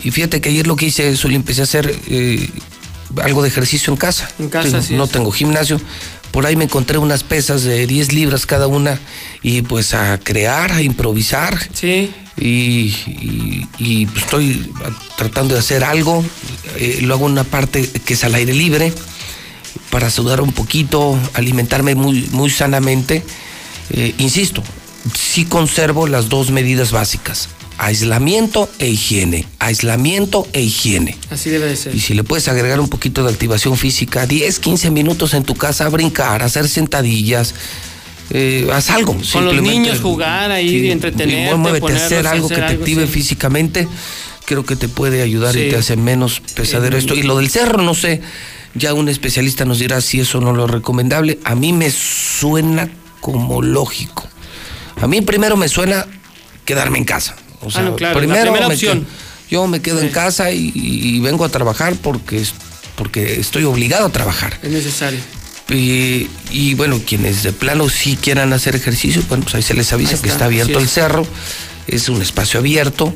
Y 0.02 0.11
fíjate 0.11 0.41
que 0.41 0.49
ayer 0.49 0.67
lo 0.67 0.75
que 0.75 0.86
hice, 0.86 1.09
eso, 1.09 1.28
empecé 1.28 1.61
a 1.61 1.65
hacer 1.65 1.94
eh, 2.09 2.49
algo 3.23 3.42
de 3.42 3.49
ejercicio 3.49 3.92
en 3.92 3.97
casa. 3.97 4.28
En 4.39 4.49
casa, 4.49 4.81
No 4.91 5.05
es. 5.05 5.10
tengo 5.10 5.31
gimnasio. 5.32 5.81
Por 6.31 6.47
ahí 6.47 6.57
me 6.57 6.65
encontré 6.65 6.97
unas 6.99 7.24
pesas 7.24 7.62
de 7.62 7.86
10 7.86 8.12
libras 8.12 8.47
cada 8.47 8.66
una 8.66 8.99
y 9.42 9.62
pues 9.62 9.92
a 9.92 10.18
crear, 10.18 10.73
a 10.73 10.82
improvisar. 10.82 11.58
Sí. 11.74 12.10
Y, 12.39 12.44
y- 13.07 13.68
y, 13.78 14.07
pues, 14.07 14.24
estoy 14.24 14.73
tratando 15.16 15.52
de 15.55 15.60
hacer 15.60 15.84
algo. 15.84 16.24
Eh, 16.76 17.00
lo 17.02 17.15
hago 17.15 17.26
en 17.26 17.32
una 17.32 17.44
parte 17.44 17.86
que 17.86 18.15
es 18.15 18.24
al 18.24 18.34
aire 18.34 18.55
libre 18.55 18.92
para 19.91 20.08
sudar 20.10 20.41
un 20.41 20.52
poquito, 20.52 21.18
alimentarme 21.34 21.94
muy, 21.94 22.26
muy 22.32 22.49
sanamente. 22.49 23.23
Eh, 23.91 24.15
insisto, 24.16 24.62
sí 25.15 25.44
conservo 25.44 26.07
las 26.07 26.31
dos 26.31 26.50
medidas 26.50 26.92
básicas. 26.92 27.49
Aislamiento 27.83 28.69
e 28.78 28.89
higiene. 28.91 29.44
Aislamiento 29.59 30.47
e 30.52 30.62
higiene. 30.62 31.17
Así 31.31 31.51
debe 31.51 31.67
de 31.67 31.75
ser. 31.75 31.93
Y 31.93 31.99
si 31.99 32.15
le 32.15 32.23
puedes 32.23 32.47
agregar 32.47 32.78
un 32.78 32.89
poquito 32.89 33.25
de 33.25 33.33
activación 33.33 33.77
física, 33.77 34.25
10, 34.25 34.61
15 34.61 34.93
minutos 34.93 35.35
en 35.35 35.43
tu 35.43 35.57
casa 35.57 35.86
a 35.86 35.89
brincar, 35.89 36.43
a 36.43 36.44
hacer 36.44 36.69
sentadillas, 36.69 37.57
eh, 38.31 38.69
haz 38.73 38.91
algo. 38.91 39.17
Con 39.33 39.47
los 39.47 39.61
niños 39.61 39.99
jugar 39.99 40.52
ahí, 40.52 40.93
y 40.93 41.57
muévete 41.57 41.93
hacer 41.93 42.25
algo 42.28 42.47
hacer 42.47 42.57
que 42.57 42.62
te 42.62 42.69
algo, 42.69 42.83
active 42.83 43.07
sí. 43.07 43.12
físicamente. 43.12 43.89
Creo 44.44 44.65
que 44.65 44.77
te 44.77 44.89
puede 44.89 45.20
ayudar 45.20 45.57
y 45.57 45.69
te 45.69 45.77
hace 45.77 45.97
menos 45.97 46.41
pesadero 46.55 46.94
Eh, 46.94 47.01
esto. 47.01 47.17
Y 47.17 47.25
lo 47.25 47.36
del 47.39 47.51
cerro, 47.51 47.83
no 47.83 47.94
sé, 47.94 48.20
ya 48.77 48.94
un 48.94 49.09
especialista 49.09 49.65
nos 49.65 49.81
dirá 49.81 50.01
si 50.01 50.20
eso 50.20 50.41
no 50.41 50.52
lo 50.52 50.67
es 50.67 50.70
recomendable. 50.70 51.41
A 51.43 51.57
mí 51.57 51.73
me 51.73 51.91
suena 51.91 52.89
como 53.20 53.61
lógico. 53.61 54.28
A 55.01 55.09
mí 55.09 55.20
primero 55.20 55.57
me 55.57 55.67
suena 55.67 56.07
quedarme 56.65 56.99
en 56.99 57.05
casa. 57.05 57.35
O 57.62 57.70
sea, 57.70 57.82
Ah, 57.82 57.84
no, 57.84 57.97
claro, 57.97 58.15
la 58.15 58.18
primero 58.20 58.42
primera 58.42 58.68
me 58.68 58.74
opción. 58.74 59.00
quedo- 59.00 59.08
yo 59.50 59.66
me 59.66 59.81
quedo 59.82 60.00
en 60.00 60.08
casa 60.08 60.50
y, 60.50 60.73
y 60.74 61.20
vengo 61.20 61.44
a 61.44 61.49
trabajar 61.50 61.94
porque, 62.02 62.42
porque 62.97 63.39
estoy 63.41 63.65
obligado 63.65 64.07
a 64.07 64.08
trabajar. 64.10 64.58
Es 64.62 64.70
necesario. 64.70 65.18
Y, 65.68 66.28
y 66.50 66.74
bueno, 66.74 67.00
quienes 67.07 67.42
de 67.42 67.52
plano 67.52 67.89
sí 67.89 68.16
quieran 68.20 68.52
hacer 68.52 68.74
ejercicio, 68.76 69.23
bueno, 69.28 69.44
pues 69.44 69.55
ahí 69.55 69.62
se 69.62 69.74
les 69.74 69.92
avisa 69.92 70.20
que 70.20 70.28
está, 70.28 70.47
abierto 70.47 70.78
el 70.78 70.89
cerro, 70.89 71.26
es 71.86 72.08
un 72.08 72.20
espacio 72.23 72.60
abierto 72.60 73.15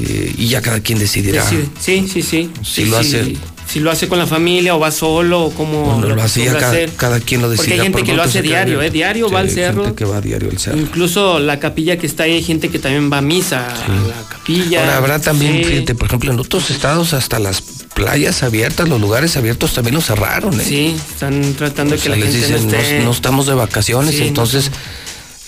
eh, 0.00 0.34
y 0.36 0.48
ya 0.48 0.60
cada 0.62 0.80
quien 0.80 0.98
decidirá. 0.98 1.42
Decide. 1.44 1.68
Sí, 1.80 2.06
sí, 2.12 2.22
sí. 2.22 2.50
Si 2.62 2.84
Sí, 2.84 2.90
lo 2.90 3.02
sí. 3.02 3.16
hace- 3.16 3.36
Si 3.68 3.80
lo 3.80 3.90
hace 3.90 4.08
con 4.08 4.18
la 4.18 4.26
familia 4.26 4.74
o 4.74 4.78
va 4.80 4.90
solo 4.90 5.42
o 5.42 5.50
como 5.52 5.82
Bueno, 5.98 6.14
lo 6.16 6.22
hace 6.22 6.42
ya 6.42 6.52
acostumbra 6.52 6.60
cada, 6.60 6.72
hacer. 6.72 6.92
cada 6.96 7.20
quien 7.20 7.42
lo 7.42 7.48
Porque 7.48 7.60
decide. 7.64 7.74
hay 7.74 7.80
gente 7.82 8.02
que 8.02 8.14
lo 8.14 8.22
hace 8.22 8.40
diario, 8.40 8.80
¿eh? 8.80 8.88
Diario 8.88 9.28
va 9.30 9.40
al 9.40 9.50
cerro. 9.50 9.82
gente 9.84 9.94
que 9.98 10.04
va 10.06 10.22
diario 10.22 10.48
al 10.50 10.56
cerro. 10.58 10.78
Incluso 10.78 11.38
la 11.38 11.60
capilla 11.60 11.98
que 11.98 12.06
está 12.06 12.22
ahí, 12.22 12.32
hay 12.32 12.42
gente 12.42 12.70
que 12.70 12.78
también 12.78 13.12
va 13.12 13.18
a 13.18 13.20
misa 13.20 13.66
a 13.68 13.88
la 13.88 14.26
capilla. 14.30 14.80
Ahora 14.80 14.96
habrá 14.96 15.18
también, 15.18 15.58
Sí. 15.58 15.64
fíjate, 15.64 15.94
por 15.94 16.06
ejemplo, 16.06 16.32
en 16.32 16.40
otros 16.40 16.70
estados 16.70 17.12
hasta 17.12 17.38
las 17.38 17.60
playas 17.94 18.42
abiertas, 18.42 18.88
los 18.88 19.02
lugares 19.02 19.36
abiertos 19.36 19.74
también 19.74 19.96
los 19.96 20.06
cerraron, 20.06 20.58
¿eh? 20.58 20.64
Sí, 20.66 20.96
están 21.12 21.52
tratando 21.52 21.94
de 21.94 22.00
que 22.00 22.08
la 22.08 22.16
les 22.16 22.24
gente 22.24 22.38
dicen, 22.38 22.66
no 22.66 22.72
no, 22.72 22.78
esté. 22.78 23.00
no 23.00 23.10
estamos 23.10 23.46
de 23.46 23.52
vacaciones, 23.54 24.14
Sí, 24.14 24.20
no 24.22 24.26
entonces 24.28 24.70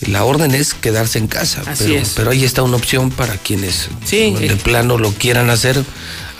la 0.07 0.25
orden 0.25 0.55
es 0.55 0.75
quedarse 0.75 1.19
en 1.19 1.27
casa. 1.27 1.63
Así 1.67 1.85
pero, 1.85 2.01
es. 2.01 2.13
pero 2.17 2.31
ahí 2.31 2.45
está 2.45 2.63
una 2.63 2.77
opción 2.77 3.11
para 3.11 3.37
quienes 3.37 3.89
Sí, 4.05 4.35
de 4.35 4.47
eh. 4.47 4.57
plano 4.57 4.99
lo 4.99 5.13
quieran 5.13 5.51
hacer. 5.51 5.85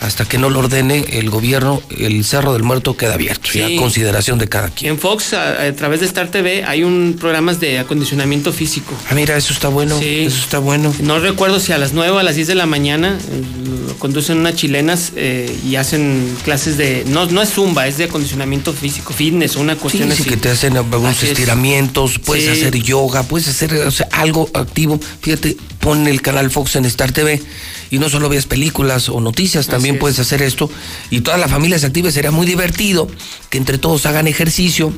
Hasta 0.01 0.25
que 0.25 0.37
no 0.39 0.49
lo 0.49 0.59
ordene 0.59 1.05
el 1.11 1.29
gobierno, 1.29 1.81
el 1.95 2.25
Cerro 2.25 2.53
del 2.53 2.63
Muerto 2.63 2.97
queda 2.97 3.13
abierto, 3.13 3.49
Sí. 3.51 3.61
a 3.61 3.79
consideración 3.79 4.39
de 4.39 4.49
cada 4.49 4.69
quien. 4.69 4.93
En 4.93 4.99
Fox, 4.99 5.33
a, 5.33 5.61
a 5.63 5.73
través 5.75 5.99
de 5.99 6.07
Star 6.07 6.29
TV, 6.29 6.63
hay 6.65 6.83
un 6.83 7.15
programas 7.19 7.59
de 7.59 7.77
acondicionamiento 7.77 8.51
físico. 8.51 8.93
Ah, 9.09 9.13
mira, 9.13 9.37
eso 9.37 9.53
está 9.53 9.67
bueno. 9.67 9.99
Sí. 9.99 10.23
Eso 10.25 10.39
está 10.39 10.57
bueno. 10.57 10.91
No 11.01 11.19
recuerdo 11.19 11.59
si 11.59 11.71
a 11.71 11.77
las 11.77 11.93
9 11.93 12.09
o 12.11 12.17
a 12.17 12.23
las 12.23 12.35
10 12.35 12.47
de 12.47 12.55
la 12.55 12.65
mañana 12.65 13.15
eh, 13.29 13.93
conducen 13.99 14.39
unas 14.39 14.55
chilenas 14.55 15.11
eh, 15.15 15.55
y 15.69 15.75
hacen 15.75 16.35
clases 16.43 16.77
de. 16.77 17.03
No, 17.05 17.27
no 17.27 17.41
es 17.43 17.49
zumba, 17.53 17.85
es 17.87 17.97
de 17.99 18.05
acondicionamiento 18.05 18.73
físico, 18.73 19.13
fitness, 19.13 19.55
una 19.55 19.75
cuestión 19.75 20.09
sí, 20.11 20.21
así. 20.21 20.29
que 20.31 20.37
te 20.37 20.49
hacen 20.49 20.77
algunos 20.77 21.11
Así 21.15 21.25
es. 21.27 21.33
estiramientos, 21.33 22.17
puedes 22.17 22.49
hacer 22.49 22.75
yoga, 22.81 23.21
puedes 23.21 23.47
hacer 23.47 23.71
o 23.75 23.91
sea, 23.91 24.07
algo 24.13 24.49
activo. 24.55 24.99
Fíjate, 25.21 25.57
pon 25.81 26.07
el 26.07 26.21
canal 26.21 26.49
Fox 26.49 26.77
en 26.77 26.85
Star 26.85 27.11
TV 27.11 27.41
y 27.89 27.99
no 27.99 28.09
solo 28.09 28.29
veas 28.29 28.45
películas 28.45 29.09
o 29.09 29.19
noticias, 29.19 29.67
también 29.67 29.95
es. 29.95 30.01
puedes 30.01 30.19
hacer 30.19 30.41
esto 30.41 30.69
y 31.09 31.21
toda 31.21 31.37
la 31.37 31.49
familia 31.49 31.77
se 31.77 31.87
active. 31.87 32.11
Sería 32.11 32.31
muy 32.31 32.45
divertido 32.45 33.09
que 33.49 33.57
entre 33.57 33.77
todos 33.77 34.05
hagan 34.05 34.27
ejercicio. 34.27 34.93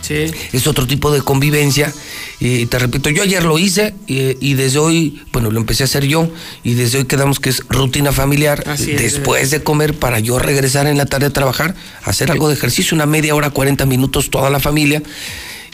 Sí. 0.00 0.30
Es 0.52 0.66
otro 0.66 0.86
tipo 0.86 1.10
de 1.10 1.20
convivencia. 1.20 1.92
Y 2.40 2.66
te 2.66 2.78
repito, 2.78 3.10
yo 3.10 3.24
ayer 3.24 3.44
lo 3.44 3.58
hice 3.58 3.94
y, 4.06 4.36
y 4.40 4.54
desde 4.54 4.78
hoy, 4.78 5.20
bueno, 5.32 5.50
lo 5.50 5.58
empecé 5.58 5.82
a 5.82 5.86
hacer 5.86 6.06
yo 6.06 6.30
y 6.62 6.74
desde 6.74 6.98
hoy 6.98 7.04
quedamos 7.04 7.40
que 7.40 7.50
es 7.50 7.62
rutina 7.68 8.12
familiar. 8.12 8.62
Así 8.66 8.92
es, 8.92 9.02
Después 9.02 9.50
de 9.50 9.62
comer, 9.62 9.94
para 9.94 10.20
yo 10.20 10.38
regresar 10.38 10.86
en 10.86 10.96
la 10.96 11.06
tarde 11.06 11.26
a 11.26 11.30
trabajar, 11.30 11.74
hacer 12.04 12.30
algo 12.30 12.48
de 12.48 12.54
ejercicio, 12.54 12.94
una 12.94 13.06
media 13.06 13.34
hora, 13.34 13.50
40 13.50 13.84
minutos, 13.86 14.30
toda 14.30 14.50
la 14.50 14.60
familia. 14.60 15.02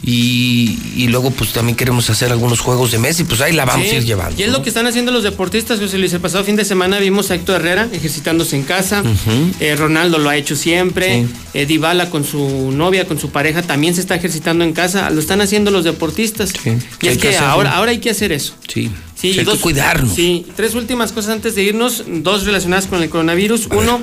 Y, 0.06 0.78
y 0.96 1.06
luego, 1.08 1.30
pues 1.30 1.52
también 1.52 1.76
queremos 1.76 2.10
hacer 2.10 2.30
algunos 2.30 2.60
juegos 2.60 2.92
de 2.92 2.98
mesa 2.98 3.22
y 3.22 3.24
pues 3.24 3.40
ahí 3.40 3.52
la 3.52 3.64
vamos 3.64 3.86
Sí, 3.88 3.94
a 3.94 3.98
ir 3.98 4.04
llevando. 4.04 4.38
Y 4.38 4.44
es 4.44 4.52
lo 4.52 4.62
que 4.62 4.68
están 4.68 4.86
haciendo 4.86 5.10
los 5.12 5.22
deportistas, 5.22 5.80
José 5.80 5.96
Luis. 5.98 6.12
El 6.12 6.20
pasado 6.20 6.44
fin 6.44 6.56
de 6.56 6.64
semana 6.64 6.98
vimos 6.98 7.30
a 7.30 7.34
Héctor 7.36 7.60
Herrera 7.62 7.88
ejercitándose 7.90 8.56
en 8.56 8.64
casa. 8.64 9.02
Eh, 9.60 9.76
Ronaldo 9.76 10.18
lo 10.18 10.28
ha 10.28 10.36
hecho 10.36 10.56
siempre. 10.56 11.24
Eh, 11.54 11.66
Dybala 11.66 12.10
con 12.10 12.24
su 12.24 12.70
novia, 12.70 13.06
con 13.06 13.18
su 13.18 13.30
pareja, 13.30 13.62
también 13.62 13.94
se 13.94 14.02
está 14.02 14.14
ejercitando 14.14 14.62
en 14.64 14.72
casa. 14.74 15.08
Lo 15.10 15.20
están 15.20 15.40
haciendo 15.40 15.70
los 15.70 15.84
deportistas. 15.84 16.52
Y 17.00 17.08
es 17.08 17.18
que 17.18 17.36
ahora, 17.38 17.74
ahora 17.76 17.90
hay 17.92 17.98
que 17.98 18.10
hacer 18.10 18.30
eso. 18.32 18.54
Sí, 18.68 18.90
Sí, 19.18 19.32
Sí, 19.32 19.38
hay 19.38 19.46
que 19.46 19.56
cuidarnos. 19.58 20.12
Sí, 20.14 20.44
tres 20.54 20.74
últimas 20.74 21.12
cosas 21.12 21.30
antes 21.30 21.54
de 21.54 21.62
irnos, 21.62 22.04
dos 22.06 22.44
relacionadas 22.44 22.86
con 22.86 23.02
el 23.02 23.08
coronavirus. 23.08 23.68
Uno, 23.70 24.02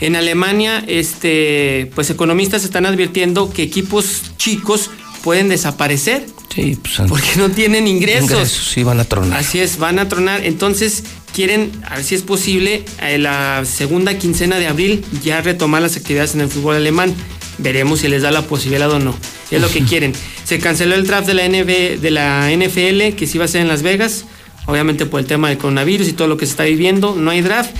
en 0.00 0.14
Alemania, 0.14 0.84
este, 0.86 1.90
pues 1.96 2.08
economistas 2.10 2.62
están 2.64 2.86
advirtiendo 2.86 3.52
que 3.52 3.62
equipos 3.64 4.22
chicos 4.36 4.90
pueden 5.22 5.48
desaparecer 5.48 6.26
Sí, 6.54 6.76
pues 6.82 7.08
porque 7.08 7.36
no 7.36 7.50
tienen 7.50 7.86
ingresos. 7.86 8.30
ingresos 8.30 8.68
sí 8.74 8.82
van 8.82 8.98
a 8.98 9.04
tronar. 9.04 9.38
Así 9.38 9.60
es, 9.60 9.78
van 9.78 10.00
a 10.00 10.08
tronar. 10.08 10.44
Entonces, 10.44 11.04
quieren, 11.32 11.70
a 11.88 11.96
ver 11.96 12.04
si 12.04 12.16
es 12.16 12.22
posible, 12.22 12.84
eh, 13.00 13.18
la 13.18 13.64
segunda 13.64 14.18
quincena 14.18 14.58
de 14.58 14.66
abril 14.66 15.04
ya 15.22 15.40
retomar 15.42 15.80
las 15.80 15.96
actividades 15.96 16.34
en 16.34 16.40
el 16.40 16.48
fútbol 16.48 16.74
alemán. 16.76 17.14
Veremos 17.58 18.00
si 18.00 18.08
les 18.08 18.22
da 18.22 18.32
la 18.32 18.42
posibilidad 18.42 18.90
o 18.90 18.98
no. 18.98 19.14
Es 19.50 19.60
lo 19.60 19.68
que 19.68 19.84
quieren. 19.84 20.12
Se 20.44 20.58
canceló 20.58 20.94
el 20.96 21.06
draft 21.06 21.28
de 21.28 21.34
la, 21.34 21.48
NB, 21.48 22.00
de 22.00 22.10
la 22.10 22.50
NFL, 22.50 23.14
que 23.16 23.26
sí 23.26 23.36
iba 23.36 23.44
a 23.44 23.48
ser 23.48 23.60
en 23.60 23.68
Las 23.68 23.82
Vegas, 23.82 24.24
obviamente 24.66 25.06
por 25.06 25.20
el 25.20 25.26
tema 25.26 25.50
del 25.50 25.58
coronavirus 25.58 26.08
y 26.08 26.14
todo 26.14 26.26
lo 26.26 26.36
que 26.36 26.46
se 26.46 26.52
está 26.52 26.64
viviendo. 26.64 27.14
No 27.14 27.30
hay 27.30 27.42
draft. 27.42 27.70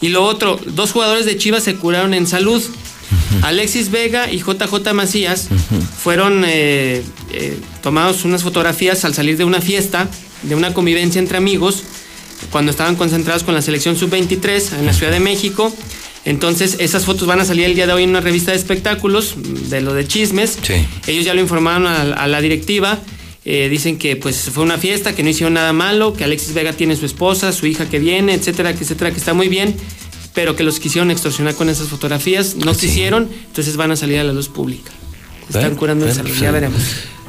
Y 0.00 0.08
lo 0.08 0.24
otro, 0.24 0.60
dos 0.66 0.92
jugadores 0.92 1.26
de 1.26 1.36
Chivas 1.36 1.64
se 1.64 1.74
curaron 1.74 2.14
en 2.14 2.26
salud. 2.28 2.62
Alexis 3.42 3.90
Vega 3.90 4.30
y 4.30 4.38
JJ 4.38 4.92
Macías 4.94 5.48
fueron 6.02 6.44
eh, 6.46 7.02
eh, 7.32 7.58
tomados 7.82 8.24
unas 8.24 8.42
fotografías 8.42 9.04
al 9.04 9.14
salir 9.14 9.36
de 9.36 9.44
una 9.44 9.60
fiesta, 9.60 10.08
de 10.42 10.54
una 10.54 10.72
convivencia 10.74 11.18
entre 11.18 11.36
amigos, 11.38 11.82
cuando 12.50 12.70
estaban 12.70 12.96
concentrados 12.96 13.42
con 13.44 13.54
la 13.54 13.62
selección 13.62 13.96
sub-23 13.96 14.78
en 14.78 14.86
la 14.86 14.92
Ciudad 14.92 15.12
de 15.12 15.20
México. 15.20 15.72
Entonces, 16.24 16.76
esas 16.80 17.04
fotos 17.06 17.26
van 17.26 17.40
a 17.40 17.44
salir 17.44 17.64
el 17.64 17.74
día 17.74 17.86
de 17.86 17.92
hoy 17.94 18.02
en 18.04 18.10
una 18.10 18.20
revista 18.20 18.50
de 18.50 18.58
espectáculos, 18.58 19.34
de 19.70 19.80
lo 19.80 19.94
de 19.94 20.06
chismes. 20.06 20.58
Ellos 21.06 21.24
ya 21.24 21.32
lo 21.34 21.40
informaron 21.40 21.86
a, 21.86 22.02
a 22.02 22.26
la 22.28 22.40
directiva. 22.40 22.98
eh, 23.46 23.68
dicen 23.70 23.96
que 23.96 24.16
pues 24.16 24.50
fue 24.52 24.62
una 24.62 24.76
fiesta, 24.76 25.14
que 25.14 25.22
no 25.22 25.30
hicieron 25.30 25.54
nada 25.54 25.72
malo, 25.72 26.12
que 26.12 26.24
Alexis 26.24 26.52
Vega 26.52 26.74
tiene 26.74 26.94
su 26.94 27.06
esposa, 27.06 27.52
su 27.52 27.66
hija 27.66 27.88
que 27.88 27.98
viene, 27.98 28.34
etcétera, 28.34 28.74
que 28.74 28.84
etcétera, 28.84 29.10
que 29.12 29.16
está 29.18 29.32
muy 29.32 29.48
bien, 29.48 29.74
pero 30.34 30.56
que 30.56 30.62
los 30.62 30.80
quisieron 30.80 31.10
extorsionar 31.10 31.54
con 31.54 31.68
esas 31.68 31.88
fotografías, 31.88 32.56
no 32.56 32.74
quisieron, 32.74 33.28
entonces 33.46 33.76
van 33.76 33.90
a 33.90 33.96
salir 33.96 34.18
a 34.18 34.24
la 34.24 34.32
luz 34.32 34.48
pública. 34.48 34.92
Están 35.48 35.74
curando 35.74 36.04
en 36.04 36.10
bueno, 36.10 36.14
salud, 36.14 36.30
pues, 36.30 36.40
ya 36.40 36.48
eh, 36.48 36.52
veremos. 36.52 36.82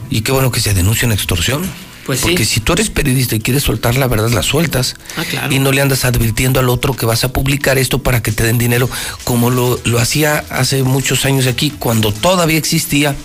Y 0.09 0.21
qué 0.21 0.31
bueno 0.31 0.51
que 0.51 0.59
se 0.59 0.73
denuncia 0.73 1.05
una 1.07 1.15
extorsión. 1.15 1.63
Pues 2.05 2.19
sí. 2.19 2.27
Porque 2.27 2.45
si 2.45 2.59
tú 2.59 2.73
eres 2.73 2.89
periodista 2.89 3.35
y 3.35 3.39
quieres 3.39 3.63
soltar 3.63 3.95
la 3.95 4.07
verdad, 4.07 4.29
la 4.31 4.43
sueltas. 4.43 4.95
Ah, 5.17 5.23
claro. 5.23 5.53
Y 5.53 5.59
no 5.59 5.71
le 5.71 5.81
andas 5.81 6.03
advirtiendo 6.05 6.59
al 6.59 6.69
otro 6.69 6.95
que 6.95 7.05
vas 7.05 7.23
a 7.23 7.31
publicar 7.31 7.77
esto 7.77 7.99
para 7.99 8.21
que 8.21 8.31
te 8.31 8.43
den 8.43 8.57
dinero, 8.57 8.89
como 9.23 9.49
lo, 9.49 9.79
lo 9.85 9.99
hacía 9.99 10.43
hace 10.49 10.83
muchos 10.83 11.25
años 11.25 11.47
aquí, 11.47 11.71
cuando 11.71 12.11
todavía 12.11 12.57
existía 12.57 13.15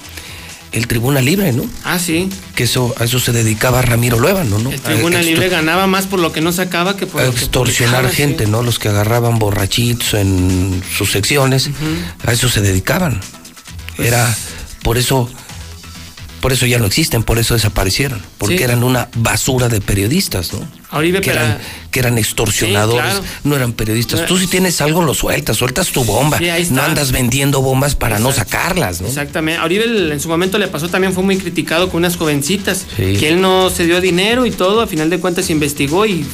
el 0.76 0.86
Tribuna 0.86 1.20
Libre, 1.22 1.52
¿no? 1.52 1.64
Ah, 1.84 1.98
sí. 1.98 2.28
Que 2.54 2.64
eso, 2.64 2.94
a 2.98 3.04
eso 3.04 3.18
se 3.18 3.32
dedicaba 3.32 3.80
Ramiro 3.82 4.18
Luébano, 4.18 4.58
¿no? 4.58 4.70
El 4.70 4.80
Tribuna 4.80 5.18
A 5.18 5.22
Libre 5.22 5.48
ganaba 5.48 5.86
más 5.86 6.06
por 6.06 6.20
lo 6.20 6.32
que 6.32 6.40
no 6.40 6.52
sacaba 6.52 6.96
que 6.96 7.06
por 7.06 7.22
a 7.22 7.24
lo 7.26 7.32
que 7.32 7.38
extorsionar 7.38 8.08
sí. 8.10 8.16
gente, 8.16 8.46
¿no? 8.46 8.62
Los 8.62 8.78
que 8.78 8.88
agarraban 8.88 9.38
borrachitos 9.38 10.14
en 10.14 10.82
sus 10.96 11.10
secciones, 11.10 11.70
a 12.26 12.32
eso 12.32 12.48
se 12.48 12.60
dedicaban. 12.60 13.20
Pues 13.96 14.08
Era 14.08 14.36
por 14.82 14.98
eso 14.98 15.30
por 16.40 16.52
eso 16.52 16.66
ya 16.66 16.78
no 16.78 16.84
existen, 16.86 17.22
por 17.24 17.38
eso 17.38 17.54
desaparecieron, 17.54 18.22
porque 18.38 18.58
Sí. 18.58 18.62
eran 18.62 18.84
una 18.84 19.08
basura 19.16 19.68
de 19.68 19.80
periodistas, 19.80 20.52
¿no? 20.52 20.60
Oribe, 20.98 21.20
que, 21.20 21.30
eran, 21.30 21.58
que 21.90 22.00
eran 22.00 22.18
extorsionadores, 22.18 23.14
Sí, 23.14 23.20
claro. 23.20 23.34
no 23.44 23.56
eran 23.56 23.72
periodistas. 23.72 24.20
No, 24.20 24.26
Tú 24.26 24.38
si 24.38 24.46
tienes 24.46 24.80
algo 24.80 25.02
lo 25.02 25.14
sueltas, 25.14 25.56
sueltas 25.56 25.88
tu 25.88 26.04
bomba. 26.04 26.38
Sí, 26.38 26.48
ahí 26.48 26.62
está. 26.62 26.74
no 26.74 26.82
andas 26.82 27.12
vendiendo 27.12 27.62
bombas 27.62 27.94
para 27.94 28.18
no 28.18 28.32
sacarlas, 28.32 29.00
¿no? 29.00 29.08
Exactamente. 29.08 29.60
A 29.60 29.64
Oribe 29.64 29.84
en 30.12 30.20
su 30.20 30.28
momento 30.28 30.58
le 30.58 30.68
pasó 30.68 30.88
también, 30.88 31.12
fue 31.12 31.22
muy 31.22 31.36
criticado 31.38 31.88
con 31.88 31.98
unas 31.98 32.16
jovencitas, 32.16 32.86
Sí. 32.96 33.16
que 33.18 33.28
él 33.28 33.40
no 33.40 33.70
se 33.70 33.86
dio 33.86 34.00
dinero 34.00 34.46
y 34.46 34.50
todo, 34.50 34.80
a 34.80 34.86
final 34.86 35.10
de 35.10 35.18
cuentas 35.18 35.46
se 35.46 35.52
investigó 35.52 36.06
y 36.06 36.24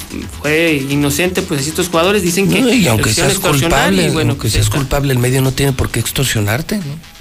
fue 0.41 0.83
inocente, 0.91 1.43
pues 1.43 1.61
así 1.61 1.71
estos 1.71 1.89
jugadores 1.89 2.23
dicen 2.23 2.49
que... 2.49 2.61
No, 2.61 2.73
y 2.73 2.87
aunque 2.89 3.13
seas 3.13 3.39
culpable, 3.39 4.07
y 4.07 4.11
bueno, 4.11 4.31
aunque 4.31 4.43
pues, 4.43 4.53
seas 4.55 4.71
culpable, 4.71 5.13
el 5.13 5.19
medio 5.19 5.43
no 5.43 5.53
tiene 5.53 5.73
por 5.73 5.91
qué 5.91 6.01
extorsionarte, 6.01 6.77
¿no? 6.79 7.12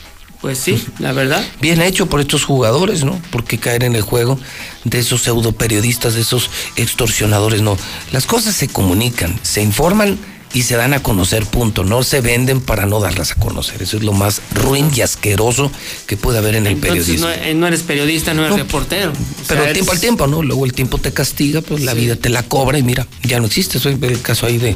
Pues 0.41 0.57
sí, 0.57 0.83
la 0.97 1.13
verdad. 1.13 1.45
Bien 1.61 1.81
hecho 1.81 2.07
por 2.07 2.19
estos 2.19 2.45
jugadores, 2.45 3.03
¿no? 3.03 3.21
¿Por 3.31 3.43
qué 3.43 3.59
caer 3.59 3.83
en 3.83 3.95
el 3.95 4.01
juego 4.01 4.39
de 4.85 4.99
esos 4.99 5.21
pseudo 5.21 5.51
periodistas, 5.51 6.15
de 6.15 6.21
esos 6.21 6.49
extorsionadores? 6.77 7.61
No, 7.61 7.77
las 8.11 8.25
cosas 8.25 8.55
se 8.55 8.67
comunican, 8.67 9.39
se 9.43 9.61
informan 9.61 10.17
y 10.53 10.63
se 10.63 10.75
dan 10.75 10.93
a 10.93 11.01
conocer, 11.01 11.45
punto. 11.45 11.83
No 11.83 12.03
se 12.03 12.21
venden 12.21 12.59
para 12.59 12.85
no 12.85 12.99
darlas 12.99 13.31
a 13.31 13.35
conocer. 13.35 13.81
Eso 13.83 13.97
es 13.97 14.03
lo 14.03 14.13
más 14.13 14.41
ruin 14.53 14.89
y 14.95 15.01
asqueroso 15.01 15.71
que 16.07 16.17
puede 16.17 16.39
haber 16.39 16.55
en 16.55 16.65
el 16.67 16.73
Entonces 16.73 17.05
periodismo. 17.05 17.27
no, 17.27 17.33
eh, 17.33 17.53
no 17.53 17.67
eres 17.67 17.83
periodista, 17.83 18.33
no 18.33 18.45
eres 18.45 18.57
reportero. 18.57 19.11
O 19.11 19.47
Pero 19.47 19.63
sea, 19.63 19.73
tiempo 19.73 19.91
al 19.91 19.99
tiempo, 19.99 20.27
¿no? 20.27 20.41
Luego 20.41 20.65
el 20.65 20.73
tiempo 20.73 20.97
te 20.97 21.13
castiga, 21.13 21.61
pues 21.61 21.83
la 21.83 21.93
vida 21.93 22.15
te 22.15 22.29
la 22.29 22.43
cobra 22.43 22.77
y 22.79 22.83
mira, 22.83 23.07
ya 23.23 23.39
no 23.39 23.45
existe. 23.45 23.79
Soy 23.79 23.97
el 24.01 24.21
caso 24.21 24.45
ahí 24.45 24.57
de 24.57 24.75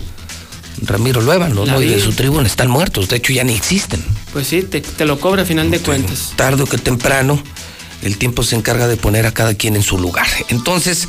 Ramiro 0.81 1.21
Luevano, 1.21 1.65
La 1.65 1.73
¿no? 1.73 1.81
Y 1.81 1.87
de 1.87 1.99
su 1.99 2.13
tribuna 2.13 2.47
están 2.47 2.69
muertos, 2.69 3.09
de 3.09 3.17
hecho 3.17 3.33
ya 3.33 3.43
ni 3.43 3.53
existen. 3.53 4.03
Pues 4.33 4.47
sí, 4.47 4.63
te, 4.63 4.81
te 4.81 5.05
lo 5.05 5.19
cobra 5.19 5.43
a 5.43 5.45
final 5.45 5.71
de 5.71 5.79
cuentas. 5.79 6.33
tarde 6.35 6.63
o 6.63 6.65
que 6.65 6.77
temprano, 6.77 7.41
el 8.01 8.17
tiempo 8.17 8.43
se 8.43 8.55
encarga 8.55 8.87
de 8.87 8.97
poner 8.97 9.25
a 9.25 9.31
cada 9.33 9.53
quien 9.53 9.75
en 9.75 9.83
su 9.83 9.97
lugar. 9.97 10.27
Entonces, 10.49 11.07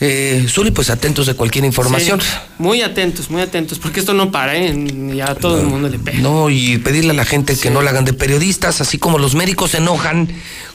eh, 0.00 0.46
Zuli, 0.48 0.70
pues 0.70 0.90
atentos 0.90 1.26
de 1.26 1.34
cualquier 1.34 1.64
información. 1.64 2.20
Sí, 2.20 2.28
muy 2.58 2.82
atentos, 2.82 3.30
muy 3.30 3.42
atentos, 3.42 3.78
porque 3.78 4.00
esto 4.00 4.14
no 4.14 4.30
para, 4.30 4.56
¿eh? 4.56 4.74
Ya 5.14 5.30
a 5.30 5.34
todo 5.34 5.60
el 5.60 5.66
mundo 5.66 5.88
le 5.88 5.98
pega. 5.98 6.18
No, 6.18 6.50
y 6.50 6.78
pedirle 6.78 7.10
a 7.10 7.14
la 7.14 7.24
gente 7.24 7.56
que 7.56 7.70
no 7.70 7.82
la 7.82 7.90
hagan 7.90 8.04
de 8.04 8.12
periodistas, 8.12 8.80
así 8.80 8.98
como 8.98 9.18
los 9.18 9.34
médicos 9.34 9.72
se 9.72 9.78
enojan 9.78 10.28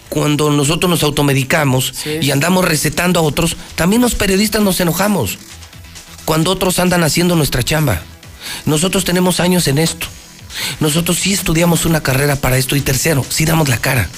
cuando 0.09 0.51
nosotros 0.51 0.89
nos 0.89 1.03
automedicamos 1.03 1.93
y 2.21 2.31
andamos 2.31 2.65
recetando 2.65 3.19
a 3.19 3.23
otros, 3.23 3.55
también 3.75 4.01
los 4.01 4.15
periodistas 4.15 4.61
nos 4.61 4.79
enojamos 4.79 5.37
cuando 6.25 6.51
otros 6.51 6.79
andan 6.79 7.03
haciendo 7.03 7.35
nuestra 7.35 7.63
chamba. 7.63 8.01
Nosotros 8.65 9.05
tenemos 9.05 9.39
años 9.39 9.67
en 9.67 9.77
esto. 9.77 10.07
Nosotros 10.79 11.17
sí 11.19 11.33
estudiamos 11.33 11.85
una 11.85 12.01
carrera 12.01 12.35
para 12.35 12.57
esto 12.57 12.75
y 12.75 12.81
tercero, 12.81 13.25
sí 13.27 13.45
damos 13.45 13.69
la 13.69 13.77
cara. 13.77 14.09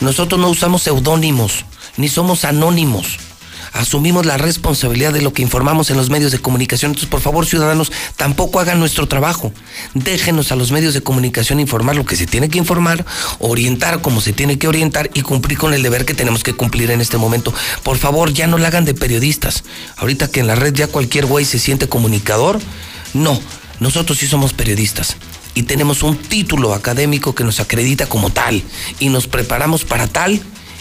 Nosotros 0.00 0.40
no 0.40 0.48
usamos 0.48 0.82
seudónimos, 0.82 1.64
ni 1.96 2.08
somos 2.08 2.44
anónimos. 2.44 3.18
Asumimos 3.74 4.24
la 4.24 4.36
responsabilidad 4.36 5.12
de 5.12 5.20
lo 5.20 5.32
que 5.32 5.42
informamos 5.42 5.90
en 5.90 5.96
los 5.96 6.08
medios 6.08 6.30
de 6.30 6.38
comunicación. 6.38 6.92
Entonces, 6.92 7.10
por 7.10 7.20
favor, 7.20 7.44
ciudadanos, 7.44 7.90
tampoco 8.16 8.60
hagan 8.60 8.78
nuestro 8.78 9.08
trabajo. 9.08 9.52
Déjenos 9.94 10.52
a 10.52 10.56
los 10.56 10.70
medios 10.70 10.94
de 10.94 11.00
comunicación 11.00 11.58
informar 11.58 11.96
lo 11.96 12.04
que 12.04 12.14
se 12.14 12.28
tiene 12.28 12.48
que 12.48 12.58
informar, 12.58 13.04
orientar 13.40 14.00
como 14.00 14.20
se 14.20 14.32
tiene 14.32 14.58
que 14.58 14.68
orientar 14.68 15.10
y 15.12 15.22
cumplir 15.22 15.58
con 15.58 15.74
el 15.74 15.82
deber 15.82 16.04
que 16.04 16.14
tenemos 16.14 16.44
que 16.44 16.54
cumplir 16.54 16.92
en 16.92 17.00
este 17.00 17.18
momento. 17.18 17.52
Por 17.82 17.98
favor, 17.98 18.32
ya 18.32 18.46
no 18.46 18.58
la 18.58 18.68
hagan 18.68 18.84
de 18.84 18.94
periodistas. 18.94 19.64
Ahorita 19.96 20.30
que 20.30 20.38
en 20.38 20.46
la 20.46 20.54
red 20.54 20.72
ya 20.72 20.86
cualquier 20.86 21.26
güey 21.26 21.44
se 21.44 21.58
siente 21.58 21.88
comunicador, 21.88 22.60
no. 23.12 23.40
Nosotros 23.80 24.18
sí 24.18 24.26
somos 24.26 24.52
periodistas 24.52 25.16
y 25.54 25.64
tenemos 25.64 26.02
un 26.02 26.16
título 26.16 26.74
académico 26.74 27.34
que 27.34 27.44
nos 27.44 27.60
acredita 27.60 28.06
como 28.06 28.30
tal 28.30 28.62
y 29.00 29.08
nos 29.08 29.26
preparamos 29.26 29.84
para 29.84 30.06
tal 30.06 30.40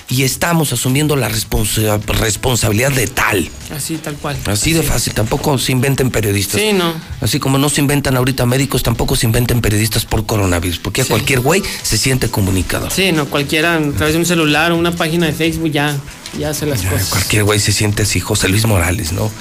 y 0.09 0.23
estamos 0.23 0.73
asumiendo 0.73 1.15
la 1.15 1.29
responsa- 1.29 1.99
responsabilidad 2.05 2.91
de 2.91 3.07
tal. 3.07 3.49
Así, 3.75 3.95
tal 3.97 4.15
cual. 4.15 4.37
Así 4.45 4.73
de 4.73 4.83
fácil, 4.83 5.13
tampoco 5.13 5.57
se 5.57 5.71
inventen 5.71 6.11
periodistas. 6.11 6.59
Sí, 6.61 6.73
no. 6.73 6.93
Así 7.21 7.39
como 7.39 7.57
no 7.57 7.69
se 7.69 7.81
inventan 7.81 8.15
ahorita 8.17 8.45
médicos, 8.45 8.83
tampoco 8.83 9.15
se 9.15 9.25
inventen 9.25 9.61
periodistas 9.61 10.05
por 10.05 10.25
coronavirus, 10.25 10.79
porque 10.79 11.01
a 11.01 11.05
cualquier 11.05 11.39
güey 11.39 11.63
se 11.81 11.97
siente 11.97 12.29
comunicador. 12.29 12.91
Sí, 12.91 13.11
no, 13.11 13.25
cualquiera 13.27 13.75
a 13.77 13.91
través 13.91 14.13
de 14.13 14.19
un 14.19 14.25
celular 14.25 14.71
o 14.71 14.75
una 14.77 14.91
página 14.95 15.25
de 15.25 15.33
Facebook 15.33 15.71
ya, 15.71 15.97
ya 16.37 16.49
hace 16.49 16.65
las 16.65 16.81
cosas. 16.83 17.07
Cualquier 17.09 17.45
güey 17.45 17.59
se 17.59 17.71
siente 17.71 18.03
así, 18.03 18.19
José 18.19 18.49
Luis 18.49 18.65
Morales, 18.67 19.13
¿no? 19.13 19.31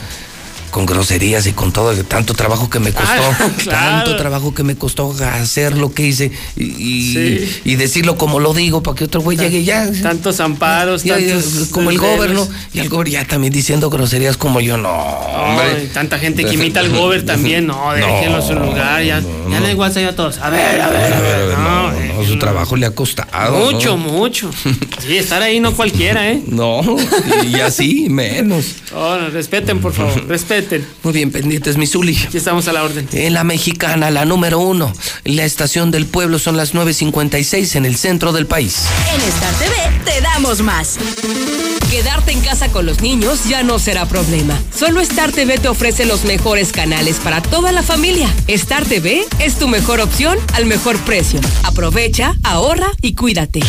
Con 0.72 0.86
groserías 0.86 1.46
y 1.46 1.52
con 1.52 1.70
todo, 1.70 1.94
tanto 2.04 2.32
trabajo 2.32 2.70
que 2.70 2.80
me 2.80 2.92
costó, 2.92 3.12
Ah, 3.12 3.50
claro. 3.62 4.04
tanto 4.04 4.16
trabajo 4.16 4.54
que 4.54 4.62
me 4.64 4.74
costó 4.74 5.14
hacer 5.22 5.76
lo 5.76 5.92
que 5.92 6.06
hice 6.06 6.32
y, 6.56 6.64
y- 6.64 7.12
Sí. 7.12 7.60
y 7.64 7.74
decirlo 7.76 8.16
como 8.16 8.40
lo 8.40 8.54
digo 8.54 8.82
para 8.82 8.96
que 8.96 9.04
otro 9.04 9.20
güey 9.20 9.36
llegue 9.36 9.64
ya. 9.64 9.88
Tantos 10.02 10.40
amparos, 10.40 11.04
Ya, 11.04 11.18
tantos 11.18 11.68
como 11.70 11.90
el 11.90 11.98
gobierno 11.98 12.48
y 12.72 12.78
el 12.80 12.88
gobierno 12.88 13.12
ya 13.20 13.26
también 13.28 13.52
diciendo 13.52 13.90
groserías 13.90 14.38
como 14.38 14.60
yo, 14.62 14.78
no, 14.78 14.90
hombre. 14.90 15.88
Tanta 15.92 16.18
gente 16.18 16.42
que 16.44 16.54
imita 16.54 16.80
al 16.80 16.88
gober 16.96 17.26
también, 17.26 17.66
no, 17.66 17.92
déjenlo 17.92 18.38
en 18.40 18.46
su 18.48 18.54
lugar, 18.54 19.02
ya, 19.04 19.20
ya 19.50 19.60
no 19.60 19.66
hay 19.66 19.74
WhatsApp 19.74 20.06
a 20.08 20.16
todos. 20.16 20.38
A 20.38 20.48
ver, 20.48 20.80
a 20.80 20.88
ver, 20.88 21.12
a 21.12 21.20
ver. 21.20 21.58
no, 21.58 21.92
no, 21.92 22.24
su 22.26 22.38
trabajo 22.38 22.76
le 22.76 22.86
ha 22.86 22.92
costado. 22.92 23.52
Mucho, 23.70 23.90
¿no? 23.98 23.98
mucho. 23.98 24.50
Sí, 25.02 25.16
estar 25.16 25.42
ahí 25.42 25.58
no 25.58 25.72
cualquiera, 25.74 26.30
¿eh? 26.30 26.40
No, 26.46 26.80
y 27.44 27.56
así 27.58 28.06
menos. 28.08 28.76
Oh, 28.94 29.16
no, 29.16 29.30
respeten, 29.30 29.80
por 29.80 29.92
favor, 29.92 30.26
respeten. 30.28 30.61
Muy 31.02 31.12
bien, 31.12 31.30
pendientes, 31.30 31.76
mi 31.76 31.86
Zuli. 31.86 32.16
Aquí 32.16 32.36
estamos 32.36 32.68
a 32.68 32.72
la 32.72 32.82
orden. 32.82 33.08
En 33.12 33.34
la 33.34 33.44
mexicana, 33.44 34.10
la 34.10 34.24
número 34.24 34.58
uno, 34.58 34.92
la 35.24 35.44
estación 35.44 35.90
del 35.90 36.06
pueblo 36.06 36.38
son 36.38 36.56
las 36.56 36.74
9.56 36.74 37.76
en 37.76 37.86
el 37.86 37.96
centro 37.96 38.32
del 38.32 38.46
país. 38.46 38.84
En 39.14 39.20
Star 39.28 39.54
TV 39.54 39.74
te 40.04 40.20
damos 40.20 40.60
más. 40.62 40.98
Quedarte 41.92 42.32
en 42.32 42.40
casa 42.40 42.72
con 42.72 42.86
los 42.86 43.02
niños 43.02 43.44
ya 43.44 43.62
no 43.62 43.78
será 43.78 44.06
problema. 44.06 44.58
Solo 44.74 45.02
Star 45.02 45.30
TV 45.30 45.58
te 45.58 45.68
ofrece 45.68 46.06
los 46.06 46.24
mejores 46.24 46.72
canales 46.72 47.18
para 47.18 47.42
toda 47.42 47.70
la 47.70 47.82
familia. 47.82 48.34
Star 48.46 48.86
TV 48.86 49.26
es 49.40 49.56
tu 49.56 49.68
mejor 49.68 50.00
opción 50.00 50.38
al 50.54 50.64
mejor 50.64 50.98
precio. 51.00 51.38
Aprovecha, 51.64 52.34
ahorra 52.44 52.92
y 53.02 53.14
cuídate. 53.14 53.60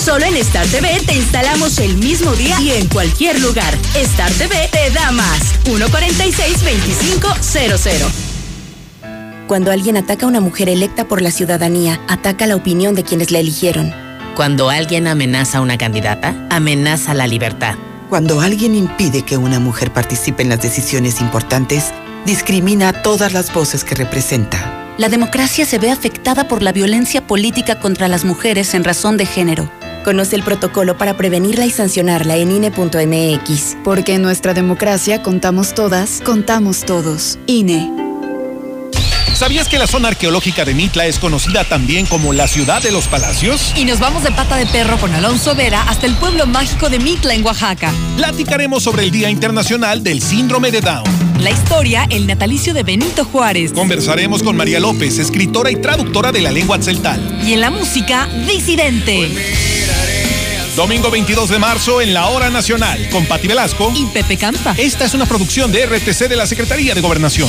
Solo 0.00 0.26
en 0.26 0.36
Star 0.36 0.68
TV 0.68 1.00
te 1.04 1.16
instalamos 1.16 1.78
el 1.78 1.96
mismo 1.96 2.30
día 2.36 2.60
y 2.60 2.70
en 2.70 2.86
cualquier 2.86 3.40
lugar. 3.40 3.76
Star 3.96 4.30
TV 4.34 4.68
te 4.70 4.90
da 4.90 5.10
más. 5.10 5.40
146-2500. 5.64 8.06
Cuando 9.48 9.72
alguien 9.72 9.96
ataca 9.96 10.26
a 10.26 10.28
una 10.28 10.40
mujer 10.40 10.68
electa 10.68 11.08
por 11.08 11.22
la 11.22 11.32
ciudadanía, 11.32 12.00
ataca 12.06 12.46
la 12.46 12.54
opinión 12.54 12.94
de 12.94 13.02
quienes 13.02 13.32
la 13.32 13.40
eligieron. 13.40 13.92
Cuando 14.34 14.70
alguien 14.70 15.06
amenaza 15.06 15.58
a 15.58 15.60
una 15.60 15.78
candidata, 15.78 16.34
amenaza 16.50 17.14
la 17.14 17.26
libertad. 17.26 17.74
Cuando 18.08 18.40
alguien 18.40 18.74
impide 18.74 19.22
que 19.22 19.36
una 19.36 19.60
mujer 19.60 19.92
participe 19.92 20.42
en 20.42 20.48
las 20.48 20.62
decisiones 20.62 21.20
importantes, 21.20 21.92
discrimina 22.24 22.88
a 22.88 23.02
todas 23.02 23.32
las 23.32 23.52
voces 23.52 23.84
que 23.84 23.94
representa. 23.94 24.94
La 24.96 25.08
democracia 25.08 25.64
se 25.64 25.78
ve 25.78 25.90
afectada 25.90 26.48
por 26.48 26.62
la 26.62 26.72
violencia 26.72 27.26
política 27.26 27.78
contra 27.78 28.08
las 28.08 28.24
mujeres 28.24 28.74
en 28.74 28.84
razón 28.84 29.16
de 29.16 29.26
género. 29.26 29.70
Conoce 30.04 30.36
el 30.36 30.42
protocolo 30.42 30.96
para 30.96 31.16
prevenirla 31.16 31.66
y 31.66 31.70
sancionarla 31.70 32.36
en 32.36 32.50
INE.mx. 32.50 33.76
Porque 33.84 34.14
en 34.14 34.22
nuestra 34.22 34.54
democracia 34.54 35.22
contamos 35.22 35.74
todas, 35.74 36.22
contamos 36.24 36.84
todos. 36.84 37.38
INE. 37.46 38.07
¿Sabías 39.34 39.68
que 39.68 39.78
la 39.78 39.86
zona 39.86 40.08
arqueológica 40.08 40.64
de 40.64 40.74
Mitla 40.74 41.06
es 41.06 41.18
conocida 41.18 41.64
también 41.64 42.06
como 42.06 42.32
la 42.32 42.48
ciudad 42.48 42.82
de 42.82 42.90
los 42.90 43.06
palacios? 43.06 43.72
Y 43.76 43.84
nos 43.84 44.00
vamos 44.00 44.24
de 44.24 44.32
pata 44.32 44.56
de 44.56 44.66
perro 44.66 44.98
con 44.98 45.14
Alonso 45.14 45.54
Vera 45.54 45.82
hasta 45.82 46.06
el 46.06 46.14
pueblo 46.14 46.46
mágico 46.46 46.88
de 46.88 46.98
Mitla 46.98 47.34
en 47.34 47.44
Oaxaca. 47.44 47.92
Platicaremos 48.16 48.82
sobre 48.82 49.04
el 49.04 49.10
Día 49.10 49.30
Internacional 49.30 50.02
del 50.02 50.22
Síndrome 50.22 50.70
de 50.70 50.80
Down. 50.80 51.04
La 51.40 51.50
historia, 51.50 52.06
el 52.10 52.26
natalicio 52.26 52.74
de 52.74 52.82
Benito 52.82 53.24
Juárez. 53.24 53.72
Conversaremos 53.72 54.42
con 54.42 54.56
María 54.56 54.80
López, 54.80 55.18
escritora 55.18 55.70
y 55.70 55.76
traductora 55.76 56.32
de 56.32 56.40
la 56.40 56.50
lengua 56.50 56.78
tzeltal. 56.78 57.40
Y 57.44 57.52
en 57.52 57.60
la 57.60 57.70
música, 57.70 58.28
Disidente. 58.46 59.30
Domingo 60.74 61.10
22 61.10 61.48
de 61.48 61.58
marzo 61.58 62.00
en 62.00 62.14
la 62.14 62.28
Hora 62.28 62.50
Nacional 62.50 63.08
con 63.10 63.26
Pati 63.26 63.48
Velasco 63.48 63.92
y 63.96 64.06
Pepe 64.06 64.36
Campa. 64.36 64.74
Esta 64.78 65.04
es 65.04 65.14
una 65.14 65.26
producción 65.26 65.72
de 65.72 65.86
RTC 65.86 66.28
de 66.28 66.36
la 66.36 66.46
Secretaría 66.46 66.94
de 66.94 67.00
Gobernación. 67.00 67.48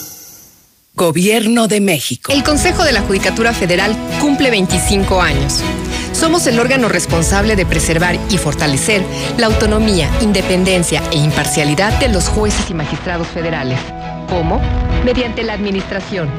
Gobierno 0.93 1.69
de 1.69 1.79
México. 1.79 2.33
El 2.33 2.43
Consejo 2.43 2.83
de 2.83 2.91
la 2.91 3.01
Judicatura 3.01 3.53
Federal 3.53 3.95
cumple 4.19 4.51
25 4.51 5.21
años. 5.21 5.63
Somos 6.11 6.45
el 6.47 6.59
órgano 6.59 6.89
responsable 6.89 7.55
de 7.55 7.65
preservar 7.65 8.17
y 8.29 8.37
fortalecer 8.37 9.01
la 9.37 9.47
autonomía, 9.47 10.09
independencia 10.19 11.01
e 11.11 11.17
imparcialidad 11.17 11.97
de 12.01 12.09
los 12.09 12.27
jueces 12.27 12.69
y 12.69 12.73
magistrados 12.73 13.27
federales. 13.27 13.79
¿Cómo? 14.27 14.61
Mediante 15.05 15.43
la 15.43 15.53
administración, 15.53 16.29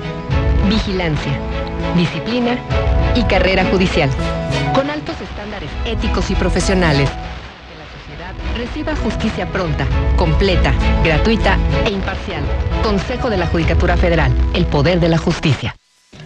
vigilancia, 0.68 1.32
disciplina 1.96 2.58
y 3.16 3.22
carrera 3.22 3.64
judicial. 3.64 4.10
Con 4.74 4.90
altos 4.90 5.16
estándares 5.22 5.70
éticos 5.86 6.30
y 6.30 6.34
profesionales 6.34 7.08
Reciba 8.56 8.94
justicia 8.96 9.46
pronta, 9.46 9.86
completa, 10.16 10.74
gratuita 11.02 11.56
e 11.86 11.90
imparcial. 11.90 12.42
Consejo 12.82 13.30
de 13.30 13.38
la 13.38 13.46
Judicatura 13.46 13.96
Federal, 13.96 14.30
el 14.52 14.66
poder 14.66 15.00
de 15.00 15.08
la 15.08 15.16
justicia. 15.16 15.74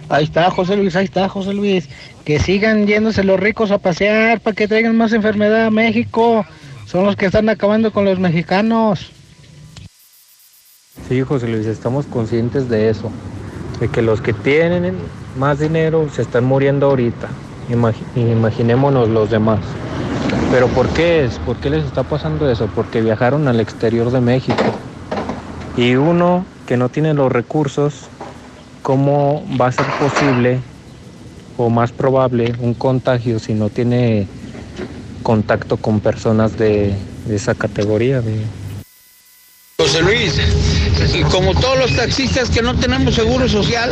Ahí 0.09 0.25
está 0.25 0.51
José 0.51 0.75
Luis, 0.75 0.95
ahí 0.95 1.05
está 1.05 1.29
José 1.29 1.53
Luis. 1.53 1.87
Que 2.25 2.39
sigan 2.39 2.85
yéndose 2.85 3.23
los 3.23 3.39
ricos 3.39 3.71
a 3.71 3.77
pasear 3.77 4.41
para 4.41 4.55
que 4.55 4.67
traigan 4.67 4.97
más 4.97 5.13
enfermedad 5.13 5.67
a 5.67 5.71
México. 5.71 6.45
Son 6.85 7.05
los 7.05 7.15
que 7.15 7.27
están 7.27 7.47
acabando 7.47 7.91
con 7.91 8.03
los 8.03 8.19
mexicanos. 8.19 9.11
Sí, 11.07 11.21
José 11.21 11.47
Luis, 11.47 11.65
estamos 11.65 12.05
conscientes 12.07 12.67
de 12.67 12.89
eso. 12.89 13.09
De 13.79 13.87
que 13.87 14.01
los 14.01 14.19
que 14.19 14.33
tienen 14.33 14.95
más 15.37 15.59
dinero 15.59 16.09
se 16.13 16.23
están 16.23 16.43
muriendo 16.43 16.87
ahorita. 16.87 17.29
imaginémonos 18.15 19.07
los 19.07 19.29
demás. 19.29 19.59
¿Pero 20.51 20.67
por 20.69 20.87
qué 20.89 21.25
es? 21.25 21.39
¿Por 21.39 21.57
qué 21.57 21.69
les 21.69 21.85
está 21.85 22.03
pasando 22.03 22.49
eso? 22.49 22.69
Porque 22.73 23.01
viajaron 23.01 23.47
al 23.47 23.59
exterior 23.59 24.11
de 24.11 24.21
México. 24.21 24.55
Y 25.75 25.95
uno 25.95 26.45
que 26.65 26.77
no 26.77 26.89
tiene 26.89 27.13
los 27.13 27.31
recursos, 27.31 27.93
¿cómo 28.81 29.43
va 29.59 29.67
a 29.67 29.71
ser 29.71 29.85
posible 29.99 30.59
o 31.57 31.69
más 31.69 31.91
probable 31.91 32.53
un 32.59 32.73
contagio 32.73 33.39
si 33.39 33.53
no 33.53 33.69
tiene 33.69 34.27
contacto 35.21 35.77
con 35.77 35.99
personas 35.99 36.57
de, 36.57 36.93
esa 37.29 37.53
categoría? 37.53 38.23
José 39.77 40.01
Luis, 40.01 40.39
como 41.29 41.53
todos 41.53 41.77
los 41.77 41.95
taxistas 41.95 42.49
que 42.49 42.61
no 42.61 42.75
tenemos 42.75 43.15
seguro 43.15 43.47
social, 43.47 43.91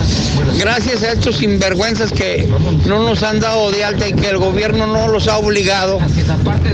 gracias 0.57 1.03
a 1.03 1.13
estos 1.13 1.37
sinvergüenzas 1.37 2.11
que 2.11 2.47
no 2.85 3.03
nos 3.03 3.23
han 3.23 3.39
dado 3.39 3.71
de 3.71 3.83
alta 3.83 4.07
y 4.07 4.13
que 4.13 4.29
el 4.29 4.37
gobierno 4.37 4.87
no 4.87 5.07
los 5.07 5.27
ha 5.27 5.37
obligado, 5.37 5.99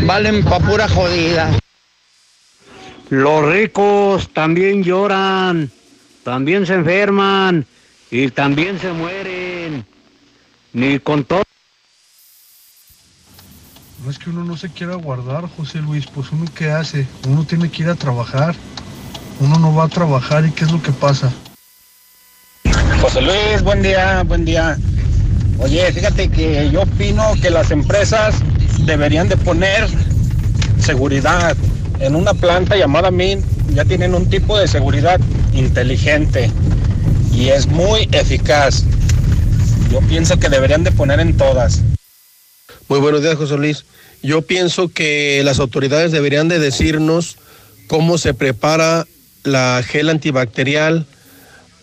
valen 0.06 0.44
pa' 0.44 0.60
pura 0.60 0.88
jodida. 0.88 1.52
Los 3.10 3.46
ricos 3.46 4.30
también 4.34 4.84
lloran, 4.84 5.72
también 6.24 6.66
se 6.66 6.76
enferman 6.76 7.66
y 8.10 8.30
también 8.30 8.80
se 8.80 8.92
mueren. 8.92 9.86
Ni 10.74 11.00
con 11.00 11.26
todo. 11.26 11.44
No 14.04 14.10
es 14.10 14.18
que 14.18 14.30
uno 14.30 14.44
no 14.44 14.58
se 14.58 14.70
quiera 14.70 14.96
guardar, 14.96 15.48
José 15.58 15.80
Luis, 15.80 16.08
pues 16.08 16.32
uno 16.32 16.46
qué 16.56 16.72
hace, 16.72 17.06
uno 17.28 17.44
tiene 17.44 17.70
que 17.70 17.84
ir 17.84 17.90
a 17.90 17.96
trabajar 17.96 18.56
uno 19.42 19.58
no 19.58 19.74
va 19.74 19.86
a 19.86 19.90
trabajar 19.90 20.46
y 20.46 20.52
qué 20.52 20.66
es 20.66 20.72
lo 20.72 20.82
que 20.82 20.92
pasa. 20.92 21.32
José 23.02 23.22
Luis, 23.22 23.64
buen 23.64 23.82
día, 23.82 24.24
buen 24.24 24.46
día. 24.46 24.78
Oye, 25.58 25.92
fíjate 25.92 26.30
que 26.30 26.70
yo 26.72 26.84
opino 26.84 27.34
que 27.42 27.50
las 27.50 27.72
empresas 27.72 28.36
deberían 28.86 29.28
de 29.28 29.38
poner 29.38 29.88
seguridad. 30.80 31.58
En 32.00 32.16
una 32.16 32.34
planta 32.34 32.76
llamada 32.78 33.10
MIN 33.10 33.44
ya 33.74 33.84
tienen 33.84 34.14
un 34.14 34.30
tipo 34.30 34.58
de 34.58 34.68
seguridad 34.68 35.20
inteligente 35.54 36.52
y 37.34 37.50
es 37.50 37.68
muy 37.68 38.08
eficaz. 38.12 38.84
Yo 39.92 40.02
pienso 40.02 40.38
que 40.38 40.50
deberían 40.50 40.84
de 40.84 40.92
poner 40.92 41.20
en 41.20 41.36
todas. 41.36 41.82
Muy 42.88 43.00
buenos 43.00 43.24
días, 43.24 43.36
José 43.36 43.58
Luis. 43.58 43.86
Yo 44.22 44.44
pienso 44.44 44.90
que 44.90 45.42
las 45.44 45.60
autoridades 45.60 46.12
deberían 46.12 46.48
de 46.48 46.60
decirnos 46.60 47.38
cómo 47.88 48.20
se 48.20 48.36
prepara 48.36 49.08
la 49.44 49.84
gel 49.84 50.10
antibacterial 50.10 51.06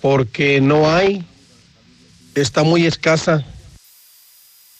porque 0.00 0.60
no 0.60 0.90
hay, 0.90 1.24
está 2.34 2.62
muy 2.62 2.86
escasa. 2.86 3.44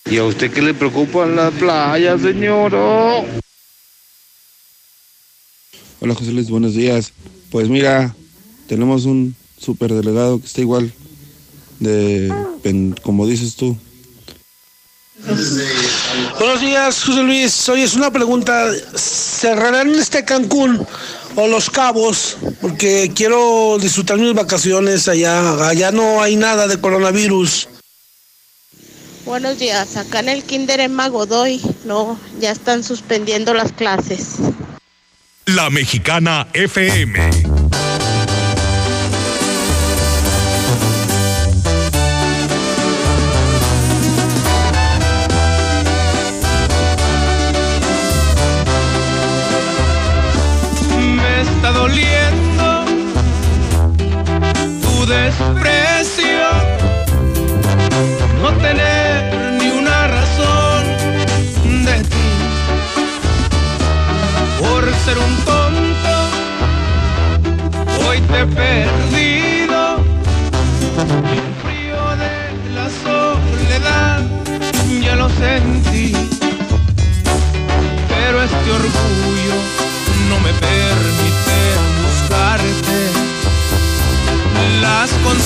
¿Y 0.07 0.18
a 0.18 0.24
usted 0.24 0.52
qué 0.52 0.62
le 0.62 0.74
preocupa 0.74 1.24
en 1.24 1.36
la 1.36 1.50
playa, 1.50 2.18
señor? 2.18 2.74
Hola 6.00 6.15
José 6.15 6.32
Luis, 6.32 6.48
buenos 6.48 6.74
días. 6.74 7.12
Pues 7.50 7.68
mira, 7.68 8.15
tenemos 8.68 9.05
un 9.05 9.34
superdelegado 9.58 10.40
que 10.40 10.47
está 10.47 10.60
igual 10.60 10.92
de, 11.81 12.32
como 13.02 13.26
dices 13.26 13.57
tú. 13.57 13.76
Buenos 16.39 16.60
días, 16.60 17.05
José 17.05 17.23
Luis. 17.23 17.68
Oye, 17.68 17.82
es 17.82 17.94
una 17.94 18.10
pregunta. 18.10 18.70
¿Cerrarán 18.94 19.94
este 19.94 20.24
Cancún 20.24 20.86
o 21.41 21.47
Los 21.47 21.70
Cabos, 21.70 22.36
porque 22.60 23.12
quiero 23.15 23.78
disfrutar 23.81 24.18
mis 24.18 24.34
vacaciones 24.34 25.07
allá. 25.07 25.68
Allá 25.68 25.92
no 25.92 26.20
hay 26.20 26.34
nada 26.34 26.67
de 26.67 26.81
coronavirus. 26.81 27.68
Buenos 29.25 29.57
días, 29.60 29.97
acá 29.97 30.18
en 30.18 30.31
el 30.31 30.42
Kinder 30.42 30.81
en 30.81 30.92
Magodoy, 30.92 31.60
no, 31.84 32.18
ya 32.41 32.50
están 32.50 32.83
suspendiendo 32.83 33.55
las 33.55 33.70
clases. 33.70 34.39
La 35.47 35.70
Mexicana 35.70 36.49
FM. 36.55 37.48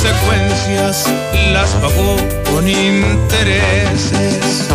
consecuencias 0.03 1.07
las 1.53 1.71
pagó 1.75 2.17
con 2.51 2.69
intereses. 2.69 4.69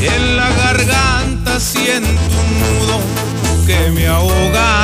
En 0.00 0.36
la 0.36 0.48
garganta 0.50 1.60
siento 1.60 2.08
un 2.08 2.60
nudo 2.60 3.00
que 3.66 3.90
me 3.90 4.06
ahoga. 4.06 4.79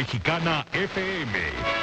Mexicana 0.00 0.64
FM. 0.72 1.79